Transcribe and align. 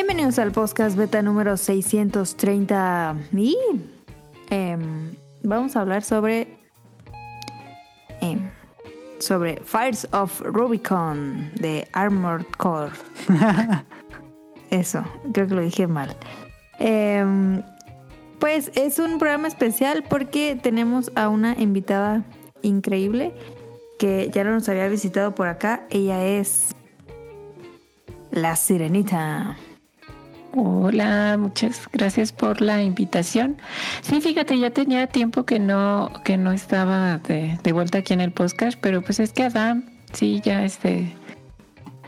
Bienvenidos 0.00 0.38
al 0.38 0.52
podcast 0.52 0.96
beta 0.96 1.22
número 1.22 1.56
630 1.56 3.16
y 3.32 3.56
em, 4.48 5.16
vamos 5.42 5.74
a 5.74 5.80
hablar 5.80 6.04
sobre 6.04 6.56
em, 8.20 8.48
sobre 9.18 9.60
Fires 9.64 10.06
of 10.12 10.40
Rubicon 10.42 11.50
de 11.56 11.88
Armored 11.94 12.46
Core. 12.56 12.92
Eso, 14.70 15.02
creo 15.32 15.48
que 15.48 15.54
lo 15.56 15.62
dije 15.62 15.88
mal. 15.88 16.16
Em, 16.78 17.64
pues 18.38 18.70
es 18.76 19.00
un 19.00 19.18
programa 19.18 19.48
especial 19.48 20.04
porque 20.08 20.56
tenemos 20.62 21.10
a 21.16 21.28
una 21.28 21.56
invitada 21.58 22.22
increíble 22.62 23.34
que 23.98 24.30
ya 24.32 24.44
no 24.44 24.52
nos 24.52 24.68
había 24.68 24.86
visitado 24.86 25.34
por 25.34 25.48
acá. 25.48 25.88
Ella 25.90 26.24
es 26.24 26.76
la 28.30 28.54
Sirenita. 28.54 29.56
Hola, 30.60 31.36
muchas 31.38 31.88
gracias 31.92 32.32
por 32.32 32.60
la 32.60 32.82
invitación. 32.82 33.58
Sí, 34.02 34.20
fíjate, 34.20 34.58
ya 34.58 34.70
tenía 34.70 35.06
tiempo 35.06 35.44
que 35.44 35.60
no 35.60 36.10
que 36.24 36.36
no 36.36 36.50
estaba 36.50 37.18
de, 37.18 37.56
de 37.62 37.72
vuelta 37.72 37.98
aquí 37.98 38.12
en 38.12 38.20
el 38.20 38.32
podcast, 38.32 38.76
pero 38.80 39.00
pues 39.00 39.20
es 39.20 39.32
que 39.32 39.44
Adam, 39.44 39.84
sí, 40.12 40.40
ya 40.44 40.64
este 40.64 41.14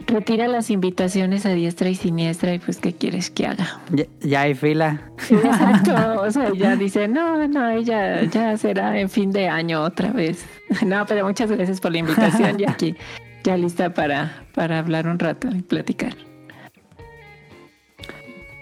retira 0.09 0.49
las 0.49 0.69
invitaciones 0.69 1.47
a 1.47 1.51
diestra 1.51 1.89
y 1.91 1.95
siniestra 1.95 2.53
y 2.53 2.59
pues 2.59 2.79
qué 2.79 2.93
quieres 2.93 3.31
que 3.31 3.47
haga. 3.47 3.81
Ya, 4.21 4.41
hay 4.41 4.55
fila. 4.55 5.01
exacto, 5.31 6.23
o 6.23 6.31
sea, 6.33 6.53
ya 6.53 6.75
dice, 6.75 7.07
no, 7.07 7.47
no, 7.47 7.71
ella 7.71 8.25
ya 8.25 8.57
será 8.57 8.99
en 8.99 9.09
fin 9.09 9.31
de 9.31 9.49
año 9.49 9.83
otra 9.83 10.11
vez. 10.11 10.45
No, 10.87 11.05
pero 11.07 11.27
muchas 11.27 11.51
gracias 11.51 11.81
por 11.81 11.93
la 11.93 11.99
invitación 11.99 12.59
y 12.59 12.65
aquí 12.69 12.97
ya 13.43 13.57
lista 13.57 13.93
para, 13.93 14.45
para 14.55 14.79
hablar 14.79 15.07
un 15.07 15.19
rato 15.19 15.49
y 15.55 15.63
platicar. 15.63 16.15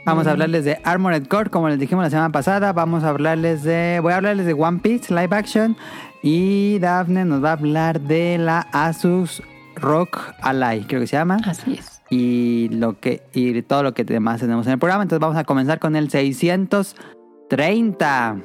Vamos 0.08 0.26
a 0.26 0.30
hablarles 0.30 0.64
de 0.64 0.80
Armored 0.84 1.26
Core, 1.26 1.50
como 1.50 1.68
les 1.68 1.78
dijimos 1.78 2.02
la 2.02 2.08
semana 2.08 2.32
pasada. 2.32 2.72
Vamos 2.72 3.04
a 3.04 3.10
hablarles 3.10 3.62
de. 3.62 3.98
Voy 4.00 4.14
a 4.14 4.16
hablarles 4.16 4.46
de 4.46 4.54
One 4.54 4.78
Piece 4.78 5.14
Live 5.14 5.36
Action. 5.36 5.76
Y 6.22 6.78
Daphne 6.78 7.26
nos 7.26 7.44
va 7.44 7.50
a 7.50 7.52
hablar 7.52 8.00
de 8.00 8.38
la 8.38 8.60
Asus 8.72 9.42
Rock 9.76 10.18
Ally, 10.40 10.86
creo 10.88 11.02
que 11.02 11.06
se 11.06 11.16
llama. 11.16 11.36
Así 11.44 11.74
es. 11.74 12.00
Y, 12.10 12.70
lo 12.70 12.98
que, 12.98 13.22
y 13.34 13.60
todo 13.62 13.82
lo 13.82 13.92
que 13.92 14.04
demás 14.04 14.40
tenemos 14.40 14.66
en 14.66 14.72
el 14.72 14.78
programa. 14.78 15.02
Entonces 15.02 15.20
vamos 15.20 15.36
a 15.36 15.44
comenzar 15.44 15.78
con 15.78 15.94
el 15.94 16.08
630. 16.10 18.38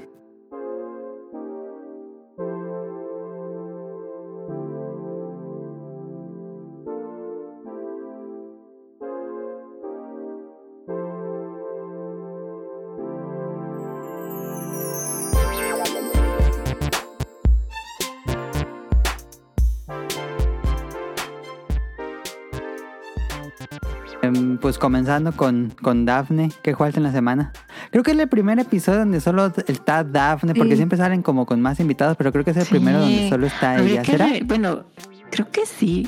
Pues 24.64 24.78
comenzando 24.78 25.34
con, 25.34 25.74
con 25.82 26.06
Daphne, 26.06 26.50
que 26.62 26.74
falta 26.74 26.98
en 26.98 27.04
la 27.04 27.12
semana. 27.12 27.52
Creo 27.92 28.02
que 28.02 28.12
es 28.12 28.18
el 28.18 28.30
primer 28.30 28.60
episodio 28.60 29.00
donde 29.00 29.20
solo 29.20 29.52
está 29.68 30.06
Daphne, 30.06 30.56
porque 30.56 30.78
siempre 30.78 30.98
salen 30.98 31.22
como 31.22 31.46
con 31.46 31.60
más 31.60 31.82
invitados, 31.82 32.16
pero 32.16 32.32
creo 32.32 32.46
que 32.46 32.52
es 32.52 32.58
el 32.58 32.66
primero 32.68 33.00
donde 33.00 33.28
solo 33.28 33.46
está 33.46 33.78
ella. 33.82 34.06
¿Será? 34.06 34.30
bueno, 34.46 34.86
creo 35.32 35.52
que 35.52 35.66
sí. 35.66 36.08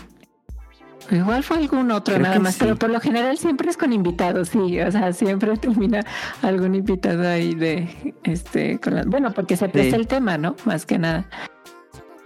Igual 1.12 1.44
fue 1.44 1.58
algún 1.58 1.92
otro 1.92 2.18
nada 2.18 2.40
más, 2.40 2.56
pero 2.58 2.78
por 2.78 2.90
lo 2.92 3.02
general 3.02 3.38
siempre 3.38 3.70
es 3.70 3.76
con 3.76 3.92
invitados, 3.92 4.48
sí, 4.48 4.80
o 4.80 4.90
sea, 4.90 5.12
siempre 5.12 5.58
termina 5.58 6.06
algún 6.42 6.76
invitado 6.76 7.28
ahí 7.28 7.56
de, 7.56 8.14
este, 8.24 8.80
con 8.80 9.02
bueno, 9.10 9.34
porque 9.34 9.58
se 9.58 9.68
presta 9.68 9.98
el 9.98 10.08
tema, 10.08 10.38
¿no? 10.38 10.56
Más 10.64 10.86
que 10.86 10.98
nada. 10.98 11.26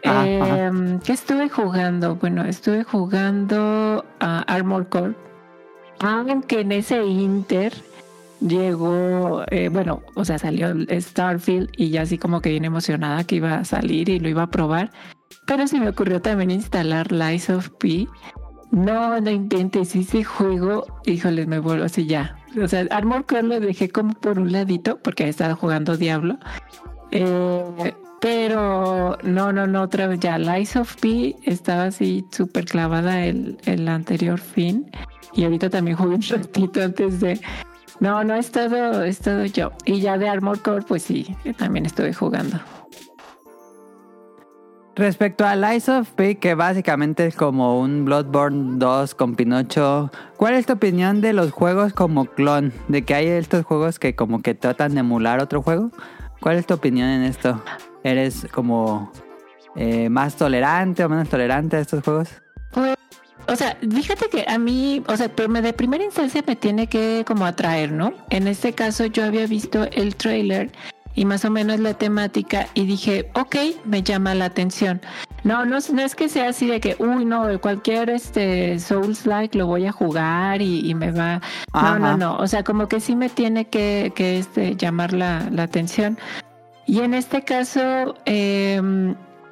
Em, 0.04 1.00
¿Qué 1.00 1.12
estuve 1.12 1.50
jugando? 1.50 2.18
Bueno, 2.18 2.46
estuve 2.46 2.84
jugando 2.84 4.06
a 4.20 4.42
Armor 4.42 4.88
Core 4.90 5.29
aunque 6.00 6.62
en 6.62 6.72
ese 6.72 7.06
Inter 7.06 7.74
llegó, 8.42 9.44
eh, 9.52 9.70
bueno, 9.70 10.02
o 10.16 10.26
sea, 10.26 10.40
salió 10.40 10.74
Starfield 10.90 11.70
y 11.76 11.90
ya 11.90 12.04
así 12.04 12.18
como 12.18 12.42
que 12.42 12.50
bien 12.50 12.66
emocionada 12.66 13.24
que 13.24 13.36
iba 13.36 13.56
a 13.56 13.66
salir 13.66 14.10
y 14.10 14.20
lo 14.20 14.30
iba 14.30 14.44
a 14.44 14.52
probar. 14.52 14.92
Pero 15.46 15.68
se 15.68 15.80
me 15.80 15.90
ocurrió 15.90 16.22
también 16.22 16.52
instalar 16.52 17.12
Lies 17.12 17.50
of 17.50 17.70
P. 17.80 18.08
No, 18.72 19.20
no 19.20 19.32
intentes 19.32 19.96
ese 19.96 20.24
juego, 20.24 20.86
híjoles, 21.06 21.48
me 21.48 21.60
vuelvo 21.60 21.86
así 21.86 22.06
ya. 22.06 22.38
O 22.62 22.68
sea, 22.68 22.86
Armor 22.92 23.26
Core 23.26 23.44
lo 23.44 23.60
dejé 23.60 23.90
como 23.90 24.14
por 24.14 24.40
un 24.40 24.52
ladito 24.52 25.00
porque 25.00 25.28
estaba 25.28 25.56
jugando 25.56 25.98
Diablo. 25.98 26.38
Eh, 27.12 27.94
pero 28.22 29.18
no, 29.24 29.54
no, 29.54 29.66
no, 29.66 29.82
otra 29.82 30.08
vez 30.08 30.20
ya. 30.20 30.38
Lies 30.38 30.76
of 30.76 30.96
P 30.98 31.36
estaba 31.44 31.86
así 31.86 32.26
súper 32.32 32.66
clavada 32.66 33.26
el, 33.26 33.58
el 33.66 33.88
anterior 33.88 34.40
fin. 34.40 34.92
Y 35.34 35.44
ahorita 35.44 35.70
también 35.70 35.98
jugué 35.98 36.16
un 36.16 36.22
ratito 36.22 36.82
antes 36.82 37.20
de. 37.20 37.40
No, 38.00 38.24
no 38.24 38.36
he 38.36 38.40
estado, 38.40 39.04
he 39.04 39.10
estado 39.10 39.46
yo. 39.46 39.72
Y 39.86 40.00
ya 40.00 40.18
de 40.18 40.30
Armor 40.30 40.62
Core, 40.62 40.86
pues 40.88 41.04
sí, 41.04 41.36
también 41.58 41.86
estuve 41.86 42.14
jugando. 42.14 42.60
Respecto 45.00 45.46
a 45.46 45.56
Lies 45.56 45.88
of 45.88 46.10
P, 46.12 46.40
que 46.40 46.56
básicamente 46.56 47.26
es 47.26 47.34
como 47.34 47.80
un 47.80 48.04
Bloodborne 48.04 48.80
2 48.80 49.16
con 49.16 49.36
Pinocho, 49.36 50.12
¿cuál 50.36 50.56
es 50.56 50.66
tu 50.66 50.74
opinión 50.74 51.22
de 51.22 51.32
los 51.32 51.52
juegos 51.52 51.94
como 51.94 52.26
clon? 52.26 52.74
De 52.90 53.04
que 53.04 53.16
hay 53.16 53.28
estos 53.28 53.64
juegos 53.64 53.98
que 53.98 54.14
como 54.14 54.42
que 54.42 54.56
tratan 54.56 54.96
de 54.96 55.00
emular 55.00 55.40
otro 55.40 55.62
juego. 55.62 55.92
¿Cuál 56.42 56.58
es 56.58 56.66
tu 56.66 56.74
opinión 56.74 57.08
en 57.08 57.24
esto? 57.24 57.64
¿Eres 58.04 58.46
como 58.52 59.10
eh, 59.78 60.10
más 60.10 60.36
tolerante 60.36 61.06
o 61.06 61.08
menos 61.08 61.30
tolerante 61.30 61.78
a 61.78 61.80
estos 61.80 62.04
juegos? 62.04 62.30
O 63.50 63.56
sea, 63.56 63.78
fíjate 63.82 64.30
que 64.30 64.46
a 64.48 64.60
mí, 64.60 65.04
o 65.08 65.18
sea, 65.18 65.28
pero 65.30 65.52
de 65.52 65.74
primera 65.74 66.04
instancia 66.04 66.44
me 66.46 66.56
tiene 66.56 66.88
que 66.88 67.24
como 67.26 67.46
atraer, 67.46 67.92
¿no? 67.92 68.14
En 68.30 68.48
este 68.48 68.74
caso 68.74 69.08
yo 69.08 69.26
había 69.26 69.48
visto 69.48 69.88
el 69.92 70.16
trailer 70.16 70.72
y 71.16 71.26
más 71.26 71.44
o 71.46 71.50
menos 71.50 71.80
la 71.80 71.96
temática 71.96 72.68
y 72.76 72.86
dije, 72.86 73.30
ok, 73.34 73.56
me 73.86 74.04
llama 74.04 74.36
la 74.36 74.46
atención. 74.46 75.02
No, 75.44 75.66
no, 75.66 75.80
no 75.94 76.02
es 76.02 76.16
que 76.16 76.30
sea 76.30 76.50
así 76.50 76.68
de 76.68 76.80
que, 76.80 76.96
uy, 77.00 77.26
no, 77.26 77.60
cualquier 77.60 78.12
este 78.12 78.78
Souls 78.78 79.26
like 79.26 79.58
lo 79.58 79.66
voy 79.66 79.88
a 79.88 79.92
jugar 79.92 80.62
y, 80.62 80.94
me 80.94 81.12
va. 81.12 81.42
No, 81.74 81.98
no, 81.98 82.18
no. 82.18 82.38
O 82.38 82.48
sea, 82.48 82.64
como 82.64 82.88
que 82.88 83.00
sí 83.00 83.16
me 83.16 83.30
tiene 83.30 83.66
que, 83.66 84.14
que 84.16 84.38
este, 84.38 84.76
llamar 84.76 85.14
la, 85.14 85.50
la 85.52 85.64
atención. 85.64 86.20
Y 86.86 87.00
en 87.00 87.14
este 87.14 87.44
caso, 87.44 88.16
eh, 88.26 88.82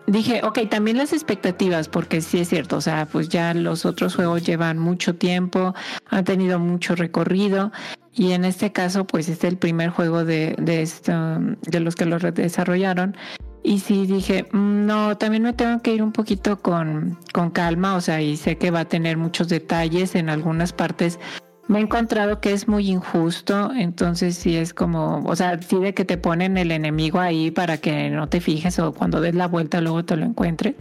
dije, 0.07 0.41
ok, 0.43 0.67
también 0.69 0.97
las 0.97 1.13
expectativas, 1.13 1.89
porque 1.89 2.21
sí 2.21 2.39
es 2.39 2.49
cierto, 2.49 2.77
o 2.77 2.81
sea, 2.81 3.05
pues 3.05 3.29
ya 3.29 3.53
los 3.53 3.85
otros 3.85 4.15
juegos 4.15 4.43
llevan 4.43 4.79
mucho 4.79 5.15
tiempo, 5.15 5.75
han 6.09 6.23
tenido 6.23 6.59
mucho 6.59 6.95
recorrido, 6.95 7.71
y 8.17 8.31
en 8.31 8.45
este 8.45 8.71
caso, 8.71 9.05
pues 9.05 9.29
es 9.29 9.43
el 9.43 9.57
primer 9.57 9.91
juego 9.91 10.25
de, 10.25 10.55
de, 10.57 10.81
esto, 10.81 11.13
de 11.61 11.79
los 11.79 11.95
que 11.95 12.05
lo 12.05 12.17
desarrollaron. 12.17 13.15
Y 13.61 13.79
sí 13.79 14.07
dije, 14.07 14.47
mm, 14.51 14.85
no, 14.87 15.17
también 15.17 15.43
me 15.43 15.53
tengo 15.53 15.81
que 15.83 15.93
ir 15.93 16.01
un 16.01 16.13
poquito 16.13 16.59
con, 16.59 17.19
con 17.31 17.51
calma, 17.51 17.95
o 17.95 18.01
sea, 18.01 18.21
y 18.21 18.35
sé 18.37 18.57
que 18.57 18.71
va 18.71 18.81
a 18.81 18.85
tener 18.85 19.17
muchos 19.17 19.49
detalles 19.49 20.15
en 20.15 20.29
algunas 20.29 20.73
partes 20.73 21.19
me 21.67 21.79
he 21.79 21.81
encontrado 21.81 22.39
que 22.39 22.53
es 22.53 22.67
muy 22.67 22.89
injusto, 22.89 23.71
entonces 23.75 24.35
sí 24.35 24.55
es 24.55 24.73
como, 24.73 25.23
o 25.25 25.35
sea, 25.35 25.61
sí 25.61 25.77
de 25.77 25.93
que 25.93 26.05
te 26.05 26.17
ponen 26.17 26.57
el 26.57 26.71
enemigo 26.71 27.19
ahí 27.19 27.51
para 27.51 27.77
que 27.77 28.09
no 28.09 28.29
te 28.29 28.41
fijes 28.41 28.79
o 28.79 28.93
cuando 28.93 29.21
des 29.21 29.35
la 29.35 29.47
vuelta 29.47 29.81
luego 29.81 30.05
te 30.05 30.15
lo 30.15 30.25
encuentres. 30.25 30.75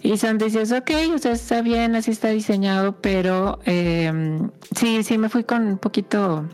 Y 0.00 0.16
son 0.16 0.38
dices, 0.38 0.72
ok, 0.72 0.90
o 1.14 1.18
sea, 1.18 1.32
está 1.32 1.60
bien, 1.60 1.96
así 1.96 2.12
está 2.12 2.28
diseñado, 2.28 3.00
pero 3.00 3.58
eh, 3.66 4.40
sí, 4.74 5.02
sí 5.02 5.18
me 5.18 5.28
fui 5.28 5.42
con 5.44 5.66
un 5.66 5.78
poquito 5.78 6.44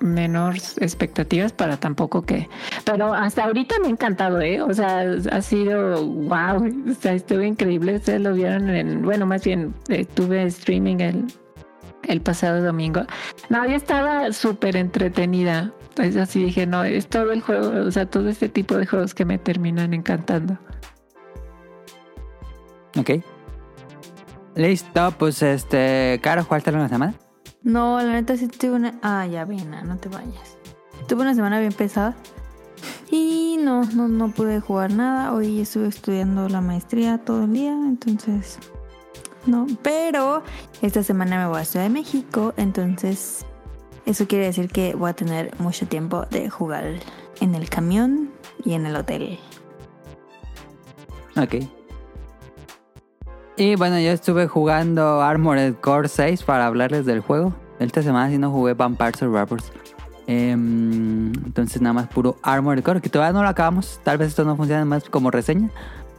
menores 0.00 0.78
expectativas 0.78 1.52
para 1.52 1.76
tampoco 1.76 2.22
que... 2.22 2.48
Pero 2.86 3.12
hasta 3.12 3.44
ahorita 3.44 3.76
me 3.80 3.88
ha 3.88 3.90
encantado, 3.90 4.40
¿eh? 4.40 4.62
O 4.62 4.72
sea, 4.72 5.04
ha 5.30 5.42
sido, 5.42 6.04
wow, 6.04 6.64
o 6.90 6.94
sea, 6.94 7.12
estuvo 7.12 7.42
increíble, 7.42 7.96
ustedes 7.96 8.22
lo 8.22 8.32
vieron 8.32 8.70
en, 8.70 9.02
bueno, 9.02 9.26
más 9.26 9.44
bien, 9.44 9.74
eh, 9.88 10.06
tuve 10.06 10.44
streaming 10.44 11.00
el 11.00 11.26
el 12.04 12.20
pasado 12.20 12.62
domingo. 12.62 13.02
No, 13.48 13.66
yo 13.66 13.76
estaba 13.76 14.32
súper 14.32 14.76
entretenida. 14.76 15.72
Es 15.96 16.16
así 16.16 16.44
dije, 16.44 16.66
no, 16.66 16.84
es 16.84 17.08
todo 17.08 17.32
el 17.32 17.42
juego, 17.42 17.86
o 17.86 17.90
sea, 17.90 18.06
todo 18.06 18.28
este 18.28 18.48
tipo 18.48 18.76
de 18.76 18.86
juegos 18.86 19.14
que 19.14 19.24
me 19.24 19.38
terminan 19.38 19.92
encantando. 19.92 20.58
Ok. 22.96 23.22
Listo, 24.54 25.14
pues 25.18 25.42
este, 25.42 26.18
Caro, 26.22 26.44
¿jugaste 26.44 26.70
una 26.70 26.88
semana? 26.88 27.14
No, 27.62 28.00
la 28.00 28.12
neta 28.12 28.36
sí 28.36 28.48
tuve 28.48 28.72
una... 28.72 28.98
Ah, 29.02 29.26
ya, 29.26 29.44
bien, 29.44 29.70
no 29.84 29.96
te 29.98 30.08
vayas. 30.08 30.58
Tuve 31.06 31.22
una 31.22 31.34
semana 31.34 31.60
bien 31.60 31.72
pesada. 31.72 32.16
Y 33.10 33.58
no, 33.60 33.84
no, 33.84 34.08
no 34.08 34.30
pude 34.30 34.60
jugar 34.60 34.92
nada. 34.92 35.32
Hoy 35.34 35.60
estuve 35.60 35.88
estudiando 35.88 36.48
la 36.48 36.60
maestría 36.60 37.18
todo 37.18 37.44
el 37.44 37.52
día, 37.52 37.72
entonces 37.72 38.58
no, 39.46 39.66
pero 39.82 40.42
esta 40.82 41.02
semana 41.02 41.38
me 41.38 41.46
voy 41.48 41.60
a 41.60 41.64
Ciudad 41.64 41.84
de 41.84 41.90
México, 41.90 42.52
entonces 42.56 43.44
Eso 44.06 44.26
quiere 44.26 44.46
decir 44.46 44.68
que 44.68 44.94
voy 44.94 45.10
a 45.10 45.12
tener 45.12 45.52
mucho 45.60 45.86
tiempo 45.86 46.24
de 46.30 46.48
jugar 46.48 46.84
en 47.40 47.54
el 47.54 47.68
camión 47.68 48.30
y 48.64 48.72
en 48.72 48.86
el 48.86 48.96
hotel. 48.96 49.38
Ok. 51.36 51.56
Y 53.56 53.76
bueno, 53.76 54.00
yo 54.00 54.10
estuve 54.10 54.48
jugando 54.48 55.20
Armored 55.20 55.74
Core 55.76 56.08
6 56.08 56.42
para 56.44 56.66
hablarles 56.66 57.04
del 57.04 57.20
juego. 57.20 57.54
Esta 57.78 58.02
semana 58.02 58.30
sí 58.30 58.38
no 58.38 58.50
jugué 58.50 58.74
Vampire 58.74 59.16
Survivors. 59.16 59.70
Em, 60.26 61.32
entonces 61.44 61.82
nada 61.82 61.92
más 61.92 62.08
puro 62.08 62.36
Armored 62.42 62.82
Core, 62.82 63.00
que 63.00 63.10
todavía 63.10 63.32
no 63.32 63.42
lo 63.42 63.48
acabamos. 63.48 64.00
Tal 64.02 64.16
vez 64.16 64.28
esto 64.28 64.44
no 64.44 64.56
funcione 64.56 64.84
más 64.86 65.08
como 65.10 65.30
reseña, 65.30 65.70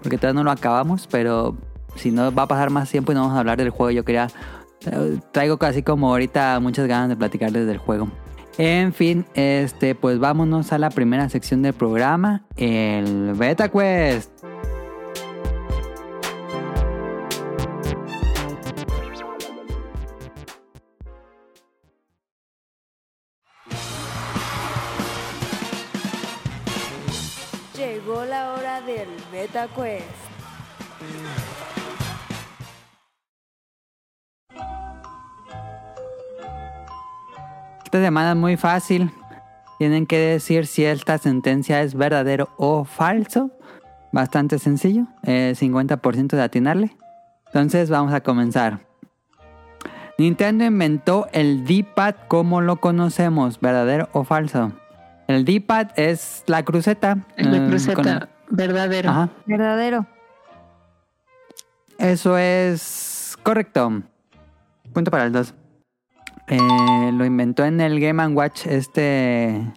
porque 0.02 0.18
todavía 0.18 0.40
no 0.40 0.44
lo 0.44 0.52
acabamos, 0.52 1.08
pero 1.08 1.56
si 1.96 2.12
no 2.12 2.34
va 2.34 2.44
a 2.44 2.48
pasar 2.48 2.70
más 2.70 2.90
tiempo 2.90 3.12
y 3.12 3.16
no 3.16 3.22
vamos 3.22 3.36
a 3.36 3.40
hablar 3.40 3.58
del 3.58 3.70
juego, 3.70 3.92
yo 3.92 4.04
quería... 4.06 4.28
eh, 4.86 5.20
Traigo 5.32 5.58
casi 5.58 5.84
como 5.84 6.10
ahorita 6.10 6.60
muchas 6.60 6.88
ganas 6.88 7.10
de 7.10 7.16
platicarles 7.16 7.68
del 7.68 7.78
juego. 7.78 8.10
En 8.58 8.94
fin, 8.94 9.26
este, 9.34 9.96
pues 9.96 10.20
vámonos 10.20 10.74
a 10.74 10.78
la 10.78 10.90
primera 10.90 11.30
sección 11.30 11.62
del 11.62 11.74
programa, 11.74 12.44
el 12.58 13.34
Beta 13.34 13.70
Quest. 13.70 14.30
Llegó 27.78 28.26
la 28.26 28.54
hora 28.54 28.82
del 28.82 29.08
Beta 29.32 29.68
Quest. 29.76 30.31
Esta 37.92 38.06
semana 38.06 38.32
es 38.32 38.38
muy 38.38 38.56
fácil. 38.56 39.12
Tienen 39.78 40.06
que 40.06 40.18
decir 40.18 40.66
si 40.66 40.86
esta 40.86 41.18
sentencia 41.18 41.82
es 41.82 41.94
verdadero 41.94 42.48
o 42.56 42.86
falso. 42.86 43.52
Bastante 44.14 44.60
sencillo. 44.60 45.08
eh, 45.24 45.56
50% 45.60 46.38
de 46.38 46.42
atinarle. 46.42 46.96
Entonces 47.48 47.90
vamos 47.90 48.14
a 48.14 48.22
comenzar. 48.22 48.80
Nintendo 50.18 50.64
inventó 50.64 51.28
el 51.34 51.66
D-pad 51.66 52.16
como 52.30 52.62
lo 52.62 52.78
conocemos. 52.78 53.60
¿Verdadero 53.60 54.08
o 54.14 54.24
falso? 54.24 54.72
El 55.28 55.44
D-pad 55.44 55.88
es 55.98 56.44
la 56.48 56.64
cruceta. 56.64 57.18
La 57.36 57.58
eh, 57.58 57.68
cruceta, 57.68 57.96
con- 57.96 58.30
verdadero. 58.58 59.10
Ajá. 59.10 59.30
Verdadero. 59.46 60.06
Eso 61.98 62.38
es 62.38 63.38
correcto. 63.44 64.02
Punto 64.94 65.12
para 65.12 65.26
el 65.26 65.34
2. 65.34 65.56
Lo 66.48 67.26
inventó 67.26 67.64
en 67.66 67.82
el 67.82 68.00
Game⁇ 68.00 68.24
Watch 68.36 68.66
este... 68.68 69.72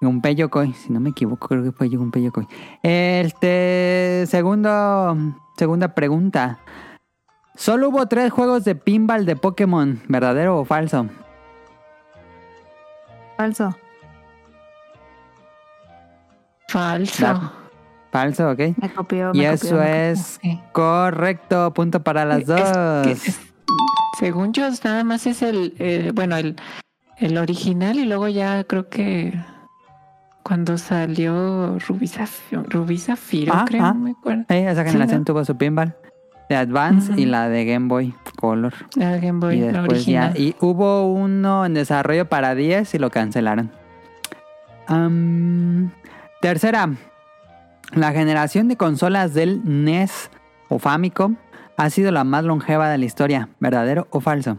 Gunpei 0.00 0.34
Yokoi. 0.34 0.72
Si 0.72 0.92
no 0.92 0.98
me 0.98 1.10
equivoco, 1.10 1.46
creo 1.48 1.62
que 1.62 1.72
fue 1.72 1.88
Gunpei 1.88 2.22
Yokoi. 2.24 2.46
Este... 2.82 4.24
Segundo... 4.28 5.16
Segunda 5.56 5.94
pregunta. 5.94 6.58
Solo 7.54 7.90
hubo 7.90 8.06
tres 8.06 8.32
juegos 8.32 8.64
de 8.64 8.74
pinball 8.74 9.26
de 9.26 9.36
Pokémon. 9.36 10.00
¿Verdadero 10.08 10.58
o 10.58 10.64
falso? 10.64 11.06
Falso. 13.36 13.76
Falso. 16.68 17.52
Falso, 18.10 18.50
ok. 18.50 18.58
Me 18.78 18.92
copió. 18.94 19.30
Y 19.34 19.38
me 19.38 19.44
copió, 19.44 19.52
eso 19.52 19.76
me 19.76 19.80
copió. 19.82 19.94
es 20.02 20.40
correcto. 20.72 21.74
Punto 21.74 22.02
para 22.02 22.24
las 22.24 22.40
Es 22.40 22.46
dos. 22.46 22.60
que 23.04 23.12
es- 23.12 23.51
según 24.18 24.52
yo, 24.52 24.68
nada 24.84 25.04
más 25.04 25.26
es 25.26 25.42
el, 25.42 25.74
eh, 25.78 26.12
bueno, 26.14 26.36
el, 26.36 26.56
el 27.18 27.38
original 27.38 27.98
y 27.98 28.04
luego 28.04 28.28
ya 28.28 28.64
creo 28.64 28.88
que 28.88 29.32
cuando 30.42 30.76
salió 30.76 31.78
Rubí 31.78 32.08
Zafiro, 32.08 32.64
Rubí 32.64 32.98
Zafiro, 32.98 33.52
Ah, 33.54 33.64
creo, 33.66 33.84
ah. 33.84 33.92
no 33.94 34.00
me 34.00 34.10
acuerdo. 34.10 34.44
Esa 34.48 34.84
generación 34.84 35.20
¿no? 35.20 35.24
tuvo 35.24 35.44
su 35.44 35.56
pinball. 35.56 35.94
De 36.48 36.56
Advance 36.56 37.12
y 37.16 37.24
la 37.24 37.48
de 37.48 37.64
Game 37.64 37.88
Boy 37.88 38.14
Color. 38.36 38.74
La 38.96 39.16
Game 39.16 39.38
Boy, 39.38 39.58
y 39.58 39.72
la 39.72 39.86
ya. 39.86 40.32
Y 40.36 40.54
hubo 40.60 41.10
uno 41.10 41.64
en 41.64 41.72
desarrollo 41.72 42.28
para 42.28 42.54
10 42.54 42.94
y 42.94 42.98
lo 42.98 43.10
cancelaron. 43.10 43.70
Tercera. 46.42 46.90
La 47.94 48.12
generación 48.12 48.68
de 48.68 48.76
consolas 48.76 49.32
del 49.32 49.62
NES 49.64 50.30
o 50.68 50.78
Famicom 50.78 51.36
ha 51.76 51.90
sido 51.90 52.12
la 52.12 52.24
más 52.24 52.44
longeva 52.44 52.88
de 52.90 52.98
la 52.98 53.04
historia. 53.04 53.48
¿Verdadero 53.60 54.06
o 54.10 54.20
falso? 54.20 54.58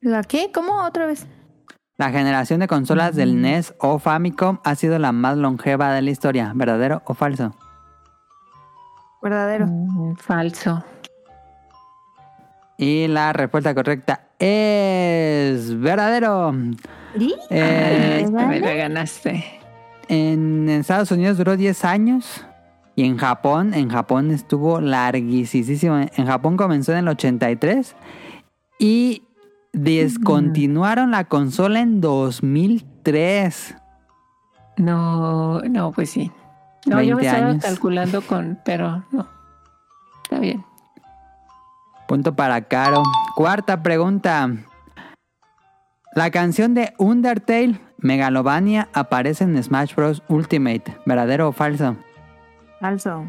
¿La 0.00 0.22
qué? 0.22 0.50
¿Cómo 0.52 0.84
otra 0.84 1.06
vez? 1.06 1.26
La 1.96 2.10
generación 2.10 2.60
de 2.60 2.68
consolas 2.68 3.16
del 3.16 3.30
Ujú. 3.30 3.38
NES 3.38 3.74
o 3.78 3.98
Famicom 3.98 4.58
ha 4.64 4.74
sido 4.74 4.98
la 4.98 5.12
más 5.12 5.36
longeva 5.38 5.92
de 5.92 6.02
la 6.02 6.10
historia. 6.10 6.52
¿Verdadero 6.54 7.02
o 7.06 7.14
falso? 7.14 7.54
Verdadero. 9.22 9.66
Mm, 9.66 10.16
falso. 10.16 10.84
Y 12.78 13.08
la 13.08 13.32
respuesta 13.32 13.74
correcta 13.74 14.26
es 14.38 15.80
verdadero. 15.80 16.52
¿Sí? 17.18 17.34
Eh, 17.48 18.20
¿Es 18.24 18.30
Me 18.30 18.60
la 18.60 18.74
ganaste. 18.74 19.44
En 20.08 20.68
Estados 20.68 21.10
Unidos 21.10 21.38
duró 21.38 21.56
10 21.56 21.84
años. 21.86 22.44
Y 22.96 23.04
en 23.04 23.18
Japón, 23.18 23.74
en 23.74 23.90
Japón 23.90 24.30
estuvo 24.30 24.80
larguísimo. 24.80 25.98
En 25.98 26.26
Japón 26.26 26.56
comenzó 26.56 26.92
en 26.92 26.98
el 26.98 27.08
83. 27.08 27.94
Y 28.78 29.22
descontinuaron 29.74 31.10
la 31.10 31.24
consola 31.24 31.80
en 31.80 32.00
2003. 32.00 33.76
No, 34.78 35.60
no, 35.60 35.92
pues 35.92 36.10
sí. 36.10 36.32
No, 36.86 37.02
yo 37.02 37.16
me 37.16 37.22
20 37.22 37.26
estaba 37.26 37.48
años. 37.50 37.64
calculando 37.64 38.22
con, 38.22 38.58
pero 38.64 39.04
no. 39.10 39.28
Está 40.22 40.38
bien. 40.38 40.64
Punto 42.08 42.34
para 42.34 42.62
Caro. 42.62 43.02
Cuarta 43.34 43.82
pregunta. 43.82 44.50
La 46.14 46.30
canción 46.30 46.72
de 46.72 46.94
Undertale, 46.98 47.78
Megalovania, 47.98 48.88
aparece 48.94 49.44
en 49.44 49.62
Smash 49.62 49.94
Bros. 49.94 50.22
Ultimate. 50.28 50.96
¿Verdadero 51.04 51.48
o 51.48 51.52
falso? 51.52 51.96
Falso. 52.80 53.24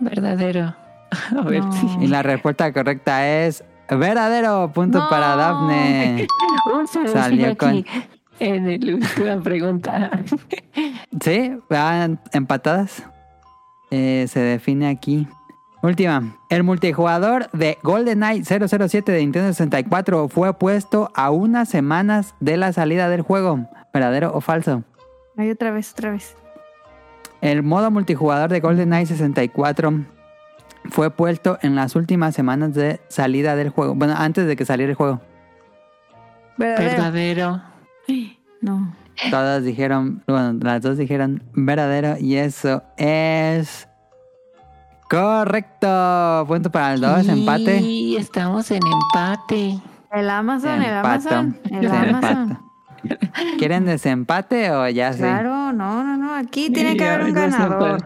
Verdadero. 0.00 0.74
A 1.38 1.42
ver 1.42 1.64
No. 1.64 1.72
si. 1.72 1.86
Y 2.00 2.06
la 2.08 2.22
respuesta 2.22 2.72
correcta 2.72 3.26
es 3.26 3.64
verdadero. 3.88 4.70
Punto 4.72 4.98
No. 4.98 5.08
para 5.08 5.36
Daphne. 5.36 6.26
Se 6.92 7.08
Salió 7.12 7.52
aquí 7.52 7.86
En 8.40 8.66
la 8.80 8.94
última 8.96 9.42
pregunta. 9.42 10.10
Sí, 11.22 11.58
van 11.70 12.20
empatadas. 12.32 13.02
Eh, 13.90 14.26
se 14.28 14.40
define 14.40 14.88
aquí. 14.88 15.26
Última. 15.82 16.36
El 16.50 16.62
multijugador 16.64 17.50
de 17.52 17.78
GoldenEye 17.82 18.42
007 18.44 19.10
de 19.12 19.20
Nintendo 19.20 19.48
64 19.48 20.28
fue 20.28 20.52
puesto 20.58 21.10
a 21.14 21.30
unas 21.30 21.68
semanas 21.68 22.34
de 22.40 22.56
la 22.58 22.72
salida 22.72 23.08
del 23.08 23.22
juego. 23.22 23.66
¿Verdadero 23.94 24.32
o 24.34 24.40
falso? 24.42 24.82
Ay, 25.38 25.50
otra 25.50 25.70
vez, 25.70 25.92
otra 25.92 26.10
vez. 26.10 26.36
El 27.40 27.62
modo 27.62 27.90
multijugador 27.90 28.50
de 28.50 28.60
GoldenEye 28.60 29.06
64 29.06 30.04
fue 30.90 31.10
puesto 31.10 31.58
en 31.62 31.74
las 31.74 31.96
últimas 31.96 32.34
semanas 32.34 32.74
de 32.74 33.00
salida 33.08 33.56
del 33.56 33.70
juego. 33.70 33.94
Bueno, 33.94 34.14
antes 34.16 34.46
de 34.46 34.56
que 34.56 34.64
saliera 34.64 34.90
el 34.90 34.96
juego. 34.96 35.20
Verdadero. 36.56 36.92
Verdadero. 36.96 37.62
No. 38.62 38.90
Todas 39.30 39.62
dijeron, 39.62 40.24
bueno, 40.26 40.58
las 40.62 40.82
dos 40.82 40.96
dijeron 40.96 41.42
verdadero 41.54 42.16
y 42.18 42.36
eso 42.36 42.82
es 42.96 43.86
correcto. 45.08 46.44
Punto 46.48 46.70
para 46.70 46.94
el 46.94 47.00
dos, 47.00 47.28
empate. 47.28 47.80
Y 47.80 48.16
estamos 48.16 48.70
en 48.70 48.80
empate. 48.84 49.78
El 50.10 50.30
Amazon, 50.30 50.82
el. 50.82 50.94
Amazon. 50.94 51.60
El 51.70 51.86
Amazon. 51.86 52.65
¿Quieren 53.58 53.84
desempate 53.84 54.70
o 54.70 54.88
ya 54.88 55.12
sí? 55.12 55.20
Claro, 55.20 55.72
no, 55.72 56.04
no, 56.04 56.16
no. 56.16 56.34
Aquí 56.34 56.70
tiene 56.70 56.96
que 56.96 57.04
haber 57.04 57.26
un 57.26 57.36
a 57.36 57.40
ganador. 57.48 58.04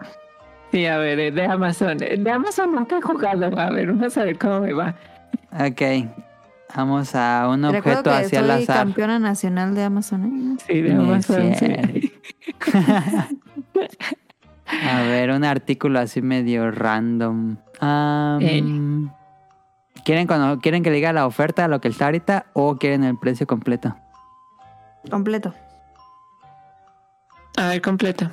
Sí, 0.71 0.85
a 0.85 0.97
ver, 0.97 1.19
eh, 1.19 1.31
de 1.31 1.45
Amazon. 1.45 1.97
De 1.97 2.31
Amazon 2.31 2.73
nunca 2.73 2.97
he 2.97 3.01
jugado. 3.01 3.59
A 3.59 3.69
ver, 3.69 3.87
vamos 3.87 4.17
a 4.17 4.23
ver 4.23 4.37
cómo 4.37 4.61
me 4.61 4.73
va. 4.73 4.95
Ok. 5.51 5.81
Vamos 6.75 7.13
a 7.15 7.47
un 7.49 7.63
recuerdo 7.63 7.99
objeto 7.99 8.09
que 8.11 8.25
hacia 8.25 8.39
el 8.39 8.51
azar. 8.51 8.77
campeona 8.77 9.19
nacional 9.19 9.75
de 9.75 9.83
Amazon. 9.83 10.25
¿eh? 10.25 10.63
Sí, 10.65 10.81
de 10.81 10.93
Amazon. 10.93 11.55
sí. 11.55 12.13
A 14.83 15.01
ver, 15.01 15.31
un 15.31 15.43
artículo 15.43 15.99
así 15.99 16.21
medio 16.21 16.71
random. 16.71 17.57
Eh. 18.39 18.63
¿quieren, 20.05 20.27
cuando, 20.27 20.59
¿Quieren 20.59 20.81
que 20.81 20.89
le 20.89 20.95
diga 20.95 21.11
la 21.11 21.25
oferta, 21.25 21.67
lo 21.67 21.81
que 21.81 21.89
está 21.89 22.05
ahorita, 22.05 22.45
o 22.53 22.77
quieren 22.77 23.03
el 23.03 23.17
precio 23.17 23.45
completo? 23.47 23.97
Completo. 25.09 25.53
A 27.57 27.69
ver, 27.69 27.81
completo. 27.81 28.29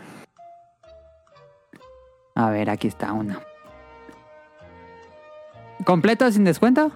A 2.35 2.51
ver, 2.51 2.71
aquí 2.71 2.89
está 2.89 3.13
uno. 3.13 3.41
¿Completo 5.85 6.31
sin 6.31 6.45
descuento? 6.45 6.93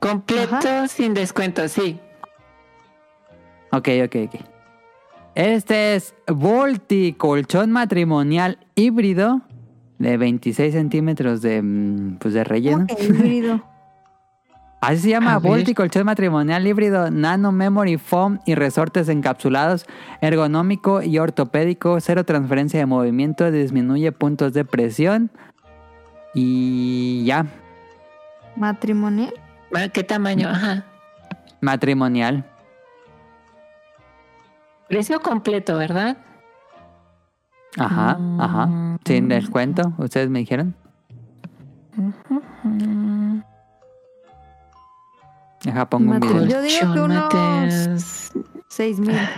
Completo 0.00 0.56
Ajá. 0.56 0.88
sin 0.88 1.14
descuento, 1.14 1.66
sí. 1.68 1.98
Ok, 3.72 3.88
ok, 4.04 4.16
ok. 4.26 4.40
Este 5.34 5.96
es 5.96 6.14
Volti, 6.26 7.12
colchón 7.14 7.72
matrimonial 7.72 8.58
híbrido 8.74 9.42
de 9.98 10.16
26 10.16 10.72
centímetros 10.72 11.42
de, 11.42 11.60
mm, 11.62 12.18
pues 12.18 12.34
de 12.34 12.44
relleno. 12.44 12.86
Híbrido. 12.98 13.62
Así 14.80 14.98
se 14.98 15.10
llama. 15.10 15.38
Volti, 15.38 15.74
colchón 15.74 16.04
matrimonial 16.04 16.66
híbrido, 16.66 17.10
nano 17.10 17.50
memory 17.50 17.96
foam 17.96 18.40
y 18.46 18.54
resortes 18.54 19.08
encapsulados, 19.08 19.86
ergonómico 20.20 21.02
y 21.02 21.18
ortopédico, 21.18 21.98
cero 22.00 22.24
transferencia 22.24 22.78
de 22.78 22.86
movimiento, 22.86 23.50
disminuye 23.50 24.12
puntos 24.12 24.52
de 24.52 24.64
presión 24.64 25.30
y 26.34 27.24
ya, 27.24 27.46
Matrimonial. 28.56 29.34
Ah, 29.74 29.88
¿Qué 29.88 30.02
tamaño? 30.02 30.48
Ajá. 30.48 30.84
matrimonial. 31.60 32.44
Precio 34.88 35.20
completo, 35.20 35.76
¿verdad? 35.76 36.16
Ajá, 37.76 38.18
ajá. 38.38 38.66
Mm. 38.66 38.98
Sin 39.04 39.28
descuento, 39.28 39.92
ustedes 39.98 40.30
me 40.30 40.38
dijeron. 40.38 40.74
Mm. 42.62 43.40
Deja 45.66 45.84
pongo 45.90 46.12
un 46.12 46.20
video. 46.20 46.46
Yo 46.46 46.62
digo 46.62 46.92
que 46.94 47.00
unos-. 47.00 48.32
Seis 48.68 48.98
mil. 49.00 49.16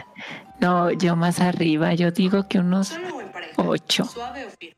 No, 0.61 0.91
yo 0.91 1.15
más 1.15 1.39
arriba, 1.41 1.95
yo 1.95 2.11
digo 2.11 2.49
que 2.49 2.59
unos 2.59 2.93
ocho. 3.55 4.05
Suave 4.05 4.45
o 4.45 4.51
firme. 4.51 4.77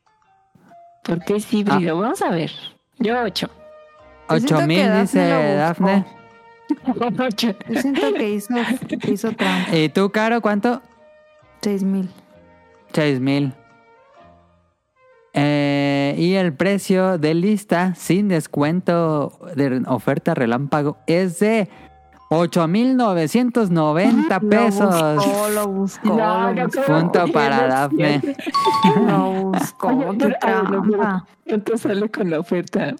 Porque 1.03 1.37
es 1.37 1.51
híbrido. 1.55 1.97
Ah. 1.97 2.03
Vamos 2.03 2.21
a 2.21 2.29
ver. 2.29 2.53
Yo 2.99 3.19
ocho. 3.23 3.49
Yo 4.29 4.37
siento 4.37 4.57
8000 4.57 4.77
que 4.77 4.87
Dafne 4.87 5.01
dice. 5.01 5.55
Dafne. 5.57 6.05
Ocho. 7.27 7.55
Yo 7.67 7.81
siento 7.81 8.13
que 8.13 8.31
hizo, 8.31 8.55
que 9.01 9.11
hizo 9.11 9.33
trampa. 9.33 9.75
¿Y 9.75 9.89
tú, 9.89 10.11
Caro, 10.11 10.43
cuánto? 10.43 10.83
Seis 11.63 11.83
mil. 11.83 12.11
6000. 12.93 13.45
Eh, 13.45 13.53
y 16.21 16.35
el 16.35 16.53
precio 16.53 17.17
de 17.17 17.33
lista 17.35 17.95
sin 17.95 18.29
descuento 18.29 19.39
de 19.57 19.83
oferta 19.87 20.35
relámpago 20.35 20.99
es 21.07 21.39
de 21.41 21.71
8,990 22.29 24.41
pesos. 24.41 25.01
Lo 25.01 25.15
buscó, 25.15 25.49
lo 25.49 25.67
buscó. 25.69 26.09
No, 26.09 26.53
lo 26.53 26.55
no 26.55 26.65
buscó. 26.67 26.83
Punto 26.85 27.27
para 27.33 27.67
Dafne. 27.67 28.21
Lo 29.07 29.31
buscó. 29.51 29.89
Oye, 29.89 30.07
pero- 30.19 30.37
pero- 30.41 30.83
trampa. 30.83 31.27
¿Cuánto 31.49 31.79
sale 31.79 32.09
con 32.11 32.29
la 32.31 32.39
oferta? 32.41 32.95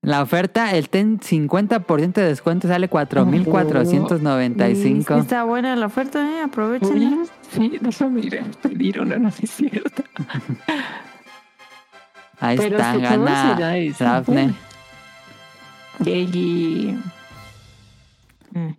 La 0.00 0.22
oferta, 0.22 0.74
el 0.74 0.88
ten 0.88 1.20
50% 1.20 2.20
de 2.22 2.28
descuento 2.28 2.66
sale 2.66 2.86
Sí, 2.86 2.90
4,495. 2.90 5.16
está 5.16 5.44
buena 5.44 5.76
la 5.76 5.84
oferta, 5.86 6.26
eh. 6.38 6.42
Aprovechen. 6.42 7.24
Sí, 7.50 7.76
déjame 7.80 8.20
ir 8.20 8.38
a 8.40 8.44
pedir 8.62 9.00
una, 9.02 9.18
no 9.18 9.28
es 9.28 9.34
cierto. 9.50 10.02
Ahí 12.40 12.56
Pero 12.56 12.76
está, 12.76 12.94
su 12.94 13.00
gana. 13.00 14.54
Yay. 16.00 16.98
Mm. 18.52 18.70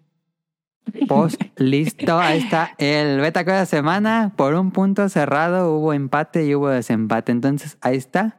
Pues 1.08 1.38
listo, 1.58 2.20
ahí 2.20 2.40
está 2.40 2.74
el 2.78 3.20
beta 3.20 3.44
de 3.44 3.52
la 3.52 3.66
semana. 3.66 4.34
Por 4.36 4.56
un 4.56 4.72
punto 4.72 5.08
cerrado 5.10 5.74
hubo 5.74 5.94
empate 5.94 6.46
y 6.46 6.56
hubo 6.56 6.70
desempate. 6.70 7.32
Entonces 7.32 7.78
ahí 7.82 7.98
está. 7.98 8.38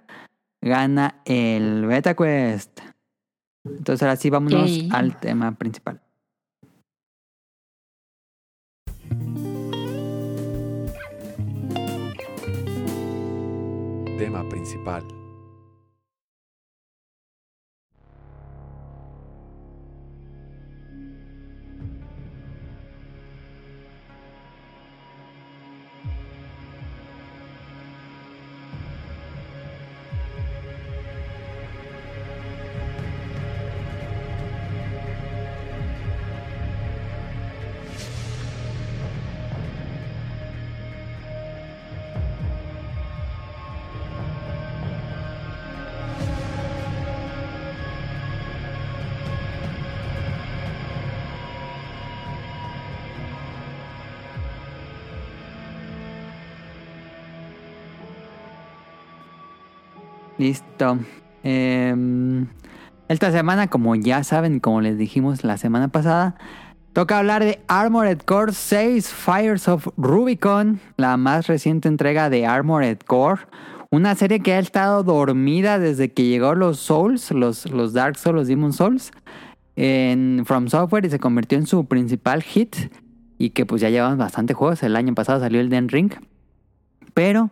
Gana 0.62 1.16
el 1.24 1.86
beta 1.86 2.14
quest. 2.14 2.80
Entonces 3.64 4.02
ahora 4.02 4.16
sí 4.16 4.30
vámonos 4.30 4.66
Yay. 4.66 4.88
al 4.92 5.16
tema 5.18 5.52
principal. 5.52 6.00
Tema 14.20 14.44
principal. 14.44 15.19
Listo. 60.40 60.98
Em, 61.42 62.46
esta 63.08 63.30
semana, 63.30 63.68
como 63.68 63.94
ya 63.94 64.24
saben, 64.24 64.58
como 64.58 64.80
les 64.80 64.96
dijimos 64.96 65.44
la 65.44 65.58
semana 65.58 65.88
pasada, 65.88 66.34
toca 66.94 67.18
hablar 67.18 67.44
de 67.44 67.60
Armored 67.68 68.20
Core 68.20 68.54
6 68.54 69.12
Fires 69.12 69.68
of 69.68 69.88
Rubicon, 69.98 70.80
la 70.96 71.18
más 71.18 71.46
reciente 71.46 71.88
entrega 71.88 72.30
de 72.30 72.46
Armored 72.46 73.00
Core. 73.06 73.42
Una 73.90 74.14
serie 74.14 74.40
que 74.40 74.54
ha 74.54 74.58
estado 74.58 75.02
dormida 75.02 75.78
desde 75.78 76.10
que 76.10 76.24
llegó 76.24 76.54
los 76.54 76.78
Souls, 76.78 77.32
los, 77.32 77.70
los 77.70 77.92
Dark 77.92 78.16
Souls, 78.16 78.36
los 78.36 78.48
Demon 78.48 78.72
Souls, 78.72 79.10
en 79.76 80.44
From 80.46 80.68
Software 80.68 81.04
y 81.04 81.10
se 81.10 81.18
convirtió 81.18 81.58
en 81.58 81.66
su 81.66 81.84
principal 81.84 82.42
hit. 82.42 82.76
Y 83.36 83.50
que 83.50 83.66
pues 83.66 83.82
ya 83.82 83.90
llevan 83.90 84.16
bastante 84.16 84.54
juegos. 84.54 84.82
El 84.82 84.96
año 84.96 85.14
pasado 85.14 85.40
salió 85.40 85.60
el 85.60 85.68
Den 85.68 85.90
Ring. 85.90 86.12
Pero 87.12 87.50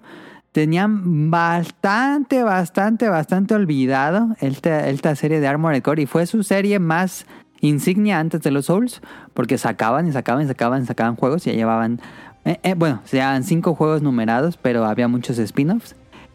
tenían 0.58 1.30
bastante, 1.30 2.42
bastante, 2.42 3.08
bastante 3.08 3.54
olvidado 3.54 4.36
esta, 4.40 4.88
esta 4.88 5.14
serie 5.14 5.40
de 5.40 5.46
Armored 5.46 5.82
Core 5.82 6.02
y 6.02 6.06
fue 6.06 6.26
su 6.26 6.42
serie 6.42 6.78
más 6.78 7.26
insignia 7.60 8.18
antes 8.18 8.42
de 8.42 8.50
los 8.50 8.66
Souls 8.66 9.00
porque 9.34 9.58
sacaban 9.58 10.06
y 10.08 10.12
sacaban 10.12 10.44
y 10.44 10.46
sacaban 10.46 10.82
y 10.82 10.86
sacaban 10.86 11.16
juegos 11.16 11.46
y 11.46 11.50
ya 11.50 11.56
llevaban, 11.56 12.00
eh, 12.44 12.58
eh, 12.62 12.74
bueno, 12.74 13.00
se 13.04 13.16
llevaban 13.18 13.44
cinco 13.44 13.74
juegos 13.74 14.02
numerados 14.02 14.56
pero 14.56 14.84
había 14.84 15.08
muchos 15.08 15.38
spin-offs 15.38 15.94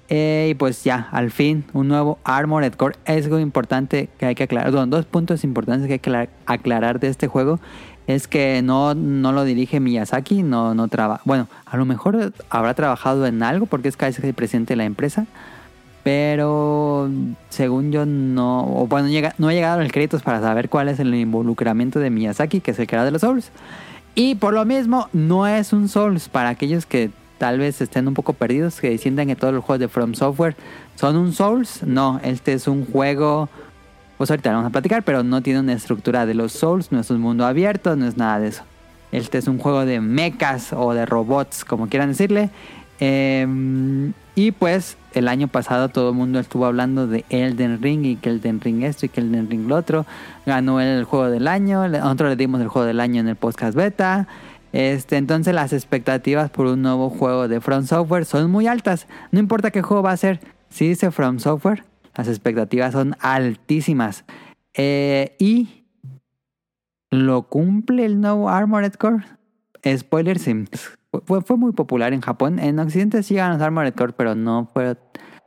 Eh, 0.09 0.49
y 0.51 0.53
pues 0.55 0.83
ya, 0.83 1.07
al 1.11 1.31
fin, 1.31 1.63
un 1.73 1.87
nuevo 1.87 2.19
Armored 2.25 2.73
Core. 2.73 2.97
Es 3.05 3.25
algo 3.25 3.39
importante 3.39 4.09
que 4.19 4.25
hay 4.27 4.35
que 4.35 4.43
aclarar. 4.43 4.69
Dos 4.71 5.05
puntos 5.05 5.43
importantes 5.45 5.87
que 5.87 5.93
hay 5.93 5.99
que 5.99 6.11
aclar- 6.11 6.29
aclarar 6.45 6.99
de 6.99 7.07
este 7.07 7.27
juego. 7.27 7.59
Es 8.05 8.27
que 8.27 8.61
no, 8.61 8.93
no 8.95 9.31
lo 9.31 9.43
dirige 9.45 9.79
Miyazaki, 9.79 10.43
no, 10.43 10.75
no 10.75 10.87
trabaja. 10.87 11.21
Bueno, 11.25 11.47
a 11.65 11.77
lo 11.77 11.85
mejor 11.85 12.33
habrá 12.49 12.73
trabajado 12.73 13.25
en 13.25 13.43
algo 13.43 13.65
porque 13.65 13.87
es 13.87 13.97
casi 13.97 14.25
el 14.25 14.33
presidente 14.33 14.73
de 14.73 14.77
la 14.77 14.85
empresa. 14.85 15.25
Pero 16.03 17.09
según 17.49 17.93
yo 17.93 18.05
no. 18.05 18.65
O 18.75 18.87
bueno, 18.87 19.07
llega, 19.07 19.33
no 19.37 19.49
he 19.49 19.55
llegado 19.55 19.79
a 19.79 19.83
los 19.83 19.91
créditos 19.91 20.21
para 20.21 20.41
saber 20.41 20.67
cuál 20.67 20.89
es 20.89 20.99
el 20.99 21.15
involucramiento 21.15 21.99
de 21.99 22.09
Miyazaki, 22.09 22.59
que 22.59 22.71
es 22.71 22.79
el 22.79 22.87
creador 22.87 23.05
de 23.05 23.11
los 23.11 23.21
Souls. 23.21 23.51
Y 24.15 24.35
por 24.35 24.53
lo 24.53 24.65
mismo, 24.65 25.07
no 25.13 25.47
es 25.47 25.71
un 25.71 25.87
Souls 25.87 26.27
para 26.27 26.49
aquellos 26.49 26.85
que 26.85 27.09
tal 27.37 27.57
vez 27.57 27.81
estén 27.81 28.07
un 28.07 28.13
poco 28.13 28.33
perdidos, 28.33 28.79
que 28.79 28.97
sientan 28.97 29.27
que 29.27 29.35
todos 29.35 29.53
los 29.53 29.63
juegos 29.63 29.79
de 29.79 29.87
From 29.87 30.13
Software 30.13 30.55
son 30.95 31.15
un 31.15 31.31
Souls. 31.33 31.83
No, 31.83 32.19
este 32.23 32.53
es 32.53 32.67
un 32.67 32.85
juego. 32.85 33.49
Pues 34.17 34.29
ahorita 34.29 34.51
lo 34.51 34.57
vamos 34.57 34.69
a 34.69 34.71
platicar, 34.71 35.03
pero 35.03 35.23
no 35.23 35.41
tiene 35.41 35.59
una 35.59 35.73
estructura 35.73 36.25
de 36.25 36.33
los 36.33 36.51
Souls, 36.51 36.91
no 36.91 36.99
es 36.99 37.09
un 37.09 37.19
mundo 37.19 37.45
abierto, 37.45 37.95
no 37.95 38.07
es 38.07 38.17
nada 38.17 38.39
de 38.39 38.49
eso. 38.49 38.63
Este 39.11 39.37
es 39.37 39.47
un 39.47 39.57
juego 39.57 39.85
de 39.85 39.99
mechas 40.01 40.73
o 40.73 40.93
de 40.93 41.05
robots, 41.05 41.65
como 41.65 41.87
quieran 41.87 42.09
decirle. 42.09 42.49
Eh, 42.99 43.45
y 44.35 44.51
pues 44.51 44.97
el 45.13 45.27
año 45.27 45.47
pasado 45.47 45.89
todo 45.89 46.09
el 46.09 46.15
mundo 46.15 46.39
estuvo 46.39 46.65
hablando 46.65 47.05
de 47.05 47.23
Elden 47.29 47.81
Ring 47.81 48.05
y 48.05 48.15
que 48.15 48.29
Elden 48.29 48.61
Ring 48.61 48.83
esto 48.83 49.05
y 49.05 49.09
que 49.09 49.21
Elden 49.21 49.49
Ring 49.49 49.67
lo 49.67 49.75
otro. 49.75 50.05
Ganó 50.45 50.81
el 50.81 51.03
juego 51.03 51.29
del 51.29 51.47
año, 51.47 51.87
nosotros 51.87 52.29
le 52.29 52.35
dimos 52.35 52.61
el 52.61 52.67
juego 52.67 52.87
del 52.87 52.99
año 52.99 53.21
en 53.21 53.27
el 53.27 53.35
podcast 53.35 53.75
beta. 53.75 54.27
Este, 54.71 55.17
entonces 55.17 55.53
las 55.53 55.71
expectativas 55.71 56.49
por 56.49 56.65
un 56.65 56.81
nuevo 56.81 57.11
juego 57.11 57.47
de 57.47 57.61
From 57.61 57.85
Software 57.85 58.25
son 58.25 58.49
muy 58.49 58.65
altas. 58.65 59.07
No 59.31 59.39
importa 59.39 59.69
qué 59.69 59.83
juego 59.83 60.01
va 60.01 60.11
a 60.11 60.17
ser, 60.17 60.39
si 60.69 60.87
dice 60.87 61.11
From 61.11 61.37
Software, 61.37 61.83
las 62.15 62.27
expectativas 62.27 62.93
son 62.93 63.15
altísimas. 63.19 64.25
Eh, 64.73 65.35
y 65.39 65.83
¿Lo 67.13 67.43
cumple 67.43 68.05
el 68.05 68.19
nuevo 68.19 68.49
Armored 68.49 68.93
Core? 68.93 69.23
Spoiler, 69.85 70.39
sí. 70.39 70.65
Fue, 71.25 71.57
muy 71.57 71.71
popular 71.71 72.11
en 72.11 72.21
Japón. 72.21 72.57
En 72.57 72.79
Occidente 72.79 73.21
sí 73.21 73.35
llegan 73.35 73.53
los 73.53 73.61
Armored 73.61 73.93
Core, 73.93 74.13
pero 74.17 74.33
no 74.33 74.67
fue... 74.73 74.97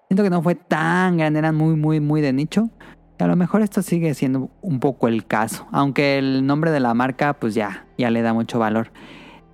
Siento 0.06 0.22
que 0.22 0.30
no 0.30 0.42
fue 0.42 0.54
tan 0.54 1.16
grande, 1.16 1.40
eran 1.40 1.56
muy, 1.56 1.74
muy, 1.74 1.98
muy 1.98 2.20
de 2.20 2.32
nicho. 2.32 2.70
A 3.18 3.26
lo 3.26 3.34
mejor 3.34 3.62
esto 3.62 3.82
sigue 3.82 4.14
siendo 4.14 4.48
un 4.62 4.78
poco 4.78 5.08
el 5.08 5.26
caso, 5.26 5.66
aunque 5.72 6.18
el 6.18 6.46
nombre 6.46 6.70
de 6.70 6.78
la 6.78 6.94
marca 6.94 7.32
pues 7.32 7.56
ya, 7.56 7.84
ya 7.98 8.12
le 8.12 8.22
da 8.22 8.32
mucho 8.32 8.60
valor. 8.60 8.92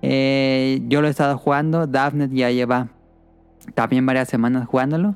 Eh, 0.03 0.83
yo 0.87 1.01
lo 1.01 1.07
he 1.07 1.09
estado 1.09 1.35
jugando, 1.39 1.87
Daphne 1.87 2.29
ya 2.31 2.51
lleva 2.51 2.89
también 3.73 4.05
varias 4.05 4.29
semanas 4.29 4.67
jugándolo. 4.67 5.15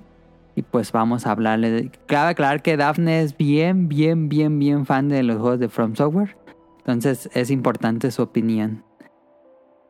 Y 0.58 0.64
pues 0.64 0.92
vamos 0.92 1.28
a 1.28 1.32
hablarle. 1.34 1.70
De... 1.70 1.92
Cabe 2.08 2.32
aclarar 2.32 2.64
que 2.64 2.78
Daphne 2.78 3.22
es 3.22 3.38
bien, 3.38 3.88
bien, 3.88 4.28
bien, 4.28 4.58
bien 4.58 4.88
fan 4.88 5.08
de 5.08 5.22
los 5.22 5.38
juegos 5.38 5.60
de 5.60 5.70
From 5.70 5.96
Software. 5.96 6.36
Entonces 6.80 7.30
es 7.36 7.52
importante 7.52 8.10
su 8.10 8.24
opinión. 8.24 8.84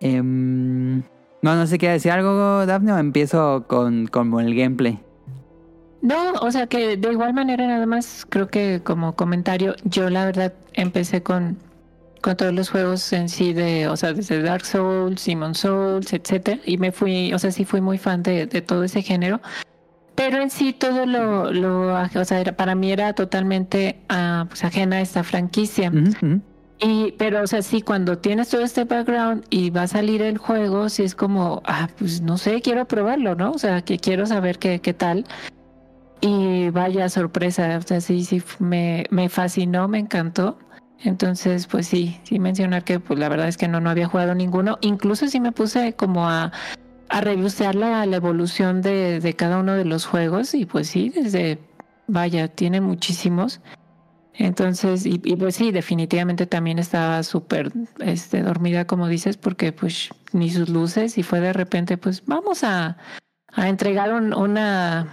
Em, 0.01 0.97
no, 1.41 1.55
no 1.55 1.65
sé 1.67 1.77
qué 1.77 1.87
decir 1.87 2.11
algo, 2.11 2.65
Daphne, 2.65 2.91
o 2.91 2.97
empiezo 2.97 3.63
con, 3.67 4.07
con 4.07 4.37
el 4.41 4.53
gameplay. 4.55 4.99
No, 6.01 6.33
o 6.33 6.51
sea 6.51 6.67
que 6.67 6.97
de 6.97 7.11
igual 7.13 7.33
manera 7.33 7.65
nada 7.65 7.85
más 7.85 8.25
creo 8.27 8.49
que 8.49 8.81
como 8.83 9.15
comentario, 9.15 9.73
yo 9.85 10.09
la 10.09 10.25
verdad 10.25 10.53
empecé 10.73 11.23
con, 11.23 11.57
con 12.21 12.35
todos 12.35 12.53
los 12.53 12.69
juegos 12.69 13.13
en 13.13 13.29
sí 13.29 13.53
de, 13.53 13.87
o 13.87 13.95
sea, 13.95 14.11
desde 14.11 14.41
Dark 14.41 14.65
Souls, 14.65 15.21
Simon 15.21 15.55
Souls, 15.55 16.11
etcétera, 16.11 16.59
y 16.65 16.77
me 16.77 16.91
fui, 16.91 17.33
o 17.33 17.39
sea, 17.39 17.51
sí 17.51 17.63
fui 17.63 17.79
muy 17.79 17.97
fan 17.97 18.21
de, 18.21 18.47
de 18.47 18.61
todo 18.61 18.83
ese 18.83 19.01
género. 19.01 19.39
Pero 20.17 20.41
en 20.41 20.49
sí 20.49 20.73
todo 20.73 21.05
lo, 21.05 21.53
lo 21.53 21.93
o 21.93 22.25
sea, 22.25 22.41
era, 22.41 22.51
para 22.53 22.73
mí 22.73 22.91
era 22.91 23.13
totalmente 23.13 23.99
uh, 24.09 24.47
pues, 24.47 24.63
ajena 24.63 24.95
a 24.95 25.01
esta 25.01 25.23
franquicia. 25.23 25.91
Y, 26.79 27.11
pero, 27.19 27.43
o 27.43 27.47
sea, 27.47 27.61
sí, 27.61 27.83
cuando 27.83 28.17
tienes 28.17 28.49
todo 28.49 28.61
este 28.61 28.85
background 28.85 29.45
y 29.51 29.69
va 29.69 29.83
a 29.83 29.87
salir 29.87 30.23
el 30.23 30.39
juego, 30.39 30.89
sí 30.89 31.03
es 31.03 31.13
como, 31.13 31.61
ah, 31.65 31.87
pues 31.99 32.21
no 32.21 32.39
sé, 32.39 32.61
quiero 32.61 32.85
probarlo, 32.85 33.35
¿no? 33.35 33.51
O 33.51 33.59
sea, 33.59 33.83
que 33.83 33.99
quiero 33.99 34.25
saber 34.25 34.57
qué, 34.57 34.79
qué 34.79 34.95
tal. 34.95 35.23
Y 36.19 36.71
vaya 36.71 37.09
sorpresa, 37.09 37.77
o 37.77 37.81
sea, 37.83 38.01
sí, 38.01 38.25
sí, 38.25 38.41
me, 38.57 39.05
me 39.11 39.29
fascinó, 39.29 39.87
me 39.87 39.99
encantó. 39.99 40.57
Entonces, 41.03 41.67
pues 41.67 41.85
sí, 41.85 42.19
sí 42.23 42.39
mencionar 42.39 42.83
que 42.83 42.99
pues 42.99 43.19
la 43.19 43.29
verdad 43.29 43.49
es 43.49 43.57
que 43.57 43.67
no, 43.67 43.79
no 43.79 43.91
había 43.91 44.07
jugado 44.07 44.33
ninguno. 44.33 44.79
Incluso 44.81 45.27
sí 45.27 45.39
me 45.39 45.51
puse 45.51 45.93
como 45.93 46.27
a 46.27 46.51
a 47.09 47.21
revisar 47.21 47.75
la, 47.75 48.03
evolución 48.03 48.81
de, 48.81 49.19
de, 49.19 49.33
cada 49.35 49.59
uno 49.59 49.73
de 49.73 49.85
los 49.85 50.05
juegos 50.05 50.53
y 50.53 50.65
pues 50.65 50.87
sí, 50.87 51.09
desde, 51.09 51.59
vaya, 52.07 52.47
tiene 52.47 52.81
muchísimos. 52.81 53.61
Entonces, 54.33 55.05
y, 55.05 55.17
pues 55.35 55.55
sí, 55.55 55.71
definitivamente 55.71 56.45
también 56.45 56.77
estaba 56.77 57.23
súper 57.23 57.71
este, 57.99 58.43
dormida, 58.43 58.85
como 58.85 59.07
dices, 59.07 59.35
porque 59.35 59.71
pues 59.71 60.09
ni 60.31 60.51
sus 60.51 60.69
luces 60.69 61.17
y 61.17 61.23
fue 61.23 61.39
de 61.39 61.53
repente, 61.53 61.97
pues 61.97 62.23
vamos 62.25 62.63
a, 62.63 62.97
a 63.53 63.67
entregar 63.67 64.13
una, 64.13 65.07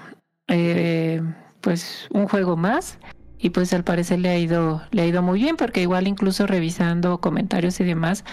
eh, 0.49 1.23
pues 1.63 2.07
un 2.11 2.29
juego 2.29 2.57
más 2.57 2.99
y 3.39 3.51
pues 3.51 3.73
al 3.73 3.85
parecer 3.85 4.19
le 4.19 4.29
ha 4.29 4.39
ido, 4.39 4.83
le 4.91 5.03
ha 5.03 5.07
ido 5.07 5.23
muy 5.23 5.41
bien 5.41 5.57
porque 5.57 5.81
igual 5.81 6.07
incluso 6.07 6.47
revisando 6.47 7.19
comentarios 7.19 7.81
y 7.81 7.85
demás, 7.85 8.25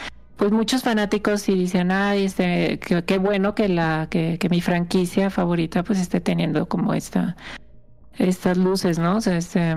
pues 0.41 0.51
muchos 0.51 0.81
fanáticos 0.81 1.43
sí 1.43 1.53
dicen, 1.53 1.91
ay, 1.91 2.25
este, 2.25 2.79
qué 2.79 3.19
bueno 3.19 3.53
que 3.53 3.69
la, 3.69 4.07
que, 4.09 4.39
que, 4.39 4.49
mi 4.49 4.59
franquicia 4.59 5.29
favorita 5.29 5.83
pues 5.83 5.99
esté 5.99 6.19
teniendo 6.19 6.65
como 6.65 6.95
esta, 6.95 7.35
estas 8.17 8.57
luces, 8.57 8.97
¿no? 8.97 9.17
O 9.17 9.21
sea, 9.21 9.37
este, 9.37 9.75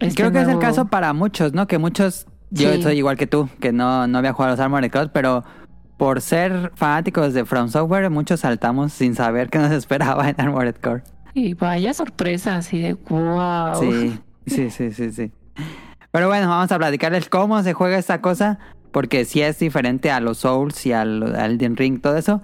este 0.00 0.16
Creo 0.16 0.32
que 0.32 0.40
es 0.40 0.48
el 0.48 0.58
caso 0.58 0.88
para 0.88 1.12
muchos, 1.12 1.52
¿no? 1.52 1.68
Que 1.68 1.78
muchos, 1.78 2.26
yo 2.50 2.82
soy 2.82 2.96
igual 2.96 3.16
que 3.16 3.28
tú, 3.28 3.48
que 3.60 3.70
no, 3.70 4.08
no 4.08 4.18
había 4.18 4.32
jugado 4.32 4.54
a 4.54 4.56
los 4.56 4.60
Armored 4.60 4.90
Core, 4.90 5.10
pero 5.12 5.44
por 5.96 6.20
ser 6.20 6.72
fanáticos 6.74 7.32
de 7.32 7.44
From 7.44 7.68
Software, 7.68 8.10
muchos 8.10 8.40
saltamos 8.40 8.92
sin 8.92 9.14
saber 9.14 9.48
qué 9.48 9.58
nos 9.58 9.70
esperaba 9.70 10.28
en 10.28 10.40
Armored 10.40 10.74
Core. 10.82 11.04
Y 11.34 11.54
vaya 11.54 11.94
sorpresa, 11.94 12.56
así 12.56 12.80
de 12.80 12.94
wow. 12.94 13.76
Sí, 13.78 14.18
sí, 14.48 14.70
sí, 14.70 14.90
sí, 14.90 15.12
sí. 15.12 15.30
Pero 16.10 16.26
bueno, 16.26 16.48
vamos 16.48 16.72
a 16.72 16.78
platicarles 16.78 17.28
cómo 17.28 17.62
se 17.62 17.74
juega 17.74 17.96
esta 17.96 18.20
cosa 18.20 18.58
porque 18.92 19.24
si 19.24 19.42
es 19.42 19.58
diferente 19.58 20.10
a 20.10 20.20
los 20.20 20.38
Souls 20.38 20.84
y 20.86 20.92
al, 20.92 21.34
Elden 21.36 21.76
Ring, 21.76 22.00
todo 22.00 22.16
eso. 22.16 22.42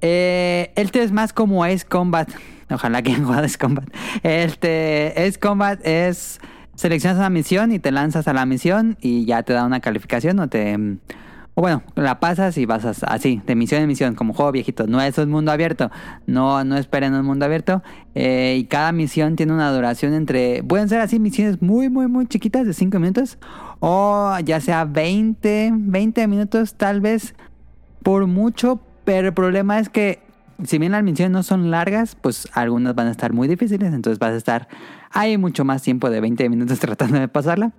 Eh, 0.00 0.72
este 0.76 1.02
es 1.02 1.12
más 1.12 1.32
como 1.32 1.64
Ace 1.64 1.86
Combat. 1.86 2.28
Ojalá 2.70 3.02
que 3.02 3.12
en 3.14 3.24
Ace 3.26 3.58
Combat. 3.58 3.88
Este 4.22 5.14
Ace 5.16 5.38
Combat 5.38 5.80
es 5.86 6.40
seleccionas 6.74 7.18
una 7.18 7.30
misión 7.30 7.72
y 7.72 7.78
te 7.78 7.92
lanzas 7.92 8.26
a 8.28 8.32
la 8.32 8.46
misión 8.46 8.96
y 9.00 9.24
ya 9.26 9.42
te 9.42 9.52
da 9.52 9.64
una 9.64 9.80
calificación 9.80 10.40
o 10.40 10.48
te 10.48 10.76
o 11.56 11.60
bueno, 11.60 11.82
la 11.94 12.18
pasas 12.18 12.58
y 12.58 12.66
vas 12.66 12.84
así, 12.84 13.40
de 13.46 13.54
misión 13.54 13.80
en 13.80 13.86
misión, 13.86 14.16
como 14.16 14.34
juego 14.34 14.50
viejito. 14.50 14.88
No 14.88 15.00
es 15.00 15.16
un 15.18 15.30
mundo 15.30 15.52
abierto. 15.52 15.90
No, 16.26 16.64
no 16.64 16.76
esperen 16.76 17.14
un 17.14 17.24
mundo 17.24 17.44
abierto. 17.44 17.80
Eh, 18.16 18.56
y 18.58 18.64
cada 18.64 18.90
misión 18.90 19.36
tiene 19.36 19.52
una 19.52 19.70
duración 19.72 20.14
entre. 20.14 20.64
Pueden 20.64 20.88
ser 20.88 21.00
así 21.00 21.20
misiones 21.20 21.62
muy, 21.62 21.88
muy, 21.88 22.08
muy 22.08 22.26
chiquitas 22.26 22.66
de 22.66 22.72
5 22.72 22.98
minutos. 22.98 23.38
O 23.78 24.36
ya 24.44 24.60
sea 24.60 24.84
20, 24.84 25.70
20 25.74 26.26
minutos, 26.26 26.74
tal 26.74 27.00
vez 27.00 27.36
por 28.02 28.26
mucho. 28.26 28.80
Pero 29.04 29.28
el 29.28 29.34
problema 29.34 29.78
es 29.78 29.88
que 29.88 30.22
si 30.64 30.78
bien 30.78 30.90
las 30.90 31.04
misiones 31.04 31.32
no 31.32 31.42
son 31.44 31.70
largas, 31.70 32.16
pues 32.16 32.48
algunas 32.52 32.96
van 32.96 33.06
a 33.06 33.10
estar 33.12 33.32
muy 33.32 33.46
difíciles. 33.46 33.94
Entonces 33.94 34.18
vas 34.18 34.32
a 34.32 34.36
estar 34.36 34.68
hay 35.12 35.38
mucho 35.38 35.64
más 35.64 35.82
tiempo 35.82 36.10
de 36.10 36.20
20 36.20 36.48
minutos 36.48 36.78
tratando 36.80 37.20
de 37.20 37.28
pasarla. 37.28 37.70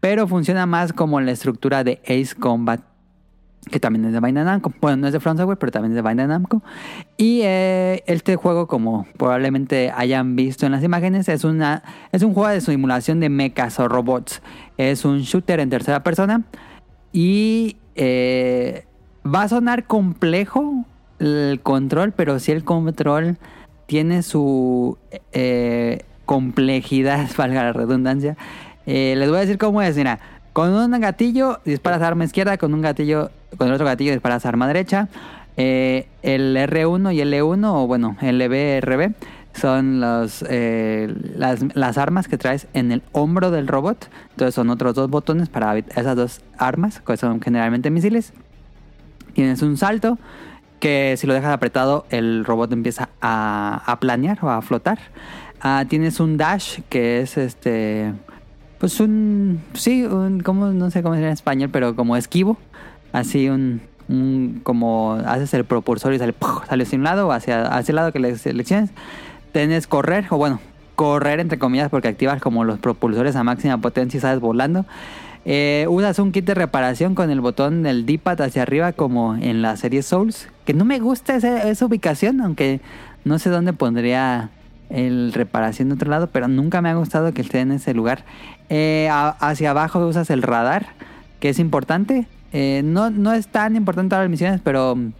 Pero 0.00 0.28
funciona 0.28 0.66
más 0.66 0.92
como 0.92 1.18
la 1.22 1.30
estructura 1.30 1.82
de 1.82 2.02
Ace 2.04 2.34
Combat 2.38 2.91
que 3.70 3.78
también 3.78 4.04
es 4.04 4.12
de 4.12 4.20
Bandai 4.20 4.44
Namco. 4.44 4.72
Bueno, 4.80 4.96
no 4.98 5.06
es 5.06 5.12
de 5.12 5.20
Front 5.20 5.38
Software, 5.38 5.58
pero 5.58 5.70
también 5.70 5.92
es 5.92 5.96
de 5.96 6.02
Bandai 6.02 6.26
Namco. 6.26 6.62
Y 7.16 7.40
eh, 7.42 8.02
este 8.06 8.36
juego, 8.36 8.66
como 8.66 9.06
probablemente 9.16 9.92
hayan 9.94 10.34
visto 10.34 10.66
en 10.66 10.72
las 10.72 10.82
imágenes, 10.82 11.28
es, 11.28 11.44
una, 11.44 11.82
es 12.10 12.22
un 12.22 12.34
juego 12.34 12.48
de 12.48 12.60
simulación 12.60 13.20
de 13.20 13.28
mechas 13.28 13.78
o 13.78 13.88
robots. 13.88 14.42
Es 14.78 15.04
un 15.04 15.20
shooter 15.20 15.60
en 15.60 15.70
tercera 15.70 16.02
persona. 16.02 16.42
Y 17.12 17.76
eh, 17.94 18.84
va 19.24 19.42
a 19.42 19.48
sonar 19.48 19.84
complejo 19.84 20.84
el 21.20 21.60
control, 21.62 22.12
pero 22.12 22.40
si 22.40 22.50
el 22.50 22.64
control 22.64 23.38
tiene 23.86 24.22
su 24.22 24.98
eh, 25.32 26.04
complejidad, 26.26 27.28
valga 27.36 27.62
la 27.62 27.72
redundancia. 27.72 28.36
les 28.86 29.28
voy 29.28 29.36
a 29.36 29.40
decir 29.40 29.58
cómo 29.58 29.82
es, 29.82 29.96
mira. 29.96 30.18
Con 30.52 30.70
un 30.74 31.00
gatillo 31.00 31.60
disparas 31.64 32.02
arma 32.02 32.24
izquierda, 32.24 32.58
con 32.58 32.74
un 32.74 32.82
gatillo, 32.82 33.30
con 33.56 33.68
el 33.68 33.74
otro 33.74 33.86
gatillo 33.86 34.12
disparas 34.12 34.44
arma 34.44 34.66
derecha. 34.66 35.08
Eh, 35.56 36.08
el 36.22 36.56
R1 36.56 37.14
y 37.14 37.20
el 37.20 37.32
L1, 37.32 37.64
o 37.64 37.86
bueno, 37.86 38.16
LB, 38.20 38.80
RB, 38.80 39.14
son 39.54 40.00
los, 40.00 40.44
eh, 40.48 41.14
las, 41.36 41.98
armas 41.98 42.28
que 42.28 42.38
traes 42.38 42.66
en 42.74 42.92
el 42.92 43.02
hombro 43.12 43.50
del 43.50 43.66
robot. 43.66 44.10
Entonces 44.30 44.54
son 44.54 44.68
otros 44.70 44.94
dos 44.94 45.08
botones 45.08 45.48
para 45.48 45.76
esas 45.78 46.16
dos 46.16 46.40
armas, 46.58 47.00
que 47.00 47.16
son 47.16 47.40
generalmente 47.40 47.90
misiles. 47.90 48.32
Tienes 49.34 49.62
un 49.62 49.78
salto, 49.78 50.18
que 50.80 51.14
si 51.16 51.26
lo 51.26 51.32
dejas 51.32 51.54
apretado, 51.54 52.04
el 52.10 52.44
robot 52.44 52.72
empieza 52.72 53.08
a, 53.22 53.96
planear 54.00 54.38
o 54.42 54.50
a 54.50 54.60
flotar. 54.60 54.98
Ah, 55.60 55.84
tienes 55.88 56.20
un 56.20 56.36
dash, 56.36 56.80
que 56.88 57.20
es 57.20 57.38
este 57.38 58.12
pues 58.82 58.98
un, 58.98 59.62
sí, 59.74 60.02
un, 60.02 60.40
como, 60.40 60.72
no 60.72 60.90
sé 60.90 61.04
cómo 61.04 61.14
decir 61.14 61.28
en 61.28 61.34
español, 61.34 61.70
pero 61.72 61.94
como 61.94 62.16
esquivo, 62.16 62.58
así 63.12 63.48
un, 63.48 63.80
un 64.08 64.60
como 64.64 65.12
haces 65.24 65.54
el 65.54 65.64
propulsor 65.64 66.12
y 66.14 66.18
sale, 66.18 66.34
sale 66.68 66.82
hacia 66.82 66.98
un 66.98 67.04
lado 67.04 67.30
hacia, 67.30 67.62
hacia 67.62 67.92
el 67.92 67.94
lado 67.94 68.10
que 68.10 68.18
le 68.18 68.36
selecciones. 68.36 68.90
Tienes 69.52 69.86
correr, 69.86 70.26
o 70.30 70.36
bueno, 70.36 70.58
correr 70.96 71.38
entre 71.38 71.60
comillas 71.60 71.90
porque 71.90 72.08
activas 72.08 72.42
como 72.42 72.64
los 72.64 72.80
propulsores 72.80 73.36
a 73.36 73.44
máxima 73.44 73.78
potencia 73.78 74.18
y 74.18 74.20
sales 74.20 74.40
volando. 74.40 74.84
Eh, 75.44 75.86
usas 75.88 76.18
un 76.18 76.32
kit 76.32 76.44
de 76.44 76.54
reparación 76.54 77.14
con 77.14 77.30
el 77.30 77.40
botón 77.40 77.84
del 77.84 78.04
D-pad 78.04 78.40
hacia 78.40 78.62
arriba 78.62 78.90
como 78.94 79.36
en 79.36 79.62
la 79.62 79.76
serie 79.76 80.02
Souls. 80.02 80.48
Que 80.64 80.74
no 80.74 80.84
me 80.84 80.98
gusta 80.98 81.36
esa, 81.36 81.68
esa 81.68 81.86
ubicación, 81.86 82.40
aunque 82.40 82.80
no 83.24 83.38
sé 83.38 83.48
dónde 83.48 83.74
pondría 83.74 84.50
el 84.92 85.32
reparación 85.32 85.88
de 85.88 85.94
otro 85.94 86.10
lado, 86.10 86.28
pero 86.28 86.48
nunca 86.48 86.82
me 86.82 86.90
ha 86.90 86.94
gustado 86.94 87.32
que 87.32 87.40
esté 87.40 87.60
en 87.60 87.72
ese 87.72 87.94
lugar. 87.94 88.24
Eh, 88.68 89.08
hacia 89.10 89.70
abajo 89.70 90.06
usas 90.06 90.30
el 90.30 90.42
radar, 90.42 90.86
que 91.40 91.48
es 91.48 91.58
importante. 91.58 92.26
Eh, 92.52 92.82
no, 92.84 93.10
no 93.10 93.32
es 93.32 93.48
tan 93.48 93.74
importante 93.74 94.10
para 94.10 94.22
las 94.24 94.30
misiones, 94.30 94.60
pero 94.62 94.94
mm, 94.94 95.12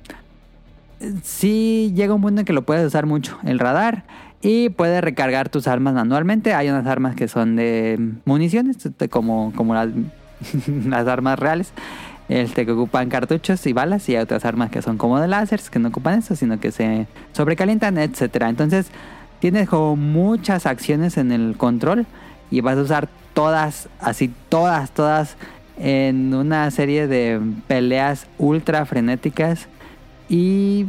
sí 1.22 1.92
llega 1.96 2.14
un 2.14 2.20
punto 2.20 2.40
en 2.40 2.44
que 2.44 2.52
lo 2.52 2.62
puedes 2.62 2.86
usar 2.86 3.06
mucho, 3.06 3.38
el 3.44 3.58
radar. 3.58 4.04
Y 4.42 4.70
puedes 4.70 5.02
recargar 5.02 5.48
tus 5.48 5.68
armas 5.68 5.94
manualmente. 5.94 6.52
Hay 6.52 6.68
unas 6.68 6.86
armas 6.86 7.14
que 7.14 7.28
son 7.28 7.54
de 7.56 8.14
municiones, 8.24 8.76
como, 9.08 9.52
como 9.54 9.72
las, 9.72 9.88
las 10.86 11.06
armas 11.06 11.38
reales. 11.38 11.72
Este, 12.28 12.64
que 12.64 12.72
ocupan 12.72 13.08
cartuchos 13.08 13.66
y 13.66 13.72
balas 13.72 14.08
y 14.08 14.16
hay 14.16 14.22
otras 14.22 14.44
armas 14.44 14.70
que 14.70 14.80
son 14.80 14.96
como 14.96 15.20
de 15.20 15.28
láseres 15.28 15.68
que 15.68 15.80
no 15.80 15.88
ocupan 15.88 16.20
eso 16.20 16.36
sino 16.36 16.60
que 16.60 16.70
se 16.70 17.08
sobrecalientan 17.32 17.98
etcétera 17.98 18.48
entonces 18.48 18.92
tienes 19.42 19.68
como 19.68 19.96
muchas 19.96 20.66
acciones 20.66 21.16
en 21.16 21.32
el 21.32 21.56
control 21.56 22.06
y 22.52 22.60
vas 22.60 22.78
a 22.78 22.82
usar 22.82 23.08
todas, 23.34 23.88
así 23.98 24.32
todas, 24.48 24.92
todas 24.92 25.36
en 25.80 26.32
una 26.32 26.70
serie 26.70 27.08
de 27.08 27.40
peleas 27.66 28.28
ultra 28.38 28.86
frenéticas 28.86 29.66
y 30.28 30.86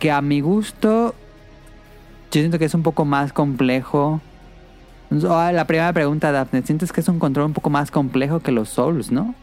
que 0.00 0.10
a 0.10 0.20
mi 0.22 0.40
gusto 0.40 1.14
yo 2.32 2.40
siento 2.40 2.58
que 2.58 2.64
es 2.64 2.74
un 2.74 2.82
poco 2.82 3.04
más 3.04 3.32
complejo 3.32 4.20
Ah, 5.28 5.52
La 5.54 5.64
primera 5.64 5.92
pregunta, 5.92 6.32
Daphne, 6.32 6.62
¿sientes 6.62 6.92
que 6.92 7.00
es 7.00 7.08
un 7.08 7.20
control 7.20 7.46
un 7.46 7.52
poco 7.52 7.70
más 7.70 7.92
complejo 7.92 8.40
que 8.40 8.50
los 8.50 8.70
Souls, 8.70 9.12
no? 9.12 9.36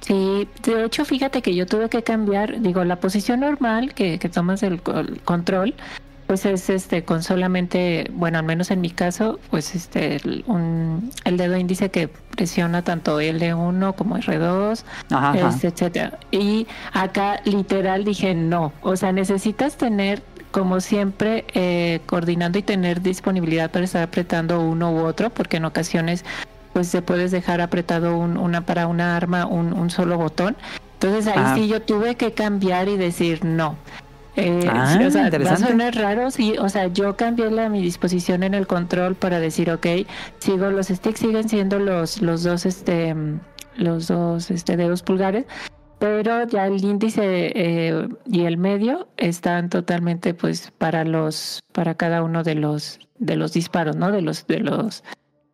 Sí, 0.00 0.46
de 0.62 0.84
hecho, 0.84 1.06
fíjate 1.06 1.40
que 1.40 1.54
yo 1.54 1.64
tuve 1.64 1.88
que 1.88 2.02
cambiar, 2.02 2.60
digo, 2.60 2.84
la 2.84 2.96
posición 2.96 3.40
normal 3.40 3.94
que, 3.94 4.18
tomas 4.32 4.62
el, 4.62 4.74
el 4.94 5.20
control, 5.22 5.74
pues 6.32 6.46
es 6.46 6.70
este 6.70 7.04
con 7.04 7.22
solamente, 7.22 8.10
bueno, 8.14 8.38
al 8.38 8.44
menos 8.46 8.70
en 8.70 8.80
mi 8.80 8.88
caso, 8.88 9.38
pues 9.50 9.74
este 9.74 10.16
el, 10.16 10.44
un- 10.46 11.10
el 11.26 11.36
dedo 11.36 11.58
índice 11.58 11.90
que 11.90 12.08
presiona 12.08 12.80
tanto 12.80 13.20
L1 13.20 13.94
como 13.94 14.16
R2, 14.16 14.82
Ajá, 15.10 15.30
ajá. 15.32 15.48
este, 15.50 15.66
etcétera. 15.68 16.18
Y 16.30 16.66
acá 16.94 17.42
literal 17.44 18.06
dije 18.06 18.34
no, 18.34 18.72
o 18.80 18.96
sea, 18.96 19.12
necesitas 19.12 19.76
tener 19.76 20.22
como 20.52 20.80
siempre 20.80 21.44
eh, 21.52 22.00
coordinando 22.06 22.58
y 22.58 22.62
tener 22.62 23.02
disponibilidad 23.02 23.70
para 23.70 23.84
estar 23.84 24.02
apretando 24.02 24.58
uno 24.60 24.90
u 24.90 25.04
otro, 25.04 25.28
porque 25.28 25.58
en 25.58 25.66
ocasiones 25.66 26.24
pues 26.72 26.88
se 26.88 27.02
puedes 27.02 27.30
dejar 27.30 27.60
apretado 27.60 28.16
un- 28.16 28.38
una 28.38 28.62
para 28.64 28.86
una 28.86 29.16
arma 29.18 29.44
un, 29.44 29.74
un 29.74 29.90
solo 29.90 30.16
botón. 30.16 30.56
Entonces 30.94 31.26
ahí 31.26 31.34
Ah. 31.44 31.54
sí 31.56 31.68
yo 31.68 31.82
tuve 31.82 32.14
que 32.14 32.32
cambiar 32.32 32.88
y 32.88 32.96
decir 32.96 33.44
no. 33.44 33.76
Eh, 34.36 34.66
Ah, 34.70 34.96
sí, 34.98 35.04
o 35.04 35.10
sea, 35.10 35.28
va 35.30 35.52
a 35.52 35.56
sonar 35.56 35.94
raro, 35.94 36.30
sí, 36.30 36.56
o 36.58 36.68
sea, 36.68 36.86
yo 36.86 37.16
cambié 37.16 37.50
la, 37.50 37.68
mi 37.68 37.82
disposición 37.82 38.42
en 38.42 38.54
el 38.54 38.66
control 38.66 39.14
para 39.14 39.40
decir, 39.40 39.70
ok, 39.70 39.86
sigo 40.38 40.70
los 40.70 40.86
sticks 40.86 41.20
siguen 41.20 41.48
siendo 41.48 41.78
los 41.78 42.22
los 42.22 42.42
dos 42.42 42.64
este 42.64 43.14
los 43.76 44.08
dos 44.08 44.50
este 44.50 44.76
dedos 44.76 45.02
pulgares, 45.02 45.44
pero 45.98 46.46
ya 46.46 46.66
el 46.66 46.82
índice 46.82 47.52
eh, 47.54 48.08
y 48.26 48.44
el 48.44 48.56
medio 48.56 49.06
están 49.18 49.68
totalmente 49.68 50.32
pues 50.34 50.72
para 50.78 51.04
los 51.04 51.60
para 51.72 51.94
cada 51.94 52.22
uno 52.22 52.42
de 52.42 52.54
los 52.54 53.00
de 53.18 53.36
los 53.36 53.52
disparos, 53.52 53.96
¿no? 53.96 54.10
De 54.12 54.22
los 54.22 54.46
de 54.46 54.60
los 54.60 55.04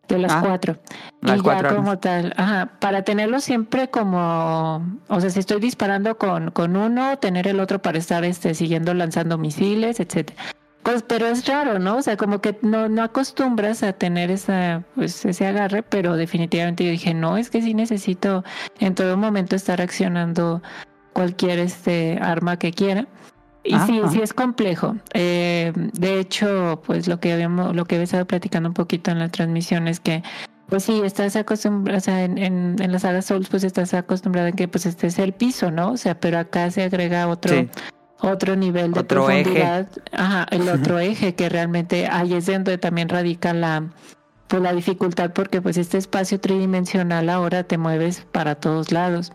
de 0.08 0.18
las 0.18 0.32
Ah, 0.32 0.42
cuatro. 0.44 0.78
las 1.20 1.38
y 1.38 1.42
cuatro 1.42 1.70
ya 1.70 1.76
como 1.76 1.98
tal, 1.98 2.32
ajá, 2.36 2.70
para 2.80 3.02
tenerlo 3.02 3.40
siempre 3.40 3.88
como, 3.90 4.84
o 5.08 5.20
sea, 5.20 5.30
si 5.30 5.40
estoy 5.40 5.60
disparando 5.60 6.16
con, 6.16 6.50
con 6.50 6.76
uno, 6.76 7.18
tener 7.18 7.46
el 7.46 7.60
otro 7.60 7.80
para 7.80 7.98
estar 7.98 8.24
este 8.24 8.54
siguiendo 8.54 8.94
lanzando 8.94 9.38
misiles, 9.38 10.00
etcétera. 10.00 10.42
Pues, 10.82 11.02
pero 11.02 11.26
es 11.26 11.46
raro, 11.46 11.78
¿no? 11.78 11.96
O 11.96 12.02
sea, 12.02 12.16
como 12.16 12.40
que 12.40 12.56
no, 12.62 12.88
no 12.88 13.02
acostumbras 13.02 13.82
a 13.82 13.92
tener 13.92 14.30
esa, 14.30 14.84
pues, 14.94 15.24
ese 15.26 15.46
agarre, 15.46 15.82
pero 15.82 16.16
definitivamente 16.16 16.84
yo 16.84 16.90
dije, 16.90 17.12
no, 17.12 17.36
es 17.36 17.50
que 17.50 17.60
sí 17.60 17.74
necesito 17.74 18.42
en 18.80 18.94
todo 18.94 19.16
momento 19.18 19.54
estar 19.56 19.82
accionando 19.82 20.62
cualquier 21.12 21.58
este 21.58 22.18
arma 22.22 22.58
que 22.58 22.72
quiera. 22.72 23.06
Y 23.68 23.78
sí, 23.86 24.00
sí 24.10 24.20
es 24.22 24.32
complejo. 24.32 24.96
Eh, 25.14 25.72
de 25.74 26.20
hecho, 26.20 26.82
pues 26.86 27.06
lo 27.08 27.20
que 27.20 27.32
habíamos, 27.32 27.74
lo 27.76 27.84
que 27.84 27.96
había 27.96 28.04
estado 28.04 28.26
platicando 28.26 28.68
un 28.68 28.74
poquito 28.74 29.10
en 29.10 29.18
la 29.18 29.28
transmisión 29.28 29.88
es 29.88 30.00
que, 30.00 30.22
pues 30.68 30.84
sí, 30.84 31.00
estás 31.04 31.36
acostumbrado, 31.36 31.98
o 31.98 32.00
sea, 32.00 32.24
en, 32.24 32.38
en, 32.38 32.76
en 32.80 32.92
la 32.92 32.98
saga 32.98 33.22
Souls, 33.22 33.48
pues 33.48 33.64
estás 33.64 33.94
acostumbrado 33.94 34.48
en 34.48 34.54
que 34.54 34.68
pues 34.68 34.86
este 34.86 35.06
es 35.06 35.18
el 35.18 35.32
piso, 35.32 35.70
¿no? 35.70 35.92
O 35.92 35.96
sea, 35.96 36.18
pero 36.18 36.38
acá 36.38 36.70
se 36.70 36.82
agrega 36.82 37.26
otro, 37.28 37.54
Sí. 37.54 37.68
otro 38.20 38.56
nivel 38.56 38.92
de 38.92 39.00
Otro 39.00 39.28
eje. 39.30 39.42
profundidad. 39.44 39.88
Ajá, 40.12 40.46
el 40.50 40.68
otro 40.68 40.98
eje 40.98 41.34
que 41.34 41.48
realmente 41.48 42.06
ahí 42.06 42.34
es 42.34 42.46
donde 42.46 42.76
también 42.78 43.08
radica 43.08 43.52
la 43.54 43.84
pues 44.48 44.62
la 44.62 44.72
dificultad 44.72 45.32
porque 45.34 45.60
pues 45.60 45.76
este 45.76 45.98
espacio 45.98 46.40
tridimensional 46.40 47.28
ahora 47.28 47.64
te 47.64 47.76
mueves 47.76 48.26
para 48.32 48.54
todos 48.54 48.92
lados. 48.92 49.30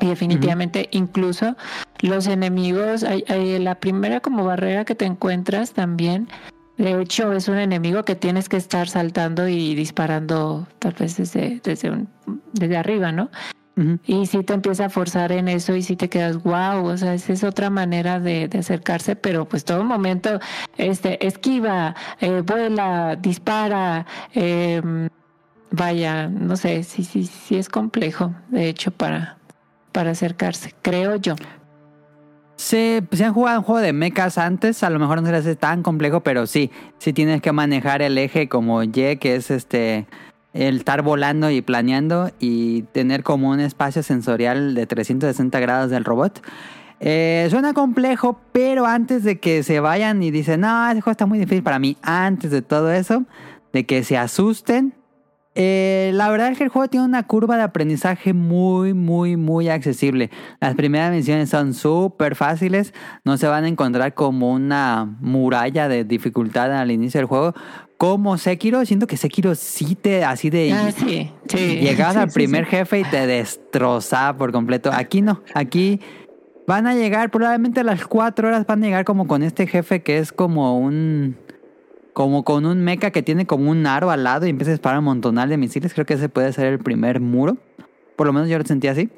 Y 0.00 0.06
definitivamente 0.06 0.88
incluso 0.92 1.56
los 2.02 2.26
enemigos, 2.26 3.04
hay, 3.04 3.24
hay 3.28 3.58
la 3.58 3.76
primera 3.76 4.20
como 4.20 4.44
barrera 4.44 4.84
que 4.84 4.94
te 4.94 5.04
encuentras 5.04 5.72
también, 5.72 6.28
de 6.78 7.00
hecho 7.02 7.32
es 7.32 7.48
un 7.48 7.58
enemigo 7.58 8.04
que 8.04 8.14
tienes 8.14 8.48
que 8.48 8.56
estar 8.56 8.88
saltando 8.88 9.48
y 9.48 9.74
disparando 9.74 10.66
tal 10.78 10.94
vez 10.94 11.16
desde, 11.18 11.60
desde, 11.62 11.90
un- 11.90 12.08
desde 12.52 12.76
arriba, 12.76 13.12
¿no? 13.12 13.30
Y 14.04 14.26
si 14.26 14.42
te 14.42 14.52
empieza 14.52 14.86
a 14.86 14.88
forzar 14.90 15.32
en 15.32 15.48
eso 15.48 15.74
y 15.74 15.80
si 15.82 15.96
te 15.96 16.10
quedas, 16.10 16.42
wow, 16.42 16.84
o 16.84 16.96
sea, 16.98 17.14
esa 17.14 17.32
es 17.32 17.42
otra 17.44 17.70
manera 17.70 18.20
de, 18.20 18.46
de 18.46 18.58
acercarse, 18.58 19.16
pero 19.16 19.46
pues 19.48 19.64
todo 19.64 19.84
momento, 19.84 20.38
este, 20.76 21.26
esquiva, 21.26 21.94
eh, 22.20 22.42
vuela, 22.44 23.16
dispara, 23.16 24.04
eh, 24.34 24.82
vaya, 25.70 26.28
no 26.28 26.56
sé, 26.56 26.82
sí, 26.82 27.04
sí, 27.04 27.24
sí 27.24 27.56
es 27.56 27.70
complejo, 27.70 28.34
de 28.48 28.68
hecho, 28.68 28.90
para, 28.90 29.38
para 29.92 30.10
acercarse, 30.10 30.74
creo 30.82 31.16
yo. 31.16 31.36
Sí, 32.60 33.00
si 33.10 33.24
han 33.24 33.32
jugado 33.32 33.60
un 33.60 33.64
juego 33.64 33.80
de 33.80 33.94
mechas 33.94 34.36
antes, 34.36 34.82
a 34.82 34.90
lo 34.90 34.98
mejor 34.98 35.22
no 35.22 35.26
se 35.26 35.32
les 35.32 35.40
hace 35.40 35.56
tan 35.56 35.82
complejo, 35.82 36.20
pero 36.20 36.46
sí, 36.46 36.70
sí 36.98 37.14
tienes 37.14 37.40
que 37.40 37.52
manejar 37.52 38.02
el 38.02 38.18
eje 38.18 38.50
como 38.50 38.82
Y, 38.82 38.90
que 38.90 39.34
es 39.34 39.50
este 39.50 40.06
el 40.52 40.76
estar 40.76 41.00
volando 41.00 41.50
y 41.50 41.62
planeando 41.62 42.30
y 42.38 42.82
tener 42.92 43.22
como 43.22 43.48
un 43.48 43.60
espacio 43.60 44.02
sensorial 44.02 44.74
de 44.74 44.86
360 44.86 45.58
grados 45.58 45.90
del 45.90 46.04
robot. 46.04 46.42
Eh, 47.00 47.46
suena 47.48 47.72
complejo, 47.72 48.38
pero 48.52 48.84
antes 48.84 49.24
de 49.24 49.38
que 49.40 49.62
se 49.62 49.80
vayan 49.80 50.22
y 50.22 50.30
dicen, 50.30 50.60
no, 50.60 50.86
ese 50.90 51.00
juego 51.00 51.12
está 51.12 51.24
muy 51.24 51.38
difícil 51.38 51.62
para 51.62 51.78
mí, 51.78 51.96
antes 52.02 52.50
de 52.50 52.60
todo 52.60 52.92
eso, 52.92 53.24
de 53.72 53.86
que 53.86 54.04
se 54.04 54.18
asusten, 54.18 54.92
eh, 55.54 56.12
la 56.14 56.30
verdad 56.30 56.52
es 56.52 56.58
que 56.58 56.64
el 56.64 56.70
juego 56.70 56.88
tiene 56.88 57.06
una 57.06 57.24
curva 57.24 57.56
de 57.56 57.62
aprendizaje 57.62 58.32
muy, 58.32 58.94
muy, 58.94 59.36
muy 59.36 59.68
accesible. 59.68 60.30
Las 60.60 60.74
primeras 60.74 61.12
misiones 61.12 61.50
son 61.50 61.74
súper 61.74 62.36
fáciles. 62.36 62.94
No 63.24 63.36
se 63.36 63.48
van 63.48 63.64
a 63.64 63.68
encontrar 63.68 64.14
como 64.14 64.52
una 64.52 65.16
muralla 65.20 65.88
de 65.88 66.04
dificultad 66.04 66.72
al 66.72 66.90
inicio 66.90 67.18
del 67.18 67.26
juego. 67.26 67.54
Como 67.98 68.38
Sekiro, 68.38 68.86
siento 68.86 69.06
que 69.06 69.16
Sekiro 69.16 69.54
sí 69.54 69.94
te, 69.94 70.24
así 70.24 70.48
de... 70.48 70.72
Ah, 70.72 70.90
sí, 70.90 71.30
sí. 71.48 71.76
Llegabas 71.80 72.14
Sí, 72.14 72.20
al 72.20 72.30
primer 72.30 72.64
jefe 72.64 73.00
y 73.00 73.04
te 73.04 73.26
destrozaba 73.26 74.38
por 74.38 74.52
completo. 74.52 74.90
Aquí 74.90 75.20
no, 75.20 75.42
aquí 75.54 76.00
van 76.66 76.86
a 76.86 76.94
llegar, 76.94 77.30
probablemente 77.30 77.80
a 77.80 77.84
las 77.84 78.06
cuatro 78.06 78.48
horas 78.48 78.64
van 78.64 78.82
a 78.82 78.86
llegar 78.86 79.04
como 79.04 79.26
con 79.26 79.42
este 79.42 79.66
jefe 79.66 80.02
que 80.02 80.18
es 80.18 80.32
como 80.32 80.78
un... 80.78 81.36
Como 82.12 82.44
con 82.44 82.66
un 82.66 82.80
mecha 82.82 83.10
que 83.10 83.22
tiene 83.22 83.46
como 83.46 83.70
un 83.70 83.86
aro 83.86 84.10
al 84.10 84.24
lado 84.24 84.46
y 84.46 84.50
empieza 84.50 84.70
a 84.72 84.74
disparar 84.74 84.98
un 84.98 85.04
montonal 85.04 85.48
de 85.48 85.56
misiles. 85.56 85.94
Creo 85.94 86.06
que 86.06 86.14
ese 86.14 86.28
puede 86.28 86.52
ser 86.52 86.66
el 86.66 86.78
primer 86.78 87.20
muro. 87.20 87.56
Por 88.16 88.26
lo 88.26 88.32
menos 88.32 88.48
yo 88.48 88.58
lo 88.58 88.64
sentí 88.64 88.88
así. 88.88 89.08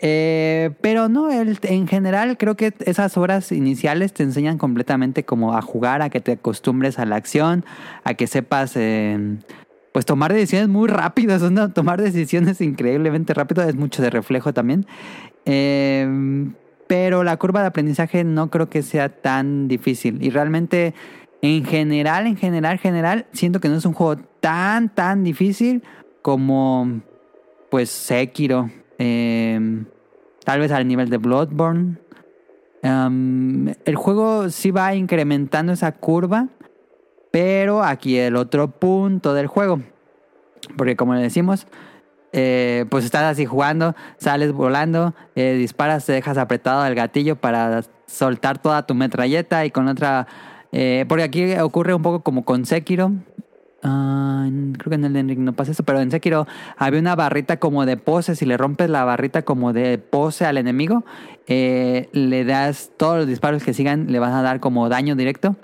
Eh, 0.00 0.70
pero 0.80 1.08
no, 1.08 1.30
en 1.30 1.88
general 1.88 2.38
creo 2.38 2.56
que 2.56 2.72
esas 2.80 3.16
horas 3.16 3.52
iniciales 3.52 4.12
te 4.12 4.22
enseñan 4.22 4.58
completamente 4.58 5.24
como 5.24 5.56
a 5.56 5.62
jugar, 5.62 6.02
a 6.02 6.10
que 6.10 6.20
te 6.20 6.32
acostumbres 6.32 6.98
a 6.98 7.04
la 7.06 7.16
acción, 7.16 7.64
a 8.04 8.14
que 8.14 8.26
sepas 8.26 8.76
eh, 8.76 9.38
pues 9.92 10.06
tomar 10.06 10.32
decisiones 10.32 10.68
muy 10.68 10.88
rápidas, 10.88 11.42
¿no? 11.50 11.72
tomar 11.72 12.00
decisiones 12.00 12.60
increíblemente 12.60 13.34
rápido, 13.34 13.62
es 13.62 13.74
mucho 13.74 14.02
de 14.02 14.10
reflejo 14.10 14.52
también. 14.52 14.86
Eh, 15.44 16.46
pero 16.88 17.22
la 17.22 17.36
curva 17.36 17.60
de 17.60 17.66
aprendizaje 17.66 18.24
no 18.24 18.50
creo 18.50 18.68
que 18.68 18.82
sea 18.82 19.10
tan 19.10 19.68
difícil. 19.68 20.22
Y 20.22 20.30
realmente, 20.30 20.94
en 21.42 21.64
general, 21.64 22.26
en 22.26 22.36
general, 22.36 22.78
general, 22.78 23.26
siento 23.32 23.60
que 23.60 23.68
no 23.68 23.76
es 23.76 23.84
un 23.84 23.92
juego 23.92 24.20
tan, 24.40 24.94
tan 24.94 25.24
difícil 25.24 25.82
como, 26.22 27.00
pues, 27.70 27.90
Sekiro. 27.90 28.70
Eh, 28.98 29.84
tal 30.44 30.60
vez 30.60 30.72
al 30.72 30.88
nivel 30.88 31.10
de 31.10 31.18
Bloodborne. 31.18 31.98
Um, 32.82 33.68
el 33.84 33.96
juego 33.96 34.48
sí 34.50 34.70
va 34.70 34.94
incrementando 34.94 35.72
esa 35.72 35.92
curva. 35.92 36.48
Pero 37.30 37.82
aquí 37.82 38.16
el 38.18 38.36
otro 38.36 38.70
punto 38.70 39.34
del 39.34 39.46
juego. 39.46 39.80
Porque 40.76 40.96
como 40.96 41.14
le 41.14 41.20
decimos, 41.20 41.66
eh, 42.32 42.84
pues 42.90 43.04
estás 43.04 43.24
así 43.24 43.46
jugando, 43.46 43.94
sales 44.18 44.52
volando, 44.52 45.14
eh, 45.34 45.54
disparas, 45.54 46.04
te 46.04 46.12
dejas 46.12 46.38
apretado 46.38 46.84
el 46.86 46.94
gatillo 46.94 47.36
para 47.36 47.82
soltar 48.06 48.58
toda 48.58 48.86
tu 48.86 48.94
metralleta 48.94 49.64
y 49.64 49.70
con 49.70 49.88
otra... 49.88 50.26
eh, 50.72 51.04
porque 51.08 51.24
aquí 51.24 51.54
ocurre 51.54 51.94
un 51.94 52.02
poco 52.02 52.22
como 52.22 52.44
con 52.44 52.66
Sekiro. 52.66 53.12
Ah, 53.82 54.48
creo 54.76 54.90
que 54.90 54.94
en 54.94 55.16
el 55.16 55.28
Ring 55.28 55.38
no 55.40 55.52
pasa 55.52 55.70
eso, 55.70 55.84
pero 55.84 56.00
en 56.00 56.10
Sekiro 56.10 56.46
había 56.76 56.98
una 57.00 57.14
barrita 57.14 57.58
como 57.58 57.86
de 57.86 57.96
pose. 57.96 58.34
Si 58.34 58.44
le 58.44 58.56
rompes 58.56 58.90
la 58.90 59.04
barrita 59.04 59.42
como 59.42 59.72
de 59.72 59.98
pose 59.98 60.44
al 60.44 60.58
enemigo, 60.58 61.04
eh, 61.46 62.08
le 62.12 62.44
das 62.44 62.90
todos 62.96 63.18
los 63.18 63.26
disparos 63.26 63.62
que 63.62 63.74
sigan, 63.74 64.10
le 64.10 64.18
vas 64.18 64.32
a 64.32 64.42
dar 64.42 64.60
como 64.60 64.88
daño 64.88 65.14
directo. 65.14 65.56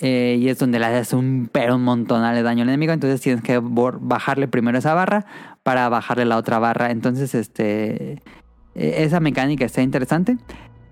Eh, 0.00 0.38
y 0.40 0.48
es 0.48 0.58
donde 0.60 0.78
le 0.78 0.86
haces 0.86 1.12
un 1.12 1.48
pero 1.50 1.74
un 1.74 1.82
montonal 1.82 2.34
de 2.34 2.42
daño 2.42 2.62
al 2.62 2.68
enemigo. 2.68 2.92
Entonces 2.92 3.20
tienes 3.20 3.42
que 3.42 3.60
bajarle 3.60 4.48
primero 4.48 4.78
esa 4.78 4.94
barra 4.94 5.26
para 5.62 5.88
bajarle 5.88 6.24
la 6.24 6.36
otra 6.36 6.58
barra. 6.58 6.90
Entonces, 6.90 7.34
este 7.34 8.22
eh, 8.74 8.94
esa 9.04 9.20
mecánica 9.20 9.64
está 9.64 9.82
interesante. 9.82 10.36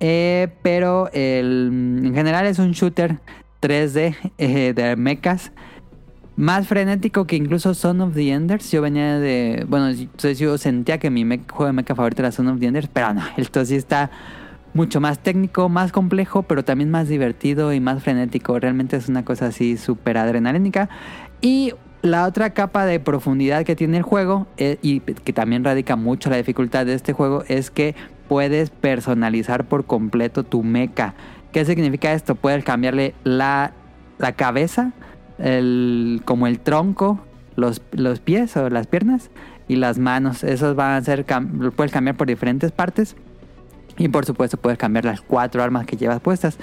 Eh, 0.01 0.49
pero 0.62 1.09
en 1.12 2.12
general 2.14 2.47
es 2.47 2.59
un 2.59 2.73
shooter 2.73 3.19
3D 3.66 4.14
eh, 4.38 4.72
de 4.74 4.96
mechas. 4.96 5.52
Más 6.37 6.68
frenético 6.68 7.26
que 7.26 7.37
incluso 7.37 7.74
Son 7.74 8.00
of 8.00 8.14
the 8.14 8.31
Enders. 8.31 8.70
Yo 8.70 8.83
venía 8.83 9.18
de. 9.18 9.64
Bueno, 9.68 9.90
yo, 9.90 10.31
yo 10.31 10.59
sentía 10.59 10.98
que 10.98 11.11
mi 11.11 11.24
juego 11.24 11.66
de 11.66 11.72
mecha 11.72 11.94
favorito 11.94 12.22
era 12.22 12.31
Son 12.31 12.48
of 12.48 12.61
the 12.61 12.66
Enders. 12.66 12.88
Pero 12.92 13.14
no, 13.14 13.22
esto 13.37 13.64
sí 13.64 13.76
está 13.76 14.11
mucho 14.74 15.00
más 15.00 15.18
técnico, 15.20 15.68
más 15.70 15.90
complejo, 15.90 16.42
pero 16.42 16.62
también 16.62 16.90
más 16.90 17.09
divertido 17.09 17.72
y 17.72 17.81
más 17.81 18.02
frenético. 18.02 18.59
Realmente 18.61 18.96
es 18.96 19.09
una 19.09 19.24
cosa 19.24 19.46
así 19.46 19.79
súper 19.79 20.18
adrenalínica. 20.18 20.90
Y 21.40 21.72
la 22.02 22.26
otra 22.26 22.50
capa 22.50 22.87
de 22.87 23.00
profundidad 23.00 23.64
que 23.64 23.74
tiene 23.74 23.96
el 23.96 24.02
juego, 24.02 24.46
eh, 24.59 24.79
y 24.83 25.00
que 25.00 25.33
también 25.33 25.64
radica 25.64 25.96
mucho 25.96 26.31
la 26.31 26.37
dificultad 26.37 26.87
de 26.87 26.94
este 26.94 27.12
juego, 27.14 27.44
es 27.48 27.70
que 27.70 27.94
puedes 28.29 28.70
personalizar 28.70 29.64
por 29.64 29.87
completo 29.87 30.44
tu 30.44 30.62
mecha. 30.62 31.14
¿Qué 31.57 31.64
significa 31.64 32.12
esto? 32.12 32.35
Puedes 32.35 32.62
cambiarle 32.64 33.14
la, 33.25 33.73
la 34.19 34.33
cabeza, 34.33 34.92
el, 35.38 36.21
como 36.27 36.47
el 36.47 36.61
tronco, 36.61 37.19
los, 37.55 37.81
los 37.92 38.21
pies 38.21 38.55
o 38.59 38.69
las 38.69 38.87
piernas 38.87 39.31
y 39.66 39.77
las 39.77 39.97
manos. 39.97 40.45
Esos 40.45 40.77
van 40.77 40.92
a 40.92 41.01
ser, 41.01 41.25
lo 41.59 41.73
puedes 41.73 41.92
cambiar 41.92 42.14
por 42.14 42.27
diferentes 42.27 42.73
partes. 42.73 43.16
Y 43.97 44.09
por 44.09 44.27
supuesto 44.27 44.59
puedes 44.59 44.79
cambiar 44.79 45.07
las 45.07 45.23
cuatro 45.23 45.62
armas 45.62 45.87
que 45.87 45.97
llevas 45.97 46.21
puestas. 46.21 46.59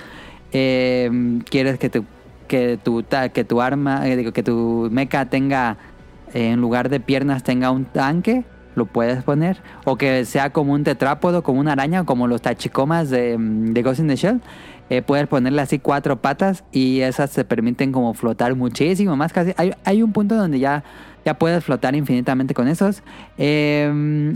Eh, 0.52 1.40
quieres 1.50 1.80
que 1.80 1.90
tu, 1.90 2.06
que 2.48 2.78
tu, 2.78 3.04
que 3.34 3.44
tu 3.44 3.62
arma, 3.62 4.08
eh, 4.08 4.32
que 4.32 4.44
tu 4.44 4.90
mecha 4.92 5.26
tenga, 5.26 5.78
en 6.36 6.62
lugar 6.62 6.90
de 6.90 7.00
piernas, 7.00 7.42
tenga 7.42 7.72
un 7.72 7.86
tanque, 7.86 8.46
lo 8.76 8.86
puedes 8.86 9.24
poner. 9.24 9.58
O 9.86 9.96
que 9.96 10.24
sea 10.26 10.52
como 10.52 10.74
un 10.74 10.84
tetrápodo, 10.84 11.42
como 11.42 11.60
una 11.60 11.72
araña, 11.72 12.04
como 12.04 12.28
los 12.28 12.44
tachicomas 12.44 13.10
de 13.10 13.82
Ghost 13.84 14.00
in 14.00 14.08
the 14.08 14.16
Shell. 14.16 14.40
Puedes 15.06 15.28
ponerle 15.28 15.62
así 15.62 15.80
cuatro 15.80 16.22
patas 16.22 16.64
y 16.72 17.02
esas 17.02 17.32
te 17.32 17.44
permiten 17.44 17.92
como 17.92 18.14
flotar 18.14 18.56
muchísimo 18.56 19.16
más. 19.16 19.34
Casi 19.34 19.54
hay, 19.58 19.74
hay 19.84 20.04
un 20.04 20.14
punto 20.14 20.36
donde 20.36 20.60
ya, 20.60 20.84
ya 21.26 21.34
puedes 21.36 21.64
flotar 21.64 21.96
infinitamente 21.96 22.54
con 22.54 22.68
esos. 22.68 23.02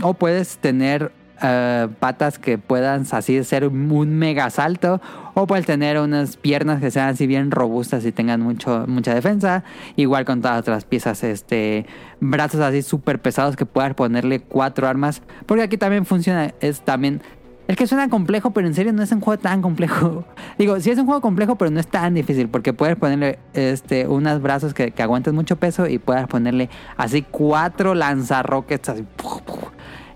o 0.02 0.14
puedes 0.14 0.58
tener 0.58 1.12
eh, 1.40 1.86
patas 2.00 2.36
que 2.36 2.58
puedan 2.58 3.06
así 3.12 3.44
ser 3.44 3.64
un 3.64 4.18
mega 4.18 4.50
salto 4.50 5.00
o 5.34 5.46
puedes 5.46 5.66
tener 5.66 5.96
unas 6.00 6.36
piernas 6.36 6.80
que 6.80 6.90
sean 6.90 7.10
así 7.10 7.28
bien 7.28 7.52
robustas 7.52 8.04
y 8.04 8.10
tengan 8.10 8.40
mucho, 8.40 8.86
mucha 8.88 9.14
defensa 9.14 9.62
igual 9.94 10.24
con 10.24 10.42
todas 10.42 10.66
las 10.66 10.84
piezas 10.84 11.22
este 11.22 11.86
brazos 12.18 12.60
así 12.60 12.82
súper 12.82 13.20
pesados 13.20 13.54
que 13.54 13.66
puedas 13.66 13.94
ponerle 13.94 14.40
cuatro 14.40 14.88
armas 14.88 15.22
porque 15.46 15.62
aquí 15.62 15.76
también 15.76 16.06
funciona 16.06 16.54
es 16.58 16.80
también 16.80 17.22
es 17.68 17.76
que 17.76 17.86
suena 17.86 18.08
complejo, 18.08 18.50
pero 18.50 18.66
en 18.66 18.74
serio 18.74 18.94
no 18.94 19.02
es 19.02 19.12
un 19.12 19.20
juego 19.20 19.40
tan 19.40 19.60
complejo. 19.60 20.24
Digo, 20.58 20.80
sí 20.80 20.90
es 20.90 20.98
un 20.98 21.04
juego 21.04 21.20
complejo, 21.20 21.56
pero 21.56 21.70
no 21.70 21.78
es 21.78 21.86
tan 21.86 22.14
difícil, 22.14 22.48
porque 22.48 22.72
puedes 22.72 22.96
ponerle 22.96 23.38
este, 23.52 24.08
unos 24.08 24.40
brazos 24.40 24.72
que, 24.72 24.90
que 24.90 25.02
aguanten 25.02 25.34
mucho 25.34 25.56
peso 25.56 25.86
y 25.86 25.98
puedes 25.98 26.26
ponerle 26.26 26.70
así 26.96 27.22
cuatro 27.22 27.94
lanzarrockets 27.94 28.88
así. 28.88 29.04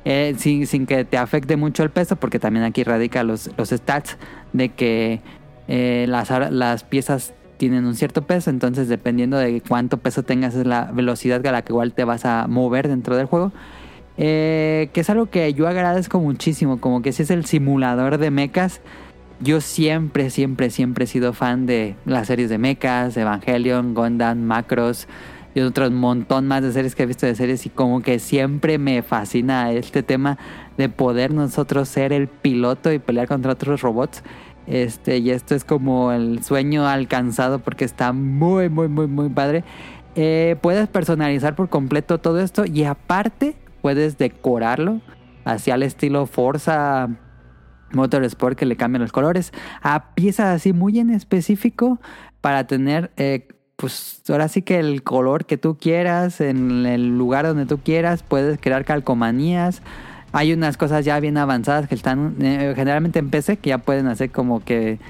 Eh, 0.04 0.34
sin, 0.36 0.66
sin, 0.66 0.84
que 0.84 1.04
te 1.04 1.16
afecte 1.16 1.56
mucho 1.56 1.84
el 1.84 1.90
peso, 1.90 2.16
porque 2.16 2.40
también 2.40 2.64
aquí 2.64 2.82
radica 2.82 3.22
los, 3.22 3.48
los 3.56 3.68
stats 3.68 4.18
de 4.52 4.70
que 4.70 5.20
eh, 5.68 6.06
las, 6.08 6.28
las 6.50 6.82
piezas 6.82 7.34
tienen 7.56 7.86
un 7.86 7.94
cierto 7.94 8.22
peso, 8.22 8.50
entonces 8.50 8.88
dependiendo 8.88 9.36
de 9.36 9.60
cuánto 9.60 9.98
peso 9.98 10.24
tengas 10.24 10.56
es 10.56 10.66
la 10.66 10.90
velocidad 10.90 11.46
a 11.46 11.52
la 11.52 11.62
que 11.62 11.72
igual 11.72 11.92
te 11.92 12.02
vas 12.02 12.24
a 12.24 12.48
mover 12.48 12.88
dentro 12.88 13.16
del 13.16 13.26
juego. 13.26 13.52
Eh, 14.18 14.90
que 14.92 15.01
es 15.01 15.11
algo 15.11 15.27
que 15.27 15.53
yo 15.55 15.68
agradezco 15.68 16.20
muchísimo, 16.20 16.81
como 16.81 17.03
que 17.03 17.12
si 17.12 17.22
es 17.22 17.31
el 17.31 17.44
simulador 17.44 18.18
de 18.18 18.31
mechas. 18.31 18.81
Yo 19.40 19.61
siempre, 19.61 20.31
siempre, 20.31 20.70
siempre 20.70 21.05
he 21.05 21.09
sido 21.09 21.33
fan 21.33 21.66
de 21.66 21.96
las 22.05 22.29
series 22.29 22.48
de 22.48 22.59
mechas, 22.59 23.16
Evangelion, 23.16 23.94
Gundam, 23.94 24.38
Macros, 24.38 25.09
y 25.55 25.61
otro 25.61 25.90
montón 25.90 26.46
más 26.46 26.62
de 26.62 26.72
series 26.72 26.94
que 26.94 27.03
he 27.03 27.07
visto 27.07 27.27
de 27.27 27.35
series 27.35 27.66
y 27.66 27.70
como 27.70 28.01
que 28.01 28.18
siempre 28.18 28.79
me 28.79 29.03
fascina 29.03 29.72
este 29.72 30.03
tema 30.03 30.38
de 30.79 30.88
poder 30.88 31.33
nosotros 31.33 31.88
ser 31.88 32.12
el 32.12 32.29
piloto 32.29 32.92
y 32.92 32.98
pelear 32.98 33.29
contra 33.29 33.53
otros 33.53 33.83
robots. 33.83 34.22
Este, 34.66 35.18
y 35.18 35.31
esto 35.31 35.55
es 35.55 35.64
como 35.64 36.12
el 36.12 36.44
sueño 36.44 36.87
alcanzado 36.87 37.59
porque 37.59 37.85
está 37.85 38.12
muy, 38.12 38.68
muy, 38.68 38.88
muy, 38.88 39.09
muy 39.09 39.29
padre. 39.29 39.64
Eh, 40.14 40.57
puedes 40.61 40.88
personalizar 40.88 41.57
por 41.57 41.68
completo 41.68 42.18
todo 42.18 42.40
esto 42.40 42.64
y 42.64 42.85
aparte 42.85 43.57
puedes 43.82 44.16
decorarlo 44.16 45.00
hacia 45.44 45.74
el 45.74 45.82
estilo 45.82 46.26
Forza 46.26 47.10
Motorsport 47.90 48.56
que 48.56 48.64
le 48.64 48.76
cambian 48.76 49.02
los 49.02 49.12
colores 49.12 49.52
a 49.82 50.14
piezas 50.14 50.46
así 50.46 50.72
muy 50.72 50.98
en 50.98 51.10
específico 51.10 52.00
para 52.40 52.66
tener 52.66 53.10
eh, 53.16 53.48
pues 53.82 54.22
ahora 54.28 54.46
sí 54.46 54.62
que 54.62 54.78
el 54.78 55.02
color 55.02 55.44
que 55.44 55.56
tú 55.56 55.76
quieras, 55.76 56.40
en 56.40 56.86
el 56.86 57.18
lugar 57.18 57.44
donde 57.44 57.66
tú 57.66 57.78
quieras, 57.78 58.22
puedes 58.22 58.60
crear 58.60 58.84
calcomanías. 58.84 59.82
Hay 60.30 60.52
unas 60.52 60.76
cosas 60.76 61.04
ya 61.04 61.18
bien 61.18 61.36
avanzadas 61.36 61.88
que 61.88 61.96
están 61.96 62.36
eh, 62.40 62.74
generalmente 62.76 63.18
en 63.18 63.30
PC 63.30 63.56
que 63.56 63.70
ya 63.70 63.78
pueden 63.78 64.06
hacer 64.06 64.30
como 64.30 64.64
que 64.64 65.00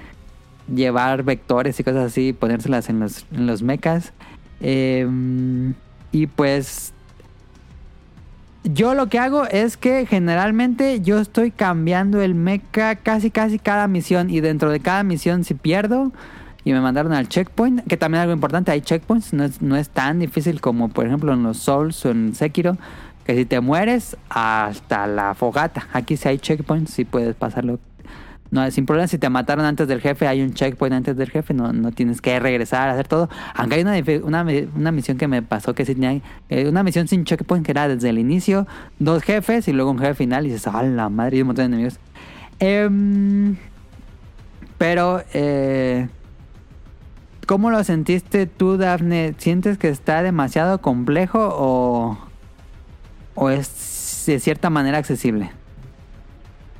llevar 0.74 1.22
vectores 1.22 1.78
y 1.78 1.84
cosas 1.84 2.06
así 2.06 2.32
ponérselas 2.32 2.88
en 2.88 3.00
los, 3.00 3.26
en 3.32 3.46
los 3.46 3.62
mechas. 3.62 4.14
Em, 4.60 5.74
y 6.10 6.26
pues 6.28 6.94
yo 8.64 8.94
lo 8.94 9.08
que 9.08 9.18
hago 9.18 9.44
es 9.46 9.76
que 9.76 10.06
generalmente 10.06 11.00
yo 11.00 11.18
estoy 11.18 11.50
cambiando 11.50 12.20
el 12.20 12.34
mecha 12.34 12.96
casi 12.96 13.30
casi 13.30 13.58
cada 13.58 13.88
misión 13.88 14.30
y 14.30 14.40
dentro 14.40 14.70
de 14.70 14.80
cada 14.80 15.02
misión 15.02 15.44
si 15.44 15.54
pierdo 15.54 16.12
y 16.64 16.72
me 16.72 16.80
mandaron 16.80 17.12
al 17.12 17.28
checkpoint, 17.28 17.86
que 17.88 17.96
también 17.96 18.22
algo 18.22 18.32
importante, 18.32 18.70
hay 18.70 18.80
checkpoints, 18.80 19.32
no 19.32 19.44
es, 19.44 19.60
no 19.62 19.76
es 19.76 19.88
tan 19.88 20.20
difícil 20.20 20.60
como 20.60 20.88
por 20.88 21.06
ejemplo 21.06 21.32
en 21.32 21.42
los 21.42 21.56
Souls 21.56 22.04
o 22.06 22.10
en 22.10 22.34
Sekiro, 22.34 22.76
que 23.24 23.34
si 23.34 23.44
te 23.44 23.60
mueres 23.60 24.16
hasta 24.28 25.06
la 25.06 25.34
fogata, 25.34 25.88
aquí 25.92 26.16
sí 26.16 26.28
hay 26.28 26.38
checkpoints, 26.38 26.92
sí 26.92 27.04
puedes 27.04 27.34
pasarlo. 27.34 27.80
No, 28.52 28.70
sin 28.70 28.84
problema, 28.84 29.08
si 29.08 29.16
te 29.16 29.30
mataron 29.30 29.64
antes 29.64 29.88
del 29.88 30.02
jefe, 30.02 30.28
hay 30.28 30.42
un 30.42 30.52
checkpoint 30.52 30.94
antes 30.94 31.16
del 31.16 31.30
jefe, 31.30 31.54
no, 31.54 31.72
no 31.72 31.90
tienes 31.90 32.20
que 32.20 32.38
regresar 32.38 32.90
hacer 32.90 33.08
todo. 33.08 33.30
Aunque 33.54 33.76
hay 33.76 33.82
una, 33.82 33.94
una, 34.24 34.46
una 34.76 34.92
misión 34.92 35.16
que 35.16 35.26
me 35.26 35.40
pasó 35.40 35.74
que 35.74 35.86
sí 35.86 35.94
tenía, 35.94 36.20
eh, 36.50 36.68
una 36.68 36.82
misión 36.82 37.08
sin 37.08 37.24
checkpoint 37.24 37.64
que 37.64 37.72
era 37.72 37.88
desde 37.88 38.10
el 38.10 38.18
inicio, 38.18 38.66
dos 38.98 39.22
jefes 39.22 39.68
y 39.68 39.72
luego 39.72 39.90
un 39.90 39.98
jefe 39.98 40.12
final 40.12 40.44
y 40.46 40.50
dices, 40.50 40.66
¡ah, 40.66 40.82
la 40.82 41.08
madre! 41.08 41.38
Y 41.38 41.40
un 41.40 41.46
montón 41.46 41.70
de 41.70 41.76
enemigos. 41.76 41.98
Em, 42.58 43.56
pero, 44.76 45.22
eh, 45.32 46.08
¿Cómo 47.46 47.70
lo 47.70 47.82
sentiste 47.84 48.46
tú, 48.46 48.76
Dafne? 48.76 49.34
¿Sientes 49.38 49.76
que 49.76 49.88
está 49.88 50.22
demasiado 50.22 50.80
complejo 50.80 51.38
o, 51.40 52.18
o 53.34 53.50
es 53.50 54.24
de 54.26 54.38
cierta 54.38 54.70
manera 54.70 54.98
accesible? 54.98 55.50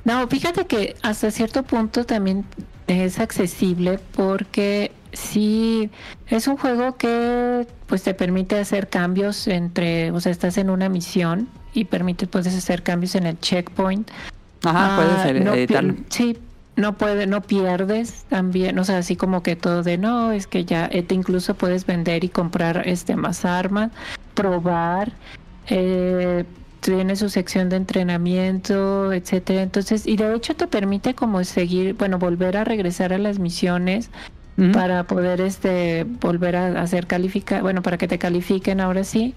No, 0.05 0.27
fíjate 0.27 0.67
que 0.67 0.97
hasta 1.03 1.31
cierto 1.31 1.63
punto 1.63 2.05
también 2.05 2.45
es 2.87 3.19
accesible 3.19 4.01
porque 4.17 4.91
sí 5.13 5.91
es 6.29 6.47
un 6.47 6.57
juego 6.57 6.97
que 6.97 7.67
pues 7.87 8.03
te 8.03 8.15
permite 8.15 8.59
hacer 8.59 8.89
cambios 8.89 9.47
entre, 9.47 10.11
o 10.11 10.21
sea, 10.21 10.33
estás 10.33 10.59
en 10.59 10.71
una 10.71 10.89
misión 10.89 11.49
y 11.75 11.85
permite 11.85 12.27
puedes 12.27 12.55
hacer 12.55 12.83
cambios 12.83 13.15
en 13.15 13.27
el 13.27 13.39
checkpoint. 13.39 14.11
Ajá, 14.65 14.97
puedes 14.97 15.19
ah, 15.19 15.55
editarlo. 15.55 15.95
sí, 16.09 16.39
no 16.77 16.97
puede, 16.97 17.27
no 17.27 17.43
pierdes 17.43 18.25
también, 18.29 18.79
o 18.79 18.85
sea, 18.85 18.99
así 18.99 19.17
como 19.17 19.43
que 19.43 19.57
todo 19.57 19.83
de 19.83 19.99
no, 19.99 20.33
es 20.33 20.47
que 20.47 20.65
ya 20.65 20.89
te 20.89 21.15
incluso 21.15 21.55
puedes 21.55 21.85
vender 21.85 22.25
y 22.25 22.29
comprar 22.29 22.83
este 22.87 23.17
más 23.17 23.45
armas, 23.45 23.91
probar, 24.35 25.13
eh, 25.69 26.45
tiene 26.83 27.15
su 27.17 27.29
sección 27.29 27.69
de 27.69 27.77
entrenamiento, 27.77 29.13
etcétera. 29.13 29.63
Entonces, 29.63 30.07
y 30.07 30.17
de 30.17 30.35
hecho 30.35 30.55
te 30.55 30.67
permite 30.67 31.15
como 31.15 31.43
seguir, 31.45 31.95
bueno, 31.95 32.19
volver 32.19 32.57
a 32.57 32.65
regresar 32.65 33.13
a 33.13 33.19
las 33.19 33.39
misiones 33.39 34.11
para 34.73 35.05
poder 35.05 35.41
este 35.41 36.05
volver 36.05 36.55
a 36.55 36.83
hacer 36.83 37.07
calificar, 37.07 37.63
bueno, 37.63 37.83
para 37.83 37.99
que 37.99 38.07
te 38.07 38.19
califiquen 38.19 38.81
ahora 38.81 39.03
sí. 39.03 39.35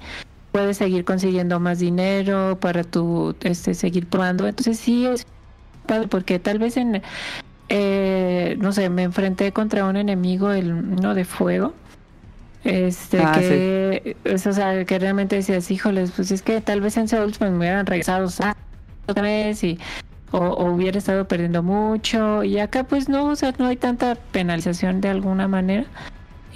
Puedes 0.52 0.78
seguir 0.78 1.06
consiguiendo 1.06 1.60
más 1.60 1.80
dinero 1.80 2.58
para 2.60 2.84
tu 2.84 3.36
este 3.42 3.74
seguir 3.74 4.08
probando. 4.08 4.48
Entonces, 4.48 4.80
sí 4.80 5.06
es 5.06 5.26
porque 6.10 6.40
tal 6.40 6.60
vez 6.60 6.78
en, 6.78 7.02
eh, 7.70 8.56
no 8.60 8.72
sé, 8.72 8.90
me 8.90 9.04
enfrenté 9.04 9.52
contra 9.52 9.86
un 9.86 9.98
enemigo, 9.98 10.52
el 10.52 10.74
uno 10.74 11.14
de 11.14 11.26
fuego. 11.26 11.74
Este, 12.66 13.20
ah, 13.22 13.38
que, 13.40 14.18
o 14.34 14.38
sea, 14.40 14.84
que 14.86 14.98
realmente 14.98 15.36
decías, 15.36 15.70
híjoles, 15.70 16.12
pues 16.16 16.32
es 16.32 16.42
que 16.42 16.60
tal 16.62 16.82
vez 16.82 16.98
en 16.98 17.08
Souls 17.08 17.38
pues, 17.38 17.52
me 17.52 17.60
hubieran 17.60 17.86
regresado 17.86 18.28
otra 19.06 19.22
vez 19.22 19.64
y, 19.64 19.78
o, 20.32 20.66
hubiera 20.66 20.98
estado 20.98 21.28
perdiendo 21.28 21.62
mucho. 21.62 22.44
Y 22.44 22.58
acá, 22.58 22.84
pues 22.84 23.08
no, 23.08 23.28
o 23.28 23.36
sea, 23.36 23.54
no 23.60 23.68
hay 23.68 23.78
tanta 23.78 24.16
penalización 24.16 25.00
de 25.00 25.10
alguna 25.10 25.48
manera 25.48 25.86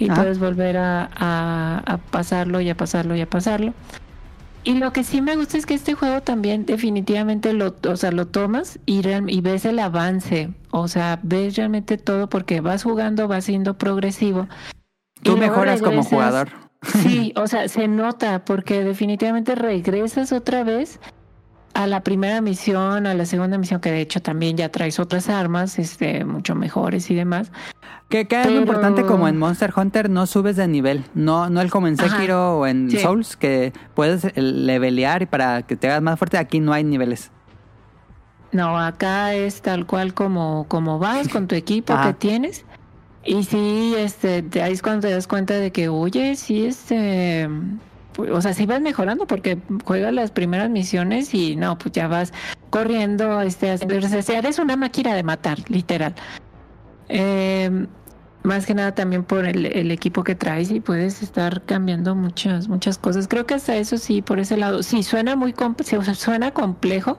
y 0.00 0.10
ah. 0.10 0.14
puedes 0.16 0.40
volver 0.40 0.78
a, 0.78 1.08
a, 1.14 1.98
pasarlo 2.10 2.60
y 2.60 2.70
a 2.70 2.74
pasarlo 2.74 3.14
y 3.14 3.20
a 3.20 3.30
pasarlo. 3.30 3.72
Y 4.64 4.74
lo 4.74 4.92
que 4.92 5.04
sí 5.04 5.22
me 5.22 5.36
gusta 5.36 5.58
es 5.58 5.64
que 5.64 5.74
este 5.74 5.94
juego 5.94 6.22
también 6.22 6.66
definitivamente 6.66 7.52
lo, 7.52 7.76
o 7.88 7.96
sea, 7.96 8.10
lo 8.10 8.26
tomas 8.26 8.80
y, 8.84 9.00
y 9.28 9.40
ves 9.42 9.64
el 9.64 9.78
avance, 9.78 10.50
o 10.72 10.88
sea, 10.88 11.20
ves 11.22 11.54
realmente 11.56 11.98
todo 11.98 12.28
porque 12.28 12.60
vas 12.60 12.82
jugando, 12.82 13.28
vas 13.28 13.44
siendo 13.44 13.78
progresivo. 13.78 14.48
Tú 15.22 15.36
mejoras 15.36 15.82
como 15.82 16.02
jugador. 16.02 16.48
Sí, 17.02 17.32
o 17.36 17.46
sea, 17.46 17.68
se 17.68 17.88
nota 17.88 18.44
porque 18.44 18.82
definitivamente 18.84 19.54
regresas 19.54 20.32
otra 20.32 20.64
vez 20.64 20.98
a 21.74 21.86
la 21.86 22.02
primera 22.02 22.40
misión, 22.40 23.06
a 23.06 23.14
la 23.14 23.24
segunda 23.26 23.56
misión, 23.58 23.80
que 23.80 23.92
de 23.92 24.00
hecho 24.00 24.20
también 24.20 24.56
ya 24.56 24.70
traes 24.70 24.98
otras 24.98 25.28
armas, 25.28 25.78
este, 25.78 26.24
mucho 26.24 26.54
mejores 26.54 27.10
y 27.10 27.14
demás. 27.14 27.52
Que, 28.08 28.26
que 28.26 28.40
es 28.40 28.46
Pero- 28.48 28.58
importante 28.58 29.04
como 29.04 29.28
en 29.28 29.36
Monster 29.38 29.72
Hunter 29.76 30.10
no 30.10 30.26
subes 30.26 30.56
de 30.56 30.66
nivel. 30.66 31.04
No, 31.14 31.48
no 31.48 31.60
es 31.60 31.70
como 31.70 31.86
en 31.86 31.94
Ajá. 32.00 32.08
Sekiro 32.10 32.58
o 32.58 32.66
en 32.66 32.90
Sí. 32.90 32.98
Souls 32.98 33.36
que 33.36 33.72
puedes 33.94 34.24
eh, 34.24 34.32
levelear 34.36 35.22
y 35.22 35.26
para 35.26 35.62
que 35.62 35.76
te 35.76 35.88
hagas 35.88 36.02
más 36.02 36.18
fuerte. 36.18 36.38
Aquí 36.38 36.58
no 36.58 36.72
hay 36.72 36.82
niveles. 36.82 37.30
No, 38.50 38.76
acá 38.80 39.34
es 39.34 39.62
tal 39.62 39.86
cual 39.86 40.12
como, 40.12 40.66
como 40.66 40.98
vas 40.98 41.28
con 41.28 41.46
tu 41.46 41.54
equipo 41.54 41.92
Ajá. 41.92 42.08
que 42.08 42.14
tienes. 42.14 42.64
Y 43.24 43.44
sí, 43.44 43.94
este, 43.98 44.42
te- 44.42 44.62
ahí 44.62 44.72
es 44.72 44.82
cuando 44.82 45.06
te 45.06 45.12
das 45.14 45.26
cuenta 45.26 45.54
de 45.54 45.70
que, 45.72 45.88
oye, 45.88 46.36
sí, 46.36 46.64
este, 46.64 47.48
o 48.16 48.40
sea, 48.40 48.54
sí 48.54 48.64
vas 48.66 48.80
mejorando 48.80 49.26
porque 49.26 49.58
juegas 49.84 50.12
las 50.14 50.30
primeras 50.30 50.70
misiones 50.70 51.34
y 51.34 51.54
no, 51.56 51.76
pues 51.78 51.92
ya 51.92 52.08
vas 52.08 52.32
corriendo, 52.70 53.40
este, 53.42 53.72
o 53.74 54.22
sea, 54.22 54.38
eres 54.38 54.58
una 54.58 54.76
máquina 54.76 55.14
de 55.14 55.22
matar, 55.22 55.58
literal. 55.68 56.14
Eh, 57.08 57.86
más 58.42 58.64
que 58.64 58.74
nada 58.74 58.94
también 58.94 59.22
por 59.24 59.44
el, 59.44 59.66
el 59.66 59.90
equipo 59.90 60.24
que 60.24 60.34
traes 60.34 60.70
y 60.70 60.80
puedes 60.80 61.22
estar 61.22 61.62
cambiando 61.66 62.14
muchas, 62.14 62.68
muchas 62.68 62.96
cosas. 62.96 63.28
Creo 63.28 63.44
que 63.44 63.52
hasta 63.54 63.76
eso 63.76 63.98
sí, 63.98 64.22
por 64.22 64.40
ese 64.40 64.56
lado, 64.56 64.82
sí, 64.82 65.02
suena 65.02 65.36
muy, 65.36 65.52
comp- 65.52 65.82
suena 66.14 66.52
complejo, 66.52 67.18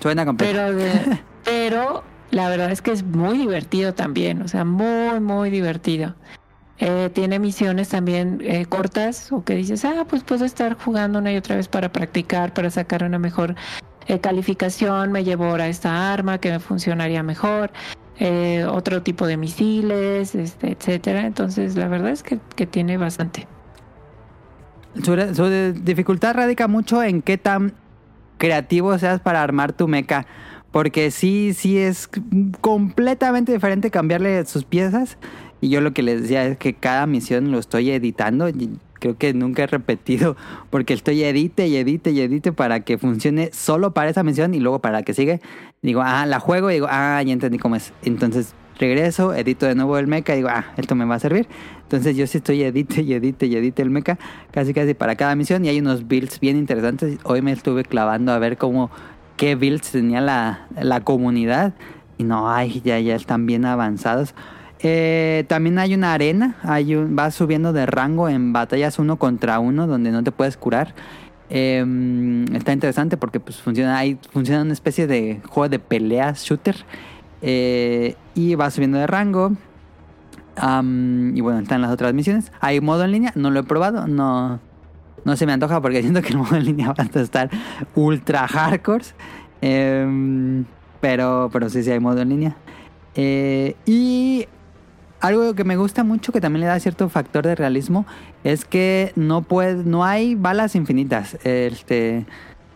Suena 0.00 0.26
complejo. 0.26 0.52
pero, 0.52 0.74
de- 0.74 1.18
pero 1.44 2.04
la 2.30 2.48
verdad 2.48 2.70
es 2.70 2.82
que 2.82 2.92
es 2.92 3.02
muy 3.02 3.38
divertido 3.38 3.94
también, 3.94 4.42
o 4.42 4.48
sea, 4.48 4.64
muy, 4.64 5.20
muy 5.20 5.50
divertido. 5.50 6.14
Eh, 6.80 7.10
tiene 7.12 7.38
misiones 7.40 7.88
también 7.88 8.40
eh, 8.42 8.66
cortas 8.66 9.32
o 9.32 9.42
que 9.42 9.54
dices, 9.54 9.84
ah, 9.84 10.06
pues 10.08 10.22
puedo 10.22 10.44
estar 10.44 10.74
jugando 10.74 11.18
una 11.18 11.32
y 11.32 11.36
otra 11.36 11.56
vez 11.56 11.66
para 11.66 11.90
practicar, 11.90 12.54
para 12.54 12.70
sacar 12.70 13.02
una 13.02 13.18
mejor 13.18 13.56
eh, 14.08 14.20
calificación, 14.20 15.12
me 15.12 15.22
llevo 15.22 15.44
ahora 15.44 15.68
esta 15.68 16.12
arma 16.12 16.38
que 16.38 16.50
me 16.50 16.60
funcionaría 16.60 17.22
mejor, 17.22 17.70
eh, 18.18 18.64
otro 18.64 19.02
tipo 19.02 19.26
de 19.26 19.36
misiles, 19.36 20.34
este, 20.34 20.72
etcétera. 20.72 21.26
Entonces, 21.26 21.76
la 21.76 21.88
verdad 21.88 22.10
es 22.10 22.22
que, 22.22 22.66
tiene 22.66 22.96
bastante. 22.96 23.46
Su, 25.02 25.14
su 25.34 25.50
dificultad 25.74 26.34
radica 26.34 26.68
mucho 26.68 27.02
en 27.02 27.20
qué 27.20 27.36
tan 27.36 27.74
creativo 28.38 28.96
seas 28.98 29.20
para 29.20 29.42
armar 29.42 29.74
tu 29.74 29.88
mecha. 29.88 30.26
Porque 30.70 31.10
sí, 31.10 31.54
sí 31.54 31.78
es 31.78 32.08
completamente 32.60 33.52
diferente 33.52 33.90
cambiarle 33.90 34.44
sus 34.46 34.64
piezas. 34.64 35.18
Y 35.60 35.70
yo 35.70 35.80
lo 35.80 35.92
que 35.92 36.02
les 36.02 36.22
decía 36.22 36.44
es 36.46 36.56
que 36.58 36.74
cada 36.74 37.06
misión 37.06 37.50
lo 37.50 37.58
estoy 37.58 37.90
editando. 37.90 38.48
y 38.48 38.78
Creo 39.00 39.16
que 39.16 39.32
nunca 39.32 39.62
he 39.62 39.66
repetido 39.66 40.36
porque 40.70 40.94
estoy 40.94 41.22
edite 41.22 41.68
y 41.68 41.76
edite 41.76 42.10
y 42.10 42.20
edite 42.20 42.52
para 42.52 42.80
que 42.80 42.98
funcione 42.98 43.50
solo 43.52 43.94
para 43.94 44.10
esa 44.10 44.22
misión 44.22 44.54
y 44.54 44.60
luego 44.60 44.80
para 44.80 44.98
la 44.98 45.02
que 45.02 45.14
sigue. 45.14 45.40
Digo, 45.82 46.02
ah, 46.04 46.26
la 46.26 46.40
juego 46.40 46.70
y 46.70 46.74
digo, 46.74 46.88
ah, 46.90 47.22
ya 47.24 47.32
entendí 47.32 47.58
cómo 47.58 47.76
es. 47.76 47.92
Entonces 48.02 48.54
regreso, 48.78 49.34
edito 49.34 49.66
de 49.66 49.74
nuevo 49.74 49.98
el 49.98 50.06
mecha 50.06 50.34
y 50.34 50.38
digo, 50.38 50.48
ah, 50.50 50.72
esto 50.76 50.94
me 50.94 51.04
va 51.04 51.16
a 51.16 51.18
servir. 51.18 51.48
Entonces 51.82 52.16
yo 52.16 52.26
sí 52.26 52.38
estoy 52.38 52.62
edite 52.62 53.02
y 53.02 53.12
edite 53.12 53.46
y 53.46 53.56
edite 53.56 53.82
el 53.82 53.90
mecha 53.90 54.18
casi 54.50 54.74
casi 54.74 54.94
para 54.94 55.16
cada 55.16 55.34
misión 55.34 55.64
y 55.64 55.68
hay 55.68 55.78
unos 55.80 56.06
builds 56.06 56.40
bien 56.40 56.56
interesantes. 56.56 57.18
Hoy 57.24 57.42
me 57.42 57.52
estuve 57.52 57.84
clavando 57.84 58.32
a 58.32 58.38
ver 58.38 58.56
cómo 58.56 58.90
qué 59.38 59.54
builds 59.54 59.92
tenía 59.92 60.20
la, 60.20 60.66
la 60.78 61.00
comunidad 61.00 61.72
y 62.18 62.24
no, 62.24 62.50
ay, 62.52 62.82
ya, 62.84 62.98
ya 63.00 63.14
están 63.14 63.46
bien 63.46 63.64
avanzados. 63.64 64.34
Eh, 64.80 65.44
también 65.48 65.78
hay 65.78 65.94
una 65.94 66.12
arena, 66.12 66.56
hay 66.62 66.94
un, 66.94 67.16
vas 67.16 67.34
subiendo 67.34 67.72
de 67.72 67.86
rango 67.86 68.28
en 68.28 68.52
batallas 68.52 68.98
uno 68.98 69.16
contra 69.16 69.58
uno 69.60 69.86
donde 69.86 70.10
no 70.10 70.22
te 70.22 70.32
puedes 70.32 70.56
curar. 70.56 70.94
Eh, 71.50 72.44
está 72.52 72.72
interesante 72.72 73.16
porque 73.16 73.40
pues 73.40 73.56
funciona, 73.56 73.96
hay, 73.96 74.18
funciona 74.30 74.62
una 74.62 74.74
especie 74.74 75.06
de 75.06 75.40
juego 75.48 75.68
de 75.68 75.78
peleas 75.78 76.44
shooter. 76.44 76.76
Eh, 77.40 78.16
y 78.34 78.56
vas 78.56 78.74
subiendo 78.74 78.98
de 78.98 79.06
rango. 79.06 79.52
Y 80.60 81.40
bueno, 81.40 81.60
están 81.60 81.82
las 81.82 81.92
otras 81.92 82.12
misiones. 82.14 82.50
Hay 82.60 82.80
modo 82.80 83.04
en 83.04 83.12
línea, 83.12 83.32
no 83.36 83.52
lo 83.52 83.60
he 83.60 83.62
probado, 83.62 84.08
no, 84.08 84.58
no 85.28 85.36
se 85.36 85.46
me 85.46 85.52
antoja 85.52 85.80
porque 85.80 86.00
siento 86.00 86.22
que 86.22 86.30
el 86.30 86.38
modo 86.38 86.56
en 86.56 86.64
línea 86.64 86.88
va 86.88 87.04
a 87.14 87.20
estar 87.20 87.50
ultra 87.94 88.48
hardcore. 88.48 89.04
Em, 89.60 90.64
pero, 91.00 91.50
pero 91.52 91.68
sí, 91.68 91.82
sí 91.82 91.90
hay 91.90 92.00
modo 92.00 92.20
en 92.22 92.28
línea. 92.30 92.56
Eh, 93.14 93.76
y 93.86 94.46
algo 95.20 95.54
que 95.54 95.64
me 95.64 95.76
gusta 95.76 96.02
mucho, 96.04 96.32
que 96.32 96.40
también 96.40 96.62
le 96.62 96.66
da 96.66 96.80
cierto 96.80 97.08
factor 97.08 97.44
de 97.46 97.54
realismo, 97.54 98.06
es 98.42 98.64
que 98.64 99.12
no 99.16 99.42
puede, 99.42 99.84
no 99.84 100.04
hay 100.04 100.34
balas 100.34 100.74
infinitas. 100.74 101.36
Este, 101.44 102.24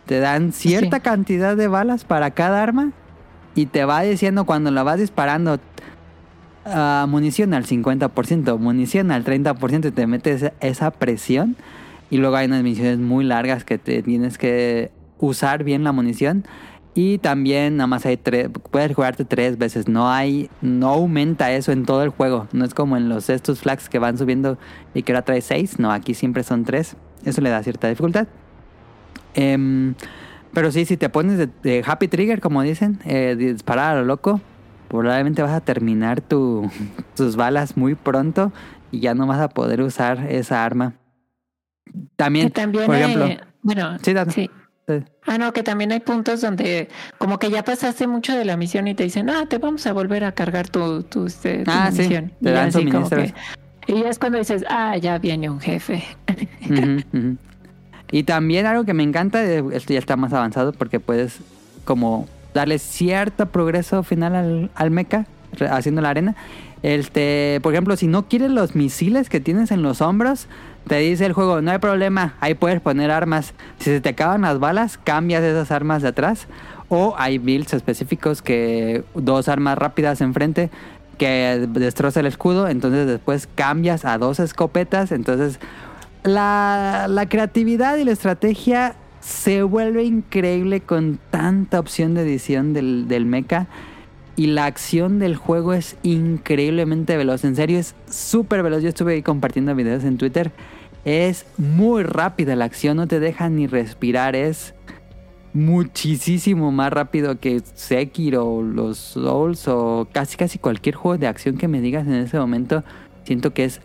te 0.05 0.19
dan 0.19 0.51
cierta 0.53 0.97
Sí. 0.97 1.01
cantidad 1.01 1.55
de 1.57 1.67
balas 1.67 2.03
para 2.03 2.31
cada 2.31 2.61
arma 2.61 2.91
y 3.55 3.65
te 3.65 3.83
va 3.85 4.01
diciendo 4.01 4.45
cuando 4.45 4.71
la 4.71 4.83
vas 4.83 4.99
disparando 4.99 5.59
ah, 6.65 7.05
munición 7.09 7.53
al 7.53 7.65
50%, 7.65 8.57
munición 8.59 9.11
al 9.11 9.23
30% 9.25 9.87
y 9.87 9.91
te 9.91 10.07
metes 10.07 10.51
esa 10.59 10.91
presión. 10.91 11.55
Y 12.13 12.19
luego 12.19 12.35
hay 12.35 12.45
unas 12.45 12.61
misiones 12.61 12.99
muy 12.99 13.25
largas 13.25 13.63
que 13.63 13.79
te 13.79 14.03
tienes 14.03 14.37
que 14.37 14.91
usar 15.17 15.63
bien 15.63 15.83
la 15.83 15.91
munición. 15.93 16.45
Y 16.93 17.17
también 17.17 17.77
nada 17.77 17.87
más 17.87 18.05
hay 18.05 18.17
tres, 18.17 18.49
puedes 18.69 18.93
jugarte 18.93 19.25
tres 19.25 19.57
veces. 19.57 19.87
No 19.87 20.11
hay, 20.11 20.51
no 20.61 20.89
aumenta 20.89 21.51
eso 21.51 21.71
en 21.71 21.85
todo 21.87 22.03
el 22.03 22.09
juego. 22.09 22.47
No 22.51 22.65
es 22.65 22.75
como 22.75 22.97
en 22.97 23.09
los 23.09 23.31
estos 23.31 23.61
flags 23.61 23.89
que 23.89 23.97
van 23.97 24.19
subiendo 24.19 24.59
y 24.93 25.01
que 25.01 25.11
ahora 25.11 25.23
trae 25.23 25.41
seis. 25.41 25.79
No, 25.79 25.91
aquí 25.91 26.13
siempre 26.13 26.43
son 26.43 26.65
tres. 26.65 26.97
Eso 27.25 27.41
le 27.41 27.49
da 27.49 27.63
cierta 27.63 27.89
dificultad. 27.89 28.27
Em, 29.33 29.95
pero 30.53 30.71
sí, 30.71 30.85
si 30.85 30.97
te 30.97 31.09
pones 31.09 31.49
de, 31.63 31.83
happy 31.83 32.09
trigger, 32.09 32.41
como 32.41 32.61
dicen, 32.61 32.99
eh, 33.05 33.35
disparar 33.35 33.95
a 33.95 33.99
lo 34.01 34.05
loco, 34.05 34.39
probablemente 34.87 35.41
vas 35.41 35.53
a 35.53 35.61
terminar 35.61 36.21
tu, 36.21 36.69
tus 37.15 37.35
balas 37.37 37.75
muy 37.75 37.95
pronto 37.95 38.53
y 38.91 38.99
ya 38.99 39.15
no 39.15 39.25
vas 39.25 39.39
a 39.39 39.49
poder 39.49 39.81
usar 39.81 40.27
esa 40.29 40.63
arma. 40.63 40.93
También, 42.15 42.51
también, 42.51 42.85
por 42.85 42.95
ejemplo, 42.95 43.25
eh, 43.27 43.39
bueno, 43.61 43.97
Sí, 44.01 44.13
date. 44.13 44.31
sí. 44.31 44.49
Ah, 45.25 45.37
no, 45.37 45.53
que 45.53 45.63
también 45.63 45.91
hay 45.93 46.01
puntos 46.01 46.41
donde 46.41 46.89
como 47.17 47.39
que 47.39 47.49
ya 47.49 47.63
pasaste 47.63 48.05
mucho 48.07 48.35
de 48.37 48.43
la 48.43 48.57
misión 48.57 48.87
y 48.89 48.93
te 48.95 49.03
dicen, 49.03 49.29
ah, 49.29 49.45
te 49.47 49.57
vamos 49.57 49.87
a 49.87 49.93
volver 49.93 50.25
a 50.25 50.33
cargar 50.33 50.67
tu, 50.67 51.03
tu, 51.03 51.25
este, 51.27 51.63
tu 51.63 51.71
Ah, 51.71 51.89
sí, 51.91 51.99
misión. 52.01 52.33
te 52.41 52.49
Y 52.49 52.53
dan 52.53 52.71
que- 52.71 53.33
es 53.87 54.19
cuando 54.19 54.37
dices, 54.39 54.65
ah, 54.69 54.97
ya 54.97 55.17
viene 55.19 55.49
un 55.49 55.59
jefe. 55.61 56.03
Y 58.11 58.23
también 58.23 58.65
algo 58.65 58.83
que 58.85 58.93
me 58.93 59.03
encanta, 59.03 59.43
esto 59.43 59.93
ya 59.93 59.99
está 59.99 60.15
más 60.15 60.33
avanzado 60.33 60.71
porque 60.73 60.99
puedes 60.99 61.39
como 61.85 62.27
darle 62.53 62.77
cierto 62.79 63.47
progreso 63.47 64.03
final 64.03 64.35
al, 64.35 64.71
al 64.75 64.91
mecha 64.91 65.25
haciendo 65.71 66.01
la 66.01 66.09
arena. 66.09 66.35
Este, 66.83 67.59
por 67.63 67.73
ejemplo, 67.73 67.95
si 67.95 68.07
no 68.07 68.27
quieres 68.27 68.51
los 68.51 68.75
misiles 68.75 69.29
que 69.29 69.39
tienes 69.39 69.71
en 69.71 69.81
los 69.81 70.01
hombros, 70.01 70.47
te 70.87 70.97
dice 70.97 71.25
el 71.25 71.33
juego, 71.33 71.61
no 71.61 71.71
hay 71.71 71.79
problema, 71.79 72.35
ahí 72.39 72.53
puedes 72.53 72.81
poner 72.81 73.11
armas. 73.11 73.53
Si 73.79 73.85
se 73.85 74.01
te 74.01 74.09
acaban 74.09 74.41
las 74.41 74.59
balas, 74.59 74.97
cambias 74.97 75.43
esas 75.43 75.71
armas 75.71 76.01
de 76.01 76.09
atrás. 76.09 76.47
O 76.89 77.15
hay 77.17 77.37
builds 77.37 77.73
específicos 77.73 78.41
que 78.41 79.03
dos 79.15 79.47
armas 79.47 79.77
rápidas 79.77 80.21
enfrente 80.21 80.69
que 81.17 81.67
destroza 81.69 82.19
el 82.19 82.25
escudo, 82.25 82.67
entonces 82.67 83.07
después 83.07 83.47
cambias 83.55 84.03
a 84.03 84.17
dos 84.17 84.39
escopetas, 84.39 85.11
entonces 85.11 85.59
la, 86.23 87.07
la 87.09 87.27
creatividad 87.27 87.97
y 87.97 88.03
la 88.03 88.11
estrategia 88.11 88.95
se 89.19 89.63
vuelve 89.63 90.03
increíble 90.03 90.81
con 90.81 91.19
tanta 91.29 91.79
opción 91.79 92.13
de 92.13 92.23
edición 92.23 92.73
del, 92.73 93.07
del 93.07 93.25
mecha. 93.25 93.67
Y 94.35 94.47
la 94.47 94.65
acción 94.65 95.19
del 95.19 95.35
juego 95.35 95.73
es 95.73 95.95
increíblemente 96.01 97.17
veloz. 97.17 97.43
En 97.43 97.55
serio, 97.55 97.77
es 97.77 97.95
súper 98.09 98.63
veloz. 98.63 98.81
Yo 98.81 98.89
estuve 98.89 99.13
ahí 99.13 99.21
compartiendo 99.21 99.75
videos 99.75 100.03
en 100.03 100.17
Twitter. 100.17 100.51
Es 101.05 101.45
muy 101.57 102.03
rápida 102.03 102.55
la 102.55 102.65
acción, 102.65 102.97
no 102.97 103.07
te 103.07 103.19
deja 103.19 103.49
ni 103.49 103.67
respirar. 103.67 104.35
Es 104.35 104.73
muchísimo 105.53 106.71
más 106.71 106.91
rápido 106.91 107.39
que 107.39 107.61
Sekiro 107.75 108.63
los 108.63 108.97
Souls 108.97 109.67
o 109.67 110.07
casi 110.11 110.35
casi 110.35 110.57
cualquier 110.57 110.95
juego 110.95 111.19
de 111.19 111.27
acción 111.27 111.57
que 111.57 111.67
me 111.67 111.81
digas 111.81 112.07
en 112.07 112.13
ese 112.13 112.39
momento. 112.39 112.83
Siento 113.25 113.53
que 113.53 113.65
es 113.65 113.81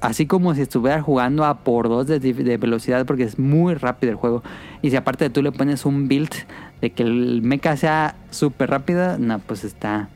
así 0.00 0.26
como 0.26 0.54
si 0.54 0.62
estuviera 0.62 1.02
jugando 1.02 1.44
a 1.44 1.58
por 1.58 1.88
dos 1.88 2.06
de, 2.06 2.18
de 2.20 2.56
velocidad 2.56 3.04
porque 3.04 3.24
es 3.24 3.38
muy 3.38 3.74
rápido 3.74 4.12
el 4.12 4.16
juego. 4.16 4.42
Y 4.80 4.90
si 4.90 4.96
aparte 4.96 5.28
tú 5.30 5.42
le 5.42 5.52
pones 5.52 5.84
un 5.84 6.08
build 6.08 6.32
de 6.80 6.90
que 6.90 7.02
el 7.02 7.42
mecha 7.42 7.76
sea 7.76 8.14
súper 8.30 8.70
rápido, 8.70 9.18
no, 9.18 9.38
pues 9.40 9.64
está, 9.64 10.08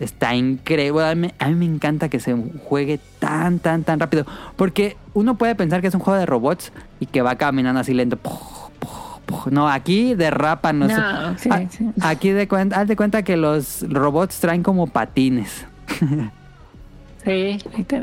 está 0.00 0.34
increíble. 0.34 1.04
A 1.08 1.14
mí, 1.14 1.30
a 1.38 1.48
mí 1.48 1.54
me 1.54 1.64
encanta 1.66 2.08
que 2.08 2.20
se 2.20 2.34
juegue 2.64 2.98
tan, 3.18 3.58
tan, 3.58 3.84
tan 3.84 4.00
rápido. 4.00 4.26
Porque 4.56 4.96
uno 5.14 5.36
puede 5.38 5.54
pensar 5.54 5.80
que 5.80 5.86
es 5.88 5.94
un 5.94 6.00
juego 6.00 6.18
de 6.18 6.26
robots 6.26 6.72
y 6.98 7.06
que 7.06 7.22
va 7.22 7.36
caminando 7.36 7.80
así 7.80 7.94
lento. 7.94 8.18
No, 9.50 9.68
aquí 9.68 10.14
derrapan. 10.16 10.80
No, 10.80 10.88
sí, 11.38 11.48
A- 11.50 11.68
sí. 11.70 11.88
Aquí 12.02 12.30
de 12.30 12.48
cuenta, 12.48 12.80
haz 12.80 12.88
de 12.88 12.96
cuenta 12.96 13.22
que 13.22 13.36
los 13.36 13.82
robots 13.88 14.40
traen 14.40 14.62
como 14.62 14.86
patines. 14.88 15.64
Sí, 17.22 17.58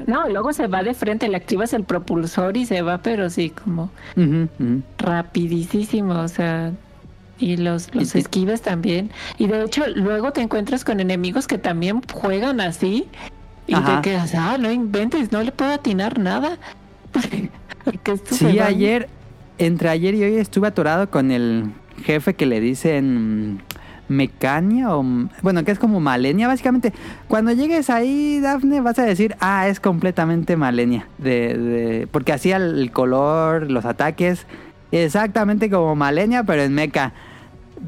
no, 0.05 0.29
luego 0.29 0.53
se 0.53 0.67
va 0.67 0.83
de 0.83 0.93
frente, 0.93 1.27
le 1.27 1.37
activas 1.37 1.73
el 1.73 1.83
propulsor 1.85 2.55
y 2.55 2.67
se 2.67 2.83
va, 2.83 2.99
pero 2.99 3.31
sí, 3.31 3.49
como 3.49 3.89
rapidísimo, 4.99 6.13
o 6.19 6.27
sea, 6.27 6.71
y 7.39 7.57
los, 7.57 7.93
los 7.93 8.15
Y- 8.15 8.19
esquives 8.19 8.61
también. 8.61 9.11
Y 9.37 9.47
de 9.47 9.63
hecho, 9.63 9.83
luego 9.95 10.31
te 10.31 10.41
encuentras 10.41 10.83
con 10.83 10.99
enemigos 10.99 11.47
que 11.47 11.57
también 11.57 12.01
juegan 12.13 12.61
así 12.61 13.07
Y 13.67 13.73
Ajá. 13.73 14.01
te 14.01 14.09
quedas, 14.09 14.33
ah, 14.35 14.57
no 14.57 14.71
inventes, 14.71 15.31
no 15.31 15.41
le 15.43 15.51
puedo 15.51 15.71
atinar 15.73 16.19
nada. 16.19 16.57
Porque 17.83 18.11
es 18.13 18.21
Sí, 18.31 18.59
ayer, 18.59 19.07
entre 19.57 19.89
ayer 19.89 20.13
y 20.15 20.23
hoy 20.23 20.35
estuve 20.35 20.67
atorado 20.67 21.09
con 21.09 21.31
el 21.31 21.71
jefe 22.03 22.33
que 22.35 22.45
le 22.45 22.59
dicen 22.59 23.61
Mecania 24.09 24.95
o... 24.95 25.03
Bueno, 25.41 25.63
que 25.65 25.71
es 25.71 25.79
como 25.79 25.99
Malenia, 25.99 26.47
básicamente. 26.47 26.93
Cuando 27.27 27.51
llegues 27.51 27.89
ahí, 27.89 28.39
Dafne, 28.39 28.81
vas 28.81 28.99
a 28.99 29.03
decir, 29.03 29.35
ah, 29.39 29.67
es 29.67 29.79
completamente 29.79 30.55
Malenia. 30.57 31.07
De, 31.17 31.57
de- 31.57 32.07
porque 32.07 32.31
hacía 32.33 32.57
el 32.57 32.91
color, 32.91 33.69
los 33.69 33.83
ataques, 33.85 34.45
exactamente 34.91 35.69
como 35.69 35.95
Malenia, 35.95 36.43
pero 36.43 36.61
en 36.63 36.73
mecha. 36.73 37.13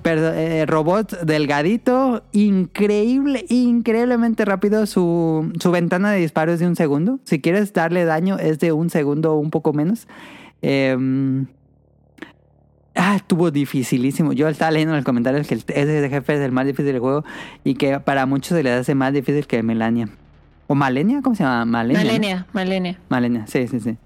Pero, 0.03 0.27
eh, 0.33 0.65
robot 0.65 1.21
delgadito, 1.23 2.23
increíble, 2.31 3.45
increíblemente 3.49 4.45
rápido. 4.45 4.85
Su, 4.85 5.51
su 5.59 5.71
ventana 5.71 6.11
de 6.11 6.19
disparo 6.19 6.51
es 6.53 6.59
de 6.59 6.67
un 6.67 6.75
segundo. 6.75 7.19
Si 7.23 7.41
quieres 7.41 7.73
darle 7.73 8.05
daño, 8.05 8.37
es 8.37 8.59
de 8.59 8.71
un 8.71 8.89
segundo 8.89 9.33
o 9.33 9.39
un 9.39 9.49
poco 9.49 9.73
menos. 9.73 10.07
Em, 10.61 11.47
ah, 12.95 13.15
estuvo 13.15 13.49
dificilísimo. 13.51 14.33
Yo 14.33 14.47
estaba 14.47 14.71
leyendo 14.71 14.93
en 14.93 14.97
los 14.97 15.05
comentarios 15.05 15.47
que 15.47 15.55
el- 15.55 15.63
ese 15.67 16.09
jefe 16.09 16.33
es 16.35 16.39
el 16.41 16.51
más 16.51 16.65
difícil 16.65 16.91
del 16.91 16.99
juego 16.99 17.23
y 17.63 17.75
que 17.75 17.99
para 17.99 18.25
muchos 18.25 18.55
se 18.57 18.63
les 18.63 18.73
hace 18.81 18.95
más 18.95 19.13
difícil 19.13 19.47
que 19.47 19.63
Melania. 19.63 20.09
¿O 20.67 20.75
Malenia? 20.75 21.21
¿Cómo 21.23 21.35
se 21.35 21.43
llama? 21.43 21.65
Malenia. 21.65 22.03
¿no? 22.03 22.07
Malenia, 22.07 22.47
Malenia. 22.53 22.99
Malenia, 23.09 23.47
sí, 23.47 23.67
sí, 23.67 23.79
sí. 23.79 23.97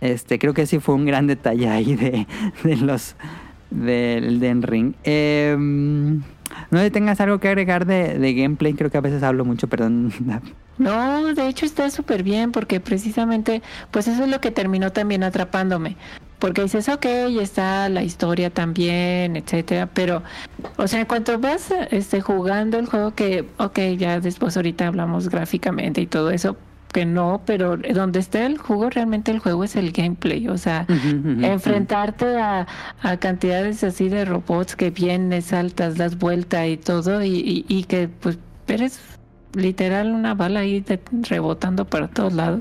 Este, 0.00 0.38
creo 0.38 0.52
que 0.54 0.66
sí 0.66 0.78
fue 0.80 0.94
un 0.94 1.06
gran 1.06 1.26
detalle 1.26 1.68
ahí 1.68 1.96
de, 1.96 2.26
de 2.62 2.76
los 2.76 3.16
del 3.70 4.40
Den 4.40 4.62
Ring. 4.62 4.94
Em, 5.04 6.22
no 6.70 6.78
sé 6.78 6.90
tengas 6.90 7.20
algo 7.20 7.38
que 7.38 7.48
agregar 7.48 7.86
de, 7.86 8.18
de 8.18 8.34
gameplay, 8.34 8.74
creo 8.74 8.90
que 8.90 8.98
a 8.98 9.02
veces 9.02 9.22
hablo 9.22 9.44
mucho, 9.44 9.68
perdón. 9.68 10.12
No, 10.78 11.34
de 11.34 11.48
hecho 11.48 11.66
está 11.66 11.90
súper 11.90 12.22
bien 12.22 12.52
porque 12.52 12.78
precisamente, 12.78 13.62
pues 13.90 14.06
eso 14.06 14.22
es 14.22 14.30
lo 14.30 14.40
que 14.40 14.52
terminó 14.52 14.92
también 14.92 15.24
atrapándome. 15.24 15.96
Porque 16.38 16.62
dices, 16.62 16.88
ok, 16.88 17.04
está 17.40 17.88
la 17.88 18.04
historia 18.04 18.50
también, 18.50 19.34
etcétera, 19.34 19.88
pero, 19.92 20.22
o 20.76 20.86
sea, 20.86 21.00
en 21.00 21.06
cuanto 21.06 21.36
vas 21.40 21.74
este, 21.90 22.20
jugando 22.20 22.78
el 22.78 22.86
juego 22.86 23.12
que, 23.12 23.44
ok, 23.56 23.80
ya 23.96 24.20
después 24.20 24.56
ahorita 24.56 24.86
hablamos 24.86 25.28
gráficamente 25.28 26.00
y 26.00 26.06
todo 26.06 26.30
eso, 26.30 26.56
que 26.92 27.04
no, 27.04 27.42
pero 27.44 27.76
donde 27.76 28.18
está 28.18 28.46
el 28.46 28.58
juego, 28.58 28.88
realmente 28.90 29.30
el 29.30 29.38
juego 29.40 29.64
es 29.64 29.76
el 29.76 29.92
gameplay, 29.92 30.48
o 30.48 30.56
sea, 30.58 30.86
enfrentarte 31.42 32.40
a, 32.40 32.66
a 33.02 33.16
cantidades 33.18 33.84
así 33.84 34.08
de 34.08 34.24
robots 34.24 34.74
que 34.76 34.90
vienes, 34.90 35.46
saltas, 35.46 35.96
das 35.96 36.18
vuelta 36.18 36.66
y 36.66 36.76
todo, 36.76 37.22
y, 37.22 37.28
y, 37.36 37.64
y 37.68 37.84
que 37.84 38.08
pues 38.08 38.38
eres 38.66 39.00
literal 39.54 40.10
una 40.12 40.34
bala 40.34 40.60
ahí 40.60 40.80
de- 40.80 41.00
rebotando 41.28 41.84
para 41.84 42.08
todos 42.08 42.32
lados. 42.32 42.60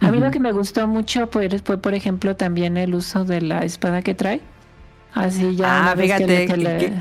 A 0.00 0.10
mí 0.10 0.18
lo 0.18 0.30
que 0.30 0.40
me 0.40 0.52
gustó 0.52 0.86
mucho 0.86 1.30
pues, 1.30 1.62
fue, 1.62 1.78
por 1.78 1.94
ejemplo, 1.94 2.36
también 2.36 2.76
el 2.76 2.94
uso 2.94 3.24
de 3.24 3.40
la 3.40 3.64
espada 3.64 4.02
que 4.02 4.14
trae. 4.14 4.40
Así 5.14 5.56
ya. 5.56 5.92
Ah, 5.92 5.96
fíjate 5.96 6.26
que 6.26 6.46
que- 6.46 6.56
le- 6.56 6.76
que- 6.78 6.92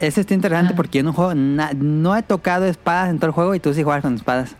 Eso 0.00 0.20
está 0.22 0.34
interesante 0.34 0.68
Ajá. 0.68 0.76
porque 0.76 0.98
yo 0.98 1.04
no 1.04 1.12
juego, 1.12 1.34
na- 1.34 1.72
no 1.76 2.16
he 2.16 2.22
tocado 2.22 2.64
espadas 2.66 3.10
en 3.10 3.18
todo 3.18 3.26
el 3.26 3.32
juego 3.32 3.54
y 3.54 3.60
tú 3.60 3.72
sí 3.74 3.82
juegas 3.82 4.02
con 4.02 4.14
espadas. 4.14 4.56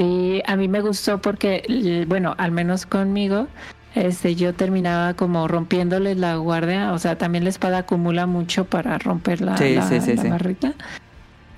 Sí, 0.00 0.40
a 0.46 0.56
mí 0.56 0.66
me 0.66 0.80
gustó 0.80 1.20
porque, 1.20 2.04
bueno, 2.08 2.34
al 2.38 2.52
menos 2.52 2.86
conmigo, 2.86 3.48
este, 3.94 4.34
yo 4.34 4.54
terminaba 4.54 5.12
como 5.12 5.46
rompiéndole 5.46 6.14
la 6.14 6.36
guardia. 6.36 6.94
O 6.94 6.98
sea, 6.98 7.18
también 7.18 7.44
la 7.44 7.50
espada 7.50 7.78
acumula 7.78 8.24
mucho 8.24 8.64
para 8.64 8.96
romper 8.96 9.42
la, 9.42 9.58
Sí, 9.58 9.74
la- 9.74 9.82
sí, 9.82 10.00
sí, 10.00 10.14
la 10.16 10.22
sí. 10.22 10.28
barrita. 10.30 10.72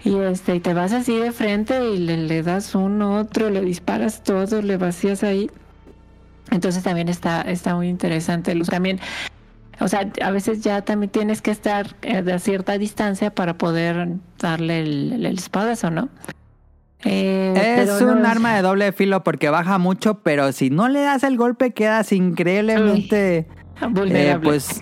Y 0.03 0.16
este, 0.16 0.57
y 0.57 0.61
te 0.61 0.74
vas 0.74 0.93
así 0.93 1.16
de 1.16 1.30
frente 1.30 1.88
y 1.88 1.99
le, 1.99 2.16
le 2.16 2.43
das 2.43 2.74
uno, 2.74 3.18
otro, 3.20 3.49
le 3.49 3.61
disparas 3.61 4.24
todo, 4.24 4.61
le 4.61 4.76
vacías 4.76 5.22
ahí. 5.22 5.49
Entonces 6.51 6.82
también 6.82 7.09
está, 7.09 7.43
está 7.43 7.76
muy 7.76 7.86
interesante. 7.88 8.59
También, 8.62 8.99
o 9.78 9.86
sea, 9.86 10.11
a 10.20 10.30
veces 10.32 10.62
ya 10.62 10.82
también 10.82 11.11
tienes 11.11 11.43
que 11.43 11.53
estar 11.53 11.95
eh, 12.03 12.22
de 12.22 12.40
cierta 12.40 12.76
distancia 12.76 13.32
para 13.32 13.57
poder 13.57 14.09
darle 14.40 14.80
el, 14.80 15.12
el, 15.12 15.26
el 15.26 15.38
espadazo, 15.38 15.90
¿no? 15.93 16.09
Eh, 17.05 17.82
Es 17.82 18.00
un 18.00 18.22
no- 18.22 18.28
arma 18.28 18.55
de 18.55 18.62
doble 18.62 18.92
filo 18.92 19.24
porque 19.24 19.50
baja 19.50 19.78
mucho, 19.78 20.20
pero 20.20 20.53
si 20.53 20.70
no 20.70 20.88
le 20.88 21.00
das 21.00 21.22
el 21.24 21.36
golpe 21.36 21.72
quedas 21.72 22.12
increíblemente 22.12 23.48
vulnerable. 23.90 24.30
eh, 24.32 24.38
pues 24.42 24.80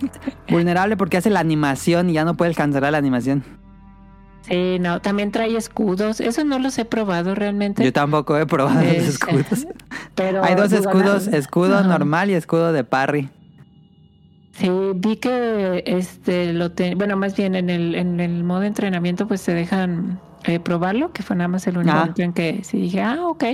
vulnerable 0.49 0.97
porque 0.97 1.17
hace 1.17 1.31
la 1.31 1.41
animación 1.41 2.11
y 2.11 2.15
ya 2.15 2.25
no 2.25 2.37
puedes 2.37 2.57
cancelar 2.57 2.93
la 2.93 2.99
animación. 2.99 3.43
Sí, 4.43 4.79
no, 4.81 5.01
también 5.01 5.31
trae 5.33 5.57
escudos. 5.57 6.21
Eso 6.21 6.45
no 6.45 6.59
los 6.59 6.77
he 6.79 6.85
probado 6.85 7.35
realmente. 7.35 7.85
Yo 7.85 7.93
tampoco 7.93 8.37
he 8.37 8.47
probado 8.47 8.81
los 8.83 8.93
Este, 8.93 9.09
escudos. 9.11 9.67
Pero 10.15 10.43
Hay 10.45 10.55
dos 10.57 10.73
escudos, 10.73 11.27
escudo 11.29 11.83
normal 11.85 12.31
y 12.31 12.35
escudo 12.35 12.73
de 12.73 12.83
parry. 12.85 13.29
Sí, 14.53 14.69
vi 14.97 15.17
que 15.17 15.85
este 15.87 16.53
lo 16.53 16.73
te, 16.73 16.95
bueno, 16.95 17.17
más 17.17 17.35
bien 17.37 17.55
en 17.55 17.71
el 17.71 17.95
en 17.95 18.21
el 18.21 18.45
modo 18.45 18.65
entrenamiento 18.65 19.27
pues 19.27 19.43
te 19.43 19.55
dejan 19.55 20.21
eh, 20.55 20.61
probarlo, 20.61 21.13
que 21.13 21.23
fue 21.23 21.37
nada 21.37 21.49
más 21.49 21.67
el 21.67 21.79
único 21.79 21.97
Ah. 21.97 22.13
en 22.17 22.33
que 22.33 22.63
sí 22.65 22.79
dije, 22.81 23.01
"Ah, 23.03 23.19
ok." 23.27 23.45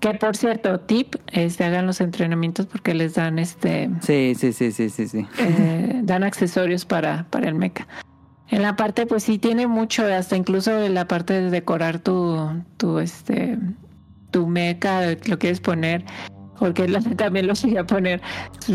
Que 0.00 0.14
por 0.14 0.36
cierto, 0.36 0.80
tip, 0.80 1.14
este 1.32 1.62
hagan 1.64 1.86
los 1.86 2.00
entrenamientos 2.00 2.66
porque 2.66 2.92
les 2.92 3.14
dan 3.14 3.38
este 3.38 3.88
Sí, 4.00 4.34
sí, 4.36 4.52
sí, 4.52 4.72
sí, 4.72 4.90
sí, 4.90 5.06
sí. 5.06 5.26
eh, 5.38 6.00
dan 6.02 6.24
accesorios 6.24 6.84
para, 6.84 7.26
para 7.30 7.48
el 7.48 7.54
mecha. 7.54 7.86
En 8.48 8.62
la 8.62 8.74
parte, 8.76 9.06
pues 9.06 9.22
sí 9.22 9.38
tiene 9.38 9.66
mucho, 9.68 10.04
hasta 10.04 10.36
incluso 10.36 10.76
en 10.82 10.94
la 10.94 11.06
parte 11.06 11.34
de 11.34 11.50
decorar 11.50 12.00
tu, 12.00 12.36
tu 12.76 12.98
este, 12.98 13.58
tu 14.32 14.46
mecha, 14.48 15.02
lo 15.26 15.38
quieres 15.38 15.60
poner, 15.60 16.04
porque 16.62 16.86
también 17.16 17.48
lo 17.48 17.54
quería 17.54 17.84
poner 17.84 18.20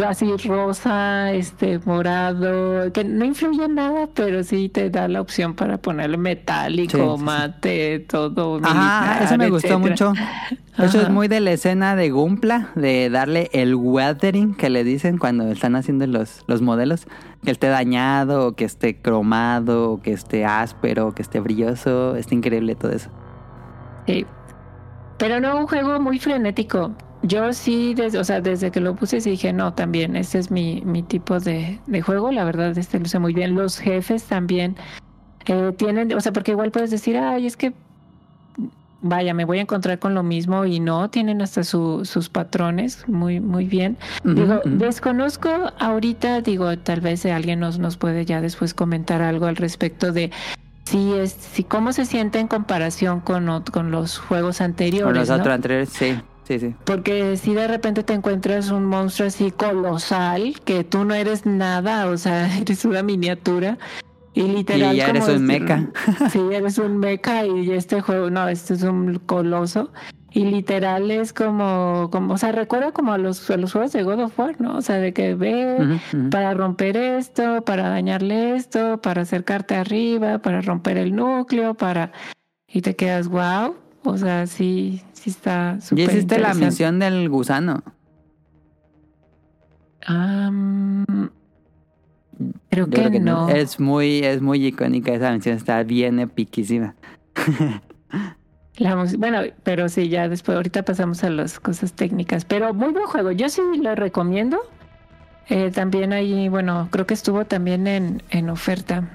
así 0.06 0.30
rosa, 0.46 1.32
este, 1.32 1.80
morado, 1.86 2.92
que 2.92 3.06
no 3.06 3.24
influye 3.24 3.64
en 3.64 3.76
nada, 3.76 4.10
pero 4.14 4.44
sí 4.44 4.68
te 4.68 4.90
da 4.90 5.08
la 5.08 5.22
opción 5.22 5.56
para 5.56 5.78
ponerle 5.78 6.18
metálico, 6.18 6.98
Sí, 6.98 7.02
sí, 7.02 7.18
sí. 7.18 7.24
mate, 7.24 8.00
todo. 8.00 8.60
Ajá, 8.62 8.74
militar, 8.74 9.24
eso 9.24 9.38
me 9.38 9.50
gustó 9.50 9.80
mucho. 9.80 10.14
Eso 10.78 11.02
es 11.02 11.10
muy 11.10 11.28
de 11.30 11.40
la 11.40 11.54
escena 11.54 11.96
de 11.96 12.12
Gumpla, 12.12 12.70
de 12.76 13.10
darle 13.10 13.50
el 13.54 13.74
weathering 13.74 14.54
que 14.54 14.70
le 14.70 14.84
dicen 14.84 15.18
cuando 15.18 15.50
están 15.50 15.76
haciendo 15.76 16.06
los, 16.06 16.44
los 16.46 16.62
modelos. 16.62 17.08
Que 17.44 17.50
esté 17.52 17.68
dañado, 17.68 18.50
o 18.50 18.52
que 18.52 18.66
esté 18.66 19.02
cromado, 19.02 19.94
o 19.94 20.02
que 20.02 20.12
esté 20.12 20.46
áspero, 20.46 21.08
o 21.08 21.14
que 21.14 21.24
esté 21.24 21.40
brilloso. 21.40 22.16
Está 22.16 22.36
increíble 22.36 22.76
todo 22.76 22.92
eso. 22.92 23.10
Sí. 24.06 24.28
Pero 25.18 25.40
no, 25.40 25.58
un 25.58 25.68
juego 25.68 26.00
muy 26.00 26.20
frenético. 26.20 26.94
Yo 27.24 27.52
sí, 27.54 27.94
desde, 27.94 28.20
o 28.20 28.24
sea, 28.24 28.42
desde 28.42 28.72
que 28.72 28.80
lo 28.80 28.96
puse, 28.96 29.22
sí 29.22 29.32
dije, 29.32 29.52
no, 29.52 29.74
también, 29.74 30.16
este 30.16 30.40
es 30.40 30.52
mi, 30.52 30.82
mi 30.86 31.04
tipo 31.04 31.40
de, 31.40 31.80
de 31.88 32.02
juego. 32.02 32.32
La 32.32 32.44
verdad, 32.44 32.78
este 32.78 33.00
luce 33.00 33.20
muy 33.20 33.34
bien. 33.34 33.56
Los 33.56 33.80
jefes 33.80 34.24
también 34.24 34.76
eh, 35.46 35.74
tienen, 35.78 36.14
o 36.14 36.22
sea, 36.22 36.32
porque 36.32 36.52
igual 36.52 36.72
puedes 36.72 36.92
decir, 36.92 37.18
ay, 37.18 37.48
es 37.48 37.58
que, 37.58 37.74
vaya, 39.02 39.34
me 39.34 39.46
voy 39.46 39.60
a 39.60 39.62
encontrar 39.62 40.00
con 40.00 40.14
lo 40.14 40.24
mismo 40.24 40.66
y 40.66 40.80
no, 40.80 41.10
tienen 41.10 41.42
hasta 41.42 41.64
su, 41.64 42.06
sus 42.06 42.30
patrones 42.30 43.08
muy, 43.08 43.40
muy 43.40 43.66
bien. 43.66 43.98
Digo, 44.24 44.62
desconozco 44.66 45.50
ahorita, 45.80 46.42
digo, 46.42 46.78
tal 46.80 47.02
vez 47.02 47.26
alguien 47.26 47.60
nos, 47.60 47.80
nos 47.80 47.98
puede 47.98 48.26
ya 48.26 48.42
después 48.42 48.74
comentar 48.74 49.22
algo 49.22 49.46
al 49.46 49.56
respecto 49.56 50.12
de 50.12 50.32
si 50.86 51.14
es, 51.14 51.32
si 51.32 51.64
cómo 51.64 51.92
se 51.92 52.06
siente 52.06 52.40
en 52.40 52.48
comparación 52.48 53.20
con, 53.20 53.64
con 53.72 53.92
los 53.92 54.18
juegos 54.18 54.62
anteriores. 54.62 55.06
Con 55.06 55.16
los 55.16 55.30
¿no? 55.30 55.36
otros 55.36 55.54
anteriores, 55.54 55.90
sí, 55.90 56.18
sí, 56.48 56.60
sí. 56.60 56.76
Porque 56.86 57.36
si 57.38 57.54
de 57.54 57.68
repente 57.68 58.04
te 58.04 58.14
encuentras 58.14 58.72
un 58.72 58.86
monstruo 58.86 59.28
así 59.28 59.52
colosal, 59.52 60.56
que 60.66 60.84
tú 60.84 61.04
no 61.06 61.14
eres 61.14 61.46
nada, 61.46 62.08
o 62.08 62.18
sea, 62.18 62.56
eres 62.62 62.86
una 62.86 63.04
miniatura. 63.04 63.78
Y 64.34 64.44
literal. 64.44 64.94
Y 64.94 64.98
ya 64.98 65.08
eres 65.10 65.28
un 65.28 65.38
si- 65.40 65.44
mecha. 65.44 65.88
Sí, 66.32 66.40
eres 66.52 66.78
un 66.78 66.98
mecha 66.98 67.46
y 67.46 67.72
este 67.72 68.02
juego, 68.02 68.30
no, 68.30 68.48
este 68.48 68.76
es 68.76 68.84
un 68.84 69.20
coloso. 69.26 69.92
Y 70.32 70.46
literal 70.46 71.10
es 71.10 71.34
como, 71.34 72.10
como, 72.12 72.36
o 72.36 72.38
sea, 72.38 72.52
recuerda 72.52 72.92
como 72.92 73.14
a 73.14 73.18
los, 73.18 73.50
a 73.50 73.58
los 73.58 73.72
juegos 73.72 73.94
de 73.94 74.04
God 74.04 74.20
of 74.26 74.38
War, 74.38 74.62
¿no? 74.62 74.78
O 74.78 74.82
sea, 74.84 74.98
de 74.98 75.12
que 75.12 75.34
ve 75.34 76.00
para 76.30 76.54
romper 76.54 76.96
esto, 76.98 77.64
para 77.64 77.90
dañarle 77.90 78.56
esto, 78.56 79.02
para 79.02 79.24
acercarte 79.24 79.74
arriba, 79.76 80.38
para 80.40 80.62
romper 80.62 80.98
el 80.98 81.16
núcleo, 81.16 81.74
para... 81.74 82.12
Y 82.68 82.82
te 82.82 82.96
quedas, 82.96 83.30
wow. 83.30 83.76
O 84.04 84.18
sea, 84.18 84.48
sí, 84.48 85.02
sí 85.14 85.30
está 85.30 85.78
Y 85.78 85.82
súper 85.82 86.10
hiciste 86.10 86.40
la 86.40 86.54
misión 86.54 87.00
del 87.00 87.30
gusano. 87.30 87.84
Am, 90.06 91.06
creo 92.70 92.90
que, 92.90 93.20
no. 93.20 93.50
Es 93.50 93.80
muy, 93.80 94.20
es 94.20 94.42
muy 94.42 94.66
icónica 94.66 95.14
esa 95.14 95.32
misión, 95.32 95.58
está 95.58 95.84
bien 95.84 96.20
epiquísima. 96.20 96.96
La 98.78 98.94
bueno, 99.18 99.42
pero 99.64 99.90
sí, 99.90 100.08
ya 100.08 100.30
después, 100.30 100.56
ahorita 100.56 100.84
pasamos 100.84 101.24
a 101.24 101.32
las 101.32 101.60
cosas 101.60 101.94
técnicas. 101.94 102.46
Pero 102.46 102.76
muy 102.76 102.92
buen 102.92 103.06
juego, 103.08 103.32
yo 103.32 103.50
sí 103.50 103.62
lo 103.82 103.96
recomiendo. 103.96 104.60
Eh, 105.50 105.72
también 105.72 106.14
ahí, 106.14 106.48
bueno, 106.48 106.88
creo 106.92 107.08
que 107.08 107.16
estuvo 107.16 107.46
también 107.46 107.88
en, 107.88 108.22
en 108.30 108.50
oferta. 108.50 109.10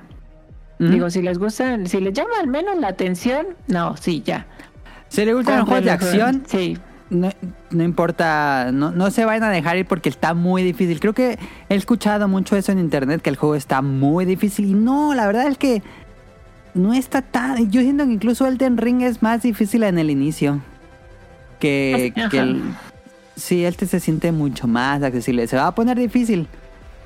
Digo, 0.79 1.11
si 1.11 1.23
les 1.23 1.39
gusta, 1.39 1.79
si 1.87 2.01
les 2.01 2.13
llama 2.13 2.33
al 2.41 2.49
menos 2.49 2.77
la 2.77 2.89
atención, 2.89 3.47
no, 3.69 3.97
sí, 3.97 4.21
ya. 4.21 4.47
Si 5.13 5.25
le 5.25 5.35
gustan 5.35 5.59
los 5.59 5.69
juegos 5.69 5.85
de 5.85 5.91
acción, 5.91 6.43
Sí. 6.47 6.79
no, 7.11 7.31
no 7.71 7.83
importa, 7.83 8.71
no, 8.73 8.91
no 8.93 9.11
se 9.11 9.25
vayan 9.27 9.45
a 9.45 9.51
dejar 9.51 9.77
ir 9.77 9.87
porque 9.87 10.09
está 10.09 10.33
muy 10.33 10.63
difícil. 10.63 11.01
Creo 11.01 11.13
que 11.13 11.39
he 11.69 11.75
escuchado 11.75 12.29
mucho 12.29 12.57
eso 12.57 12.73
en 12.73 12.79
internet, 12.79 13.21
que 13.21 13.29
el 13.31 13.37
juego 13.37 13.55
está 13.55 13.83
muy 13.83 14.25
difícil. 14.25 14.65
Y 14.65 14.75
no, 14.75 15.13
la 15.15 15.27
verdad 15.27 15.47
es 15.49 15.59
que 15.59 15.83
no 16.75 16.95
está 16.95 17.21
tan... 17.21 17.71
Yo 17.71 17.83
siento 17.83 18.07
que 18.07 18.13
incluso 18.13 18.47
Elden 18.47 18.79
Ring 18.79 19.03
es 19.03 19.23
más 19.23 19.43
difícil 19.43 19.83
en 19.83 19.99
el 19.99 20.09
inicio. 20.09 20.61
Que, 21.61 22.13
Ajá. 22.17 22.29
que 22.31 22.39
el... 22.39 22.63
Sí, 23.37 23.65
este 23.67 23.87
se 23.87 24.01
siente 24.01 24.33
mucho 24.33 24.67
más 24.67 25.03
accesible. 25.03 25.47
Se 25.47 25.57
va 25.57 25.67
a 25.67 25.75
poner 25.75 25.99
difícil. 25.99 26.47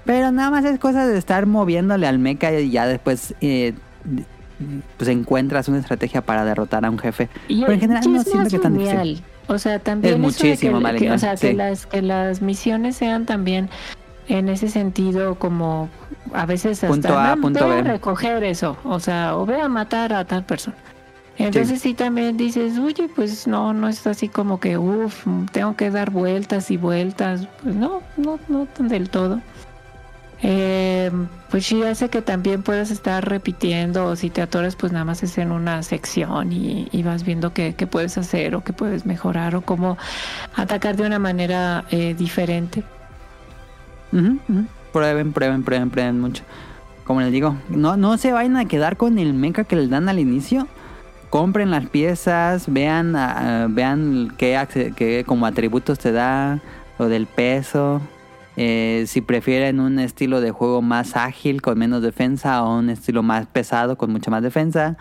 Pero 0.05 0.31
nada 0.31 0.51
más 0.51 0.65
es 0.65 0.79
cosa 0.79 1.07
de 1.09 1.19
estar 1.19 1.47
moviéndole 1.47 2.07
al 2.07 2.21
mecha 2.21 2.53
y 2.53 2.71
ya 2.71 2.87
después... 2.87 3.35
eh, 3.41 3.75
pues 4.97 5.09
encuentras 5.11 5.69
una 5.69 5.79
estrategia 5.79 6.23
para 6.23 6.45
derrotar 6.45 6.85
a 6.85 6.91
un 6.91 6.99
jefe. 6.99 7.29
Y 7.49 7.61
Pero 7.61 7.73
en 7.73 7.81
general 7.81 8.13
no 8.13 8.23
siento 8.23 8.51
que 8.51 8.59
tan 8.59 8.79
difícil. 8.79 9.23
O 9.49 9.59
sea, 9.59 9.79
también 9.79 10.15
Es 10.15 10.21
muchísimo 10.21 10.81
que, 10.81 10.97
que- 10.97 11.11
o 11.13 11.19
sea, 11.19 11.33
que 11.37 11.51
sí. 11.51 11.55
las 11.55 11.87
que 11.87 12.03
las 12.03 12.43
misiones 12.43 12.97
sean 12.97 13.27
también 13.27 13.69
en 14.29 14.49
ese 14.49 14.69
sentido 14.69 15.37
como 15.37 15.89
a 16.33 16.47
veces 16.47 16.83
hasta 16.83 16.89
Punto 16.89 17.17
A, 17.19 17.37
"No, 17.37 17.43
punto 17.43 17.69
ve 17.69 17.73
a 17.75 17.83
B". 17.83 17.83
recoger 17.85 18.43
eso, 18.43 18.77
o 18.85 18.99
sea, 18.99 19.37
o 19.37 19.47
ve 19.47 19.61
a 19.61 19.69
matar 19.69 20.13
a 20.13 20.25
tal 20.25 20.45
persona. 20.45 20.77
Entonces 21.39 21.81
sí. 21.83 21.93
también 21.93 22.39
dices, 22.39 22.79
oye, 22.79 23.09
pues 23.15 23.47
no, 23.47 23.75
no 23.75 23.89
es 23.89 24.07
así 24.07 24.27
como 24.29 24.59
que, 24.59 24.79
uff, 24.79 25.27
tengo 25.53 25.77
que 25.77 25.91
dar 25.91 26.11
vueltas 26.11 26.71
y 26.71 26.79
vueltas. 26.79 27.47
Pues 27.63 27.75
no, 27.75 28.01
no, 28.17 28.39
no 28.49 28.67
del 28.79 29.11
todo. 29.11 29.41
Eh, 30.43 31.11
pues 31.51 31.65
sí 31.65 31.83
hace 31.83 32.11
que 32.11 32.21
también 32.21 32.63
puedas 32.63 32.91
estar 32.91 33.27
repitiendo 33.27 34.05
o 34.05 34.17
si 34.17 34.29
te 34.29 34.43
atoras 34.43 34.77
pues 34.77 34.93
nada 34.93 35.05
más 35.05 35.23
es 35.23 35.39
en 35.39 35.51
una 35.51 35.83
sección 35.83 36.53
y, 36.53 37.03
vas 37.03 37.25
viendo 37.25 37.55
qué, 37.55 37.73
puedes 37.91 38.19
hacer 38.19 38.55
o 38.55 38.63
qué 38.63 38.73
puedes 38.73 39.07
mejorar 39.07 39.57
o 39.57 39.63
cómo 39.63 39.97
atacar 40.55 40.97
de 40.97 41.07
una 41.07 41.19
manera 41.19 41.85
eh, 41.91 42.15
diferente. 42.17 42.83
Prueben, 44.93 45.33
prueben, 45.33 45.63
prueben, 45.63 45.91
prueben 45.91 46.21
mucho. 46.21 46.43
Como 47.05 47.21
les 47.21 47.31
digo, 47.31 47.57
no, 47.69 47.97
no 47.97 48.19
se 48.19 48.33
vayan 48.33 48.57
a 48.57 48.65
quedar 48.65 48.97
con 48.97 49.19
el 49.19 49.33
mecha 49.33 49.65
que 49.65 49.77
les 49.77 49.89
dan 49.89 50.09
al 50.09 50.19
inicio. 50.19 50.67
Compren 51.31 51.71
las 51.71 51.87
piezas, 51.87 52.65
vean, 52.73 53.15
ah, 53.17 53.67
vean 53.71 54.35
qué, 54.37 54.93
qué 54.97 55.25
como 55.27 55.47
atributos 55.47 55.99
te 55.99 56.13
da, 56.13 56.61
lo 56.99 57.09
del 57.09 57.27
peso. 57.27 58.01
Eh, 58.57 59.05
si 59.07 59.21
prefieren 59.21 59.81
un 59.81 59.99
estilo 59.99 60.41
de 60.41 60.51
juego 60.51 60.83
más 60.83 61.17
ágil 61.17 61.63
con 61.63 61.79
menos 61.79 62.03
defensa 62.03 62.63
o 62.65 62.79
un 62.79 62.91
estilo 62.91 63.23
más 63.23 63.47
pesado 63.47 63.97
con 63.97 64.11
mucha 64.11 64.31
más 64.31 64.43
defensa. 64.43 64.97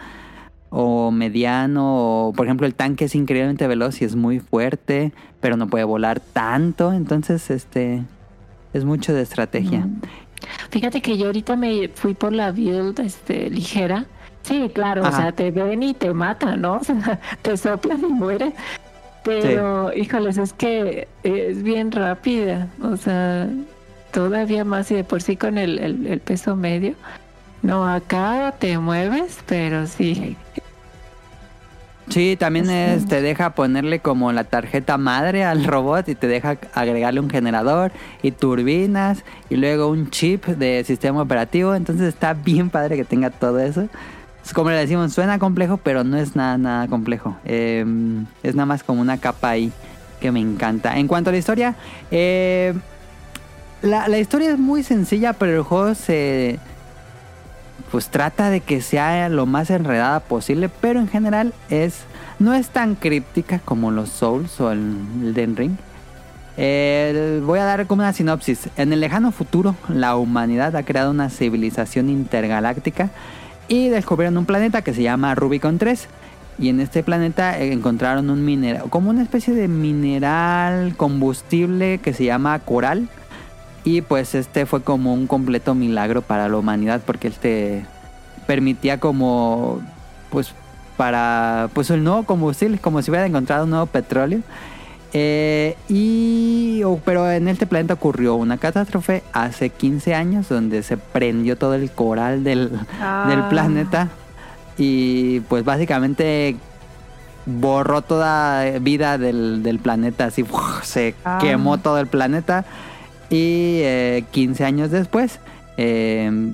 O 0.70 1.10
mediano, 1.12 2.28
o 2.28 2.34
por 2.34 2.48
ejemplo 2.48 2.68
el 2.68 2.76
tanque 2.76 3.06
es 3.06 3.16
increíblemente 3.16 3.66
veloz 3.66 4.02
y 4.02 4.06
es 4.06 4.16
muy 4.16 4.40
fuerte, 4.40 5.14
pero 5.40 5.56
no 5.56 5.68
puede 5.68 5.86
volar 5.86 6.20
tanto. 6.20 6.92
Entonces, 6.92 7.50
este, 7.50 8.04
es 8.74 8.84
mucho 8.84 9.14
de 9.14 9.22
estrategia. 9.22 9.86
Mm. 9.86 10.02
Fíjate 10.70 11.02
que 11.02 11.18
yo 11.18 11.28
ahorita 11.28 11.56
me 11.56 11.90
fui 11.94 12.14
por 12.14 12.34
la 12.34 12.52
build 12.52 13.00
este, 13.00 13.50
ligera. 13.50 14.06
Sí, 14.42 14.70
claro, 14.74 15.08
o 15.08 15.12
sea, 15.12 15.32
te 15.32 15.50
ven 15.50 15.82
y 15.82 15.94
te 15.94 16.14
matan, 16.14 16.62
¿no? 16.62 16.76
O 16.82 16.84
sea, 16.84 17.20
te 17.42 17.58
soplan 17.58 18.02
y 18.02 18.14
mueren. 18.14 18.54
Pero, 19.26 19.92
híjoles, 19.94 20.38
es 20.38 20.54
que 20.54 21.08
es 21.24 21.64
bien 21.64 21.92
rápida. 21.92 22.68
O 22.82 22.96
sea, 22.96 23.50
todavía 24.12 24.64
más 24.64 24.90
y 24.92 24.96
de 24.96 25.04
por 25.04 25.22
sí 25.22 25.36
con 25.36 25.58
el, 25.58 25.80
el, 25.80 26.06
el 26.08 26.20
peso 26.20 26.56
medio. 26.56 26.94
No, 27.64 27.88
acá 27.88 28.54
te 28.60 28.78
mueves, 28.78 29.40
pero 29.48 29.88
sí. 29.88 30.38
Sí, 32.10 32.38
también 32.38 32.68
Sí. 32.68 32.72
es- 32.74 33.08
te 33.08 33.22
deja 33.24 33.56
ponerle 33.56 34.00
como 34.00 34.32
la 34.32 34.44
tarjeta 34.44 34.98
madre 35.00 35.44
al 35.44 35.66
robot 35.66 36.08
y 36.08 36.14
te 36.14 36.28
deja 36.28 36.58
agregarle 36.76 37.20
un 37.20 37.32
generador 37.32 37.92
y 38.22 38.30
turbinas 38.32 39.24
y 39.50 39.56
luego 39.56 39.88
un 39.90 40.12
chip 40.12 40.46
de 40.46 40.84
sistema 40.84 41.24
operativo. 41.24 41.74
Entonces 41.74 42.08
está 42.08 42.34
bien 42.36 42.70
padre 42.70 42.96
que 42.96 43.06
tenga 43.06 43.32
todo 43.32 43.60
eso. 43.60 43.88
Como 44.54 44.70
le 44.70 44.78
decimos, 44.78 45.14
suena 45.14 45.40
complejo, 45.40 45.78
pero 45.78 46.04
no 46.04 46.18
es 46.18 46.36
nada, 46.36 46.58
nada 46.58 46.88
complejo. 46.88 47.36
Eh, 47.46 47.86
es 48.44 48.56
nada 48.56 48.66
más 48.66 48.84
como 48.84 49.02
una 49.02 49.18
capa 49.18 49.50
ahí 49.50 49.72
que 50.20 50.32
me 50.32 50.40
encanta. 50.40 50.98
En 50.98 51.08
cuanto 51.08 51.30
a 51.30 51.34
la 51.34 51.40
historia, 51.40 51.76
eh, 52.12 52.74
la, 53.82 54.08
la 54.08 54.18
historia 54.18 54.52
es 54.52 54.58
muy 54.58 54.84
sencilla, 54.84 55.34
pero 55.34 55.56
el 55.58 55.64
juego 55.64 55.96
se 55.96 56.60
pues 57.92 58.10
trata 58.10 58.50
de 58.50 58.62
que 58.62 58.82
sea 58.82 59.30
lo 59.30 59.46
más 59.46 59.70
enredada 59.70 60.20
posible, 60.20 60.70
pero 60.70 61.00
en 61.00 61.08
general 61.08 61.54
es 61.70 62.04
no 62.40 62.54
es 62.54 62.70
tan 62.70 62.96
críptica 62.96 63.60
como 63.60 63.92
los 63.92 64.10
Souls 64.10 64.60
o 64.60 64.72
el, 64.72 65.34
Den 65.34 65.56
Ring. 65.56 65.76
Voy 66.58 67.60
a 67.60 67.66
dar 67.66 67.86
como 67.88 68.02
una 68.02 68.14
sinopsis. 68.14 68.70
En 68.78 68.94
el 68.94 69.02
lejano 69.02 69.32
futuro, 69.32 69.76
la 69.90 70.16
humanidad 70.16 70.76
ha 70.76 70.84
creado 70.84 71.12
una 71.12 71.30
civilización 71.30 72.10
intergaláctica 72.10 73.10
y 73.68 73.90
descubrieron 73.90 74.38
un 74.38 74.46
planeta 74.46 74.82
que 74.82 74.94
se 74.94 75.04
llama 75.04 75.36
Rubicon 75.36 75.78
3. 75.78 76.08
Y 76.58 76.70
en 76.70 76.80
este 76.80 77.04
planeta 77.04 77.60
encontraron 77.60 78.30
un 78.30 78.46
mineral, 78.46 78.90
como 78.90 79.10
una 79.10 79.24
especie 79.24 79.54
de 79.54 79.68
mineral 79.68 80.96
combustible 80.96 81.98
que 81.98 82.14
se 82.14 82.26
llama 82.26 82.58
coral. 82.60 83.10
Y 83.84 84.02
pues 84.02 84.36
este 84.36 84.66
fue 84.66 84.82
como 84.82 85.14
un 85.14 85.28
completo 85.28 85.76
milagro 85.76 86.22
para 86.22 86.48
la 86.48 86.58
humanidad 86.58 87.02
porque 87.06 87.28
este 87.28 87.86
permitía 88.48 89.00
como 89.00 89.82
pues 90.30 90.54
para 90.98 91.70
pues 91.74 91.90
el 91.90 92.04
nuevo 92.04 92.24
combustible, 92.24 92.78
como 92.78 93.02
si 93.02 93.12
hubiera 93.12 93.26
encontrado 93.26 93.66
un 93.66 93.72
nuevo 93.72 93.86
petróleo. 93.86 94.40
Eh, 95.18 95.78
y 95.88 96.82
oh, 96.84 97.00
pero 97.06 97.32
en 97.32 97.48
este 97.48 97.66
planeta 97.66 97.94
ocurrió 97.94 98.36
una 98.36 98.58
catástrofe 98.58 99.24
hace 99.32 99.70
15 99.70 100.14
años 100.14 100.50
donde 100.50 100.84
se 100.84 100.98
prendió 100.98 101.58
todo 101.58 101.74
el 101.76 101.90
coral 101.90 102.44
del, 102.44 102.70
Ah. 103.00 103.26
del 103.30 103.44
planeta 103.48 104.10
y 104.78 105.40
pues 105.42 105.64
básicamente 105.64 106.58
borró 107.46 108.02
toda 108.02 108.78
vida 108.80 109.18
del, 109.18 109.64
del 109.64 109.80
planeta, 109.80 110.26
así 110.26 110.44
se 110.84 111.16
Ah. 111.24 111.38
quemó 111.40 111.78
todo 111.78 111.98
el 112.00 112.08
planeta 112.08 112.66
y 113.30 113.80
eh, 113.84 114.26
15 114.32 114.66
años 114.66 114.92
después 114.92 115.40
eh, 115.78 116.52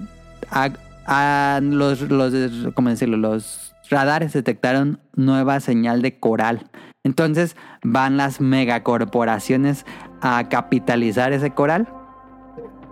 a- 0.51 0.69
a 1.07 1.59
los, 1.63 2.01
los, 2.01 2.31
¿cómo 2.75 2.89
decirlo? 2.89 3.17
los 3.17 3.73
radares 3.89 4.33
detectaron 4.33 4.99
nueva 5.15 5.59
señal 5.61 6.03
de 6.03 6.15
coral. 6.19 6.67
Entonces 7.03 7.55
van 7.83 8.17
las 8.17 8.41
megacorporaciones 8.41 9.85
a 10.21 10.47
capitalizar 10.49 11.33
ese 11.33 11.51
coral 11.51 11.87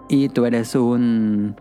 y 0.08 0.30
tú 0.30 0.46
eres 0.46 0.76
un 0.76 1.56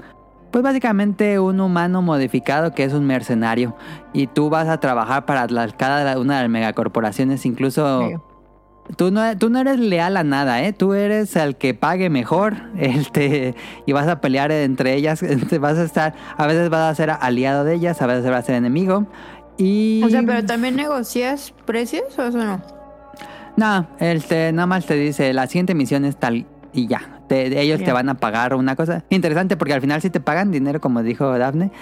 pues 0.51 0.65
básicamente 0.65 1.39
un 1.39 1.61
humano 1.61 2.01
modificado 2.01 2.73
que 2.73 2.85
es 2.85 2.95
un 2.95 3.05
mercenario 3.07 3.77
y 4.15 4.29
tú 4.29 4.49
vas 4.49 4.67
a 4.69 4.81
trabajar 4.81 5.27
para 5.27 5.47
las- 5.47 5.75
cada 5.75 6.19
una 6.19 6.37
de 6.37 6.43
las 6.45 6.51
megacorporaciones 6.51 7.45
incluso 7.45 8.09
tú 8.97 9.11
no, 9.11 9.37
tú 9.37 9.51
no 9.51 9.59
eres 9.59 9.79
leal 9.79 10.17
a 10.17 10.25
nada, 10.25 10.63
¿eh? 10.63 10.73
Tú 10.73 10.95
eres 10.95 11.37
el 11.37 11.57
que 11.57 11.75
pague 11.75 12.09
mejor 12.09 12.55
este, 12.79 13.55
y 13.85 13.93
vas 13.93 14.09
a 14.09 14.23
pelear 14.23 14.51
entre 14.51 14.95
ellas. 14.95 15.23
vas 15.61 15.77
a 15.77 15.85
estar, 15.85 16.15
a 16.39 16.47
veces 16.47 16.71
vas 16.71 16.91
a 16.91 16.95
ser 16.95 17.11
aliado 17.11 17.65
de 17.65 17.75
ellas, 17.75 18.01
a 18.01 18.07
veces 18.07 18.25
vas 18.31 18.45
a 18.45 18.47
ser 18.47 18.55
enemigo. 18.55 19.07
Y... 19.59 20.03
O 20.05 20.09
sea, 20.09 20.23
pero 20.25 20.45
también 20.47 20.77
negocias 20.77 21.53
precios 21.67 22.19
o 22.19 22.23
eso 22.23 22.39
no. 22.39 22.63
No, 23.57 23.87
este, 23.99 24.53
nada 24.53 24.67
más 24.67 24.87
te 24.87 24.95
dice, 24.95 25.33
la 25.33 25.47
siguiente 25.49 25.75
misión 25.75 26.05
es 26.05 26.17
tal 26.17 26.47
y 26.73 26.87
ya. 26.87 27.21
Te- 27.29 27.61
ellos 27.61 27.83
te 27.83 27.93
van 27.93 28.09
a 28.09 28.15
pagar 28.15 28.55
una 28.55 28.77
cosa. 28.77 29.05
Interesante 29.11 29.57
porque 29.57 29.75
al 29.75 29.81
final 29.81 30.01
sí 30.01 30.11
te 30.11 30.21
pagan 30.21 30.51
dinero, 30.53 30.81
como 30.81 31.03
dijo 31.03 31.37
Dafne. 31.37 31.73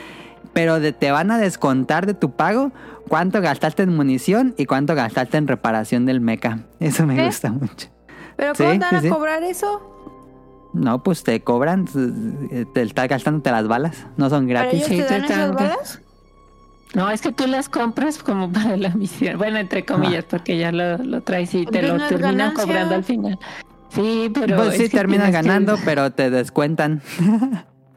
Pero 0.54 0.80
de- 0.80 0.92
te 0.92 1.10
van 1.10 1.30
a 1.30 1.38
descontar 1.38 2.06
de 2.06 2.14
tu 2.14 2.30
pago 2.30 2.72
cuánto 3.08 3.40
gastaste 3.42 3.82
en 3.82 3.94
munición 3.94 4.54
y 4.56 4.64
cuánto 4.64 4.94
gastaste 4.94 5.36
en 5.36 5.46
reparación 5.46 6.06
del 6.06 6.20
mecha. 6.22 6.60
Eso 6.80 7.06
me 7.06 7.20
¿Eh? 7.22 7.26
gusta 7.26 7.52
mucho. 7.52 7.88
¿Pero 8.36 8.54
Sí, 8.54 8.62
cómo 8.64 8.72
te 8.72 8.78
van 8.78 8.90
sí, 8.90 8.96
a 8.96 9.00
sí. 9.02 9.08
cobrar 9.10 9.42
eso? 9.42 9.92
No, 10.72 11.02
pues 11.02 11.22
te 11.24 11.40
cobran, 11.42 11.84
te 12.74 12.82
estás 12.82 13.08
gastándote 13.08 13.50
las 13.50 13.68
balas. 13.68 14.06
No 14.16 14.30
son 14.30 14.46
¿Pero 14.46 14.60
gratis. 14.60 14.86
ellos 14.88 14.88
Sí, 14.88 14.96
te 15.14 15.20
dan 15.20 15.24
esas 15.24 15.52
balas? 15.54 16.02
No, 16.96 17.10
es 17.10 17.20
que 17.20 17.30
tú 17.30 17.46
las 17.46 17.68
compras 17.68 18.18
como 18.22 18.50
para 18.52 18.76
la 18.78 18.88
misión. 18.90 19.36
Bueno, 19.36 19.58
entre 19.58 19.84
comillas, 19.84 20.24
porque 20.24 20.56
ya 20.56 20.72
lo, 20.72 20.96
lo 20.98 21.22
traes 21.22 21.54
y 21.54 21.66
te 21.66 21.82
lo 21.82 21.98
terminan 22.08 22.36
ganancia. 22.38 22.64
cobrando 22.64 22.94
al 22.94 23.04
final. 23.04 23.38
Sí, 23.90 24.30
pero. 24.32 24.56
pues 24.56 24.76
sí, 24.78 24.88
terminas 24.88 25.26
que- 25.26 25.32
ganando, 25.32 25.76
pero 25.84 26.10
te 26.10 26.30
descuentan. 26.30 27.02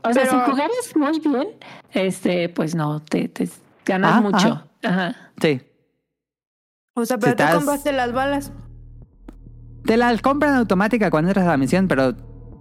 O 0.03 0.13
sea, 0.13 0.23
Pero- 0.23 0.31
si 0.45 0.51
jugaras 0.51 0.95
muy 0.95 1.19
bien, 1.19 1.47
este, 1.93 2.49
pues 2.49 2.75
no, 2.75 3.01
te, 3.01 3.27
te 3.29 3.49
ganas 3.85 4.15
Ah, 4.15 4.21
mucho. 4.21 4.63
Ajá. 4.83 5.15
sí. 5.41 5.61
O 6.95 7.05
sea, 7.05 7.17
pero 7.17 7.31
Si 7.31 7.37
tú 7.37 7.43
estás- 7.43 7.55
compraste 7.55 7.91
las 7.93 8.11
balas. 8.11 8.51
Te 9.85 9.95
las 9.97 10.21
compran 10.21 10.55
automática 10.55 11.09
cuando 11.09 11.29
entras 11.31 11.47
a 11.47 11.51
la 11.51 11.57
misión, 11.57 11.87
pero 11.87 12.13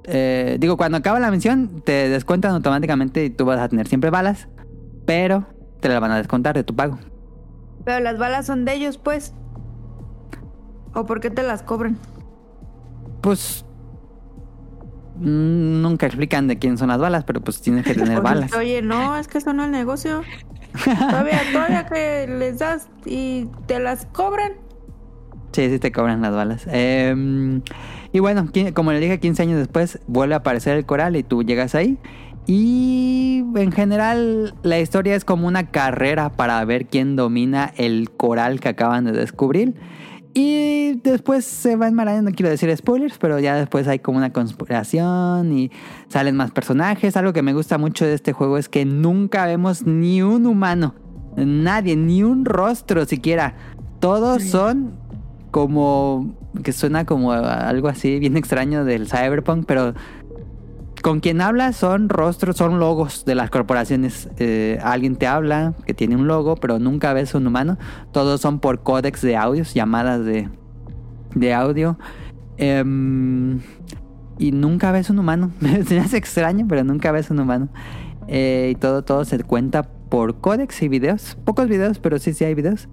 eh, 0.05 0.57
digo, 0.61 0.77
cuando 0.77 0.99
acaba 0.99 1.19
la 1.21 1.31
misión, 1.33 1.83
te 1.85 2.09
descuentan 2.09 2.53
automáticamente 2.53 3.25
y 3.25 3.31
tú 3.31 3.45
vas 3.45 3.59
a 3.59 3.69
tener 3.69 3.89
siempre 3.89 4.11
balas, 4.11 4.49
pero 5.05 5.47
te 5.81 5.89
las 5.89 6.01
van 6.01 6.11
a 6.11 6.17
descontar 6.17 6.55
de 6.55 6.65
tu 6.65 6.75
pago. 6.75 6.99
Pero 7.85 8.01
las 8.01 8.19
balas 8.19 8.47
son 8.47 8.65
de 8.65 8.75
ellos, 8.75 8.99
pues. 8.99 9.33
¿O 10.95 11.07
por 11.07 11.21
qué 11.21 11.31
te 11.31 11.43
las 11.43 11.63
cobran? 11.63 11.99
Pues 13.21 13.65
mm, 15.17 15.83
nunca 15.83 16.07
explican 16.07 16.49
de 16.49 16.59
quién 16.59 16.79
son 16.79 16.89
las 16.89 16.99
balas, 16.99 17.25
pero 17.25 17.41
pues 17.41 17.61
tienes 17.61 17.85
que 17.85 17.95
tener 17.95 18.21
balas. 18.23 18.53
Oye, 18.55 18.83
no, 18.83 19.17
es 19.17 19.29
que 19.29 19.39
eso 19.39 19.53
no 19.53 19.65
es 19.65 19.71
negocio. 19.71 20.23
Todavía, 20.85 21.41
todavía 21.53 21.87
que 21.87 22.27
les 22.29 22.59
das 22.59 22.89
y 23.05 23.49
te 23.67 23.79
las 23.79 24.07
cobran. 24.07 24.53
Sí, 25.53 25.71
sí 25.71 25.79
te 25.79 25.93
cobran 25.93 26.21
las 26.21 26.33
balas. 26.33 26.67
Eh, 26.71 27.61
y 28.13 28.21
bueno, 28.21 28.49
como 28.75 28.93
le 28.93 29.01
dije, 29.01 29.19
15 29.19 29.43
años 29.43 29.59
después 29.59 29.99
vuelve 30.07 30.35
a 30.35 30.39
aparecer 30.39 30.77
el 30.77 30.87
coral 30.87 31.17
y 31.17 31.23
tú 31.23 31.43
llegas 31.43 31.75
ahí. 31.75 31.99
Y 32.51 33.45
en 33.57 33.73
general 33.73 34.55
la 34.63 34.81
historia 34.81 35.15
es 35.15 35.27
como 35.27 35.47
una 35.47 35.67
carrera 35.67 36.31
para 36.31 36.65
ver 36.65 36.87
quién 36.87 37.15
domina 37.15 37.75
el 37.77 38.11
coral 38.11 38.59
que 38.59 38.71
acaban 38.71 39.05
de 39.05 39.13
descubrir. 39.13 39.75
Y 40.33 40.95
después 41.03 41.45
se 41.45 41.77
va 41.77 41.89
enmarañando, 41.89 42.31
no 42.31 42.35
quiero 42.35 42.49
decir 42.49 42.75
spoilers, 42.75 43.19
pero 43.19 43.39
ya 43.39 43.55
después 43.55 43.87
hay 43.87 43.99
como 43.99 44.17
una 44.17 44.33
conspiración 44.33 45.53
y 45.53 45.71
salen 46.09 46.37
más 46.37 46.51
personajes. 46.51 47.19
Algo 47.19 47.35
que 47.35 47.43
me 47.43 47.53
gusta 47.53 47.77
mucho 47.77 48.07
de 48.07 48.15
este 48.15 48.33
juego 48.33 48.57
es 48.57 48.71
que 48.71 48.87
nunca 48.87 49.45
vemos 49.45 49.85
ni 49.85 50.23
un 50.23 50.47
humano, 50.47 50.95
nadie, 51.37 51.97
ni 51.97 52.23
un 52.23 52.47
rostro 52.47 53.05
siquiera. 53.05 53.57
Todos 54.01 54.43
son 54.45 54.95
como 55.51 56.35
que 56.63 56.73
suena 56.73 57.05
como 57.05 57.33
algo 57.33 57.89
así 57.89 58.19
bien 58.19 58.39
extraño 58.39 58.87
del 58.87 59.07
cyberpunk, 59.07 59.67
pero 59.67 59.93
con 61.03 61.21
quien 61.21 61.41
habla 61.41 61.73
son 61.73 62.09
rostros, 62.09 62.57
son 62.57 62.79
logos 62.79 63.25
de 63.25 63.35
las 63.35 63.51
corporaciones. 63.51 64.29
Eh, 64.39 64.79
alguien 64.83 65.17
te 65.17 65.27
habla 65.27 65.75
que 65.87 65.95
tiene 65.95 66.17
un 66.17 66.27
logo, 66.27 66.57
pero 66.57 66.79
nunca 66.79 67.13
ves 67.13 67.35
un 67.35 67.47
humano. 67.47 67.79
Todos 68.13 68.41
son 68.41 68.61
por 68.61 68.83
códex 68.83 69.23
de 69.23 69.37
audios, 69.37 69.75
llamadas 69.75 70.25
de, 70.25 70.49
de 71.35 71.55
audio. 71.55 71.99
Em, 72.57 73.61
y 74.39 74.53
nunca 74.53 74.93
ves 74.93 75.11
un 75.11 75.19
humano. 75.19 75.53
Se 75.87 75.95
me 75.95 76.01
hace 76.01 76.17
extraño, 76.17 76.67
pero 76.69 76.85
nunca 76.85 77.13
ves 77.13 77.31
un 77.31 77.41
humano. 77.41 77.69
Eh, 78.29 78.73
y 78.73 78.75
todo, 78.77 79.03
todo 79.03 79.25
se 79.25 79.43
cuenta 79.43 79.83
por 79.83 80.41
códex 80.41 80.83
y 80.83 80.89
videos. 80.89 81.37
Pocos 81.45 81.69
videos, 81.69 81.99
pero 81.99 82.19
sí, 82.19 82.33
sí 82.33 82.45
hay 82.45 82.55
videos. 82.55 82.89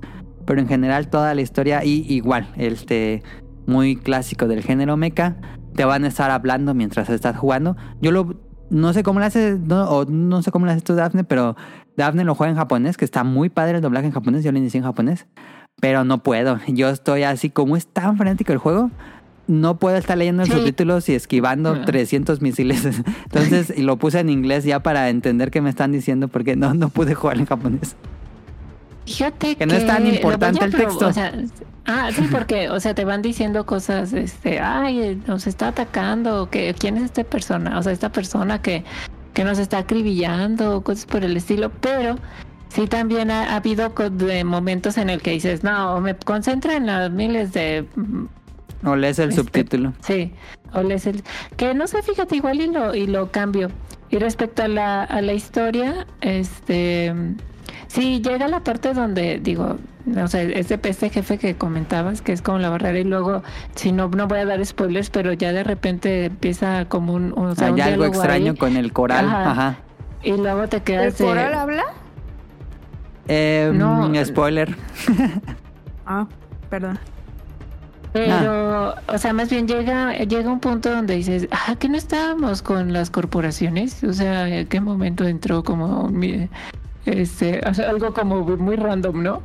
Pero 0.46 0.62
en 0.62 0.68
general 0.68 1.10
toda 1.10 1.34
la 1.36 1.42
historia, 1.42 1.84
y 1.84 2.06
igual, 2.14 2.48
este 2.56 3.24
muy 3.68 3.96
clásico 3.96 4.48
del 4.48 4.62
género 4.62 4.96
mecha, 4.96 5.38
te 5.76 5.86
van 5.86 6.04
a 6.04 6.08
estar 6.08 6.32
hablando 6.32 6.74
mientras 6.74 7.10
estás 7.10 7.38
jugando. 7.38 7.76
Yo 8.02 8.12
lo 8.12 8.36
no 8.70 8.94
sé 8.94 9.04
cómo 9.04 9.20
lo 9.20 9.26
haces, 9.26 9.60
no, 9.60 9.84
o 9.90 10.06
no 10.06 10.42
sé 10.42 10.50
cómo 10.52 10.66
lo 10.66 10.72
haces 10.72 10.84
tú, 10.84 10.96
Dafne, 10.96 11.24
pero 11.24 11.56
Dafne 11.98 12.24
lo 12.24 12.34
juega 12.34 12.50
en 12.52 12.58
japonés, 12.58 12.98
que 12.98 13.06
está 13.06 13.24
muy 13.24 13.50
padre 13.50 13.76
el 13.76 13.82
doblaje 13.82 14.08
en 14.08 14.12
japonés, 14.14 14.44
yo 14.44 14.52
lo 14.52 14.58
inicié 14.58 14.80
en 14.80 14.84
japonés, 14.86 15.28
pero 15.80 16.04
no 16.04 16.24
puedo. 16.24 16.60
Yo 16.68 16.90
estoy 16.90 17.22
así, 17.24 17.52
como 17.52 17.78
es 17.78 17.86
tan 17.86 18.18
frenético 18.18 18.54
el 18.54 18.58
juego, 18.58 18.90
no 19.48 19.78
puedo 19.78 19.96
estar 19.98 20.18
leyendo 20.18 20.42
los 20.42 20.50
Sí. 20.50 20.56
subtítulos 20.58 21.08
y 21.10 21.14
esquivando 21.14 21.76
No. 21.76 21.86
300 21.86 22.42
misiles. 22.42 22.86
Entonces, 23.26 23.78
lo 23.78 23.98
puse 23.98 24.20
en 24.20 24.30
inglés 24.30 24.64
ya 24.64 24.82
para 24.82 25.10
entender 25.10 25.52
qué 25.52 25.62
me 25.62 25.70
están 25.70 25.92
diciendo, 25.92 26.28
porque 26.28 26.56
no, 26.56 26.74
no 26.74 26.90
pude 26.90 27.14
jugar 27.14 27.38
en 27.38 27.46
japonés. 27.46 27.96
Fíjate 29.06 29.56
Que 29.56 29.66
no 29.66 29.74
es 29.74 29.86
tan 29.86 30.06
importante 30.08 30.66
el 30.66 30.74
texto. 30.74 31.08
o 31.08 31.14
sea, 31.14 31.32
ah, 31.86 32.10
sí, 32.14 32.28
porque, 32.32 32.70
o 32.70 32.80
sea, 32.80 32.96
te 32.96 33.06
van 33.06 33.22
diciendo 33.22 33.66
cosas, 33.66 34.14
este, 34.14 34.60
ay, 34.60 35.22
nos 35.28 35.48
está 35.48 35.68
atacando, 35.70 36.50
que 36.50 36.74
quién 36.78 36.98
es 36.98 37.04
esta 37.04 37.24
persona, 37.24 37.78
o 37.78 37.84
sea, 37.84 37.92
esta 37.92 38.12
persona 38.12 38.62
que, 38.62 38.84
que 39.34 39.44
nos 39.44 39.60
está 39.60 39.80
acribillando, 39.80 40.82
cosas 40.82 41.06
por 41.06 41.24
el 41.24 41.38
estilo, 41.38 41.72
pero 41.82 42.18
sí 42.70 42.88
también 42.88 43.30
ha, 43.32 43.54
ha 43.54 43.56
habido 43.58 43.90
de 43.90 44.44
momentos 44.44 44.98
en 44.98 45.10
el 45.10 45.22
que 45.22 45.32
dices, 45.32 45.64
no, 45.64 46.02
me 46.02 46.16
concentra 46.16 46.76
en 46.76 46.88
las 46.88 47.12
miles 47.12 47.54
de 47.54 47.86
O 48.84 48.96
lees 48.96 49.20
el 49.20 49.30
Este, 49.30 49.42
subtítulo. 49.42 49.94
Sí, 50.02 50.34
o 50.74 50.82
lees 50.82 51.06
el... 51.06 51.24
Que 51.58 51.74
no 51.74 51.88
sé, 51.88 52.02
fíjate, 52.02 52.36
igual 52.36 52.60
y 52.60 52.68
lo, 52.68 52.96
y 52.96 53.08
lo 53.08 53.32
cambio. 53.32 53.70
Y 54.10 54.18
respecto 54.18 54.64
a 54.64 54.68
la, 54.68 55.04
a 55.04 55.22
la 55.22 55.34
historia, 55.34 56.08
este... 56.22 57.14
Sí, 57.88 58.22
llega 58.22 58.48
la 58.48 58.62
parte 58.62 58.94
donde, 58.94 59.40
digo, 59.40 59.78
o 60.18 60.28
sea, 60.28 60.42
ese 60.42 60.80
este 60.84 61.10
jefe 61.10 61.38
que 61.38 61.56
comentabas, 61.56 62.22
que 62.22 62.32
es 62.34 62.42
como 62.42 62.58
la 62.60 62.70
barrera, 62.70 63.00
y 63.00 63.04
luego, 63.04 63.42
si 63.76 63.92
no, 63.92 64.08
no 64.10 64.28
voy 64.28 64.40
a 64.40 64.46
dar 64.46 64.64
spoilers, 64.66 65.10
pero 65.10 65.34
ya 65.34 65.52
de 65.54 65.64
repente 65.64 66.26
empieza 66.26 66.86
como 66.86 67.14
un... 67.14 67.34
un- 67.38 67.48
o 67.48 67.56
sea, 67.56 67.72
un 67.72 67.80
Hay 67.82 67.92
algo 67.94 68.06
extraño 68.06 68.52
ahí, 68.52 68.58
con 68.58 68.76
el 68.78 68.92
coral. 68.94 69.26
Ajá. 69.26 69.52
Ajá. 69.52 69.78
Y 70.24 70.32
luego 70.38 70.68
te 70.68 70.78
¿El 70.78 70.84
quedas... 70.84 71.18
de- 71.18 71.24
coral 71.26 71.54
habla? 71.54 71.84
Eh, 73.28 73.72
No. 73.74 74.12
spoiler. 74.26 74.76
Ah, 76.08 76.28
perdón. 76.70 77.00
Pero, 78.14 78.94
o 79.08 79.18
sea, 79.18 79.34
más 79.34 79.50
bien 79.50 79.68
llega, 79.68 80.14
llega 80.20 80.50
un 80.52 80.60
punto 80.60 80.90
donde 80.90 81.16
dices, 81.16 81.48
ah, 81.52 81.76
que 81.78 81.90
no 81.90 81.98
estábamos 81.98 82.62
con 82.62 82.94
las 82.94 83.10
corporaciones. 83.10 84.04
O 84.04 84.14
sea, 84.14 84.48
¿en 84.48 84.68
qué 84.68 84.80
momento 84.80 85.26
entró 85.26 85.64
como 85.64 86.08
mi- 86.08 86.48
este, 87.06 87.62
o 87.68 87.74
sea, 87.74 87.90
algo 87.90 88.14
como 88.14 88.42
muy 88.44 88.76
random, 88.76 89.24
¿no? 89.24 89.42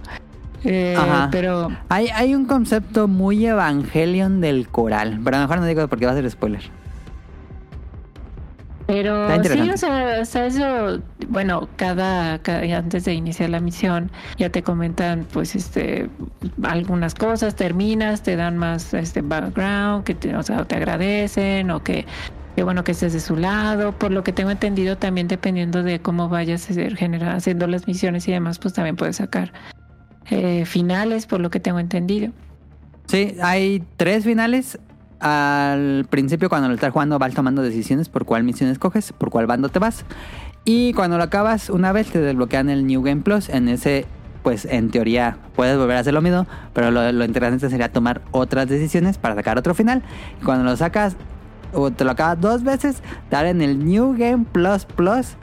Eh, 0.64 0.94
Ajá. 0.96 1.28
pero 1.30 1.70
Hay, 1.88 2.08
hay 2.08 2.34
un 2.34 2.44
concepto 2.44 3.08
muy 3.08 3.46
Evangelion 3.46 4.40
del 4.40 4.68
coral. 4.68 5.20
Pero 5.24 5.36
a 5.36 5.40
lo 5.40 5.46
mejor 5.46 5.60
no 5.60 5.66
digo 5.66 5.88
porque 5.88 6.06
va 6.06 6.12
a 6.12 6.14
ser 6.14 6.30
spoiler. 6.30 6.62
Pero 8.86 9.28
sí, 9.44 9.70
o 9.70 9.76
sea, 9.76 10.20
eso, 10.20 11.00
bueno, 11.28 11.68
cada, 11.76 12.40
cada 12.40 12.76
antes 12.76 13.04
de 13.04 13.14
iniciar 13.14 13.50
la 13.50 13.60
misión 13.60 14.10
ya 14.36 14.50
te 14.50 14.64
comentan, 14.64 15.28
pues, 15.32 15.54
este, 15.54 16.10
algunas 16.64 17.14
cosas, 17.14 17.54
terminas, 17.54 18.24
te 18.24 18.34
dan 18.34 18.58
más, 18.58 18.92
este, 18.92 19.22
background, 19.22 20.02
que 20.02 20.16
te, 20.16 20.34
o 20.34 20.42
sea, 20.42 20.64
te 20.64 20.74
agradecen 20.74 21.70
o 21.70 21.84
que, 21.84 22.04
bueno 22.62 22.84
que 22.84 22.92
estés 22.92 23.12
de 23.12 23.20
su 23.20 23.36
lado. 23.36 23.92
Por 23.92 24.10
lo 24.10 24.22
que 24.22 24.32
tengo 24.32 24.50
entendido, 24.50 24.96
también 24.96 25.28
dependiendo 25.28 25.82
de 25.82 26.00
cómo 26.00 26.28
vayas 26.28 26.66
generar, 26.66 27.36
haciendo 27.36 27.66
las 27.66 27.86
misiones 27.86 28.26
y 28.28 28.32
demás, 28.32 28.58
pues 28.58 28.74
también 28.74 28.96
puedes 28.96 29.16
sacar 29.16 29.52
eh, 30.30 30.64
finales, 30.64 31.26
por 31.26 31.40
lo 31.40 31.50
que 31.50 31.60
tengo 31.60 31.78
entendido. 31.78 32.32
Sí, 33.06 33.36
hay 33.42 33.84
tres 33.96 34.24
finales. 34.24 34.78
Al 35.18 36.06
principio, 36.08 36.48
cuando 36.48 36.68
lo 36.68 36.74
estás 36.74 36.92
jugando, 36.92 37.18
vas 37.18 37.34
tomando 37.34 37.60
decisiones 37.60 38.08
por 38.08 38.24
cuál 38.24 38.44
misión 38.44 38.70
escoges, 38.70 39.12
por 39.12 39.30
cuál 39.30 39.46
bando 39.46 39.68
te 39.68 39.78
vas. 39.78 40.04
Y 40.64 40.92
cuando 40.94 41.18
lo 41.18 41.24
acabas, 41.24 41.68
una 41.68 41.92
vez 41.92 42.10
te 42.10 42.20
desbloquean 42.20 42.70
el 42.70 42.86
New 42.86 43.02
Game 43.02 43.22
Plus. 43.22 43.48
En 43.48 43.68
ese, 43.68 44.06
pues 44.42 44.64
en 44.64 44.90
teoría, 44.90 45.36
puedes 45.56 45.76
volver 45.76 45.96
a 45.96 46.00
hacer 46.00 46.14
lo 46.14 46.22
mismo. 46.22 46.46
Pero 46.72 46.90
lo, 46.90 47.10
lo 47.12 47.24
interesante 47.24 47.68
sería 47.68 47.92
tomar 47.92 48.22
otras 48.30 48.68
decisiones 48.68 49.18
para 49.18 49.34
sacar 49.34 49.58
otro 49.58 49.74
final. 49.74 50.02
Y 50.40 50.44
cuando 50.44 50.64
lo 50.64 50.76
sacas, 50.76 51.16
o 51.72 51.90
te 51.90 52.04
lo 52.04 52.12
acabas 52.12 52.40
dos 52.40 52.62
veces, 52.62 53.02
te 53.28 53.36
abren 53.36 53.62
el 53.62 53.84
New 53.84 54.16
Game 54.16 54.44
Plus 54.50 54.84
Plus. 54.84 55.36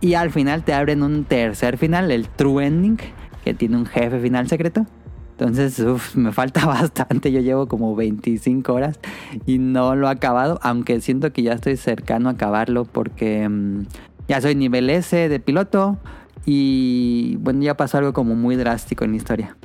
Y 0.00 0.14
al 0.14 0.30
final 0.30 0.62
te 0.62 0.74
abren 0.74 1.02
un 1.02 1.24
tercer 1.24 1.76
final, 1.76 2.10
el 2.12 2.28
True 2.28 2.66
Ending, 2.66 2.98
que 3.44 3.54
tiene 3.54 3.76
un 3.76 3.86
jefe 3.86 4.20
final 4.20 4.48
secreto. 4.48 4.86
Entonces, 5.32 5.78
uf, 5.80 6.16
me 6.16 6.32
falta 6.32 6.66
bastante. 6.66 7.30
Yo 7.30 7.40
llevo 7.40 7.68
como 7.68 7.94
25 7.94 8.72
horas 8.72 8.98
y 9.46 9.58
no 9.58 9.94
lo 9.94 10.08
he 10.08 10.10
acabado, 10.10 10.58
aunque 10.62 11.00
siento 11.00 11.32
que 11.32 11.42
ya 11.42 11.52
estoy 11.52 11.76
cercano 11.76 12.28
a 12.28 12.32
acabarlo 12.32 12.84
porque 12.84 13.48
mm, 13.48 13.86
ya 14.28 14.40
soy 14.40 14.54
nivel 14.54 14.90
S 14.90 15.28
de 15.28 15.40
piloto 15.40 15.98
y 16.44 17.36
bueno, 17.40 17.62
ya 17.62 17.76
pasó 17.76 17.98
algo 17.98 18.12
como 18.12 18.34
muy 18.34 18.56
drástico 18.56 19.04
en 19.04 19.12
la 19.12 19.16
historia. 19.16 19.56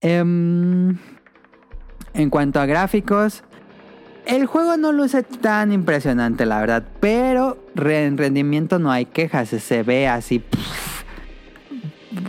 Em, 0.00 0.96
en 2.18 2.30
cuanto 2.30 2.60
a 2.60 2.66
gráficos, 2.66 3.42
el 4.26 4.44
juego 4.46 4.76
no 4.76 4.92
luce 4.92 5.22
tan 5.22 5.72
impresionante, 5.72 6.44
la 6.44 6.60
verdad, 6.60 6.82
pero 7.00 7.56
en 7.76 8.18
rendimiento 8.18 8.78
no 8.78 8.90
hay 8.90 9.06
quejas, 9.06 9.48
se 9.48 9.82
ve 9.82 10.06
así 10.08 10.40
pff, 10.40 11.04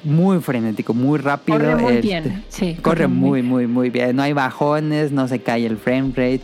muy 0.05 0.39
frenético, 0.39 0.93
muy 0.93 1.19
rápido. 1.19 1.57
Corre 1.57 1.75
muy 1.75 1.93
este, 1.95 2.01
bien, 2.01 2.43
sí. 2.49 2.77
Corre 2.81 3.07
muy, 3.07 3.41
muy, 3.41 3.67
muy 3.67 3.89
bien. 3.89 4.15
No 4.15 4.21
hay 4.21 4.33
bajones, 4.33 5.11
no 5.11 5.27
se 5.27 5.39
cae 5.39 5.65
el 5.65 5.77
frame 5.77 6.09
rate. 6.09 6.43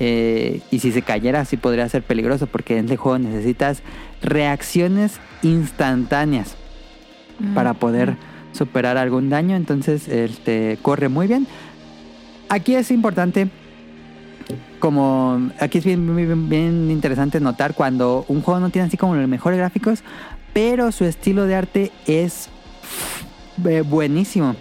eh, 0.00 0.60
y 0.72 0.80
si 0.80 0.90
se 0.90 1.02
cayera, 1.02 1.44
sí 1.44 1.56
podría 1.56 1.88
ser 1.88 2.02
peligroso 2.02 2.48
porque 2.48 2.76
en 2.76 2.86
este 2.86 2.96
juego 2.96 3.18
necesitas 3.18 3.82
reacciones 4.20 5.20
instantáneas 5.42 6.56
para 7.54 7.74
poder 7.74 8.16
superar 8.52 8.98
algún 8.98 9.30
daño. 9.30 9.54
Entonces, 9.54 10.08
este 10.08 10.78
corre 10.82 11.08
muy 11.08 11.28
bien. 11.28 11.46
Aquí 12.52 12.74
es 12.74 12.90
importante, 12.90 13.48
como 14.78 15.50
aquí 15.58 15.78
es 15.78 15.86
bien, 15.86 16.50
bien, 16.50 16.90
interesante 16.90 17.40
notar 17.40 17.72
cuando 17.72 18.26
un 18.28 18.42
juego 18.42 18.60
no 18.60 18.68
tiene 18.68 18.88
así 18.88 18.98
como 18.98 19.14
los 19.14 19.26
mejores 19.26 19.58
gráficos, 19.58 20.04
pero 20.52 20.92
su 20.92 21.06
estilo 21.06 21.46
de 21.46 21.54
arte 21.54 21.92
es 22.06 22.50
eh, 23.64 23.80
buenísimo. 23.80 24.54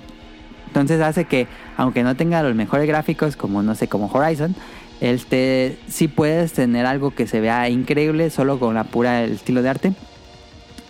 Entonces 0.68 1.02
hace 1.02 1.26
que, 1.26 1.48
aunque 1.76 2.02
no 2.04 2.16
tenga 2.16 2.42
los 2.44 2.56
mejores 2.56 2.88
gráficos, 2.88 3.36
como 3.36 3.62
no 3.62 3.76
sé, 3.76 3.89
como 3.89 4.10
Horizon, 4.10 4.56
este 5.02 5.78
sí 5.89 6.08
puedes 6.08 6.54
tener 6.54 6.86
algo 6.86 7.12
que 7.12 7.28
se 7.28 7.42
vea 7.42 7.68
increíble 7.68 8.30
solo 8.30 8.58
con 8.58 8.74
la 8.74 8.86
pura 8.86 9.22
el 9.22 9.34
estilo 9.34 9.62
de 9.62 9.70
arte. 9.70 9.94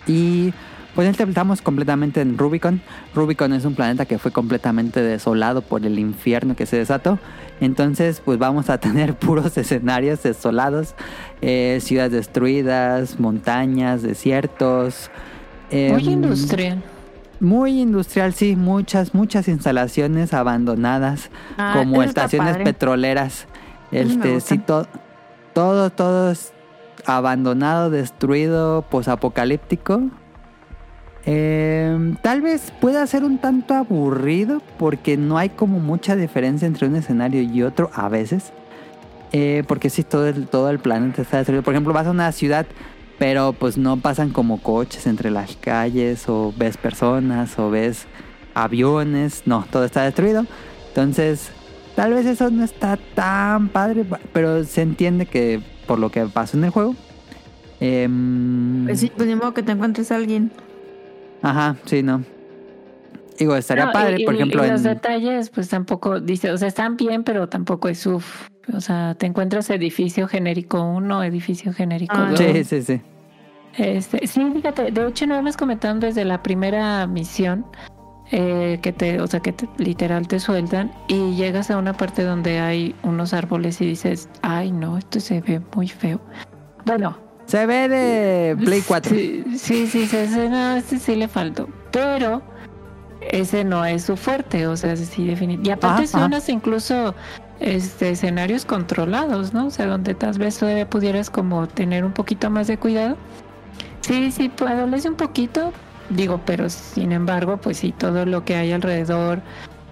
Y 0.06 0.54
Pues 0.94 1.08
estamos 1.18 1.62
completamente 1.62 2.20
en 2.20 2.36
Rubicon. 2.36 2.82
Rubicon 3.14 3.54
es 3.54 3.64
un 3.64 3.74
planeta 3.74 4.04
que 4.04 4.18
fue 4.18 4.30
completamente 4.30 5.00
desolado 5.00 5.62
por 5.62 5.86
el 5.86 5.98
infierno 5.98 6.54
que 6.54 6.66
se 6.66 6.76
desató. 6.76 7.18
Entonces, 7.60 8.20
pues 8.22 8.38
vamos 8.38 8.68
a 8.68 8.78
tener 8.80 9.14
puros 9.14 9.56
escenarios 9.56 10.22
desolados, 10.22 10.94
eh, 11.40 11.78
ciudades 11.80 12.12
destruidas, 12.12 13.18
montañas, 13.18 14.02
desiertos. 14.02 15.10
Muy 15.70 15.80
em, 16.04 16.10
industrial. 16.10 16.82
Muy 17.40 17.80
industrial, 17.80 18.34
sí, 18.34 18.54
muchas, 18.54 19.14
muchas 19.14 19.48
instalaciones 19.48 20.32
abandonadas, 20.34 21.30
Ah, 21.56 21.74
como 21.76 22.02
estaciones 22.02 22.52
padre. 22.52 22.64
petroleras. 22.64 23.46
Este, 23.90 24.40
sí, 24.40 24.58
to- 24.58 24.86
todo, 25.54 25.90
todo 25.90 26.30
es 26.30 26.52
abandonado, 27.06 27.90
destruido, 27.90 28.82
posapocalíptico. 28.90 30.02
Eh, 31.24 32.14
tal 32.20 32.40
vez 32.40 32.72
pueda 32.80 33.06
ser 33.06 33.22
un 33.24 33.38
tanto 33.38 33.74
aburrido 33.74 34.60
porque 34.78 35.16
no 35.16 35.38
hay 35.38 35.50
como 35.50 35.78
mucha 35.78 36.16
diferencia 36.16 36.66
entre 36.66 36.88
un 36.88 36.96
escenario 36.96 37.42
y 37.42 37.62
otro 37.62 37.90
a 37.94 38.08
veces. 38.08 38.52
Eh, 39.32 39.64
porque 39.66 39.88
sí, 39.88 40.02
todo 40.02 40.26
el, 40.28 40.46
todo 40.46 40.68
el 40.70 40.78
planeta 40.78 41.22
está 41.22 41.38
destruido. 41.38 41.62
Por 41.62 41.74
ejemplo, 41.74 41.92
vas 41.92 42.06
a 42.06 42.10
una 42.10 42.30
ciudad, 42.32 42.66
pero 43.18 43.52
pues 43.54 43.78
no 43.78 43.96
pasan 43.98 44.30
como 44.30 44.60
coches 44.60 45.06
entre 45.06 45.30
las 45.30 45.56
calles, 45.56 46.28
o 46.28 46.52
ves 46.56 46.76
personas, 46.76 47.58
o 47.58 47.70
ves 47.70 48.06
aviones. 48.54 49.42
No, 49.46 49.64
todo 49.70 49.84
está 49.84 50.02
destruido. 50.02 50.44
Entonces, 50.88 51.50
tal 51.94 52.12
vez 52.12 52.26
eso 52.26 52.50
no 52.50 52.62
está 52.64 52.98
tan 53.14 53.68
padre, 53.68 54.04
pero 54.32 54.64
se 54.64 54.82
entiende 54.82 55.24
que 55.24 55.60
por 55.86 55.98
lo 55.98 56.10
que 56.10 56.26
pasó 56.26 56.58
en 56.58 56.64
el 56.64 56.70
juego. 56.70 56.94
em, 57.80 58.84
Pues 58.84 59.00
sí, 59.00 59.10
pues 59.16 59.26
ni 59.28 59.34
modo 59.34 59.54
que 59.54 59.62
te 59.62 59.72
encuentres 59.72 60.12
a 60.12 60.16
alguien. 60.16 60.50
Ajá, 61.42 61.76
sí, 61.84 62.02
no. 62.02 62.24
Digo, 63.38 63.56
estaría 63.56 63.86
No, 63.86 63.92
padre, 63.92 64.16
y- 64.20 64.24
por 64.24 64.34
ejemplo, 64.34 64.64
y 64.64 64.68
los 64.70 64.80
en... 64.84 64.94
detalles, 64.94 65.50
pues 65.50 65.68
tampoco 65.68 66.20
dice, 66.20 66.50
o 66.52 66.58
sea, 66.58 66.68
están 66.68 66.96
bien, 66.96 67.24
pero 67.24 67.48
tampoco 67.48 67.88
es 67.88 68.06
uff. 68.06 68.48
O 68.72 68.80
sea, 68.80 69.14
te 69.16 69.26
encuentras 69.26 69.68
edificio 69.70 70.28
genérico 70.28 70.82
1, 70.82 71.24
edificio 71.24 71.72
genérico 71.72 72.14
Ah, 72.16 72.30
2. 72.30 72.38
Sí, 72.38 72.64
sí, 72.64 72.82
sí. 72.82 73.00
Este, 73.76 74.26
sí, 74.26 74.48
fíjate, 74.54 74.90
de 74.92 75.08
hecho 75.08 75.26
no 75.26 75.34
hemos 75.34 75.56
comentado 75.56 75.98
desde 75.98 76.24
la 76.26 76.42
primera 76.42 77.06
misión 77.06 77.64
eh, 78.30 78.78
que 78.82 78.92
te, 78.92 79.20
o 79.20 79.26
sea, 79.26 79.40
que 79.40 79.52
te- 79.52 79.68
literal 79.78 80.28
te 80.28 80.38
sueltan 80.38 80.92
y 81.08 81.34
llegas 81.34 81.70
a 81.70 81.78
una 81.78 81.94
parte 81.94 82.22
donde 82.22 82.60
hay 82.60 82.94
unos 83.02 83.32
árboles 83.32 83.80
y 83.80 83.86
dices, 83.86 84.28
ay 84.42 84.70
no, 84.72 84.98
esto 84.98 85.20
se 85.20 85.40
ve 85.40 85.60
muy 85.74 85.88
feo. 85.88 86.20
Bueno, 86.84 87.16
Se 87.46 87.66
ve 87.66 87.88
de 87.88 88.56
Play 88.56 88.82
4. 88.86 89.10
Sí, 89.14 89.44
sí, 89.56 89.86
sí, 89.86 90.06
sí, 90.06 90.16
ese, 90.16 90.48
no, 90.48 90.76
este 90.76 90.98
sí 90.98 91.16
le 91.16 91.28
faltó. 91.28 91.68
Pero 91.90 92.42
ese 93.20 93.64
no 93.64 93.84
es 93.84 94.04
su 94.04 94.16
fuerte, 94.16 94.66
o 94.66 94.76
sea, 94.76 94.96
sí, 94.96 95.26
definitivamente. 95.26 95.68
Y 95.68 95.72
aparte 95.72 96.02
Ajá, 96.02 96.02
ajá. 96.02 96.20
zonas 96.24 96.48
incluso 96.48 97.14
este 97.60 98.10
escenarios 98.10 98.64
controlados, 98.64 99.52
¿no? 99.52 99.66
O 99.66 99.70
sea, 99.70 99.86
donde 99.86 100.14
tal 100.14 100.36
vez 100.38 100.58
todavía 100.58 100.88
pudieras 100.88 101.30
como 101.30 101.68
tener 101.68 102.04
un 102.04 102.12
poquito 102.12 102.50
más 102.50 102.66
de 102.66 102.78
cuidado. 102.78 103.16
Sí, 104.00 104.32
sí, 104.32 104.48
pues 104.48 104.70
adolece 104.70 105.08
un 105.08 105.14
poquito, 105.14 105.72
digo, 106.10 106.40
pero 106.44 106.68
sin 106.68 107.12
embargo, 107.12 107.58
pues 107.58 107.76
sí, 107.78 107.92
todo 107.92 108.26
lo 108.26 108.44
que 108.44 108.56
hay 108.56 108.72
alrededor, 108.72 109.40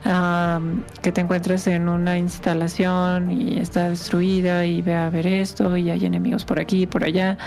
am, 0.04 0.82
que 1.02 1.12
te 1.12 1.20
encuentres 1.20 1.66
en 1.66 1.88
una 1.88 2.18
instalación 2.18 3.30
y 3.30 3.58
está 3.58 3.88
destruida 3.88 4.64
y 4.66 4.82
ve 4.82 4.94
a 4.94 5.10
ver 5.10 5.26
esto 5.26 5.76
y 5.76 5.90
hay 5.90 6.04
enemigos 6.06 6.44
por 6.44 6.58
aquí 6.60 6.82
y 6.82 6.86
por 6.86 7.04
allá, 7.04 7.38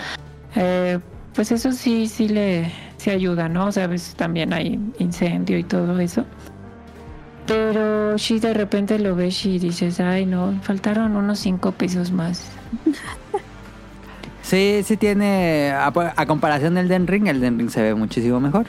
eh, 0.56 0.98
pues 1.34 1.52
eso 1.52 1.72
sí, 1.72 2.06
sí 2.06 2.28
le 2.28 2.70
sí 2.96 3.10
ayuda, 3.10 3.48
¿no? 3.48 3.66
O 3.66 3.72
sea, 3.72 3.84
a 3.84 3.88
veces 3.88 4.14
también 4.14 4.52
hay 4.52 4.78
incendio 4.98 5.58
y 5.58 5.64
todo 5.64 5.98
eso. 5.98 6.24
Pero 7.46 8.16
si 8.18 8.40
de 8.40 8.54
repente 8.54 8.98
lo 8.98 9.14
ves 9.14 9.44
y 9.44 9.58
dices, 9.58 10.00
ay 10.00 10.24
no, 10.24 10.58
faltaron 10.62 11.16
unos 11.16 11.38
cinco 11.40 11.72
pesos 11.72 12.10
más. 12.10 12.50
Sí, 14.44 14.82
sí 14.84 14.98
tiene. 14.98 15.72
A, 15.72 15.86
a 16.16 16.26
comparación 16.26 16.74
del 16.74 16.86
Den 16.86 17.06
Ring, 17.06 17.26
el 17.28 17.40
Den 17.40 17.58
Ring 17.58 17.70
se 17.70 17.82
ve 17.82 17.94
muchísimo 17.94 18.40
mejor. 18.40 18.66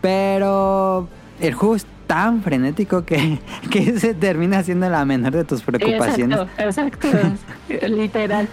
Pero 0.00 1.08
el 1.40 1.56
es 1.74 1.86
tan 2.06 2.42
frenético 2.42 3.04
que, 3.04 3.38
que 3.70 3.98
se 3.98 4.14
termina 4.14 4.62
siendo 4.62 4.88
la 4.88 5.04
menor 5.04 5.32
de 5.32 5.44
tus 5.44 5.62
preocupaciones. 5.62 6.40
Exacto, 6.58 7.08
exacto, 7.08 7.86
literal. 7.88 8.48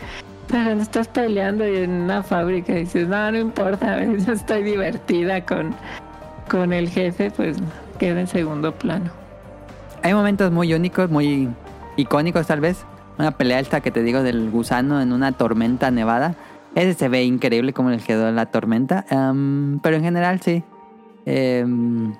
Pero 0.47 0.81
estás 0.81 1.07
peleando 1.07 1.67
y 1.67 1.77
en 1.77 1.91
una 1.91 2.21
fábrica 2.21 2.73
y 2.73 2.81
dices, 2.81 3.07
no, 3.07 3.31
no 3.31 3.37
importa, 3.37 4.03
yo 4.25 4.33
estoy 4.33 4.63
divertida 4.63 5.45
con, 5.45 5.73
con 6.49 6.73
el 6.73 6.89
jefe, 6.89 7.31
pues 7.31 7.57
queda 7.97 8.21
en 8.21 8.27
segundo 8.27 8.73
plano. 8.73 9.09
Hay 10.01 10.13
momentos 10.13 10.51
muy 10.51 10.73
únicos, 10.73 11.09
muy 11.09 11.49
icónicos 11.95 12.47
tal 12.47 12.59
vez. 12.59 12.85
Una 13.17 13.31
pelea 13.31 13.59
esta 13.59 13.79
que 13.81 13.91
te 13.91 14.03
digo 14.03 14.23
del 14.23 14.49
gusano 14.49 15.01
en 15.01 15.13
una 15.13 15.31
tormenta 15.31 15.91
nevada. 15.91 16.35
Ese 16.75 16.93
se 16.95 17.07
ve 17.07 17.23
increíble 17.23 17.71
como 17.71 17.91
les 17.91 18.03
quedó 18.03 18.31
la 18.31 18.47
tormenta. 18.47 19.05
Em, 19.09 19.79
pero 19.79 19.95
en 19.95 20.03
general 20.03 20.41
sí. 20.41 20.63
Em, 21.25 22.13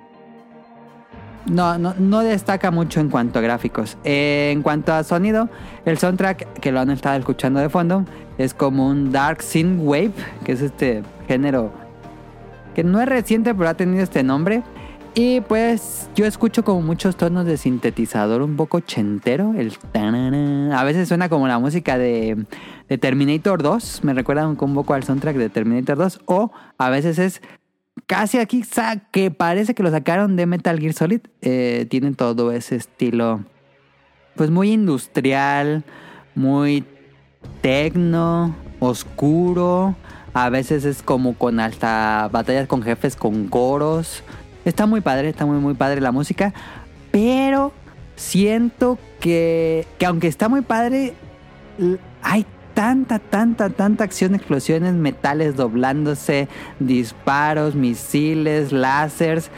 no, 1.46 1.78
no, 1.78 1.94
no 1.98 2.20
destaca 2.22 2.72
mucho 2.72 3.00
en 3.00 3.10
cuanto 3.10 3.40
a 3.40 3.42
gráficos. 3.42 3.98
En 4.04 4.62
cuanto 4.62 4.94
a 4.94 5.04
sonido, 5.04 5.50
el 5.86 5.98
soundtrack 5.98 6.60
que 6.60 6.72
lo 6.72 6.80
han 6.80 6.90
estado 6.90 7.18
escuchando 7.20 7.60
de 7.60 7.70
fondo 7.70 8.06
es 8.38 8.54
como 8.54 8.88
un 8.88 9.12
Dark 9.12 9.42
Synth 9.42 9.80
Wave, 9.82 10.14
que 10.44 10.54
es 10.54 10.62
este 10.62 11.04
género 11.28 11.72
que 12.74 12.84
no 12.84 13.00
es 13.00 13.08
reciente, 13.08 13.54
pero 13.54 13.70
ha 13.70 13.74
tenido 13.76 14.04
este 14.04 14.24
nombre. 14.24 14.64
Y 15.16 15.42
pues 15.42 16.10
yo 16.16 16.26
escucho 16.26 16.64
como 16.64 16.82
muchos 16.82 17.16
tonos 17.16 17.46
de 17.46 17.58
sintetizador 17.58 18.42
un 18.42 18.56
poco 18.56 18.80
chentero. 18.80 19.54
El. 19.56 19.74
A 20.74 20.84
veces 20.84 21.08
suena 21.08 21.30
como 21.30 21.48
la 21.48 21.60
música 21.60 22.00
de, 22.00 22.46
de 22.90 22.98
Terminator 22.98 23.62
2. 23.62 24.04
Me 24.04 24.16
recuerda 24.16 24.48
un 24.48 24.56
poco 24.56 24.96
al 24.96 25.04
soundtrack 25.04 25.36
de 25.36 25.50
Terminator 25.50 25.98
2. 25.98 26.22
O 26.26 26.52
a 26.80 26.90
veces 26.90 27.20
es 27.20 27.42
casi 28.06 28.40
aquí 28.40 28.64
que 29.12 29.32
parece 29.32 29.74
que 29.74 29.84
lo 29.84 29.92
sacaron 29.92 30.36
de 30.36 30.46
Metal 30.46 30.80
Gear 30.80 30.94
Solid. 30.94 31.22
Eh, 31.42 31.86
tienen 31.90 32.16
todo 32.16 32.52
ese 32.52 32.76
estilo 32.76 33.44
pues 34.36 34.50
muy 34.50 34.72
industrial, 34.72 35.84
muy 36.36 36.84
tecno, 37.62 38.56
oscuro. 38.80 39.96
A 40.34 40.50
veces 40.50 40.86
es 40.86 41.04
como 41.04 41.36
con 41.38 41.60
hasta 41.60 42.30
batallas 42.32 42.68
con 42.68 42.82
jefes 42.82 43.16
con 43.16 43.48
coros. 43.48 44.24
Está 44.66 44.86
muy 44.86 45.02
padre, 45.02 45.30
está 45.30 45.46
muy 45.46 45.58
muy 45.58 45.76
padre 45.76 46.02
la 46.02 46.12
música. 46.12 46.54
Pero 47.12 47.72
siento 48.16 48.98
que, 49.20 49.86
que 50.00 50.06
aunque 50.06 50.28
está 50.28 50.50
muy 50.50 50.62
padre, 50.62 51.14
hay 52.24 52.46
tanta, 52.74 53.20
tanta, 53.20 53.70
tanta 53.70 54.04
acción, 54.04 54.36
explosiones, 54.36 54.94
metales 54.94 55.56
doblándose, 55.56 56.48
disparos, 56.80 57.76
misiles, 57.76 58.72
láseres, 58.72 59.50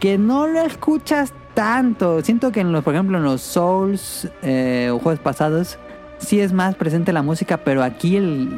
que 0.00 0.18
no 0.18 0.46
lo 0.46 0.60
escuchas 0.60 1.32
tanto. 1.54 2.22
Siento 2.22 2.52
que 2.52 2.60
en 2.60 2.72
los, 2.72 2.84
por 2.84 2.94
ejemplo, 2.94 3.18
en 3.18 3.24
los 3.24 3.42
Souls 3.42 4.28
eh, 4.42 4.90
o 4.92 4.98
juegos 4.98 5.20
pasados, 5.20 5.78
sí 6.18 6.40
es 6.40 6.52
más 6.52 6.74
presente 6.74 7.12
la 7.12 7.22
música, 7.22 7.58
pero 7.58 7.82
aquí 7.82 8.16
el, 8.16 8.48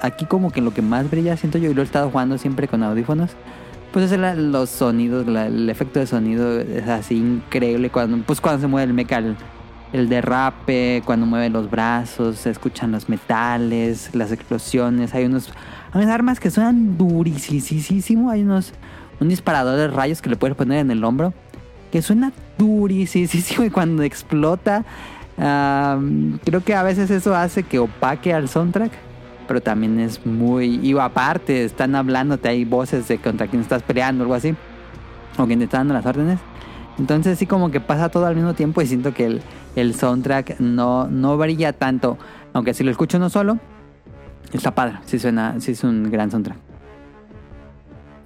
aquí 0.00 0.26
como 0.26 0.50
que 0.50 0.60
lo 0.60 0.72
que 0.72 0.82
más 0.82 1.10
brilla, 1.10 1.36
siento 1.36 1.58
yo, 1.58 1.70
y 1.70 1.74
lo 1.74 1.82
he 1.82 1.84
estado 1.84 2.10
jugando 2.10 2.38
siempre 2.38 2.68
con 2.68 2.82
audífonos, 2.82 3.30
pues 3.92 4.10
es 4.10 4.36
los 4.36 4.70
sonidos, 4.70 5.26
el 5.28 5.70
efecto 5.70 6.00
de 6.00 6.06
sonido 6.06 6.60
es 6.60 6.88
así 6.88 7.16
increíble 7.16 7.90
cuando, 7.90 8.18
pues 8.26 8.40
cuando 8.40 8.60
se 8.60 8.66
mueve 8.66 8.88
el 8.88 8.92
mecha, 8.92 9.22
el 9.94 10.08
derrape, 10.08 11.02
cuando 11.04 11.24
mueve 11.24 11.50
los 11.50 11.70
brazos, 11.70 12.38
se 12.38 12.50
escuchan 12.50 12.90
los 12.90 13.08
metales, 13.08 14.10
las 14.12 14.32
explosiones, 14.32 15.14
hay 15.14 15.24
unos, 15.24 15.52
hay 15.92 16.02
unas 16.02 16.12
armas 16.12 16.40
que 16.40 16.50
suenan 16.50 16.98
durisísimo, 16.98 18.28
hay 18.28 18.42
unos, 18.42 18.72
un 19.20 19.28
disparador 19.28 19.76
de 19.76 19.86
rayos 19.86 20.20
que 20.20 20.28
le 20.28 20.34
puedes 20.34 20.56
poner 20.56 20.80
en 20.80 20.90
el 20.90 21.04
hombro, 21.04 21.32
que 21.92 22.02
suena 22.02 22.32
durisísimo 22.58 23.62
y 23.64 23.70
cuando 23.70 24.02
explota, 24.02 24.84
ah, 25.38 26.00
creo 26.44 26.64
que 26.64 26.74
a 26.74 26.82
veces 26.82 27.08
eso 27.12 27.36
hace 27.36 27.62
que 27.62 27.78
opaque 27.78 28.34
al 28.34 28.48
soundtrack 28.48 28.90
pero 29.46 29.60
también 29.60 30.00
es 30.00 30.24
muy... 30.24 30.80
Y 30.82 30.98
aparte, 30.98 31.66
están 31.66 31.94
hablándote, 31.94 32.48
hay 32.48 32.64
voces 32.64 33.06
de 33.08 33.18
contra 33.18 33.46
quien 33.46 33.60
estás 33.60 33.82
peleando 33.82 34.24
algo 34.24 34.34
así, 34.34 34.54
o 35.36 35.46
quien 35.46 35.58
te 35.58 35.66
está 35.66 35.76
dando 35.76 35.92
las 35.92 36.06
órdenes. 36.06 36.40
Entonces 36.98 37.38
sí 37.38 37.46
como 37.46 37.70
que 37.70 37.78
pasa 37.78 38.08
todo 38.08 38.24
al 38.24 38.36
mismo 38.36 38.54
tiempo 38.54 38.80
y 38.80 38.86
siento 38.86 39.12
que 39.12 39.26
el, 39.26 39.42
el 39.76 39.94
soundtrack 39.94 40.60
no, 40.60 41.08
no 41.08 41.36
brilla 41.36 41.72
tanto, 41.72 42.18
aunque 42.52 42.74
si 42.74 42.84
lo 42.84 42.90
escucho 42.90 43.16
uno 43.18 43.30
solo, 43.30 43.58
está 44.52 44.74
padre, 44.74 44.98
sí 45.04 45.18
suena, 45.18 45.60
sí 45.60 45.72
es 45.72 45.84
un 45.84 46.10
gran 46.10 46.30
soundtrack. 46.30 46.58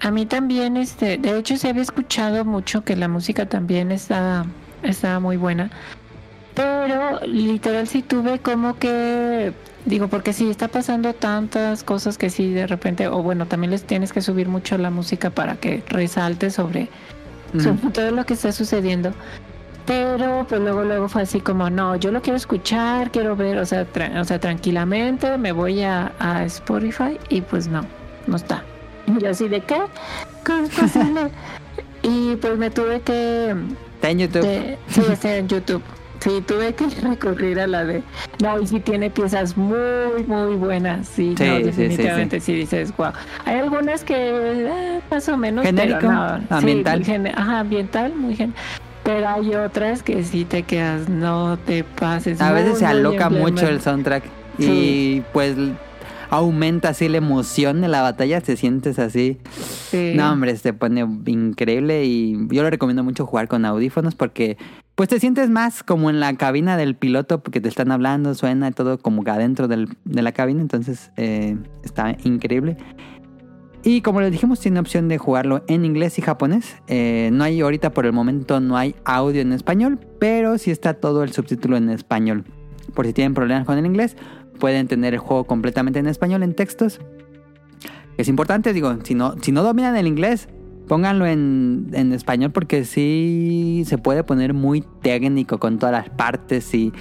A 0.01 0.11
mí 0.11 0.27
también, 0.27 0.77
este, 0.77 1.19
de 1.19 1.39
hecho 1.39 1.57
se 1.57 1.69
había 1.69 1.83
escuchado 1.83 2.45
mucho 2.45 2.85
que 2.85 2.95
la 2.95 3.09
música 3.09 3.47
también 3.47 3.91
está, 3.91 4.47
está 4.83 5.19
muy 5.19 5.37
buena. 5.37 5.71
Pero 6.55 7.21
literal 7.27 7.87
sí 7.87 8.03
tuve 8.03 8.39
como 8.41 8.79
que 8.79 9.53
Digo, 9.89 10.09
porque 10.09 10.35
sí, 10.35 10.51
está 10.51 10.69
pasando 10.69 11.15
tantas 11.15 11.83
cosas 11.83 12.19
que 12.19 12.29
sí 12.29 12.53
de 12.53 12.67
repente, 12.67 13.09
o 13.09 13.23
bueno, 13.23 13.47
también 13.47 13.71
les 13.71 13.85
tienes 13.85 14.13
que 14.13 14.21
subir 14.21 14.47
mucho 14.47 14.77
la 14.77 14.91
música 14.91 15.31
para 15.31 15.57
que 15.57 15.83
resalte 15.89 16.51
sobre, 16.51 16.91
sobre 17.59 17.91
todo 17.91 18.11
lo 18.11 18.27
que 18.27 18.35
está 18.35 18.53
sucediendo. 18.53 19.15
Pero 19.89 20.45
pues 20.47 20.61
luego 20.61 20.85
luego 20.85 21.09
fue 21.09 21.23
así 21.23 21.41
como, 21.41 21.71
no, 21.71 21.97
yo 21.97 22.13
lo 22.13 22.21
quiero 22.21 22.37
escuchar, 22.37 23.11
quiero 23.11 23.35
ver, 23.35 23.57
o 23.57 23.65
sea, 23.65 23.87
o 24.21 24.25
sea 24.25 24.39
tranquilamente 24.39 25.39
me 25.39 25.51
voy 25.51 25.81
a, 25.83 26.13
a, 26.19 26.45
Spotify 26.45 27.19
y 27.31 27.41
pues 27.41 27.69
no, 27.69 27.87
no 28.27 28.37
está. 28.37 28.63
Y 29.07 29.19
yo 29.19 29.31
así 29.31 29.49
de 29.49 29.63
qué, 29.63 29.81
¿cómo 30.45 30.65
es 30.65 30.71
posible? 30.79 31.31
y 32.03 32.37
pues 32.37 32.59
me 32.59 32.69
tuve 32.71 33.01
que... 33.01 33.57
Está 33.95 34.11
en 34.11 34.19
YouTube. 34.19 34.47
sí, 34.89 35.01
está 35.11 35.37
en 35.37 35.49
YouTube. 35.49 35.83
Sí, 36.21 36.43
tuve 36.47 36.75
que 36.75 36.87
recurrir 37.03 37.59
a 37.59 37.67
la 37.67 37.85
de. 37.87 38.03
No, 38.43 38.61
y 38.61 38.67
sí 38.67 38.81
tiene 38.81 39.09
piezas 39.09 39.57
muy, 39.57 39.79
muy 40.27 40.57
buenas. 40.57 41.09
Sí, 41.09 41.35
no, 41.39 41.61
definitivamente 41.61 42.41
sí, 42.41 42.55
dices, 42.55 42.95
wow. 42.97 43.13
Hay 43.45 43.61
algunas 43.61 44.05
que 44.05 44.15
eh, 44.17 45.01
más 45.11 45.29
o 45.29 45.37
menos. 45.37 45.65
Genérico, 45.65 46.09
ambiental. 46.51 47.33
ajá, 47.35 47.61
ambiental, 47.61 48.15
muy 48.15 48.37
gen 48.37 48.53
Pero 49.09 49.27
hay 49.27 49.55
otras 49.55 50.03
que 50.03 50.23
sí 50.23 50.45
te 50.45 50.65
quedas, 50.65 51.09
no 51.09 51.57
te 51.57 51.83
pases. 51.83 52.43
A 52.43 52.53
veces 52.53 52.79
se 52.79 52.85
aloca 52.85 53.31
mucho 53.31 53.67
el 53.67 53.81
soundtrack. 53.81 54.23
Y 54.59 55.23
pues 55.33 55.57
aumenta 56.29 56.91
así 56.91 57.09
la 57.09 57.17
emoción 57.17 57.81
de 57.81 57.89
la 57.89 58.03
batalla, 58.03 58.43
te 58.43 58.55
sientes 58.59 58.99
así. 58.99 59.39
No, 60.15 60.31
hombre, 60.31 60.55
se 60.59 60.75
pone 60.75 61.07
increíble 61.25 62.05
y 62.05 62.37
yo 62.51 62.63
lo 62.63 62.69
recomiendo 62.69 63.03
mucho 63.03 63.25
jugar 63.25 63.49
con 63.49 63.65
audífonos 63.65 64.15
porque 64.15 64.59
pues 64.95 65.09
te 65.09 65.19
sientes 65.19 65.49
más 65.49 65.83
como 65.83 66.11
en 66.11 66.21
la 66.21 66.35
cabina 66.35 66.77
del 66.77 66.95
piloto 66.95 67.43
porque 67.43 67.63
te 67.63 67.71
están 67.71 67.91
hablando, 67.93 68.35
suena 68.35 68.73
todo 68.73 68.99
como 68.99 69.23
adentro 69.27 69.69
del, 69.69 69.89
de 70.05 70.21
la 70.21 70.33
cabina, 70.33 70.61
entonces 70.61 71.13
eh, 71.17 71.57
está 71.83 72.15
increíble. 72.25 72.77
Y 73.83 74.03
como 74.03 74.21
les 74.21 74.33
dijimos, 74.33 74.61
tiene 74.61 74.81
opción 74.81 75.09
de 75.09 75.19
jugarlo 75.19 75.63
en 75.69 75.85
inglés 75.85 76.19
y 76.19 76.23
japonés. 76.23 76.77
Eh, 76.89 77.31
no 77.33 77.45
hay 77.45 77.61
ahorita 77.61 77.91
por 77.91 78.07
el 78.07 78.13
momento, 78.13 78.61
no 78.61 78.77
hay 78.77 78.95
audio 79.05 79.41
en 79.41 79.53
español, 79.53 79.99
pero 80.19 80.59
sí 80.59 80.71
está 80.71 80.95
todo 80.95 81.23
el 81.23 81.33
subtítulo 81.33 81.77
en 81.77 81.89
español. 81.91 82.45
Por 82.95 83.07
si 83.07 83.13
tienen 83.13 83.35
problemas 83.35 83.65
con 83.67 83.79
el 83.79 83.87
inglés, 83.87 84.17
pueden 84.59 84.89
tener 84.89 85.15
el 85.15 85.21
juego 85.21 85.45
completamente 85.45 86.01
en 86.01 86.09
español, 86.09 86.43
en 86.43 86.55
textos. 86.55 87.01
Es 88.17 88.29
importante, 88.29 88.73
digo, 88.73 88.97
si 89.05 89.15
no, 89.15 89.37
si 89.41 89.53
no 89.53 89.63
dominan 89.63 89.97
el 89.97 90.09
inglés, 90.09 90.49
pónganlo 90.89 91.27
en, 91.27 91.91
en 91.93 92.13
español 92.13 92.51
porque 92.51 92.85
sí 92.85 93.85
se 93.87 93.97
puede 93.97 94.25
poner 94.25 94.55
muy 94.55 94.83
técnico 95.03 95.59
con 95.59 95.79
todas 95.79 95.93
las 95.93 96.11
partes 96.11 96.75
y, 96.75 96.93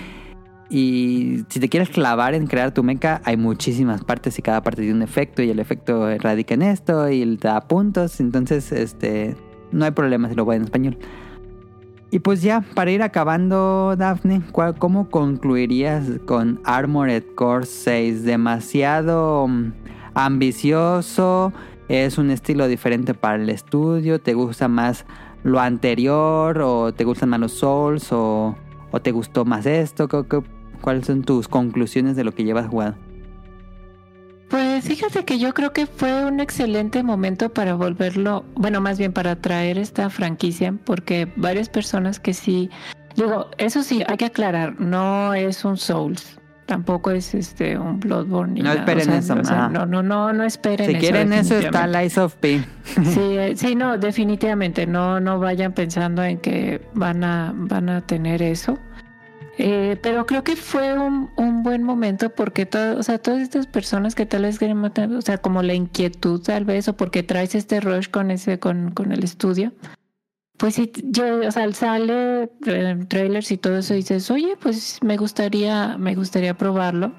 y 0.70 1.44
si 1.50 1.60
te 1.60 1.70
quieres 1.70 1.90
clavar 1.90 2.34
en 2.34 2.48
crear 2.48 2.74
tu 2.74 2.84
mecha, 2.84 3.22
hay 3.24 3.38
muchísimas 3.38 4.04
partes 4.04 4.38
y 4.38 4.42
cada 4.42 4.62
parte 4.62 4.82
tiene 4.82 4.96
un 4.96 5.02
efecto 5.02 5.42
y 5.42 5.50
el 5.50 5.60
efecto 5.60 6.18
radica 6.18 6.54
en 6.54 6.62
esto 6.62 7.10
y 7.10 7.38
da 7.38 7.62
puntos, 7.62 8.20
entonces 8.20 8.72
este 8.72 9.36
no 9.72 9.86
hay 9.86 9.92
problema 9.92 10.30
si 10.30 10.36
lo 10.36 10.46
voy 10.46 10.58
en 10.58 10.64
español. 10.64 10.98
Y 12.10 12.20
pues 12.20 12.42
ya, 12.42 12.62
para 12.74 12.92
ir 12.92 13.04
acabando, 13.04 13.96
Daphne, 13.98 14.42
¿cómo 14.80 15.10
concluirías 15.10 16.06
con 16.26 16.62
Armored 16.64 17.24
Core 17.36 17.66
6? 17.66 18.24
¿Demasiado 18.24 19.46
mm, 19.48 19.74
ambicioso? 20.14 21.52
¿Es 21.90 22.18
un 22.18 22.32
estilo 22.32 22.68
diferente 22.70 23.14
para 23.14 23.36
el 23.36 23.50
estudio? 23.50 24.22
¿Te 24.22 24.34
gusta 24.36 24.70
más 24.70 25.06
lo 25.44 25.60
anterior? 25.60 26.62
¿O 26.62 26.94
te 26.94 27.04
gustan 27.04 27.30
más 27.30 27.42
los 27.42 27.52
Souls? 27.52 28.08
¿O, 28.12 28.56
te 29.04 29.12
gustó 29.12 29.44
más 29.44 29.66
esto? 29.66 30.08
¿Cuáles 30.82 31.06
son 31.08 31.24
tus 31.24 31.48
conclusiones 31.48 32.16
de 32.16 32.24
lo 32.24 32.34
que 32.34 32.44
llevas 32.44 32.68
jugado? 32.68 32.96
Pues 34.50 34.86
fíjate 34.86 35.26
que 35.26 35.40
yo 35.40 35.54
creo 35.54 35.74
que 35.74 35.88
fue 35.88 36.24
un 36.24 36.40
excelente 36.40 37.04
momento 37.04 37.50
para 37.50 37.74
volverlo, 37.74 38.46
bueno, 38.56 38.80
más 38.80 38.98
bien 38.98 39.12
para 39.12 39.36
traer 39.36 39.78
esta 39.78 40.10
franquicia, 40.10 40.74
porque 40.86 41.32
varias 41.36 41.68
personas 41.68 42.20
que 42.20 42.34
sí, 42.34 42.70
digo, 43.18 43.50
eso 43.58 43.84
sí, 43.84 44.04
hay 44.08 44.16
que 44.16 44.26
aclarar, 44.26 44.80
no 44.80 45.34
es 45.34 45.66
un 45.66 45.76
Souls, 45.76 46.40
tampoco 46.66 47.12
es 47.12 47.34
este 47.34 47.78
un 47.78 48.00
Bloodborne. 48.00 48.62
no 48.62 48.72
esperen 48.72 49.12
eso. 49.12 49.36
no, 49.36 49.86
no, 49.86 50.02
no, 50.02 50.32
no 50.32 50.44
esperen 50.46 50.86
si 50.86 50.92
eso. 50.94 51.02
Si 51.02 51.08
quieren 51.08 51.34
eso, 51.34 51.58
está 51.58 51.86
Lies 51.86 52.18
of 52.18 52.36
P. 52.36 52.64
sí, 52.86 53.20
eh, 53.20 53.54
sí, 53.58 53.76
no, 53.76 53.98
definitivamente, 53.98 54.88
no, 54.88 55.20
no 55.20 55.40
vayan 55.40 55.74
pensando 55.74 56.24
en 56.24 56.38
que 56.38 56.82
van 56.94 57.26
a, 57.26 57.54
van 57.54 57.90
a 57.90 58.00
tener 58.00 58.42
eso. 58.42 58.80
Eh, 59.58 59.98
pero 60.04 60.26
creo 60.28 60.44
que 60.44 60.56
fue 60.56 60.98
un, 60.98 61.32
un 61.36 61.64
buen 61.64 61.84
momento 61.84 62.30
porque 62.30 62.66
todo, 62.66 63.00
o 63.00 63.04
sea, 63.04 63.18
todas 63.18 63.42
estas 63.42 63.66
personas 63.66 64.14
que 64.14 64.26
tal 64.28 64.44
vez 64.44 64.60
quieren 64.60 64.78
matar, 64.78 65.12
o 65.12 65.22
sea, 65.22 65.40
como 65.40 65.64
la 65.64 65.74
inquietud 65.74 66.42
tal 66.42 66.66
vez, 66.66 66.88
o 66.88 66.96
porque 66.96 67.24
traes 67.24 67.56
este 67.56 67.80
rush 67.80 68.10
con 68.10 68.30
ese, 68.30 68.60
con, 68.60 68.92
con 68.92 69.12
el 69.12 69.24
estudio, 69.24 69.74
pues 70.58 70.76
sí, 70.76 70.92
yo, 71.04 71.48
o 71.48 71.52
sea, 71.52 71.72
sale 71.72 72.50
eh, 72.66 73.06
trailers 73.08 73.52
y 73.52 73.58
todo 73.58 73.78
eso 73.78 73.94
y 73.94 73.98
dices, 73.98 74.30
oye, 74.32 74.56
pues 74.60 75.00
me 75.04 75.16
gustaría, 75.18 75.98
me 75.98 76.16
gustaría 76.16 76.56
probarlo. 76.56 77.14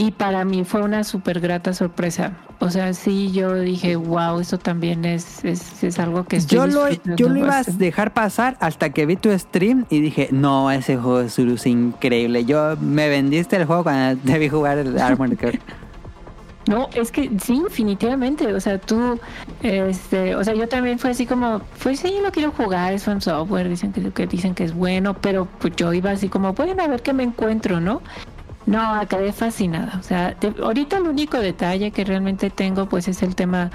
Y 0.00 0.12
para 0.12 0.46
mí 0.46 0.64
fue 0.64 0.80
una 0.80 1.04
súper 1.04 1.40
grata 1.40 1.74
sorpresa. 1.74 2.32
O 2.58 2.70
sea, 2.70 2.94
sí, 2.94 3.32
yo 3.32 3.54
dije, 3.54 3.96
wow, 3.96 4.40
eso 4.40 4.58
también 4.58 5.04
es, 5.04 5.44
es, 5.44 5.84
es 5.84 5.98
algo 5.98 6.24
que 6.24 6.36
estoy 6.36 6.56
Yo 6.56 6.66
lo, 6.66 6.88
yo 7.16 7.28
lo 7.28 7.36
iba 7.36 7.58
a 7.58 7.62
dejar 7.64 8.14
pasar 8.14 8.56
hasta 8.60 8.88
que 8.94 9.04
vi 9.04 9.16
tu 9.16 9.30
stream 9.38 9.84
y 9.90 10.00
dije, 10.00 10.30
no, 10.32 10.70
ese 10.70 10.96
juego 10.96 11.20
es 11.20 11.66
increíble. 11.66 12.46
Yo 12.46 12.78
me 12.80 13.10
vendiste 13.10 13.56
el 13.56 13.66
juego 13.66 13.82
cuando 13.82 14.18
debí 14.24 14.48
jugar 14.48 14.78
el 14.78 14.98
Armored 14.98 15.38
Core. 15.38 15.60
No, 16.66 16.88
es 16.94 17.10
que 17.10 17.30
sí, 17.42 17.60
definitivamente. 17.64 18.54
O 18.54 18.60
sea, 18.60 18.78
tú, 18.78 19.18
este, 19.62 20.36
o 20.36 20.44
sea, 20.44 20.54
yo 20.54 20.68
también 20.68 20.98
fue 20.98 21.10
así 21.10 21.26
como, 21.26 21.62
pues 21.82 22.00
sí, 22.00 22.14
lo 22.22 22.30
quiero 22.30 22.52
jugar, 22.52 22.92
es 22.92 23.08
un 23.08 23.20
software, 23.20 23.68
dicen 23.68 23.92
que, 23.92 24.10
que 24.12 24.26
dicen 24.26 24.54
que 24.54 24.64
es 24.64 24.74
bueno, 24.74 25.14
pero 25.14 25.46
pues 25.46 25.74
yo 25.74 25.92
iba 25.92 26.10
así 26.10 26.28
como, 26.28 26.52
bueno, 26.52 26.80
a 26.80 26.86
ver 26.86 27.02
qué 27.02 27.12
me 27.12 27.24
encuentro, 27.24 27.80
¿no? 27.80 28.02
No, 28.70 28.94
acabé 28.94 29.32
fascinada. 29.32 29.98
O 29.98 30.02
sea, 30.04 30.36
ahorita 30.62 30.98
el 30.98 31.08
único 31.08 31.38
detalle 31.38 31.90
que 31.90 32.04
realmente 32.04 32.50
tengo 32.50 32.86
pues 32.86 33.08
es 33.08 33.20
el 33.24 33.34
tema 33.34 33.72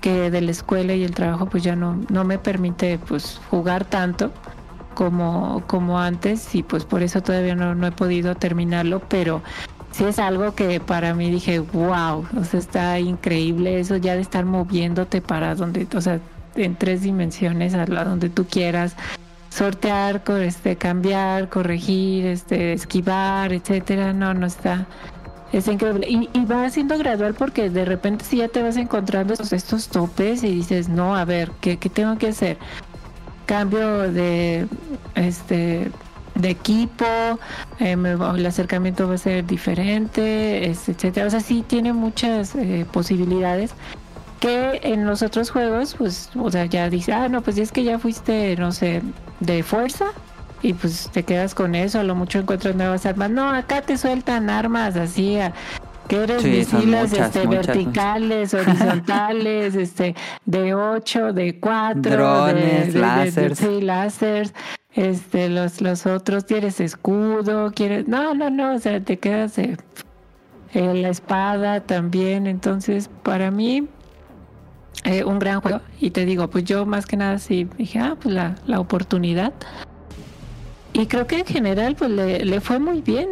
que 0.00 0.28
de 0.28 0.40
la 0.40 0.50
escuela 0.50 0.92
y 0.92 1.04
el 1.04 1.14
trabajo 1.14 1.46
pues 1.46 1.62
ya 1.62 1.76
no, 1.76 2.00
no 2.10 2.24
me 2.24 2.38
permite 2.38 2.98
pues 2.98 3.40
jugar 3.48 3.84
tanto 3.84 4.32
como, 4.94 5.62
como 5.68 6.00
antes 6.00 6.52
y 6.56 6.64
pues 6.64 6.84
por 6.84 7.04
eso 7.04 7.22
todavía 7.22 7.54
no, 7.54 7.76
no 7.76 7.86
he 7.86 7.92
podido 7.92 8.34
terminarlo, 8.34 8.98
pero 9.08 9.40
sí 9.92 10.02
es 10.02 10.18
algo 10.18 10.52
que 10.56 10.80
para 10.80 11.14
mí 11.14 11.30
dije, 11.30 11.60
wow, 11.60 12.26
o 12.36 12.44
sea, 12.44 12.58
está 12.58 12.98
increíble 12.98 13.78
eso 13.78 13.98
ya 13.98 14.16
de 14.16 14.22
estar 14.22 14.44
moviéndote 14.44 15.20
para 15.22 15.54
donde, 15.54 15.86
o 15.94 16.00
sea, 16.00 16.18
en 16.56 16.74
tres 16.74 17.02
dimensiones 17.02 17.72
a 17.74 17.86
la 17.86 18.04
donde 18.04 18.30
tú 18.30 18.46
quieras 18.46 18.96
sortear, 19.54 20.22
este, 20.40 20.76
cambiar, 20.76 21.48
corregir, 21.48 22.26
este, 22.26 22.72
esquivar, 22.72 23.52
etcétera. 23.52 24.12
No, 24.12 24.34
no 24.34 24.46
está. 24.46 24.86
Es 25.52 25.68
increíble. 25.68 26.06
Y, 26.08 26.44
va 26.44 26.68
siendo 26.70 26.98
gradual 26.98 27.34
porque 27.34 27.70
de 27.70 27.84
repente 27.84 28.24
si 28.24 28.38
ya 28.38 28.48
te 28.48 28.62
vas 28.62 28.76
encontrando 28.76 29.32
estos, 29.32 29.52
estos 29.52 29.88
topes 29.88 30.42
y 30.42 30.50
dices, 30.50 30.88
no, 30.88 31.14
a 31.14 31.24
ver, 31.24 31.52
¿qué, 31.60 31.76
qué 31.76 31.88
tengo 31.88 32.18
que 32.18 32.28
hacer? 32.28 32.58
Cambio 33.46 34.10
de 34.10 34.66
este 35.14 35.90
de 36.34 36.50
equipo, 36.50 37.04
eh, 37.78 37.92
el 37.92 38.46
acercamiento 38.46 39.06
va 39.06 39.14
a 39.14 39.18
ser 39.18 39.46
diferente, 39.46 40.68
etcétera. 40.68 41.28
O 41.28 41.30
sea, 41.30 41.38
sí 41.38 41.64
tiene 41.64 41.92
muchas 41.92 42.56
eh, 42.56 42.84
posibilidades 42.92 43.72
que 44.44 44.80
en 44.82 45.06
los 45.06 45.22
otros 45.22 45.50
juegos, 45.50 45.94
pues, 45.96 46.28
o 46.38 46.50
sea, 46.50 46.66
ya 46.66 46.90
dice, 46.90 47.14
ah, 47.14 47.30
no, 47.30 47.40
pues 47.40 47.56
es 47.56 47.72
que 47.72 47.82
ya 47.82 47.98
fuiste, 47.98 48.54
no 48.56 48.72
sé, 48.72 49.00
de 49.40 49.62
fuerza 49.62 50.08
y 50.60 50.74
pues 50.74 51.08
te 51.14 51.22
quedas 51.22 51.54
con 51.54 51.74
eso, 51.74 52.00
a 52.00 52.02
lo 52.02 52.14
mucho 52.14 52.40
encuentras 52.40 52.76
nuevas 52.76 53.06
armas. 53.06 53.30
No, 53.30 53.48
acá 53.48 53.80
te 53.80 53.96
sueltan 53.96 54.50
armas 54.50 54.96
así, 54.96 55.38
que 56.08 56.24
eres 56.24 56.44
misiles 56.44 57.14
este, 57.14 57.46
verticales, 57.46 58.52
horizontales, 58.54 59.76
este, 59.76 60.14
de 60.44 60.74
8, 60.74 61.32
de 61.32 61.58
4, 61.58 62.02
drones, 62.02 62.92
de, 62.92 63.00
láseres. 63.00 63.58
sí, 63.58 63.80
láseres. 63.80 64.52
Este, 64.92 65.48
los, 65.48 65.80
los 65.80 66.04
otros 66.04 66.44
tienes 66.44 66.80
escudo, 66.80 67.72
quieres, 67.74 68.06
no, 68.08 68.34
no, 68.34 68.50
no, 68.50 68.74
o 68.74 68.78
sea, 68.78 69.00
te 69.00 69.18
quedas 69.18 69.56
de 69.56 69.78
la 70.74 71.08
espada 71.08 71.80
también, 71.80 72.46
entonces 72.46 73.08
para 73.22 73.50
mí 73.50 73.88
eh, 75.04 75.24
un 75.24 75.38
gran 75.38 75.60
juego. 75.60 75.80
Y 76.00 76.10
te 76.10 76.24
digo, 76.24 76.48
pues 76.50 76.64
yo 76.64 76.86
más 76.86 77.06
que 77.06 77.16
nada 77.16 77.38
sí 77.38 77.68
dije, 77.78 77.98
ah, 78.00 78.16
pues 78.20 78.34
la, 78.34 78.56
la 78.66 78.80
oportunidad. 78.80 79.52
Y 80.92 81.06
creo 81.06 81.26
que 81.26 81.38
en 81.40 81.46
general 81.46 81.96
pues 81.96 82.10
le, 82.10 82.44
le, 82.44 82.60
fue 82.60 82.78
muy 82.78 83.00
bien. 83.00 83.28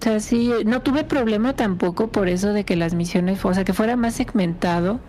O 0.00 0.02
sea, 0.02 0.20
sí, 0.20 0.50
no 0.64 0.80
tuve 0.82 1.04
problema 1.04 1.54
tampoco 1.54 2.08
por 2.08 2.28
eso 2.28 2.52
de 2.52 2.64
que 2.64 2.76
las 2.76 2.94
misiones, 2.94 3.44
o 3.44 3.52
sea, 3.54 3.64
que 3.64 3.72
fuera 3.72 3.96
más 3.96 4.14
segmentado. 4.14 5.00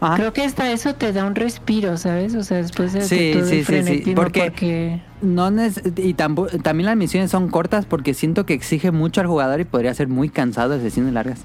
Ajá. 0.00 0.16
Creo 0.16 0.32
que 0.32 0.42
hasta 0.42 0.70
eso 0.72 0.94
te 0.94 1.12
da 1.12 1.26
un 1.26 1.34
respiro, 1.34 1.96
¿sabes? 1.98 2.34
O 2.34 2.42
sea, 2.42 2.56
después 2.58 2.92
de 2.94 3.02
Sí, 3.02 3.32
todo 3.34 3.44
sí, 3.46 3.64
el 3.68 3.84
sí, 4.04 4.12
porque- 4.14 4.40
porque... 4.44 5.02
No 5.20 5.50
y 5.96 6.14
también 6.14 6.86
las 6.86 6.96
misiones 6.96 7.30
son 7.30 7.48
cortas 7.50 7.84
porque 7.84 8.14
siento 8.14 8.46
que 8.46 8.54
exige 8.54 8.90
mucho 8.90 9.20
al 9.20 9.26
jugador 9.26 9.60
y 9.60 9.64
podría 9.64 9.92
ser 9.92 10.08
muy 10.08 10.30
cansado 10.30 10.70
de 10.70 10.80
sesiones 10.80 11.12
largas. 11.12 11.40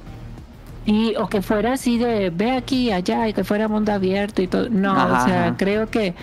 Y, 0.85 1.15
o 1.15 1.27
que 1.27 1.41
fuera 1.41 1.73
así 1.73 1.97
de 1.97 2.29
ve 2.29 2.51
aquí, 2.51 2.91
allá, 2.91 3.27
y 3.27 3.33
que 3.33 3.43
fuera 3.43 3.67
mundo 3.67 3.91
abierto 3.91 4.41
y 4.41 4.47
todo. 4.47 4.69
No, 4.69 4.91
Ajá, 4.91 5.23
o 5.23 5.27
sea, 5.27 5.45
ajá. 5.47 5.57
creo 5.57 5.89
que 5.89 6.13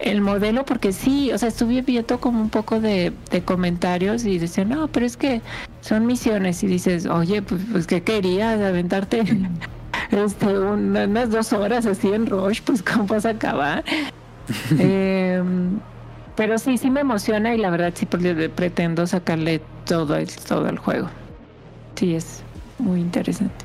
el 0.00 0.20
modelo, 0.20 0.64
porque 0.64 0.92
sí, 0.92 1.30
o 1.32 1.38
sea, 1.38 1.48
estuve 1.48 1.80
viendo 1.82 2.20
como 2.20 2.40
un 2.42 2.50
poco 2.50 2.80
de, 2.80 3.12
de 3.30 3.42
comentarios 3.42 4.24
y 4.24 4.38
decían, 4.38 4.68
no, 4.70 4.88
pero 4.88 5.06
es 5.06 5.16
que 5.16 5.40
son 5.80 6.06
misiones. 6.06 6.62
Y 6.62 6.66
dices, 6.66 7.06
oye, 7.06 7.40
pues, 7.40 7.62
pues 7.70 7.86
¿qué 7.86 8.02
querías? 8.02 8.60
Aventarte 8.60 9.22
este, 10.10 10.46
un- 10.58 10.96
unas 10.96 11.30
dos 11.30 11.52
horas 11.52 11.86
así 11.86 12.12
en 12.12 12.26
Rush, 12.26 12.60
pues 12.64 12.82
¿cómo 12.82 13.06
vas 13.06 13.24
a 13.26 13.30
acabar? 13.30 13.84
Em, 14.78 15.78
pero 16.36 16.58
sí, 16.58 16.76
sí 16.76 16.90
me 16.90 17.00
emociona 17.00 17.54
y 17.54 17.58
la 17.58 17.70
verdad 17.70 17.92
sí 17.94 18.06
porque 18.06 18.34
pretendo 18.50 19.06
sacarle 19.06 19.60
todo 19.86 20.16
el, 20.16 20.28
todo 20.28 20.68
el 20.68 20.78
juego. 20.78 21.08
Sí, 21.94 22.14
es 22.14 22.42
muy 22.78 23.00
interesante. 23.00 23.64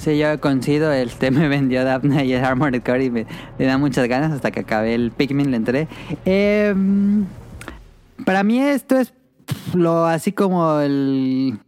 Sí, 0.00 0.16
yo 0.16 0.40
coincido, 0.40 0.90
este 0.92 1.30
me 1.30 1.46
vendió 1.46 1.84
Daphne 1.84 2.24
y 2.24 2.32
el 2.32 2.42
Armored 2.42 2.82
Core 2.82 3.04
y 3.04 3.10
me, 3.10 3.26
da 3.58 3.76
muchas 3.76 4.08
ganas 4.08 4.32
hasta 4.32 4.50
que 4.50 4.60
acabé 4.60 4.94
el 4.94 5.10
Pikmin, 5.10 5.50
le 5.50 5.58
entré. 5.58 5.88
Em, 6.24 7.26
para 8.24 8.42
mí 8.42 8.60
esto 8.60 8.98
es 8.98 9.12
lo 9.74 10.06
así 10.06 10.32
como 10.32 10.80
el 10.80 11.58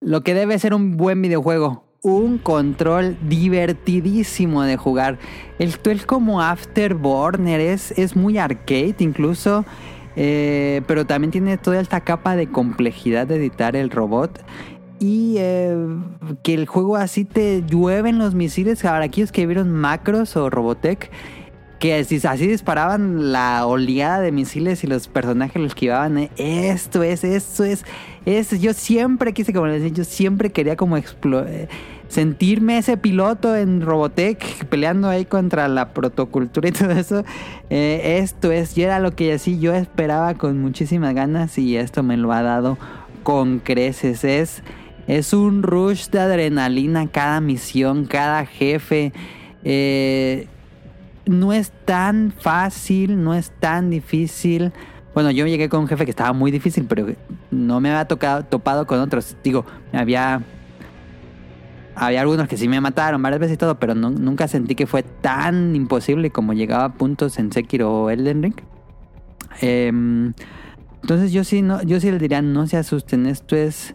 lo 0.00 0.22
que 0.22 0.34
debe 0.34 0.56
ser 0.60 0.74
un 0.74 0.96
buen 0.96 1.20
videojuego. 1.22 1.82
Un 2.02 2.38
control 2.38 3.16
divertidísimo 3.28 4.62
de 4.62 4.76
jugar. 4.76 5.18
Esto 5.58 5.90
es 5.90 6.06
como 6.06 6.40
Afterburner, 6.40 7.58
es, 7.58 7.90
es 7.98 8.14
muy 8.14 8.38
arcade 8.38 8.94
incluso. 9.00 9.64
eh, 10.14 10.82
pero 10.86 11.04
también 11.04 11.32
tiene 11.32 11.58
toda 11.58 11.80
esta 11.80 12.00
capa 12.02 12.36
de 12.36 12.46
complejidad 12.46 13.26
de 13.26 13.36
editar 13.36 13.74
el 13.74 13.90
robot. 13.90 14.38
Y 15.00 15.36
eh, 15.38 15.76
que 16.42 16.54
el 16.54 16.66
juego 16.66 16.96
así 16.96 17.24
te 17.24 17.62
llueven 17.66 18.18
los 18.18 18.34
misiles. 18.34 18.84
Ahora, 18.84 19.04
aquellos 19.04 19.32
que 19.32 19.46
vieron 19.46 19.70
Macros 19.72 20.36
o 20.36 20.48
Robotech, 20.50 21.10
que 21.78 21.94
así 21.94 22.46
disparaban 22.46 23.32
la 23.32 23.66
oleada 23.66 24.20
de 24.20 24.32
misiles 24.32 24.84
y 24.84 24.86
los 24.86 25.08
personajes 25.08 25.60
los 25.60 25.72
esquivaban. 25.72 26.16
eh, 26.16 26.30
Esto 26.36 27.02
es, 27.02 27.24
esto 27.24 27.64
es, 27.64 27.84
es. 28.24 28.58
Yo 28.60 28.72
siempre 28.72 29.34
quise, 29.34 29.52
como 29.52 29.66
les 29.66 29.82
decía, 29.82 29.96
yo 29.98 30.04
siempre 30.04 30.50
quería 30.50 30.76
como 30.76 30.96
eh, 30.96 31.68
sentirme 32.08 32.78
ese 32.78 32.96
piloto 32.96 33.54
en 33.56 33.82
Robotech 33.82 34.64
peleando 34.66 35.08
ahí 35.08 35.26
contra 35.26 35.68
la 35.68 35.92
protocultura 35.92 36.68
y 36.68 36.72
todo 36.72 36.92
eso. 36.92 37.24
Eh, 37.68 38.20
esto 38.22 38.50
es, 38.52 38.74
yo 38.74 38.84
era 38.84 38.98
lo 39.00 39.14
que 39.14 39.34
así 39.34 39.58
yo 39.58 39.74
esperaba 39.74 40.34
con 40.34 40.60
muchísimas 40.60 41.12
ganas 41.14 41.58
y 41.58 41.76
esto 41.76 42.02
me 42.02 42.16
lo 42.16 42.32
ha 42.32 42.42
dado 42.42 42.78
con 43.24 43.58
creces. 43.58 44.24
Es, 44.24 44.62
es 45.06 45.32
un 45.32 45.62
rush 45.62 46.08
de 46.08 46.20
adrenalina 46.20 47.06
cada 47.08 47.40
misión, 47.40 48.06
cada 48.06 48.46
jefe. 48.46 49.12
Eh, 49.64 50.48
no 51.26 51.52
es 51.52 51.72
tan 51.84 52.32
fácil, 52.32 53.22
no 53.22 53.34
es 53.34 53.50
tan 53.60 53.90
difícil. 53.90 54.72
Bueno, 55.14 55.30
yo 55.30 55.46
llegué 55.46 55.68
con 55.68 55.80
un 55.80 55.88
jefe 55.88 56.04
que 56.04 56.10
estaba 56.10 56.32
muy 56.32 56.50
difícil, 56.50 56.86
pero 56.86 57.06
no 57.50 57.80
me 57.80 57.90
había 57.90 58.06
tocado, 58.06 58.44
topado 58.44 58.86
con 58.86 59.00
otros. 59.00 59.36
Digo, 59.42 59.64
había. 59.92 60.42
Había 61.96 62.22
algunos 62.22 62.48
que 62.48 62.56
sí 62.56 62.66
me 62.66 62.80
mataron 62.80 63.22
varias 63.22 63.38
veces 63.38 63.54
y 63.54 63.56
todo, 63.56 63.78
pero 63.78 63.94
nunca 63.94 64.48
sentí 64.48 64.74
que 64.74 64.88
fue 64.88 65.04
tan 65.04 65.76
imposible 65.76 66.30
como 66.30 66.52
llegaba 66.52 66.86
a 66.86 66.92
puntos 66.94 67.38
en 67.38 67.52
Sekiro 67.52 67.92
o 67.92 68.10
Elden 68.10 68.42
Ring. 68.42 68.54
Em, 69.60 70.34
entonces 71.02 71.30
yo 71.30 71.44
sí, 71.44 71.62
no, 71.62 71.80
yo 71.82 72.00
sí 72.00 72.10
les 72.10 72.20
diría, 72.20 72.42
no 72.42 72.66
se 72.66 72.78
asusten, 72.78 73.26
esto 73.26 73.54
es... 73.54 73.94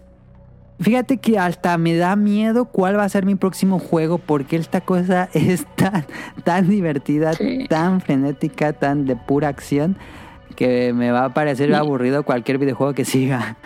Fíjate 0.81 1.17
que 1.17 1.37
hasta 1.37 1.77
me 1.77 1.95
da 1.95 2.15
miedo 2.15 2.65
cuál 2.65 2.97
va 2.97 3.03
a 3.03 3.09
ser 3.09 3.25
mi 3.25 3.35
próximo 3.35 3.79
juego 3.79 4.17
porque 4.17 4.55
esta 4.55 4.81
cosa 4.81 5.29
es 5.33 5.65
tan, 5.75 6.05
tan 6.43 6.69
divertida, 6.69 7.33
Sí. 7.33 7.65
tan 7.67 7.99
frenética, 8.01 8.73
tan 8.73 9.05
de 9.05 9.15
pura 9.15 9.49
acción 9.49 9.97
que 10.55 10.93
me 10.93 11.11
va 11.11 11.25
a 11.25 11.33
parecer 11.33 11.73
aburrido 11.75 12.23
cualquier 12.23 12.57
videojuego 12.57 12.93
que 12.93 13.05
siga. 13.05 13.57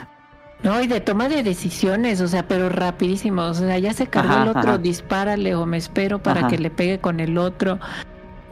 No, 0.64 0.82
y 0.82 0.88
de 0.88 1.02
toma 1.02 1.28
de 1.28 1.44
decisiones, 1.44 2.22
o 2.22 2.28
sea, 2.28 2.48
pero 2.48 2.70
rapidísimo. 2.70 3.42
O 3.42 3.54
sea, 3.54 3.78
ya 3.80 3.94
se 3.94 4.08
cargó 4.08 4.32
Ajá, 4.32 4.44
el 4.44 4.50
otro, 4.50 4.62
ajá. 4.62 4.78
dispárale 4.78 5.56
o 5.56 5.66
me 5.66 5.78
espero 5.78 6.24
para 6.24 6.42
Ajá. 6.42 6.48
que 6.50 6.58
le 6.58 6.70
pegue 6.70 7.00
con 7.00 7.20
el 7.20 7.38
otro. 7.38 7.80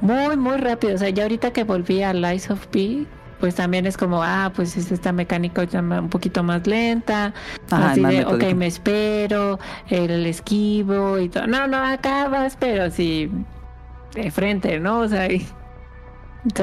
Muy, 0.01 0.36
muy 0.36 0.57
rápido. 0.57 0.95
O 0.95 0.97
sea, 0.97 1.09
ya 1.09 1.24
ahorita 1.24 1.51
que 1.53 1.64
volví 1.64 2.03
a 2.03 2.14
Lies 2.14 2.49
of 2.51 2.68
P, 2.68 3.05
pues 3.42 3.56
también 3.56 3.86
es 3.86 3.98
como, 3.98 4.24
ah, 4.24 4.54
pues 4.56 4.78
es 4.78 4.89
esta 4.92 5.12
mecánica 5.12 5.68
un 5.74 6.10
poquito 6.10 6.44
más 6.44 6.66
lenta. 6.66 7.34
Ajá, 7.70 7.92
así 7.92 8.00
más 8.00 8.12
de, 8.14 8.18
metódico. 8.20 8.46
ok, 8.48 8.54
me 8.56 8.68
espero, 8.68 9.60
el 9.89 10.26
esquivo 10.26 11.20
y 11.20 11.28
todo. 11.28 11.48
No, 11.48 11.68
no 11.68 11.78
acabas, 11.78 12.56
pero 12.58 12.89
sí 12.89 13.30
de 14.16 14.32
frente, 14.32 14.80
¿no? 14.80 15.00
O 15.00 15.08
sea, 15.10 15.30
y- 15.32 15.46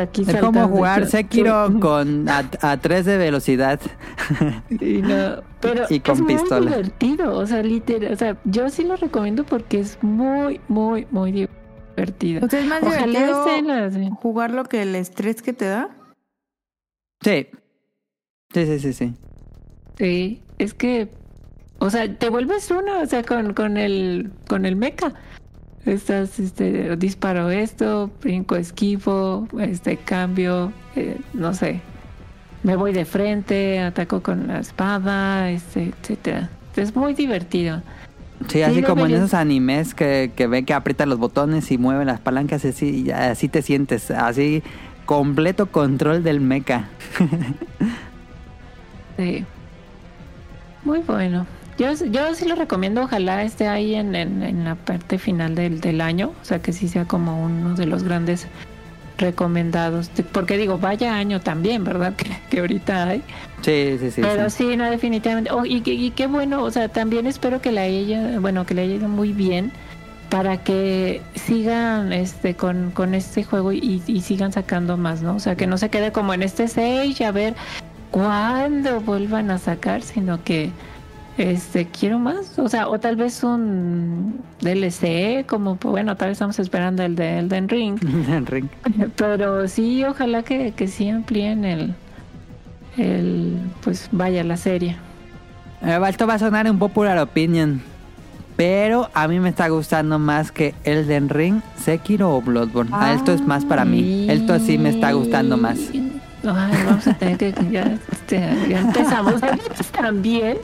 aquí 0.01 0.25
Es 0.27 0.37
como 0.37 0.67
jugar 0.69 1.07
Sekiro 1.07 1.71
tú- 1.71 1.81
con 1.81 2.29
a, 2.29 2.45
a 2.63 2.77
3 2.79 3.05
de 3.05 3.17
velocidad. 3.19 3.81
Y 4.71 5.03
no, 5.03 5.43
pero 5.61 5.85
Y 5.91 6.01
con 6.01 6.17
es 6.17 6.23
pistola. 6.23 6.61
muy 6.61 6.69
divertido, 6.71 7.37
o 7.37 7.47
sea, 7.47 7.63
literal, 7.63 8.13
o 8.13 8.17
sea, 8.17 8.37
yo 8.45 8.69
sí 8.71 8.85
lo 8.85 8.97
recomiendo 8.97 9.45
porque 9.45 9.81
es 9.81 9.99
muy, 10.03 10.61
muy, 10.69 11.07
muy 11.11 11.33
divertido. 11.97 12.47
O 12.47 12.49
sea, 12.49 12.61
es 12.61 12.67
más 12.67 12.83
Ojalá 12.83 13.07
divertido 13.07 13.63
la- 13.67 13.91
sí. 13.91 14.11
jugar 14.23 14.51
lo 14.53 14.65
que 14.65 14.83
el 14.83 14.95
estrés 14.95 15.43
que 15.43 15.53
te 15.53 15.67
da. 15.67 15.89
Sí. 17.21 17.47
Sí, 18.53 18.67
sí, 18.67 18.79
sí, 18.79 18.93
sí. 18.93 19.15
Sí, 19.99 20.43
es 20.59 20.75
que, 20.75 21.09
o 21.79 21.91
sea, 21.91 22.13
te 22.13 22.29
vuelves 22.29 22.71
uno, 22.71 23.01
o 23.01 23.07
sea, 23.07 23.23
con, 23.23 23.53
con 23.53 23.77
el, 23.77 24.31
con 24.49 24.65
el 24.65 24.77
mecha. 24.77 25.13
Estás, 25.85 26.39
este, 26.39 26.97
disparo 26.97 27.51
esto, 27.51 28.11
brinco, 28.21 28.57
esquivo, 28.57 29.49
este, 29.59 29.97
cambio, 29.97 30.73
eh, 30.97 31.19
no 31.35 31.55
sé. 31.55 31.81
Me 32.63 32.77
voy 32.77 32.93
de 32.93 33.05
frente, 33.05 33.81
ataco 33.81 34.23
con 34.23 34.49
la 34.49 34.61
espada, 34.61 35.51
este, 35.51 35.93
etcétera. 36.01 36.51
Es 36.77 36.95
muy 36.95 37.15
divertido. 37.15 37.83
Sí, 38.49 38.63
así 38.63 38.83
como 38.83 39.07
en 39.07 39.15
esos 39.15 39.35
animes 39.35 39.95
que, 39.95 40.31
que 40.37 40.47
ven 40.47 40.65
que 40.65 40.73
aprietan 40.73 41.09
los 41.09 41.19
botones 41.19 41.73
y 41.73 41.79
mueven 41.79 42.07
las 42.07 42.21
palancas 42.21 42.65
así, 42.65 43.05
y 43.05 43.11
así 43.11 43.49
te 43.49 43.63
sientes, 43.63 44.13
así 44.13 44.63
completo 45.09 45.65
control 45.73 46.23
del 46.23 46.39
mecha. 46.39 46.85
Sí. 49.17 49.43
Muy 50.85 50.99
bueno. 51.01 51.47
Yo, 51.79 51.93
yo 52.11 52.35
sí 52.35 52.47
lo 52.47 52.57
recomiendo, 52.57 53.01
ojalá 53.03 53.43
esté 53.43 53.69
ahí 53.69 53.95
en, 53.95 54.15
en, 54.15 54.43
en 54.43 54.65
la 54.65 54.75
parte 54.75 55.19
final 55.19 55.55
del, 55.55 55.81
del 55.81 56.03
año, 56.03 56.33
o 56.43 56.45
sea 56.45 56.61
que 56.61 56.75
sí 56.75 56.89
sea 56.89 57.07
como 57.07 57.43
uno 57.43 57.75
de 57.75 57.87
los 57.87 58.03
grandes 58.03 58.49
recomendados. 59.17 60.11
Porque 60.33 60.59
digo, 60.59 60.77
vaya 60.77 61.15
año 61.17 61.41
también, 61.41 61.85
¿verdad? 61.85 62.13
Que, 62.17 62.29
que 62.51 62.61
ahorita 62.61 63.09
hay. 63.09 63.23
Sí, 63.63 63.97
sí, 63.99 64.11
sí. 64.11 64.21
Pero 64.21 64.51
sí. 64.51 64.69
sí, 64.71 64.77
no, 64.77 64.91
definitivamente. 64.91 65.51
Oh, 65.53 65.65
y, 65.65 65.81
que- 65.81 65.95
y 65.95 66.11
qué 66.11 66.27
bueno, 66.27 66.63
o 66.63 66.71
sea, 66.71 66.89
también 66.91 67.27
espero 67.27 67.63
que 67.63 67.73
la 67.73 67.83
haya, 67.83 68.39
bueno, 68.41 68.67
que 68.67 68.75
le 68.75 68.83
haya 68.83 68.95
ido 68.97 69.09
muy 69.09 69.33
bien 69.33 69.73
para 70.31 70.59
que 70.59 71.23
sigan 71.35 72.13
este 72.13 72.55
con, 72.55 72.91
con 72.91 73.15
este 73.15 73.45
juego 73.45 73.73
y, 73.73 74.03
y 74.07 74.21
sigan 74.21 74.53
sacando 74.53 74.97
más, 74.97 75.23
¿no? 75.23 75.37
O 75.37 75.41
sea, 75.41 75.57
que 75.57 75.67
no 75.67 75.79
se 75.79 75.89
quede 75.89 76.13
como 76.13 76.35
en 76.35 76.43
este 76.43 76.65
stage 76.65 77.25
a 77.25 77.33
ver 77.33 77.55
cuándo 78.11 79.01
vuelvan 79.01 79.51
a 79.51 79.59
sacar, 79.59 80.03
sino 80.03 80.43
que 80.45 80.71
este 81.39 81.87
quiero 81.87 82.19
más, 82.19 82.59
o 82.59 82.69
sea, 82.69 82.89
o 82.89 82.99
tal 82.99 83.17
vez 83.17 83.45
un 83.45 84.41
DLC, 84.61 85.47
como 85.47 85.77
bueno, 85.77 86.17
tal 86.17 86.29
vez 86.29 86.37
estamos 86.37 86.59
esperando 86.59 87.05
el 87.05 87.15
de 87.15 87.39
Elden 87.39 87.69
Ring, 87.69 87.99
El 88.29 88.47
ring. 88.47 88.69
pero 89.17 89.69
sí, 89.69 90.05
ojalá 90.05 90.43
que, 90.43 90.73
que 90.73 90.89
sí 90.89 91.09
amplíen 91.09 91.65
el, 91.65 91.95
el, 92.97 93.57
pues 93.83 94.09
vaya, 94.11 94.43
la 94.43 94.57
serie. 94.57 94.97
Eh, 95.83 95.99
Esto 96.09 96.27
va 96.27 96.35
a 96.35 96.39
sonar 96.41 96.69
un 96.69 96.79
popular 96.79 97.19
opinion. 97.19 97.81
Pero 98.59 99.09
a 99.15 99.29
mí 99.29 99.39
me 99.39 99.51
está 99.51 99.69
gustando 99.69 100.19
más 100.19 100.51
que 100.51 100.75
Elden 100.83 101.29
Ring, 101.29 101.61
Sekiro 101.77 102.35
o 102.35 102.43
Bloodborne. 102.43 102.91
Ah, 102.93 103.13
esto 103.13 103.33
es 103.33 103.41
más 103.41 103.65
para 103.65 103.85
mí. 103.85 104.27
Esto 104.29 104.59
sí 104.59 104.79
me 104.79 104.89
está 104.89 105.13
gustando 105.13 105.57
más. 105.57 105.79
Ay, 105.93 106.83
vamos 106.85 107.07
a 107.07 107.15
tener 107.15 107.55
que 107.55 107.71
ya, 107.71 107.97
este, 108.11 108.41
ya 108.69 108.81
empezamos 108.81 109.35
también. 109.93 110.59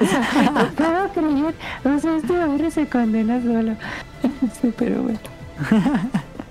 O 0.00 0.06
sea, 0.06 0.52
no 0.52 0.68
puedo 0.68 1.08
creer. 1.08 1.54
O 1.84 1.98
sea, 1.98 2.16
este 2.18 2.38
hombre 2.38 2.70
se 2.70 2.86
condena 2.86 3.42
solo. 3.42 3.74
Sí, 4.62 4.72
pero 4.78 5.02
bueno. 5.02 5.18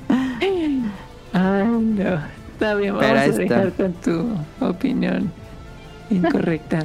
Ay, 0.09 0.83
no. 1.33 2.19
Está 2.51 2.75
bien, 2.75 2.93
vamos 2.93 3.07
Pero 3.07 3.19
a 3.19 3.27
dejar 3.37 3.71
con 3.71 3.93
tu 3.93 4.35
opinión 4.59 5.31
incorrecta. 6.09 6.83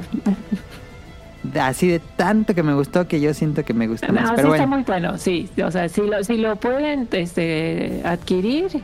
Así 1.59 1.87
de 1.87 1.99
tanto 1.99 2.53
que 2.55 2.63
me 2.63 2.73
gustó 2.73 3.07
que 3.07 3.19
yo 3.21 3.33
siento 3.33 3.63
que 3.63 3.73
me 3.73 3.87
gusta 3.87 4.07
No, 4.07 4.13
más. 4.13 4.29
sí 4.29 4.33
Pero 4.35 4.53
está 4.53 4.65
bueno, 4.65 4.75
muy 4.75 4.83
bueno, 4.83 5.17
sí. 5.17 5.49
O 5.63 5.71
sea, 5.71 5.89
si 5.89 6.01
lo, 6.01 6.23
si 6.23 6.37
lo 6.37 6.55
pueden 6.55 7.07
este, 7.11 8.01
adquirir, 8.03 8.81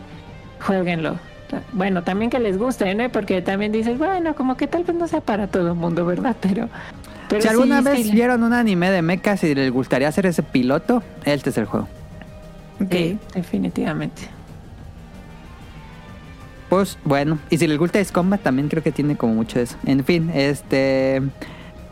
jueguenlo. 0.59 1.17
Bueno, 1.73 2.03
también 2.03 2.31
que 2.31 2.39
les 2.39 2.57
guste, 2.57 2.93
¿no? 2.95 3.09
Porque 3.09 3.41
también 3.41 3.71
dices, 3.71 3.97
bueno, 3.97 4.35
como 4.35 4.55
que 4.55 4.67
tal 4.67 4.83
vez 4.83 4.95
no 4.95 5.07
sea 5.07 5.21
para 5.21 5.47
todo 5.47 5.69
el 5.69 5.75
mundo, 5.75 6.05
¿verdad? 6.05 6.35
Pero, 6.41 6.69
pero 7.29 7.41
si 7.43 7.47
alguna 7.47 7.79
sí, 7.79 7.83
vez 7.85 8.05
sí, 8.07 8.11
vieron 8.11 8.43
un 8.43 8.51
anime 8.51 8.91
de 8.91 9.01
mechas 9.01 9.41
y 9.45 9.55
les 9.55 9.71
gustaría 9.71 10.09
hacer 10.09 10.25
ese 10.25 10.43
piloto, 10.43 11.01
este 11.23 11.49
es 11.51 11.57
el 11.57 11.65
juego. 11.65 11.87
Ok. 12.81 12.91
sí, 12.91 13.17
definitivamente. 13.33 14.23
Pues 16.69 16.97
bueno, 17.03 17.37
y 17.49 17.57
si 17.57 17.67
les 17.67 17.77
gusta 17.77 17.99
Ace 17.99 18.13
Combat 18.13 18.41
también 18.41 18.69
creo 18.69 18.81
que 18.81 18.91
tiene 18.91 19.15
como 19.17 19.33
mucho 19.33 19.59
de 19.59 19.63
eso. 19.63 19.77
En 19.85 20.03
fin, 20.05 20.29
este 20.33 21.21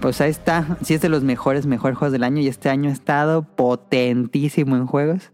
pues 0.02 0.22
ahí 0.22 0.32
está, 0.32 0.78
sí 0.82 0.94
es 0.94 1.02
de 1.02 1.10
los 1.10 1.24
mejores, 1.24 1.66
mejores 1.66 1.98
juegos 1.98 2.14
del 2.14 2.24
año 2.24 2.42
y 2.42 2.48
este 2.48 2.70
año 2.70 2.90
ha 2.90 2.94
estado 2.94 3.44
potentísimo 3.44 4.76
en 4.76 4.86
juegos. 4.86 5.32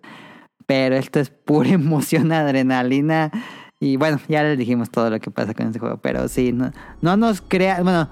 Pero 0.66 0.95
esto 0.95 1.20
es 1.20 1.30
pura 1.30 1.70
emoción, 1.72 2.32
adrenalina 2.32 3.32
y 3.80 3.97
bueno, 3.97 4.20
ya 4.28 4.43
les 4.43 4.57
dijimos 4.57 4.89
todo 4.89 5.09
lo 5.09 5.20
que 5.20 5.32
pasa 5.32 5.53
con 5.53 5.68
este 5.68 5.80
juego, 5.80 5.97
pero 5.97 6.28
sí, 6.28 6.51
no, 6.51 6.72
no 7.01 7.18
nos 7.18 7.41
crean, 7.41 7.84
bueno, 7.84 8.09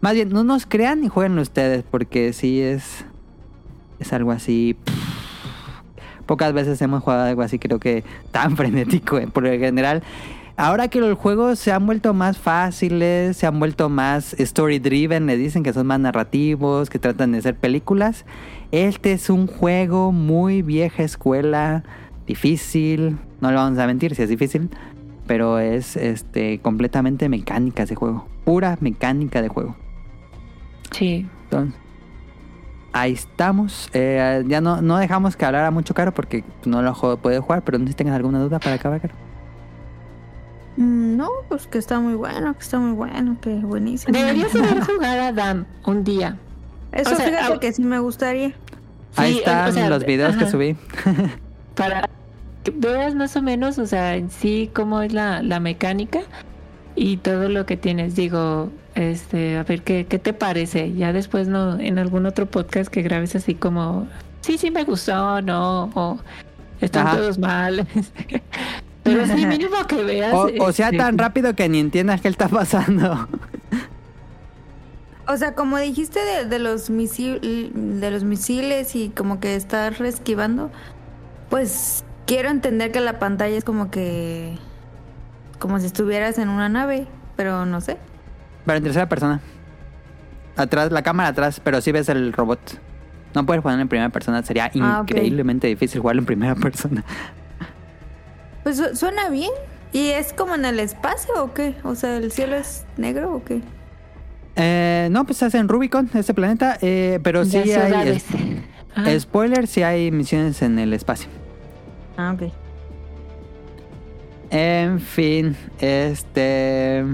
más 0.00 0.14
bien 0.14 0.30
no 0.30 0.42
nos 0.42 0.66
crean 0.66 1.04
y 1.04 1.08
jueguen 1.08 1.38
ustedes 1.38 1.84
porque 1.88 2.32
sí 2.32 2.60
es 2.60 3.04
es 4.00 4.12
algo 4.12 4.32
así 4.32 4.76
pocas 6.26 6.52
veces 6.52 6.80
hemos 6.82 7.02
jugado 7.02 7.24
algo 7.24 7.42
así, 7.42 7.58
creo 7.58 7.78
que 7.78 8.04
tan 8.30 8.56
frenético, 8.56 9.20
por 9.32 9.42
lo 9.42 9.50
general. 9.50 10.02
Ahora 10.56 10.88
que 10.88 11.00
los 11.00 11.16
juegos 11.16 11.58
se 11.58 11.72
han 11.72 11.86
vuelto 11.86 12.12
más 12.12 12.36
fáciles, 12.36 13.36
se 13.36 13.46
han 13.46 13.58
vuelto 13.58 13.88
más 13.88 14.34
story 14.34 14.78
driven, 14.78 15.26
le 15.26 15.36
dicen 15.36 15.62
que 15.62 15.72
son 15.72 15.86
más 15.86 15.98
narrativos, 15.98 16.90
que 16.90 16.98
tratan 16.98 17.32
de 17.32 17.40
ser 17.40 17.56
películas. 17.56 18.26
Este 18.70 19.12
es 19.12 19.30
un 19.30 19.46
juego 19.46 20.12
muy 20.12 20.60
vieja 20.60 21.02
escuela, 21.02 21.84
difícil, 22.26 23.18
no 23.40 23.50
le 23.50 23.56
vamos 23.56 23.78
a 23.78 23.86
mentir 23.86 24.14
si 24.14 24.22
es 24.22 24.28
difícil, 24.28 24.68
pero 25.26 25.58
es 25.58 25.96
este 25.96 26.60
completamente 26.60 27.30
mecánica 27.30 27.84
ese 27.84 27.94
juego, 27.94 28.26
pura 28.44 28.76
mecánica 28.80 29.40
de 29.40 29.48
juego. 29.48 29.74
Sí. 30.90 31.26
Entonces, 31.44 31.80
ahí 32.92 33.12
estamos. 33.12 33.88
Eh, 33.94 34.44
ya 34.46 34.60
no, 34.60 34.82
no 34.82 34.98
dejamos 34.98 35.34
que 35.34 35.46
hablara 35.46 35.70
mucho 35.70 35.94
Caro 35.94 36.12
porque 36.12 36.44
no 36.66 36.82
lo 36.82 36.94
puede 37.16 37.40
jugar, 37.40 37.62
pero 37.62 37.78
no 37.78 37.86
sé 37.86 37.92
si 37.92 37.96
tengas 37.96 38.16
alguna 38.16 38.38
duda 38.38 38.58
para 38.58 38.74
acabar, 38.74 39.00
Caro. 39.00 39.31
Mm, 40.76 41.16
No, 41.16 41.28
pues 41.48 41.66
que 41.66 41.78
está 41.78 42.00
muy 42.00 42.14
bueno, 42.14 42.54
que 42.54 42.60
está 42.60 42.78
muy 42.78 42.92
bueno, 42.94 43.36
que 43.40 43.50
buenísimo. 43.56 44.16
Deberías 44.16 44.50
saber 44.52 44.80
jugar 44.84 45.18
a 45.18 45.32
Dam 45.32 45.66
un 45.86 46.04
día. 46.04 46.36
Eso 46.92 47.12
o 47.12 47.16
sea, 47.16 47.26
fíjate 47.26 47.58
que 47.60 47.72
sí 47.72 47.82
me 47.82 47.98
gustaría. 47.98 48.52
ahí 49.16 49.32
Sí, 49.34 49.38
están 49.38 49.68
o 49.68 49.72
sea, 49.72 49.88
los 49.88 50.04
videos 50.04 50.36
que 50.36 50.46
subí. 50.46 50.76
para 51.74 52.08
que 52.64 52.70
veas 52.70 53.14
más 53.14 53.34
o 53.36 53.42
menos, 53.42 53.78
o 53.78 53.86
sea, 53.86 54.16
en 54.16 54.30
sí 54.30 54.70
cómo 54.74 55.02
es 55.02 55.12
la, 55.12 55.42
la 55.42 55.58
mecánica 55.58 56.20
y 56.94 57.16
todo 57.16 57.48
lo 57.48 57.64
que 57.66 57.76
tienes. 57.76 58.14
Digo, 58.14 58.70
este, 58.94 59.56
a 59.56 59.64
ver 59.64 59.82
qué, 59.82 60.06
qué 60.06 60.18
te 60.18 60.32
parece. 60.32 60.92
Ya 60.94 61.12
después 61.12 61.48
no, 61.48 61.78
en 61.80 61.98
algún 61.98 62.26
otro 62.26 62.46
podcast 62.46 62.90
que 62.90 63.02
grabes 63.02 63.34
así 63.34 63.54
como, 63.54 64.06
sí, 64.42 64.58
sí 64.58 64.70
me 64.70 64.84
gustó, 64.84 65.40
no, 65.40 65.84
o 65.94 66.18
están 66.80 67.06
Ajá. 67.06 67.16
todos 67.16 67.38
mal. 67.38 67.86
Pero 69.02 69.26
sí, 69.36 69.46
mínimo 69.46 69.76
que 69.88 70.02
veas. 70.02 70.34
O, 70.34 70.48
o 70.60 70.72
sea, 70.72 70.86
este, 70.86 70.98
tan 70.98 71.18
rápido 71.18 71.54
que 71.54 71.68
ni 71.68 71.80
entiendas 71.80 72.20
qué 72.20 72.28
está 72.28 72.48
pasando. 72.48 73.28
O 75.28 75.36
sea, 75.36 75.54
como 75.54 75.78
dijiste 75.78 76.20
de, 76.20 76.44
de 76.46 76.58
los 76.58 76.90
misil, 76.90 77.40
de 78.00 78.10
los 78.10 78.24
misiles 78.24 78.94
y 78.96 79.10
como 79.10 79.38
que 79.40 79.54
estar 79.54 79.94
esquivando, 80.02 80.70
pues 81.48 82.04
quiero 82.26 82.50
entender 82.50 82.90
que 82.92 83.00
la 83.00 83.18
pantalla 83.18 83.56
es 83.56 83.64
como 83.64 83.90
que 83.90 84.58
como 85.58 85.78
si 85.78 85.86
estuvieras 85.86 86.38
en 86.38 86.48
una 86.48 86.68
nave, 86.68 87.06
pero 87.36 87.64
no 87.66 87.80
sé. 87.80 87.98
Pero 88.66 88.78
en 88.78 88.84
tercera 88.84 89.08
persona. 89.08 89.40
Atrás, 90.56 90.90
la 90.90 91.02
cámara 91.02 91.28
atrás, 91.28 91.60
pero 91.62 91.80
sí 91.80 91.92
ves 91.92 92.08
el 92.08 92.32
robot. 92.32 92.80
No 93.34 93.46
puedes 93.46 93.62
jugar 93.62 93.78
en 93.78 93.88
primera 93.88 94.10
persona, 94.10 94.42
sería 94.42 94.70
Ah, 94.80 95.00
increíblemente 95.02 95.68
difícil 95.68 96.00
jugarlo 96.00 96.20
en 96.22 96.26
primera 96.26 96.54
persona. 96.56 97.04
Pues 98.62 98.76
su- 98.76 98.96
suena 98.96 99.28
bien. 99.28 99.50
¿Y 99.92 100.08
es 100.10 100.32
como 100.32 100.54
en 100.54 100.64
el 100.64 100.80
espacio 100.80 101.34
o 101.42 101.52
qué? 101.52 101.74
O 101.84 101.94
sea, 101.94 102.16
¿el 102.16 102.32
cielo 102.32 102.56
es 102.56 102.84
negro 102.96 103.34
o 103.34 103.44
qué? 103.44 103.60
Eh, 104.56 105.08
no, 105.10 105.24
pues 105.24 105.36
estás 105.42 105.54
en 105.54 105.68
Rubicon, 105.68 106.08
este 106.14 106.32
planeta, 106.34 106.78
eh, 106.80 107.18
pero 107.22 107.44
sí 107.44 107.58
hay... 107.58 108.08
es- 109.06 109.22
spoiler, 109.22 109.66
sí 109.66 109.82
hay 109.82 110.10
misiones 110.10 110.62
en 110.62 110.78
el 110.78 110.92
espacio. 110.94 111.28
Ah, 112.16 112.34
ok. 112.34 112.50
En 114.50 115.00
fin, 115.00 115.56
este... 115.80 117.04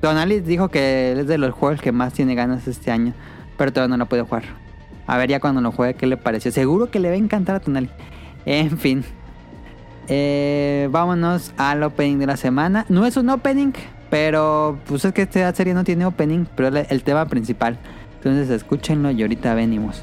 Donalis 0.00 0.46
dijo 0.46 0.68
que 0.70 1.12
es 1.20 1.26
de 1.26 1.36
los 1.36 1.52
juegos 1.52 1.82
que 1.82 1.92
más 1.92 2.14
tiene 2.14 2.34
ganas 2.34 2.66
este 2.66 2.90
año, 2.90 3.12
pero 3.58 3.70
todavía 3.72 3.96
no 3.96 4.04
lo 4.04 4.06
puede 4.08 4.22
jugar. 4.22 4.44
A 5.06 5.18
ver 5.18 5.28
ya 5.28 5.40
cuando 5.40 5.60
lo 5.60 5.72
juegue 5.72 5.94
qué 5.94 6.06
le 6.06 6.16
pareció. 6.16 6.50
Seguro 6.52 6.90
que 6.90 6.98
le 7.00 7.08
va 7.08 7.14
a 7.14 7.18
encantar 7.18 7.56
a 7.56 7.60
Tonali. 7.60 7.90
En 8.46 8.78
fin. 8.78 9.04
Eh, 10.12 10.88
vámonos 10.90 11.52
al 11.56 11.84
opening 11.84 12.18
de 12.18 12.26
la 12.26 12.36
semana. 12.36 12.84
No 12.88 13.06
es 13.06 13.16
un 13.16 13.30
opening, 13.30 13.72
pero 14.10 14.76
pues 14.86 15.04
es 15.04 15.12
que 15.12 15.22
esta 15.22 15.54
serie 15.54 15.72
no 15.72 15.84
tiene 15.84 16.04
opening, 16.04 16.46
pero 16.56 16.76
es 16.76 16.90
el 16.90 17.04
tema 17.04 17.26
principal. 17.26 17.78
Entonces 18.16 18.50
escúchenlo 18.50 19.12
y 19.12 19.22
ahorita 19.22 19.54
venimos. 19.54 20.02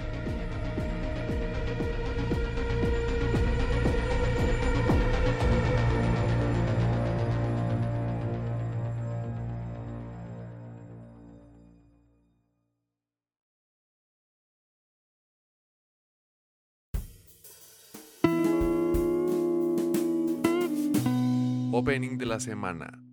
De 22.00 22.28
la 22.28 22.40
semana. 22.40 23.07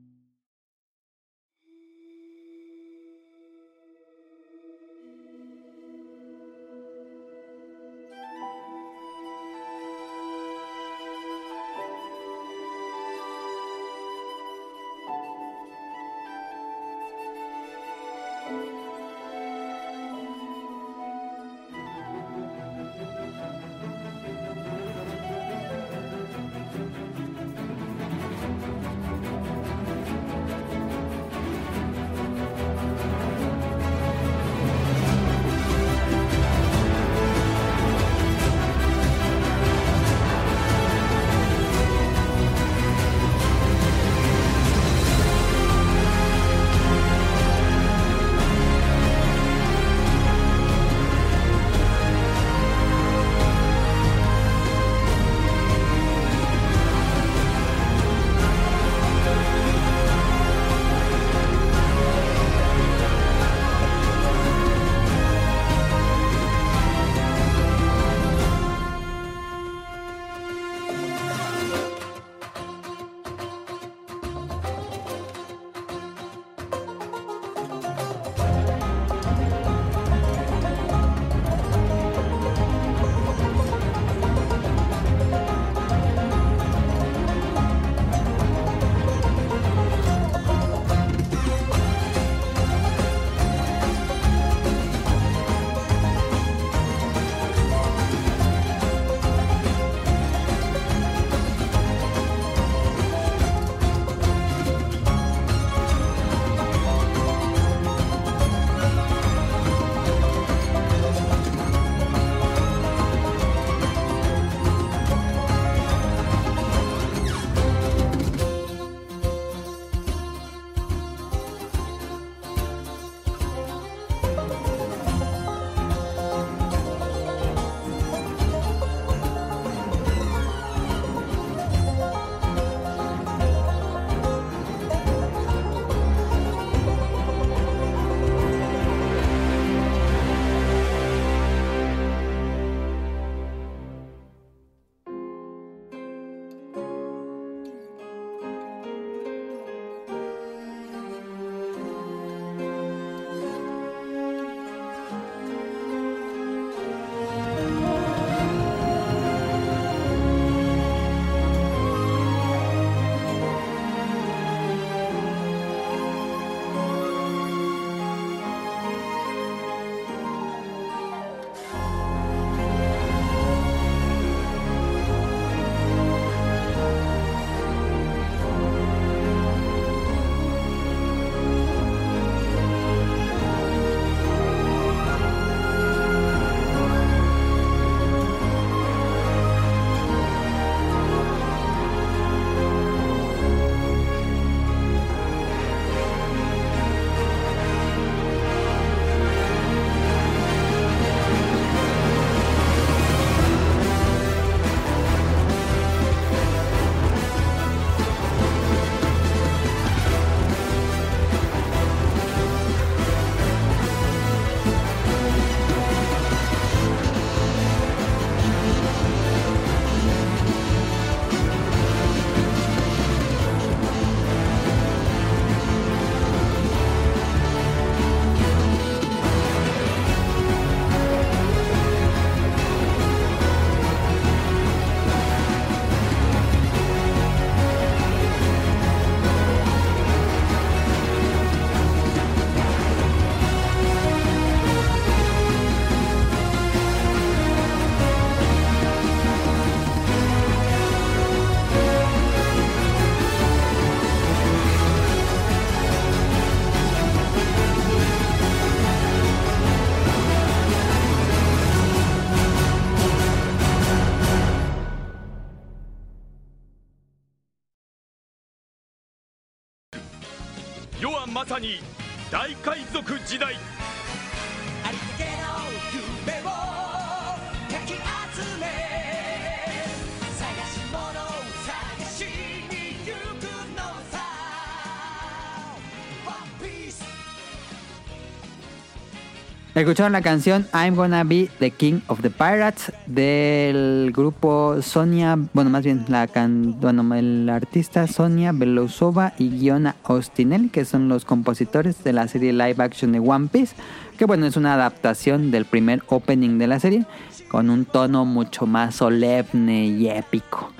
Escucharon 289.85 290.13
la 290.13 290.23
canción 290.23 290.67
I'm 290.73 290.95
Gonna 290.95 291.25
Be 291.25 291.51
the 291.59 291.71
King 291.71 292.01
of 292.07 292.23
the 292.23 292.31
Pirates 292.31 292.91
del 293.05 294.13
grupo 294.17 294.81
Sonia, 294.81 295.37
bueno, 295.53 295.69
más 295.69 295.85
bien 295.85 296.07
la 296.09 296.27
can, 296.27 296.81
bueno, 296.81 297.15
el 297.15 297.51
artista 297.51 298.07
Sonia 298.07 298.53
Belosova 298.53 299.35
y 299.39 299.51
Giona 299.51 299.97
Ostinelli, 300.05 300.71
que 300.71 300.87
son 300.87 301.11
los 301.11 301.27
compositores 301.27 302.03
de 302.03 302.15
la 302.15 302.29
serie 302.29 302.55
live 302.55 302.83
action 302.83 303.13
de 303.13 303.19
One 303.19 303.49
Piece, 303.53 303.77
que 304.17 304.25
bueno, 304.25 304.47
es 304.47 304.57
una 304.57 304.73
adaptación 304.73 305.51
del 305.51 305.67
primer 305.67 306.03
opening 306.09 306.57
de 306.57 306.67
la 306.67 306.81
serie 306.81 307.05
con 307.49 307.69
un 307.69 307.85
tono 307.85 308.25
mucho 308.25 308.65
más 308.65 308.95
solemne 308.95 309.85
y 309.85 310.09
épico. 310.09 310.73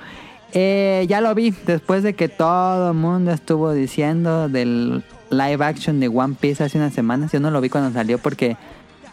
Eh, 0.51 1.05
ya 1.07 1.21
lo 1.21 1.35
vi 1.35 1.53
después 1.67 2.01
de 2.01 2.15
que 2.15 2.27
todo 2.27 2.89
el 2.89 2.97
mundo 2.97 3.29
estuvo 3.29 3.71
diciendo 3.71 4.49
del 4.49 5.03
live 5.29 5.63
action 5.63 5.99
de 5.99 6.07
One 6.07 6.35
Piece 6.39 6.63
hace 6.63 6.79
unas 6.79 6.93
semanas. 6.93 7.31
Yo 7.31 7.39
no 7.39 7.51
lo 7.51 7.61
vi 7.61 7.69
cuando 7.69 7.91
salió 7.91 8.17
porque 8.17 8.57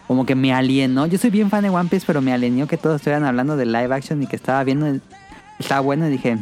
como 0.06 0.26
que 0.26 0.34
me 0.34 0.52
alienó. 0.52 1.06
Yo 1.06 1.18
soy 1.18 1.30
bien 1.30 1.50
fan 1.50 1.62
de 1.62 1.70
One 1.70 1.88
Piece, 1.88 2.04
pero 2.06 2.20
me 2.20 2.32
alienó 2.32 2.66
que 2.66 2.76
todos 2.76 2.96
estuvieran 2.96 3.24
hablando 3.24 3.56
de 3.56 3.66
live 3.66 3.94
action 3.94 4.22
y 4.22 4.26
que 4.26 4.36
estaba 4.36 4.62
viendo, 4.64 5.00
estaba 5.58 5.80
bueno 5.80 6.06
y 6.06 6.10
dije, 6.10 6.38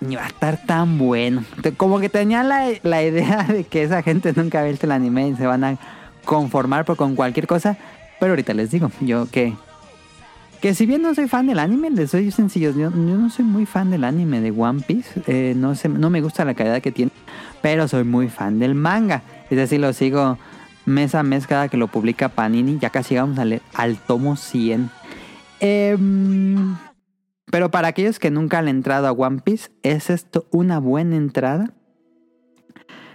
ni 0.00 0.16
va 0.16 0.24
a 0.24 0.28
estar 0.28 0.64
tan 0.66 0.98
bueno. 0.98 1.44
Como 1.76 2.00
que 2.00 2.08
tenía 2.08 2.42
la, 2.42 2.68
la 2.82 3.02
idea 3.02 3.44
de 3.44 3.64
que 3.64 3.82
esa 3.82 4.02
gente 4.02 4.32
nunca 4.34 4.60
ha 4.60 4.64
visto 4.64 4.86
el 4.86 4.92
anime 4.92 5.28
y 5.28 5.36
se 5.36 5.46
van 5.46 5.64
a 5.64 5.78
conformar 6.24 6.84
por 6.84 6.96
con 6.96 7.14
cualquier 7.14 7.46
cosa. 7.46 7.76
Pero 8.18 8.32
ahorita 8.32 8.54
les 8.54 8.70
digo, 8.70 8.90
yo 9.00 9.26
que 9.26 9.54
que 10.60 10.74
si 10.74 10.86
bien 10.86 11.02
no 11.02 11.14
soy 11.14 11.28
fan 11.28 11.46
del 11.46 11.58
anime, 11.58 11.90
les 11.90 12.10
soy 12.10 12.30
sencillo. 12.30 12.70
Yo, 12.70 12.90
yo 12.90 12.90
no 12.90 13.30
soy 13.30 13.44
muy 13.44 13.66
fan 13.66 13.90
del 13.90 14.04
anime 14.04 14.40
de 14.40 14.50
One 14.50 14.82
Piece. 14.86 15.22
eh, 15.26 15.54
no, 15.56 15.74
sé, 15.74 15.88
no 15.88 16.10
me 16.10 16.20
gusta 16.20 16.44
la 16.44 16.54
calidad 16.54 16.80
que 16.80 16.92
tiene. 16.92 17.12
Pero 17.62 17.88
soy 17.88 18.04
muy 18.04 18.28
fan 18.28 18.58
del 18.58 18.74
manga. 18.74 19.22
Es 19.50 19.56
decir, 19.56 19.80
lo 19.80 19.92
sigo 19.92 20.38
mes 20.86 21.14
a 21.14 21.22
mes 21.22 21.46
cada 21.46 21.68
que 21.68 21.76
lo 21.76 21.88
publica 21.88 22.30
Panini. 22.30 22.78
Ya 22.78 22.90
casi 22.90 23.14
llegamos 23.14 23.38
al, 23.38 23.60
al 23.74 23.96
tomo 23.98 24.36
100. 24.36 24.90
Em, 25.60 26.76
pero 27.50 27.70
para 27.70 27.88
aquellos 27.88 28.18
que 28.18 28.30
nunca 28.30 28.58
han 28.58 28.68
entrado 28.68 29.06
a 29.06 29.12
One 29.12 29.40
Piece, 29.44 29.70
¿es 29.82 30.10
esto 30.10 30.46
una 30.50 30.78
buena 30.78 31.16
entrada? 31.16 31.74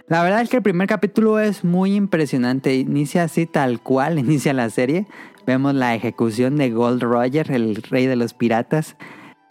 La 0.08 0.22
verdad 0.22 0.42
es 0.42 0.50
que 0.50 0.58
el 0.58 0.62
primer 0.62 0.88
capítulo 0.88 1.38
es 1.38 1.64
muy 1.64 1.94
impresionante. 1.94 2.74
Inicia 2.74 3.24
así 3.24 3.46
tal 3.46 3.80
cual, 3.80 4.18
inicia 4.20 4.52
la 4.52 4.68
serie. 4.70 5.06
Vemos 5.46 5.74
la 5.74 5.94
ejecución 5.94 6.56
de 6.56 6.70
Gold 6.70 7.02
Roger, 7.02 7.50
el 7.50 7.76
rey 7.76 8.06
de 8.06 8.16
los 8.16 8.34
piratas, 8.34 8.96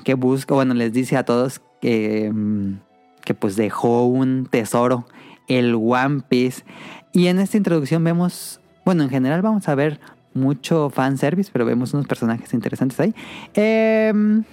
que 0.04 0.14
busca, 0.14 0.54
bueno, 0.54 0.74
les 0.74 0.94
dice 0.94 1.18
a 1.18 1.26
todos 1.26 1.62
que, 1.82 2.32
mm, 2.34 2.80
que 3.26 3.34
pues 3.34 3.56
dejó 3.56 4.06
un 4.06 4.48
tesoro, 4.50 5.06
el 5.48 5.76
One 5.76 6.22
Piece. 6.30 6.64
Y 7.14 7.28
en 7.28 7.40
esta 7.40 7.58
introducción 7.58 8.04
vemos, 8.04 8.60
bueno, 8.86 9.04
en 9.04 9.10
general 9.10 9.42
vamos 9.42 9.68
a 9.68 9.76
ver 9.76 10.00
mucho 10.34 10.90
fanservice, 10.90 11.50
pero 11.52 11.66
vemos 11.66 11.94
unos 11.94 12.08
personajes 12.08 12.54
interesantes 12.54 13.00
ahí. 13.00 13.14
Em, 13.54 14.44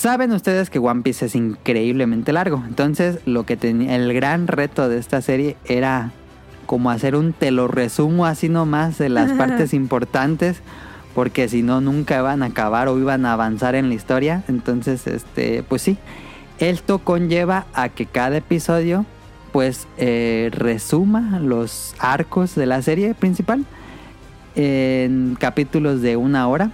Saben 0.00 0.32
ustedes 0.32 0.70
que 0.70 0.78
One 0.78 1.02
Piece 1.02 1.26
es 1.26 1.34
increíblemente 1.34 2.32
largo. 2.32 2.62
Entonces, 2.66 3.18
lo 3.26 3.44
que 3.44 3.58
tenía 3.58 3.96
el 3.96 4.14
gran 4.14 4.46
reto 4.46 4.88
de 4.88 4.96
esta 4.96 5.20
serie 5.20 5.58
era 5.66 6.10
como 6.64 6.90
hacer 6.90 7.14
un 7.14 7.34
te 7.34 7.50
lo 7.50 7.68
resumo 7.68 8.24
así 8.24 8.48
nomás 8.48 8.96
de 8.96 9.10
las 9.10 9.30
partes 9.32 9.74
importantes, 9.74 10.62
porque 11.14 11.48
si 11.48 11.62
no 11.62 11.82
nunca 11.82 12.18
iban 12.18 12.42
a 12.42 12.46
acabar 12.46 12.88
o 12.88 12.98
iban 12.98 13.26
a 13.26 13.34
avanzar 13.34 13.74
en 13.74 13.90
la 13.90 13.94
historia. 13.94 14.42
Entonces, 14.48 15.06
este, 15.06 15.62
pues 15.64 15.82
sí, 15.82 15.98
esto 16.60 17.00
conlleva 17.00 17.66
a 17.74 17.90
que 17.90 18.06
cada 18.06 18.38
episodio 18.38 19.04
pues 19.52 19.88
eh, 19.96 20.50
resuma 20.52 21.38
los 21.40 21.94
arcos 21.98 22.54
de 22.54 22.66
la 22.66 22.82
serie 22.82 23.14
principal 23.14 23.64
en 24.54 25.36
capítulos 25.38 26.02
de 26.02 26.16
una 26.16 26.48
hora. 26.48 26.70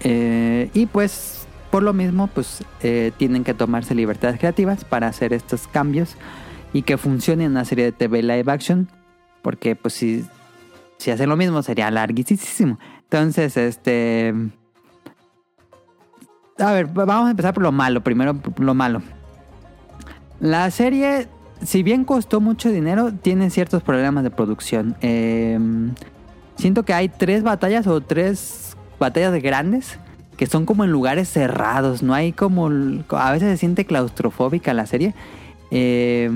Eh, 0.00 0.70
y 0.74 0.86
pues 0.86 1.44
por 1.74 1.82
lo 1.82 1.92
mismo, 1.92 2.28
pues 2.28 2.62
eh, 2.82 3.10
tienen 3.16 3.42
que 3.42 3.52
tomarse 3.52 3.96
libertades 3.96 4.38
creativas 4.38 4.84
para 4.84 5.08
hacer 5.08 5.32
estos 5.32 5.66
cambios 5.66 6.14
y 6.72 6.82
que 6.82 6.96
funcione 6.98 7.48
una 7.48 7.64
serie 7.64 7.86
de 7.86 7.90
TV 7.90 8.22
live 8.22 8.52
action. 8.52 8.88
Porque 9.42 9.74
pues 9.74 9.94
si, 9.94 10.24
si 10.98 11.10
hacen 11.10 11.28
lo 11.28 11.36
mismo 11.36 11.64
sería 11.64 11.90
larguísimo. 11.90 12.78
Entonces, 13.02 13.56
este... 13.56 14.32
A 16.58 16.72
ver, 16.72 16.86
vamos 16.86 17.26
a 17.26 17.30
empezar 17.30 17.52
por 17.52 17.64
lo 17.64 17.72
malo. 17.72 18.02
Primero, 18.04 18.38
lo 18.58 18.74
malo. 18.74 19.02
La 20.38 20.70
serie, 20.70 21.26
si 21.62 21.82
bien 21.82 22.04
costó 22.04 22.40
mucho 22.40 22.70
dinero, 22.70 23.12
tiene 23.12 23.50
ciertos 23.50 23.82
problemas 23.82 24.24
de 24.24 24.30
producción. 24.30 24.96
Eh, 25.00 25.58
siento 26.56 26.84
que 26.84 26.94
hay 26.94 27.08
tres 27.08 27.42
batallas 27.42 27.86
o 27.86 28.00
tres 28.00 28.76
batallas 28.98 29.32
grandes 29.42 29.98
que 30.36 30.46
son 30.46 30.66
como 30.66 30.84
en 30.84 30.90
lugares 30.90 31.28
cerrados, 31.28 32.02
no 32.02 32.14
hay 32.14 32.32
como... 32.32 32.68
A 33.10 33.32
veces 33.32 33.52
se 33.52 33.56
siente 33.56 33.84
claustrofóbica 33.84 34.74
la 34.74 34.86
serie. 34.86 35.14
Eh, 35.70 36.30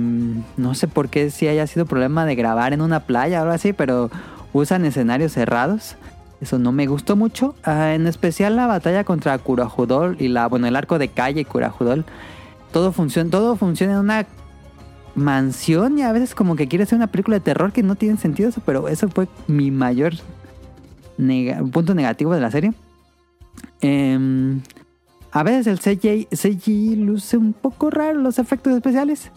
no 0.57 0.75
sé 0.75 0.89
por 0.89 1.09
qué 1.09 1.31
si 1.31 1.49
haya 1.49 1.67
sido 1.67 1.87
problema 1.87 2.25
de 2.25 2.35
grabar 2.35 2.73
en 2.73 2.81
una 2.81 3.01
playa 3.01 3.41
o 3.41 3.43
algo 3.43 3.55
así, 3.55 3.73
pero 3.73 4.11
usan 4.53 4.85
escenarios 4.85 5.33
cerrados. 5.33 5.97
Eso 6.41 6.59
no 6.59 6.71
me 6.71 6.87
gustó 6.87 7.17
mucho. 7.17 7.55
Ah, 7.65 7.95
en 7.95 8.07
especial 8.07 8.57
la 8.57 8.67
batalla 8.67 9.05
contra 9.05 9.37
Kurajudol 9.39 10.17
y 10.21 10.29
la, 10.29 10.47
bueno, 10.47 10.67
el 10.69 10.77
arco 10.77 10.99
de 10.99 11.09
calle 11.09 11.45
Kurajudol. 11.45 12.05
Todo 12.73 12.93
funciona, 12.93 13.31
todo 13.31 13.57
funciona 13.57 13.95
en 13.95 13.99
una 13.99 14.27
mansión 15.19 15.99
y 15.99 16.03
a 16.03 16.13
veces 16.13 16.35
como 16.35 16.57
que 16.57 16.69
quiere 16.69 16.87
ser 16.87 16.97
una 16.97 17.07
película 17.09 17.37
de 17.37 17.41
terror 17.41 17.73
que 17.73 17.83
no 17.83 17.95
tiene 17.97 18.17
sentido 18.17 18.49
eso, 18.49 18.63
pero 18.65 18.89
eso 18.89 19.09
fue 19.09 19.29
mi 19.47 19.71
mayor 19.71 20.15
punto 21.73 21.95
negativo 21.95 22.35
de 22.35 22.41
la 22.41 22.51
serie. 22.51 22.73
Em, 23.81 24.61
a 25.33 25.43
veces 25.43 25.67
el 25.67 25.79
CGI, 25.79 26.29
CGI 26.31 26.97
luce 26.97 27.37
un 27.37 27.53
poco 27.53 27.91
raro 27.91 28.21
los 28.21 28.39
efectos 28.39 28.75
especiales. 28.75 29.31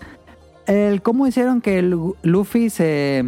El 0.68 1.02
cómo 1.02 1.28
hicieron 1.28 1.62
que 1.62 1.80
el 1.80 1.96
Luffy 2.22 2.70
se 2.70 3.26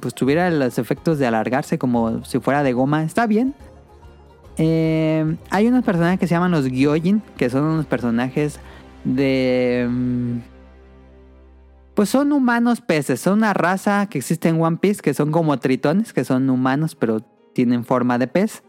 pues 0.00 0.14
tuviera 0.14 0.50
los 0.50 0.78
efectos 0.78 1.18
de 1.18 1.26
alargarse 1.26 1.78
como 1.78 2.24
si 2.24 2.38
fuera 2.38 2.62
de 2.62 2.72
goma, 2.72 3.02
está 3.02 3.26
bien. 3.26 3.54
Em, 4.56 5.36
hay 5.50 5.66
unos 5.66 5.84
personajes 5.84 6.18
que 6.20 6.26
se 6.26 6.34
llaman 6.34 6.50
los 6.50 6.66
Gyojin, 6.66 7.22
que 7.36 7.48
son 7.50 7.64
unos 7.64 7.86
personajes 7.86 8.60
de 9.04 9.86
mm, 9.88 10.38
pues 11.98 12.10
son 12.10 12.30
humanos 12.30 12.80
peces, 12.80 13.20
son 13.20 13.38
una 13.38 13.54
raza 13.54 14.06
que 14.06 14.18
existe 14.18 14.48
en 14.48 14.62
One 14.62 14.76
Piece 14.76 15.02
que 15.02 15.14
son 15.14 15.32
como 15.32 15.58
tritones, 15.58 16.12
que 16.12 16.22
son 16.22 16.48
humanos 16.48 16.94
pero 16.94 17.22
tienen 17.54 17.84
forma 17.84 18.18
de 18.18 18.28
pez. 18.28 18.62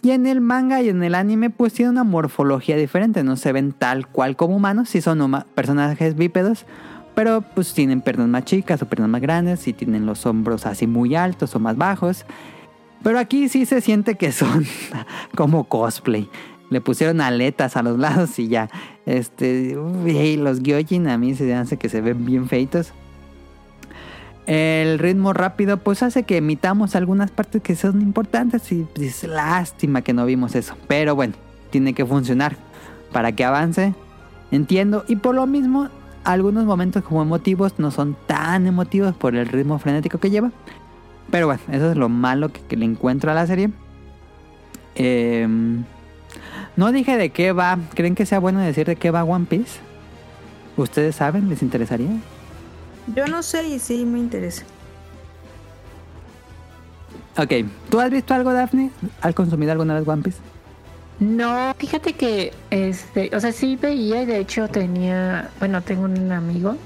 Y 0.00 0.12
en 0.12 0.26
el 0.26 0.40
manga 0.40 0.80
y 0.80 0.88
en 0.88 1.02
el 1.02 1.14
anime 1.14 1.50
pues 1.50 1.74
tienen 1.74 1.90
una 1.90 2.04
morfología 2.04 2.78
diferente, 2.78 3.22
no 3.24 3.36
se 3.36 3.52
ven 3.52 3.72
tal 3.72 4.06
cual 4.06 4.36
como 4.36 4.56
humanos, 4.56 4.88
sí 4.88 5.02
son 5.02 5.44
personajes 5.54 6.16
bípedos, 6.16 6.64
pero 7.14 7.42
pues 7.42 7.74
tienen 7.74 8.00
piernas 8.00 8.28
más 8.28 8.46
chicas 8.46 8.80
o 8.80 8.88
piernas 8.88 9.10
más 9.10 9.20
grandes 9.20 9.68
y 9.68 9.74
tienen 9.74 10.06
los 10.06 10.24
hombros 10.24 10.64
así 10.64 10.86
muy 10.86 11.14
altos 11.14 11.54
o 11.54 11.60
más 11.60 11.76
bajos. 11.76 12.24
Pero 13.02 13.18
aquí 13.18 13.50
sí 13.50 13.66
se 13.66 13.82
siente 13.82 14.14
que 14.14 14.32
son 14.32 14.64
como 15.36 15.64
cosplay. 15.64 16.30
Le 16.70 16.80
pusieron 16.80 17.20
aletas 17.20 17.76
a 17.76 17.82
los 17.82 17.98
lados 18.00 18.38
y 18.38 18.48
ya. 18.48 18.68
Este, 19.04 19.78
uy, 19.78 20.36
los 20.36 20.62
Gyojin 20.62 21.08
a 21.08 21.18
mí 21.18 21.34
se 21.34 21.54
hace 21.54 21.76
que 21.76 21.88
se 21.88 22.00
ven 22.00 22.24
bien 22.24 22.48
feitos. 22.48 22.92
El 24.46 25.00
ritmo 25.00 25.32
rápido 25.32 25.78
pues 25.78 26.04
hace 26.04 26.22
que 26.22 26.36
emitamos 26.36 26.94
algunas 26.94 27.32
partes 27.32 27.62
que 27.62 27.74
son 27.74 28.00
importantes 28.00 28.70
y 28.70 28.86
es 28.94 29.24
lástima 29.24 30.02
que 30.02 30.12
no 30.12 30.24
vimos 30.24 30.54
eso. 30.54 30.76
Pero 30.86 31.16
bueno, 31.16 31.34
tiene 31.70 31.94
que 31.94 32.06
funcionar 32.06 32.56
para 33.12 33.32
que 33.32 33.44
avance. 33.44 33.94
Entiendo. 34.52 35.04
Y 35.08 35.16
por 35.16 35.34
lo 35.34 35.46
mismo, 35.46 35.88
algunos 36.22 36.64
momentos 36.64 37.02
como 37.02 37.22
emotivos 37.22 37.74
no 37.78 37.90
son 37.90 38.16
tan 38.26 38.66
emotivos 38.66 39.14
por 39.16 39.34
el 39.34 39.48
ritmo 39.48 39.78
frenético 39.78 40.18
que 40.18 40.30
lleva. 40.30 40.52
Pero 41.30 41.46
bueno, 41.46 41.62
eso 41.72 41.90
es 41.90 41.96
lo 41.96 42.08
malo 42.08 42.50
que, 42.50 42.76
le 42.76 42.84
encuentro 42.84 43.30
a 43.30 43.34
la 43.34 43.46
serie. 43.46 43.70
Em, 44.94 45.84
no 46.76 46.92
dije 46.92 47.16
de 47.16 47.30
qué 47.30 47.52
va. 47.52 47.78
¿Creen 47.94 48.14
que 48.14 48.26
sea 48.26 48.38
bueno 48.38 48.60
decir 48.60 48.86
de 48.86 48.96
qué 48.96 49.10
va 49.10 49.24
One 49.24 49.46
Piece? 49.46 49.80
¿Ustedes 50.76 51.16
saben? 51.16 51.48
¿Les 51.48 51.62
interesaría? 51.62 52.10
Yo 53.14 53.26
no 53.26 53.42
sé 53.42 53.66
y 53.68 53.78
sí 53.78 54.04
me 54.04 54.18
interesa. 54.18 54.64
Ok, 57.38 57.52
¿tú 57.90 58.00
has 58.00 58.10
visto 58.10 58.34
algo, 58.34 58.52
Daphne? 58.52 58.90
¿Has 59.20 59.34
consumido 59.34 59.72
alguna 59.72 59.94
vez 59.94 60.06
One 60.06 60.22
Piece? 60.22 60.38
No, 61.20 61.74
fíjate 61.78 62.12
que, 62.12 62.52
este, 62.70 63.30
o 63.34 63.40
sea, 63.40 63.52
sí 63.52 63.76
veía 63.76 64.22
y 64.22 64.26
de 64.26 64.38
hecho 64.38 64.68
tenía, 64.68 65.50
bueno, 65.58 65.80
tengo 65.82 66.04
un 66.04 66.30
amigo, 66.30 66.76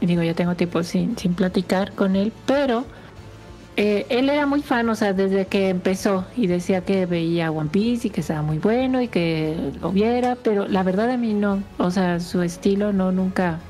y 0.00 0.06
digo, 0.06 0.22
ya 0.22 0.34
tengo 0.34 0.54
tiempo 0.54 0.82
sin, 0.82 1.16
sin 1.16 1.34
platicar 1.34 1.92
con 1.92 2.14
él, 2.14 2.32
pero 2.46 2.84
eh, 3.80 4.06
él 4.08 4.28
era 4.28 4.44
muy 4.44 4.60
fan, 4.60 4.88
o 4.88 4.96
sea, 4.96 5.12
desde 5.12 5.46
que 5.46 5.68
empezó 5.68 6.26
y 6.36 6.48
decía 6.48 6.80
que 6.80 7.06
veía 7.06 7.52
One 7.52 7.70
Piece 7.70 8.08
y 8.08 8.10
que 8.10 8.22
estaba 8.22 8.42
muy 8.42 8.58
bueno 8.58 9.00
y 9.00 9.06
que 9.06 9.56
lo 9.80 9.92
viera, 9.92 10.36
pero 10.42 10.66
la 10.66 10.82
verdad 10.82 11.08
a 11.12 11.16
mí 11.16 11.32
no, 11.32 11.62
o 11.78 11.92
sea, 11.92 12.18
su 12.18 12.42
estilo 12.42 12.92
no, 12.92 13.12
nunca, 13.12 13.60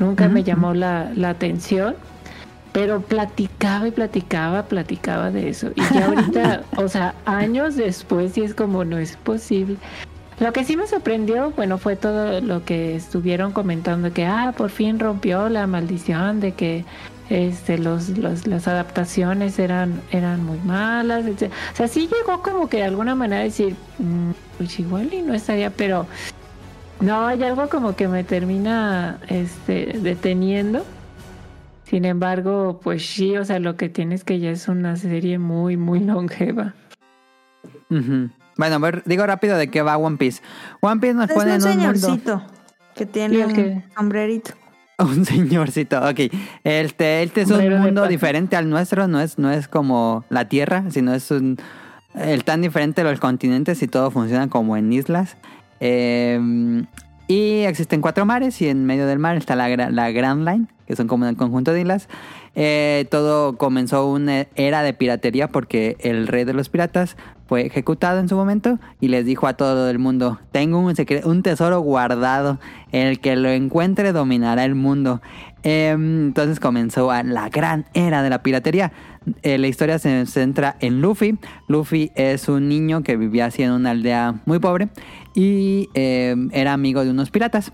nunca 0.00 0.28
me 0.28 0.42
llamó 0.42 0.74
la, 0.74 1.12
la 1.14 1.28
atención. 1.28 1.94
Pero 2.72 3.02
platicaba 3.02 3.86
y 3.86 3.92
platicaba, 3.92 4.64
platicaba 4.64 5.30
de 5.30 5.48
eso. 5.48 5.70
Y 5.76 5.94
ya 5.94 6.06
ahorita, 6.06 6.62
o 6.76 6.88
sea, 6.88 7.14
años 7.24 7.76
después, 7.76 8.36
y 8.36 8.42
es 8.42 8.52
como 8.52 8.84
no 8.84 8.98
es 8.98 9.16
posible. 9.16 9.76
Lo 10.40 10.52
que 10.52 10.64
sí 10.64 10.76
me 10.76 10.88
sorprendió, 10.88 11.52
bueno, 11.52 11.78
fue 11.78 11.94
todo 11.94 12.40
lo 12.40 12.64
que 12.64 12.96
estuvieron 12.96 13.52
comentando, 13.52 14.12
que, 14.12 14.26
ah, 14.26 14.54
por 14.56 14.70
fin 14.70 14.98
rompió 14.98 15.48
la 15.48 15.68
maldición 15.68 16.40
de 16.40 16.52
que 16.52 16.84
este, 17.30 17.78
los, 17.78 18.10
los- 18.18 18.46
las 18.46 18.68
adaptaciones 18.68 19.58
eran, 19.58 20.02
eran 20.10 20.44
muy 20.44 20.58
malas. 20.58 21.24
etc. 21.24 21.50
O 21.72 21.76
sea, 21.76 21.88
sí 21.88 22.08
llegó 22.12 22.42
como 22.42 22.68
que 22.68 22.78
de 22.78 22.84
alguna 22.84 23.14
manera 23.14 23.40
a 23.40 23.44
decir, 23.44 23.74
"Mm, 23.98 24.30
pues 24.58 24.78
igual 24.78 25.14
y 25.14 25.22
no 25.22 25.32
estaría, 25.32 25.70
pero 25.70 26.06
no, 27.00 27.26
hay 27.26 27.42
algo 27.44 27.68
como 27.70 27.96
que 27.96 28.08
me 28.08 28.24
termina 28.24 29.18
este, 29.28 29.98
deteniendo. 30.02 30.84
Sin 31.84 32.04
embargo, 32.04 32.78
pues 32.84 33.04
sí, 33.06 33.36
o 33.36 33.44
sea, 33.44 33.58
lo 33.58 33.76
que 33.76 33.88
tienes 33.88 34.22
que 34.22 34.38
ya 34.38 34.50
es 34.50 34.68
una 34.68 34.94
serie 34.96 35.38
muy, 35.38 35.76
muy 35.76 35.98
longeva. 36.00 36.74
Bueno, 37.88 38.74
a 38.76 38.78
ver, 38.78 39.02
digo 39.06 39.26
rápido 39.26 39.56
de 39.56 39.68
qué 39.70 39.82
va 39.82 39.96
One 39.96 40.16
Piece. 40.16 40.42
One 40.80 41.00
Piece 41.00 41.14
nos 41.14 41.30
Es 41.30 41.34
pone 41.36 41.54
un 41.56 41.62
en 41.62 41.62
un 41.68 41.76
mundo... 41.78 41.98
señorcito 41.98 42.42
que 42.94 43.06
tiene 43.06 43.44
ok. 43.44 43.94
sombrerito. 43.96 44.52
Un 45.04 45.24
señorcito, 45.24 45.98
ok. 45.98 46.20
Este, 46.64 47.22
este 47.22 47.42
es 47.42 47.50
un 47.50 47.78
mundo 47.80 48.06
diferente 48.06 48.56
al 48.56 48.68
nuestro, 48.68 49.08
no 49.08 49.20
es, 49.20 49.38
no 49.38 49.50
es 49.50 49.68
como 49.68 50.24
la 50.28 50.48
Tierra, 50.48 50.84
sino 50.90 51.14
es 51.14 51.30
un 51.30 51.58
el 52.14 52.44
tan 52.44 52.60
diferente 52.60 53.04
de 53.04 53.10
los 53.10 53.20
continentes 53.20 53.82
y 53.82 53.88
todo 53.88 54.10
funciona 54.10 54.48
como 54.48 54.76
en 54.76 54.92
islas. 54.92 55.36
Eh, 55.80 56.38
y 57.28 57.60
existen 57.60 58.00
cuatro 58.00 58.26
mares 58.26 58.60
y 58.60 58.68
en 58.68 58.84
medio 58.86 59.06
del 59.06 59.20
mar 59.20 59.36
está 59.36 59.54
la, 59.54 59.68
la 59.68 60.10
Grand 60.10 60.46
Line, 60.46 60.66
que 60.90 60.96
son 60.96 61.06
como 61.06 61.28
un 61.28 61.36
conjunto 61.36 61.72
de 61.72 61.82
islas. 61.82 62.08
Eh, 62.56 63.06
todo 63.12 63.56
comenzó 63.56 64.10
una 64.10 64.48
era 64.56 64.82
de 64.82 64.92
piratería 64.92 65.46
porque 65.46 65.96
el 66.00 66.26
rey 66.26 66.42
de 66.42 66.52
los 66.52 66.68
piratas 66.68 67.16
fue 67.46 67.64
ejecutado 67.64 68.18
en 68.18 68.28
su 68.28 68.34
momento 68.34 68.80
y 69.00 69.06
les 69.06 69.24
dijo 69.24 69.46
a 69.46 69.52
todo 69.54 69.88
el 69.88 70.00
mundo, 70.00 70.40
tengo 70.50 70.80
un, 70.80 70.92
un 71.24 71.42
tesoro 71.44 71.78
guardado, 71.78 72.58
el 72.90 73.20
que 73.20 73.36
lo 73.36 73.50
encuentre 73.50 74.12
dominará 74.12 74.64
el 74.64 74.74
mundo. 74.74 75.22
Eh, 75.62 75.90
entonces 75.90 76.58
comenzó 76.58 77.12
la 77.22 77.48
gran 77.50 77.86
era 77.94 78.24
de 78.24 78.30
la 78.30 78.42
piratería. 78.42 78.90
Eh, 79.44 79.56
la 79.56 79.68
historia 79.68 80.00
se 80.00 80.26
centra 80.26 80.74
en 80.80 81.00
Luffy. 81.00 81.38
Luffy 81.68 82.10
es 82.16 82.48
un 82.48 82.68
niño 82.68 83.04
que 83.04 83.16
vivía 83.16 83.46
así 83.46 83.62
en 83.62 83.70
una 83.70 83.90
aldea 83.90 84.40
muy 84.44 84.58
pobre 84.58 84.88
y 85.36 85.88
eh, 85.94 86.34
era 86.50 86.72
amigo 86.72 87.04
de 87.04 87.10
unos 87.10 87.30
piratas. 87.30 87.72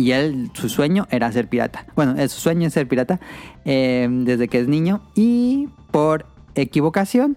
Y 0.00 0.12
él, 0.12 0.50
su 0.54 0.70
sueño 0.70 1.06
era 1.10 1.30
ser 1.30 1.46
pirata. 1.48 1.84
Bueno, 1.94 2.16
su 2.28 2.40
sueño 2.40 2.68
es 2.68 2.72
ser 2.72 2.88
pirata 2.88 3.20
eh, 3.66 4.08
desde 4.10 4.48
que 4.48 4.58
es 4.60 4.66
niño. 4.66 5.02
Y 5.14 5.68
por 5.90 6.24
equivocación, 6.54 7.36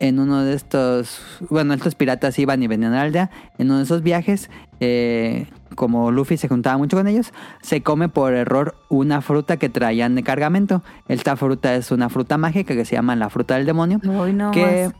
en 0.00 0.18
uno 0.18 0.42
de 0.42 0.54
estos, 0.54 1.22
bueno, 1.48 1.74
estos 1.74 1.94
piratas 1.94 2.36
iban 2.40 2.60
y 2.60 2.66
venían 2.66 2.92
a 2.92 2.96
la 2.96 3.02
aldea. 3.02 3.30
En 3.58 3.68
uno 3.68 3.78
de 3.78 3.84
esos 3.84 4.02
viajes, 4.02 4.50
eh, 4.80 5.46
como 5.76 6.10
Luffy 6.10 6.36
se 6.36 6.48
juntaba 6.48 6.76
mucho 6.76 6.96
con 6.96 7.06
ellos, 7.06 7.32
se 7.62 7.82
come 7.84 8.08
por 8.08 8.34
error 8.34 8.74
una 8.88 9.20
fruta 9.20 9.58
que 9.58 9.68
traían 9.68 10.16
de 10.16 10.24
cargamento. 10.24 10.82
Esta 11.06 11.36
fruta 11.36 11.76
es 11.76 11.92
una 11.92 12.08
fruta 12.08 12.36
mágica 12.36 12.74
que 12.74 12.84
se 12.84 12.96
llama 12.96 13.14
la 13.14 13.30
fruta 13.30 13.54
del 13.54 13.64
demonio 13.64 14.00
no 14.02 14.50
que, 14.50 14.90
más. 14.90 14.94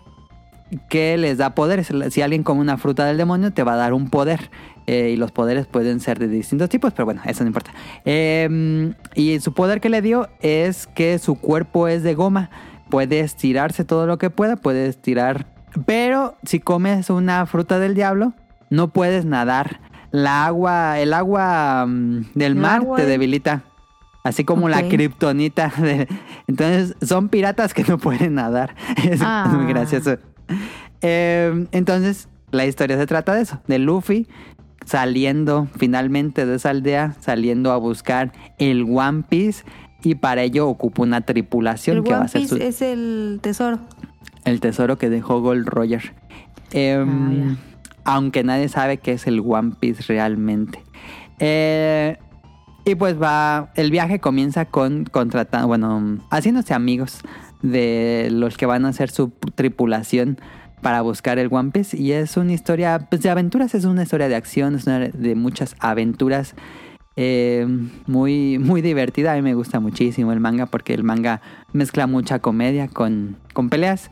Que 0.88 1.16
les 1.18 1.38
da 1.38 1.54
poderes. 1.54 1.92
Si 2.10 2.22
alguien 2.22 2.42
come 2.42 2.60
una 2.60 2.76
fruta 2.78 3.04
del 3.04 3.16
demonio, 3.18 3.52
te 3.52 3.62
va 3.62 3.74
a 3.74 3.76
dar 3.76 3.92
un 3.92 4.08
poder. 4.10 4.50
Eh, 4.86 5.10
y 5.10 5.16
los 5.16 5.30
poderes 5.30 5.66
pueden 5.66 6.00
ser 6.00 6.18
de 6.18 6.26
distintos 6.26 6.68
tipos, 6.68 6.92
pero 6.92 7.04
bueno, 7.04 7.20
eso 7.24 7.44
no 7.44 7.48
importa. 7.48 7.70
Eh, 8.04 8.92
y 9.14 9.38
su 9.40 9.52
poder 9.54 9.80
que 9.80 9.88
le 9.88 10.02
dio 10.02 10.28
es 10.40 10.86
que 10.88 11.18
su 11.18 11.36
cuerpo 11.36 11.86
es 11.88 12.02
de 12.02 12.14
goma. 12.14 12.50
Puede 12.90 13.20
estirarse 13.20 13.84
todo 13.84 14.06
lo 14.06 14.18
que 14.18 14.28
pueda, 14.30 14.56
puede 14.56 14.86
estirar. 14.88 15.46
Pero 15.86 16.36
si 16.44 16.58
comes 16.60 17.10
una 17.10 17.46
fruta 17.46 17.78
del 17.78 17.94
diablo, 17.94 18.34
no 18.70 18.88
puedes 18.88 19.24
nadar. 19.24 19.80
La 20.10 20.44
agua, 20.46 20.98
el 20.98 21.14
agua 21.14 21.86
mm, 21.86 22.32
del 22.34 22.52
El 22.52 22.54
mar 22.56 22.80
agua 22.80 22.96
te 22.96 23.04
de- 23.04 23.08
debilita. 23.12 23.62
Así 24.24 24.44
como 24.44 24.68
la 24.68 24.86
kriptonita. 24.88 25.72
de- 25.78 26.06
Entonces, 26.46 26.94
son 27.02 27.28
piratas 27.28 27.72
que 27.72 27.82
no 27.84 27.98
pueden 27.98 28.34
nadar. 28.34 28.74
Es 29.04 29.20
Ah. 29.22 29.48
muy 29.50 29.66
gracioso. 29.72 30.16
Eh, 31.04 31.66
entonces, 31.72 32.28
la 32.52 32.64
historia 32.64 32.96
se 32.96 33.06
trata 33.08 33.34
de 33.34 33.42
eso: 33.42 33.60
de 33.66 33.80
Luffy 33.80 34.28
saliendo 34.86 35.66
finalmente 35.76 36.46
de 36.46 36.54
esa 36.56 36.70
aldea, 36.70 37.14
saliendo 37.20 37.72
a 37.72 37.76
buscar 37.76 38.30
el 38.58 38.84
One 38.88 39.24
Piece. 39.28 39.64
Y 40.04 40.14
para 40.16 40.42
ello 40.42 40.68
ocupa 40.68 41.02
una 41.02 41.20
tripulación 41.22 41.98
El 41.98 42.04
que 42.04 42.12
va 42.12 42.22
a 42.22 42.28
ser 42.28 42.46
su- 42.46 42.56
es 42.56 42.82
el 42.82 43.38
tesoro. 43.42 43.78
el 44.44 44.60
tesoro 44.60 44.96
que 44.98 45.08
dejó 45.10 45.40
Gold 45.40 45.66
Roger. 45.68 46.12
Em, 46.72 47.56
Ah, 48.04 48.14
aunque 48.16 48.42
nadie 48.44 48.68
sabe 48.68 48.98
qué 48.98 49.12
es 49.12 49.26
el 49.26 49.40
One 49.40 49.74
Piece 49.80 50.02
realmente. 50.08 50.82
Eh, 51.38 52.16
y 52.84 52.94
pues 52.96 53.20
va, 53.20 53.70
el 53.76 53.90
viaje 53.92 54.18
comienza 54.18 54.64
con 54.64 55.04
contratando, 55.04 55.68
bueno, 55.68 56.18
haciéndose 56.30 56.74
amigos 56.74 57.20
de 57.62 58.28
los 58.30 58.56
que 58.56 58.66
van 58.66 58.84
a 58.84 58.88
hacer 58.90 59.10
su 59.10 59.30
tripulación 59.54 60.38
para 60.80 61.00
buscar 61.02 61.38
el 61.38 61.48
One 61.50 61.70
Piece. 61.70 61.96
Y 61.96 62.12
es 62.12 62.36
una 62.36 62.52
historia 62.52 63.06
pues, 63.08 63.22
de 63.22 63.30
aventuras, 63.30 63.74
es 63.74 63.84
una 63.84 64.02
historia 64.02 64.28
de 64.28 64.34
acción, 64.34 64.74
es 64.74 64.86
una 64.86 64.98
de 65.00 65.34
muchas 65.34 65.76
aventuras. 65.78 66.54
eh, 67.16 67.66
muy, 68.06 68.58
muy 68.58 68.80
divertida. 68.80 69.32
A 69.32 69.36
mí 69.36 69.42
me 69.42 69.54
gusta 69.54 69.80
muchísimo 69.80 70.32
el 70.32 70.40
manga 70.40 70.66
porque 70.66 70.94
el 70.94 71.04
manga 71.04 71.40
mezcla 71.72 72.06
mucha 72.06 72.38
comedia 72.40 72.88
con, 72.88 73.36
con 73.52 73.68
peleas. 73.70 74.10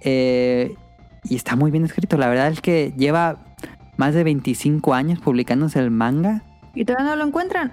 Eh, 0.00 0.74
y 1.24 1.36
está 1.36 1.54
muy 1.56 1.70
bien 1.70 1.84
escrito. 1.84 2.16
La 2.18 2.28
verdad 2.28 2.48
es 2.48 2.60
que 2.60 2.92
lleva 2.96 3.56
más 3.96 4.14
de 4.14 4.24
25 4.24 4.92
años 4.94 5.20
publicándose 5.20 5.78
el 5.78 5.90
manga 5.92 6.42
Y 6.74 6.84
todavía 6.84 7.10
no 7.10 7.16
lo 7.16 7.24
encuentran. 7.26 7.72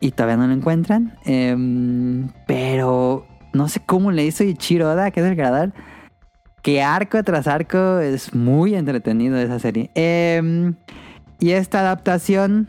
y 0.00 0.10
todavía 0.12 0.36
no 0.36 0.46
lo 0.46 0.52
encuentran. 0.54 1.14
Em, 1.24 2.28
pero 2.46 3.26
no 3.52 3.68
sé 3.68 3.80
cómo 3.84 4.12
le 4.12 4.24
hizo 4.24 4.44
Ichiro 4.44 4.94
que 5.10 5.20
es 5.20 5.26
el. 5.26 5.72
Que 6.62 6.82
arco 6.82 7.22
tras 7.24 7.46
arco 7.46 8.00
es 8.00 8.34
muy 8.34 8.74
entretenido 8.74 9.38
esa 9.38 9.58
serie. 9.58 9.90
Em, 9.94 10.74
y 11.38 11.52
esta 11.52 11.80
adaptación, 11.80 12.68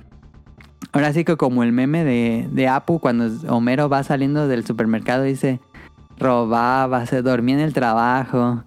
ahora 0.93 1.11
sí 1.11 1.25
que 1.25 1.35
como 1.35 1.63
el 1.63 1.73
meme 1.73 2.05
de, 2.05 2.47
de 2.51 2.67
Apu, 2.67 2.99
cuando 2.99 3.29
Homero 3.53 3.89
va 3.89 4.03
saliendo 4.03 4.47
del 4.47 4.65
supermercado, 4.65 5.23
dice: 5.23 5.59
robaba, 6.17 7.05
se 7.05 7.21
dormía 7.21 7.55
en 7.55 7.61
el 7.61 7.73
trabajo. 7.73 8.63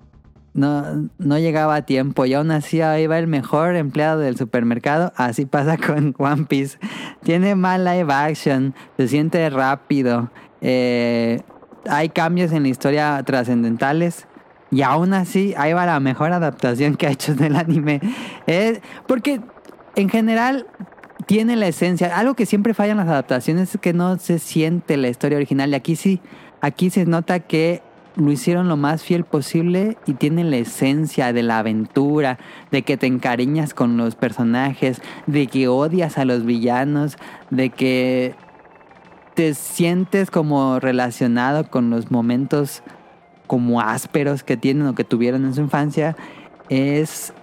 No, 0.53 1.09
no 1.19 1.39
llegaba 1.39 1.75
a 1.75 1.83
tiempo 1.83 2.27
y 2.27 2.35
aún 2.35 2.53
así 2.53 2.81
ahí 2.81 3.09
va 3.09 3.19
el 3.19 3.27
mejor 3.27 3.75
empleado 3.75 4.21
del 4.21 4.37
supermercado. 4.37 5.13
Así 5.17 5.47
pasa 5.47 5.79
con 5.79 6.15
One 6.19 6.45
Piece. 6.45 6.79
Tiene 7.23 7.55
mal 7.57 7.85
live 7.85 8.13
action, 8.13 8.75
se 8.97 9.09
siente 9.09 9.49
rápido. 9.51 10.31
eh, 10.61 11.41
hay 11.89 12.09
cambios 12.09 12.53
en 12.53 12.63
la 12.63 12.69
historia 12.69 13.23
trascendentales. 13.25 14.27
Y 14.71 14.83
aún 14.83 15.15
así, 15.15 15.55
ahí 15.57 15.73
va 15.73 15.87
la 15.87 16.01
mejor 16.01 16.33
adaptación 16.33 16.97
que 16.97 17.07
ha 17.07 17.11
hecho 17.11 17.35
del 17.35 17.57
anime. 17.57 18.01
Eh, 18.47 18.81
porque 19.07 19.41
en 19.95 20.09
general 20.09 20.67
tiene 21.27 21.57
la 21.57 21.69
esencia. 21.69 22.17
Algo 22.19 22.35
que 22.35 22.47
siempre 22.47 22.75
falla 22.75 22.93
en 22.93 22.99
las 22.99 23.09
adaptaciones 23.09 23.75
es 23.75 23.81
que 23.81 23.93
no 23.93 24.19
se 24.19 24.39
siente 24.39 24.97
la 24.97 25.09
historia 25.09 25.37
original. 25.37 25.71
Y 25.71 25.75
aquí 25.75 25.97
sí, 25.97 26.21
aquí 26.61 26.91
se 26.91 27.07
nota 27.07 27.41
que 27.41 27.83
lo 28.17 28.31
hicieron 28.31 28.69
lo 28.69 28.77
más 28.77 29.03
fiel 29.03 29.25
posible 29.25 29.97
y 30.07 30.15
tiene 30.15 30.45
la 30.45 30.57
esencia 30.57 31.33
de 31.33 31.43
la 31.43 31.59
aventura, 31.59 32.39
de 32.71 32.83
que 32.83 32.97
te 32.97 33.07
encariñas 33.07 33.75
con 33.75 33.97
los 33.97 34.15
personajes, 34.15 35.03
de 35.27 35.47
que 35.47 35.69
odias 35.69 36.17
a 36.19 36.25
los 36.25 36.45
villanos, 36.45 37.17
de 37.51 37.71
que 37.71 38.35
te 39.35 39.55
sientes 39.55 40.31
como 40.31 40.81
relacionado 40.81 41.69
con 41.69 41.91
los 41.91 42.11
momentos 42.11 42.83
como 43.47 43.81
ásperos 43.81 44.43
que 44.43 44.57
tienen 44.57 44.87
o 44.87 44.95
que 44.95 45.05
tuvieron 45.05 45.45
en 45.45 45.55
su 45.55 45.61
infancia. 45.61 46.17
Es 46.69 47.35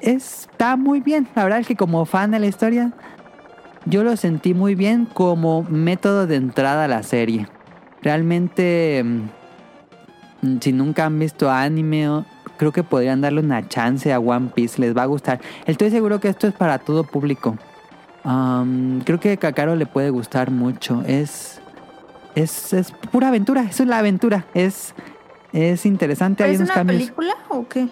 está 0.00 0.76
muy 0.76 1.00
bien. 1.00 1.28
La 1.34 1.44
verdad 1.44 1.60
es 1.60 1.66
que 1.66 1.76
como 1.76 2.04
fan 2.04 2.30
de 2.30 2.38
la 2.38 2.46
historia, 2.46 2.92
yo 3.86 4.04
lo 4.04 4.16
sentí 4.16 4.54
muy 4.54 4.74
bien 4.74 5.06
como 5.06 5.62
método 5.62 6.26
de 6.26 6.36
entrada 6.36 6.84
a 6.84 6.88
la 6.88 7.02
serie. 7.02 7.46
Realmente, 8.02 9.04
mm, 9.04 10.58
si 10.60 10.72
nunca 10.72 11.06
han 11.06 11.18
visto 11.18 11.50
anime, 11.50 12.24
creo 12.56 12.72
que 12.72 12.82
podrían 12.82 13.20
darle 13.20 13.40
una 13.40 13.68
chance 13.68 14.12
a 14.12 14.18
One 14.18 14.50
Piece, 14.54 14.80
les 14.80 14.96
va 14.96 15.02
a 15.02 15.06
gustar. 15.06 15.40
Estoy 15.66 15.90
seguro 15.90 16.20
que 16.20 16.28
esto 16.28 16.46
es 16.46 16.54
para 16.54 16.78
todo 16.78 17.04
público. 17.04 17.56
Um, 18.24 19.00
creo 19.00 19.18
que 19.18 19.32
a 19.32 19.36
Kakaro 19.36 19.76
le 19.76 19.86
puede 19.86 20.10
gustar 20.10 20.50
mucho. 20.50 21.02
Es, 21.06 21.60
es, 22.34 22.72
es 22.72 22.92
pura 23.12 23.28
aventura, 23.28 23.62
es 23.62 23.80
la 23.80 23.98
aventura. 23.98 24.46
Es, 24.54 24.94
es 25.52 25.86
interesante, 25.86 26.44
hay 26.44 26.52
¿Es 26.52 26.58
unos 26.58 26.68
una 26.70 26.74
cambios. 26.74 27.00
película 27.02 27.34
o 27.48 27.66
qué? 27.66 27.88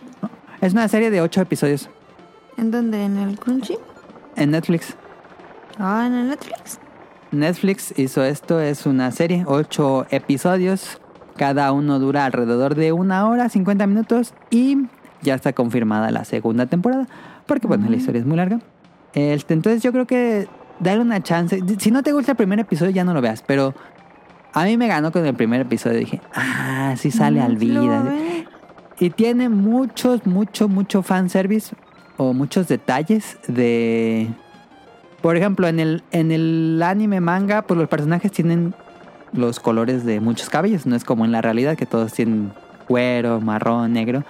Es 0.60 0.72
una 0.72 0.88
serie 0.88 1.10
de 1.10 1.20
ocho 1.20 1.40
episodios 1.40 1.88
¿En 2.56 2.70
dónde? 2.70 3.04
¿En 3.04 3.16
el 3.18 3.38
Crunchy? 3.38 3.76
en 4.36 4.50
Netflix. 4.52 4.94
Ah, 5.78 6.04
en 6.06 6.14
el 6.14 6.28
Netflix. 6.28 6.78
Netflix 7.30 7.94
hizo 7.98 8.22
esto, 8.24 8.60
es 8.60 8.86
una 8.86 9.10
serie, 9.12 9.44
ocho 9.46 10.06
episodios, 10.10 11.00
cada 11.36 11.72
uno 11.72 11.98
dura 11.98 12.24
alrededor 12.24 12.74
de 12.74 12.92
una 12.92 13.28
hora, 13.28 13.48
50 13.48 13.86
minutos 13.86 14.32
y 14.50 14.86
ya 15.22 15.34
está 15.34 15.52
confirmada 15.52 16.10
la 16.10 16.24
segunda 16.24 16.66
temporada, 16.66 17.06
porque 17.46 17.66
bueno, 17.66 17.88
la 17.90 17.96
historia 17.96 18.20
es 18.20 18.26
muy 18.26 18.36
larga. 18.36 18.60
Este, 19.14 19.54
entonces 19.54 19.82
yo 19.82 19.92
creo 19.92 20.06
que 20.06 20.48
darle 20.80 21.02
una 21.02 21.22
chance, 21.22 21.62
si 21.78 21.90
no 21.90 22.02
te 22.02 22.12
gusta 22.12 22.32
el 22.32 22.36
primer 22.36 22.58
episodio 22.60 22.90
ya 22.90 23.04
no 23.04 23.14
lo 23.14 23.20
veas, 23.20 23.42
pero 23.42 23.74
a 24.52 24.64
mí 24.64 24.76
me 24.76 24.86
ganó 24.86 25.12
con 25.12 25.24
el 25.26 25.34
primer 25.34 25.60
episodio, 25.62 25.98
dije, 25.98 26.20
ah, 26.34 26.94
sí 26.96 27.10
sale 27.10 27.40
al 27.40 27.56
vida. 27.56 28.02
ver. 28.02 28.48
Y 28.98 29.10
tiene 29.10 29.48
muchos, 29.48 30.26
mucho, 30.26 30.68
mucho 30.68 31.02
fanservice 31.02 31.74
o 32.16 32.32
muchos 32.32 32.68
detalles 32.68 33.38
de... 33.46 34.28
Por 35.22 35.36
ejemplo, 35.36 35.66
en 35.68 35.80
el, 35.80 36.02
en 36.10 36.30
el 36.30 36.80
anime 36.82 37.20
manga, 37.20 37.62
pues 37.62 37.78
los 37.78 37.88
personajes 37.88 38.30
tienen 38.32 38.74
los 39.32 39.60
colores 39.60 40.04
de 40.04 40.20
muchos 40.20 40.48
cabellos. 40.48 40.86
No 40.86 40.96
es 40.96 41.04
como 41.04 41.24
en 41.24 41.32
la 41.32 41.42
realidad 41.42 41.76
que 41.76 41.86
todos 41.86 42.12
tienen 42.12 42.52
cuero, 42.86 43.40
marrón, 43.40 43.92
negro. 43.92 44.24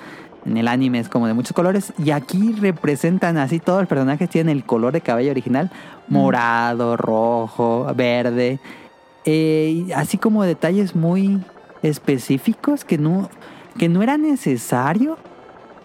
En 0.47 0.57
el 0.57 0.69
anime 0.69 0.99
es 0.99 1.09
como 1.09 1.27
de 1.27 1.35
muchos 1.35 1.53
colores. 1.53 1.93
Y 1.99 2.11
aquí 2.11 2.53
representan 2.53 3.37
así, 3.37 3.59
todos 3.59 3.81
los 3.81 3.89
personajes 3.89 4.31
tienen 4.31 4.57
el 4.57 4.65
color 4.65 4.93
de 4.93 5.01
cabello 5.01 5.31
original. 5.31 5.71
Morado, 6.09 6.97
rojo, 6.97 7.87
verde. 7.95 8.59
Eh, 9.25 9.89
así 9.95 10.17
como 10.17 10.45
detalles 10.45 10.95
muy 10.95 11.41
específicos 11.83 12.85
que 12.85 12.99
no, 12.99 13.29
que 13.77 13.89
no 13.89 14.03
era 14.03 14.17
necesario, 14.17 15.19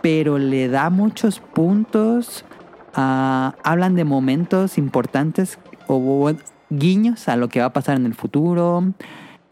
pero 0.02 0.38
le 0.38 0.68
da 0.70 0.90
muchos 0.90 1.40
puntos. 1.40 2.46
ah, 2.94 3.56
hablan 3.64 3.96
de 3.96 4.04
momentos 4.04 4.78
importantes 4.78 5.60
o, 5.88 5.96
o 5.96 6.34
guiños 6.70 7.28
a 7.28 7.36
lo 7.36 7.50
que 7.50 7.60
va 7.60 7.68
a 7.68 7.74
pasar 7.74 7.98
en 7.98 8.06
el 8.06 8.14
futuro. 8.14 8.94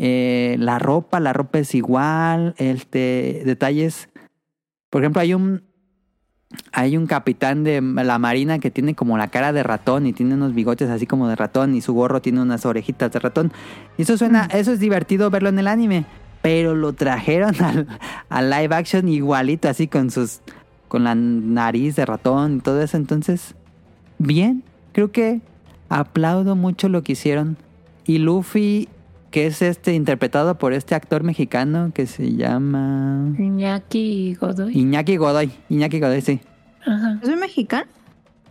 Eh, 0.03 0.55
la 0.57 0.79
ropa, 0.79 1.19
la 1.19 1.31
ropa 1.31 1.59
es 1.59 1.75
igual. 1.75 2.55
Este, 2.57 3.43
detalles. 3.45 4.09
Por 4.91 5.01
ejemplo, 5.01 5.21
hay 5.21 5.33
un. 5.33 5.63
Hay 6.73 6.97
un 6.97 7.07
capitán 7.07 7.63
de 7.63 7.81
la 7.81 8.19
marina 8.19 8.59
que 8.59 8.69
tiene 8.69 8.93
como 8.93 9.17
la 9.17 9.29
cara 9.29 9.53
de 9.53 9.63
ratón 9.63 10.05
y 10.05 10.11
tiene 10.11 10.33
unos 10.33 10.53
bigotes 10.53 10.89
así 10.89 11.07
como 11.07 11.29
de 11.29 11.37
ratón 11.37 11.75
y 11.75 11.81
su 11.81 11.93
gorro 11.93 12.21
tiene 12.21 12.41
unas 12.41 12.65
orejitas 12.65 13.09
de 13.09 13.19
ratón. 13.19 13.53
Y 13.97 14.01
eso 14.01 14.17
suena, 14.17 14.49
eso 14.51 14.73
es 14.73 14.81
divertido 14.81 15.29
verlo 15.29 15.47
en 15.47 15.59
el 15.59 15.67
anime. 15.67 16.03
Pero 16.41 16.75
lo 16.75 16.91
trajeron 16.91 17.55
al, 17.63 17.87
al 18.27 18.49
live 18.49 18.75
action 18.75 19.07
igualito, 19.07 19.69
así 19.69 19.87
con 19.87 20.11
sus. 20.11 20.41
con 20.89 21.05
la 21.05 21.15
nariz 21.15 21.95
de 21.95 22.05
ratón 22.05 22.57
y 22.57 22.59
todo 22.59 22.81
eso. 22.81 22.97
Entonces, 22.97 23.55
bien. 24.19 24.63
Creo 24.91 25.13
que 25.13 25.39
aplaudo 25.87 26.57
mucho 26.57 26.89
lo 26.89 27.01
que 27.01 27.13
hicieron. 27.13 27.55
Y 28.05 28.17
Luffy, 28.17 28.89
que 29.31 29.47
es 29.47 29.61
este 29.61 29.93
interpretado 29.93 30.57
por 30.57 30.73
este 30.73 30.93
actor 30.93 31.23
mexicano 31.23 31.91
que 31.93 32.05
se 32.05 32.35
llama. 32.35 33.33
Iñaki 33.39 34.35
Godoy. 34.35 34.77
Iñaki 34.77 35.17
Godoy. 35.17 35.51
Iñaki 35.69 35.99
Godoy, 35.99 36.21
sí. 36.21 36.41
Ajá. 36.85 37.19
¿Es 37.23 37.29
un 37.29 37.39
mexicano? 37.39 37.89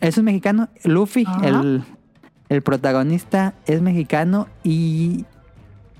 Es 0.01 0.17
un 0.17 0.25
mexicano. 0.25 0.69
Luffy, 0.85 1.27
el, 1.45 1.85
el 2.49 2.63
protagonista, 2.63 3.55
es 3.67 3.83
mexicano 3.83 4.49
y 4.65 5.27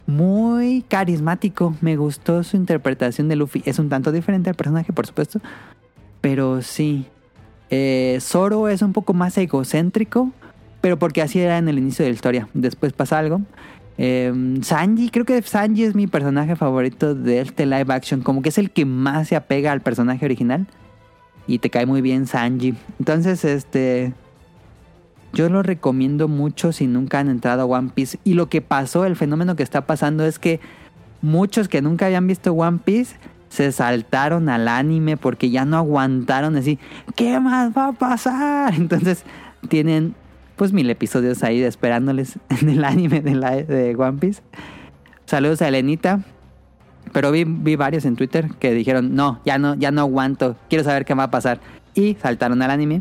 muy 0.07 0.83
carismático. 0.89 1.77
Me 1.83 1.97
gustó 1.97 2.43
su 2.43 2.57
interpretación 2.57 3.29
de 3.29 3.37
Luffy. 3.37 3.63
Es 3.67 3.79
un 3.79 3.91
tanto 3.91 4.13
diferente 4.13 4.49
al 4.49 4.57
personaje, 4.57 4.93
por 4.93 5.07
supuesto. 5.07 5.41
Pero 6.23 6.63
sí. 6.63 7.07
Eh, 7.69 8.19
Zoro 8.21 8.69
es 8.69 8.81
un 8.83 8.95
poco 8.95 9.13
más 9.13 9.37
egocéntrico. 9.37 10.33
Pero 10.81 10.99
porque 10.99 11.21
así 11.21 11.39
era 11.39 11.59
en 11.59 11.69
el 11.69 11.77
inicio 11.77 12.05
de 12.05 12.11
la 12.11 12.15
historia. 12.15 12.49
Después 12.55 12.95
pasa 12.95 13.19
algo. 13.19 13.43
Eh, 14.03 14.33
Sanji, 14.63 15.11
creo 15.11 15.27
que 15.27 15.43
Sanji 15.43 15.85
es 15.85 15.95
mi 15.95 16.07
personaje 16.07 16.57
favorito 16.57 17.15
de 17.15 17.43
este 17.43 17.67
live 17.67 17.93
action. 17.93 18.23
Como 18.23 18.41
que 18.41 18.49
es 18.49 18.57
el 18.57 18.71
que 18.71 18.87
más 18.87 19.29
se 19.29 19.37
apega 19.37 19.73
al 19.73 19.83
personaje 19.83 20.25
original. 20.25 20.67
Y 21.47 21.59
te 21.59 21.69
cae 21.69 21.85
muy 21.85 22.01
bien 22.01 22.27
Sanji. 22.27 22.75
Entonces, 22.99 23.45
este. 23.45 24.15
Yo 25.35 25.51
lo 25.51 25.63
recomiendo 25.63 26.29
mucho 26.29 26.73
si 26.73 26.87
nunca 26.87 27.19
han 27.19 27.29
entrado 27.29 27.63
a 27.63 27.67
One 27.67 27.91
Piece. 27.95 28.19
Y 28.25 28.35
lo 28.35 28.49
que 28.49 28.63
pasó, 28.63 29.05
el 29.05 29.17
fenómeno 29.17 29.55
que 29.55 29.63
está 29.63 29.87
pasando 29.87 30.25
es 30.25 30.39
que 30.39 30.61
muchos 31.21 31.69
que 31.69 31.83
nunca 31.83 32.07
habían 32.07 32.27
visto 32.27 32.55
One 32.55 32.79
Piece 32.83 33.17
se 33.51 33.71
saltaron 33.71 34.49
al 34.49 34.67
anime 34.67 35.19
porque 35.19 35.51
ya 35.51 35.67
no 35.67 35.77
aguantaron 35.77 36.57
así. 36.57 36.79
¿Qué 37.17 37.39
más 37.39 37.77
va 37.77 37.89
a 37.89 37.93
pasar? 37.93 38.75
Entonces 38.79 39.25
tienen 39.69 40.15
pues 40.61 40.75
mil 40.75 40.91
episodios 40.91 41.43
ahí 41.43 41.63
esperándoles 41.63 42.39
en 42.61 42.69
el 42.69 42.85
anime 42.85 43.23
de, 43.23 43.97
One 43.97 44.19
Piece. 44.19 44.43
Saludos 45.25 45.63
a 45.63 45.69
Elenita. 45.69 46.21
Pero 47.15 47.33
vi, 47.33 47.45
vi 47.45 47.77
varios 47.77 48.05
en 48.05 48.15
Twitter 48.15 48.51
que 48.61 48.75
dijeron, 48.75 49.15
no, 49.15 49.41
ya 49.47 49.57
no, 49.57 49.75
ya 49.75 49.91
no 49.91 50.03
aguanto, 50.03 50.57
quiero 50.69 50.85
saber 50.85 51.07
qué 51.07 51.15
va 51.15 51.23
a 51.23 51.31
pasar. 51.31 51.61
Y 51.95 52.19
saltaron 52.21 52.61
al 52.61 52.71
anime. 52.71 53.01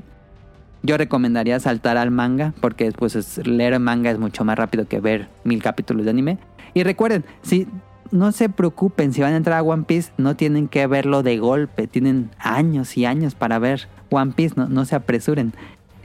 Yo 0.84 0.98
recomendaría 0.98 1.60
saltar 1.60 1.98
al 1.98 2.12
manga, 2.12 2.54
porque 2.62 2.94
pues 2.94 3.18
es- 3.18 3.46
leer 3.46 3.78
manga 3.82 4.10
es 4.10 4.20
mucho 4.20 4.46
más 4.46 4.58
rápido 4.58 4.88
que 4.88 5.02
ver 5.02 5.28
mil 5.44 5.62
capítulos 5.62 6.06
de 6.06 6.12
anime. 6.12 6.38
Y 6.74 6.84
recuerden, 6.84 7.26
si 7.42 7.68
no 8.10 8.32
se 8.32 8.48
preocupen, 8.48 9.12
si 9.12 9.20
van 9.20 9.34
a 9.34 9.36
entrar 9.38 9.58
a 9.60 9.64
One 9.64 9.84
Piece, 9.84 10.14
no 10.16 10.38
tienen 10.38 10.70
que 10.70 10.88
verlo 10.88 11.24
de 11.24 11.38
golpe, 11.40 11.88
tienen 11.88 12.30
años 12.40 12.96
y 12.96 13.04
años 13.04 13.36
para 13.36 13.60
ver 13.60 13.90
One 14.12 14.32
Piece, 14.32 14.56
no, 14.56 14.70
no 14.70 14.86
se 14.86 14.96
apresuren. 14.96 15.52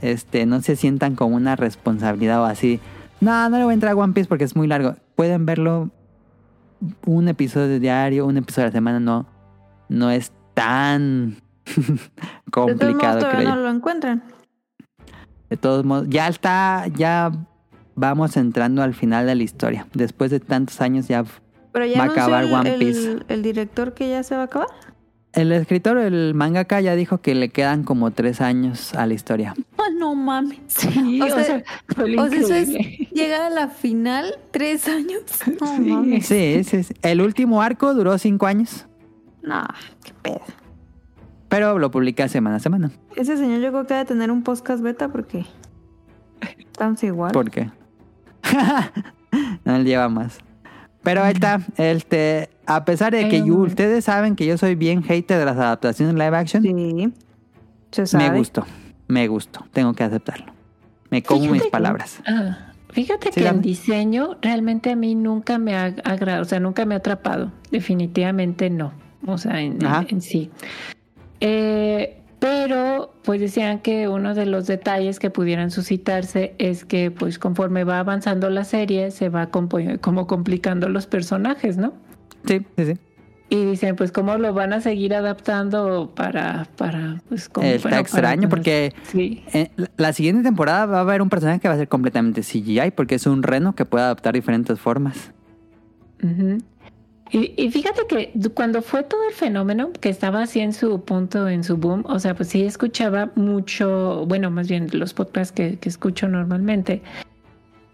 Este, 0.05 0.45
no 0.45 0.61
se 0.61 0.75
sientan 0.75 1.15
con 1.15 1.33
una 1.33 1.55
responsabilidad 1.55 2.41
o 2.41 2.45
así. 2.45 2.79
No, 3.21 3.49
no 3.49 3.57
le 3.57 3.63
voy 3.63 3.71
a 3.71 3.73
entrar 3.75 3.93
a 3.93 3.95
One 3.95 4.13
Piece 4.13 4.27
porque 4.27 4.43
es 4.43 4.55
muy 4.55 4.67
largo. 4.67 4.95
Pueden 5.15 5.45
verlo 5.45 5.89
un 7.05 7.27
episodio 7.27 7.79
diario, 7.79 8.25
un 8.25 8.37
episodio 8.37 8.65
a 8.65 8.69
la 8.69 8.73
semana, 8.73 8.99
no, 8.99 9.25
no 9.89 10.11
es 10.11 10.31
tan 10.53 11.37
De 11.65 11.73
todos 12.51 12.67
modos, 12.67 12.79
complicado, 12.79 13.19
todavía 13.19 13.39
creo. 13.41 13.55
no 13.55 13.61
lo 13.61 13.69
encuentran. 13.69 14.23
De 15.49 15.57
todos 15.57 15.85
modos, 15.85 16.07
ya 16.09 16.27
está, 16.27 16.85
ya 16.95 17.31
vamos 17.95 18.35
entrando 18.37 18.83
al 18.83 18.93
final 18.93 19.25
de 19.25 19.35
la 19.35 19.43
historia. 19.43 19.87
Después 19.93 20.29
de 20.31 20.39
tantos 20.39 20.81
años 20.81 21.07
ya 21.07 21.23
Pero 21.71 21.85
ya 21.85 21.97
Va 21.99 22.05
a 22.05 22.07
acabar 22.07 22.45
One 22.45 22.73
el- 22.73 22.79
Piece. 22.79 23.17
el 23.29 23.41
director 23.41 23.93
que 23.93 24.09
ya 24.09 24.21
se 24.23 24.35
va 24.35 24.41
a 24.41 24.45
acabar. 24.45 24.67
El 25.35 25.51
escritor, 25.51 25.97
el 25.97 26.33
mangaka 26.33 26.81
ya 26.81 26.95
dijo 26.95 27.19
que 27.19 27.35
le 27.35 27.49
quedan 27.49 27.83
como 27.83 28.11
tres 28.11 28.41
años 28.41 28.93
a 28.95 29.05
la 29.05 29.13
historia. 29.13 29.53
Oh, 29.77 29.89
no 29.97 30.15
mames. 30.15 30.59
Sí, 30.67 31.21
O 31.21 31.25
o, 31.25 31.29
sea, 31.29 31.43
sea, 31.43 31.63
fue 31.89 32.17
O 32.17 32.27
sea, 32.27 32.39
eso 32.39 32.53
es 32.53 32.69
llegar 33.11 33.41
a 33.41 33.49
la 33.49 33.67
final 33.67 34.35
tres 34.51 34.87
años. 34.87 35.21
No 35.59 35.67
Sí. 35.67 35.81
mames. 35.83 36.25
Sí, 36.25 36.63
sí, 36.63 36.83
sí. 36.83 36.93
El 37.01 37.21
último 37.21 37.61
arco 37.61 37.93
duró 37.93 38.17
cinco 38.17 38.45
años, 38.47 38.85
No, 39.43 39.63
qué 40.03 40.13
pedo. 40.21 40.41
pero 41.49 41.77
lo 41.79 41.91
publica 41.91 42.27
semana 42.27 42.55
a 42.57 42.59
semana. 42.59 42.91
Ese 43.15 43.37
señor 43.37 43.59
yo 43.61 43.69
creo 43.71 43.85
que 43.87 43.93
debe 43.93 44.05
tener 44.05 44.31
un 44.31 44.41
podcast 44.43 44.81
beta 44.81 45.09
porque 45.09 45.45
estamos 46.57 47.01
igual. 47.03 47.31
¿Por 47.31 47.49
qué? 47.51 47.69
no, 49.65 49.75
él 49.75 49.85
lleva 49.85 50.09
más. 50.09 50.39
Pero 51.05 51.23
ahí 51.23 51.31
está, 51.33 51.61
este, 51.77 52.49
a 52.65 52.83
pesar 52.83 53.13
de 53.13 53.29
que 53.29 53.39
yo- 53.45 53.55
ustedes 53.59 54.03
saben 54.03 54.35
que 54.35 54.45
yo 54.45 54.57
soy 54.57 54.75
bien 54.75 55.01
hater 55.03 55.39
de 55.39 55.45
las 55.45 55.55
adaptaciones 55.55 56.15
live 56.15 56.35
action, 56.35 56.63
Sí. 56.63 57.13
Se 57.91 58.05
sabe. 58.07 58.29
me 58.31 58.37
gustó, 58.37 58.65
me 59.07 59.27
gustó, 59.29 59.65
tengo 59.71 59.93
que 59.93 60.03
aceptarlo. 60.03 60.47
Me 61.09 61.23
como 61.23 61.39
Fíjate 61.41 61.53
mis 61.53 61.63
que- 61.63 61.69
palabras. 61.69 62.19
Ah, 62.27 62.73
fíjate 62.89 63.27
Sí, 63.31 63.35
que 63.39 63.43
dame. 63.45 63.57
el 63.59 63.61
diseño 63.63 64.37
realmente 64.41 64.91
a 64.91 64.95
mí 64.97 65.15
nunca 65.15 65.57
me 65.59 65.75
ha 65.75 65.85
agradado, 66.03 66.41
o 66.41 66.45
sea, 66.45 66.59
nunca 66.59 66.85
me 66.85 66.95
ha 66.95 66.97
atrapado. 66.97 67.51
Definitivamente 67.71 68.69
no. 68.69 68.91
O 69.27 69.37
sea, 69.37 69.61
en, 69.61 69.77
en 70.09 70.21
sí. 70.21 70.49
Eh, 71.39 72.21
pero, 72.39 73.13
pues 73.23 73.39
decían 73.41 73.79
que 73.79 74.07
uno 74.07 74.35
de 74.35 74.45
los 74.45 74.67
detalles 74.67 75.19
que 75.19 75.29
pudieran 75.29 75.71
suscitarse 75.71 76.53
es 76.57 76.85
que, 76.85 77.11
pues, 77.11 77.39
conforme 77.39 77.83
va 77.83 77.99
avanzando 77.99 78.49
la 78.49 78.63
serie, 78.63 79.11
se 79.11 79.29
va 79.29 79.47
como 79.49 80.27
complicando 80.27 80.89
los 80.89 81.07
personajes, 81.07 81.77
¿no? 81.77 81.93
Sí, 82.45 82.65
sí, 82.77 82.85
sí. 82.85 82.93
Y 83.47 83.63
dicen, 83.63 83.95
pues, 83.95 84.11
¿cómo 84.11 84.37
lo 84.37 84.53
van 84.53 84.73
a 84.73 84.81
seguir 84.81 85.13
adaptando 85.13 86.11
para, 86.15 86.67
para, 86.77 87.21
pues, 87.29 87.47
como- 87.47 87.67
Está 87.67 87.77
bueno, 87.83 87.83
para- 87.97 88.01
extraño 88.01 88.49
porque 88.49 88.93
Sí. 89.03 89.43
la- 89.97 90.13
siguiente 90.13 90.41
temporada 90.43 90.85
va 90.87 90.97
a 90.97 91.01
haber 91.01 91.21
un 91.21 91.29
personaje 91.29 91.59
que 91.59 91.67
va 91.67 91.75
a 91.75 91.77
ser 91.77 91.87
completamente 91.87 92.41
CGI 92.41 92.91
porque 92.91 93.15
es 93.15 93.25
un 93.27 93.43
reno 93.43 93.75
que 93.75 93.85
puede 93.85 94.03
adaptar 94.05 94.33
diferentes 94.33 94.79
formas. 94.79 95.31
Ujú. 96.23 96.57
Y, 97.31 97.69
fíjate 97.71 98.01
que 98.07 98.31
cuando 98.53 98.81
fue 98.81 99.03
todo 99.03 99.27
el 99.27 99.33
fenómeno, 99.33 99.91
que 99.99 100.09
estaba 100.09 100.43
así 100.43 100.59
en 100.59 100.73
su 100.73 101.01
punto, 101.01 101.47
en 101.49 101.63
su 101.63 101.75
boom, 101.75 102.03
o 102.07 102.19
sea, 102.19 102.35
pues 102.35 102.49
sí 102.49 102.63
escuchaba 102.63 103.31
mucho, 103.35 104.25
bueno, 104.27 104.51
más 104.51 104.69
bien 104.69 104.89
los 104.93 105.13
podcasts 105.13 105.51
que, 105.51 105.79
escucho 105.83 106.27
normalmente. 106.27 107.01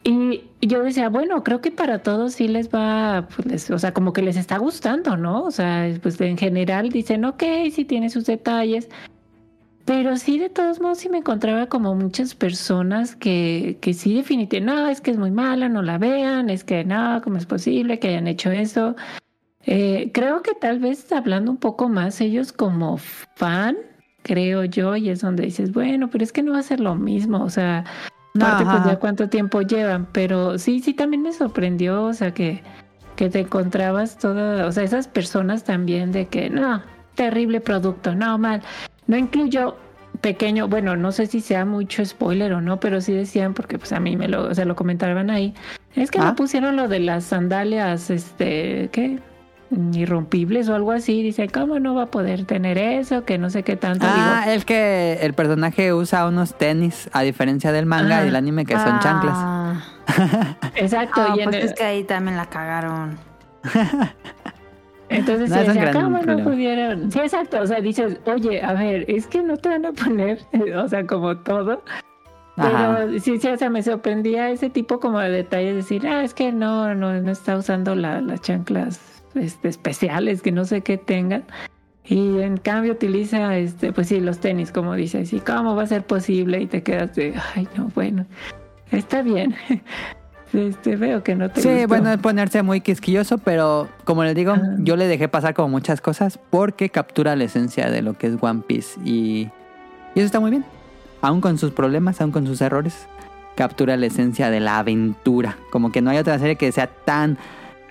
Y 0.04 0.44
yo 0.62 0.84
decía, 0.84 1.10
bueno, 1.10 1.44
creo 1.44 1.62
que 1.62 1.72
para 1.72 2.00
todos 2.00 2.34
sí 2.34 2.48
les 2.48 2.70
va, 2.70 3.28
pues, 3.36 3.72
o 3.72 3.80
sea, 3.80 3.94
como 3.94 4.14
que 4.14 4.22
les 4.22 4.36
está 4.36 4.58
gustando, 4.58 5.16
¿no? 5.16 5.44
O 5.44 5.52
sea, 5.52 5.90
pues 6.02 6.20
en 6.20 6.38
general 6.38 6.90
dicen, 6.90 7.24
ok, 7.24 7.44
sí 7.72 7.86
tiene 7.86 8.10
sus 8.10 8.26
detalles. 8.26 8.90
Pero 9.94 10.16
sí, 10.16 10.40
de 10.40 10.48
todos 10.48 10.80
modos, 10.80 11.00
sí 11.00 11.10
me 11.10 11.18
encontraba 11.18 11.66
como 11.66 11.94
muchas 11.96 12.34
personas 12.34 13.18
que, 13.18 13.78
que 13.82 13.94
sí 13.94 14.16
definitivamente, 14.16 14.62
no, 14.62 14.88
es 14.88 15.02
que 15.02 15.12
es 15.12 15.18
muy 15.18 15.32
mala, 15.32 15.68
no 15.68 15.82
la 15.82 15.98
vean, 15.98 16.50
es 16.50 16.64
que 16.64 16.86
no, 16.86 17.22
¿cómo 17.22 17.36
es 17.36 17.46
posible 17.46 18.00
que 18.00 18.08
hayan 18.08 18.26
hecho 18.30 18.52
eso? 18.52 18.96
Eh, 19.66 20.10
creo 20.14 20.44
que 20.44 20.54
tal 20.54 20.80
vez 20.80 21.12
hablando 21.12 21.52
un 21.52 21.58
poco 21.58 21.90
más 21.90 22.22
ellos 22.22 22.54
como 22.54 23.00
fan, 23.36 23.76
creo 24.24 24.64
yo, 24.64 24.96
y 24.96 25.10
es 25.10 25.20
donde 25.20 25.44
dices, 25.44 25.74
bueno, 25.74 26.10
pero 26.10 26.24
es 26.24 26.32
que 26.32 26.42
no 26.42 26.54
va 26.54 26.60
a 26.60 26.64
ser 26.64 26.80
lo 26.80 26.96
mismo, 26.96 27.44
o 27.44 27.50
sea, 27.50 27.84
aparte 28.40 28.64
pues 28.64 28.86
ya 28.86 28.98
cuánto 28.98 29.28
tiempo 29.28 29.62
llevan, 29.62 30.08
pero 30.14 30.58
sí, 30.58 30.80
sí 30.80 30.94
también 30.94 31.22
me 31.22 31.34
sorprendió, 31.34 32.04
o 32.04 32.14
sea, 32.14 32.34
que, 32.34 32.64
que 33.18 33.30
te 33.30 33.42
encontrabas 33.42 34.18
todas, 34.18 34.66
o 34.66 34.72
sea, 34.72 34.84
esas 34.84 35.10
personas 35.10 35.66
también 35.66 36.14
de 36.14 36.30
que, 36.30 36.50
no, 36.50 36.82
terrible 37.16 37.60
producto, 37.60 38.16
no, 38.16 38.38
mal, 38.38 38.62
no 39.08 39.18
incluyo 39.18 39.78
pequeño, 40.22 40.68
bueno, 40.68 40.96
no 40.96 41.12
sé 41.12 41.26
si 41.28 41.42
sea 41.42 41.66
mucho 41.66 42.06
spoiler 42.06 42.54
o 42.54 42.62
no, 42.62 42.80
pero 42.80 43.02
sí 43.02 43.12
decían, 43.14 43.54
porque 43.54 43.80
pues 43.80 43.92
a 43.94 44.00
mí 44.00 44.16
me 44.18 44.28
lo, 44.28 44.44
o 44.50 44.54
sea, 44.54 44.66
lo 44.66 44.76
comentaban 44.76 45.30
ahí, 45.32 45.54
es 45.96 46.12
que 46.12 46.20
Ah. 46.20 46.26
no 46.26 46.36
pusieron 46.36 46.76
lo 46.76 46.88
de 46.88 47.00
las 47.00 47.24
sandalias, 47.26 48.10
este, 48.10 48.90
¿qué? 48.92 49.20
irrompibles 49.94 50.68
o 50.68 50.76
algo 50.76 50.92
así, 50.92 51.24
dice, 51.24 51.48
¿cómo 51.48 51.80
no 51.80 51.96
va 51.96 52.04
a 52.04 52.06
poder 52.08 52.44
tener 52.44 52.78
eso? 52.78 53.24
Que 53.24 53.38
no 53.38 53.50
sé 53.50 53.64
qué 53.64 53.78
tanto. 53.78 54.06
Ah, 54.06 54.42
Digo, 54.44 54.54
el 54.54 54.66
que 54.66 55.14
el 55.22 55.34
personaje 55.34 55.94
usa 55.94 56.28
unos 56.28 56.58
tenis, 56.58 57.10
a 57.14 57.22
diferencia 57.22 57.72
del 57.72 57.86
manga 57.86 58.22
y 58.22 58.26
del 58.26 58.36
anime 58.36 58.66
que 58.66 58.74
son 58.74 59.00
chanclas. 59.00 59.34
Ah, 59.38 59.82
exacto, 60.76 61.22
ah, 61.26 61.36
y 61.40 61.44
pues 61.46 61.56
el- 61.56 61.62
es 61.64 61.74
que 61.74 61.84
ahí 61.86 62.04
también 62.04 62.36
la 62.36 62.48
cagaron. 62.48 63.18
entonces 65.18 65.50
No, 65.50 65.56
se 65.74 65.84
es 65.84 65.96
¿cómo 65.96 66.18
no 66.20 66.44
pudieron? 66.44 67.12
Sí, 67.12 67.20
exacto, 67.20 67.62
o 67.62 67.68
sea, 67.68 67.80
dices, 67.82 68.20
oye, 68.26 68.62
a 68.62 68.74
ver, 68.74 69.06
es 69.08 69.28
que 69.28 69.42
no 69.44 69.58
te 69.58 69.70
van 69.70 69.86
a 69.86 69.92
poner, 69.92 70.40
o 70.76 70.88
sea, 70.88 71.06
como 71.06 71.38
todo. 71.38 71.84
Ajá. 72.58 72.96
Pero 73.08 73.20
sí, 73.20 73.38
sí, 73.40 73.48
o 73.48 73.58
sea, 73.58 73.70
me 73.70 73.82
sorprendía 73.82 74.50
ese 74.50 74.70
tipo 74.70 75.00
como 75.00 75.20
de 75.20 75.30
detalles, 75.30 75.76
decir, 75.76 76.06
ah, 76.08 76.24
es 76.24 76.34
que 76.34 76.52
no, 76.52 76.94
no, 76.96 77.14
no 77.22 77.32
está 77.32 77.58
usando 77.58 77.96
la- 77.96 78.22
las 78.22 78.42
chanclas 78.42 79.24
este, 79.36 79.70
especiales, 79.70 80.42
que 80.42 80.52
no 80.52 80.66
sé 80.66 80.82
qué 80.82 80.98
tengan. 80.98 81.44
Y 82.04 82.40
en 82.40 82.58
cambio 82.58 82.94
utiliza, 82.94 83.58
este, 83.58 83.94
pues 83.94 84.08
sí, 84.08 84.20
los 84.20 84.40
tenis, 84.40 84.72
como 84.72 84.96
dices, 84.96 85.32
y 85.34 85.40
cómo 85.40 85.76
va 85.76 85.84
a 85.84 85.88
ser 85.88 86.04
posible, 86.04 86.60
y 86.62 86.68
te 86.68 86.84
quedas 86.84 87.16
de, 87.16 87.34
ay, 87.56 87.68
no, 87.78 87.90
bueno, 87.96 88.26
está 88.92 89.22
bien. 89.22 89.56
Este, 90.54 90.96
veo 90.98 91.24
que 91.24 91.36
no 91.36 91.50
te 91.50 91.62
Sí, 91.62 91.70
gustó. 91.70 91.88
bueno, 91.88 92.12
es 92.12 92.18
ponerse 92.18 92.62
muy 92.62 92.82
quisquilloso, 92.82 93.38
pero 93.38 93.88
como 94.04 94.24
les 94.24 94.36
digo, 94.36 94.52
Ajá. 94.52 94.64
yo 94.80 94.96
le 94.98 95.08
dejé 95.08 95.28
pasar 95.30 95.54
como 95.54 95.70
muchas 95.70 96.02
cosas 96.02 96.40
porque 96.50 96.90
captura 96.90 97.36
la 97.36 97.46
esencia 97.46 97.90
de 97.90 98.02
lo 98.02 98.14
que 98.18 98.28
es 98.28 98.34
One 98.42 98.62
Piece 98.68 99.00
y, 99.06 99.50
y 100.14 100.20
eso 100.20 100.26
está 100.26 100.40
muy 100.40 100.52
bien. 100.52 100.66
Aún 101.22 101.40
con 101.40 101.58
sus 101.58 101.72
problemas, 101.72 102.20
aún 102.20 102.32
con 102.32 102.46
sus 102.48 102.60
errores, 102.62 103.08
captura 103.56 103.96
la 103.96 104.08
esencia 104.08 104.50
de 104.50 104.60
la 104.60 104.80
aventura. 104.80 105.58
Como 105.72 105.92
que 105.92 106.02
no 106.02 106.10
hay 106.10 106.18
otra 106.18 106.38
serie 106.40 106.56
que 106.56 106.72
sea 106.72 106.88
tan 106.88 107.38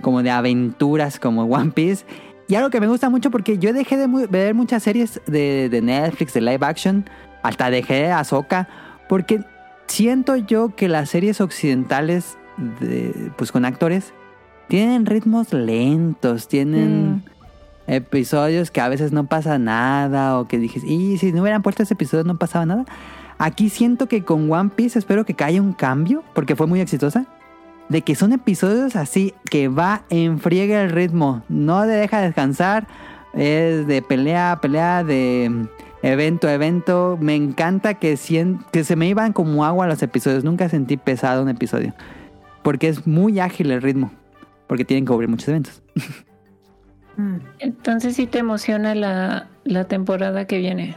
como 0.02 0.22
de 0.22 0.30
aventuras 0.30 1.18
como 1.20 1.44
One 1.44 1.70
Piece. 1.70 2.04
Y 2.48 2.56
algo 2.56 2.70
que 2.70 2.80
me 2.80 2.88
gusta 2.88 3.08
mucho 3.08 3.30
porque 3.30 3.58
yo 3.58 3.72
dejé 3.72 3.96
de 3.96 4.08
mu- 4.08 4.26
ver 4.28 4.54
muchas 4.54 4.82
series 4.82 5.20
de, 5.26 5.68
de 5.70 5.80
Netflix, 5.80 6.34
de 6.34 6.40
live 6.40 6.66
action, 6.66 7.08
hasta 7.42 7.70
dejé 7.70 8.10
Ahsoka, 8.10 8.66
porque 9.08 9.44
siento 9.86 10.34
yo 10.36 10.74
que 10.74 10.88
las 10.88 11.10
series 11.10 11.40
occidentales, 11.40 12.36
de, 12.80 13.30
pues 13.36 13.52
con 13.52 13.64
actores, 13.64 14.12
tienen 14.68 15.06
ritmos 15.06 15.52
lentos, 15.52 16.48
tienen 16.48 17.22
episodios 17.86 18.70
que 18.70 18.80
a 18.80 18.88
veces 18.88 19.12
no 19.12 19.26
pasa 19.26 19.58
nada, 19.58 20.38
o 20.38 20.46
que 20.46 20.58
dijes, 20.58 20.84
y 20.84 21.18
si 21.18 21.32
no 21.32 21.42
hubieran 21.42 21.62
puesto 21.62 21.82
ese 21.82 21.94
episodio 21.94 22.24
no 22.24 22.36
pasaba 22.38 22.66
nada. 22.66 22.84
Aquí 23.38 23.70
siento 23.70 24.06
que 24.06 24.22
con 24.22 24.50
One 24.52 24.70
Piece 24.76 24.98
espero 24.98 25.24
que 25.24 25.34
haya 25.42 25.62
un 25.62 25.72
cambio, 25.72 26.22
porque 26.34 26.56
fue 26.56 26.66
muy 26.66 26.80
exitosa. 26.80 27.26
De 27.88 28.02
que 28.02 28.14
son 28.14 28.32
episodios 28.32 28.94
así, 28.94 29.34
que 29.50 29.66
va 29.66 30.02
en 30.10 30.38
friega 30.38 30.82
el 30.82 30.90
ritmo, 30.90 31.42
no 31.48 31.82
te 31.82 31.88
deja 31.88 32.20
descansar, 32.20 32.86
es 33.34 33.86
de 33.88 34.00
pelea 34.02 34.52
a 34.52 34.60
pelea, 34.60 35.02
de 35.02 35.48
mm, 35.50 35.66
evento 36.06 36.46
a 36.46 36.52
evento. 36.52 37.18
Me 37.20 37.34
encanta 37.34 37.94
que, 37.94 38.16
sien- 38.16 38.60
que 38.70 38.84
se 38.84 38.94
me 38.94 39.08
iban 39.08 39.32
como 39.32 39.64
agua 39.64 39.88
los 39.88 40.02
episodios, 40.04 40.44
nunca 40.44 40.68
sentí 40.68 40.98
pesado 40.98 41.42
un 41.42 41.48
episodio, 41.48 41.92
porque 42.70 42.86
es 42.86 43.04
muy 43.04 43.40
ágil 43.40 43.72
el 43.72 43.82
ritmo, 43.82 44.12
porque 44.68 44.84
tienen 44.84 45.04
que 45.04 45.10
cubrir 45.10 45.28
muchos 45.28 45.48
eventos. 45.48 45.82
Mm. 47.16 47.38
Entonces 47.58 48.14
sí 48.14 48.28
te 48.28 48.38
emociona 48.38 48.94
la, 48.94 49.48
la 49.64 49.88
temporada 49.88 50.46
que 50.46 50.58
viene. 50.58 50.94